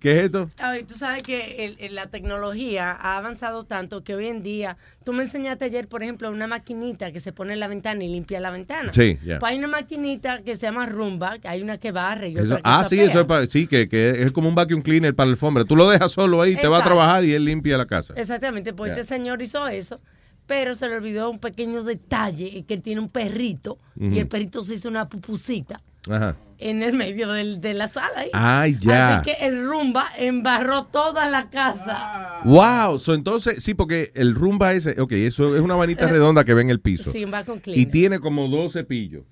¿Qué 0.00 0.18
es 0.18 0.24
esto? 0.24 0.50
Ay, 0.58 0.84
tú 0.84 0.94
sabes 0.94 1.22
que 1.22 1.66
el- 1.66 1.76
el- 1.78 1.94
la 1.94 2.06
tecnología 2.06 2.90
ha 2.92 3.18
avanzado 3.18 3.64
tanto 3.64 4.02
que 4.02 4.14
hoy 4.14 4.28
en 4.28 4.42
día, 4.42 4.78
tú 5.04 5.12
me 5.12 5.24
enseñaste 5.24 5.66
ayer, 5.66 5.88
por 5.88 6.02
ejemplo, 6.02 6.30
una 6.30 6.46
maquinita 6.46 7.12
que 7.12 7.20
se 7.20 7.32
pone 7.32 7.52
en 7.52 7.60
la 7.60 7.68
ventana 7.68 8.02
y 8.02 8.08
limpia 8.08 8.40
la 8.40 8.50
ventana. 8.50 8.92
Sí, 8.94 9.18
ya. 9.24 9.38
Pues 9.38 9.52
hay 9.52 9.58
una 9.58 9.68
maquinita 9.68 10.40
que 10.42 10.54
se 10.56 10.62
llama 10.62 10.86
Rumba, 10.86 11.38
que 11.38 11.48
hay 11.48 11.60
una 11.60 11.76
que 11.76 11.92
barre 11.92 12.28
y 12.30 12.32
Eso- 12.32 12.42
otra 12.44 12.56
que 12.56 12.62
ah, 12.64 12.84
sí, 12.88 12.98
eso 12.98 13.20
es, 13.20 13.26
pa- 13.26 13.44
sí, 13.46 13.66
que, 13.66 13.88
que 13.90 14.22
es 14.22 14.32
como 14.32 14.48
un 14.48 14.54
vacuum 14.54 14.80
cleaner 14.80 15.14
para 15.14 15.26
la 15.26 15.32
alfombra. 15.32 15.64
Tú 15.64 15.76
lo 15.76 15.88
dejas 15.90 16.12
solo 16.12 16.40
ahí, 16.40 16.56
te 16.56 16.66
va 16.66 16.78
a 16.78 16.82
trabajar 16.84 17.24
y 17.26 17.34
él 17.34 17.44
limpia 17.44 17.76
la 17.76 17.86
casa. 17.86 18.14
Exactamente, 18.16 18.72
pues 18.72 18.92
este 18.92 19.04
señor 19.04 19.42
hizo 19.42 19.68
eso, 19.68 20.00
pero 20.46 20.74
se 20.74 20.88
le 20.88 20.96
olvidó 20.96 21.28
un 21.30 21.38
pequeño 21.40 21.82
detalle, 21.84 22.64
que 22.66 22.72
él 22.72 22.82
tiene 22.82 23.00
un 23.02 23.10
perrito 23.10 23.78
y 24.00 24.18
el 24.18 24.28
perrito 24.28 24.62
se 24.64 24.74
hizo 24.74 24.88
una 24.88 25.08
pupusita 25.10 25.82
Ajá. 26.08 26.36
en 26.62 26.82
el 26.82 26.92
medio 26.92 27.32
del- 27.32 27.60
de 27.60 27.72
la 27.74 27.88
sala. 27.88 28.10
ahí. 28.16 28.28
Ay, 28.34 28.76
ya. 28.78 29.18
Así 29.20 29.30
que 29.32 29.46
el 29.46 29.66
rumba 29.66 30.04
embarró 30.18 30.84
toda 30.84 31.24
la 31.30 31.48
casa. 31.48 32.40
Wow, 32.44 32.98
so, 32.98 33.14
entonces, 33.14 33.62
sí, 33.64 33.72
porque 33.74 34.12
el 34.14 34.34
rumba 34.34 34.74
ese, 34.74 35.00
ok, 35.00 35.12
eso 35.12 35.54
es 35.56 35.62
una 35.62 35.74
vanita 35.74 36.06
redonda 36.10 36.44
que 36.44 36.52
ve 36.54 36.60
en 36.62 36.70
el 36.70 36.80
piso. 36.80 37.12
Sí, 37.12 37.24
Y 37.66 37.86
tiene 37.86 38.20
como 38.20 38.46
dos 38.48 38.74
cepillos. 38.74 39.24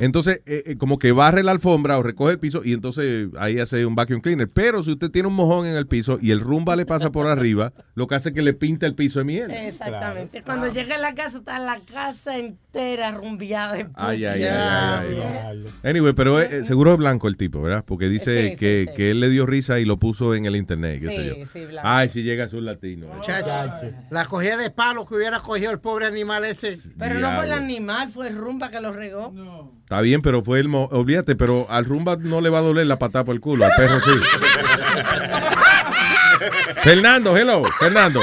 Entonces, 0.00 0.42
eh, 0.46 0.62
eh, 0.66 0.76
como 0.76 0.98
que 0.98 1.12
barre 1.12 1.42
la 1.42 1.52
alfombra 1.52 1.98
o 1.98 2.02
recoge 2.02 2.32
el 2.32 2.38
piso 2.38 2.62
y 2.64 2.72
entonces 2.72 3.28
ahí 3.38 3.58
hace 3.58 3.84
un 3.86 3.94
vacuum 3.94 4.20
cleaner. 4.20 4.48
Pero 4.48 4.82
si 4.82 4.92
usted 4.92 5.10
tiene 5.10 5.28
un 5.28 5.34
mojón 5.34 5.66
en 5.66 5.74
el 5.74 5.86
piso 5.86 6.18
y 6.20 6.30
el 6.30 6.40
rumba 6.40 6.76
le 6.76 6.86
pasa 6.86 7.10
por 7.10 7.26
arriba, 7.26 7.72
lo 7.94 8.06
que 8.06 8.14
hace 8.14 8.28
es 8.30 8.34
que 8.34 8.42
le 8.42 8.52
pinta 8.54 8.86
el 8.86 8.94
piso 8.94 9.18
de 9.20 9.24
miel. 9.24 9.50
Exactamente. 9.50 10.42
Cuando 10.42 10.72
llega 10.72 10.96
a 10.96 10.98
la 10.98 11.14
casa, 11.14 11.38
está 11.38 11.58
la 11.58 11.80
casa 11.80 12.36
entera 12.38 13.10
rumbeada 13.12 13.74
de 13.74 13.86
Ay, 13.94 14.24
ay, 14.24 14.42
ay, 14.44 14.48
ay, 14.48 15.22
ay. 15.46 15.64
Anyway, 15.82 16.12
pero 16.12 16.40
eh, 16.40 16.58
eh, 16.60 16.64
seguro 16.64 16.92
es 16.92 16.98
blanco 16.98 17.26
el 17.28 17.36
tipo, 17.36 17.62
¿verdad? 17.62 17.84
Porque 17.86 18.08
dice 18.08 18.50
Sí, 18.50 18.56
que, 18.56 18.86
sí. 18.88 18.94
que 18.94 19.10
él 19.10 19.20
le 19.20 19.30
dio 19.30 19.46
risa 19.46 19.80
y 19.80 19.84
lo 19.84 19.96
puso 19.98 20.34
en 20.34 20.44
el 20.46 20.56
internet, 20.56 21.00
qué 21.02 21.08
Sí, 21.08 21.16
sé 21.16 21.26
yo. 21.26 21.46
sí, 21.46 21.64
blanco. 21.66 21.88
Ay, 21.88 22.08
si 22.10 22.22
llega 22.22 22.44
a 22.44 22.48
su 22.48 22.60
latino. 22.60 23.08
Muchacho, 23.08 23.48
la 24.10 24.24
cogía 24.26 24.56
de 24.56 24.70
palo 24.70 25.06
que 25.06 25.14
hubiera 25.14 25.38
cogido 25.40 25.70
el 25.72 25.80
pobre 25.80 26.06
animal 26.06 26.44
ese. 26.44 26.78
Pero 26.98 27.18
no 27.18 27.34
fue 27.36 27.46
el 27.46 27.52
animal, 27.52 28.08
fue 28.10 28.28
el 28.28 28.36
rumba 28.36 28.70
que 28.70 28.80
lo 28.80 28.92
regó. 28.92 29.32
Está 29.82 30.00
bien, 30.00 30.22
pero 30.22 30.42
fue 30.42 30.60
el... 30.60 30.68
mo- 30.68 30.88
Olvídate, 30.92 31.34
pero 31.36 31.66
al 31.70 31.84
rumba 31.84 32.16
no 32.16 32.40
le 32.40 32.50
va 32.50 32.58
a 32.58 32.62
doler 32.62 32.86
la 32.86 32.98
patada 32.98 33.24
por 33.24 33.34
el 33.34 33.40
culo, 33.40 33.64
al 33.64 33.72
perro 33.76 34.00
sí. 34.00 34.10
Fernando, 36.82 37.36
hello, 37.36 37.62
Fernando. 37.78 38.20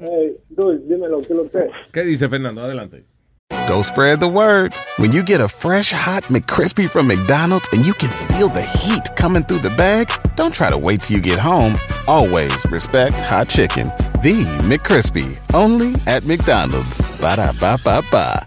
Hey, 0.00 0.36
Dulce, 0.50 0.84
dímelo, 0.88 1.20
¿qué 1.26 1.34
lo 1.34 1.50
que? 1.50 1.58
¿Qué 1.92 2.02
dice 2.04 2.28
Fernando? 2.28 2.62
Adelante. 2.62 3.04
Go 3.68 3.82
spread 3.82 4.20
the 4.20 4.28
word. 4.28 4.72
When 4.98 5.12
you 5.12 5.22
get 5.22 5.40
a 5.40 5.48
fresh 5.48 5.92
hot 5.92 6.22
McCrispy 6.28 6.88
from 6.88 7.06
McDonald's 7.08 7.68
and 7.72 7.84
you 7.84 7.94
can 7.94 8.08
feel 8.28 8.48
the 8.48 8.62
heat 8.62 9.02
coming 9.16 9.42
through 9.44 9.60
the 9.62 9.74
bag, 9.76 10.08
don't 10.36 10.54
try 10.54 10.70
to 10.70 10.78
wait 10.78 11.02
till 11.02 11.16
you 11.16 11.22
get 11.22 11.38
home. 11.38 11.74
Always 12.06 12.64
respect 12.70 13.14
hot 13.20 13.48
chicken. 13.48 13.88
The 14.22 14.44
McCrispy, 14.68 15.38
only 15.54 15.94
at 16.06 16.24
McDonald's. 16.26 17.00
Ba 17.20 17.36
da 17.36 17.52
ba 17.60 17.76
ba 17.84 18.02
ba. 18.12 18.46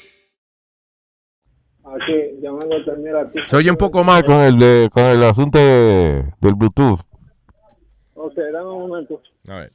Aquí, 1.93 2.39
llamando 2.41 2.75
a 2.75 3.31
ti. 3.31 3.39
Se 3.47 3.55
oye 3.57 3.69
un 3.69 3.77
poco 3.77 4.03
mal 4.03 4.23
con 4.23 4.39
el, 4.41 4.57
de, 4.57 4.89
con 4.93 5.03
el 5.05 5.23
asunto 5.23 5.57
de- 5.59 6.23
del 6.39 6.55
Bluetooth. 6.55 6.99
Ok, 8.15 8.35
dame 8.53 8.69
un 8.69 8.87
momento. 8.87 9.21
A 9.47 9.55
ver. 9.55 9.71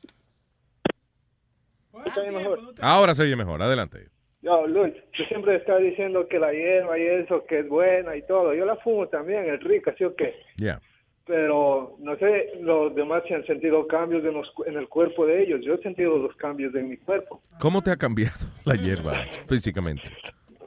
Ahora 2.81 3.15
se 3.15 3.23
oye 3.23 3.37
mejor, 3.37 3.63
adelante. 3.63 4.09
Yo, 4.43 4.67
Luis, 4.67 4.95
tú 5.17 5.25
siempre 5.25 5.57
estás 5.57 5.81
diciendo 5.83 6.27
que 6.29 6.39
la 6.39 6.53
hierba 6.53 6.99
y 6.99 7.03
eso, 7.03 7.45
que 7.49 7.61
es 7.61 7.69
buena 7.69 8.17
y 8.17 8.23
todo. 8.23 8.55
Yo 8.55 8.65
la 8.65 8.77
fumo 8.77 9.09
también, 9.09 9.47
es 9.53 9.61
rica, 9.63 9.95
¿sí 9.99 10.05
o 10.05 10.15
qué? 10.15 10.35
Ya. 10.57 10.81
Pero 11.27 11.97
no 11.99 12.17
sé 12.19 12.53
los 12.61 12.95
demás 12.95 13.25
si 13.27 13.35
han 13.35 13.45
sentido 13.47 13.87
cambios 13.89 14.25
en, 14.25 14.35
los 14.35 14.53
en 14.67 14.77
el 14.77 14.89
cuerpo 14.89 15.27
de 15.27 15.43
ellos. 15.43 15.61
Yo 15.65 15.75
he 15.75 15.83
sentido 15.83 16.17
los 16.19 16.37
cambios 16.37 16.73
en 16.77 16.89
mi 16.89 16.97
cuerpo. 16.99 17.41
¿Cómo 17.59 17.83
te 17.83 17.91
ha 17.91 17.97
cambiado 17.97 18.37
la 18.65 18.77
hierba 18.77 19.15
físicamente? 19.49 20.03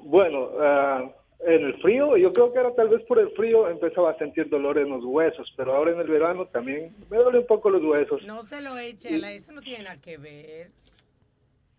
Bueno, 0.04 0.50
ah, 0.60 1.06
en 1.48 1.64
el 1.66 1.82
frío, 1.82 2.18
yo 2.18 2.34
creo 2.34 2.52
que 2.52 2.60
era 2.60 2.74
tal 2.76 2.90
vez 2.90 3.02
por 3.08 3.18
el 3.20 3.30
frío 3.32 3.70
empezaba 3.70 4.12
a 4.12 4.18
sentir 4.18 4.50
dolor 4.50 4.78
en 4.78 4.90
los 4.90 5.04
huesos, 5.06 5.52
pero 5.56 5.74
ahora 5.76 5.92
en 5.92 6.00
el 6.00 6.08
verano 6.08 6.46
también 6.48 6.94
me 7.10 7.18
duele 7.18 7.40
un 7.40 7.48
poco 7.48 7.70
los 7.70 7.82
huesos. 7.84 8.22
No 8.26 8.44
se 8.44 8.62
lo 8.62 8.78
eche, 8.78 9.18
la- 9.18 9.32
eso 9.32 9.52
no 9.54 9.62
tiene 9.62 9.84
nada 9.86 9.98
que 10.02 10.18
ver. 10.18 10.72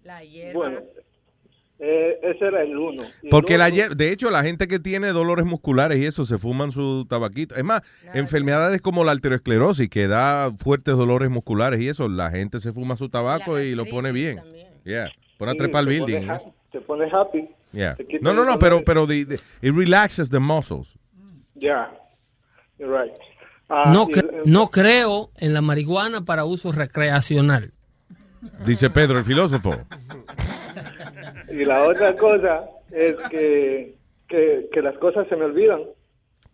La 0.02 0.24
hierba. 0.24 0.52
Bueno, 0.58 0.80
eh, 1.78 2.18
ese 2.22 2.46
era 2.46 2.62
el 2.62 2.76
uno. 2.76 3.02
Y 3.22 3.26
el 3.26 3.30
Porque 3.30 3.58
la 3.58 3.66
otro- 3.66 3.76
hier- 3.76 3.94
de 3.96 4.12
hecho, 4.12 4.30
la 4.30 4.42
gente 4.42 4.66
que 4.66 4.78
tiene 4.78 5.08
dolores 5.08 5.44
musculares 5.44 5.98
y 5.98 6.06
eso 6.06 6.24
se 6.24 6.38
fuman 6.38 6.72
su 6.72 7.06
tabaquito. 7.06 7.54
Es 7.54 7.64
más, 7.64 7.82
enfermedades 8.14 8.80
como 8.80 9.04
la 9.04 9.12
arteriosclerosis, 9.12 9.88
que 9.90 10.08
da 10.08 10.50
fuertes 10.58 10.96
dolores 10.96 11.28
musculares 11.30 11.80
y 11.80 11.88
eso, 11.88 12.08
la 12.08 12.30
gente 12.30 12.60
se 12.60 12.72
fuma 12.72 12.96
su 12.96 13.08
tabaco 13.10 13.60
y 13.60 13.74
lo 13.74 13.84
pone 13.84 14.12
bien. 14.12 14.40
Yeah. 14.84 15.10
Pone 15.38 15.52
a 15.52 15.54
trepar 15.54 15.84
pone 15.84 15.96
building. 15.98 16.26
ja- 16.26 16.42
te 16.72 16.80
pone 16.80 17.10
happy. 17.10 17.48
Yeah. 17.72 17.96
No, 18.20 18.32
no, 18.34 18.44
no, 18.44 18.58
pero, 18.58 18.82
pero 18.84 19.06
the- 19.06 19.24
the- 19.26 19.40
it 19.62 19.74
relaxes 19.74 20.28
the 20.30 20.40
muscles. 20.40 20.96
Ya, 21.54 21.90
you're 22.78 22.90
right. 22.92 23.12
Ah, 23.68 23.90
No, 23.92 24.06
cre- 24.08 24.42
no 24.44 24.68
creo 24.70 25.30
en 25.36 25.54
la 25.54 25.60
marihuana 25.60 26.24
para 26.24 26.44
uso 26.44 26.72
recreacional. 26.72 27.72
Dice 28.66 28.90
Pedro, 28.90 29.18
el 29.18 29.24
filósofo. 29.24 29.76
Y 31.50 31.64
la 31.64 31.82
otra 31.82 32.16
cosa 32.16 32.64
es 32.90 33.16
que, 33.30 33.94
que, 34.28 34.68
que 34.72 34.82
las 34.82 34.96
cosas 34.98 35.28
se 35.28 35.36
me 35.36 35.44
olvidan. 35.44 35.82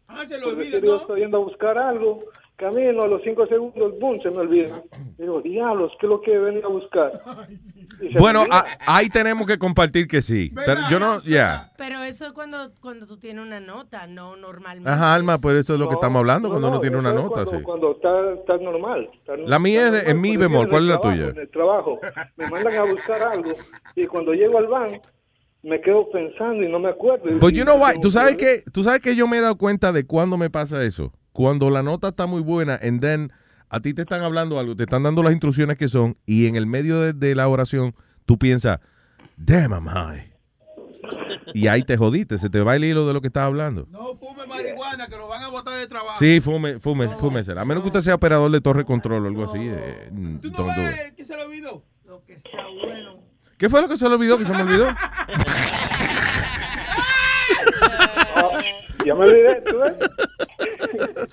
Ah, 0.09 0.25
se 0.27 0.41
yo 0.41 0.97
estoy 0.99 1.21
yendo 1.21 1.39
a 1.39 1.41
buscar 1.41 1.79
algo, 1.79 2.19
camino 2.57 3.03
a 3.03 3.07
los 3.07 3.23
cinco 3.23 3.47
segundos, 3.47 3.99
boom, 4.01 4.21
se 4.23 4.31
me 4.31 4.39
olvida. 4.39 4.83
Digo, 5.19 5.41
diablos, 5.43 5.93
¿qué 6.01 6.07
es 6.07 6.11
lo 6.11 6.21
que 6.21 6.37
venía 6.39 6.65
a 6.65 6.69
buscar? 6.69 7.23
Bueno, 8.19 8.45
a- 8.51 8.65
ahí 8.87 9.09
tenemos 9.09 9.47
que 9.47 9.59
compartir 9.59 10.07
que 10.07 10.21
sí. 10.23 10.51
Pero 10.55 10.81
yo 10.91 10.99
no, 11.01 11.21
ya. 11.23 11.73
Pero 11.79 12.03
eso 12.03 12.27
es 12.27 12.33
cuando, 12.33 12.71
cuando 12.81 13.07
tú 13.07 13.17
tienes 13.19 13.45
una 13.47 13.61
nota, 13.61 14.07
no 14.07 14.37
normalmente. 14.37 14.91
Ajá, 14.91 15.15
Alma, 15.15 15.39
pues 15.39 15.57
eso 15.57 15.75
es 15.75 15.81
lo 15.81 15.87
que 15.87 15.93
No, 15.95 15.99
estamos 16.01 16.21
hablando 16.21 16.49
no, 16.49 16.53
cuando 16.55 16.69
uno 16.69 16.77
no, 16.77 16.81
tiene 16.81 16.97
una 16.99 17.13
nota, 17.13 17.29
cuando, 17.45 17.51
sí. 17.53 17.63
Cuando 17.63 17.93
está, 17.93 18.33
está 18.35 18.57
normal. 18.59 19.09
está- 19.19 19.37
La 19.37 19.59
mía 19.59 19.87
está 19.87 19.99
es 20.03 20.09
en 20.09 20.21
mi 20.21 20.37
bemol, 20.37 20.69
¿cuál 20.69 20.83
es 20.85 20.89
la 20.91 20.99
trabajo, 21.01 21.17
tuya? 21.19 21.31
En 21.31 21.39
el 21.39 21.51
trabajo, 21.51 22.01
me 22.37 22.47
mandan 22.51 22.75
a 22.77 22.83
buscar 22.85 23.23
algo 23.23 23.53
y 23.95 24.07
cuando 24.07 24.33
llego 24.35 24.59
al 24.59 24.67
van 24.67 25.01
me 25.63 25.81
quedo 25.81 26.09
pensando 26.11 26.63
y 26.63 26.71
no 26.71 26.79
me 26.79 26.91
acuerdo. 26.91 27.25
But 27.41 27.53
you 27.55 27.65
know 27.65 27.77
y 27.77 27.81
what? 27.81 27.89
tengo 27.93 28.03
¿Tú 28.03 28.11
sabes 28.11 28.37
que- 28.37 28.63
que 28.65 28.71
tú 28.71 28.85
sabes 28.85 29.01
que 29.01 29.17
yo 29.17 29.27
me 29.27 29.39
he 29.39 29.41
dado 29.41 29.57
cuenta 29.57 29.91
de 29.93 30.07
cuándo 30.07 30.37
me 30.37 30.49
pasa 30.51 30.83
eso. 30.85 31.13
Cuando 31.37 31.69
la 31.69 31.83
nota 31.83 32.09
está 32.09 32.27
muy 32.27 32.41
buena, 32.41 32.79
and 32.83 33.03
then 33.03 33.31
a 33.69 33.81
ti 33.81 33.93
te 33.93 34.01
están 34.03 34.23
hablando 34.23 34.59
algo, 34.59 34.75
te 34.75 34.85
están 34.85 35.03
dando 35.03 35.23
las 35.23 35.33
instrucciones 35.33 35.77
que 35.77 35.87
son, 35.87 36.17
y 36.25 36.47
en 36.47 36.57
el 36.57 36.67
medio 36.67 36.99
de, 36.99 37.13
de 37.13 37.35
la 37.35 37.47
oración 37.47 37.95
tú 38.25 38.39
piensas, 38.39 38.81
damn, 39.37 39.73
I'm 39.73 39.85
high. 39.87 40.33
Y 41.53 41.69
ahí 41.69 41.83
te 41.83 41.99
jodiste, 41.99 42.39
se 42.39 42.49
te 42.49 42.61
va 42.63 42.75
el 42.75 42.85
hilo 42.85 43.07
de 43.07 43.13
lo 43.13 43.21
que 43.21 43.27
estás 43.27 43.45
hablando. 43.45 43.87
No 43.91 44.17
fume 44.17 44.47
marihuana, 44.47 45.09
que 45.09 45.17
lo 45.19 45.29
van 45.29 45.43
a 45.43 45.49
botar 45.49 45.79
de 45.79 45.87
trabajo. 45.87 46.19
Sí, 46.19 46.41
fume, 46.41 46.81
fume, 46.81 47.07
fúmesela. 47.09 47.61
A 47.61 47.65
menos 47.67 47.83
que 47.83 47.89
usted 47.89 48.01
sea 48.01 48.15
operador 48.15 48.51
de 48.51 48.63
torre 48.63 48.87
control 48.87 49.25
o 49.25 49.29
algo 49.29 49.45
así. 49.45 49.59
eh, 49.61 50.09
do 50.11 50.41
it. 50.41 51.15
¿Qué 51.17 51.25
se 51.27 51.37
le 51.37 51.43
olvidó? 51.45 51.85
Lo 52.07 52.25
que 52.25 52.39
sea 52.39 52.65
bueno. 52.83 53.21
¿Qué 53.59 53.69
fue 53.69 53.83
lo 53.83 53.89
que 53.89 53.99
se 53.99 54.09
le 54.09 54.15
olvidó? 54.15 54.39
¿Que 54.39 54.47
se 54.47 54.53
me 54.53 54.63
olvidó? 54.63 54.87
Ya 59.07 59.15
me 59.15 59.25
olvidé, 59.27 59.63
¿tú 59.63 59.79
ves? 59.79 59.95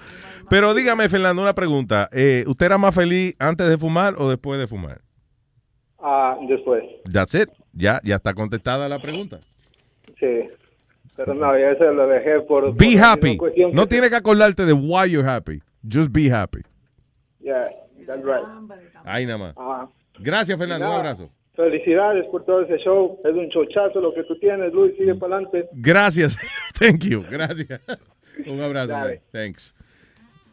Pero 0.49 0.73
dígame, 0.73 1.09
Fernando, 1.09 1.41
una 1.41 1.53
pregunta. 1.53 2.07
Eh, 2.11 2.43
¿Usted 2.47 2.67
era 2.67 2.77
más 2.77 2.93
feliz 2.93 3.35
antes 3.39 3.67
de 3.67 3.77
fumar 3.77 4.15
o 4.17 4.29
después 4.29 4.59
de 4.59 4.67
fumar? 4.67 5.01
Ah, 5.99 6.37
después, 6.47 6.83
That's 7.11 7.33
it. 7.33 7.49
Ya, 7.71 7.99
ya 8.03 8.15
está 8.17 8.33
contestada 8.33 8.87
la 8.87 8.99
pregunta. 8.99 9.39
sí. 10.19 10.49
Pero 11.15 11.35
no, 11.35 11.55
ya 11.57 11.75
se 11.77 11.83
lo 11.93 12.07
dejé 12.07 12.39
por... 12.41 12.75
Be 12.75 12.95
por 12.95 13.03
happy. 13.03 13.37
No 13.71 13.83
que- 13.83 13.87
tiene 13.89 14.09
que 14.09 14.15
acordarte 14.15 14.65
de 14.65 14.73
why 14.73 15.11
you're 15.11 15.27
happy. 15.29 15.61
Just 15.87 16.11
be 16.11 16.31
happy. 16.31 16.61
Yeah, 17.39 17.69
that's 18.07 18.23
right. 18.23 18.43
Ahí 19.05 19.23
nada 19.27 19.37
más. 19.53 19.89
Gracias, 20.17 20.57
Fernando. 20.57 20.87
Un 20.87 20.91
abrazo. 20.93 21.29
Felicidades 21.55 22.25
por 22.31 22.45
todo 22.45 22.61
ese 22.63 22.77
show. 22.83 23.19
Es 23.23 23.33
un 23.33 23.49
chochazo 23.49 24.01
lo 24.01 24.13
que 24.13 24.23
tú 24.23 24.37
tienes, 24.39 24.73
Luis. 24.73 24.95
Sigue 24.97 25.13
para 25.15 25.35
adelante. 25.35 25.69
Gracias. 25.73 26.37
Thank 26.79 27.03
you. 27.03 27.23
Gracias. 27.29 27.79
Un 28.47 28.59
abrazo. 28.61 28.87
Dale. 28.87 29.09
man. 29.09 29.19
Thanks. 29.31 29.75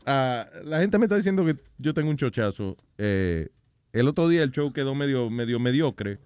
Ah, 0.05 0.47
la 0.65 0.81
gente 0.81 0.99
me 0.99 1.07
está 1.07 1.17
diciendo 1.17 1.45
que 1.45 1.57
yo 1.79 1.95
tengo 1.95 2.11
un 2.11 2.17
chochazo. 2.17 2.77
Eh, 2.99 3.49
el 3.93 4.09
otro 4.09 4.29
día 4.29 4.43
el 4.43 4.51
show 4.51 4.73
quedó 4.73 4.95
medio, 4.95 5.31
medio 5.31 5.59
mediocre. 5.59 6.19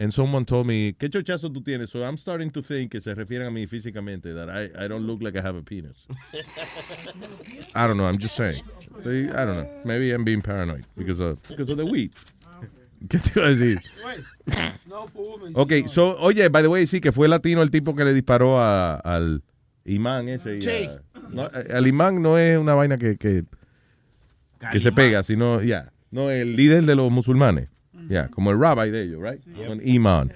And 0.00 0.12
someone 0.12 0.44
told 0.44 0.66
me, 0.66 0.94
¿qué 0.96 1.10
chochazo 1.10 1.50
tú 1.52 1.60
tienes? 1.60 1.90
So 1.90 2.04
I'm 2.04 2.16
starting 2.16 2.52
to 2.52 2.62
think 2.62 2.92
que 2.92 3.00
se 3.00 3.14
refieren 3.14 3.48
a 3.48 3.50
mí 3.50 3.66
físicamente, 3.66 4.32
that 4.32 4.48
I, 4.48 4.84
I 4.84 4.86
don't 4.86 5.08
look 5.08 5.20
like 5.20 5.36
I 5.36 5.40
have 5.40 5.56
a 5.56 5.62
penis. 5.62 6.06
I 7.74 7.86
don't 7.88 7.96
know, 7.96 8.06
I'm 8.06 8.18
just 8.18 8.36
saying. 8.36 8.62
I 9.04 9.44
don't 9.44 9.56
know. 9.56 9.68
Maybe 9.84 10.12
I'm 10.12 10.22
being 10.22 10.40
paranoid 10.40 10.86
because 10.96 11.18
of, 11.18 11.42
because 11.48 11.68
of 11.68 11.78
the 11.78 11.86
weed. 11.86 12.14
¿Qué 13.08 13.18
te 13.18 13.32
iba 13.36 13.46
a 13.46 13.50
decir? 13.50 13.80
No. 14.86 15.06
Ok, 15.54 15.72
so, 15.86 16.16
oye, 16.18 16.48
by 16.48 16.62
the 16.62 16.68
way, 16.68 16.86
sí, 16.86 17.00
que 17.00 17.12
fue 17.12 17.28
latino 17.28 17.62
el 17.62 17.70
tipo 17.70 17.94
que 17.94 18.04
le 18.04 18.14
disparó 18.14 18.60
a- 18.60 18.94
al 18.96 19.42
imán 19.84 20.28
ese. 20.28 20.56
y 20.58 20.62
Sí. 20.62 20.88
a- 20.88 21.00
no, 21.30 21.48
el 21.50 21.86
imán 21.86 22.22
no 22.22 22.38
es 22.38 22.58
una 22.58 22.74
vaina 22.74 22.96
que, 22.96 23.16
que, 23.16 23.44
que 24.72 24.80
se 24.80 24.90
pega, 24.92 25.22
sino, 25.22 25.62
ya, 25.62 25.92
no, 26.10 26.30
el 26.30 26.56
líder 26.56 26.84
de 26.84 26.96
los 26.96 27.10
musulmanes. 27.10 27.68
Ya, 28.08 28.28
como 28.28 28.50
el 28.52 28.58
rabbi 28.58 28.90
de 28.90 29.02
ellos, 29.02 29.20
right? 29.22 29.40
Un 29.68 29.80
imán. 29.86 30.32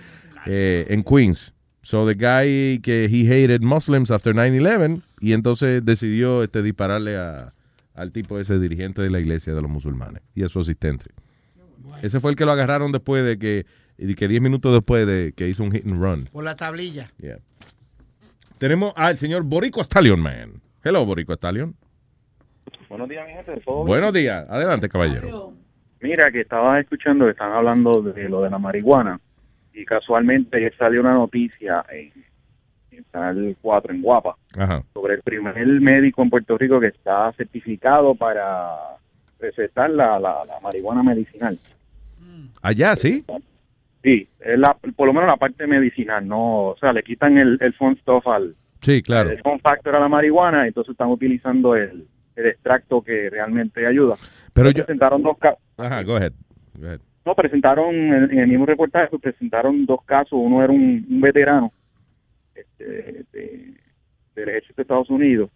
eh, 0.47 0.87
en 0.91 1.03
Queens. 1.05 1.55
So 1.83 2.07
the 2.07 2.15
guy 2.15 2.81
que 2.81 3.05
he 3.07 3.27
hated 3.27 3.63
Muslims 3.63 4.11
after 4.11 4.35
9-11 4.35 5.01
y 5.21 5.33
entonces 5.33 5.85
decidió 5.85 6.43
este, 6.43 6.63
dispararle 6.63 7.17
a, 7.17 7.55
al 7.95 8.13
tipo 8.13 8.39
ese 8.39 8.59
dirigente 8.59 9.01
de 9.03 9.11
la 9.11 9.21
iglesia 9.21 9.55
de 9.55 9.63
los 9.63 9.71
musulmanes 9.71 10.23
y 10.35 10.43
a 10.43 10.49
su 10.49 10.61
asistente. 10.61 11.07
Ese 12.03 12.21
fue 12.21 12.31
el 12.31 12.37
que 12.37 12.45
lo 12.45 12.53
agarraron 12.53 12.93
después 12.93 13.25
de 13.25 13.39
que, 13.39 13.67
y 13.99 14.15
que 14.15 14.29
10 14.29 14.43
minutos 14.43 14.73
después 14.73 15.07
de 15.07 15.33
que 15.37 15.49
hizo 15.49 15.63
un 15.63 15.73
hit 15.73 15.87
and 15.87 16.01
run. 16.01 16.29
Por 16.33 16.45
la 16.45 16.57
tablilla. 16.57 17.09
Yeah. 17.19 17.39
Tenemos 18.59 18.93
al 18.97 19.17
señor 19.19 19.43
Borico 19.43 19.83
Stallion 19.83 20.21
Man. 20.21 20.63
Hello, 20.85 21.05
Borico 21.05 21.35
Stallion. 21.35 21.75
Buenos 22.89 23.09
días, 23.09 23.27
mi 23.27 23.33
gente. 23.33 23.61
¿todo 23.65 23.77
bien? 23.77 23.87
Buenos 23.87 24.13
días. 24.13 24.47
Adelante, 24.49 24.89
caballero. 24.89 25.53
Mira, 26.01 26.31
que 26.31 26.41
estaba 26.41 26.81
escuchando 26.81 27.25
que 27.25 27.31
están 27.31 27.53
hablando 27.53 28.03
de 28.03 28.29
lo 28.29 28.43
de 28.43 28.51
la 28.51 28.59
marihuana 28.59 29.21
y 29.73 29.85
casualmente 29.85 30.57
ayer 30.57 30.75
salió 30.77 31.01
una 31.01 31.15
noticia 31.15 31.85
en, 31.91 32.13
en 32.91 33.05
Canal 33.11 33.57
4 33.61 33.95
en 33.95 34.03
Guapa 34.03 34.37
Ajá. 34.57 34.83
sobre 34.93 35.15
el 35.15 35.23
primer 35.23 35.57
médico 35.81 36.23
en 36.23 36.31
Puerto 36.31 36.59
Rico 36.59 36.81
que 36.81 36.89
está 36.89 37.33
certificado 37.33 38.15
para 38.15 38.97
recetar 39.43 39.91
la, 39.91 40.19
la, 40.19 40.45
la 40.47 40.61
marihuana 40.61 41.03
medicinal. 41.03 41.59
Allá, 42.63 42.97
¿sí? 42.97 43.25
Sí, 44.03 44.29
es 44.41 44.59
la, 44.59 44.75
por 44.97 45.07
lo 45.07 45.13
menos 45.13 45.29
la 45.29 45.37
parte 45.37 45.67
medicinal, 45.67 46.27
no, 46.27 46.69
o 46.71 46.77
sea, 46.79 46.93
le 46.93 47.03
quitan 47.03 47.37
el, 47.39 47.59
el 47.61 47.73
fun 47.75 47.97
stuff 47.99 48.27
al 48.27 48.55
Sí, 48.81 49.01
claro. 49.03 49.31
el 49.31 49.41
fun 49.43 49.61
factor 49.61 49.95
a 49.95 50.01
la 50.01 50.09
marihuana, 50.09 50.67
entonces 50.67 50.93
están 50.93 51.09
utilizando 51.09 51.77
el, 51.77 52.07
el 52.35 52.47
extracto 52.47 53.01
que 53.03 53.31
realmente 53.31 53.87
ayuda. 53.87 54.17
Pero 54.53 54.71
yo... 54.71 54.85
presentaron 54.85 55.23
dos 55.23 55.39
casos. 55.39 55.61
Ajá, 55.77 56.03
go 56.03 56.17
ahead. 56.17 56.33
Go 56.75 56.87
ahead. 56.89 57.01
No, 57.25 57.35
presentaron 57.37 57.95
en, 57.95 58.31
en 58.33 58.39
el 58.41 58.49
mismo 58.49 58.67
reportaje, 58.67 59.07
pues, 59.11 59.23
presentaron 59.23 59.87
dos 59.87 60.03
casos. 60.05 60.33
Uno 60.33 60.65
era 60.65 60.73
un, 60.73 61.07
un 61.09 61.21
veterano 61.21 61.73
este, 62.57 63.25
de- 63.33 63.75
del 64.35 64.49
ejército 64.49 64.75
de 64.77 64.83
Estados 64.83 65.11
Unidos. 65.11 65.49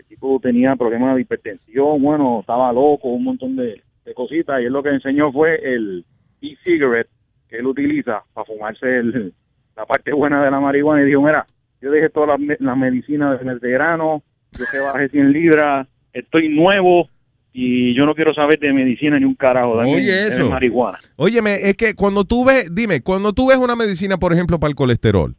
El 0.00 0.06
tipo 0.06 0.40
tenía 0.42 0.74
problemas 0.76 1.14
de 1.14 1.20
hipertensión, 1.20 2.00
bueno, 2.02 2.40
estaba 2.40 2.72
loco, 2.72 3.08
un 3.08 3.24
montón 3.24 3.54
de, 3.56 3.82
de 4.06 4.14
cositas. 4.14 4.60
Y 4.60 4.64
él 4.64 4.72
lo 4.72 4.82
que 4.82 4.88
enseñó 4.88 5.30
fue 5.30 5.56
el 5.62 6.06
e-cigarette 6.40 7.08
que 7.48 7.58
él 7.58 7.66
utiliza 7.66 8.22
para 8.32 8.46
fumarse 8.46 8.86
el- 8.98 9.34
la 9.76 9.84
parte 9.84 10.12
buena 10.12 10.42
de 10.42 10.50
la 10.50 10.58
marihuana. 10.58 11.02
Y 11.02 11.06
dijo, 11.06 11.20
mira, 11.22 11.46
yo 11.82 11.90
dejé 11.90 12.08
todas 12.08 12.30
las 12.30 12.40
me- 12.40 12.56
las 12.60 12.76
medicinas 12.78 13.38
del 13.38 13.54
veterano, 13.54 14.22
yo 14.58 14.64
que 14.72 14.78
bajé 14.78 15.08
100 15.10 15.32
libras, 15.32 15.86
estoy 16.14 16.48
nuevo 16.48 17.08
y 17.52 17.94
yo 17.94 18.06
no 18.06 18.14
quiero 18.14 18.32
saber 18.32 18.58
de 18.58 18.72
medicina 18.72 19.18
ni 19.18 19.24
un 19.26 19.34
carajo. 19.34 19.76
Dame, 19.76 19.94
Oye, 19.96 20.24
eso. 20.28 20.48
marihuana. 20.48 20.98
Óyeme, 21.16 21.56
es 21.68 21.76
que 21.76 21.94
cuando 21.94 22.24
tú 22.24 22.44
ves, 22.44 22.74
dime, 22.74 23.02
cuando 23.02 23.32
tú 23.34 23.48
ves 23.48 23.58
una 23.58 23.76
medicina, 23.76 24.16
por 24.16 24.32
ejemplo, 24.32 24.58
para 24.58 24.70
el 24.70 24.76
colesterol, 24.76 25.34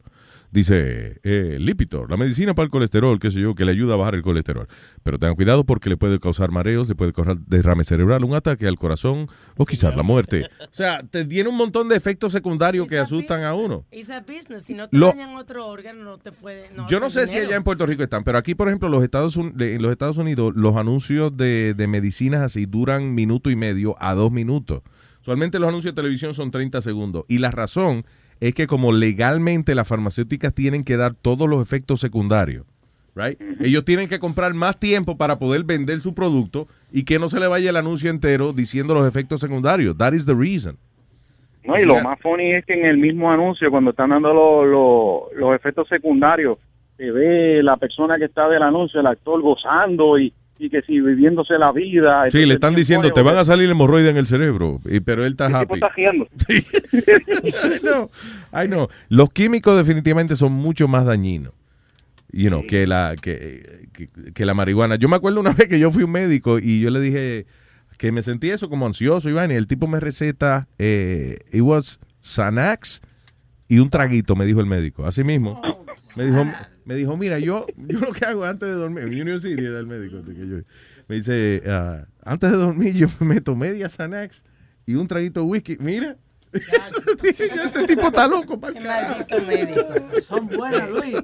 dice 0.52 1.20
eh, 1.24 1.58
Lipitor, 1.60 2.10
la 2.10 2.18
medicina 2.18 2.54
para 2.54 2.66
el 2.66 2.70
colesterol, 2.70 3.20
qué 3.20 3.32
sé 3.32 3.40
yo, 3.42 3.56
que 3.56 3.66
le 3.66 3.72
ayuda 3.72 3.94
a 3.94 3.98
bajar 3.98 4.16
el 4.16 4.22
colesterol. 4.22 4.68
Pero 5.04 5.18
tengan 5.18 5.36
cuidado 5.36 5.64
porque 5.64 5.90
le 5.90 5.98
puede 5.98 6.20
causar 6.20 6.52
mareos, 6.52 6.88
le 6.90 6.96
puede 6.96 7.14
causar 7.14 7.38
derrame 7.40 7.84
cerebral, 7.84 8.24
un 8.24 8.36
ataque 8.36 8.68
al 8.68 8.78
corazón 8.78 9.28
o 9.58 9.66
quizás 9.66 9.96
la 9.96 10.04
muerte. 10.04 10.46
O 10.72 10.74
sea, 10.74 11.04
te 11.04 11.26
tiene 11.26 11.50
un 11.50 11.58
montón 11.58 11.90
de 11.90 11.96
efectos 11.96 12.32
secundarios 12.32 12.88
que 12.88 12.98
asustan 12.98 13.44
a 13.44 13.54
uno. 13.54 13.86
It's 13.92 14.10
a 14.10 14.22
business. 14.22 14.64
Si 14.64 14.74
no 14.74 14.88
te 14.88 14.98
Lo- 14.98 15.08
dañan 15.10 15.36
otro 15.36 15.68
órgano, 15.68 16.04
no 16.04 16.18
te 16.18 16.32
puede. 16.32 16.70
No 16.76 16.88
Yo 16.88 17.00
no 17.00 17.10
sé 17.10 17.28
si 17.28 17.38
allá 17.38 17.56
en 17.56 17.64
Puerto 17.64 17.86
Rico 17.86 18.04
están, 18.04 18.24
pero 18.24 18.38
aquí, 18.38 18.56
por 18.56 18.68
ejemplo, 18.68 18.88
los 18.90 19.04
Estados 19.04 19.36
en 19.38 19.82
los 19.82 19.92
Estados 19.92 20.18
Unidos, 20.18 20.54
los 20.56 20.76
anuncios 20.76 21.36
de, 21.36 21.74
de 21.76 21.88
medicinas 21.88 22.42
así 22.42 22.66
duran 22.66 23.14
minuto 23.14 23.50
y 23.50 23.56
medio 23.56 23.96
a 24.00 24.14
dos 24.14 24.32
minutos. 24.32 24.82
Usualmente 25.22 25.60
los 25.60 25.68
anuncios 25.70 25.94
de 25.94 26.02
televisión 26.02 26.34
son 26.34 26.50
30 26.52 26.82
segundos. 26.82 27.26
Y 27.28 27.38
la 27.40 27.52
razón 27.52 28.06
es 28.42 28.54
que 28.54 28.68
como 28.68 28.92
legalmente 28.92 29.74
las 29.76 29.88
farmacéuticas 29.88 30.54
tienen 30.54 30.84
que 30.84 30.98
dar 30.98 31.14
todos 31.14 31.48
los 31.48 31.62
efectos 31.62 32.02
secundarios, 32.02 32.66
right? 33.16 33.40
Ellos 33.62 33.86
tienen 33.86 34.10
que 34.10 34.20
comprar 34.20 34.54
más 34.54 34.78
tiempo 34.80 35.16
para 35.16 35.40
poder 35.40 35.64
vender 35.64 36.02
su 36.02 36.14
producto 36.14 36.68
y 36.92 37.06
que 37.06 37.20
no 37.20 37.30
se 37.30 37.40
le 37.40 37.48
vaya 37.48 37.70
el 37.70 37.78
anuncio 37.78 38.10
entero 38.10 38.52
diciendo 38.52 38.94
los 38.94 39.08
efectos 39.08 39.40
secundarios. 39.40 39.96
That 39.98 40.12
is 40.14 40.26
the 40.26 40.34
reason. 40.36 40.76
No, 41.64 41.80
y 41.80 41.86
lo 41.86 42.02
más 42.02 42.20
funny 42.20 42.54
es 42.54 42.66
que 42.66 42.74
en 42.74 42.86
el 42.86 42.98
mismo 42.98 43.32
anuncio, 43.32 43.70
cuando 43.70 43.92
están 43.92 44.10
dando 44.10 44.34
lo- 44.34 44.66
lo- 44.66 45.30
los 45.36 45.56
efectos 45.56 45.88
secundarios, 45.88 46.58
se 46.98 47.12
ve 47.12 47.62
la 47.62 47.78
persona 47.78 48.18
que 48.18 48.26
está 48.26 48.50
del 48.50 48.64
anuncio, 48.64 49.00
el 49.00 49.06
actor 49.08 49.40
gozando 49.42 50.18
y, 50.18 50.34
y 50.64 50.70
que 50.70 50.82
si 50.84 51.00
viviéndose 51.02 51.58
la 51.58 51.72
vida. 51.72 52.30
Sí, 52.30 52.46
le 52.46 52.54
están 52.54 52.76
diciendo, 52.76 53.12
te 53.12 53.22
van 53.22 53.38
a 53.38 53.44
salir 53.44 53.70
hemorroides 53.70 54.12
en 54.12 54.18
el 54.18 54.28
cerebro, 54.28 54.80
y, 54.86 55.00
pero 55.00 55.26
él 55.26 55.32
está 55.32 55.48
happy. 55.48 55.74
está 55.74 55.90
riendo. 55.90 56.28
no, 57.84 58.10
ay 58.52 58.68
no. 58.68 58.88
Los 59.10 59.32
químicos 59.32 59.78
definitivamente 59.78 60.36
son 60.36 60.54
mucho 60.54 60.88
más 60.88 61.06
dañinos. 61.06 61.54
You 62.34 62.48
know, 62.48 62.64
que 62.66 62.88
la 62.88 63.16
que, 63.22 63.88
que- 63.92 64.10
que 64.34 64.46
la 64.46 64.54
marihuana. 64.54 64.96
Yo 64.96 65.10
me 65.10 65.16
acuerdo 65.18 65.40
una 65.40 65.52
vez 65.58 65.68
que 65.68 65.80
yo 65.80 65.92
fui 65.92 66.04
un 66.04 66.12
médico 66.12 66.60
y 66.60 66.80
yo 66.80 66.90
le 66.90 67.00
dije 67.02 67.46
que 67.98 68.12
me 68.12 68.22
sentí 68.22 68.50
eso 68.50 68.70
como 68.70 68.86
ansioso, 68.86 69.30
Iván, 69.30 69.52
y 69.52 69.56
el 69.56 69.68
tipo 69.68 69.88
me 69.88 70.00
receta, 70.00 70.68
eh, 70.80 71.38
it 71.52 71.62
was 71.62 72.00
Xanax 72.22 73.02
y 73.68 73.80
un 73.80 73.90
traguito, 73.90 74.36
me 74.36 74.46
dijo 74.46 74.60
el 74.60 74.66
médico. 74.66 75.06
Así 75.06 75.24
mismo. 75.24 75.62
Me 76.16 76.26
dijo, 76.26 76.46
me 76.92 76.98
dijo, 76.98 77.16
mira, 77.16 77.40
yo, 77.40 77.66
yo 77.78 78.00
lo 78.00 78.12
que 78.12 78.26
hago 78.26 78.44
antes 78.44 78.68
de 78.68 78.76
dormir, 78.76 79.06
Union 79.06 79.40
City 79.40 79.64
era 79.66 79.80
el 79.80 79.88
médico. 79.88 80.18
así 80.18 80.34
que 80.36 80.48
yo- 80.48 80.58
me 81.08 81.16
dice, 81.16 81.64
ah, 81.68 82.06
antes 82.24 82.52
de 82.52 82.58
dormir 82.58 82.94
yo 82.94 83.08
me 83.20 83.36
meto 83.36 83.56
media 83.56 83.88
Xanax 83.90 84.44
y 84.86 84.96
un 84.96 85.08
traguito 85.08 85.40
de 85.42 85.46
whisky. 85.46 85.78
Mira. 85.80 86.18
este 87.24 87.88
tipo 87.88 88.08
está 88.08 88.28
loco, 88.28 88.60
pa'l 88.60 88.74
carajo. 88.74 89.24
Son 90.28 90.48
buenas, 90.48 90.90
Luis. 90.90 91.16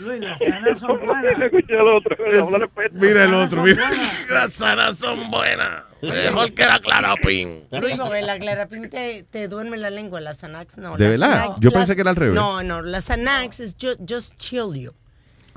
Luis, 0.00 0.20
las 0.20 0.38
sanas 0.38 0.78
son 0.78 1.00
buenas. 1.04 1.40
Escuché 1.40 1.76
al 1.76 1.88
otro, 1.88 2.16
hablar 2.44 2.70
de 2.70 2.90
Mira 2.92 3.24
el 3.24 3.34
otro, 3.34 3.62
mira. 3.64 3.90
Las 4.30 4.54
sanas 4.54 4.96
son 4.96 5.30
buenas. 5.30 5.84
Mejor 6.02 6.52
que 6.54 6.64
la 6.64 6.80
Clarapin. 6.80 7.64
Digo, 7.70 8.10
la 8.24 8.38
Clarapin 8.38 8.88
te, 8.88 9.24
te 9.30 9.48
duerme 9.48 9.76
la 9.76 9.90
lengua, 9.90 10.20
la 10.20 10.34
Xanax 10.34 10.78
no. 10.78 10.96
¿De 10.96 11.08
verdad? 11.08 11.50
Yo 11.60 11.70
pensé 11.72 11.94
que 11.94 12.00
era 12.02 12.10
al 12.10 12.16
revés. 12.16 12.34
No, 12.34 12.62
no, 12.62 12.80
la 12.82 13.00
Xanax 13.00 13.60
es 13.60 13.76
ju- 13.76 13.98
just 14.08 14.36
chill 14.38 14.72
you. 14.74 14.92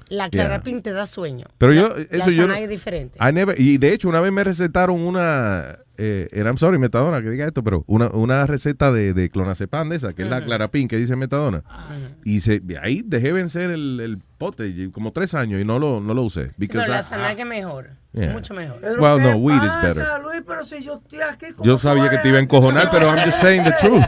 La 0.10 0.28
Yeah. 0.28 0.46
Clarapin 0.46 0.82
te 0.82 0.92
da 0.92 1.06
sueño. 1.06 1.46
Pero 1.58 1.72
La- 1.74 1.82
yo, 1.82 1.96
eso 1.98 2.08
la 2.30 2.32
yo. 2.32 2.48
no- 2.48 2.54
es 2.56 2.70
diferente. 2.70 3.18
I 3.20 3.32
never- 3.34 3.56
y 3.60 3.78
de 3.78 3.94
hecho, 3.94 4.10
una 4.10 4.22
vez 4.22 4.32
me 4.32 4.44
recetaron 4.44 5.00
una. 5.02 5.80
Eh, 5.98 6.28
and 6.34 6.48
I'm 6.48 6.58
sorry, 6.58 6.80
metadona, 6.80 7.22
que 7.22 7.30
diga 7.30 7.46
esto, 7.46 7.64
pero 7.64 7.84
una, 7.86 8.08
una 8.10 8.48
receta 8.48 8.92
de, 8.92 9.14
de 9.14 9.30
clonazepam 9.30 9.90
de 9.90 9.98
esa, 9.98 10.14
que 10.14 10.24
es 10.24 10.30
la 10.30 10.44
clarapin, 10.44 10.88
que 10.88 10.98
dice 10.98 11.16
metadona. 11.16 11.64
Y 12.26 12.40
se, 12.40 12.62
ahí 12.82 13.04
dejé 13.06 13.32
vencer 13.32 13.70
el, 13.70 14.00
el 14.00 14.18
pote, 14.40 14.90
como 14.92 15.12
tres 15.12 15.36
años, 15.36 15.62
y 15.62 15.66
no 15.66 15.78
lo, 15.78 16.00
no 16.02 16.14
lo 16.16 16.24
usé. 16.24 16.52
Pero 16.58 16.80
la 16.88 17.00
es 17.02 17.46
mejor. 17.46 17.92
Yeah. 18.14 18.32
Mucho 18.34 18.54
mejor. 18.54 18.80
Well, 19.00 19.20
no, 19.20 19.38
weed 19.38 19.56
is 19.64 19.82
better. 19.82 20.04
Pasa, 20.04 20.20
Luis, 20.20 20.44
pero 20.46 20.64
si 20.66 20.84
yo 20.84 21.02
estoy 21.04 21.22
aquí, 21.22 21.52
¿cómo 21.52 21.66
Yo 21.66 21.80
sabía 21.80 22.12
que 22.12 22.20
te 22.20 22.30
iba 22.30 22.38
a 22.38 22.42
encojonar, 22.42 22.92
pero 22.92 23.08
I'm 23.08 23.26
just 23.26 23.42
saying 23.42 23.64
the 23.64 23.72
truth. 23.82 24.06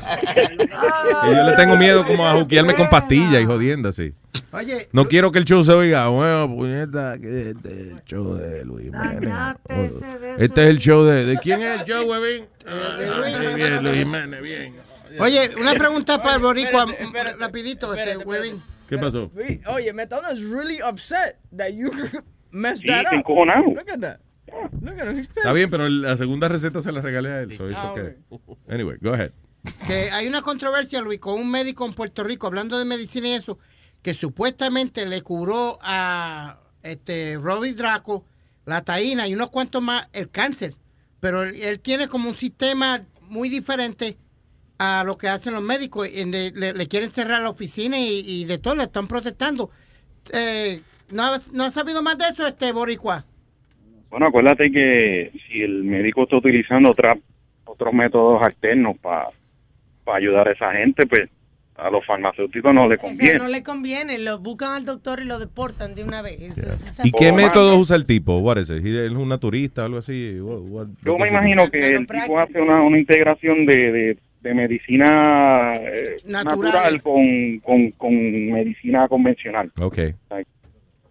Y 1.23 1.36
yo 1.36 1.44
le 1.44 1.56
tengo 1.56 1.76
miedo 1.76 2.06
como 2.06 2.27
a 2.27 2.34
juquearme 2.36 2.76
con 2.76 2.88
pastillas 2.88 3.41
y 3.41 3.45
jodiendo 3.45 3.90
así. 3.90 4.14
Oye, 4.52 4.90
No 4.91 5.06
quiero 5.06 5.32
que 5.32 5.40
el 5.40 5.45
show 5.45 5.64
se 5.64 5.72
oiga, 5.72 6.07
bueno, 6.10 6.48
puñeta, 6.56 7.18
que 7.18 7.49
este 7.49 7.69
es 7.69 7.88
el 7.94 8.03
show 8.06 8.36
de 8.36 8.64
Luis 8.64 8.86
Jiménez. 8.86 9.34
Este 10.38 10.64
es 10.64 10.69
el 10.69 10.77
show 10.77 11.03
de... 11.03 11.26
¿De 11.26 11.38
quién 11.40 11.64
es 11.64 11.80
el 11.80 11.86
show, 11.86 12.03
huevín? 12.07 12.45
Sí, 12.64 13.53
bien, 13.56 13.84
Luis 13.84 13.95
Jiménez, 13.98 14.41
bien. 14.41 14.76
Oye, 15.19 15.49
una 15.60 15.73
pregunta 15.73 16.22
para 16.22 16.36
el 16.36 16.41
boricua, 16.41 16.86
rapidito, 17.40 17.94
este, 17.95 18.18
huevín. 18.18 18.61
¿Qué 18.88 18.99
pasó? 18.99 19.32
Luis, 19.34 19.60
Oye, 19.65 19.91
Metadona 19.94 20.32
is 20.32 20.44
really 20.44 20.80
upset 20.80 21.40
that 21.57 21.73
you 21.73 21.90
messed 22.56 22.82
Sí, 22.82 22.88
that 22.88 23.03
está 23.03 23.10
up. 23.11 23.19
encojonado. 23.19 23.65
Look 23.73 23.90
at 23.90 23.99
that. 23.99 24.19
Look 24.82 24.99
at 24.99 25.07
him. 25.07 25.18
He's 25.18 25.27
pissed. 25.27 25.38
Está 25.38 25.53
bien, 25.53 25.69
pero 25.69 25.88
la 25.90 26.18
segunda 26.18 26.48
receta 26.48 26.82
se 26.82 26.91
la 26.91 27.02
regalé 27.02 27.30
a 27.30 27.41
él. 27.41 27.57
So 27.57 27.68
Ah, 27.76 27.91
okay. 27.91 28.15
Anyway, 28.69 28.98
go 29.02 29.14
ahead. 29.14 29.32
Que 29.88 30.11
hay 30.11 30.27
una 30.27 30.41
controversia, 30.41 31.02
Luis, 31.02 31.19
con 31.19 31.36
un 31.41 31.49
médico 31.49 31.86
en 31.86 31.94
Puerto 31.94 32.23
Rico, 32.23 32.45
hablando 32.48 32.77
de 32.77 32.86
medicina 32.86 33.27
y 33.30 33.32
eso, 33.34 33.57
que 34.03 34.14
supuestamente 34.14 35.06
le 35.07 35.22
curó 35.23 35.80
a 35.82 36.60
este 36.84 37.38
Robbie 37.41 37.73
Draco, 37.73 38.26
la 38.65 38.84
taína 38.84 39.27
y 39.27 39.34
unos 39.34 39.49
cuantos 39.49 39.82
más 39.82 40.07
el 40.14 40.30
cáncer. 40.30 40.76
Pero 41.19 41.41
él, 41.44 41.56
él 41.56 41.80
tiene 41.80 42.07
como 42.07 42.30
un 42.30 42.38
sistema 42.38 43.03
muy 43.22 43.49
diferente 43.49 44.18
a 44.77 45.03
lo 45.03 45.18
que 45.18 45.30
hacen 45.30 45.53
los 45.53 45.64
médicos. 45.64 46.07
en 46.14 46.30
de- 46.30 46.52
le, 46.56 46.73
le 46.73 46.88
quieren 46.88 47.11
cerrar 47.11 47.41
la 47.41 47.49
oficina 47.49 47.98
y, 47.99 48.19
y 48.19 48.45
de 48.45 48.60
todo, 48.60 48.76
le 48.76 48.84
están 48.84 49.07
protestando. 49.07 49.72
Eh, 50.32 50.80
¿no, 51.11 51.23
ha- 51.23 51.41
¿No 51.53 51.64
has 51.64 51.73
sabido 51.73 52.02
más 52.02 52.18
de 52.18 52.26
eso, 52.32 52.48
este 52.48 52.72
Boricua? 52.72 53.26
Bueno, 54.10 54.27
acuérdate 54.27 54.72
que 54.72 55.32
si 55.48 55.61
el 55.61 55.84
médico 55.84 56.23
está 56.23 56.38
utilizando 56.38 56.91
otra, 56.91 57.18
otros 57.65 57.94
métodos 57.94 58.41
alternos 58.44 58.98
para 58.99 59.27
ayudar 60.06 60.48
a 60.48 60.52
esa 60.53 60.72
gente, 60.72 61.06
pues 61.06 61.30
a 61.77 61.90
los 61.90 62.06
farmacéuticos 62.06 62.73
no 62.73 62.88
le 62.88 62.95
O 62.95 62.99
sea, 62.99 63.10
conviene. 63.10 63.38
no 63.38 63.48
le 63.49 63.61
conviene. 63.64 64.18
Lo 64.19 64.40
buscan 64.40 64.72
al 64.77 64.86
doctor 64.86 65.19
y 65.19 65.26
lo 65.26 65.40
deportan 65.40 65.94
de 65.95 66.06
una 66.06 66.22
vez. 66.22 66.40
Eso- 66.40 67.02
¿Y 67.03 67.11
qué 67.11 67.32
Oh, 67.32 67.36
métodos 67.36 67.73
man. 67.73 67.82
usa 67.82 67.95
el 67.98 68.06
tipo? 68.06 68.38
What 68.38 68.57
is 68.60 68.69
it? 68.69 68.77
¿Él 68.86 68.98
es 69.07 69.11
un 69.11 69.27
naturista 69.27 69.82
o 69.82 69.86
algo 69.86 69.98
así? 69.98 70.40
What- 70.40 70.61
what- 70.69 70.88
Yo 71.03 71.14
what 71.15 71.22
me 71.23 71.27
imagino 71.30 71.69
que 71.69 71.95
el 71.95 72.07
tipo 72.07 72.40
hace 72.40 72.61
una, 72.61 72.80
una 72.82 72.98
integración 72.98 73.65
de, 73.65 73.91
de, 73.91 74.18
de 74.40 74.53
medicina 74.53 75.73
eh, 75.76 76.15
Natural. 76.26 76.72
natural, 76.72 77.02
con, 77.02 77.60
con, 77.60 77.91
con 77.91 78.14
medicina 78.52 79.10
convencional. 79.10 79.69
Ok. 79.82 79.99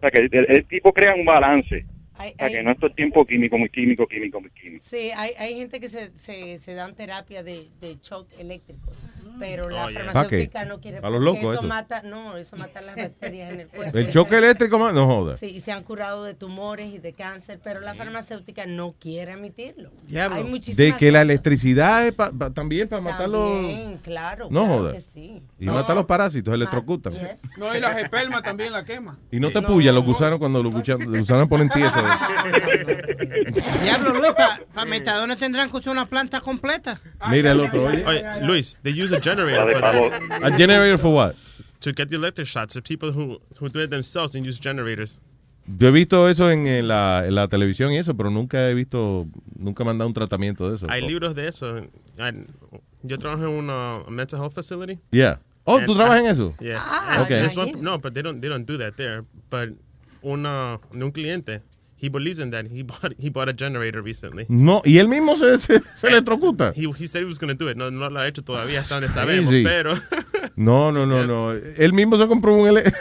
Sea, 0.09 0.11
que 0.11 0.19
el, 0.37 0.45
el 0.49 0.65
tipo 0.65 0.91
crea 0.93 1.13
un 1.15 1.25
balance. 1.25 1.85
Hay- 2.17 2.31
O 2.31 2.35
sea, 2.37 2.47
hay- 2.47 2.53
que 2.53 2.63
no 2.63 2.71
es 2.71 2.77
todo 2.77 2.87
el 2.87 2.95
tiempo 2.95 3.25
químico, 3.25 3.57
muy 3.57 3.69
químico, 3.69 4.07
químico, 4.07 4.39
muy 4.39 4.49
químico. 4.51 4.83
Sí, 4.85 5.11
hay, 5.15 5.31
hay 5.37 5.55
gente 5.55 5.79
que 5.79 5.89
se, 5.89 6.17
se, 6.17 6.57
se 6.57 6.73
dan 6.73 6.95
terapia 6.95 7.43
de, 7.43 7.67
de 7.81 7.97
shock 8.01 8.27
eléctrico, 8.39 8.91
pero 9.39 9.69
la 9.69 9.85
Oh, 9.85 9.89
yeah. 9.89 10.03
farmacéutica 10.05 10.59
¿Pa' 10.59 10.65
no 10.65 10.79
quiere 10.79 11.01
¿Pa' 11.01 11.09
los 11.09 11.21
locos 11.21 11.41
eso 11.43 11.53
eso? 11.53 11.63
mata, 11.63 12.01
no, 12.03 12.37
eso 12.37 12.55
mata 12.57 12.81
las 12.81 12.95
bacterias 12.95 13.53
en 13.53 13.59
el 13.61 13.67
cuerpo. 13.69 13.97
¿El 13.97 14.09
choque 14.09 14.37
eléctrico? 14.37 14.79
más? 14.79 14.93
No 14.93 15.05
joda. 15.05 15.35
Sí, 15.35 15.47
y 15.47 15.59
se 15.59 15.71
han 15.71 15.83
curado 15.83 16.23
de 16.23 16.33
tumores 16.33 16.93
y 16.93 16.99
de 16.99 17.13
cáncer, 17.13 17.59
pero 17.63 17.79
la 17.81 17.93
farmacéutica 17.95 18.65
no 18.65 18.93
quiere 18.99 19.31
admitirlo. 19.33 19.91
Diablo. 20.07 20.37
Hay 20.37 20.43
muchísimas 20.43 20.77
De 20.77 20.97
que 20.97 21.11
la 21.11 21.21
electricidad 21.21 22.05
es 22.07 22.13
pa- 22.13 22.31
pa- 22.31 22.51
también 22.51 22.87
para 22.87 23.01
matar 23.01 23.29
los... 23.29 23.99
Claro, 24.03 24.47
No 24.49 24.61
claro 24.63 24.77
joda. 24.79 24.91
que 24.93 25.01
sí. 25.01 25.41
Y 25.59 25.65
No. 25.65 25.73
mata 25.73 25.93
los 25.93 26.05
parásitos, 26.05 26.53
electrocutan. 26.53 27.13
No, 27.57 27.75
y 27.75 27.79
las 27.79 27.97
espermas 27.97 28.43
también 28.43 28.71
la 28.73 28.83
quema. 28.85 29.17
Y 29.31 29.39
no 29.39 29.51
te 29.51 29.61
puya 29.61 29.91
los 29.91 30.03
gusanos 30.03 30.39
cuando 30.39 30.61
los 30.63 30.73
gusanos 30.73 31.47
ponen 31.47 31.69
tieso. 31.69 31.95
Diablo, 33.83 34.13
Luis, 34.13 34.33
para 34.73 34.85
metadona 34.85 35.35
tendrán 35.35 35.69
que 35.69 35.77
usar 35.77 35.91
una 35.93 36.05
planta 36.05 36.39
completa. 36.41 36.99
Mira 37.29 37.51
el 37.51 37.59
otro, 37.59 37.85
oye. 37.85 38.05
Oye, 38.05 38.23
Luis, 38.41 38.79
they 38.83 39.01
use 39.01 39.15
a 39.15 39.19
generator 39.25 39.73
for 39.73 39.81
that. 39.81 40.43
A 40.43 40.57
generator 40.57 40.97
for 40.97 41.11
what? 41.13 41.35
To 41.81 41.91
get 41.91 42.09
the 42.09 42.15
electric 42.15 42.47
shots. 42.47 42.73
The 42.73 42.81
people 42.81 43.11
who, 43.11 43.39
who 43.59 43.69
do 43.69 43.79
it 43.81 43.89
themselves 43.89 44.35
and 44.35 44.45
use 44.45 44.59
generators. 44.59 45.19
Yo 45.67 45.87
he 45.87 45.91
visto 45.91 46.27
eso 46.29 46.49
en, 46.51 46.67
en 46.67 46.87
la, 46.87 47.23
en 47.25 47.33
la 47.33 47.47
televisión 47.47 47.91
y 47.91 47.97
eso, 47.97 48.13
pero 48.15 48.29
nunca 48.29 48.69
he 48.69 48.73
visto, 48.75 49.25
nunca 49.57 49.83
me 49.83 49.89
han 49.91 49.97
dado 49.97 50.07
un 50.09 50.13
tratamiento 50.13 50.69
de 50.69 50.75
eso. 50.75 50.85
Hay 50.89 51.01
libros 51.01 51.33
de 51.33 51.47
eso. 51.47 51.79
I- 52.19 52.45
yo 53.01 53.17
trabajo 53.17 53.43
en 53.43 53.49
una 53.49 54.03
mental 54.07 54.39
health 54.41 54.53
facility. 54.53 54.99
Yeah. 55.11 55.39
Oh, 55.63 55.77
And 55.77 55.87
¿tú 55.87 55.95
trabajas 55.95 56.21
I- 56.21 56.25
en 56.25 56.31
eso? 56.31 56.53
Yeah. 56.59 56.79
Ah, 56.79 57.21
Okay. 57.23 57.47
one- 57.57 57.81
no, 57.81 57.97
but 57.97 58.13
they 58.13 58.21
don't 58.21 58.39
they 58.41 58.49
don't 58.49 58.65
do 58.67 58.77
that 58.77 58.93
there. 58.95 59.23
But 59.49 59.69
una 60.23 60.79
un 60.93 61.11
cliente, 61.11 61.61
he 61.97 62.09
believes 62.09 62.39
in 62.39 62.51
that. 62.51 62.65
He 62.67 62.83
bought 62.83 63.13
he 63.17 63.29
bought 63.29 63.49
a 63.49 63.53
generator 63.53 64.01
recently. 64.01 64.45
No, 64.49 64.81
y 64.85 64.97
él 64.97 65.07
mismo 65.07 65.35
se, 65.35 65.57
se, 65.59 65.81
se 65.95 66.07
electrocuta. 66.07 66.73
He, 66.75 66.87
he 66.97 67.07
said 67.07 67.21
he 67.21 67.25
was 67.25 67.39
going 67.39 67.55
to 67.55 67.63
do 67.63 67.69
it. 67.69 67.77
No, 67.77 67.89
no 67.91 68.09
lo 68.09 68.19
ha 68.19 68.27
hecho 68.27 68.43
todavía, 68.43 68.81
hasta 68.81 68.95
donde 68.95 69.09
sabemos, 69.09 69.53
pero 69.63 69.95
No, 70.55 70.91
no, 70.91 71.05
no, 71.05 71.25
no. 71.25 71.51
Él 71.51 71.93
mismo 71.93 72.17
se 72.17 72.27
compró 72.27 72.53
un... 72.55 72.67
L 72.69 72.83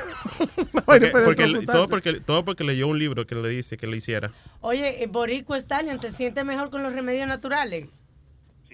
porque, 0.84 1.08
porque- 1.08 1.66
todo 1.66 1.88
porque 1.88 2.12
todo 2.20 2.44
porque 2.44 2.64
leyó 2.64 2.88
un 2.88 2.98
libro 2.98 3.26
que 3.26 3.34
le 3.34 3.48
dice 3.48 3.76
que 3.76 3.86
lo 3.86 3.94
hiciera. 3.94 4.32
Oye, 4.60 5.02
eh, 5.02 5.06
Boricua 5.06 5.58
Stallion, 5.58 6.00
¿te 6.00 6.10
sientes 6.10 6.44
mejor 6.44 6.70
con 6.70 6.82
los 6.82 6.92
remedios 6.92 7.28
naturales? 7.28 7.88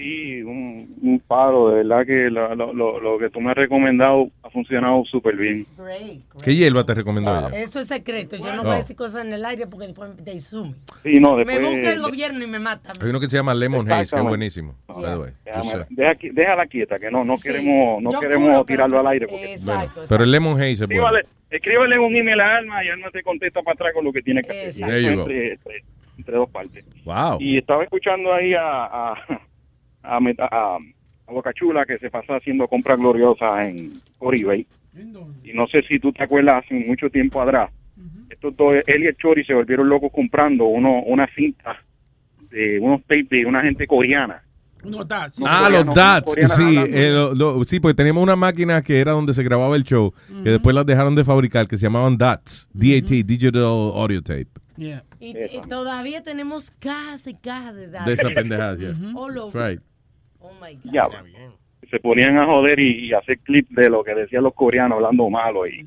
Sí, 0.01 0.41
un, 0.43 0.95
un 1.03 1.21
paro, 1.27 1.69
de 1.69 1.83
verdad 1.85 2.07
que 2.07 2.31
lo, 2.31 2.55
lo, 2.55 2.73
lo, 2.73 3.01
lo 3.01 3.19
que 3.19 3.29
tú 3.29 3.39
me 3.39 3.51
has 3.51 3.57
recomendado 3.59 4.31
ha 4.43 4.49
funcionado 4.49 5.05
súper 5.05 5.37
bien. 5.37 5.67
Great. 5.77 6.21
¿Qué 6.43 6.57
hierba 6.57 6.87
te 6.87 6.95
recomendó 6.95 7.31
ella? 7.39 7.49
Eso 7.61 7.81
es 7.81 7.87
secreto. 7.89 8.37
Yo 8.37 8.45
no 8.47 8.57
No. 8.57 8.63
voy 8.63 8.73
a 8.73 8.77
decir 8.77 8.97
cosas 8.97 9.27
en 9.27 9.35
el 9.35 9.45
aire 9.45 9.67
porque 9.67 9.89
después 9.89 10.11
te 10.25 10.31
asume. 10.39 10.75
Sí, 11.03 11.15
no, 11.21 11.37
Me 11.37 11.45
después... 11.45 11.61
busca 11.77 11.93
el 11.93 12.01
gobierno 12.01 12.43
y 12.43 12.47
me 12.47 12.59
mata. 12.59 12.95
Hay 12.99 13.11
uno 13.11 13.21
que 13.21 13.27
se 13.27 13.37
llama 13.37 13.53
Lemon 13.55 13.93
Haze, 13.93 14.17
que 14.17 14.23
es 14.23 14.27
buenísimo. 14.27 14.75
The 14.87 15.17
way. 15.19 15.31
Déjame- 15.45 15.87
deja 15.91 16.15
déjala 16.33 16.67
quieta, 16.67 16.99
que 16.99 17.11
no, 17.11 17.23
no 17.23 17.37
Sí, 17.37 17.49
queremos, 17.51 18.03
no 18.03 18.11
queremos 18.19 18.49
juro, 18.49 18.65
tirarlo 18.65 19.01
al 19.01 19.07
aire. 19.09 19.27
Porque, 19.27 19.53
Exacto. 19.53 20.05
Pero 20.09 20.25
el 20.25 20.31
Lemon 20.31 20.55
Haze 20.55 20.71
es 20.73 20.79
bueno. 20.87 20.95
Escríbale, 20.95 21.27
escríbele 21.51 21.99
un 21.99 22.17
email 22.17 22.41
a 22.41 22.57
Alma 22.57 22.83
y 22.83 22.89
Alma 22.89 23.11
te 23.11 23.23
contesta 23.23 23.61
para 23.61 23.75
atrás 23.75 23.93
con 23.93 24.05
lo 24.07 24.13
que 24.15 24.23
tiene 24.23 24.41
que 24.41 24.49
hacer. 24.69 25.05
Entre, 25.05 25.53
entre, 25.53 25.85
entre 26.17 26.37
dos 26.37 26.49
partes. 26.49 26.87
Wow. 27.05 27.37
Y 27.39 27.59
estaba 27.59 27.85
escuchando 27.85 28.33
ahí 28.33 28.55
a, 28.55 28.85
a, 28.87 29.15
a, 30.03 30.17
a, 30.19 30.77
a 30.77 31.33
Boca 31.33 31.53
Chula 31.53 31.85
que 31.87 31.99
se 31.99 32.11
pasa 32.11 32.37
haciendo 32.37 32.67
compras 32.69 32.99
gloriosas 32.99 33.67
en 33.69 34.01
por 34.19 34.35
eBay. 34.35 34.67
Y 35.45 35.53
no 35.53 35.67
sé 35.69 35.83
si 35.83 35.99
tú 35.99 36.13
te 36.13 36.25
acuerdas 36.25 36.65
hace 36.65 36.75
mucho 36.75 37.09
tiempo 37.11 37.41
atrás. 37.41 37.71
Estos 38.29 38.57
dos, 38.57 38.75
él 38.87 39.03
y 39.03 39.07
el 39.07 39.17
Chori 39.17 39.45
se 39.45 39.55
volvieron 39.55 39.89
locos 39.89 40.11
comprando 40.13 40.65
uno, 40.65 41.03
una 41.03 41.29
cinta 41.35 41.77
de 42.51 42.79
unos 42.81 43.01
tapes 43.03 43.29
de 43.31 43.47
una 43.47 43.63
gente 43.63 43.87
coreana. 43.87 44.43
Unos 44.83 45.07
tats. 45.07 45.39
Ah, 45.45 45.69
los 45.71 45.95
DATs, 45.95 46.33
sí, 46.57 46.77
eh, 46.89 47.11
lo- 47.11 47.35
lo- 47.35 47.65
sí, 47.65 47.81
porque 47.81 47.95
teníamos 47.95 48.23
una 48.23 48.35
máquina 48.37 48.81
que 48.83 48.99
era 48.99 49.13
donde 49.13 49.35
se 49.35 49.43
grababa 49.43 49.77
el 49.77 49.85
show, 49.85 50.15
que 50.43 50.51
después 50.51 50.75
las 50.75 50.87
dejaron 50.87 51.15
de 51.15 51.23
fabricar, 51.23 51.69
que 51.69 51.77
se 51.77 51.83
llamaban 51.83 52.17
DATs, 52.17 52.67
DAT, 52.73 53.11
Digital 53.27 53.63
Audio 53.63 54.23
Tape. 54.23 54.47
Yeah. 54.79 55.05
Y, 55.21 55.37
y 55.37 55.61
todavía 55.69 56.23
tenemos 56.25 56.71
cajas 56.79 57.27
y 57.27 57.35
cajas 57.35 57.75
de 57.77 57.89
datos. 57.89 58.07
De 58.07 58.13
esa 58.15 58.31
pendejada, 58.31 58.77
yeah. 58.79 58.95
All 59.15 59.35
That's 59.35 59.45
over. 59.45 59.71
right. 59.73 59.83
Oh 60.41 60.53
my 60.61 60.75
God. 60.75 60.93
Ya, 60.93 61.09
se 61.91 61.99
ponían 61.99 62.39
a 62.39 62.47
joder 62.47 62.79
y, 62.79 63.09
y 63.09 63.13
hacer 63.13 63.39
clips 63.41 63.75
de 63.75 63.91
lo 63.91 64.05
que 64.05 64.15
decían 64.15 64.45
los 64.45 64.55
coreanos 64.55 64.97
hablando 64.97 65.29
malo 65.29 65.67
y 65.67 65.87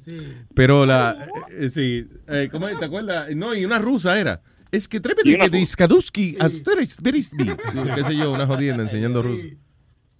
Pero 0.53 0.85
la, 0.85 1.27
eh, 1.49 1.69
sí, 1.69 2.07
eh, 2.27 2.49
¿cómo 2.51 2.67
es? 2.67 2.77
¿Te 2.77 2.85
acuerdas? 2.85 3.33
No, 3.35 3.55
y 3.55 3.63
una 3.63 3.79
rusa 3.79 4.19
era. 4.19 4.41
Es 4.71 4.87
que 4.87 4.99
trépete 4.99 5.37
que 5.37 5.49
diskaduski 5.49 6.35
asteris. 6.39 6.97
Qué 6.97 8.03
sé 8.03 8.15
yo, 8.15 8.31
una 8.31 8.47
jodienda 8.47 8.83
enseñando 8.83 9.21
ruso. 9.21 9.43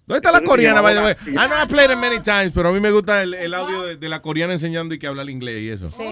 ¿Dónde 0.06 0.18
está 0.18 0.30
la 0.32 0.42
coreana, 0.42 0.80
by 0.82 0.94
the 0.94 1.00
way? 1.00 1.14
I 1.28 1.46
know 1.48 1.62
I 1.62 1.66
played 1.66 1.90
it 1.90 1.98
many 1.98 2.20
times, 2.20 2.52
pero 2.54 2.68
a 2.68 2.72
mí 2.72 2.78
me 2.78 2.90
gusta 2.90 3.22
el, 3.22 3.32
el 3.34 3.54
audio 3.54 3.82
de, 3.82 3.96
de 3.96 4.08
la 4.08 4.20
coreana 4.20 4.52
enseñando 4.52 4.94
y 4.94 4.98
que 4.98 5.06
habla 5.06 5.22
el 5.22 5.30
inglés 5.30 5.62
y 5.62 5.70
eso. 5.70 5.88
Sí, 5.88 6.04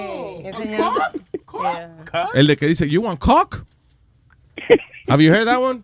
enseñando. 0.45 0.99
Yeah. 1.53 2.29
El 2.35 2.47
de 2.47 2.57
que 2.57 2.67
dice, 2.67 2.89
you 2.89 3.03
want 3.03 3.21
cock? 3.21 3.65
Have 5.09 5.23
you 5.23 5.31
heard 5.31 5.47
that 5.47 5.61
one? 5.61 5.83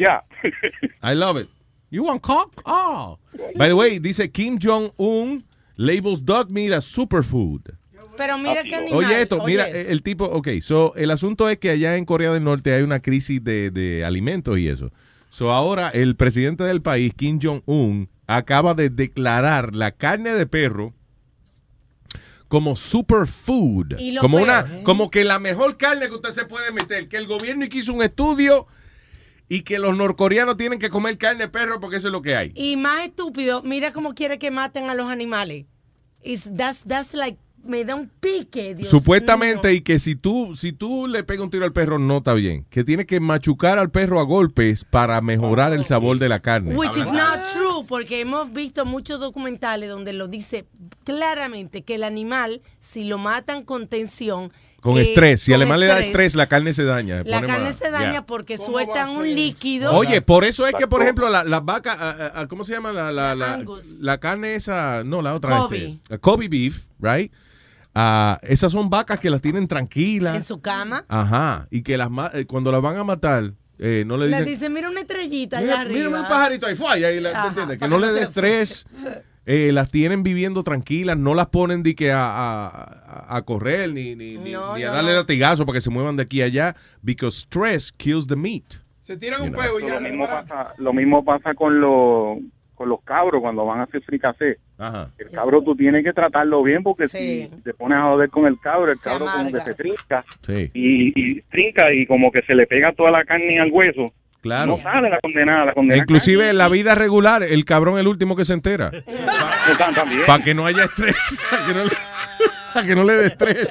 Yeah. 0.00 0.20
I 1.02 1.14
love 1.14 1.36
it. 1.36 1.48
You 1.90 2.04
want 2.04 2.22
cock? 2.22 2.62
Oh. 2.64 3.18
By 3.56 3.68
the 3.68 3.76
way, 3.76 3.98
dice 3.98 4.30
Kim 4.32 4.58
Jong-un 4.58 5.44
labels 5.76 6.22
dog 6.22 6.50
meat 6.50 6.72
as 6.72 6.86
superfood. 6.86 7.76
Pero 8.16 8.38
mira 8.38 8.62
qué 8.62 8.76
animal. 8.76 8.98
Oye, 8.98 9.22
esto, 9.22 9.44
mira, 9.44 9.68
el 9.68 10.02
tipo, 10.02 10.24
ok, 10.24 10.48
so, 10.60 10.94
el 10.96 11.10
asunto 11.10 11.48
es 11.48 11.58
que 11.58 11.70
allá 11.70 11.96
en 11.96 12.04
Corea 12.04 12.32
del 12.32 12.44
Norte 12.44 12.72
hay 12.72 12.82
una 12.82 13.00
crisis 13.00 13.42
de, 13.42 13.70
de 13.70 14.04
alimentos 14.04 14.58
y 14.58 14.68
eso. 14.68 14.90
So, 15.28 15.52
ahora 15.52 15.90
el 15.90 16.16
presidente 16.16 16.64
del 16.64 16.82
país, 16.82 17.12
Kim 17.14 17.38
Jong-un, 17.42 18.08
acaba 18.26 18.74
de 18.74 18.88
declarar 18.90 19.74
la 19.74 19.92
carne 19.92 20.34
de 20.34 20.46
perro 20.46 20.94
como 22.48 22.74
superfood. 22.74 23.94
Como 24.20 24.38
peor, 24.38 24.48
una, 24.48 24.60
¿eh? 24.60 24.82
como 24.82 25.10
que 25.10 25.24
la 25.24 25.38
mejor 25.38 25.76
carne 25.76 26.08
que 26.08 26.14
usted 26.14 26.30
se 26.30 26.44
puede 26.46 26.72
meter, 26.72 27.08
que 27.08 27.16
el 27.16 27.26
gobierno 27.26 27.64
hizo 27.70 27.92
un 27.92 28.02
estudio 28.02 28.66
y 29.50 29.62
que 29.62 29.80
los 29.80 29.96
norcoreanos 29.96 30.56
tienen 30.56 30.78
que 30.78 30.90
comer 30.90 31.18
carne 31.18 31.40
de 31.40 31.48
perro 31.48 31.80
porque 31.80 31.96
eso 31.96 32.06
es 32.06 32.12
lo 32.12 32.22
que 32.22 32.36
hay. 32.36 32.52
Y 32.54 32.76
más 32.76 33.04
estúpido, 33.04 33.62
mira 33.62 33.92
cómo 33.92 34.14
quiere 34.14 34.38
que 34.38 34.52
maten 34.52 34.88
a 34.88 34.94
los 34.94 35.10
animales. 35.10 35.66
It's, 36.22 36.48
that's, 36.56 36.84
that's 36.86 37.14
like, 37.14 37.36
me 37.64 37.84
da 37.84 37.96
un 37.96 38.08
pique, 38.08 38.76
Dios 38.76 38.88
Supuestamente, 38.88 39.74
y 39.74 39.80
que 39.80 39.98
si 39.98 40.14
tú, 40.14 40.54
si 40.54 40.72
tú 40.72 41.08
le 41.08 41.24
pegas 41.24 41.42
un 41.42 41.50
tiro 41.50 41.64
al 41.64 41.72
perro, 41.72 41.98
no 41.98 42.18
está 42.18 42.32
bien. 42.34 42.64
Que 42.70 42.84
tienes 42.84 43.06
que 43.06 43.18
machucar 43.18 43.80
al 43.80 43.90
perro 43.90 44.20
a 44.20 44.22
golpes 44.22 44.84
para 44.84 45.20
mejorar 45.20 45.72
el 45.72 45.84
sabor 45.84 46.20
de 46.20 46.28
la 46.28 46.40
carne. 46.40 46.76
Which 46.76 46.96
is 46.96 47.10
not 47.10 47.40
true, 47.52 47.84
porque 47.88 48.20
hemos 48.20 48.52
visto 48.52 48.86
muchos 48.86 49.18
documentales 49.18 49.90
donde 49.90 50.12
lo 50.12 50.28
dice 50.28 50.66
claramente 51.02 51.82
que 51.82 51.96
el 51.96 52.04
animal, 52.04 52.62
si 52.78 53.02
lo 53.02 53.18
matan 53.18 53.64
con 53.64 53.88
tensión, 53.88 54.52
Con 54.80 54.96
eh, 54.98 55.02
estrés. 55.02 55.40
Si 55.42 55.52
animal 55.52 55.80
le 55.80 55.86
da 55.86 56.00
estrés, 56.00 56.34
la 56.34 56.46
carne 56.48 56.72
se 56.72 56.84
daña. 56.84 57.22
la 57.24 57.40
Pone 57.40 57.46
carne 57.46 57.72
se 57.72 57.90
daña 57.90 58.24
porque 58.26 58.56
sueltan 58.58 59.10
un 59.10 59.26
líquido. 59.34 59.92
Oye, 59.94 60.22
por 60.22 60.44
eso 60.44 60.66
es 60.66 60.74
que, 60.74 60.86
por 60.86 61.02
ejemplo, 61.02 61.28
las 61.28 61.46
la 61.46 61.60
vacas, 61.60 62.46
¿cómo 62.48 62.64
se 62.64 62.72
llama? 62.72 62.92
La, 62.92 63.12
la, 63.12 63.34
la, 63.34 63.62
la 63.98 64.18
carne 64.18 64.54
esa, 64.54 65.04
no, 65.04 65.20
la 65.22 65.34
otra. 65.34 65.58
Kobe. 65.58 65.98
este, 66.04 66.18
Kobe 66.18 66.48
beef, 66.48 66.86
right? 67.00 67.32
Ah, 67.94 68.38
esas 68.42 68.70
son 68.72 68.88
vacas 68.88 69.18
que 69.20 69.30
las 69.30 69.40
tienen 69.40 69.66
tranquilas. 69.66 70.36
en 70.36 70.44
su 70.44 70.60
cama. 70.60 71.04
Ajá. 71.08 71.66
Y 71.70 71.82
que 71.82 71.98
las 71.98 72.08
ma- 72.10 72.30
eh, 72.32 72.46
cuando 72.46 72.70
las 72.70 72.80
van 72.80 72.96
a 72.96 73.02
matar, 73.04 73.52
eh, 73.80 74.04
no 74.06 74.16
le 74.16 74.28
Le 74.28 74.36
dicen... 74.38 74.44
dice, 74.46 74.70
mira 74.70 74.88
una 74.88 75.00
estrellita 75.00 75.60
Mira, 75.60 75.80
allá 75.80 75.88
mira 75.88 76.04
arriba. 76.06 76.20
un 76.20 76.28
pajarito 76.28 76.66
ahí, 76.66 76.76
fue, 76.76 76.88
ahí 76.88 77.18
la- 77.20 77.30
¿te 77.32 77.36
Ajá, 77.36 77.48
entiendes? 77.48 77.78
Que 77.80 77.88
no 77.88 77.98
le 77.98 78.12
dé 78.12 78.20
estrés. 78.22 78.86
Eh, 79.46 79.70
las 79.72 79.90
tienen 79.90 80.22
viviendo 80.22 80.62
tranquilas, 80.62 81.16
no 81.16 81.34
las 81.34 81.46
ponen 81.46 81.82
de 81.82 81.94
que 81.94 82.12
a, 82.12 82.20
a- 83.36 83.42
correr 83.42 83.92
ni, 83.92 84.14
ni, 84.14 84.36
ni- 84.38 84.52
No, 84.52 84.76
ni 84.76 84.82
a 84.84 84.88
no, 84.88 84.94
darle 84.94 85.12
no. 85.12 85.18
latigazo 85.18 85.64
para 85.66 85.76
que 85.76 85.80
se 85.80 85.90
muevan 85.90 86.16
de 86.16 86.22
aquí 86.24 86.42
a 86.42 86.46
allá, 86.46 86.76
because 87.02 87.38
stress 87.38 87.90
kills 87.92 88.26
the 88.26 88.36
meat. 88.36 88.64
Se 89.00 89.16
tiran 89.16 89.42
un 89.42 89.52
pego 89.52 89.80
y 89.80 89.84
ya 89.86 89.94
lo 89.94 90.00
mismo 90.02 90.26
pasa 90.26 90.74
lo 90.78 90.92
mismo 90.92 91.24
pasa 91.24 91.54
con 91.54 91.80
los 91.80 92.38
con 92.76 92.88
los 92.88 93.02
cabros 93.02 93.42
cuando 93.42 93.66
van 93.66 93.80
a 93.80 93.82
hacer 93.82 94.00
fricasé 94.02 94.58
Ajá. 94.78 95.10
el 95.18 95.28
cabro 95.30 95.62
tú 95.62 95.74
tienes 95.76 96.02
que 96.04 96.12
tratarlo 96.14 96.62
bien 96.62 96.82
porque 96.82 97.08
Sí. 97.08 97.48
si 97.52 97.62
te 97.62 97.74
pones 97.74 97.98
a 97.98 98.02
joder 98.04 98.30
con 98.30 98.46
el 98.46 98.58
cabro 98.60 98.90
el 98.92 98.96
Se 98.98 99.10
cabro 99.10 99.26
como 99.36 99.50
que 99.52 99.60
se 99.60 99.74
trinca 99.74 100.24
Sí. 100.46 100.70
y, 100.72 101.12
y 101.20 101.42
trinca 101.50 101.92
y 101.92 102.06
como 102.06 102.30
que 102.32 102.40
se 102.42 102.54
le 102.54 102.66
pega 102.66 102.92
toda 102.94 103.10
la 103.10 103.24
carne 103.24 103.58
al 103.60 103.70
hueso 103.72 104.12
Claro. 104.40 104.76
no 104.78 104.82
sale 104.82 105.10
la 105.10 105.20
condenada 105.20 105.64
la 105.66 105.72
condenada 105.74 106.02
Inclusive 106.02 106.48
en 106.50 106.56
la 106.58 106.68
vida 106.68 106.94
regular, 106.94 107.42
el 107.42 107.64
cabrón 107.64 107.94
es 107.96 108.00
el 108.00 108.08
último 108.08 108.36
que 108.36 108.44
se 108.44 108.54
entera. 108.54 108.90
Para 110.26 110.42
que 110.42 110.54
no 110.54 110.64
haya 110.66 110.84
estrés. 110.84 111.16
Para 111.50 111.66
que 111.66 111.74
no 111.74 111.84
le, 111.84 111.90
para 112.74 112.86
que 112.86 112.94
no 112.94 113.04
le 113.04 113.12
dé 113.14 113.26
estrés. 113.26 113.68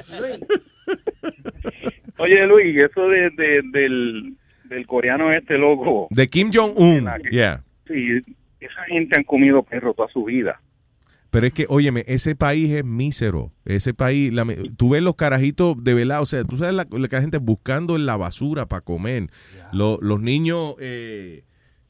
oye 2.18 2.46
Luis 2.46 2.76
eso 2.76 3.08
de, 3.08 3.30
de- 3.30 3.62
del 3.72 4.34
del 4.64 4.86
coreano 4.86 5.32
este 5.32 5.58
loco 5.58 6.06
De 6.10 6.28
Kim 6.28 6.50
Jong-un. 6.52 7.08
Yeah. 7.30 7.62
sí 7.88 8.20
esa 8.60 8.84
gente 8.84 9.16
han 9.16 9.24
comido 9.24 9.62
perro 9.62 9.94
toda 9.94 10.08
su 10.08 10.24
vida 10.24 10.60
Pero 11.30 11.46
es 11.46 11.52
que, 11.52 11.66
óyeme, 11.68 12.04
ese 12.08 12.34
país 12.34 12.70
es 12.72 12.84
mísero. 12.84 13.52
Ese 13.64 13.94
país, 13.94 14.32
la- 14.32 14.46
tú 14.76 14.88
ves 14.90 15.02
los 15.02 15.14
carajitos 15.14 15.76
de 15.82 15.94
velado, 15.94 16.22
o 16.24 16.26
sea, 16.26 16.42
tú 16.44 16.56
sabes 16.56 16.74
la, 16.74 16.86
la 16.90 17.08
que 17.08 17.16
la 17.16 17.22
gente 17.22 17.38
buscando 17.38 17.94
en 17.96 18.04
la 18.06 18.16
basura 18.16 18.66
para 18.66 18.80
comer. 18.82 19.30
Lo- 19.72 19.98
los 20.02 20.20
niños 20.20 20.74
eh, 20.80 21.44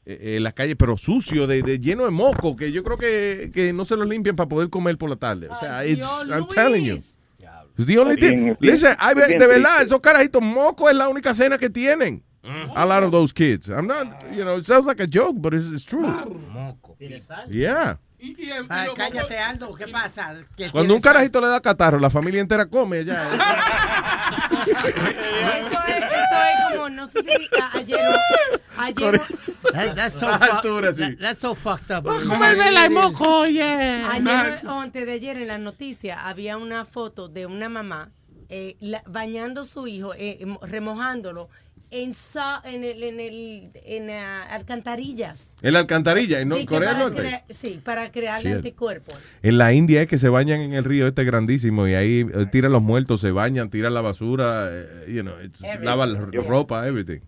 eh, 0.05 0.35
en 0.37 0.43
las 0.43 0.53
calles, 0.53 0.75
pero 0.77 0.95
sucios, 0.97 1.47
de, 1.47 1.63
de- 1.63 1.79
lleno 1.79 2.05
de 2.05 2.11
moco, 2.11 2.55
que 2.55 2.71
yo 2.71 2.83
creo 2.83 2.97
que, 2.97 3.49
que 3.53 3.73
no 3.73 3.83
se 3.85 3.95
los 3.97 4.07
limpian 4.07 4.35
para 4.35 4.47
poder 4.47 4.69
comer 4.69 4.97
por 4.97 5.09
la 5.09 5.15
tarde. 5.15 5.47
O 5.49 5.59
sea, 5.59 5.85
it's, 5.85 6.05
I'm 6.31 6.45
telling 6.55 6.85
you. 6.85 6.95
It's 7.77 7.87
the 7.87 7.97
only 7.97 8.15
thing. 8.17 8.55
Listen, 8.59 8.95
I- 9.01 9.13
de 9.39 9.47
verdad, 9.47 9.81
esos 9.81 9.99
carajitos 10.01 10.41
moco 10.43 10.87
es 10.89 10.95
la 10.95 11.07
única 11.09 11.33
cena 11.33 11.57
que 11.57 11.69
tienen. 11.69 12.21
A 12.75 12.85
lot 12.85 13.03
of 13.03 13.11
those 13.11 13.33
kids. 13.33 13.69
I'm 13.69 13.87
not, 13.87 14.23
you 14.35 14.43
know, 14.43 14.57
it 14.57 14.65
sounds 14.65 14.85
like 14.85 15.01
a 15.01 15.07
joke, 15.07 15.35
but 15.39 15.53
it's, 15.53 15.65
it's 15.71 15.83
true. 15.85 16.03
Yeah. 17.49 17.97
Ay, 18.69 18.89
cállate, 18.95 19.37
Aldo, 19.39 19.73
¿qué 19.75 19.87
pasa? 19.87 20.35
Cuando 20.71 20.93
un 20.95 21.01
carajito 21.01 21.41
le 21.41 21.47
da 21.47 21.59
catarro, 21.59 21.99
la 21.99 22.09
familia 22.09 22.39
entera 22.41 22.65
come 22.67 23.03
ya. 23.03 23.29
Eso 24.61 24.71
es, 25.87 25.97
eso 25.97 26.37
es 26.43 26.71
como, 26.75 26.89
no 26.89 27.07
sé 27.07 27.23
si 27.23 27.31
a- 27.59 27.77
ayer 27.77 27.99
ayer 28.77 29.21
That- 29.73 29.95
that's 29.95 30.19
so 30.19 30.27
A 30.29 30.37
fu- 30.39 30.43
altura, 30.53 30.93
sí. 30.93 31.01
that- 31.01 31.17
that's 31.19 31.41
so 31.41 31.55
fucked 31.55 31.91
up. 31.95 32.03
Comerme 32.05 32.85
y 32.85 32.89
moco, 32.89 33.45
yeah. 33.45 34.09
Ayer 34.11 34.59
o 34.67 34.79
antes 34.79 35.05
de 35.05 35.13
ayer 35.13 35.37
en 35.37 35.47
la 35.47 35.57
noticia 35.57 36.27
había 36.27 36.57
una 36.57 36.85
foto 36.85 37.27
de 37.27 37.45
una 37.45 37.69
mamá 37.69 38.11
eh, 38.49 38.75
la- 38.79 39.03
bañando 39.07 39.61
a 39.61 39.65
su 39.65 39.87
hijo, 39.87 40.13
eh, 40.13 40.37
em- 40.41 40.57
remojándolo 40.61 41.49
en, 41.91 42.13
sa- 42.13 42.61
en, 42.65 42.83
el, 42.83 43.03
en, 43.03 43.19
el, 43.19 43.69
en 43.85 44.09
ah, 44.09 44.43
alcantarillas. 44.49 45.47
En 45.61 45.73
la 45.73 45.79
alcantarilla, 45.79 46.39
en 46.39 46.49
no- 46.49 46.55
Corea 46.65 46.93
del 46.93 47.13
Norte. 47.13 47.43
sí, 47.49 47.79
para 47.83 48.11
crearle 48.11 48.49
Sí. 48.51 48.55
anticuerpos. 48.55 49.15
En 49.43 49.57
la 49.57 49.73
India 49.73 50.01
es 50.01 50.07
que 50.07 50.17
se 50.17 50.29
bañan 50.29 50.61
en 50.61 50.73
el 50.73 50.83
río 50.83 51.07
este 51.07 51.23
grandísimo 51.23 51.87
y 51.87 51.93
ahí 51.93 52.21
eh, 52.33 52.45
tiran 52.51 52.71
los 52.71 52.81
muertos, 52.81 53.21
se 53.21 53.31
bañan, 53.31 53.69
tiran 53.69 53.93
la 53.93 54.01
basura, 54.01 54.69
eh, 54.71 55.05
you 55.13 55.21
know, 55.21 55.35
lavan 55.81 56.31
ropa, 56.31 56.87
everything. 56.87 57.19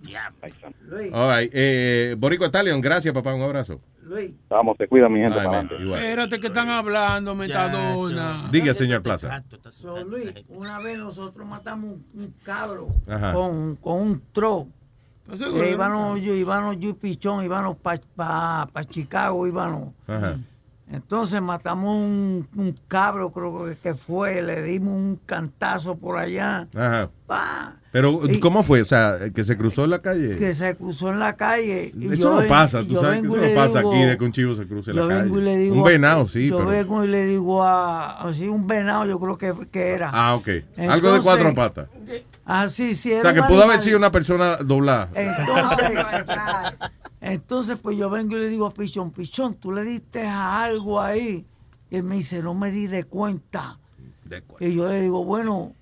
Luis, 0.00 1.12
All 1.12 1.38
right. 1.40 1.50
Eh, 1.52 2.14
Borico 2.18 2.44
Italian, 2.44 2.80
gracias 2.80 3.12
papá, 3.14 3.34
un 3.34 3.42
abrazo. 3.42 3.80
Luis. 4.02 4.32
vamos 4.48 4.76
te 4.76 4.86
cuida 4.86 5.08
mi 5.08 5.18
gente 5.20 5.38
Ay, 5.40 5.48
man. 5.48 5.68
Espérate 5.68 6.38
que 6.38 6.46
están 6.46 6.68
hablando, 6.68 7.34
metadona. 7.34 8.48
Diga, 8.52 8.72
señor 8.72 9.02
Plaza. 9.02 9.42
So, 9.72 10.04
Luis, 10.04 10.32
una 10.48 10.78
vez 10.78 10.98
nosotros 10.98 11.44
matamos 11.46 11.90
un, 11.90 12.06
un 12.14 12.34
cabro 12.44 12.88
con, 13.32 13.76
con 13.76 14.00
un 14.00 14.22
tro. 14.32 14.68
¿Estás 15.24 15.40
seguro? 15.40 15.64
Eh, 15.64 15.72
íbamos 15.72 16.20
yo, 16.20 16.34
íbamos 16.34 16.78
yo 16.78 16.90
y 16.90 16.92
Pichón, 16.92 17.44
íbamos 17.44 17.76
para 17.78 18.00
pa, 18.14 18.68
pa 18.72 18.84
Chicago, 18.84 19.44
íbamos. 19.46 19.92
Ajá. 20.06 20.38
Entonces 20.88 21.42
matamos 21.42 21.96
un, 21.96 22.46
un 22.54 22.78
cabro, 22.86 23.32
creo 23.32 23.74
que, 23.82 23.94
fue, 23.94 24.40
le 24.40 24.62
dimos 24.62 24.94
un 24.94 25.18
cantazo 25.26 25.96
por 25.96 26.16
allá, 26.16 26.68
Ajá. 26.76 27.10
pa, 27.26 27.74
Pero, 27.90 28.20
Y- 28.28 28.38
¿cómo 28.38 28.62
fue? 28.62 28.82
O 28.82 28.84
sea, 28.84 29.18
que 29.34 29.42
se 29.42 29.56
cruzó 29.58 29.82
en 29.82 29.90
la 29.90 30.00
calle. 30.00 30.36
que 30.36 30.54
se 30.54 30.76
cruzó 30.76 31.10
en 31.10 31.18
la 31.18 31.34
calle. 31.34 31.90
y 31.92 32.06
Eso 32.06 32.14
yo 32.14 32.40
no 32.40 32.46
pasa, 32.48 32.82
tú 32.82 32.86
yo 32.94 33.00
sabes 33.00 33.16
que 33.16 33.22
vengo 33.22 33.34
eso 33.36 33.44
y 33.44 33.48
no 33.48 33.48
le 33.48 33.54
pasa 33.56 33.78
digo- 33.80 33.92
aquí 33.92 34.02
de 34.04 34.16
que 34.18 34.24
un 34.24 34.32
chivo 34.32 34.54
se 34.54 34.66
cruce 34.68 34.90
en 34.92 34.96
yo 34.98 35.08
la 35.08 35.14
vengo 35.22 35.38
y 35.38 35.42
le 35.42 35.50
calle. 35.50 35.62
digo 35.64 35.74
Un 35.76 35.82
venado, 35.82 36.28
sí, 36.28 36.48
Yo 36.48 36.58
pero... 36.58 36.70
vengo 36.70 37.04
y 37.04 37.08
le 37.08 37.24
digo 37.26 37.64
a, 37.64 38.20
así 38.28 38.46
un 38.46 38.66
venado, 38.68 39.06
yo 39.06 39.18
creo 39.18 39.36
que, 39.38 39.52
que 39.72 39.88
era. 39.88 40.10
Ah, 40.14 40.36
ok. 40.36 40.48
Algo 40.88 41.12
de 41.14 41.20
cuatro 41.20 41.52
patas. 41.52 41.88
Ah, 42.44 42.68
sí, 42.68 42.94
sí. 42.94 43.12
O 43.12 43.22
sea, 43.22 43.34
que 43.34 43.42
pudo 43.42 43.64
haber 43.64 43.82
sido 43.82 43.98
una 43.98 44.12
persona 44.12 44.54
doblada. 44.58 45.08
Entonces, 45.14 45.90
entonces, 47.20 47.78
pues 47.80 47.96
yo 47.96 48.10
vengo 48.10 48.36
y 48.36 48.40
le 48.40 48.48
digo 48.48 48.66
a 48.66 48.74
Pichón, 48.74 49.10
Pichón, 49.10 49.54
tú 49.54 49.72
le 49.72 49.82
diste 49.84 50.26
a 50.26 50.62
algo 50.64 51.00
ahí. 51.00 51.46
Y 51.90 51.96
él 51.96 52.02
me 52.02 52.16
dice, 52.16 52.42
no 52.42 52.54
me 52.54 52.70
di 52.70 52.86
de 52.86 53.04
cuenta. 53.04 53.78
Y 54.60 54.74
yo 54.74 54.88
le 54.88 55.00
digo, 55.02 55.24
bueno, 55.24 55.72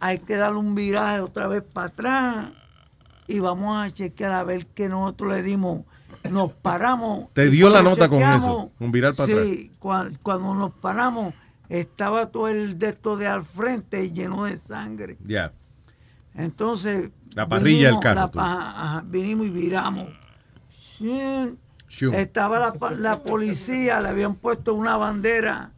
hay 0.00 0.18
que 0.18 0.36
darle 0.36 0.58
un 0.58 0.74
viraje 0.74 1.20
otra 1.20 1.46
vez 1.46 1.62
para 1.62 1.88
atrás 1.88 2.46
y 3.26 3.38
vamos 3.40 3.76
a 3.76 3.90
chequear 3.90 4.32
a 4.32 4.44
ver 4.44 4.66
que 4.66 4.88
nosotros 4.88 5.32
le 5.32 5.42
dimos. 5.42 5.82
Nos 6.30 6.52
paramos. 6.52 7.32
Te 7.34 7.50
dio 7.50 7.68
la 7.68 7.82
nota 7.82 8.08
con 8.08 8.20
eso, 8.22 8.72
un 8.78 8.92
viral 8.92 9.14
para 9.14 9.26
Sí, 9.34 9.72
cua- 9.78 10.16
cuando 10.22 10.54
nos 10.54 10.72
paramos, 10.72 11.34
estaba 11.68 12.26
todo 12.26 12.48
el 12.48 12.78
de 12.78 12.88
esto 12.90 13.16
de 13.16 13.26
al 13.26 13.44
frente 13.44 14.10
lleno 14.10 14.44
de 14.44 14.56
sangre. 14.56 15.18
Ya. 15.26 15.52
Entonces. 16.34 17.10
La 17.34 17.46
parrilla 17.48 17.88
del 17.90 18.00
carro, 18.00 18.30
la 18.32 18.42
ajá, 18.42 19.04
vinimos 19.06 19.46
y 19.46 19.50
viramos. 19.50 20.08
Estaba 22.12 22.58
la, 22.58 22.72
pa- 22.72 22.90
la 22.92 23.22
policía, 23.22 24.00
le 24.00 24.08
habían 24.08 24.34
puesto 24.34 24.74
una 24.74 24.96
bandera 24.96 25.70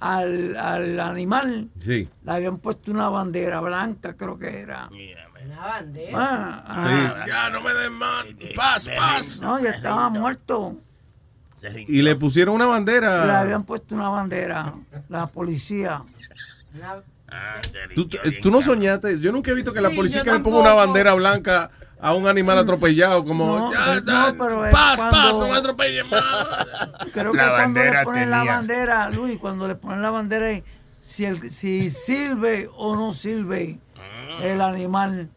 al, 0.00 0.56
al 0.56 0.98
animal. 1.00 1.68
Sí. 1.80 2.08
Le 2.24 2.32
habían 2.32 2.58
puesto 2.58 2.90
una 2.90 3.08
bandera 3.08 3.60
blanca, 3.60 4.16
creo 4.16 4.38
que 4.38 4.60
era. 4.60 4.88
Una 5.44 5.60
bandera. 5.66 6.18
Ah, 6.18 6.64
ah. 6.66 7.24
Ya 7.26 7.50
no 7.50 7.60
me 7.60 7.72
den 7.72 7.92
más. 7.92 8.24
Paz, 8.56 8.88
paz. 8.96 9.40
No, 9.40 9.58
ya 9.60 9.70
estaba 9.70 10.08
muerto. 10.08 10.76
Y 11.88 12.00
le 12.02 12.16
pusieron 12.16 12.54
una 12.54 12.64
Le 12.64 12.70
bandera. 12.70 13.40
habían 13.40 13.64
puesto 13.64 13.94
una 13.94 14.08
bandera, 14.08 14.72
la 15.08 15.26
policía. 15.26 16.02
¿Tú, 17.94 18.08
tú 18.42 18.50
no 18.50 18.60
soñaste. 18.62 19.20
Yo 19.20 19.30
nunca 19.32 19.50
he 19.50 19.54
visto 19.54 19.72
que 19.72 19.80
la 19.80 19.90
policía 19.90 20.24
que 20.24 20.32
le 20.32 20.40
ponga 20.40 20.58
una 20.60 20.72
bandera 20.74 21.14
blanca 21.14 21.70
a 22.02 22.14
un 22.14 22.26
animal 22.26 22.58
atropellado, 22.58 23.24
como. 23.24 23.58
No, 23.58 23.72
ya, 23.72 24.00
no, 24.00 24.34
pero 24.38 24.62
paz, 24.70 24.96
cuando- 25.00 25.16
paz, 25.16 25.38
no 25.38 25.48
me 25.48 25.56
atropellen 25.56 26.08
más. 26.08 26.22
Creo 27.12 27.32
La 27.34 27.42
que 27.44 27.50
cuando 27.50 27.80
le 27.82 28.04
ponen 28.04 28.30
la 28.30 28.44
bandera, 28.44 29.10
Luis, 29.10 29.38
cuando 29.38 29.68
le 29.68 29.74
ponen 29.74 30.02
la 30.02 30.10
bandera, 30.10 30.50
es 30.50 30.62
si, 31.02 31.24
el, 31.24 31.50
si 31.50 31.90
sirve 31.90 32.68
o 32.76 32.96
no 32.96 33.12
sirve 33.12 33.78
el 34.42 34.60
animal. 34.60 35.28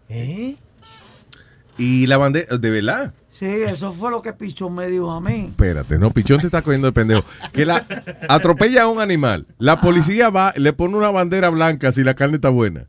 Y 1.78 2.08
la 2.08 2.18
bandera, 2.18 2.58
de 2.58 2.70
verdad. 2.70 3.14
Sí, 3.32 3.48
eso 3.48 3.92
fue 3.92 4.12
lo 4.12 4.22
que 4.22 4.32
Pichón 4.32 4.76
me 4.76 4.86
dijo 4.88 5.10
a 5.12 5.20
mí. 5.20 5.48
Espérate, 5.50 5.98
no, 5.98 6.12
Pichón 6.12 6.40
te 6.40 6.46
está 6.46 6.62
cogiendo 6.62 6.86
de 6.88 6.92
pendejo. 6.94 7.26
Que 7.52 7.66
la 7.66 7.84
atropella 8.30 8.84
a 8.84 8.88
un 8.88 9.02
animal. 9.02 9.48
La 9.58 9.82
policía 9.82 10.30
va, 10.30 10.54
le 10.56 10.72
pone 10.72 10.96
una 10.96 11.10
bandera 11.10 11.50
blanca 11.50 11.92
si 11.92 12.04
la 12.04 12.14
carne 12.14 12.36
está 12.36 12.50
buena. 12.50 12.86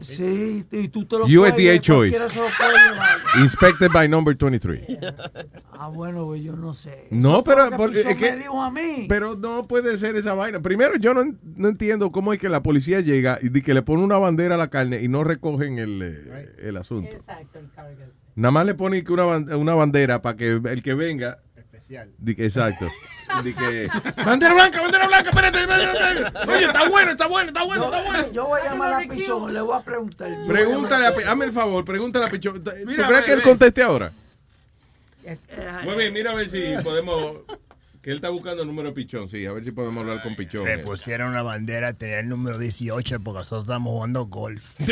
Sí, 0.00 0.64
y 0.70 0.88
tú 0.88 1.04
te 1.06 1.18
lo 1.18 1.24
USDA 1.26 1.80
choice. 1.80 2.16
cualquiera 2.16 2.28
se 2.28 2.38
lo 2.40 2.46
puede 2.56 2.90
llevar. 2.90 3.18
Inspected 3.40 3.90
by 3.92 4.08
number 4.08 4.36
23. 4.36 4.80
Ah, 5.72 5.88
bueno, 5.88 6.24
pues 6.26 6.42
yo 6.42 6.56
no 6.56 6.74
sé. 6.74 7.06
No, 7.10 7.44
pero 7.44 7.64
lo 7.66 7.70
que 7.70 7.76
por- 7.76 7.90
Pichón 7.92 8.10
es 8.12 8.16
que- 8.16 8.30
me 8.32 8.36
dijo 8.38 8.62
a 8.62 8.70
mí. 8.70 9.06
Pero 9.08 9.36
no 9.36 9.66
puede 9.68 9.96
ser 9.98 10.16
esa 10.16 10.34
vaina. 10.34 10.60
Primero, 10.60 10.96
yo 10.98 11.14
no, 11.14 11.24
no 11.56 11.68
entiendo 11.68 12.10
cómo 12.12 12.32
es 12.32 12.38
que 12.38 12.48
la 12.48 12.62
policía 12.62 13.00
llega 13.00 13.38
y 13.42 13.50
que 13.62 13.74
le 13.74 13.82
pone 13.82 14.02
una 14.02 14.18
bandera 14.18 14.54
a 14.56 14.58
la 14.58 14.68
carne 14.70 15.02
y 15.02 15.08
no 15.08 15.24
recogen 15.24 15.78
el, 15.78 16.00
eh, 16.02 16.54
el 16.58 16.76
asunto. 16.76 17.10
Exacto, 17.14 17.58
el 17.58 17.70
cargas. 17.70 18.08
Nada 18.34 18.52
más 18.52 18.66
le 18.66 18.74
ponen 18.74 19.04
que 19.04 19.12
una, 19.12 19.26
una 19.56 19.74
bandera 19.74 20.22
para 20.22 20.36
que 20.36 20.60
el 20.64 20.82
que 20.82 20.94
venga. 20.94 21.38
Especial. 21.88 22.10
di 22.18 22.34
que- 22.34 22.44
exacto. 22.44 22.86
Di 23.44 23.52
que- 23.54 23.88
Bandera 24.24 24.54
blanca, 24.54 24.80
bandera 24.80 25.06
blanca, 25.06 25.30
espérate, 25.30 25.60
espérate. 25.60 26.38
Oye, 26.50 26.64
está 26.66 26.88
bueno, 26.88 27.10
está 27.12 27.26
bueno, 27.26 27.48
está 27.48 27.62
bueno, 27.64 27.82
Yo, 27.90 27.96
está 27.96 28.10
bueno. 28.10 28.32
yo 28.32 28.46
voy 28.46 28.60
a 28.60 28.64
llamar 28.64 28.92
a 28.94 28.98
Pichón, 29.08 29.52
le 29.54 29.60
voy 29.60 29.76
a 29.78 29.80
preguntar. 29.82 30.28
Yo 30.30 30.42
a 30.44 30.46
Pregúntale, 30.46 31.06
a, 31.06 31.14
Pi- 31.14 31.22
hazme 31.24 31.44
el 31.46 31.52
favor, 31.52 31.84
pregúntale 31.84 32.24
a 32.26 32.28
Pichón. 32.30 32.62
¿Tú 32.64 32.70
Mira, 32.86 33.06
crees 33.06 33.24
que 33.24 33.32
él 33.34 33.42
conteste 33.42 33.82
ahora? 33.82 34.12
Eh, 35.24 35.36
Muy 35.84 35.94
bien, 35.96 36.12
mira 36.14 36.30
a 36.32 36.34
ver 36.34 36.48
si 36.48 36.62
podemos. 36.82 37.36
Que 38.00 38.10
él 38.10 38.16
está 38.16 38.30
buscando 38.30 38.62
el 38.62 38.68
número 38.68 38.88
de 38.88 38.94
Pichón, 38.94 39.28
sí, 39.28 39.44
a 39.44 39.52
ver 39.52 39.62
si 39.64 39.72
podemos 39.72 39.98
hablar 40.00 40.22
con 40.22 40.34
Pichón. 40.36 40.64
Le 40.64 40.78
pusieron 40.78 41.30
una 41.30 41.42
bandera, 41.42 41.92
tenía 41.92 42.20
el 42.20 42.28
número 42.28 42.56
18 42.56 43.20
porque 43.20 43.38
nosotros 43.38 43.64
estamos 43.64 43.92
jugando 43.92 44.24
golf. 44.26 44.62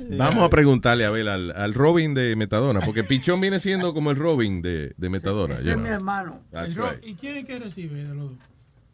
Vamos 0.00 0.44
a 0.44 0.48
preguntarle 0.50 1.04
a 1.04 1.10
ver 1.10 1.28
al, 1.28 1.50
al 1.50 1.74
Robin 1.74 2.14
de 2.14 2.36
Metadona, 2.36 2.80
porque 2.80 3.04
Pichón 3.04 3.40
viene 3.40 3.58
siendo 3.60 3.94
como 3.94 4.10
el 4.10 4.16
Robin 4.16 4.62
de, 4.62 4.94
de 4.96 5.08
Metadona. 5.08 5.54
Ese 5.54 5.70
es 5.70 5.74
know. 5.74 5.84
mi 5.84 5.90
hermano. 5.90 6.40
Right. 6.52 7.04
¿Y 7.04 7.14
quién 7.14 7.38
es 7.38 7.46
que 7.46 7.56
recibe 7.56 8.04
de 8.04 8.14
los 8.14 8.30
dos? 8.30 8.38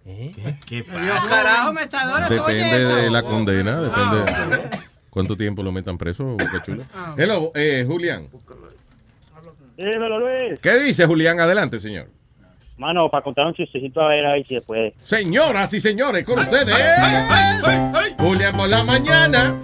¿Qué, 0.05 0.83
Dios, 0.83 1.25
carajo, 1.29 1.73
metadona, 1.73 2.29
Depende 2.29 2.85
de 2.85 3.11
la 3.11 3.23
condena, 3.23 3.81
depende 3.81 4.33
Ah, 4.33 4.47
de 4.51 4.79
cuánto 5.09 5.35
tiempo 5.37 5.63
lo 5.63 5.73
metan 5.73 5.97
preso, 5.97 6.25
Boca 6.25 6.63
Chula. 6.65 6.85
Hello, 7.17 7.53
eh, 7.55 7.85
Julián. 7.87 8.29
Dímelo, 9.77 10.21
Luis. 10.21 10.61
¿Qué 10.61 10.79
dice 10.81 11.07
Julián? 11.07 11.41
Adelante, 11.41 11.81
señor. 11.81 12.09
Mano, 12.77 13.09
para 13.09 13.23
contar 13.23 13.47
un 13.47 13.55
chistecito 13.55 14.01
a 14.01 14.09
ver, 14.09 14.27
a 14.27 14.33
ver 14.33 14.47
si 14.47 14.55
se 14.57 14.61
puede. 14.61 14.95
Señoras 15.05 15.73
y 15.75 15.81
señores, 15.81 16.25
con 16.25 16.39
ustedes. 16.41 16.75
Julián 18.19 18.57
por 18.57 18.69
la 18.69 18.83
mañana. 18.83 19.55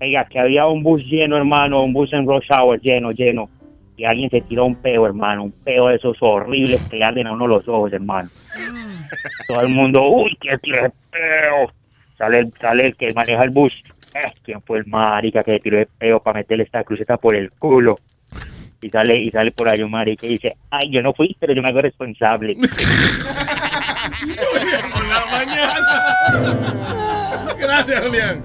Oiga, 0.00 0.24
que 0.26 0.38
había 0.38 0.66
un 0.66 0.82
bus 0.82 1.04
lleno, 1.04 1.36
hermano, 1.36 1.82
un 1.82 1.92
bus 1.92 2.12
en 2.12 2.26
rush 2.26 2.48
hour 2.50 2.80
lleno, 2.80 3.12
lleno. 3.12 3.48
Y 3.96 4.04
alguien 4.04 4.28
se 4.30 4.40
tiró 4.40 4.64
un 4.64 4.74
peo, 4.76 5.06
hermano, 5.06 5.44
un 5.44 5.52
peo 5.52 5.88
de 5.88 5.96
esos 5.96 6.16
horribles 6.20 6.80
que 6.90 6.96
le 6.96 7.04
arden 7.04 7.26
a 7.28 7.32
uno 7.32 7.46
los 7.46 7.66
ojos, 7.68 7.92
hermano. 7.92 8.28
Todo 9.46 9.60
el 9.60 9.68
mundo, 9.68 10.02
uy, 10.08 10.36
que 10.40 10.58
tiró 10.58 10.86
el 10.86 10.92
peo. 11.10 11.72
Sale, 12.18 12.38
el- 12.40 12.52
sale 12.60 12.86
el 12.86 12.96
que 12.96 13.12
maneja 13.12 13.44
el 13.44 13.50
bus. 13.50 13.72
Eh, 14.14 14.32
¿Quién 14.42 14.62
fue 14.62 14.78
el 14.78 14.86
marica 14.86 15.42
que 15.42 15.58
tiró 15.60 15.78
el 15.78 15.86
peo 15.86 16.20
para 16.20 16.38
meterle 16.40 16.64
esta 16.64 16.82
cruceta 16.84 17.16
por 17.16 17.34
el 17.36 17.50
culo? 17.52 17.94
Y 18.84 18.90
sale, 18.90 19.16
y 19.16 19.30
sale 19.30 19.50
por 19.50 19.66
ahí 19.66 19.82
un 19.82 19.90
marica 19.90 20.26
y 20.26 20.32
dice, 20.32 20.58
ay, 20.70 20.90
yo 20.90 21.00
no 21.00 21.14
fui, 21.14 21.34
pero 21.40 21.54
yo 21.54 21.62
me 21.62 21.70
hago 21.70 21.80
responsable. 21.80 22.54
por 24.92 25.06
la 25.06 25.24
mañana. 25.24 26.14
Gracias, 27.58 28.04
Julián. 28.04 28.42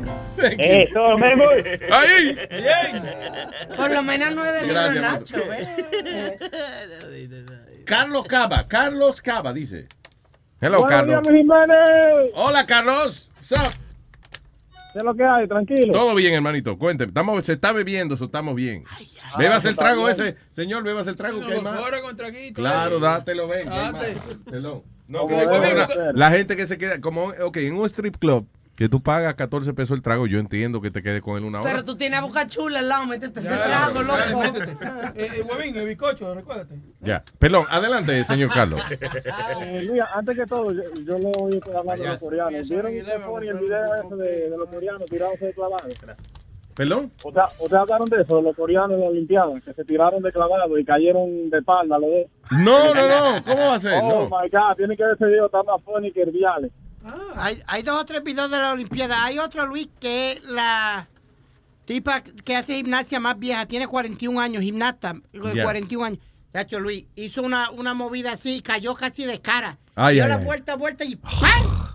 Eso, 0.58 1.18
me 1.18 1.36
voy. 1.36 1.62
¡Ahí! 1.92 2.38
Por 3.76 3.92
lo 3.92 4.02
menos 4.02 4.34
no 4.34 4.46
es 4.46 4.62
de 4.62 4.68
Gracias, 4.70 5.02
Nacho, 5.04 5.44
¿ves? 5.50 5.68
Carlos 7.86 8.26
Cava, 8.26 8.66
Carlos 8.66 9.22
Cava 9.22 9.52
dice. 9.52 9.90
Hello, 10.62 10.84
Buenos 10.84 11.02
Carlos. 11.02 11.24
días. 11.28 11.48
Hola, 12.36 12.66
Carlos. 12.66 13.30
What's 13.40 13.52
up? 13.52 13.89
¿Qué 14.92 15.00
es 15.00 15.04
lo 15.04 15.14
que 15.14 15.24
hay? 15.24 15.48
Tranquilo. 15.48 15.94
Todo 15.94 16.16
bien, 16.16 16.34
hermanito. 16.34 16.78
Cuénteme. 16.78 17.10
Estamos, 17.10 17.44
se 17.44 17.54
está 17.54 17.72
bebiendo, 17.72 18.16
eso 18.16 18.26
estamos 18.26 18.56
bien. 18.56 18.84
Bebas 19.38 19.64
el 19.66 19.76
trago 19.76 20.06
bien. 20.06 20.12
ese. 20.12 20.36
Señor, 20.52 20.84
bebas 20.84 21.06
el 21.08 21.16
trago 21.16 21.40
que 21.46 21.54
hay 21.54 21.62
más. 21.62 21.78
Ahora 21.78 22.02
con 22.02 22.18
traguito. 22.18 22.56
Claro, 22.56 22.98
eso. 22.98 23.06
dátelo, 23.06 23.48
ven. 23.48 23.70
Date. 23.70 24.18
No, 25.08 25.28
que 25.28 25.36
la 26.14 26.30
gente 26.32 26.56
que 26.56 26.68
se 26.68 26.78
queda, 26.78 27.02
como, 27.02 27.34
ok, 27.42 27.58
en 27.58 27.74
un 27.74 27.86
strip 27.88 28.18
club, 28.18 28.48
que 28.80 28.88
tú 28.88 29.02
pagas 29.02 29.34
14 29.34 29.74
pesos 29.74 29.98
el 29.98 30.02
trago, 30.02 30.26
yo 30.26 30.40
entiendo 30.40 30.80
que 30.80 30.90
te 30.90 31.04
quedes 31.04 31.22
con 31.22 31.36
él 31.38 31.44
una 31.44 31.60
hora. 31.60 31.70
Pero 31.70 31.84
tú 31.84 31.98
tienes 31.98 32.18
a 32.18 32.22
boca 32.22 32.48
chula 32.48 32.80
al 32.80 32.88
lado, 32.88 33.06
métete 33.08 33.42
ese 33.42 33.50
trago, 33.50 34.02
loco. 34.02 34.42
métete. 34.42 34.72
Eh, 35.16 35.30
eh, 35.36 35.42
huevín, 35.42 35.76
el 35.76 35.86
bizcocho, 35.86 36.34
recuérdate. 36.34 36.76
Ya. 37.02 37.22
Perdón, 37.38 37.66
adelante, 37.70 38.24
señor 38.24 38.50
Carlos. 38.54 38.82
Eh, 39.62 39.82
Luis, 39.84 40.02
antes 40.14 40.38
que 40.38 40.46
todo, 40.46 40.72
yo, 40.72 40.82
yo 41.06 41.18
le 41.18 41.32
oí 41.38 41.60
hablando 41.78 42.04
de 42.04 42.08
los 42.10 42.20
coreanos. 42.20 42.70
¿Vieron 42.70 42.94
el 42.94 43.04
video 43.60 43.96
ese 43.96 44.16
de, 44.16 44.50
de 44.50 44.58
los 44.58 44.70
coreanos 44.70 45.10
tirándose 45.10 45.46
de 45.48 45.54
clavado? 45.54 45.90
¿Perdón? 46.76 47.12
O 47.24 47.34
sea, 47.34 47.48
¿ustedes 47.60 47.74
hablaron 47.82 48.08
de 48.08 48.22
eso, 48.22 48.38
de 48.38 48.44
los 48.44 48.56
coreanos 48.56 48.92
en 48.92 49.02
la 49.02 49.08
Olimpiada, 49.08 49.60
que 49.60 49.74
se 49.74 49.84
tiraron 49.84 50.24
de 50.24 50.32
clavado 50.32 50.78
y 50.78 50.86
cayeron 50.86 51.50
de 51.50 51.58
espalda 51.58 52.00
los 52.00 52.10
dos? 52.10 52.60
No, 52.62 52.94
no, 52.94 53.08
no. 53.36 53.44
¿Cómo 53.44 53.66
va 53.68 53.76
a 53.76 53.80
ser? 53.80 54.00
Oh, 54.02 54.08
No. 54.08 54.26
my 54.26 54.50
God, 54.50 54.78
tiene 54.78 54.96
que 54.96 55.04
ese 55.12 55.26
video, 55.26 55.48
está 55.48 55.64
más 55.64 55.84
funny 55.84 56.14
que 56.14 56.22
el 56.22 56.32
viale. 56.32 56.72
Hay, 57.36 57.62
hay 57.68 57.84
dos 57.84 58.02
o 58.02 58.06
tres 58.06 58.24
videos 58.24 58.52
de 58.52 58.58
la 58.58 58.72
Olimpiada. 58.74 59.24
Hay 59.24 59.40
otro, 59.40 59.66
Luis, 59.66 59.88
que 60.00 60.34
es 60.34 60.44
la 60.44 61.08
tipa 61.86 62.22
que 62.22 62.56
hace 62.56 62.76
gimnasia 62.76 63.20
más 63.20 63.40
vieja. 63.40 63.66
Tiene 63.66 63.88
41 63.88 64.40
años, 64.40 64.62
gimnasta. 64.64 65.14
de 65.32 65.54
Ya. 65.56 65.64
41 65.64 66.06
años. 66.06 66.20
Chacho, 66.54 66.80
Luis, 66.80 67.06
hizo 67.16 67.44
una, 67.44 67.70
una 67.72 67.94
movida 67.94 68.34
así 68.34 68.58
y 68.58 68.62
cayó 68.62 68.96
casi 68.96 69.24
de 69.26 69.40
cara. 69.40 69.78
Ay, 69.96 70.16
Dio 70.16 70.24
ay, 70.24 70.30
la 70.30 70.36
ay. 70.38 70.46
vuelta, 70.46 70.76
vuelta 70.76 71.06
y 71.06 71.16
¡pam! 71.16 71.32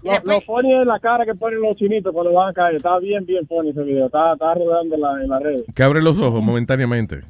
Lo, 0.05 0.12
lo 0.33 0.41
funny 0.42 0.81
es 0.81 0.86
la 0.86 0.99
cara 1.00 1.24
que 1.24 1.34
ponen 1.34 1.60
los 1.60 1.76
chinitos 1.76 2.12
cuando 2.12 2.33
van 2.33 2.50
a 2.50 2.52
caer. 2.52 2.76
Está 2.76 2.99
bien, 2.99 3.24
bien 3.26 3.47
funny 3.49 3.70
ese 3.70 3.83
video. 3.83 4.07
Está, 4.07 4.34
está 4.34 4.55
rodando 4.55 4.94
en 4.94 5.00
la, 5.00 5.23
en 5.23 5.28
la 5.28 5.39
red. 5.41 5.65
Que 5.74 5.83
abre 5.83 6.02
los 6.02 6.16
ojos 6.18 6.42
momentáneamente. 6.42 7.23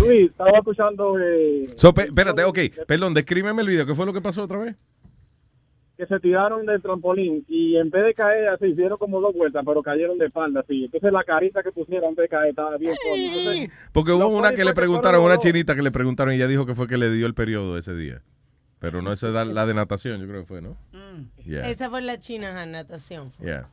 Luis, 0.00 0.30
estaba 0.30 0.50
escuchando 0.58 1.18
eh, 1.18 1.68
So, 1.76 1.94
espérate, 1.96 2.44
ok. 2.44 2.58
Perdón, 2.86 3.14
descríbeme 3.14 3.62
el 3.62 3.68
video. 3.68 3.86
¿Qué 3.86 3.94
fue 3.94 4.06
lo 4.06 4.12
que 4.12 4.20
pasó 4.20 4.42
otra 4.44 4.58
vez? 4.58 4.76
Que 6.00 6.06
se 6.06 6.18
tiraron 6.20 6.64
del 6.64 6.80
trampolín 6.80 7.44
y 7.46 7.76
en 7.76 7.90
vez 7.90 8.04
de 8.06 8.14
caer 8.14 8.48
así, 8.48 8.66
hicieron 8.68 8.96
como 8.96 9.20
dos 9.20 9.34
vueltas, 9.34 9.62
pero 9.66 9.82
cayeron 9.82 10.16
de 10.16 10.26
espalda 10.26 10.60
así. 10.60 10.86
Entonces 10.86 11.12
la 11.12 11.22
carita 11.24 11.62
que 11.62 11.72
pusieron 11.72 12.08
antes 12.10 12.22
de 12.22 12.28
caer 12.30 12.50
estaba 12.50 12.76
bien. 12.78 12.94
Entonces, 13.14 13.70
Porque 13.92 14.12
hubo 14.12 14.28
una 14.28 14.50
que 14.50 14.56
fue 14.56 14.64
le 14.64 14.72
preguntaron, 14.74 15.22
una 15.22 15.36
chinita 15.38 15.74
que 15.76 15.82
le 15.82 15.90
preguntaron 15.90 16.32
y 16.32 16.36
ella 16.36 16.48
dijo 16.48 16.64
que 16.64 16.74
fue 16.74 16.88
que 16.88 16.96
le 16.96 17.10
dio 17.10 17.26
el 17.26 17.34
periodo 17.34 17.76
ese 17.76 17.94
día. 17.94 18.22
Pero 18.78 19.02
no, 19.02 19.12
esa 19.12 19.26
es 19.28 19.34
la- 19.34 19.44
la 19.44 19.66
de 19.66 19.74
natación, 19.74 20.20
yo 20.22 20.26
creo 20.26 20.40
que 20.40 20.46
fue, 20.46 20.62
¿no? 20.62 20.74
Yeah. 21.44 21.68
Esa 21.68 21.90
fue 21.90 22.00
la 22.00 22.18
china 22.18 22.62
en 22.64 22.72
natación. 22.72 23.30
Yeah. 23.42 23.68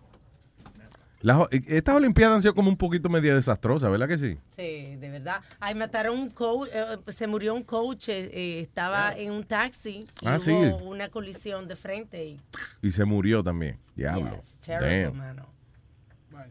Las 1.28 1.40
o- 1.42 1.50
estas 1.52 1.96
Olimpiadas 1.96 2.36
han 2.38 2.42
sido 2.42 2.54
como 2.56 2.70
un 2.70 2.78
poquito 2.78 3.10
media 3.10 3.36
desastrosas, 3.36 3.92
¿verdad 3.92 4.08
que 4.08 4.18
sí? 4.18 4.38
Sí, 4.52 4.96
de 4.96 5.10
verdad. 5.10 5.42
Ahí 5.60 5.76
mataron 5.76 6.18
un 6.18 6.30
coach, 6.30 6.70
eh, 6.74 6.86
se 7.08 7.28
murió 7.28 7.54
un 7.54 7.64
coach, 7.64 8.08
eh, 8.08 8.30
eh, 8.32 8.60
estaba 8.62 9.12
en 9.14 9.32
un 9.32 9.44
taxi 9.44 10.06
y 10.22 10.26
Ah, 10.26 10.38
hubo 10.38 10.40
sí. 10.40 10.54
una 10.86 11.10
colisión 11.10 11.68
de 11.68 11.76
frente 11.76 12.26
y 12.26 12.40
Y 12.82 12.92
se 12.92 13.04
murió 13.04 13.44
también. 13.44 13.78
Diablo. 13.94 14.36
it's 14.38 14.56
terrible, 14.60 15.04
Damn. 15.08 15.18
mano. 15.18 15.46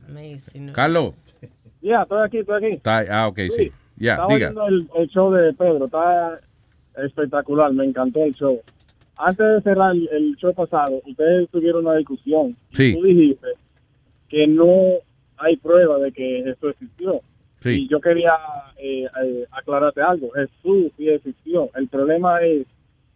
Amazing. 0.08 0.72
Carlos. 0.72 1.14
Ya, 1.80 2.02
estoy 2.02 2.24
aquí, 2.26 2.38
estoy 2.38 2.56
aquí. 2.64 2.74
Está- 2.74 3.04
ah, 3.10 3.28
ok, 3.28 3.38
sí. 3.56 3.72
Ya, 3.96 4.12
Estaba 4.12 4.34
diga. 4.34 4.46
viendo 4.48 4.66
el, 4.66 4.90
el 4.96 5.08
show 5.08 5.32
de 5.32 5.54
Pedro, 5.54 5.86
está 5.86 6.40
espectacular, 7.02 7.72
me 7.72 7.84
encantó 7.84 8.22
el 8.24 8.34
show. 8.34 8.60
antes 9.18 9.46
de 9.46 9.62
cerrar 9.62 9.92
el, 9.92 10.06
el 10.12 10.36
show 10.36 10.52
pasado, 10.54 11.00
ustedes 11.06 11.48
tuvieron 11.50 11.86
una 11.86 11.96
discusión. 11.96 12.56
y 12.72 12.76
Sí. 12.76 12.94
Tú 12.94 13.02
dijiste 13.04 13.46
que 14.28 14.46
no 14.46 14.98
hay 15.36 15.56
prueba 15.56 15.98
de 15.98 16.12
que 16.12 16.42
Jesús 16.44 16.70
existió. 16.70 17.20
Sí. 17.60 17.82
Y 17.82 17.88
yo 17.88 18.00
quería 18.00 18.32
eh, 18.76 19.06
eh, 19.24 19.46
aclararte 19.50 20.00
algo. 20.00 20.30
Jesús 20.30 20.92
sí 20.96 21.08
existió. 21.08 21.70
El 21.74 21.88
problema 21.88 22.40
es 22.42 22.66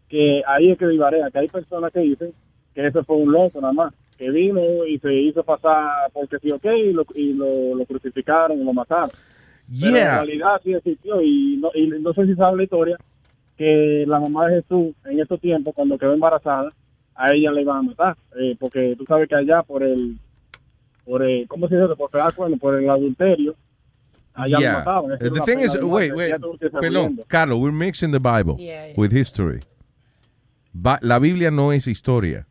que 0.08 0.42
ahí 0.46 0.70
es 0.70 0.78
que 0.78 0.88
divarea, 0.88 1.30
que 1.30 1.38
hay 1.38 1.48
personas 1.48 1.92
que 1.92 2.00
dicen 2.00 2.32
que 2.74 2.86
ese 2.86 3.02
fue 3.04 3.16
un 3.16 3.32
loco 3.32 3.60
nada 3.60 3.72
más, 3.72 3.94
que 4.16 4.30
vino 4.30 4.84
y 4.86 4.98
se 4.98 5.12
hizo 5.14 5.42
pasar 5.42 6.10
porque 6.12 6.38
sí, 6.38 6.50
ok, 6.50 6.64
y 6.64 6.92
lo, 6.92 7.06
y 7.14 7.32
lo, 7.32 7.74
lo 7.74 7.84
crucificaron 7.86 8.60
y 8.60 8.64
lo 8.64 8.72
mataron. 8.72 9.10
Pero 9.80 9.96
en 9.96 10.04
realidad 10.04 10.60
sí 10.64 10.74
existió 10.74 11.22
y 11.22 11.56
no, 11.58 11.70
y 11.74 11.86
no 11.86 12.12
sé 12.12 12.26
si 12.26 12.34
sabe 12.34 12.56
la 12.56 12.62
historia 12.64 12.96
que 13.56 14.04
la 14.06 14.18
mamá 14.18 14.48
de 14.48 14.62
Jesús 14.62 14.94
en 15.04 15.20
esos 15.20 15.40
tiempos 15.40 15.74
cuando 15.74 15.96
quedó 15.96 16.12
embarazada 16.12 16.72
a 17.14 17.32
ella 17.32 17.52
le 17.52 17.62
iban 17.62 17.76
a 17.76 17.82
matar 17.82 18.16
eh, 18.40 18.56
porque 18.58 18.96
tú 18.98 19.04
sabes 19.04 19.28
que 19.28 19.36
allá 19.36 19.62
por 19.62 19.82
el 19.82 20.16
por 21.04 21.22
el 21.22 21.46
¿cómo 21.48 21.68
se 21.68 21.76
dice? 21.76 21.94
por 21.96 22.10
pegar 22.10 22.32
por 22.34 22.74
el 22.74 22.88
adulterio 22.90 23.54
allá 24.34 24.56
lo 24.56 24.60
Yeah. 24.60 24.78
mataban 24.78 25.12
Esa 25.12 25.30
The 25.34 25.40
thing 25.40 25.58
is, 25.64 25.74
wait, 25.82 26.12
muerte. 26.12 26.40
wait, 26.46 26.72
perdón. 26.80 27.20
Carlos, 27.28 27.58
we're 27.58 27.76
mixing 27.76 28.12
the 28.12 28.18
Bible 28.20 28.56
Yeah, 28.58 28.86
yeah. 28.88 28.94
with 28.96 29.12
history. 29.12 29.60
Ba- 30.72 30.98
la 31.02 31.18
Biblia 31.18 31.50
no 31.50 31.72
es 31.72 31.86
historia. 31.88 32.46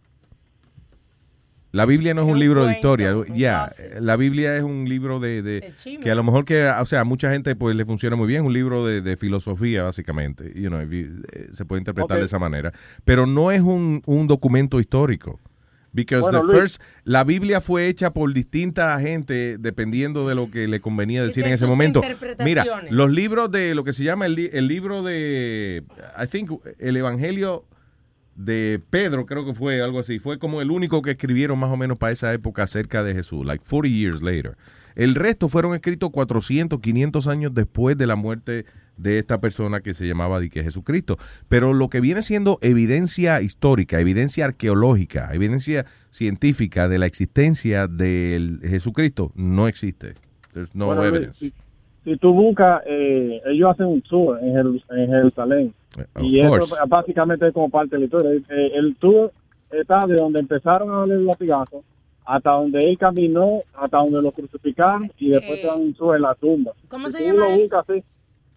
La 1.72 1.86
Biblia 1.86 2.16
no 2.16 2.22
es 2.24 2.28
un 2.28 2.40
libro 2.40 2.66
de 2.66 2.74
historia. 2.74 3.16
Ya, 3.36 3.68
la 4.00 4.16
Biblia 4.16 4.58
es 4.58 4.64
un 4.64 4.90
libro 4.90 5.20
de, 5.20 5.44
de- 5.44 5.74
que 6.02 6.10
a 6.10 6.16
lo 6.16 6.24
mejor 6.24 6.44
que, 6.44 6.68
o 6.68 6.86
sea, 6.86 7.02
a 7.02 7.04
mucha 7.04 7.32
gente 7.32 7.56
pues 7.56 7.76
le 7.76 7.86
funciona 7.86 8.16
muy 8.16 8.28
bien, 8.28 8.44
un 8.44 8.54
libro 8.54 8.84
de, 8.88 9.02
de 9.02 9.16
filosofía 9.18 9.84
básicamente, 9.84 10.52
you 10.56 10.70
know, 10.70 10.82
you- 10.82 11.22
eh, 11.32 11.48
se 11.52 11.66
puede 11.66 11.82
interpretar 11.82 12.18
de 12.18 12.26
esa 12.26 12.40
manera, 12.40 12.74
pero 13.06 13.28
no 13.28 13.52
es 13.52 13.62
un, 13.62 14.02
un 14.08 14.28
documento 14.28 14.80
histórico. 14.80 15.40
Because 15.92 16.22
Bueno, 16.22 16.42
the 16.42 16.48
Luis. 16.48 16.60
first, 16.60 16.82
la 17.04 17.24
Biblia 17.24 17.62
fue 17.62 17.88
hecha 17.88 18.12
por 18.12 18.32
distinta 18.34 19.00
gente 19.00 19.58
dependiendo 19.58 20.28
de 20.28 20.36
lo 20.36 20.52
que 20.52 20.68
le 20.68 20.80
convenía 20.82 21.24
decir 21.24 21.44
de 21.44 21.50
en 21.50 21.56
ese 21.56 21.66
momento. 21.66 22.02
Mira, 22.44 22.66
los 22.90 23.12
libros 23.12 23.52
de 23.52 23.74
lo 23.76 23.84
que 23.84 23.94
se 23.94 24.04
llama 24.04 24.26
el, 24.26 24.38
el 24.38 24.68
libro 24.68 25.04
de, 25.04 25.84
I 26.22 26.28
think, 26.28 26.52
el 26.78 26.98
Evangelio 26.98 27.66
de 28.36 28.82
Pedro, 28.90 29.26
creo 29.26 29.46
que 29.46 29.54
fue 29.54 29.82
algo 29.82 30.00
así. 30.00 30.20
Fue 30.20 30.40
como 30.40 30.62
el 30.62 30.72
único 30.72 31.02
que 31.02 31.12
escribieron 31.12 31.60
más 31.60 31.72
o 31.72 31.78
menos 31.78 31.98
para 31.98 32.14
esa 32.14 32.34
época 32.34 32.64
acerca 32.64 33.04
de 33.04 33.14
Jesús, 33.14 33.46
like 33.46 33.64
40 33.68 33.90
years 33.90 34.22
later. 34.22 34.56
El 34.96 35.16
resto 35.16 35.50
fueron 35.50 35.76
escritos 35.76 36.10
400, 36.12 36.80
500 36.80 37.28
años 37.28 37.54
después 37.54 37.98
de 37.98 38.08
la 38.08 38.16
muerte 38.16 38.66
de 39.00 39.20
esta 39.20 39.40
persona 39.40 39.80
que 39.82 39.94
se 39.94 40.06
llamaba 40.08 40.40
Dique 40.40 40.64
Jesucristo. 40.64 41.18
Pero 41.48 41.74
lo 41.74 41.90
que 41.90 42.02
viene 42.02 42.22
siendo 42.22 42.60
evidencia 42.62 43.42
histórica, 43.42 44.00
evidencia 44.00 44.46
arqueológica, 44.46 45.30
evidencia 45.34 45.86
científica 46.10 46.88
de 46.90 47.00
la 47.00 47.06
existencia 47.06 47.88
de 47.88 48.58
Jesucristo 48.62 49.32
no 49.36 49.68
existe. 49.68 50.16
There's 50.54 50.74
no 50.76 50.88
Bueno, 50.88 51.06
evidence. 51.06 51.38
si, 51.40 51.54
si 52.04 52.18
tú 52.18 52.34
buscas, 52.34 52.82
eh, 52.88 53.42
ellos 53.48 53.72
hacen 53.72 53.86
un 53.86 54.02
tour 54.02 54.40
en, 54.42 54.54
Jeru- 54.54 54.84
en 54.90 55.08
Jerusalén. 55.10 55.74
Of 55.98 56.24
y 56.24 56.42
course. 56.42 56.66
eso 56.76 56.88
básicamente 56.88 57.48
es 57.48 57.54
como 57.54 57.70
parte 57.70 57.96
de 57.96 58.00
la 58.00 58.06
historia. 58.06 58.32
Eh, 58.32 58.72
el 58.76 58.96
tour 58.98 59.32
está 59.72 60.06
de 60.08 60.16
donde 60.16 60.40
empezaron 60.40 60.90
a 60.92 61.00
darle 61.00 61.16
el 61.16 61.26
latigazo 61.26 61.84
hasta 62.26 62.52
donde 62.52 62.80
él 62.80 62.96
caminó, 62.98 63.62
hasta 63.74 63.98
donde 63.98 64.22
lo 64.22 64.32
crucificaron 64.32 65.12
y 65.18 65.30
después 65.30 65.62
te 65.62 65.68
dan 65.68 65.80
un 65.82 65.94
tour 65.96 66.16
en 66.16 66.22
la 66.22 66.36
tumba. 66.36 66.74
¿Cómo 66.88 67.08
Si 67.08 67.14
se 67.14 67.18
tú 67.20 67.24
llama 67.26 67.40
lo 67.40 67.52
él? 67.54 67.60
buscas, 67.62 67.86
sí. 67.88 68.04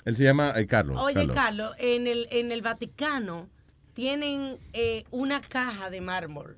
Él 0.04 0.16
se 0.16 0.24
llama 0.24 0.52
eh, 0.56 0.66
Carlos. 0.66 0.98
Oye, 1.00 1.14
Carlos. 1.14 1.36
Carlos, 1.36 1.72
en 1.78 2.06
el, 2.06 2.26
en 2.30 2.50
el 2.52 2.62
Vaticano 2.62 3.48
tienen 3.94 4.58
eh, 4.72 5.04
una 5.10 5.40
caja 5.40 5.90
de 5.90 6.00
mármol. 6.00 6.56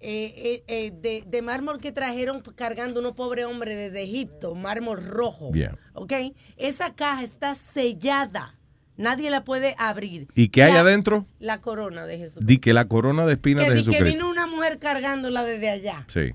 eh, 0.00 0.62
eh, 0.68 0.92
de, 0.92 1.24
de 1.26 1.42
mármol 1.42 1.80
que 1.80 1.90
trajeron 1.90 2.42
cargando 2.54 3.00
unos 3.00 3.14
pobres 3.14 3.46
hombres 3.46 3.76
desde 3.76 4.02
Egipto, 4.02 4.54
mármol 4.54 5.04
rojo. 5.04 5.50
Yeah. 5.52 5.76
¿Ok? 5.94 6.12
Esa 6.56 6.94
caja 6.94 7.22
está 7.24 7.54
sellada. 7.54 8.54
Nadie 8.98 9.30
la 9.30 9.44
puede 9.44 9.74
abrir. 9.78 10.28
¿Y 10.34 10.48
qué 10.48 10.62
hay 10.62 10.72
La- 10.74 10.80
adentro? 10.80 11.26
La 11.38 11.60
corona 11.60 12.06
de 12.06 12.18
Jesús. 12.18 12.42
Di 12.46 12.58
que 12.58 12.72
la 12.72 12.86
corona 12.88 13.26
de 13.26 13.34
espinas 13.34 13.64
Que, 13.64 13.70
de 13.72 13.82
di 13.82 13.90
que 13.90 14.02
vino 14.04 14.28
una 14.30 14.46
mujer 14.46 14.78
cargándola 14.78 15.44
desde 15.44 15.68
allá. 15.70 16.04
Sí. 16.08 16.34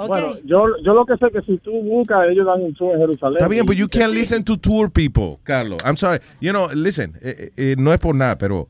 ¿Ok? 0.00 0.08
Bueno, 0.08 0.36
yo, 0.44 0.64
yo 0.84 0.94
lo 0.94 1.04
que 1.04 1.16
sé 1.16 1.30
que 1.30 1.42
si 1.42 1.58
tú 1.58 1.72
buscas, 1.82 2.28
ellos 2.30 2.46
dan 2.46 2.62
un 2.62 2.74
tour 2.74 2.94
en 2.94 3.00
Jerusalén. 3.00 3.36
Está 3.38 3.48
bien, 3.48 3.66
but 3.66 3.76
you 3.76 3.88
can't 3.88 4.12
listen 4.12 4.44
to 4.44 4.56
tour 4.56 4.90
people, 4.90 5.38
Carlos. 5.44 5.78
I'm 5.84 5.96
sorry. 5.96 6.20
You 6.40 6.50
know, 6.50 6.68
listen, 6.74 7.18
eh, 7.22 7.52
eh, 7.56 7.74
no 7.78 7.92
es 7.92 8.00
por 8.00 8.14
nada, 8.14 8.38
pero 8.38 8.68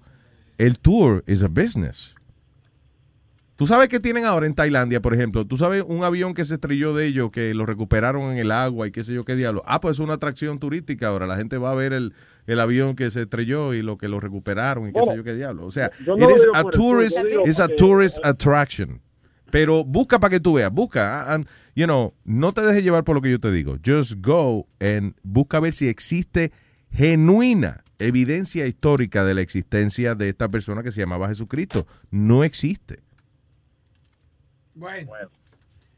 el 0.59 0.79
tour 0.79 1.23
is 1.27 1.43
a 1.43 1.49
business. 1.49 2.15
Tú 3.61 3.67
sabes 3.67 3.91
que 3.91 4.01
tienen 4.01 4.25
ahora 4.25 4.47
en 4.47 4.55
Tailandia, 4.55 5.03
por 5.03 5.13
ejemplo, 5.13 5.47
tú 5.47 5.59
sabes 5.59 5.85
un 5.87 6.03
avión 6.03 6.33
que 6.33 6.47
se 6.47 6.55
estrelló 6.55 6.95
de 6.95 7.05
ellos, 7.05 7.31
que 7.31 7.53
lo 7.53 7.67
recuperaron 7.67 8.33
en 8.33 8.39
el 8.39 8.53
agua 8.53 8.87
y 8.87 8.91
qué 8.91 9.05
sé 9.05 9.13
yo 9.13 9.27
qué 9.27 9.37
diablo. 9.37 9.63
Ah, 9.67 9.83
pues 9.83 9.97
es 9.97 10.01
una 10.01 10.15
atracción 10.15 10.59
turística 10.59 11.09
ahora. 11.09 11.27
La 11.27 11.37
gente 11.37 11.59
va 11.59 11.71
a 11.71 11.75
ver 11.75 11.93
el, 11.93 12.15
el 12.47 12.59
avión 12.59 12.97
que 12.97 13.11
se 13.11 13.21
estrelló 13.21 13.75
y 13.75 13.83
lo 13.83 13.99
que 13.99 14.09
lo 14.09 14.19
recuperaron 14.19 14.85
y 14.89 14.93
qué 14.93 15.01
Bueno, 15.01 15.13
sé 15.13 15.19
yo 15.19 15.25
qué 15.25 15.35
diablo. 15.35 15.67
O 15.67 15.71
sea, 15.71 15.91
no 16.07 16.17
it 16.17 16.37
is 16.37 16.47
a 16.55 16.63
tour, 16.63 16.73
tourist, 16.73 17.19
digo 17.19 17.43
it's 17.45 17.61
a 17.61 17.69
tourist 17.69 18.19
attraction. 18.25 19.03
Pero 19.51 19.85
busca 19.85 20.19
para 20.19 20.31
que 20.31 20.41
tú 20.41 20.55
veas, 20.55 20.71
busca. 20.71 21.23
ah, 21.23 21.37
um, 21.37 21.45
you 21.75 21.85
know, 21.85 22.15
no 22.25 22.53
te 22.53 22.63
dejes 22.63 22.83
llevar 22.83 23.05
por 23.05 23.17
lo 23.17 23.23
que 23.23 23.31
yo 23.31 23.41
te 23.41 23.51
digo. 23.51 23.79
Just 23.85 24.15
go 24.21 24.67
and 24.81 25.15
busca 25.23 25.61
ver 25.61 25.73
si 25.73 25.89
existe 25.89 26.53
genuina 26.93 27.85
evidencia 27.99 28.67
histórica 28.67 29.25
de 29.25 29.35
la 29.35 29.43
existencia 29.43 30.15
de 30.15 30.31
esta 30.31 30.49
persona 30.49 30.83
que 30.83 30.91
se 30.91 31.01
llamaba 31.01 31.29
Jesucristo. 31.29 31.87
No 32.11 32.45
existe. 32.45 33.01
Bueno. 34.75 35.11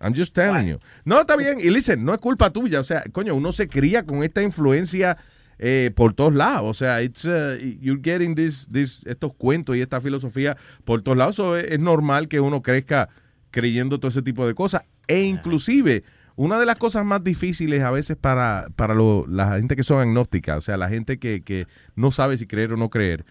I'm 0.00 0.14
just 0.14 0.34
telling 0.34 0.66
you. 0.66 0.80
No, 1.04 1.20
está 1.20 1.36
bien. 1.36 1.60
Y 1.60 1.70
listen, 1.70 2.04
no 2.04 2.12
es 2.12 2.18
culpa 2.18 2.50
tuya. 2.50 2.80
O 2.80 2.84
sea, 2.84 3.04
coño, 3.12 3.36
uno 3.36 3.52
se 3.52 3.68
cría 3.68 4.04
con 4.04 4.24
esta 4.24 4.42
influencia 4.42 5.16
eh, 5.58 5.92
por 5.94 6.12
todos 6.12 6.34
lados. 6.34 6.68
O 6.68 6.74
sea, 6.74 7.00
it's, 7.02 7.24
uh, 7.24 7.56
you're 7.80 8.00
getting 8.02 8.34
this, 8.34 8.68
this, 8.72 9.02
estos 9.06 9.32
cuentos 9.34 9.76
y 9.76 9.80
esta 9.80 10.00
filosofía 10.00 10.56
por 10.84 11.02
todos 11.02 11.16
lados. 11.16 11.36
So, 11.36 11.56
es, 11.56 11.70
es 11.70 11.78
normal 11.78 12.26
que 12.26 12.40
uno 12.40 12.62
crezca 12.62 13.10
creyendo 13.52 14.00
todo 14.00 14.08
ese 14.10 14.22
tipo 14.22 14.44
de 14.46 14.54
cosas. 14.54 14.82
E 15.06 15.22
inclusive, 15.22 16.02
una 16.34 16.58
de 16.58 16.66
las 16.66 16.76
cosas 16.76 17.04
más 17.04 17.22
difíciles 17.22 17.82
a 17.82 17.90
veces 17.92 18.16
para, 18.16 18.66
para 18.74 18.94
lo- 18.94 19.26
la 19.28 19.56
gente 19.58 19.76
que 19.76 19.84
son 19.84 20.00
agnósticas, 20.00 20.58
o 20.58 20.62
sea, 20.62 20.76
la 20.76 20.88
gente 20.88 21.18
que, 21.18 21.42
que 21.42 21.66
no 21.94 22.10
sabe 22.10 22.36
si 22.38 22.46
creer 22.48 22.72
o 22.72 22.76
no 22.76 22.88
creer, 22.90 23.24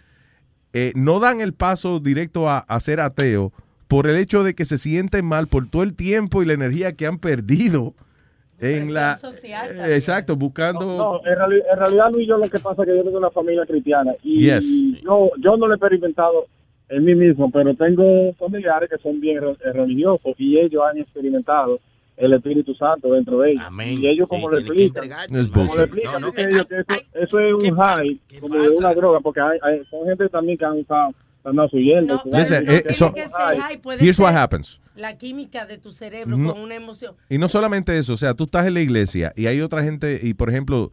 eh, 0.73 0.93
no 0.95 1.19
dan 1.19 1.41
el 1.41 1.53
paso 1.53 1.99
directo 1.99 2.47
a, 2.49 2.59
a 2.59 2.79
ser 2.79 3.01
ateo 3.01 3.51
por 3.89 4.07
el 4.07 4.15
hecho 4.15 4.43
de 4.43 4.53
que 4.53 4.63
se 4.63 4.77
sienten 4.77 5.25
mal 5.25 5.47
por 5.47 5.67
todo 5.67 5.83
el 5.83 5.93
tiempo 5.95 6.41
y 6.41 6.45
la 6.45 6.53
energía 6.53 6.93
que 6.93 7.05
han 7.07 7.17
perdido 7.17 7.93
en 8.59 8.93
la... 8.93 9.17
Eh, 9.43 9.95
Exacto, 9.95 10.35
buscando... 10.37 10.85
No, 10.85 11.19
en, 11.25 11.37
reali- 11.37 11.63
en 11.73 11.77
realidad, 11.79 12.05
Luis, 12.13 12.27
yo 12.27 12.37
lo 12.37 12.47
que 12.49 12.59
pasa 12.59 12.83
es 12.83 12.87
que 12.87 12.95
yo 12.95 13.03
tengo 13.03 13.17
una 13.17 13.31
familia 13.31 13.65
cristiana 13.65 14.11
y 14.23 14.43
Yes. 14.45 15.01
yo, 15.03 15.31
yo 15.39 15.57
no 15.57 15.65
lo 15.67 15.73
he 15.73 15.75
experimentado 15.77 16.45
en 16.91 17.03
mí 17.05 17.15
mismo, 17.15 17.49
pero 17.51 17.73
tengo 17.75 18.33
familiares 18.33 18.89
que 18.89 18.97
son 19.01 19.19
bien 19.19 19.37
eh, 19.43 19.71
religiosos 19.73 20.33
y 20.37 20.59
ellos 20.59 20.83
han 20.89 20.97
experimentado 20.99 21.79
el 22.17 22.33
Espíritu 22.33 22.75
Santo 22.75 23.13
dentro 23.13 23.39
de 23.39 23.51
ellos. 23.51 23.63
Y 23.97 24.07
ellos 24.07 24.27
como 24.27 24.49
lo 24.49 24.59
explican, 24.59 25.05
Es 25.35 25.49
como 25.49 25.73
lo 25.75 25.83
explican, 25.83 26.21
dice 26.21 26.49
ellos 26.51 26.65
que 26.67 26.75
eso, 26.79 27.03
eso 27.13 27.39
es 27.39 27.53
un 27.53 27.75
high, 27.77 28.19
como 28.39 28.55
de 28.57 28.69
una 28.69 28.93
droga, 28.93 29.19
porque 29.21 29.39
hay, 29.41 29.57
hay- 29.63 29.83
son 29.85 30.05
gente 30.07 30.29
también 30.29 30.57
que 30.57 30.65
han 30.65 30.77
usado, 30.79 31.13
su 31.69 31.77
hierba. 31.79 32.19
su- 32.21 32.29
Listen, 32.31 32.65
eh, 32.67 32.93
so- 32.93 33.11
high. 33.33 33.79
Here's 33.99 34.19
what 34.19 34.35
happens. 34.35 34.79
La 34.95 35.17
química 35.17 35.65
de 35.65 35.77
tu 35.79 35.91
cerebro 35.91 36.37
No. 36.37 36.53
con 36.53 36.61
una 36.61 36.75
emoción. 36.75 37.15
Y 37.29 37.37
no 37.39 37.49
solamente 37.49 37.97
eso, 37.97 38.13
o 38.13 38.17
sea, 38.17 38.33
tú 38.35 38.43
estás 38.43 38.67
en 38.67 38.73
la 38.75 38.81
iglesia 38.81 39.33
y 39.35 39.47
hay 39.47 39.61
otra 39.61 39.81
gente, 39.81 40.19
y 40.21 40.33
por 40.35 40.49
ejemplo, 40.49 40.91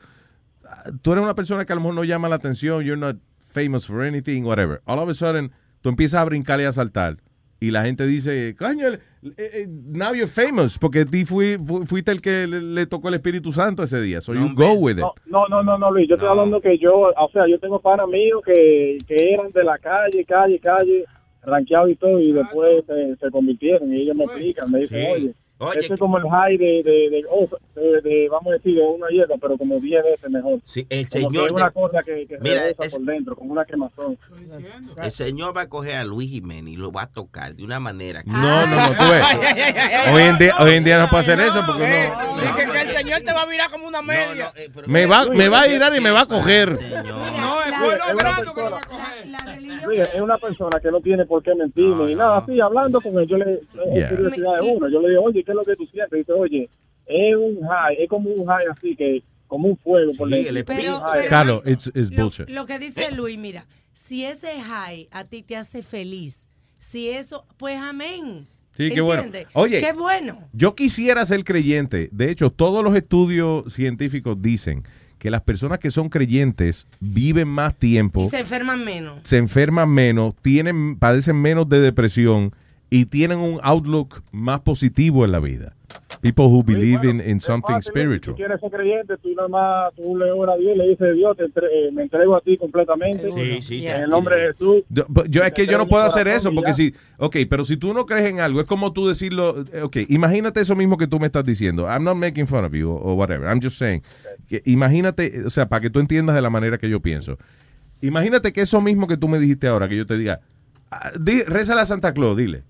tú 1.02 1.12
eres 1.12 1.22
una 1.24 1.34
persona 1.34 1.64
que 1.66 1.72
a 1.72 1.76
lo 1.76 1.80
mejor 1.82 1.94
no 1.96 2.04
llama 2.04 2.28
la 2.28 2.36
atención, 2.36 2.82
you're 2.84 2.98
not 2.98 3.16
famous 3.50 3.86
for 3.86 4.02
anything, 4.02 4.44
whatever. 4.44 4.80
All 4.86 4.98
of 4.98 5.08
a 5.08 5.14
sudden, 5.14 5.50
tú 5.80 5.88
empiezas 5.88 6.20
a 6.20 6.24
brincar 6.24 6.60
y 6.60 6.64
a 6.64 6.72
saltar. 6.72 7.16
Y 7.60 7.72
la 7.72 7.82
gente 7.84 8.06
dice, 8.06 8.54
coño, 8.56 8.86
eh, 8.88 8.98
eh, 9.36 9.66
now 9.68 10.14
you're 10.14 10.28
famous, 10.28 10.78
porque 10.78 11.04
ti 11.04 11.24
fui- 11.24 11.58
fu- 11.58 11.84
fuiste 11.86 12.12
el 12.12 12.20
que 12.20 12.46
le, 12.46 12.60
le 12.62 12.86
tocó 12.86 13.08
el 13.08 13.14
Espíritu 13.14 13.50
Santo 13.50 13.82
ese 13.82 14.00
día. 14.00 14.20
So 14.20 14.32
you 14.32 14.54
go 14.54 14.74
with 14.74 14.98
it. 14.98 15.04
No, 15.26 15.46
no, 15.48 15.62
no, 15.64 15.76
no, 15.76 15.90
Luis, 15.90 16.08
yo 16.08 16.14
estoy 16.14 16.28
hablando 16.28 16.60
que 16.60 16.78
yo, 16.78 16.92
o 17.16 17.30
sea, 17.32 17.48
yo 17.48 17.58
tengo 17.58 17.80
panas 17.80 18.06
míos 18.06 18.42
que, 18.46 18.98
que 19.08 19.16
eran 19.34 19.50
de 19.50 19.64
la 19.64 19.76
calle, 19.78 20.24
calle, 20.24 20.60
calle, 20.60 21.04
ranqueados 21.42 21.90
y 21.90 21.96
todo, 21.96 22.20
y 22.20 22.30
después 22.32 22.84
se, 22.86 23.16
se 23.16 23.30
convirtieron 23.32 23.92
y 23.92 24.02
ellos 24.02 24.14
me 24.14 24.24
explican, 24.24 24.70
me 24.70 24.78
dicen, 24.80 24.98
Sí. 25.04 25.12
oye, 25.12 25.34
Ese 25.76 25.94
es 25.94 25.98
como 26.00 26.18
el 26.18 26.24
high 26.30 26.56
de, 26.56 26.82
de, 26.84 27.10
de, 27.10 27.24
oh, 27.30 27.48
de- 27.74 28.00
de, 28.00 28.28
vamos 28.28 28.46
a 28.48 28.52
decir, 28.52 28.76
de 28.76 28.82
una 28.82 29.08
hierba, 29.08 29.34
pero 29.40 29.56
como 29.58 29.80
10 29.80 30.04
veces 30.04 30.30
mejor. 30.30 30.60
Sí, 30.64 30.86
el 30.88 31.08
Como 31.08 31.28
que 31.28 31.28
señor 31.34 31.46
es 31.46 31.52
una 31.52 31.70
cosa 31.70 32.02
que, 32.04 32.26
que 32.26 32.38
Mira, 32.40 32.60
regresa 32.60 32.84
es- 32.84 32.94
por 32.94 33.04
dentro, 33.04 33.34
como 33.36 33.52
una 33.52 33.64
quemazón. 33.64 34.16
El 35.02 35.10
señor 35.10 35.56
va 35.56 35.62
a 35.62 35.68
coger 35.68 35.96
a 35.96 36.04
Luis 36.04 36.30
Jiménez 36.30 36.74
y 36.74 36.76
lo 36.76 36.92
va 36.92 37.02
a 37.02 37.06
tocar 37.12 37.54
de 37.56 37.64
una 37.64 37.80
manera 37.80 38.22
que... 38.22 38.30
No, 38.30 38.66
no, 38.66 38.76
no, 38.76 38.88
tú 38.96 39.04
ves. 39.10 39.24
Hoy 40.12 40.22
en 40.22 40.38
día, 40.38 40.54
hoy 40.60 40.74
en 40.74 40.84
día 40.84 40.98
no 41.00 41.08
puede 41.08 41.22
hacer 41.22 41.40
eso 41.40 41.60
porque 41.66 42.08
no. 42.08 42.40
Dije 42.40 42.72
que 42.72 42.80
el 42.80 42.88
señor 42.88 43.20
te 43.22 43.32
va 43.32 43.42
a 43.42 43.46
virar 43.46 43.70
como 43.70 43.88
una 43.88 44.02
media. 44.02 44.52
Me 44.86 45.06
va, 45.06 45.26
me 45.26 45.48
va 45.48 45.62
a 45.62 45.68
girar 45.68 45.94
y 45.96 46.00
me 46.00 46.10
va 46.10 46.20
a 46.22 46.26
coger. 46.26 46.70
No, 46.70 47.62
es 47.62 47.80
Luis, 47.80 47.92
es 47.94 48.14
obrando 48.14 48.54
que 48.54 48.62
lo 48.62 48.70
va 48.70 48.78
a 48.78 48.80
persona- 48.80 48.88
coger. 48.88 49.82
Luis, 49.84 50.00
es 50.14 50.20
una 50.20 50.38
persona 50.38 50.80
que 50.80 50.90
no 50.90 51.00
tiene 51.00 51.24
por 51.24 51.42
qué 51.42 51.54
mentirme 51.54 52.06
ni 52.06 52.14
nada 52.14 52.38
así, 52.38 52.60
hablando 52.60 53.00
con 53.00 53.16
él, 53.18 53.26
yo 53.26 53.38
le, 53.38 53.54
es 53.54 53.60
Yeah. 53.94 54.10
curiosidad 54.10 54.54
de 54.56 54.60
uno, 54.62 54.88
yo 54.88 55.00
le 55.00 55.08
digo, 55.10 55.22
oye, 55.22 55.42
¿qué 55.48 55.52
es 55.52 55.56
lo 55.56 55.64
que 55.64 55.76
tú 55.76 55.86
sientes? 55.86 56.26
Oye, 56.28 56.68
es 57.06 57.34
un 57.36 57.66
high, 57.66 57.96
es 58.02 58.08
como 58.08 58.28
un 58.30 58.46
high 58.46 58.66
así, 58.70 58.94
que 58.94 59.22
como 59.46 59.68
un 59.68 59.78
fuego 59.78 60.12
por 60.18 60.28
dentro. 60.28 60.54
Pero- 60.66 60.96
Un 60.96 61.02
high. 61.02 61.16
pero- 61.20 61.28
Carlos, 61.30 61.62
it's, 61.64 61.86
it's 61.94 62.10
Lo, 62.10 62.24
bullshit. 62.24 62.48
lo 62.50 62.66
que 62.66 62.78
dice 62.78 63.10
Luis, 63.12 63.38
mira, 63.38 63.66
si 63.94 64.24
ese 64.26 64.60
high 64.60 65.08
a 65.10 65.24
ti 65.24 65.42
te 65.42 65.56
hace 65.56 65.82
feliz, 65.82 66.46
si 66.78 67.08
eso, 67.08 67.46
pues 67.56 67.78
amén. 67.78 68.46
Sí, 68.76 68.90
qué 68.90 69.00
bueno. 69.00 69.24
Oye, 69.54 69.80
Qué 69.80 69.92
bueno. 69.92 70.38
Yo 70.52 70.76
quisiera 70.76 71.26
ser 71.26 71.42
creyente. 71.42 72.10
De 72.12 72.30
hecho, 72.30 72.50
todos 72.50 72.84
los 72.84 72.94
estudios 72.94 73.72
científicos 73.72 74.40
dicen 74.40 74.84
que 75.18 75.32
las 75.32 75.40
personas 75.40 75.80
que 75.80 75.90
son 75.90 76.08
creyentes 76.10 76.86
viven 77.00 77.48
más 77.48 77.74
tiempo, 77.76 78.22
Y 78.22 78.30
se 78.30 78.38
enferman 78.38 78.84
menos. 78.84 79.18
se 79.24 79.38
enferman 79.38 79.90
menos, 79.90 80.36
tienen, 80.42 80.96
padecen 80.96 81.34
menos 81.42 81.68
de 81.68 81.80
depresión 81.80 82.54
y 82.90 83.04
tienen 83.06 83.38
un 83.38 83.60
outlook 83.62 84.22
más 84.32 84.60
positivo 84.60 85.24
en 85.24 85.32
la 85.32 85.40
vida. 85.40 85.74
People 86.20 86.46
who 86.46 86.64
believe 86.64 87.08
in, 87.08 87.20
in 87.20 87.40
something 87.40 87.74
Fácil, 87.74 87.82
Si 87.92 87.98
spiritual. 88.00 88.36
quieres 88.36 88.60
ser 88.60 88.70
creyente, 88.70 89.16
tú 89.18 89.28
nada 89.36 89.46
más, 89.48 89.94
tú 89.94 90.16
le 90.16 90.30
oras 90.32 90.56
a 90.56 90.58
Dios 90.58 90.74
y 90.74 90.78
le 90.78 90.88
dices, 90.88 91.14
Dios, 91.14 91.36
te 91.36 91.44
entre- 91.44 91.66
eh, 91.66 91.92
me 91.92 92.02
entrego 92.02 92.34
a 92.36 92.40
ti 92.40 92.56
completamente. 92.58 93.30
Sí, 93.30 93.62
sí, 93.62 93.86
En 93.86 94.02
el 94.02 94.10
nombre 94.10 94.34
de 94.36 94.48
Jesús. 94.52 94.82
Yo, 94.88 95.04
yo- 95.28 95.44
es 95.44 95.52
que 95.52 95.66
yo 95.66 95.78
no 95.78 95.86
puedo 95.86 96.04
hacer 96.04 96.26
eso 96.26 96.52
porque 96.52 96.72
si 96.72 96.90
si, 96.90 96.94
ok, 97.18 97.36
pero 97.48 97.64
si 97.64 97.76
tú 97.76 97.94
no 97.94 98.04
crees 98.04 98.26
en 98.30 98.40
algo, 98.40 98.60
es 98.60 98.66
como 98.66 98.92
tú 98.92 99.06
decirlo, 99.06 99.64
eh, 99.72 99.82
ok, 99.82 99.96
imagínate 100.08 100.60
eso 100.60 100.74
mismo 100.74 100.96
que 100.96 101.06
tú 101.06 101.20
me 101.20 101.26
estás 101.26 101.44
diciendo. 101.44 101.86
I'm 101.86 102.02
not 102.04 102.16
making 102.16 102.46
fun 102.48 102.64
of 102.64 102.72
you 102.72 102.90
o 102.90 103.14
whatever, 103.14 103.48
I'm 103.48 103.60
just 103.62 103.78
saying. 103.78 104.02
que 104.48 104.62
imagínate, 104.64 105.44
o 105.46 105.50
sea, 105.50 105.68
para 105.68 105.82
que 105.82 105.90
tú 105.90 106.00
entiendas 106.00 106.34
de 106.34 106.42
la 106.42 106.50
manera 106.50 106.78
que 106.78 106.88
yo 106.88 107.00
pienso. 107.00 107.38
Imagínate 108.00 108.52
que 108.52 108.62
eso 108.62 108.80
mismo 108.80 109.06
que 109.06 109.16
tú 109.16 109.28
me 109.28 109.38
dijiste 109.38 109.66
ahora, 109.68 109.88
que 109.88 109.96
yo 109.96 110.06
te 110.06 110.16
diga, 110.16 110.40
ah, 110.90 111.10
di, 111.20 111.42
rézale 111.42 111.80
a 111.82 111.86
Santa 111.86 112.12
Claus, 112.14 112.36
dile. 112.36 112.62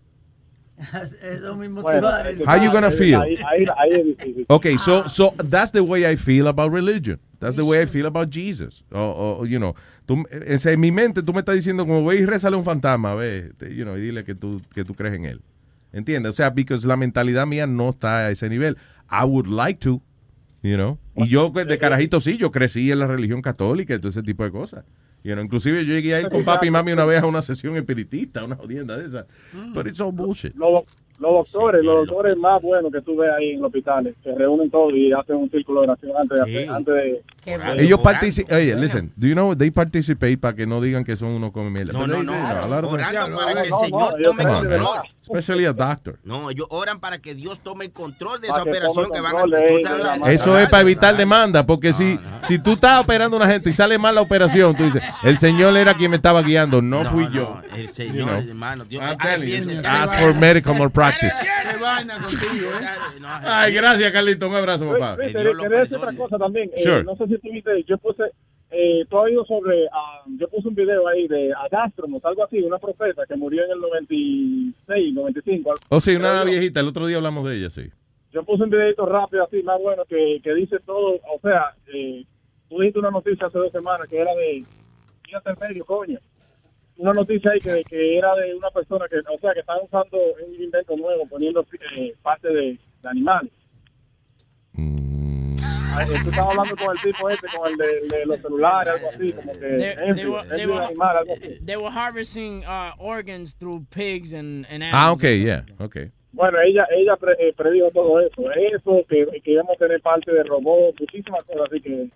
Eso 1.22 1.56
mismo 1.56 1.82
Bueno. 1.82 2.08
How 2.46 2.56
you 2.56 2.70
gonna 2.70 2.90
feel? 2.90 3.20
Okay, 4.48 4.78
so 4.78 5.08
so 5.08 5.34
that's 5.36 5.72
the 5.72 5.82
way 5.82 6.10
I 6.10 6.16
feel 6.16 6.46
about 6.46 6.72
religion. 6.72 7.18
That's 7.40 7.56
the 7.56 7.64
way 7.64 7.82
I 7.82 7.86
feel 7.86 8.06
about 8.06 8.30
Jesus. 8.30 8.84
O, 8.92 9.38
o, 9.40 9.44
you 9.44 9.58
know, 9.58 9.74
tú, 10.06 10.24
en 10.30 10.80
mi 10.80 10.90
mente 10.90 11.22
tú 11.22 11.32
me 11.32 11.40
estás 11.40 11.54
diciendo 11.54 11.86
como 11.86 12.04
ve 12.04 12.16
y 12.16 12.26
rezale 12.26 12.56
a 12.56 12.58
un 12.58 12.64
fantasma, 12.64 13.14
ve, 13.14 13.52
you 13.70 13.84
know, 13.84 13.96
y 13.96 14.00
dile 14.00 14.24
que 14.24 14.34
tú 14.34 14.60
que 14.74 14.84
tú 14.84 14.94
crees 14.94 15.14
en 15.14 15.24
él. 15.24 15.42
¿Entiendes? 15.92 16.30
O 16.30 16.32
sea, 16.32 16.50
because 16.50 16.86
la 16.86 16.96
mentalidad 16.96 17.46
mía 17.46 17.66
no 17.66 17.90
está 17.90 18.26
a 18.26 18.30
ese 18.30 18.48
nivel. 18.48 18.76
I 19.10 19.24
would 19.24 19.46
like 19.46 19.80
to, 19.80 20.02
you 20.62 20.76
know. 20.76 20.98
Y 21.16 21.28
yo 21.28 21.52
pues, 21.52 21.66
de 21.66 21.78
carajito 21.78 22.20
sí, 22.20 22.36
yo 22.36 22.50
crecí 22.50 22.90
en 22.92 22.98
la 23.00 23.06
religión 23.06 23.42
católica 23.42 23.94
y 23.94 23.98
todo 23.98 24.10
ese 24.10 24.22
tipo 24.22 24.44
de 24.44 24.50
cosas. 24.50 24.84
You 25.24 25.34
know, 25.34 25.44
inclusive 25.44 25.84
yo 25.84 25.92
llegué 25.94 26.14
a 26.14 26.20
ir 26.20 26.28
con 26.28 26.44
papi 26.44 26.68
y 26.68 26.70
mami 26.70 26.92
una 26.92 27.04
vez 27.04 27.22
a 27.22 27.26
una 27.26 27.42
sesión 27.42 27.76
espiritista, 27.76 28.44
una 28.44 28.56
jodienda 28.56 28.96
de 28.96 29.06
esa. 29.06 29.26
But 29.74 29.86
it's 29.88 30.00
all 30.00 30.12
bullshit. 30.12 30.54
Los, 30.54 30.82
los 31.18 31.32
doctores, 31.50 31.82
los 31.84 32.06
doctores 32.06 32.36
más 32.36 32.62
buenos 32.62 32.92
que 32.92 33.00
tú 33.02 33.16
ves 33.16 33.30
ahí 33.36 33.50
en 33.50 33.60
los 33.60 33.66
hospitales, 33.66 34.14
se 34.22 34.32
reúnen 34.34 34.70
todos 34.70 34.92
y 34.94 35.12
hacen 35.12 35.36
un 35.36 35.50
círculo 35.50 35.80
de 35.82 35.88
oración 35.88 36.12
antes 36.16 36.36
de, 36.38 36.42
hacer- 36.42 36.70
antes 36.70 36.94
de... 36.94 37.22
Ellos 37.78 38.00
participan, 38.00 38.56
oye, 38.56 38.74
listen, 38.76 39.12
do 39.16 39.26
you 39.26 39.34
know 39.34 39.54
they 39.56 39.70
participate 39.70 40.36
para 40.38 40.54
que 40.54 40.66
no 40.66 40.80
digan 40.80 41.04
que 41.04 41.16
son 41.16 41.30
unos 41.30 41.52
come 41.52 41.70
mierda. 41.70 41.92
No, 41.92 42.06
no, 42.06 42.16
they- 42.16 42.24
no. 42.26 42.32
Orando 42.88 43.36
para 43.36 43.54
que 43.54 43.60
el 43.62 43.70
no, 43.70 43.78
Señor 43.80 44.14
no, 44.18 44.22
tome 44.22 44.44
control. 44.44 44.98
Especially 45.22 45.64
a 45.66 45.72
doctor. 45.72 46.18
No, 46.24 46.50
ellos 46.50 46.66
oran 46.70 47.00
para 47.00 47.18
que 47.18 47.34
Dios 47.34 47.60
tome 47.62 47.84
el 47.86 47.92
control 47.92 48.40
de 48.40 48.48
esa 48.48 48.62
operación 48.62 49.10
que 49.12 49.20
van 49.20 49.36
a 49.36 49.40
hablando- 49.40 50.26
Eso 50.26 50.58
es 50.58 50.68
para 50.68 50.82
evitar 50.82 51.16
demanda, 51.16 51.64
porque 51.66 51.92
si, 51.92 52.18
si 52.46 52.58
tú 52.58 52.72
estás 52.72 53.00
operando 53.00 53.36
a 53.36 53.40
una 53.42 53.50
gente 53.52 53.70
y 53.70 53.72
sale 53.72 53.98
mal 53.98 54.14
la 54.14 54.20
operación, 54.22 54.74
tú 54.74 54.84
dices, 54.84 55.02
el 55.22 55.36
señor 55.38 55.76
era 55.76 55.94
quien 55.94 56.10
me 56.10 56.16
estaba 56.16 56.42
guiando, 56.42 56.80
no, 56.82 57.04
No, 57.04 57.10
fui 57.10 57.24
no, 57.24 57.30
yo. 57.32 57.60
el 57.74 57.86
You 57.88 57.92
Señor, 57.94 58.28
know. 58.28 58.38
hermano, 58.48 58.84
Dios, 58.84 59.02
you. 59.02 59.16
arrepiéntete. 59.18 59.86
Ask 59.86 60.14
for 60.18 60.34
medical 60.34 60.78
malpractice. 60.78 61.26
¿eh? 61.26 61.88
Ay, 63.44 63.72
gracias, 63.74 64.12
Carlito. 64.12 64.48
Un 64.48 64.54
abrazo, 64.56 64.88
papá. 64.90 65.16
Quería 65.16 65.42
decir 65.68 65.96
otra 65.96 66.12
cosa 66.14 66.38
también. 66.38 66.70
Eh, 66.76 66.82
Sure. 66.82 67.04
no 67.04 67.16
sé 67.16 67.26
si 67.26 67.37
yo 67.86 67.98
puse, 67.98 68.24
eh, 68.70 69.04
tú 69.08 69.18
has 69.18 69.24
oído 69.24 69.44
sobre, 69.44 69.86
ah, 69.92 70.22
yo 70.38 70.48
puse 70.48 70.68
un 70.68 70.74
video 70.74 71.06
ahí 71.08 71.26
de 71.28 71.52
Agástromos, 71.54 72.24
algo 72.24 72.44
así, 72.44 72.60
una 72.60 72.78
profeta 72.78 73.24
que 73.26 73.36
murió 73.36 73.64
en 73.64 73.72
el 73.72 73.80
96, 73.80 75.14
95. 75.14 75.74
Oh, 75.88 76.00
sí, 76.00 76.16
una 76.16 76.44
viejita. 76.44 76.80
El 76.80 76.88
otro 76.88 77.06
día 77.06 77.16
hablamos 77.16 77.48
de 77.48 77.56
ella, 77.56 77.70
sí. 77.70 77.90
Yo 78.32 78.42
puse 78.44 78.62
un 78.62 78.70
videito 78.70 79.06
rápido 79.06 79.44
así, 79.44 79.62
más 79.62 79.80
bueno, 79.80 80.04
que, 80.04 80.40
que 80.42 80.54
dice 80.54 80.78
todo, 80.84 81.14
o 81.14 81.40
sea, 81.40 81.74
eh, 81.94 82.24
tú 82.68 82.78
dijiste 82.78 82.98
una 82.98 83.10
noticia 83.10 83.46
hace 83.46 83.58
dos 83.58 83.72
semanas 83.72 84.06
que 84.08 84.18
era 84.18 84.34
de, 84.34 84.64
fíjate 85.24 85.50
en 85.50 85.56
medio, 85.60 85.84
coño. 85.84 86.18
Una 86.98 87.12
noticia 87.12 87.52
ahí 87.52 87.60
que, 87.60 87.84
que 87.84 88.18
era 88.18 88.34
de 88.34 88.54
una 88.54 88.70
persona 88.70 89.06
que, 89.08 89.18
o 89.18 89.38
sea, 89.40 89.54
que 89.54 89.60
estaba 89.60 89.80
usando 89.82 90.18
un 90.46 90.62
invento 90.62 90.96
nuevo, 90.96 91.26
poniendo 91.28 91.64
eh, 91.96 92.12
parte 92.22 92.48
de, 92.48 92.78
de 93.02 93.08
animales. 93.08 93.52
Eh, 94.76 95.17
Tú 96.06 96.30
estabas 96.30 96.50
hablando 96.56 96.76
con 96.76 96.96
el 96.96 97.02
tipo 97.02 97.28
este, 97.30 97.46
con 97.56 97.70
el 97.70 97.76
de, 97.76 97.86
de 98.16 98.26
los 98.26 98.40
celulares, 98.40 98.94
algo 98.94 99.08
así, 99.14 99.32
como 99.32 99.52
que 99.52 99.58
They, 99.58 100.26
were, 100.26 100.48
they, 100.48 100.66
were, 100.66 100.84
animal, 100.84 101.16
algo 101.16 101.32
así. 101.34 101.58
they 101.64 101.76
were 101.76 101.90
harvesting 101.90 102.64
uh, 102.66 102.92
organs 102.98 103.54
through 103.56 103.84
pigs 103.90 104.32
and, 104.32 104.64
and 104.70 104.82
animals. 104.82 104.94
Ah, 104.94 105.12
ok, 105.12 105.22
yeah, 105.22 105.64
ok. 105.78 105.96
Bueno, 106.32 106.58
ella 106.60 106.86
ella 106.96 107.16
pre- 107.16 107.36
eh, 107.40 107.52
predijo 107.56 107.90
todo 107.90 108.20
eso, 108.20 108.50
eso, 108.52 109.04
que, 109.08 109.26
que 109.42 109.50
íbamos 109.52 109.72
a 109.74 109.78
tener 109.78 110.00
parte 110.02 110.30
de 110.32 110.42
robots, 110.44 111.00
muchísimas 111.00 111.42
cosas, 111.44 111.62
así 111.70 111.80
que 111.80 112.08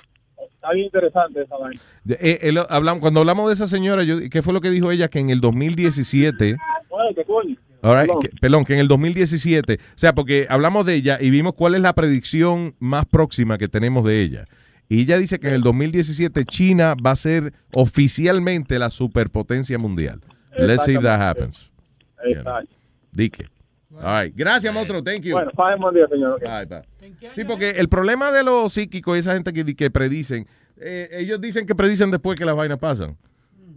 está 0.54 0.72
bien 0.72 0.86
interesante 0.86 1.42
esa 1.42 1.56
vaina. 1.56 1.80
Eh, 2.08 2.38
él- 2.42 2.58
hablamos- 2.68 3.00
cuando 3.00 3.20
hablamos 3.20 3.48
de 3.48 3.54
esa 3.54 3.66
señora, 3.68 4.04
yo, 4.04 4.16
¿qué 4.30 4.42
fue 4.42 4.52
lo 4.52 4.60
que 4.60 4.70
dijo 4.70 4.90
ella? 4.92 5.08
Que 5.08 5.18
en 5.20 5.30
el 5.30 5.40
2017, 5.40 6.56
Bueno, 6.88 7.10
¿qué 7.16 7.24
coño? 7.24 7.56
All 7.82 7.94
right, 7.96 8.06
Perdón. 8.06 8.20
que, 8.22 8.28
perdón, 8.40 8.64
que 8.64 8.72
en 8.74 8.78
el 8.80 8.88
2017, 8.88 9.74
o 9.74 9.78
sea, 9.96 10.14
porque 10.14 10.46
hablamos 10.48 10.86
de 10.86 10.94
ella 10.94 11.18
y 11.20 11.30
vimos 11.30 11.54
cuál 11.54 11.74
es 11.74 11.80
la 11.80 11.92
predicción 11.94 12.74
más 12.78 13.04
próxima 13.06 13.58
que 13.58 13.68
tenemos 13.68 14.04
de 14.04 14.22
ella. 14.22 14.44
Y 14.88 15.02
ella 15.02 15.18
dice 15.18 15.38
que 15.40 15.48
en 15.48 15.54
el 15.54 15.62
2017 15.62 16.44
China 16.44 16.94
va 16.94 17.12
a 17.12 17.16
ser 17.16 17.52
oficialmente 17.74 18.78
la 18.78 18.90
superpotencia 18.90 19.78
mundial. 19.78 20.20
Let's 20.56 20.84
see 20.84 20.94
if 20.94 21.02
that 21.02 21.20
happens. 21.20 21.70
Exacto. 22.24 22.74
Dique. 23.10 23.48
All 24.00 24.24
right. 24.24 24.34
Gracias, 24.36 24.72
monstruo. 24.72 25.02
Thank 25.02 25.22
you. 25.22 25.32
Bueno, 25.34 25.50
pase 25.52 25.78
buen 25.80 25.94
día, 25.94 26.06
señor. 26.08 26.32
ok. 26.34 26.42
Bye, 26.42 26.66
bye. 26.66 27.30
Sí, 27.34 27.44
porque 27.44 27.70
el 27.70 27.88
problema 27.88 28.32
de 28.32 28.42
los 28.42 28.72
psíquicos 28.72 29.16
y 29.16 29.20
esa 29.20 29.34
gente 29.34 29.52
que, 29.52 29.64
que 29.74 29.90
predicen, 29.90 30.46
eh, 30.78 31.08
ellos 31.12 31.40
dicen 31.40 31.66
que 31.66 31.74
predicen 31.74 32.10
después 32.10 32.38
que 32.38 32.44
las 32.44 32.56
vainas 32.56 32.78
pasan. 32.78 33.16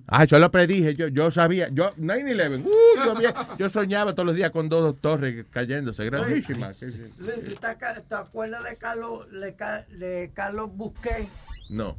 Ah, 0.07 0.25
yo 0.25 0.37
lo 0.37 0.51
predije, 0.51 0.95
yo, 0.95 1.07
yo 1.07 1.31
sabía, 1.31 1.69
yo, 1.69 1.93
9-11, 1.95 2.63
uh, 2.63 3.21
yo, 3.21 3.29
yo 3.57 3.69
soñaba 3.69 4.13
todos 4.13 4.27
los 4.27 4.35
días 4.35 4.51
con 4.51 4.69
dos 4.69 4.95
torres 5.01 5.45
cayéndose, 5.49 6.05
grandísimas. 6.05 6.77
Sí, 6.77 6.91
sí. 6.91 7.01
Luis, 7.17 7.43
¿tú 7.43 7.55
te, 7.55 8.15
acuerdas 8.15 8.63
de 8.63 8.75
Carlos, 8.77 9.31
de, 9.31 9.55
Ca- 9.55 9.85
de 9.89 10.31
Carlos 10.33 10.69
Busquet, 10.73 11.27
No. 11.69 11.97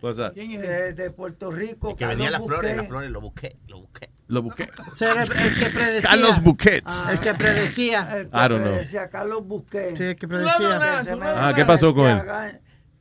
O 0.00 0.12
sea, 0.12 0.30
de, 0.30 0.92
de 0.92 1.10
Puerto 1.10 1.50
Rico? 1.50 1.96
Que 1.96 2.04
vendía 2.04 2.30
las 2.30 2.40
Carlos 2.42 2.58
flores, 2.60 2.76
las 2.76 2.88
flores, 2.88 3.10
lo 3.10 3.20
busqué, 3.22 3.56
lo 3.68 3.80
busqué. 3.80 4.10
lo 4.26 4.42
busqué. 4.42 4.64
El 5.00 5.54
que 5.58 5.70
predecía. 5.70 6.02
Carlos 6.10 6.42
Buquets. 6.42 7.04
Ah, 7.06 7.12
El 7.12 7.20
que 7.20 7.34
predecía. 7.34 8.16
El 8.18 8.28
que 8.30 8.36
I 8.36 8.40
don't 8.48 8.48
know. 8.60 8.72
predecía, 8.72 9.08
Carlos 9.08 9.46
Busquet. 9.46 9.96
Sí, 9.96 10.02
el 10.04 10.16
que 10.16 10.28
predecía. 10.28 10.78
Ah, 11.22 11.52
¿qué 11.56 11.64
pasó 11.64 11.94
con 11.94 12.10
él? 12.10 12.22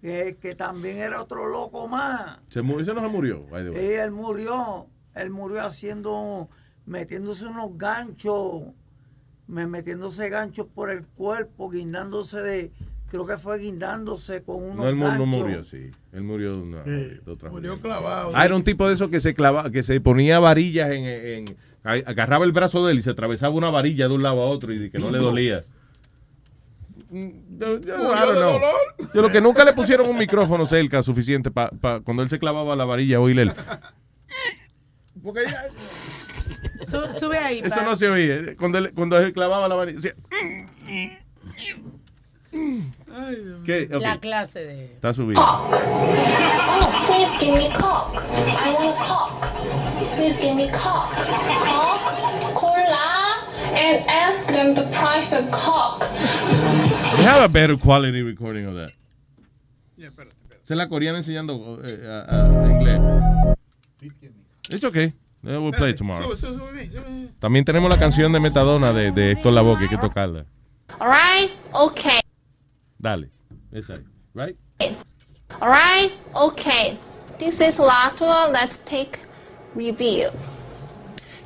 Que, 0.04 0.36
que 0.42 0.54
también 0.54 0.98
era 0.98 1.22
otro 1.22 1.48
loco 1.48 1.88
más. 1.88 2.40
Se 2.50 2.62
murió, 2.62 2.82
ese 2.82 2.94
no 2.94 3.00
se 3.00 3.08
murió, 3.08 3.46
by 3.50 3.64
the 3.64 3.70
way. 3.70 3.86
Y 3.86 3.92
él 3.94 4.12
murió, 4.12 4.88
él 5.16 5.30
murió 5.30 5.64
haciendo, 5.64 6.50
metiéndose 6.86 7.46
unos 7.46 7.78
ganchos, 7.78 8.64
me- 9.48 9.66
metiéndose 9.66 10.28
ganchos 10.28 10.68
por 10.68 10.90
el 10.90 11.06
cuerpo, 11.06 11.70
guindándose 11.70 12.42
de, 12.42 12.72
creo 13.10 13.26
que 13.26 13.38
fue 13.38 13.60
guindándose 13.60 14.44
con 14.44 14.62
unos 14.62 14.76
No, 14.76 14.90
él 14.90 15.00
ganchos. 15.00 15.20
no 15.20 15.26
murió, 15.26 15.64
sí. 15.64 15.90
Él 16.12 16.24
murió 16.24 16.58
de, 16.58 16.62
una, 16.64 16.84
de 16.84 17.22
otra 17.26 17.50
Murió 17.50 17.78
manera. 17.78 17.82
clavado. 17.82 18.32
Ah, 18.36 18.46
era 18.46 18.58
un 18.58 18.64
tipo 18.66 18.86
de 18.86 18.96
esos 18.96 19.08
que 19.08 19.22
se 19.22 19.34
clava, 19.34 19.72
que 19.72 19.84
se 19.84 20.02
ponía 20.02 20.38
varillas 20.40 20.92
en, 20.92 21.06
en- 21.06 21.58
agarraba 21.86 22.44
el 22.44 22.52
brazo 22.52 22.86
de 22.86 22.92
él 22.92 23.00
y 23.00 23.02
se 23.04 23.10
atravesaba 23.12 23.56
una 23.56 23.70
varilla 23.70 24.10
de 24.10 24.14
un 24.16 24.24
lado 24.24 24.42
a 24.42 24.48
otro 24.48 24.74
y 24.74 24.90
que 24.90 25.00
no 25.00 25.12
le 25.12 25.18
dolía. 25.20 25.64
Mm, 27.14 27.60
Yo, 27.60 27.80
yo- 27.80 27.96
I 28.14 28.20
don't 28.26 28.38
know. 28.40 28.60
Yo 29.14 29.22
lo 29.22 29.30
que 29.32 29.40
nunca 29.40 29.64
le 29.64 29.74
pusieron 29.74 30.10
un 30.10 30.18
micrófono 30.18 30.66
cerca 30.66 31.04
suficiente 31.04 31.52
para 31.52 31.70
cuando 32.04 32.24
él 32.24 32.30
se 32.30 32.40
clavaba 32.40 32.76
la 32.76 32.86
varilla 32.86 33.20
oírle 33.20 33.44
el- 33.44 33.54
Porque 35.22 35.42
Su- 36.88 37.06
sube 37.20 37.38
ahí. 37.38 37.62
eso 37.64 37.76
pa. 37.76 37.84
no 37.84 37.96
se 37.96 38.10
oía. 38.10 38.56
Cuando 38.58 38.80
él, 38.80 38.92
cuando 38.96 39.18
él 39.20 39.32
clavaba 39.32 39.68
la 39.68 39.76
varilla. 39.76 39.98
decía, 39.98 40.16
¿Qué? 43.66 43.90
Ok. 43.94 44.02
La 44.02 44.20
clase 44.20 44.66
de... 44.66 44.86
Está 44.86 45.14
subido. 45.14 45.42
Oh, 45.42 45.70
please 47.08 47.38
give 47.40 47.54
me 47.58 47.70
coke. 47.76 48.18
I 48.18 48.74
want 48.74 48.98
a 48.98 49.06
coke. 49.06 50.16
Please 50.16 50.42
give 50.42 50.56
me. 50.56 50.70
Coke, 50.72 51.16
cola, 51.16 52.23
and 53.76 54.06
ask 54.08 54.48
them 54.48 54.74
the 54.74 54.84
price 54.92 55.34
of 55.34 55.50
coke. 55.52 56.02
We 57.18 57.24
have 57.24 57.42
a 57.44 57.48
better 57.50 57.78
quality 57.78 58.22
recording 58.22 58.66
of 58.68 58.76
that. 58.76 58.92
Esa 59.98 60.74
es 60.74 60.78
la 60.78 60.88
coreana 60.88 61.18
enseñando 61.18 61.80
eh, 61.84 62.08
a- 62.08 62.64
a 62.64 62.70
inglés. 62.70 63.02
It's 64.70 64.84
okay. 64.84 65.14
Uh, 65.46 65.60
we'll 65.62 65.74
play 65.74 65.90
it 65.90 65.98
tomorrow. 65.98 66.24
Sube, 66.36 66.38
sube, 66.38 66.58
sube, 66.58 66.90
sube. 66.92 67.30
También 67.40 67.66
tenemos 67.66 67.90
la 67.90 67.98
canción 68.00 68.32
de 68.32 68.40
Metadona 68.40 68.94
de, 68.94 69.12
de 69.12 69.32
Héctor 69.34 69.52
Lavoe 69.54 69.78
que 69.78 69.84
hay 69.84 69.90
que 69.90 69.98
tocarla. 69.98 70.46
Alright? 71.00 71.52
Okay. 71.74 72.22
Dale. 72.98 73.30
Esa 73.74 73.96
ahí. 73.96 74.04
Right? 74.34 74.58
Alright? 75.62 76.14
Okay. 76.34 76.98
This 77.40 77.60
is 77.60 77.78
last 77.80 78.22
one. 78.22 78.54
Let's 78.54 78.78
take 78.78 79.20
review. 79.76 80.30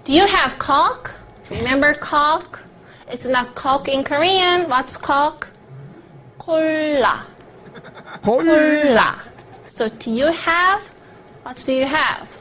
Do 0.05 0.13
you 0.13 0.27
have 0.27 0.59
coke? 0.59 1.15
Remember 1.50 1.94
coke? 1.94 2.64
It's 3.08 3.26
not 3.26 3.54
coke 3.54 3.88
in 3.88 4.04
Korean. 4.04 4.68
What's 4.68 4.96
coke? 4.96 5.52
Cola. 6.38 7.26
Cola. 8.22 9.20
So 9.66 9.88
do 9.88 10.10
you 10.10 10.26
have? 10.26 10.82
What 11.42 11.62
do 11.66 11.72
you 11.72 11.84
have? 11.84 12.40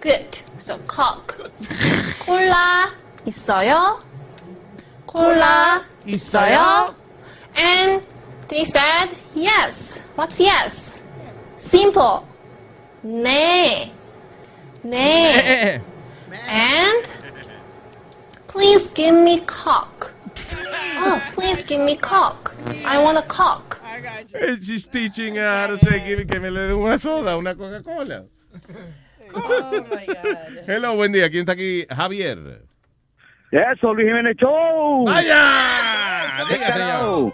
Good. 0.00 0.38
So 0.58 0.78
coke. 0.86 1.50
Cola 2.20 2.92
있어요? 3.26 4.02
Cola 5.06 5.84
있어요? 6.06 6.94
And 7.56 8.02
they 8.48 8.64
said 8.64 9.08
yes. 9.34 10.02
What's 10.14 10.40
yes? 10.40 11.02
Simple. 11.56 12.26
네. 13.04 13.90
네. 14.84 15.80
And 16.46 17.08
please 18.53 18.89
give 18.93 19.13
me 19.15 19.39
coke. 19.45 20.13
Oh, 21.05 21.21
please 21.33 21.63
give 21.63 21.81
me 21.81 21.95
coke. 21.97 22.55
I 22.85 22.97
want 23.03 23.17
a 23.17 23.23
coke. 23.23 23.81
Eh, 24.33 24.55
She's 24.61 24.87
teaching 24.87 25.35
her 25.35 25.47
how 25.47 25.67
to 25.67 25.77
say 25.77 25.99
give- 26.05 26.25
que 26.27 26.39
me 26.39 26.49
le 26.49 26.67
dé 26.69 26.73
una 26.73 26.97
soda, 26.97 27.35
una 27.37 27.55
Coca-Cola. 27.55 28.25
Oh 29.35 29.71
my 29.89 30.05
God. 30.05 30.67
Hello, 30.67 30.95
buen 30.95 31.11
día. 31.11 31.29
¿Quién 31.29 31.41
está 31.41 31.53
aquí? 31.53 31.85
Javier. 31.89 32.61
Eso, 33.51 33.93
Luis 33.93 34.07
Jiménez 34.07 34.35
Show. 34.37 35.05
¡Vaya! 35.05 36.45
Señor. 36.73 37.33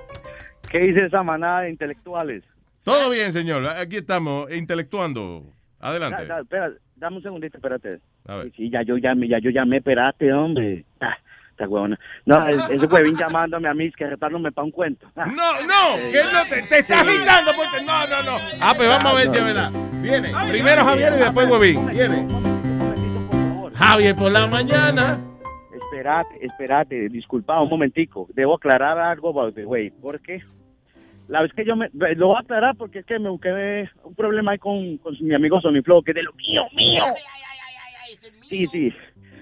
¿Qué 0.69 0.79
dice 0.79 1.05
esa 1.05 1.23
manada 1.23 1.61
de 1.61 1.69
intelectuales? 1.71 2.43
Todo 2.83 3.09
bien, 3.09 3.31
señor. 3.33 3.65
Aquí 3.67 3.97
estamos, 3.97 4.51
intelectuando. 4.51 5.43
Da- 5.79 5.89
Adelante. 5.89 6.25
da- 6.25 6.41
espera, 6.41 6.71
dame 6.95 7.17
un 7.17 7.23
segundito, 7.23 7.57
espérate. 7.57 7.99
A 8.29 8.35
ver. 8.35 8.51
Sí, 8.55 8.69
ya 8.69 8.83
yo 8.83 8.97
llamé, 8.97 9.27
ya 9.27 9.39
yo 9.39 9.49
llamé, 9.49 9.77
espérate, 9.77 10.31
hombre. 10.31 10.85
Ah, 11.01 11.17
esta 11.49 11.67
huevona. 11.67 11.99
No, 12.25 12.47
ese 12.47 12.85
huevín 12.85 13.17
llamándome 13.17 13.67
a 13.67 13.73
mí, 13.73 13.91
que 13.91 14.05
retándome 14.05 14.51
para 14.51 14.65
un 14.65 14.71
cuento. 14.71 15.07
Ah. 15.15 15.25
No, 15.25 15.53
no, 15.65 16.11
que 16.11 16.21
no 16.31 16.43
te, 16.47 16.61
te 16.67 16.79
está 16.79 17.01
agitando. 17.01 17.51
Porque, 17.55 17.83
no, 17.85 18.07
no, 18.07 18.23
no. 18.23 18.37
Ah, 18.61 18.73
pues 18.75 18.87
vamos 18.87 19.05
a 19.05 19.13
ver 19.15 19.29
si 19.29 19.37
es 19.37 19.43
verdad. 19.43 19.71
Viene. 20.01 20.31
Primero 20.51 20.85
Javier 20.85 21.13
y 21.15 21.19
después 21.19 21.47
Huevín. 21.49 21.87
Viene. 21.87 22.27
Javier 23.73 24.15
por 24.15 24.31
la 24.31 24.45
mañana. 24.45 25.19
Espérate, 25.73 26.45
espérate, 26.45 27.09
disculpa 27.09 27.59
un 27.59 27.69
momentico. 27.69 28.27
Debo 28.35 28.55
aclarar 28.55 28.99
algo, 28.99 29.33
by 29.33 29.51
the 29.53 29.65
way, 29.65 29.89
porque 29.89 30.39
la 31.27 31.41
vez 31.41 31.51
que 31.53 31.65
yo 31.65 31.75
me... 31.75 31.89
Lo 31.93 32.27
voy 32.27 32.37
a 32.37 32.41
aclarar 32.41 32.75
porque 32.75 32.99
es 32.99 33.05
que 33.05 33.17
me 33.17 33.29
busqué 33.29 33.89
un 34.03 34.13
problema 34.13 34.51
ahí 34.51 34.59
con, 34.59 34.97
con 34.97 35.15
mi 35.19 35.33
amigo 35.33 35.59
Sony 35.61 35.81
Flow, 35.83 36.03
que 36.03 36.11
es 36.11 36.15
de 36.15 36.23
lo 36.23 36.33
mío, 36.33 36.63
mío. 36.75 37.03
Sí, 38.49 38.67
sí. 38.67 38.93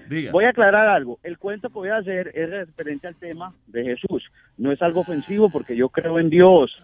Diga. 0.08 0.32
Voy 0.32 0.44
a 0.46 0.50
aclarar 0.50 0.88
algo. 0.88 1.18
El 1.22 1.36
cuento 1.36 1.68
que 1.68 1.74
voy 1.74 1.90
a 1.90 1.96
hacer 1.98 2.30
es 2.34 2.48
referente 2.48 3.06
al 3.08 3.16
tema 3.16 3.52
de 3.66 3.84
Jesús. 3.84 4.24
No 4.56 4.72
es 4.72 4.80
algo 4.80 5.00
ofensivo 5.00 5.50
porque 5.50 5.76
yo 5.76 5.90
creo 5.90 6.18
en 6.18 6.30
Dios. 6.30 6.74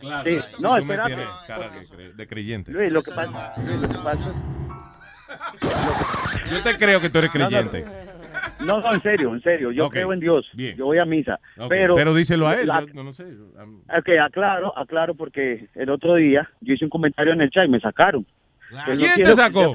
Claro. 0.00 0.24
Sí. 0.24 0.38
Si 0.56 0.62
No, 0.62 0.76
espérate. 0.78 1.14
cara 1.46 1.70
de, 1.70 2.12
de 2.14 2.26
creyente. 2.26 2.72
Luis, 2.72 2.90
lo 2.90 3.02
que 3.02 3.12
pasa, 3.12 3.54
Luis, 3.62 3.80
lo 3.80 3.88
que 3.88 3.98
pasa 3.98 4.34
Yo 6.50 6.62
te 6.62 6.76
creo 6.78 7.00
que 7.00 7.10
tú 7.10 7.18
eres 7.18 7.34
No, 7.34 7.40
no, 7.40 7.48
creyente. 7.48 7.84
No, 8.60 8.80
no, 8.80 8.94
en 8.94 9.02
serio, 9.02 9.34
en 9.34 9.42
serio. 9.42 9.70
Yo 9.72 9.88
creo 9.90 10.12
en 10.12 10.20
Dios. 10.20 10.46
Yo 10.54 10.86
voy 10.86 10.98
a 10.98 11.04
misa. 11.04 11.38
Pero, 11.68 11.96
Pero 11.96 12.14
díselo 12.14 12.48
a 12.48 12.54
él. 12.54 12.66
la- 12.68 12.80
no, 12.94 13.04
no 13.04 13.12
sé. 13.12 13.24
I'm- 13.24 13.82
Ok, 13.98 14.08
aclaro, 14.22 14.76
aclaro 14.78 15.14
porque 15.14 15.68
el 15.74 15.90
otro 15.90 16.14
día 16.14 16.48
yo 16.60 16.74
hice 16.74 16.84
un 16.84 16.90
comentario 16.90 17.32
en 17.34 17.42
el 17.42 17.50
chat 17.50 17.66
y 17.66 17.68
me 17.70 17.80
sacaron. 17.80 18.24
Pues 18.70 18.98
no 18.98 19.04
¿Quién 19.14 19.14
te 19.26 19.34
sacó? 19.34 19.74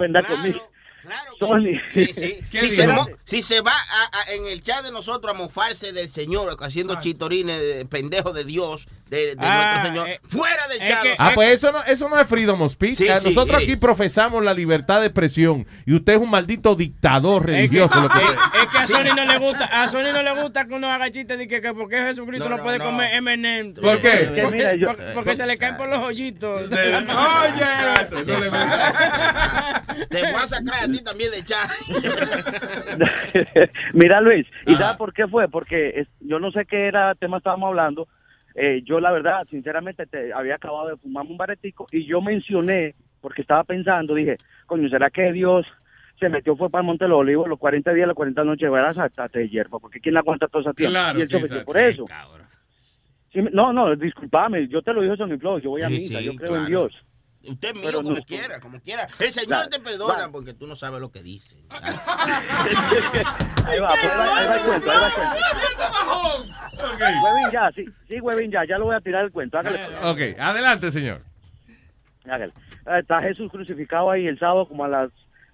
Conmigo. 1.01 1.21
Sony. 1.39 1.79
Sí, 1.89 2.07
sí. 2.13 2.39
¿Qué 2.51 2.59
Si 2.61 2.69
se, 2.71 2.81
dijo? 2.87 2.93
mo- 2.93 3.07
si 3.25 3.41
se 3.41 3.61
va 3.61 3.71
a- 3.73 4.19
a- 4.19 4.33
en 4.33 4.45
el 4.47 4.61
chat 4.63 4.83
de 4.85 4.91
nosotros 4.91 5.33
a 5.33 5.37
mofarse 5.37 5.91
del 5.93 6.09
Señor, 6.09 6.55
haciendo 6.61 6.95
chitorines, 6.99 7.59
de 7.59 7.85
pendejo 7.85 8.33
de 8.33 8.43
Dios, 8.45 8.87
de, 9.09 9.35
de 9.35 9.45
Ah, 9.45 9.71
nuestro 9.73 9.89
Señor, 9.89 10.09
eh, 10.09 10.19
fuera 10.29 10.67
del 10.69 10.81
es 10.81 10.89
chat. 10.89 11.03
que- 11.03 11.15
ah, 11.17 11.31
pues 11.35 11.49
eso 11.55 11.71
no, 11.71 11.83
eso 11.83 12.07
no 12.07 12.19
es 12.19 12.27
freedom 12.27 12.61
of 12.61 12.71
speech. 12.71 12.95
Sí, 12.95 13.09
Ah, 13.09 13.19
sí, 13.19 13.27
Nosotros 13.33 13.57
sí. 13.57 13.63
aquí 13.63 13.75
profesamos 13.75 14.43
la 14.43 14.53
libertad 14.53 15.01
de 15.01 15.07
expresión 15.07 15.65
y 15.85 15.93
usted 15.95 16.13
es 16.13 16.19
un 16.19 16.29
maldito 16.29 16.75
dictador 16.75 17.45
religioso. 17.47 17.99
lo 18.01 18.07
que- 18.09 18.19
es, 18.19 18.23
es 18.63 18.67
que 18.71 18.77
a 18.77 18.87
Sony 18.87 19.13
no 19.15 19.25
le 19.25 19.37
gusta, 19.39 19.65
a 19.65 19.87
Sony 19.89 20.13
no 20.13 20.23
le 20.23 20.41
gusta 20.41 20.65
que 20.65 20.73
uno 20.75 20.89
haga 20.89 21.11
chistes 21.11 21.37
de 21.37 21.47
que, 21.47 21.59
que 21.61 21.73
porque 21.73 21.97
Jesucristo 22.03 22.45
no, 22.45 22.51
No, 22.51 22.57
no, 22.57 22.63
puede 22.63 22.77
no. 22.77 22.85
comer 22.85 23.13
M&M. 23.15 23.73
¿Por 23.73 23.99
qué? 23.99 24.13
Es 24.13 24.25
que 24.31 24.47
mira, 24.47 24.75
yo- 24.75 24.87
porque, 24.87 25.03
porque 25.13 25.35
se 25.35 25.45
le 25.45 25.57
caen 25.57 25.75
por 25.77 25.89
los 25.89 25.99
hoyitos. 25.99 26.69
Te 30.09 30.21
voy 30.31 30.41
a 30.41 30.47
sacar 30.47 30.83
a 30.83 30.87
ti 30.91 31.03
también 31.03 31.31
de 31.31 31.43
chat. 31.43 31.69
Mira, 33.93 34.21
Luis, 34.21 34.45
¿y 34.65 34.75
sabes 34.75 34.97
por 34.97 35.13
qué 35.13 35.27
fue? 35.27 35.47
Porque 35.49 35.99
es- 36.01 36.07
yo 36.19 36.39
no 36.39 36.51
sé 36.51 36.65
qué 36.65 36.87
era 36.87 37.15
tema 37.15 37.37
estábamos 37.37 37.67
hablando. 37.69 38.07
Eh, 38.55 38.81
yo, 38.83 38.99
la 38.99 39.11
verdad, 39.11 39.45
sinceramente, 39.49 40.05
te, 40.07 40.33
había 40.33 40.55
acabado 40.55 40.89
de 40.89 40.97
fumarme 40.97 41.31
un 41.31 41.37
baretico 41.37 41.87
y 41.91 42.05
yo 42.05 42.21
mencioné, 42.21 42.95
porque 43.21 43.41
estaba 43.41 43.63
pensando, 43.63 44.13
dije, 44.13 44.37
coño, 44.65 44.89
¿será 44.89 45.09
que 45.09 45.31
Dios 45.31 45.65
se 46.19 46.27
metió 46.29 46.55
fue 46.57 46.69
para 46.69 46.81
el 46.81 46.85
Monte 46.87 47.05
de 47.05 47.09
los 47.09 47.19
Olivos 47.19 47.47
los 47.47 47.57
40 47.57 47.93
días, 47.93 48.07
las 48.07 48.15
40 48.15 48.43
noches, 48.43 48.69
verás, 48.69 48.97
hasta 48.97 49.27
de 49.29 49.47
hierba? 49.47 49.79
Porque 49.79 50.01
¿quién 50.01 50.13
la 50.13 50.19
aguanta 50.19 50.47
todo 50.47 50.61
ese 50.61 50.73
tiempo? 50.73 50.91
Claro, 50.91 51.19
y 51.19 51.21
él 51.21 51.27
se 51.29 51.39
metió 51.39 51.63
por 51.63 51.77
eso. 51.77 52.05
Sí, 53.31 53.39
no, 53.53 53.71
no, 53.71 53.95
discúlpame, 53.95 54.67
yo 54.67 54.81
te 54.81 54.91
lo 54.91 55.01
dije 55.01 55.15
Sony 55.15 55.37
Flow, 55.39 55.59
yo 55.59 55.69
voy 55.69 55.83
a 55.83 55.87
Sí, 55.87 55.93
misa, 55.93 56.19
sí, 56.19 56.25
yo 56.25 56.35
creo 56.35 56.49
claro. 56.49 56.63
en 56.63 56.67
Dios. 56.67 57.05
Usted 57.43 57.73
mío, 57.73 57.83
Pero 57.85 57.97
como 58.03 58.15
no- 58.15 58.21
quiera, 58.23 58.59
como 58.59 58.79
quiera. 58.81 59.07
El 59.19 59.31
Señor 59.31 59.47
Claro, 59.47 59.69
te 59.69 59.79
perdona 59.79 60.13
claro. 60.15 60.31
porque 60.31 60.53
tú 60.53 60.67
no 60.67 60.75
sabes 60.75 61.01
lo 61.01 61.11
que 61.11 61.23
dice. 61.23 61.55
Ahí 63.65 63.79
va, 63.79 63.87
pues, 63.87 64.03
ahí 64.03 64.17
va, 64.17 64.37
ahí 64.37 64.47
va 64.47 64.55
el 64.55 64.61
cuento, 64.61 64.91
ahí 64.91 64.97
va 64.97 65.07
el 65.07 65.13
cuento. 65.13 65.35
Huevín 67.23 67.51
ya, 67.51 67.71
sí, 67.71 67.85
sí, 68.07 68.19
huevín 68.19 68.51
ya, 68.51 68.65
ya 68.65 68.77
lo 68.77 68.85
voy 68.85 68.95
a 68.95 69.01
tirar 69.01 69.25
el 69.25 69.31
cuento, 69.31 69.57
hágale. 69.57 69.79
Ok, 70.03 70.19
adelante, 70.39 70.91
señor. 70.91 71.21
Hágale. 72.25 72.53
Ah, 72.85 72.99
Está 72.99 73.21
Jesús 73.21 73.51
crucificado 73.51 74.09
ahí 74.11 74.27
el 74.27 74.37
sábado 74.39 74.67
como 74.67 74.85
a 74.85 74.87
las... 74.87 75.09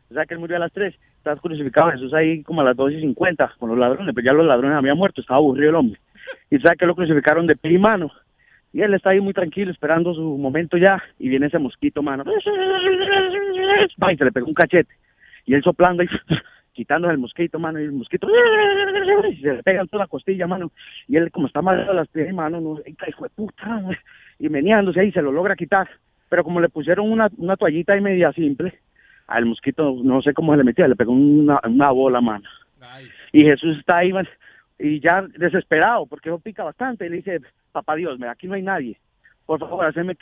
O 0.09 0.13
sea 0.13 0.25
que 0.25 0.33
él 0.33 0.39
murió 0.39 0.57
a 0.57 0.59
las 0.59 0.71
3. 0.71 0.93
Está 1.17 1.35
crucificado 1.35 1.91
Jesús 1.91 2.13
ahí 2.13 2.43
como 2.43 2.61
a 2.61 2.63
las 2.63 2.75
2 2.75 2.93
y 2.93 3.01
50 3.01 3.55
con 3.59 3.69
los 3.69 3.77
ladrones, 3.77 4.13
pero 4.15 4.25
ya 4.25 4.33
los 4.33 4.45
ladrones 4.45 4.77
habían 4.77 4.97
muerto, 4.97 5.21
estaba 5.21 5.37
aburrido 5.37 5.69
el 5.69 5.75
hombre. 5.75 5.99
Y 6.49 6.57
sabe 6.59 6.77
que 6.77 6.85
lo 6.85 6.95
crucificaron 6.95 7.47
de 7.47 7.55
pie 7.55 7.73
y 7.73 7.77
mano. 7.77 8.11
Y 8.73 8.81
él 8.81 8.93
está 8.93 9.11
ahí 9.11 9.19
muy 9.19 9.33
tranquilo 9.33 9.71
esperando 9.71 10.13
su 10.13 10.37
momento 10.37 10.77
ya 10.77 11.01
y 11.19 11.29
viene 11.29 11.47
ese 11.47 11.59
mosquito, 11.59 12.03
mano. 12.03 12.23
Va, 14.01 14.13
y 14.13 14.17
se 14.17 14.25
le 14.25 14.31
pegó 14.31 14.47
un 14.47 14.53
cachete. 14.53 14.93
Y 15.45 15.53
él 15.53 15.63
soplando 15.63 16.03
y 16.03 16.07
quitándose 16.73 17.13
el 17.13 17.19
mosquito, 17.19 17.59
mano, 17.59 17.79
y 17.79 17.85
el 17.85 17.91
mosquito 17.91 18.27
y 19.29 19.37
se 19.37 19.53
le 19.53 19.63
pega 19.63 19.81
en 19.81 19.87
toda 19.87 20.03
la 20.03 20.07
costilla, 20.07 20.45
mano. 20.47 20.71
Y 21.07 21.17
él 21.17 21.31
como 21.31 21.47
está 21.47 21.61
mal 21.61 21.85
de 21.85 21.93
las 21.93 22.07
piernas, 22.09 22.35
mano, 22.35 22.61
no, 22.61 22.79
hijo 22.85 23.23
de 23.23 23.29
puta, 23.29 23.81
y 24.37 24.49
meneándose 24.49 24.99
ahí 24.99 25.11
se 25.11 25.21
lo 25.21 25.31
logra 25.31 25.55
quitar. 25.55 25.89
Pero 26.29 26.43
como 26.43 26.59
le 26.59 26.69
pusieron 26.69 27.09
una, 27.09 27.29
una 27.37 27.55
toallita 27.55 27.93
ahí 27.93 28.01
media 28.01 28.31
simple, 28.33 28.77
al 29.27 29.45
mosquito 29.45 29.95
no 30.03 30.21
sé 30.21 30.33
cómo 30.33 30.53
se 30.53 30.57
le 30.57 30.63
metía, 30.63 30.87
le 30.87 30.95
pegó 30.95 31.13
una, 31.13 31.59
una 31.63 31.91
bola, 31.91 32.21
mano. 32.21 32.47
Y 33.31 33.43
Jesús 33.43 33.77
está 33.77 33.97
ahí, 33.97 34.13
man, 34.13 34.27
y 34.79 34.99
ya 34.99 35.23
desesperado, 35.37 36.05
porque 36.05 36.29
eso 36.29 36.39
pica 36.39 36.63
bastante, 36.63 37.05
y 37.05 37.09
le 37.09 37.15
dice, 37.17 37.41
papá 37.81 37.95
Dios, 37.95 38.17
mira, 38.19 38.31
aquí 38.31 38.47
no 38.47 38.53
hay 38.55 38.61
nadie. 38.61 38.97
Por 39.45 39.59
favor, 39.59 39.85
haceme, 39.85 40.15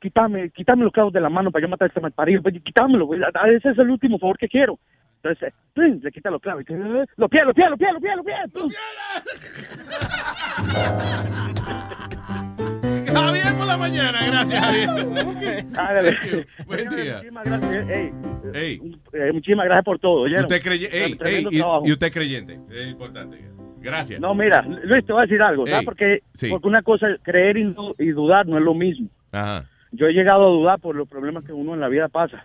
quítame, 0.00 0.50
quítame 0.50 0.84
los 0.84 0.92
clavos 0.92 1.12
de 1.12 1.20
la 1.20 1.28
mano 1.28 1.50
para 1.50 1.62
yo 1.64 1.68
matar 1.68 1.86
a 1.86 1.88
este 1.88 2.00
malparido, 2.00 2.42
pues, 2.42 2.54
quítamelo, 2.62 3.06
güey, 3.06 3.20
a- 3.22 3.48
ese 3.50 3.70
es 3.70 3.78
el 3.78 3.90
último 3.90 4.18
favor 4.18 4.38
que 4.38 4.48
quiero. 4.48 4.78
Entonces, 5.22 5.48
eh, 5.48 5.52
¡pum! 5.74 6.00
le 6.02 6.12
quita 6.12 6.30
los 6.30 6.40
clavos, 6.40 6.64
y 6.68 6.72
"Eh, 6.72 6.76
los 7.16 7.30
pies, 7.30 7.44
los 7.44 7.54
pies, 7.54 7.68
los 7.70 7.78
pies, 7.78 7.92
los 7.92 8.02
pies, 8.02 8.16
los 8.16 8.24
pies. 8.24 8.50
¡pum! 8.52 8.70
Javier 13.12 13.54
por 13.56 13.66
la 13.66 13.76
mañana, 13.76 14.26
gracias, 14.26 14.64
Javier. 14.64 15.66
Hágale. 15.78 16.46
Buen 16.66 16.88
día. 16.90 17.14
Muchísimas 17.14 17.44
gracias, 17.44 17.88
ey, 17.88 18.12
Ey. 18.54 18.80
eh, 19.12 19.32
muchísimas 19.32 19.66
gracias 19.66 19.84
por 19.84 19.98
todo, 19.98 20.22
¿oyeron? 20.22 20.44
Usted 20.44 20.62
creye, 20.62 20.88
ey, 20.92 21.02
ey, 21.12 21.16
Tremendo 21.16 21.50
y, 21.50 21.88
y 21.88 21.92
usted 21.92 22.12
creyente. 22.12 22.58
Es 22.70 22.88
importante. 22.88 23.38
Gracias. 23.86 24.20
No, 24.20 24.34
mira, 24.34 24.62
Luis, 24.84 25.04
te 25.06 25.12
voy 25.12 25.20
a 25.22 25.26
decir 25.26 25.40
algo, 25.40 25.64
Porque, 25.84 26.20
sí. 26.34 26.48
porque 26.50 26.66
una 26.68 26.82
cosa 26.82 27.08
es 27.10 27.20
creer 27.22 27.56
y, 27.56 27.64
du- 27.72 27.94
y 27.98 28.08
dudar 28.08 28.46
no 28.46 28.58
es 28.58 28.64
lo 28.64 28.74
mismo. 28.74 29.08
Ajá. 29.32 29.64
Yo 29.92 30.06
he 30.08 30.12
llegado 30.12 30.44
a 30.46 30.50
dudar 30.50 30.80
por 30.80 30.94
los 30.96 31.08
problemas 31.08 31.44
que 31.44 31.52
uno 31.52 31.74
en 31.74 31.80
la 31.80 31.88
vida 31.88 32.08
pasa. 32.08 32.44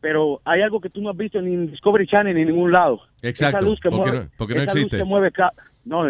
Pero 0.00 0.40
hay 0.46 0.62
algo 0.62 0.80
que 0.80 0.88
tú 0.88 1.02
no 1.02 1.10
has 1.10 1.16
visto 1.16 1.40
ni 1.42 1.52
en 1.52 1.70
Discovery 1.70 2.06
Channel 2.06 2.34
ni 2.34 2.40
en 2.42 2.48
ningún 2.48 2.72
lado. 2.72 3.02
Exacto, 3.20 3.58
Esa 3.58 3.66
luz 3.66 3.78
que 3.80 3.90
porque 3.90 4.10
mueve, 4.10 4.24
no- 4.24 4.30
porque 4.38 4.54
no 4.54 4.62
esa 4.62 4.72
existe. 4.72 4.96
Luz 4.96 5.02
que 5.04 5.08
mueve 5.08 5.30
no, 5.84 6.04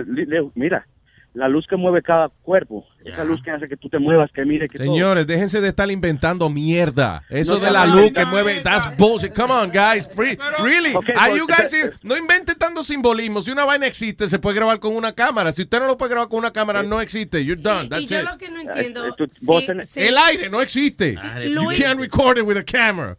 mira, 0.55 0.87
la 1.33 1.47
luz 1.49 1.65
que 1.69 1.77
mueve 1.77 2.03
cada 2.03 2.29
cuerpo. 2.29 2.85
Esa 3.05 3.23
luz 3.25 3.41
que 3.43 3.51
hace 3.51 3.69
que 3.69 3.77
tú 3.77 3.89
te 3.89 3.99
muevas, 3.99 4.31
que 4.33 4.45
mire, 4.45 4.69
que 4.69 4.77
todo. 4.79 4.87
Señores, 4.87 5.27
déjense 5.27 5.61
de 5.61 5.69
estar 5.69 5.91
inventando 5.91 6.51
mierda. 6.51 7.23
Eso 7.31 7.55
No, 7.55 7.61
de 7.61 7.71
la 7.71 7.87
no, 7.87 7.95
luz 7.97 8.05
no, 8.07 8.13
que 8.13 8.21
no, 8.25 8.31
mueve, 8.31 8.61
that's 8.63 8.97
bullshit. 8.99 9.33
Come 9.35 9.53
on, 9.55 9.71
guys. 9.71 10.09
Free- 10.09 10.37
really? 10.63 10.93
Are 11.17 11.37
you 11.37 11.47
guys 11.47 11.73
eh, 11.73 11.93
no 12.03 12.17
inventen 12.17 12.57
tanto 12.59 12.83
simbolismo. 12.83 13.43
Si 13.43 13.51
una 13.51 13.65
vaina 13.65 13.87
existe, 13.87 14.29
se 14.29 14.39
puede 14.39 14.57
grabar 14.57 14.81
con 14.81 14.95
una 14.97 15.13
cámara. 15.15 15.53
Si 15.53 15.63
usted 15.63 15.79
no 15.79 15.87
lo 15.87 15.97
puede 15.97 16.11
grabar 16.11 16.29
con 16.29 16.41
una 16.41 16.53
cámara, 16.53 16.83
no 16.83 17.01
existe. 17.01 17.45
You're 17.45 17.61
done. 17.63 17.87
Y 17.87 17.89
That's 17.89 18.07
yo 18.07 18.19
it. 18.21 18.25
lo 18.29 18.37
que 18.37 18.51
no 18.51 18.61
entiendo, 18.61 19.15
tú- 19.15 19.27
sí, 19.31 19.47
vos 19.47 19.65
tenés- 19.65 19.85
sí. 19.87 20.01
El 20.01 20.19
aire 20.19 20.51
no 20.51 20.61
existe. 20.61 21.15
You 21.45 21.51
Luis- 21.63 21.79
can't 21.81 22.01
record 22.01 22.39
it 22.39 22.45
with 22.45 22.57
a 22.57 22.65
camera. 22.65 23.17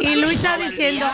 Y 0.00 0.16
Luis 0.16 0.36
está 0.36 0.56
diciendo, 0.58 1.06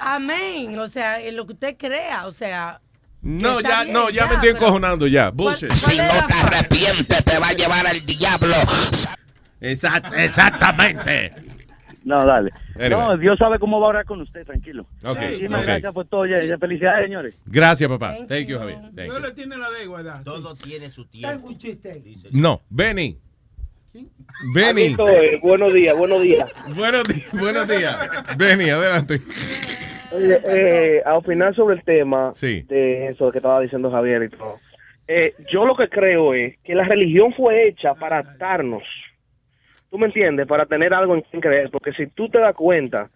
amén, 0.00 0.78
o 0.78 0.88
sea, 0.88 1.20
en 1.20 1.36
lo 1.36 1.46
que 1.46 1.52
usted 1.52 1.76
crea, 1.78 2.26
o 2.26 2.32
sea... 2.32 2.80
No, 3.22 3.60
ya, 3.60 3.82
bien, 3.84 3.92
no, 3.92 4.10
ya, 4.10 4.22
ya, 4.22 4.26
me 4.26 4.34
estoy 4.34 4.50
encojonando 4.50 5.06
ya. 5.06 5.30
Bullshit. 5.30 5.68
cuál 5.68 5.92
es 5.92 5.96
la 5.98 6.22
fa- 6.28 6.40
arrepientes, 6.40 7.24
te 7.24 7.38
va 7.38 7.48
a 7.48 7.52
llevar 7.52 7.86
al 7.86 8.04
diablo. 8.04 8.56
exactamente. 9.60 11.32
No, 12.04 12.26
dale. 12.26 12.50
Anyway. 12.74 12.90
No, 12.90 13.16
Dios 13.16 13.38
sabe 13.38 13.60
cómo 13.60 13.78
va 13.78 13.86
a 13.86 13.90
orar 13.90 14.04
con 14.04 14.20
usted, 14.20 14.44
tranquilo. 14.44 14.86
Ok, 15.04 15.18
Muchísimas 15.20 15.60
ok. 15.60 15.66
gracias 15.66 15.92
por 15.94 16.06
todo. 16.06 16.26
Ya, 16.26 16.42
ya, 16.42 16.58
felicidades, 16.58 17.04
señores. 17.06 17.34
Gracias, 17.46 17.88
papá. 17.88 18.16
Thank 18.26 18.48
you, 18.48 18.58
Javier. 18.58 18.78
Thank 18.96 19.08
No 19.08 19.18
you. 19.18 19.24
le 19.24 19.30
tiene 19.32 19.56
la 19.56 19.70
de 19.70 19.86
guardar. 19.86 20.24
Todo 20.24 20.54
tiene 20.56 20.90
su 20.90 21.04
tiempo. 21.04 21.46
un 21.46 21.56
chiste. 21.58 22.02
No, 22.32 22.60
Benny. 22.70 23.16
Benny. 24.54 24.84
Amito, 24.86 25.06
eh, 25.08 25.38
buenos 25.42 25.72
días, 25.74 25.96
buenos 25.96 26.22
días. 26.22 26.48
Buenos 26.74 27.04
días, 27.04 27.28
buenos 27.32 27.68
días. 27.68 27.96
Benny, 28.36 28.70
adelante. 28.70 29.20
Oye, 30.14 30.38
eh, 30.96 31.02
a 31.04 31.16
opinar 31.16 31.54
sobre 31.54 31.76
el 31.76 31.84
tema 31.84 32.32
Sí. 32.34 32.62
de 32.62 33.08
eso 33.08 33.30
que 33.32 33.38
estaba 33.38 33.60
diciendo 33.60 33.90
Javier 33.90 34.22
y 34.24 34.28
todo. 34.30 34.58
Eh, 35.08 35.34
yo 35.50 35.64
lo 35.66 35.76
que 35.76 35.88
creo 35.88 36.32
es 36.34 36.56
que 36.64 36.74
la 36.74 36.84
religión 36.84 37.32
fue 37.34 37.68
hecha 37.68 37.94
para 37.94 38.18
atarnos. 38.18 38.82
¿Tú 39.90 39.98
me 39.98 40.06
entiendes? 40.06 40.46
Para 40.46 40.64
tener 40.66 40.94
algo 40.94 41.14
en 41.14 41.22
quien 41.22 41.42
creer. 41.42 41.70
Porque 41.70 41.92
si 41.92 42.06
tú 42.06 42.28
te 42.30 42.38
das 42.38 42.54
cuenta, 42.54 43.10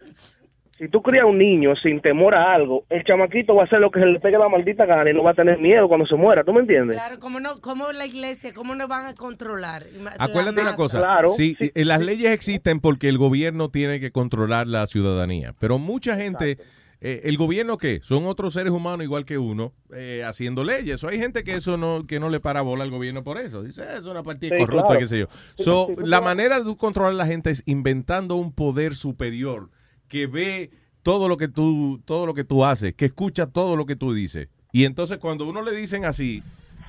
si 0.77 0.89
tú 0.89 1.01
crías 1.01 1.23
a 1.23 1.27
un 1.27 1.39
niño 1.39 1.75
sin 1.77 2.03
temor 2.03 2.35
a 2.35 2.53
algo, 2.53 2.85
el 2.91 3.03
chamaquito 3.03 3.55
va 3.55 3.63
a 3.63 3.65
hacer 3.65 3.81
lo 3.81 3.91
que 3.91 4.01
se 4.01 4.05
le 4.05 4.21
pegue 4.21 4.37
la 4.37 4.49
maldita 4.51 4.85
gana 4.85 5.09
y 5.11 5.15
no 5.15 5.23
va 5.23 5.31
a 5.31 5.35
tener 5.35 5.59
miedo 5.59 5.89
cuando 5.89 6.07
se 6.07 6.17
muera. 6.17 6.45
¿Tú 6.45 6.53
me 6.53 6.61
entiendes? 6.61 6.99
Claro, 6.99 7.19
¿cómo, 7.19 7.41
no, 7.41 7.61
¿cómo 7.63 7.93
la 7.93 8.05
iglesia, 8.05 8.53
cómo 8.53 8.75
nos 8.75 8.89
van 8.89 9.07
a 9.07 9.15
controlar? 9.15 9.85
La 10.03 10.11
Acuérdate 10.19 10.61
una 10.61 10.75
cosa. 10.75 11.23
sí, 11.35 11.57
eh, 11.61 11.85
las 11.87 12.03
leyes 12.03 12.31
existen 12.31 12.81
porque 12.81 13.09
el 13.09 13.17
gobierno 13.17 13.71
tiene 13.71 13.99
que 13.99 14.11
controlar 14.11 14.67
la 14.67 14.87
ciudadanía. 14.87 15.55
Pero 15.59 15.79
mucha 15.79 16.15
gente, 16.17 16.59
eh, 17.01 17.23
¿el 17.25 17.37
gobierno 17.37 17.77
qué? 17.79 18.01
Son 18.03 18.27
otros 18.27 18.55
seres 18.55 18.73
humanos 18.73 19.05
igual 19.05 19.25
que 19.25 19.39
uno 19.39 19.73
eh, 19.95 20.23
haciendo 20.27 20.65
leyes. 20.65 21.03
O 21.05 21.09
hay 21.09 21.19
gente 21.19 21.45
que 21.45 21.55
eso 21.55 21.77
no, 21.77 22.07
que 22.07 22.19
no 22.21 22.31
le 22.31 22.41
para 22.41 22.63
bola 22.63 22.85
al 22.85 22.91
gobierno 22.91 23.23
por 23.23 23.39
eso. 23.39 23.63
Dice, 23.63 23.83
"Eh, 23.83 23.99
es 23.99 24.05
una 24.07 24.23
partida 24.23 24.57
Sí, 24.57 24.65
corrupta, 24.65 24.87
claro. 24.87 25.01
qué 25.01 25.09
sé 25.09 25.19
yo. 25.21 25.27
So, 25.57 25.87
sí, 25.89 25.95
sí, 25.97 26.01
la 26.05 26.21
manera 26.21 26.61
de 26.61 26.77
controlar 26.77 27.13
a 27.13 27.17
la 27.17 27.27
gente 27.27 27.51
es 27.51 27.63
inventando 27.67 28.37
un 28.37 28.53
poder 28.53 28.95
superior 28.95 29.71
que 30.09 30.27
ve 30.27 30.71
todo 31.03 31.29
lo 31.29 31.37
que 31.37 31.49
tú, 31.49 32.01
todo 32.05 32.27
lo 32.27 32.35
que 32.35 32.45
tú 32.45 32.65
haces, 32.65 32.95
que 32.95 33.05
escucha 33.07 33.47
todo 33.47 33.77
lo 33.77 33.87
que 33.87 33.97
tú 33.97 34.13
dices. 34.13 34.49
Y 34.73 34.85
entonces 34.85 35.19
cuando 35.19 35.47
uno 35.49 35.63
le 35.63 35.73
dicen 35.73 36.05
así, 36.05 36.43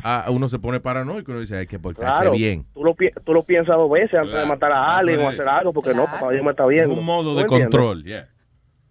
a 0.04 0.28
uno 0.30 0.48
se 0.50 0.60
pone 0.60 0.80
paranoico, 0.80 1.32
uno 1.32 1.42
dice, 1.42 1.58
hay 1.58 1.68
que 1.68 1.80
portarse 1.80 2.22
Claro, 2.22 2.36
bien. 2.36 2.66
Tú 2.74 2.84
lo, 2.84 2.96
pi- 2.96 3.10
tú 3.26 3.34
lo 3.34 3.44
piensas 3.44 3.76
dos 3.76 3.90
veces 3.92 4.14
antes 4.14 4.34
de 4.40 4.46
matar 4.46 4.72
a 4.72 4.98
alguien 4.98 5.20
o 5.20 5.30
es. 5.30 5.36
hacer 5.40 5.48
algo, 5.48 5.74
porque 5.74 5.94
no, 5.94 6.06
papá 6.06 6.32
Dios 6.32 6.44
me 6.44 6.52
está 6.52 6.66
viendo. 6.66 6.94
Un 6.96 7.04
modo 7.06 7.34
¿Tú 7.34 7.40
de 7.40 7.46
control, 7.48 8.04
yeah. 8.04 8.30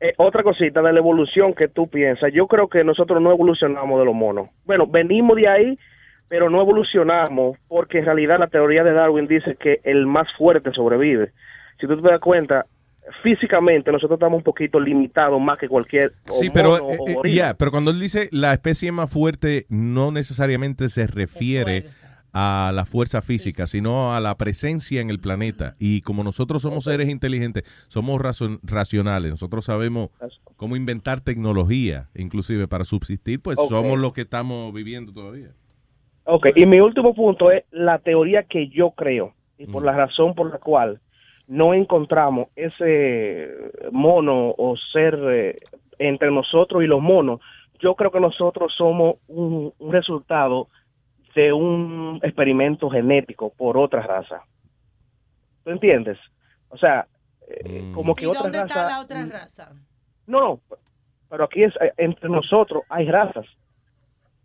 Eh, 0.07 0.15
otra 0.19 0.43
cosita 0.43 0.83
de 0.83 0.93
la 0.93 0.99
evolución 1.01 1.53
que 1.53 1.69
tú 1.69 1.89
piensas, 1.89 2.33
yo 2.33 2.47
creo 2.47 2.69
que 2.69 2.85
nosotros 2.85 3.21
no 3.21 3.33
evolucionamos 3.33 3.99
de 3.99 4.05
los 4.05 4.15
monos. 4.15 4.51
Bueno, 4.65 4.87
venimos 4.87 5.37
de 5.37 5.49
ahí, 5.49 5.79
pero 6.29 6.49
no 6.49 6.61
evolucionamos 6.61 7.59
porque 7.67 7.99
en 7.99 8.05
realidad 8.05 8.39
la 8.39 8.47
teoría 8.47 8.85
de 8.85 8.93
Darwin 8.93 9.27
dice 9.27 9.57
que 9.59 9.81
el 9.83 10.07
más 10.07 10.29
fuerte 10.39 10.71
sobrevive. 10.73 11.33
Si 11.81 11.87
tú 11.89 12.01
te 12.01 12.09
das 12.09 12.21
cuenta, 12.21 12.67
físicamente 13.23 13.91
nosotros 13.91 14.17
estamos 14.17 14.39
un 14.39 14.45
poquito 14.45 14.79
limitados 14.79 15.41
más 15.41 15.59
que 15.59 15.69
cualquier 15.69 16.13
Sí, 16.25 16.51
pero, 16.53 16.79
eh, 16.91 16.99
eh, 17.25 17.31
yeah, 17.31 17.55
pero 17.55 17.73
cuando 17.73 17.91
él 17.91 17.99
dice 17.99 18.29
la 18.31 18.53
especie 18.53 18.93
más 18.93 19.13
fuerte, 19.13 19.67
no 19.69 20.13
necesariamente 20.13 20.89
se 20.89 21.07
refiere 21.09 21.87
a 22.39 22.71
la 22.71 22.85
fuerza 22.85 23.23
física, 23.23 23.67
sino 23.67 24.15
a 24.15 24.21
la 24.21 24.37
presencia 24.37 25.01
en 25.01 25.09
el 25.09 25.19
planeta. 25.21 25.73
Y 25.79 26.03
como 26.03 26.23
nosotros 26.23 26.61
somos 26.61 26.85
seres 26.85 27.09
inteligentes, 27.09 27.65
somos 27.89 28.21
racionales, 28.63 29.31
nosotros 29.31 29.65
sabemos 29.65 30.11
cómo 30.57 30.77
inventar 30.77 31.23
tecnología, 31.23 32.11
inclusive 32.15 32.69
para 32.69 32.85
subsistir, 32.85 33.41
pues 33.41 33.57
somos 33.71 33.99
los 33.99 34.13
que 34.13 34.21
estamos 34.21 34.75
viviendo 34.75 35.15
todavía. 35.15 35.49
Ok, 36.25 36.49
y 36.57 36.67
mi 36.67 36.79
último 36.79 37.15
punto 37.15 37.51
es 37.51 37.65
la 37.71 38.01
teoría 38.01 38.43
que 38.43 38.69
yo 38.69 38.91
creo 38.91 39.33
y 39.57 39.65
por 39.65 39.83
la 39.83 39.93
razón 39.93 40.35
por 40.35 40.51
la 40.51 40.59
cual 40.59 41.01
no 41.47 41.73
encontramos 41.73 42.49
ese 42.55 43.49
mono 43.93 44.55
o 44.59 44.77
ser 44.93 45.19
eh, 45.27 45.59
entre 45.99 46.31
nosotros 46.31 46.85
y 46.85 46.87
los 46.87 47.01
monos. 47.01 47.41
Yo 47.81 47.95
creo 47.95 48.11
que 48.11 48.21
nosotros 48.21 48.75
somos 48.77 49.17
un, 49.27 49.73
un 49.79 49.93
resultado 49.93 50.69
de 51.37 51.53
un 51.53 52.19
experimento 52.23 52.89
genético 52.89 53.51
por 53.51 53.77
otra 53.77 54.01
raza. 54.01 54.43
¿Tú 55.63 55.71
entiendes? 55.71 56.19
O 56.71 56.79
sea, 56.79 57.07
eh, 57.47 57.93
como 57.95 58.15
que 58.15 58.25
¿Y 58.25 58.29
otra 58.29 58.43
dónde 58.45 58.63
raza... 58.63 58.75
está 58.75 58.89
la 58.89 59.01
otra 59.01 59.27
raza? 59.27 59.73
No, 60.27 60.41
no, 60.41 60.61
pero 61.29 61.45
aquí 61.45 61.63
es 61.63 61.75
eh, 61.81 61.93
entre 61.99 62.31
nosotros 62.31 62.85
hay 62.89 63.11
razas. 63.11 63.45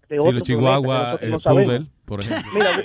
De 0.10 0.22
Sí, 0.22 0.32
los 0.32 0.44
chihuahua, 0.44 1.18
el 1.22 1.32
no 1.32 1.40
poodle, 1.40 1.86
por 2.04 2.20
ejemplo. 2.20 2.52
Mira, 2.54 2.84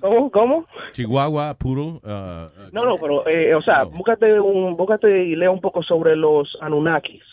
¿cómo? 0.00 0.30
¿Cómo? 0.30 0.66
Chihuahua, 0.92 1.54
poodle, 1.54 2.00
uh, 2.04 2.70
No, 2.70 2.84
no, 2.84 2.96
pero, 2.96 3.26
eh, 3.26 3.56
o 3.56 3.60
sea, 3.60 3.82
búscate, 3.82 4.38
un, 4.38 4.76
búscate 4.76 5.24
y 5.24 5.34
lea 5.34 5.50
un 5.50 5.60
poco 5.60 5.82
sobre 5.82 6.14
los 6.14 6.56
Anunnakis, 6.60 7.24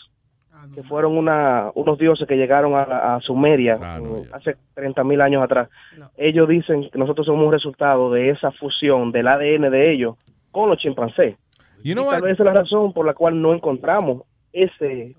que 0.74 0.82
fueron 0.84 1.16
una, 1.16 1.70
unos 1.74 1.98
dioses 1.98 2.28
que 2.28 2.36
llegaron 2.36 2.74
a, 2.74 3.16
a 3.16 3.20
Sumeria 3.20 3.74
eh, 3.74 4.28
hace 4.32 4.56
30 4.74 5.04
mil 5.04 5.20
años 5.20 5.42
atrás. 5.42 5.68
Ellos 6.16 6.48
dicen 6.48 6.88
que 6.90 6.98
nosotros 6.98 7.26
somos 7.26 7.44
un 7.46 7.52
resultado 7.52 8.12
de 8.12 8.30
esa 8.30 8.52
fusión 8.52 9.12
del 9.12 9.28
ADN 9.28 9.70
de 9.70 9.92
ellos 9.92 10.16
con 10.50 10.70
los 10.70 10.78
chimpancés. 10.78 11.36
You 11.82 11.92
y 11.92 11.94
know 11.94 12.08
tal 12.08 12.22
what? 12.22 12.28
vez 12.28 12.38
es 12.38 12.44
la 12.44 12.52
razón 12.52 12.92
por 12.92 13.04
la 13.04 13.14
cual 13.14 13.40
no 13.40 13.52
encontramos 13.52 14.22
ese 14.52 15.16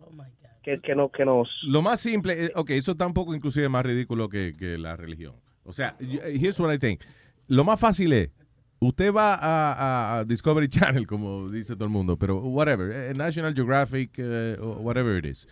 que, 0.63 0.79
que, 0.79 0.95
no, 0.95 1.09
que 1.09 1.25
nos... 1.25 1.47
Lo 1.67 1.81
más 1.83 1.99
simple, 1.99 2.45
eh, 2.45 2.51
ok, 2.55 2.71
eso 2.71 2.93
está 2.93 3.05
un 3.05 3.13
poco 3.13 3.35
inclusive 3.35 3.69
más 3.69 3.85
ridículo 3.85 4.29
que, 4.29 4.55
que 4.57 4.79
la 4.79 4.95
religión. 4.95 5.35
O 5.63 5.71
sea, 5.71 5.95
here's 5.99 6.59
what 6.59 6.73
I 6.73 6.79
think. 6.79 7.01
Lo 7.47 7.63
más 7.63 7.79
fácil 7.79 8.13
es, 8.13 8.31
usted 8.79 9.13
va 9.13 10.19
a, 10.19 10.23
Discovery 10.25 10.67
Channel, 10.69 11.07
como 11.07 11.49
dice 11.49 11.75
todo 11.75 11.85
el 11.85 11.91
mundo, 11.91 12.17
pero 12.17 12.39
whatever, 12.39 12.91
eh, 12.91 13.13
National 13.15 13.53
Geographic, 13.53 14.19
o 14.59 14.77
whatever 14.81 15.17
it 15.17 15.25
is, 15.25 15.47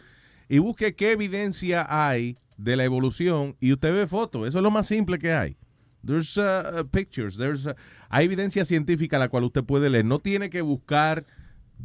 y 0.50 0.60
busque 0.60 0.95
qué 0.95 1.11
evidencia 1.11 1.85
hay 1.90 2.38
de 2.58 2.76
la 2.76 2.84
evolución 2.84 3.56
y 3.60 3.74
usted 3.74 3.93
ve 3.93 4.08
fotos. 4.08 4.48
Eso 4.48 4.60
es 4.60 4.64
lo 4.64 4.72
más 4.72 4.88
simple 4.88 5.19
que 5.19 5.34
hay. 5.34 5.58
There's 6.06 6.38
uh, 6.38 6.82
uh, 6.82 6.84
pictures, 6.84 7.38
there's, 7.38 7.66
uh, 7.66 7.74
hay 8.10 8.26
evidencia 8.26 8.66
científica 8.66 9.18
la 9.18 9.30
cual 9.30 9.45
usted 9.45 9.64
puede 9.64 9.90
leer. 9.90 10.06
No 10.06 10.19
tiene 10.19 10.50
que 10.50 10.61
buscar 10.61 11.26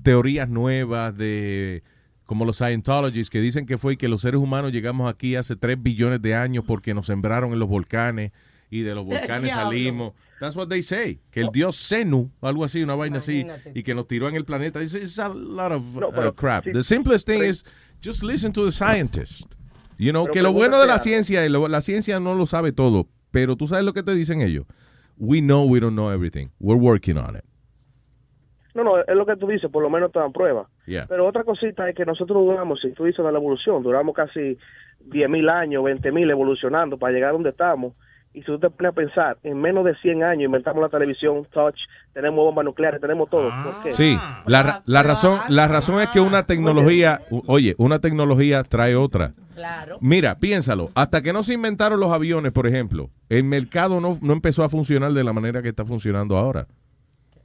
teorías 0.03 0.49
nuevas 0.49 1.17
de 1.17 1.83
como 2.25 2.45
los 2.45 2.57
Scientologists 2.57 3.31
que 3.31 3.41
dicen 3.41 3.65
que 3.65 3.79
fue 3.79 3.97
que 3.97 4.09
los 4.09 4.21
seres 4.21 4.41
humanos 4.41 4.73
llegamos 4.73 5.11
aquí 5.11 5.35
hace 5.35 5.57
3 5.57 5.83
billones 5.83 6.21
de 6.21 6.35
años 6.35 6.65
porque 6.67 6.93
nos 6.93 7.07
sembraron 7.07 7.53
en 7.53 7.59
los 7.59 7.69
volcanes 7.69 8.33
y 8.71 8.83
de 8.83 8.95
los 8.95 9.05
volcanes 9.07 9.53
salimos. 9.53 10.13
That's 10.41 10.55
what 10.55 10.69
they 10.69 10.83
say. 10.83 11.21
Que 11.31 11.41
el 11.41 11.49
dios 11.51 11.75
Senu, 11.77 12.31
algo 12.41 12.65
así, 12.65 12.83
una 12.83 12.95
vaina 12.95 13.19
así, 13.19 13.45
y 13.75 13.83
que 13.83 13.95
nos 13.95 14.07
tiró 14.07 14.29
en 14.29 14.37
el 14.37 14.45
planeta. 14.45 14.81
It's, 14.83 14.95
it's 14.95 15.19
a 15.19 15.29
lot 15.29 15.73
of 15.73 15.97
uh, 15.97 16.11
pero 16.15 16.35
crap. 16.35 16.65
sí, 16.65 16.73
the 16.73 16.83
simplest 16.85 17.27
thing 17.27 17.39
pero- 17.41 17.51
is 17.51 17.65
just 18.05 18.23
listen 18.23 18.53
to 18.53 18.65
the 18.65 18.73
scientist. 18.73 19.43
You 19.99 20.13
know, 20.13 20.25
Pero 20.27 20.33
que 20.33 20.43
lo 20.43 20.53
bueno 20.53 20.79
de 20.81 20.87
la 20.87 21.01
ciencia, 21.01 21.45
y 21.45 21.49
lo- 21.49 21.67
la 21.67 21.81
ciencia 21.81 22.21
no 22.21 22.35
lo 22.37 22.47
sabe 22.47 22.71
todo, 22.71 23.09
pero 23.33 23.57
tú 23.57 23.67
sabes 23.67 23.85
lo 23.85 23.93
que 23.93 24.05
te 24.05 24.15
dicen 24.15 24.43
ellos. 24.43 24.65
We 25.17 25.41
know 25.41 25.65
we 25.65 25.81
don't 25.81 25.95
know 25.97 26.13
everything. 26.13 26.51
We're 26.61 26.81
working 26.81 27.17
on 27.19 27.35
it. 27.35 27.43
No, 28.75 28.85
no, 28.85 28.99
es 29.01 29.17
lo 29.17 29.27
que 29.27 29.35
tú 29.35 29.49
dices, 29.49 29.69
por 29.73 29.83
lo 29.83 29.91
menos 29.91 30.13
te 30.13 30.21
dan 30.21 30.33
pruebas. 30.33 30.69
Yeah. 30.87 31.07
Pero 31.09 31.27
otra 31.27 31.43
cosita 31.43 31.89
es 31.89 31.97
que 31.97 32.05
nosotros 32.05 32.45
duramos, 32.45 32.81
si 32.81 32.93
tú 32.93 33.07
dices 33.07 33.25
de 33.25 33.33
la 33.33 33.39
evolución, 33.39 33.83
duramos 33.83 34.15
casi 34.15 34.57
10 35.01 35.29
mil 35.29 35.49
años, 35.49 35.83
20 35.83 36.13
mil 36.13 36.31
evolucionando 36.31 36.97
para 36.97 37.13
llegar 37.13 37.31
a 37.31 37.33
donde 37.33 37.51
estamos. 37.51 37.95
Y 38.35 38.41
si 38.41 38.47
tú 38.47 38.59
te 38.59 38.71
pones 38.71 38.93
a 38.93 38.95
pensar, 38.95 39.39
en 39.43 39.61
menos 39.61 39.85
de 39.85 39.97
100 39.97 40.23
años 40.23 40.45
inventamos 40.45 40.81
la 40.83 40.89
televisión 40.89 41.47
touch, 41.53 41.77
tenemos 42.13 42.37
bombas 42.45 42.65
nucleares, 42.65 43.01
tenemos 43.01 43.29
todo. 43.31 43.51
¿Por 43.65 43.83
qué? 43.83 43.93
Sí, 43.93 44.17
la, 44.47 44.83
la 44.87 45.03
razón, 45.03 45.41
la 45.49 45.67
razón 45.67 46.01
es 46.01 46.09
que 46.11 46.21
una 46.21 46.47
tecnología, 46.47 47.21
oye, 47.47 47.75
una 47.79 47.99
tecnología 48.01 48.63
trae 48.63 48.95
otra. 48.97 49.33
Mira, 50.01 50.39
piénsalo, 50.39 50.91
hasta 50.95 51.21
que 51.23 51.33
no 51.33 51.43
se 51.43 51.55
inventaron 51.55 51.99
los 51.99 52.13
aviones, 52.13 52.53
por 52.53 52.67
ejemplo, 52.69 53.11
el 53.29 53.43
mercado 53.45 54.01
no, 54.01 54.17
no 54.23 54.33
empezó 54.35 54.63
a 54.63 54.69
funcionar 54.69 55.13
de 55.13 55.25
la 55.25 55.33
manera 55.33 55.63
que 55.63 55.71
está 55.71 55.85
funcionando 55.85 56.37
ahora. 56.37 56.69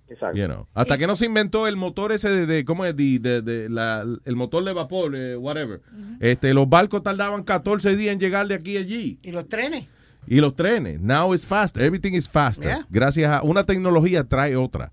Exacto. 0.10 0.38
You 0.38 0.46
know. 0.46 0.68
Hasta 0.76 0.98
que 0.98 1.08
no 1.08 1.16
se 1.16 1.26
inventó 1.26 1.66
el 1.66 1.76
motor 1.76 2.12
ese 2.12 2.30
de, 2.30 2.46
de- 2.46 2.66
¿cómo 2.66 2.86
es? 2.86 2.96
De, 2.96 3.18
de- 3.20 3.42
de 3.42 3.70
la- 3.70 4.06
el 4.26 4.36
motor 4.36 4.64
de 4.64 4.74
vapor, 4.74 5.16
eh, 5.16 5.36
whatever. 5.38 5.82
Este, 6.20 6.54
los 6.54 6.70
barcos 6.70 7.02
tardaban 7.02 7.42
14 7.44 7.96
días 7.96 8.14
en 8.14 8.20
llegar 8.20 8.46
de 8.48 8.56
aquí 8.56 8.78
a 8.78 8.82
allí. 8.82 9.18
¿Y 9.24 9.32
los 9.32 9.48
trenes? 9.50 9.88
Y 10.28 10.40
los 10.40 10.56
trenes, 10.56 11.00
now 11.02 11.34
it's 11.34 11.46
faster, 11.46 11.84
everything 11.84 12.14
is 12.14 12.28
faster. 12.30 12.66
Yeah. 12.68 12.86
Gracias 12.90 13.30
a 13.32 13.42
una 13.44 13.66
tecnología 13.66 14.24
trae 14.24 14.56
otra. 14.56 14.92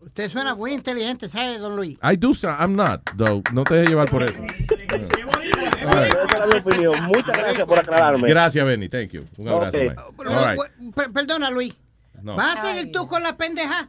Usted 0.00 0.28
suena 0.30 0.54
muy 0.54 0.72
inteligente, 0.72 1.28
¿sabe, 1.28 1.58
don 1.58 1.76
Luis? 1.76 1.98
I 2.02 2.16
do, 2.16 2.32
so- 2.32 2.48
I'm 2.48 2.76
not, 2.76 3.02
though. 3.16 3.42
No 3.52 3.64
te 3.64 3.74
dejes 3.74 3.90
llevar 3.90 4.08
por 4.10 4.22
eso. 4.22 4.34
Right. 5.80 6.14
Muchas 7.02 7.36
gracias 7.36 7.66
por 7.66 7.78
aclararme. 7.78 8.28
Gracias, 8.28 8.64
Benny. 8.64 8.88
Thank 8.88 9.10
you. 9.10 9.24
Un 9.36 9.48
abrazo. 9.48 9.76
Right. 9.78 10.58
Perdona, 11.12 11.50
Luis. 11.50 11.74
No. 12.22 12.36
¿Vas 12.36 12.56
a 12.58 12.62
seguir 12.74 12.92
tú 12.92 13.06
con 13.06 13.22
la 13.22 13.36
pendeja? 13.36 13.88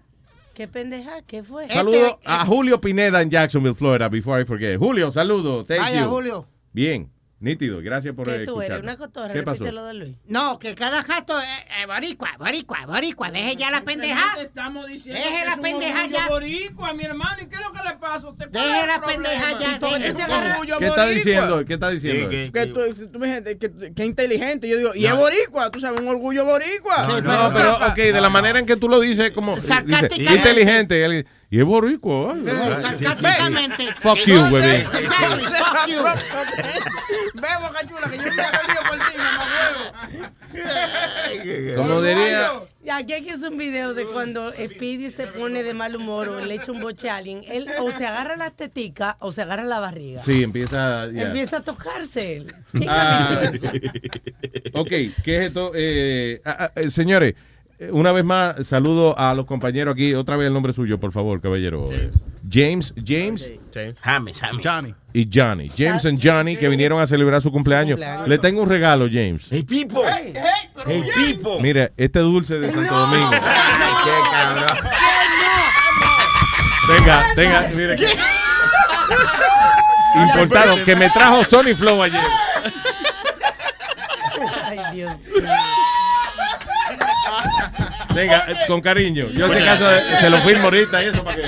¿Qué 0.53 0.67
pendeja? 0.67 1.21
¿Qué 1.25 1.41
fue? 1.41 1.67
Saludo 1.69 2.19
a 2.25 2.45
Julio 2.45 2.81
Pineda 2.81 3.21
en 3.21 3.29
Jacksonville, 3.29 3.75
Florida, 3.75 4.09
before 4.09 4.41
I 4.41 4.45
forget. 4.45 4.77
Julio, 4.77 5.11
saludo. 5.11 5.63
Thank 5.63 5.79
Vaya, 5.79 6.03
you. 6.03 6.09
Julio. 6.09 6.45
Bien, 6.73 7.09
nítido. 7.39 7.81
Gracias 7.81 8.13
por 8.15 8.25
¿Qué 8.27 8.39
tú 8.45 8.61
eres? 8.61 8.69
escuchar. 8.69 8.79
¿Una 8.81 8.97
cotorra? 8.97 9.33
¿Qué 9.33 9.43
pasó? 9.43 9.63
Repítelo 9.63 9.85
de 9.85 9.93
Luis. 9.93 10.15
No, 10.27 10.59
que 10.59 10.75
cada 10.75 11.03
jato 11.03 11.39
es 11.39 11.45
eh, 11.45 11.85
boricua, 11.87 12.31
boricua, 12.37 12.85
boricua. 12.85 13.31
Deje 13.31 13.55
ya 13.55 13.71
la 13.71 13.81
pendeja. 13.83 14.35
Te 14.35 14.41
estamos 14.43 14.87
diciendo 14.87 15.21
Deje 15.23 15.39
que 15.39 15.45
la 15.45 15.51
es 15.51 15.57
un 15.57 15.63
pendeja 15.63 15.99
orgullo 16.03 16.17
ya. 16.17 16.27
boricua, 16.27 16.93
mi 16.93 17.03
hermano. 17.05 17.41
¿Y 17.41 17.47
qué 17.47 17.55
es 17.55 17.61
lo 17.61 17.71
que 17.71 17.87
le 17.87 17.95
pasa 17.97 18.27
a 18.27 18.29
usted? 18.31 18.49
¿Cuál 18.51 18.63
Deje 18.65 18.75
es 18.77 18.81
el 18.83 18.87
la 18.87 18.97
problema? 18.99 19.23
pendeja 19.23 19.59
ya, 19.59 19.75
¿Y 19.75 19.79
por 19.79 19.89
qué 19.89 19.99
deje. 19.99 20.13
te 20.13 20.21
agarra 20.23 20.51
orgullo 20.51 20.77
¿Qué 20.79 20.85
está 20.87 21.01
boricua? 21.05 21.15
diciendo? 21.17 21.65
¿Qué 21.65 21.73
está 21.73 21.89
diciendo? 21.89 22.29
Que 22.29 22.65
tú, 22.67 23.07
tú 23.11 23.19
me 23.19 23.27
dijiste 23.27 23.57
que, 23.57 23.93
que 23.93 24.05
inteligente. 24.05 24.67
Yo 24.67 24.77
digo, 24.77 24.95
y 24.95 25.03
No. 25.03 25.09
es 25.09 25.15
boricua, 25.15 25.71
tú 25.71 25.79
sabes, 25.79 25.99
un 26.01 26.07
orgullo 26.07 26.45
boricua. 26.45 27.07
No, 27.21 27.53
pero, 27.53 27.75
ok, 27.87 27.95
de 27.95 28.21
la 28.21 28.29
manera 28.29 28.59
en 28.59 28.65
que 28.65 28.75
tú 28.75 28.89
lo 28.89 28.99
dices, 28.99 29.31
como 29.31 29.55
dice, 29.55 29.67
Sarcásticamente. 29.67 30.35
inteligente. 30.35 31.05
él- 31.05 31.27
Y 31.51 31.59
es 31.59 31.65
boricua. 31.65 32.35
ay, 32.35 32.47
sarcásticamente. 32.47 33.87
Fuck 33.99 34.19
you. 34.25 34.35
Exactly, 34.57 35.45
fuck 35.45 35.87
you. 35.87 36.03
Ve, 37.33 37.47
boca 37.59 37.87
chula, 37.87 38.09
que 38.11 38.17
yo 38.17 38.23
me 38.23 38.29
lío 38.31 38.81
por 38.87 38.97
ti, 38.99 39.17
mamá. 39.17 39.45
Como 41.75 42.01
diría... 42.01 42.51
Ya, 42.83 42.97
Aquí 42.97 43.13
hay 43.13 43.23
que 43.23 43.31
hacer 43.31 43.49
un 43.49 43.57
video 43.57 43.93
de 43.93 44.05
cuando 44.05 44.51
Speedy 44.51 45.09
se 45.09 45.27
pone 45.27 45.63
de 45.63 45.73
mal 45.73 45.95
humor 45.95 46.27
o 46.29 46.39
le 46.39 46.55
echa 46.55 46.71
un 46.71 46.81
boche 46.81 47.09
a 47.09 47.17
alguien. 47.17 47.43
Él 47.47 47.67
o 47.79 47.91
se 47.91 48.05
agarra 48.05 48.35
la 48.35 48.51
tetica 48.51 49.17
o 49.19 49.31
se 49.31 49.41
agarra 49.41 49.63
la 49.63 49.79
barriga. 49.79 50.21
Sí, 50.23 50.43
empieza... 50.43 51.07
ya. 51.11 51.23
Empieza 51.27 51.57
a 51.57 51.61
tocarse 51.61 52.37
él. 52.37 52.53
¿Qué 52.77 52.85
Ah, 52.87 53.41
ok, 54.73 54.89
¿qué 55.23 55.37
es 55.37 55.47
esto? 55.47 55.71
Eh, 55.75 56.41
ah, 56.45 56.55
ah, 56.59 56.71
eh, 56.75 56.89
señores, 56.89 57.33
eh, 57.33 57.37
una 57.91 58.11
vez 58.11 58.25
más, 58.25 58.67
saludo 58.67 59.17
a 59.17 59.33
los 59.33 59.45
compañeros 59.45 59.93
aquí. 59.93 60.13
Otra 60.13 60.35
vez 60.35 60.47
el 60.47 60.53
nombre 60.53 60.73
suyo, 60.73 60.99
por 60.99 61.11
favor, 61.11 61.39
caballero. 61.39 61.87
James, 62.51 62.93
James, 63.05 63.49
James, 63.73 63.97
Johnny. 64.61 64.93
y 65.13 65.29
Johnny. 65.33 65.69
James 65.69 66.05
and 66.05 66.19
Johnny, 66.21 66.57
que 66.57 66.67
vinieron 66.67 66.99
a 66.99 67.07
celebrar 67.07 67.41
su 67.41 67.51
cumpleaños. 67.51 67.97
cumpleaños. 67.97 68.27
Le 68.27 68.37
tengo 68.39 68.63
un 68.63 68.69
regalo, 68.69 69.05
James. 69.11 69.47
Hey, 69.49 69.63
Pipo. 69.63 70.03
Hey, 70.85 71.03
Pipo. 71.15 71.59
Mira, 71.59 71.91
este 71.95 72.19
dulce 72.19 72.59
de 72.59 72.71
Santo 72.71 72.93
Domingo. 72.93 73.29
Qué 73.31 73.39
cabrón. 74.31 74.77
Venga, 76.89 77.25
venga, 77.35 77.69
mire. 77.75 77.95
Importado, 80.15 80.83
que 80.83 80.95
me 80.95 81.09
trajo 81.11 81.45
Sony 81.45 81.75
Flow 81.75 82.01
ayer. 82.01 82.21
Ay, 84.65 84.79
Dios 84.95 85.17
mío. 85.27 85.47
Venga, 88.13 88.45
eh, 88.47 88.55
con 88.67 88.81
cariño. 88.81 89.27
Yo 89.29 89.45
en 89.45 89.51
ese 89.51 89.65
caso 89.65 89.91
eh, 89.95 90.01
se 90.19 90.29
lo 90.29 90.37
firmo 90.39 90.65
ahorita 90.65 91.03
y 91.03 91.07
eso 91.07 91.23
para 91.23 91.35
que. 91.35 91.41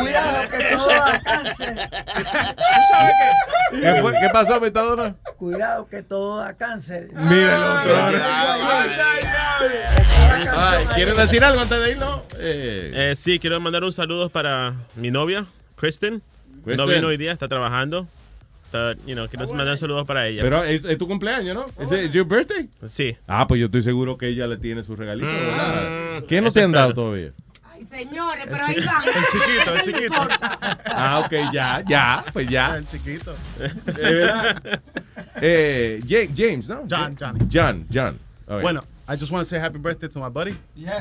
Cuidado 0.00 0.48
que 0.50 0.64
todo 0.76 0.88
da 0.88 1.20
cáncer. 1.22 1.90
¿Qué, 3.70 4.00
fue? 4.02 4.12
¿Qué 4.20 4.28
pasó, 4.32 4.60
Metadona? 4.60 5.14
Cuidado 5.36 5.86
que 5.88 6.02
todo 6.02 6.38
da 6.38 6.54
cáncer. 6.56 7.08
Mira 7.14 7.56
el 7.56 7.62
otro. 7.62 8.22
Ay, 10.56 10.86
¿Quieren 10.94 11.16
decir 11.16 11.44
algo 11.44 11.60
antes 11.60 11.78
de 11.82 11.90
irnos? 11.90 12.22
Eh, 12.38 12.92
Eh, 12.94 13.14
sí, 13.16 13.38
quiero 13.38 13.60
mandar 13.60 13.84
un 13.84 13.92
saludo 13.92 14.28
para 14.28 14.74
mi 14.94 15.10
novia, 15.10 15.46
Kristen. 15.76 16.22
Kristen. 16.64 16.76
No 16.76 16.86
vino 16.86 17.08
hoy 17.08 17.16
día, 17.16 17.32
está 17.32 17.48
trabajando. 17.48 18.06
Está, 18.68 18.92
you 19.06 19.14
know, 19.14 19.26
quiero 19.28 19.46
mandar 19.54 19.78
saludos 19.78 20.06
para 20.06 20.26
ella. 20.26 20.42
pero 20.42 20.62
es, 20.62 20.84
es 20.84 20.98
tu 20.98 21.08
cumpleaños, 21.08 21.54
¿no? 21.54 21.66
¿Es, 21.82 21.90
es 21.90 22.10
your 22.12 22.26
birthday? 22.26 22.68
Sí. 22.86 23.16
Ah, 23.26 23.46
pues 23.48 23.58
yo 23.60 23.66
estoy 23.66 23.80
seguro 23.80 24.18
que 24.18 24.28
ella 24.28 24.46
le 24.46 24.58
tiene 24.58 24.82
su 24.82 24.94
regalito. 24.94 25.26
¿verdad? 25.26 26.20
Mm, 26.22 26.26
¿Qué 26.26 26.40
no 26.42 26.48
eso 26.48 26.54
te 26.58 26.64
han 26.64 26.72
dado 26.72 26.92
todavía? 26.92 27.32
Ay, 27.72 27.86
señores, 27.86 28.44
pero 28.46 28.56
El 28.56 28.62
ahí 28.64 28.84
van. 28.84 29.04
el 29.16 29.24
chiquito, 29.26 29.74
el 29.74 29.80
chiquito. 29.84 30.28
Ah, 30.84 31.22
ok, 31.24 31.32
ya, 31.52 31.82
ya, 31.88 32.24
pues 32.32 32.46
ya. 32.48 32.76
El 32.76 32.86
chiquito. 32.86 33.34
Eh, 33.86 34.12
¿verdad? 34.14 34.80
Eh, 35.40 36.00
Ja- 36.06 36.28
James, 36.36 36.68
¿no? 36.68 36.84
John, 36.90 37.16
Johnny. 37.18 37.40
John, 37.50 37.86
John. 37.92 38.18
Right. 38.46 38.62
Bueno, 38.62 38.84
I 39.08 39.16
just 39.16 39.30
want 39.32 39.42
to 39.44 39.48
say 39.48 39.58
happy 39.58 39.78
birthday 39.78 40.08
to 40.08 40.20
my 40.20 40.28
buddy, 40.28 40.54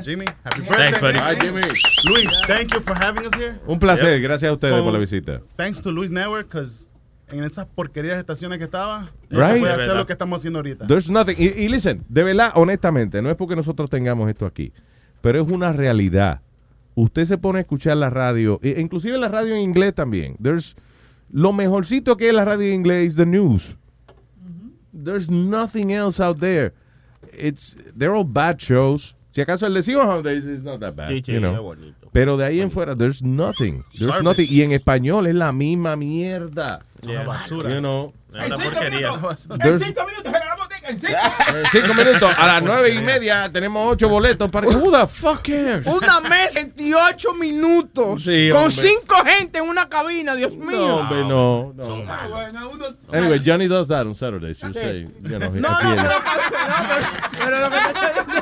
Jimmy. 0.04 0.26
Happy 0.44 0.62
Yes. 0.62 0.70
birthday. 0.70 0.78
Thanks, 0.78 1.00
buddy. 1.02 1.20
Hi, 1.20 1.36
Jimmy. 1.36 1.62
Luis, 2.06 2.30
thank 2.48 2.74
you 2.74 2.80
for 2.82 2.96
having 2.98 3.26
us 3.26 3.34
here. 3.36 3.60
Un 3.68 3.80
placer, 3.80 4.14
Yep. 4.14 4.22
gracias 4.22 4.50
a 4.50 4.54
ustedes 4.54 4.76
Con- 4.76 4.84
por 4.86 4.94
la 4.94 5.00
visita. 5.00 5.42
Thanks 5.58 5.82
to 5.82 5.92
Luis 5.92 6.10
Network, 6.10 6.48
because 6.50 6.87
en 7.32 7.44
esas 7.44 7.66
porquerías 7.66 8.16
de 8.16 8.20
estaciones 8.22 8.58
que 8.58 8.64
estaba, 8.66 9.12
no 9.30 9.40
Right. 9.40 9.54
se 9.56 9.60
puede 9.60 9.78
De 9.78 9.84
hacer 9.84 9.96
lo 9.96 10.06
que 10.06 10.14
estamos 10.14 10.40
haciendo 10.40 10.60
ahorita. 10.60 10.88
There's 10.88 11.10
nothing. 11.10 11.36
Y, 11.38 11.48
y 11.64 11.68
listen, 11.70 12.04
de 12.08 12.24
verdad, 12.24 12.52
honestamente, 12.56 13.22
no 13.22 13.30
es 13.30 13.36
porque 13.36 13.56
nosotros 13.56 13.90
tengamos 13.90 14.30
esto 14.30 14.46
aquí, 14.46 14.72
pero 15.22 15.42
es 15.44 15.52
una 15.52 15.74
realidad. 15.74 16.42
Usted 16.96 17.26
se 17.26 17.38
pone 17.38 17.60
a 17.60 17.62
escuchar 17.62 17.98
la 17.98 18.10
radio, 18.10 18.60
e- 18.64 18.80
inclusive 18.80 19.18
la 19.18 19.28
radio 19.28 19.54
en 19.56 19.62
inglés 19.62 19.94
también. 19.94 20.36
There's 20.42 20.76
lo 21.32 21.52
mejorcito 21.54 22.16
que 22.18 22.30
es 22.30 22.34
la 22.34 22.46
radio 22.46 22.68
en 22.68 22.76
inglés 22.76 23.08
is 23.10 23.16
the 23.18 23.26
news. 23.26 23.78
There's 24.94 25.30
nothing 25.30 25.92
else 25.92 26.22
out 26.24 26.40
there. 26.40 26.74
It's 27.34 27.76
they're 27.96 28.16
all 28.16 28.26
bad 28.26 28.58
shows. 28.60 29.16
Si 29.32 29.42
acaso 29.42 29.68
el 29.68 29.74
de 29.76 29.96
Holidays 29.96 30.46
is 30.46 30.64
not 30.64 30.80
that 30.80 30.96
bad, 30.96 31.10
Sí, 31.10 31.22
sí, 31.24 31.34
you 31.34 31.40
know. 31.40 31.54
es 31.54 31.60
bonito. 31.60 32.10
Pero 32.12 32.38
de 32.38 32.46
ahí 32.46 32.60
en 32.62 32.72
fuera, 32.72 32.96
there's 32.96 33.22
nothing. 33.22 33.84
There's 33.92 34.08
Garbage. 34.12 34.24
nothing. 34.24 34.48
Y 34.50 34.62
en 34.64 34.72
español 34.72 35.28
es 35.28 35.36
la 35.36 35.52
misma 35.52 35.96
mierda. 35.96 36.80
Yeah. 37.02 37.24
basura. 37.26 37.70
You 37.70 37.80
know. 37.80 38.14
Es 38.34 38.46
una 38.48 38.58
porquería. 38.58 39.12
There's- 39.14 39.84
cinco 39.84 40.06
minutos 40.06 40.32
la 40.32 40.56
botica, 40.56 40.90
en 40.90 41.00
cinco. 41.00 41.18
En 41.74 41.98
minutos, 42.06 42.32
a 42.38 42.48
las 42.48 42.64
nueve 42.64 42.90
y 42.94 43.00
media 43.00 43.50
tenemos 43.52 43.88
ocho 43.94 44.10
boletos 44.10 44.50
para 44.52 44.68
que. 44.68 44.76
Who 44.76 44.92
the 44.92 45.08
fuck 45.08 45.42
cares? 45.44 45.88
Una 45.88 46.20
mesa, 46.20 46.60
28 46.60 47.34
minutos. 47.36 48.24
Sí, 48.24 48.50
con 48.52 48.70
cinco 48.72 49.16
gente 49.26 49.60
en 49.60 49.66
una 49.66 49.88
cabina, 49.90 50.36
Dios 50.36 50.54
mío. 50.54 50.78
No, 50.78 50.96
hombre, 50.98 51.20
no. 51.24 51.74
no. 51.76 52.04
Anyway, 53.12 53.42
Johnny 53.44 53.68
does 53.68 53.88
that 53.88 54.06
on 54.06 54.14
Saturdays. 54.16 54.60
You 54.60 54.74
say, 54.74 55.08
you 55.24 55.40
know, 55.40 55.50
No, 55.52 55.70
no, 55.82 55.92
en- 55.92 55.96
pero, 55.96 56.10
pero- 56.24 57.08
pero 57.40 57.60
lo 57.62 57.70
que 57.70 57.78
te 57.80 57.88
estoy 57.88 58.10
diciendo, 58.10 58.38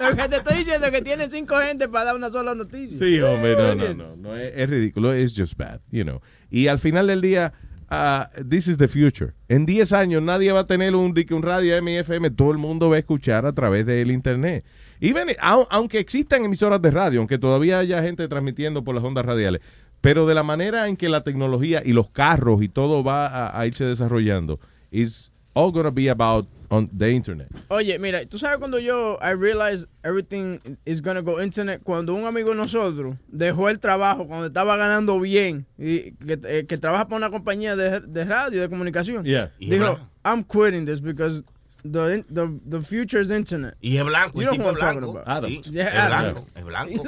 lo 0.00 0.16
que 0.16 0.28
te 0.28 0.36
estoy 0.36 0.56
diciendo 0.58 0.86
es 0.86 0.92
que 0.92 1.02
tiene 1.02 1.28
cinco 1.28 1.60
gente 1.60 1.88
para 1.88 2.04
dar 2.06 2.16
una 2.16 2.30
sola 2.30 2.54
noticia. 2.54 2.98
Sí, 2.98 3.20
hombre, 3.20 3.56
no, 3.56 3.74
no, 3.74 3.94
no, 3.94 4.16
no, 4.16 4.36
es, 4.36 4.52
es 4.56 4.70
ridículo, 4.70 5.12
es 5.12 5.34
just 5.36 5.56
bad, 5.56 5.80
you 5.90 6.04
know. 6.04 6.20
Y 6.50 6.68
al 6.68 6.78
final 6.78 7.06
del 7.06 7.20
día, 7.20 7.52
ah, 7.88 8.30
this 8.48 8.66
is 8.68 8.78
the 8.78 8.88
future. 8.88 9.32
En 9.48 9.66
10 9.66 9.92
años 9.92 10.22
nadie 10.22 10.52
va 10.52 10.60
a 10.60 10.64
tener 10.64 10.94
un, 10.94 11.14
un 11.30 11.42
radio 11.42 11.80
MFM, 11.82 12.30
todo 12.30 12.50
el 12.52 12.58
mundo 12.58 12.90
va 12.90 12.96
a 12.96 12.98
escuchar 13.00 13.46
a 13.46 13.52
través 13.52 13.86
del 13.86 14.10
internet. 14.10 14.64
Even, 15.00 15.28
au- 15.40 15.66
aunque 15.70 15.98
existan 15.98 16.44
emisoras 16.44 16.80
de 16.80 16.90
radio, 16.90 17.20
aunque 17.20 17.38
todavía 17.38 17.78
haya 17.78 18.02
gente 18.02 18.26
transmitiendo 18.28 18.82
por 18.82 18.94
las 18.94 19.04
ondas 19.04 19.26
radiales, 19.26 19.60
pero 20.00 20.26
de 20.26 20.34
la 20.34 20.42
manera 20.42 20.88
en 20.88 20.96
que 20.96 21.08
la 21.08 21.22
tecnología 21.22 21.82
y 21.84 21.92
los 21.92 22.10
carros 22.10 22.62
y 22.62 22.68
todo 22.68 23.04
va 23.04 23.26
a, 23.26 23.60
a 23.60 23.66
irse 23.66 23.84
desarrollando, 23.84 24.58
is 24.90 25.32
all 25.56 25.72
gonna 25.72 25.90
be 25.90 26.08
about 26.08 26.46
on 26.70 26.88
the 26.92 27.10
internet. 27.10 27.48
Oye, 27.70 27.98
mira, 27.98 28.26
tú 28.26 28.38
sabes 28.38 28.58
cuando 28.58 28.78
yo 28.78 29.18
I 29.22 29.30
realized 29.30 29.88
everything 30.04 30.60
is 30.84 31.00
gonna 31.00 31.22
go 31.22 31.40
internet 31.40 31.80
cuando 31.82 32.14
un 32.14 32.26
amigo 32.26 32.50
de 32.50 32.56
nosotros 32.56 33.16
dejó 33.32 33.70
el 33.70 33.78
trabajo 33.78 34.26
cuando 34.26 34.46
estaba 34.46 34.76
ganando 34.76 35.18
bien 35.18 35.64
y 35.78 36.12
que, 36.12 36.38
eh, 36.44 36.66
que 36.66 36.76
trabaja 36.76 37.06
para 37.08 37.16
una 37.16 37.30
compañía 37.30 37.74
de, 37.74 38.00
de 38.00 38.24
radio 38.24 38.60
de 38.60 38.68
comunicación. 38.68 39.24
Yeah. 39.24 39.50
Dijo, 39.58 39.78
blanco. 39.78 40.00
I'm 40.24 40.44
quitting 40.44 40.84
this 40.84 41.00
because 41.00 41.42
the 41.90 42.24
the 42.32 42.48
the 42.68 42.80
future 42.82 43.20
is 43.20 43.30
internet. 43.30 43.74
Y 43.80 43.96
es 43.96 44.04
blanco, 44.04 44.40
You 44.40 44.42
el 44.42 44.46
know 44.46 44.52
tipo 44.56 44.68
I'm 44.68 44.74
blanco. 44.74 45.00
talking 45.00 45.10
about. 45.10 45.28
Adam. 45.28 45.50
Sí, 45.50 45.70
Yeah, 45.72 45.88
es 45.88 45.94
Adam. 45.94 46.32
blanco, 46.34 46.46
es 46.54 46.64
blanco. 46.64 47.02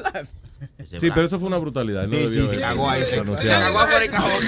Sí, 0.85 1.11
pero 1.15 1.23
eso 1.25 1.39
fue 1.39 1.47
una 1.49 1.57
brutalidad. 1.59 2.05
no 2.05 2.11
Sí, 2.11 2.17
debió 2.23 2.49
sí, 2.49 2.55
se 2.55 2.61
cagó 2.61 2.91
ahí, 2.91 3.03
se- 3.03 3.11
se 3.11 3.49
cagó 3.49 3.79
por 3.87 4.03
el 4.03 4.11
cajón. 4.11 4.31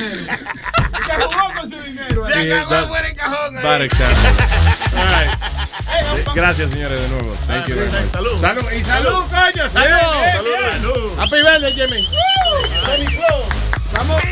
jugó 1.21 1.61
con 1.61 1.71
su 1.71 1.77
dinero. 1.83 2.25
Sí, 2.27 2.49
that- 2.69 2.89
Bad 3.63 3.83
example. 3.83 4.31
All 4.97 5.07
right. 5.07 5.31
Gracias, 6.35 6.71
señores, 6.71 7.01
de 7.01 7.09
nuevo. 7.11 7.35
Thank 7.47 7.67
you 7.69 7.75
very 7.77 7.91
much. 7.91 8.11
Salud. 8.13 8.41
Salud. 8.41 8.65
Y 8.73 8.85
salud, 8.85 9.25
coño. 9.29 9.69
Salud. 9.69 9.99
Salud. 10.73 11.19
Happy 11.19 11.43
birthday, 11.43 11.73
Jimmy. 11.75 12.09
Vamos, 13.93 14.23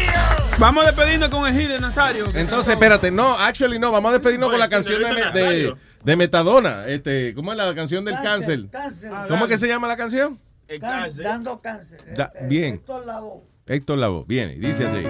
vamos 0.58 0.84
a 0.84 0.86
despedirnos 0.88 1.28
con 1.28 1.46
el 1.46 1.54
hit 1.58 1.68
de 1.68 1.80
Nazario. 1.80 2.26
Entonces, 2.34 2.72
espérate, 2.74 3.10
no, 3.10 3.34
actually 3.34 3.78
no, 3.78 3.90
vamos 3.92 4.10
a 4.10 4.12
despedirnos 4.14 4.48
No, 4.48 4.52
con 4.52 4.60
la 4.60 4.68
canción 4.68 5.02
de, 5.32 5.74
de, 6.04 6.16
Metadona. 6.16 6.86
Este, 6.86 7.34
¿Cómo 7.34 7.52
es 7.52 7.58
la 7.58 7.74
canción 7.74 8.04
del 8.04 8.16
cáncer? 8.16 8.66
Cáncer. 8.70 9.10
¿Cómo 9.28 9.44
es 9.44 9.50
que 9.50 9.58
se 9.58 9.68
llama 9.68 9.88
la 9.88 9.96
canción? 9.96 10.38
Can- 10.80 11.10
Dando 11.16 11.60
cáncer. 11.60 11.98
Da- 12.14 12.32
bien. 12.42 12.74
Héctor 12.76 13.06
Lavoe. 13.06 13.42
Héctor 13.66 13.98
Lavoe. 13.98 14.24
Bien, 14.26 14.50
y 14.50 14.54
dice 14.56 14.86
así. 14.86 15.04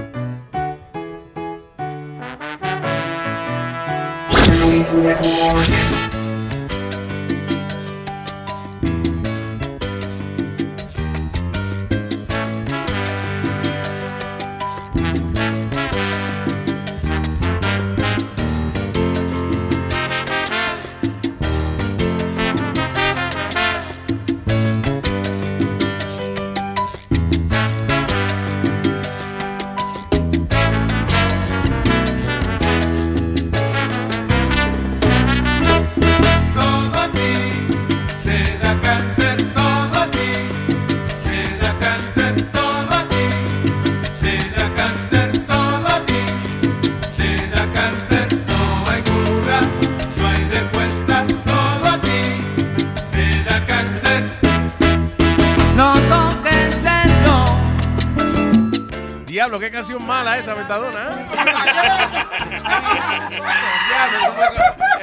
Mala 60.00 60.38
esa, 60.38 60.54
Metadona. 60.54 60.98
¿eh? 61.00 61.26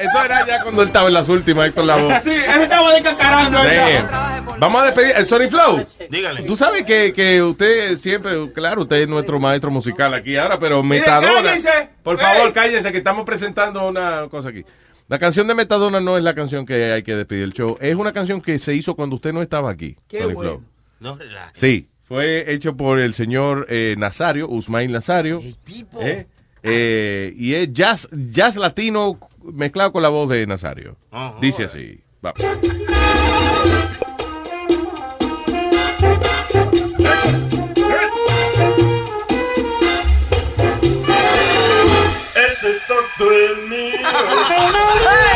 Eso 0.00 0.24
era 0.24 0.46
ya 0.46 0.62
cuando 0.62 0.82
él 0.82 0.88
estaba 0.88 1.08
en 1.08 1.14
las 1.14 1.28
últimas, 1.28 1.68
Héctor 1.68 1.84
Lavoe. 1.84 2.20
Sí, 2.22 2.30
él 2.30 2.62
estaba 2.62 2.92
descacarando. 2.92 3.58
Vamos 4.58 4.82
a 4.82 4.86
despedir. 4.86 5.12
El 5.16 5.26
Sony 5.26 5.48
Flow. 5.48 5.84
Dígale. 6.10 6.42
Tú 6.42 6.56
sabes 6.56 6.84
que, 6.84 7.12
que 7.12 7.42
usted 7.42 7.96
siempre, 7.98 8.52
claro, 8.52 8.82
usted 8.82 8.96
es 8.96 9.08
nuestro 9.08 9.38
maestro 9.38 9.70
musical 9.70 10.14
aquí 10.14 10.36
ahora, 10.36 10.58
pero 10.58 10.82
Metadona. 10.82 11.52
Por 12.02 12.18
favor, 12.18 12.52
cállese 12.52 12.92
que 12.92 12.98
estamos 12.98 13.24
presentando 13.24 13.88
una 13.88 14.26
cosa 14.30 14.50
aquí. 14.50 14.64
La 15.08 15.18
canción 15.18 15.46
de 15.46 15.54
Metadona 15.54 16.00
no 16.00 16.18
es 16.18 16.24
la 16.24 16.34
canción 16.34 16.66
que 16.66 16.92
hay 16.92 17.02
que 17.04 17.14
despedir 17.14 17.44
el 17.44 17.52
show. 17.52 17.78
Es 17.80 17.94
una 17.94 18.12
canción 18.12 18.40
que 18.40 18.58
se 18.58 18.74
hizo 18.74 18.96
cuando 18.96 19.16
usted 19.16 19.32
no 19.32 19.40
estaba 19.40 19.70
aquí. 19.70 19.96
Qué 20.08 20.20
Sony 20.22 20.32
bueno. 20.32 20.40
Flow. 20.40 20.62
No. 20.98 21.18
Sí, 21.52 21.88
fue 22.06 22.52
hecho 22.52 22.76
por 22.76 23.00
el 23.00 23.14
señor 23.14 23.66
eh, 23.68 23.96
Nazario, 23.98 24.48
Usmail 24.48 24.92
Nazario. 24.92 25.42
Eh, 26.00 26.26
eh, 26.62 27.32
y 27.36 27.54
es 27.54 27.72
jazz, 27.72 28.08
jazz 28.30 28.56
latino 28.56 29.18
mezclado 29.42 29.90
con 29.90 30.02
la 30.02 30.08
voz 30.08 30.28
de 30.28 30.46
Nazario. 30.46 30.96
Dice 31.40 31.64
así. 31.64 32.00
Va. 32.24 32.32
Ese 42.34 42.74
toto 42.86 43.32
es 43.32 43.68
mío. 43.68 43.96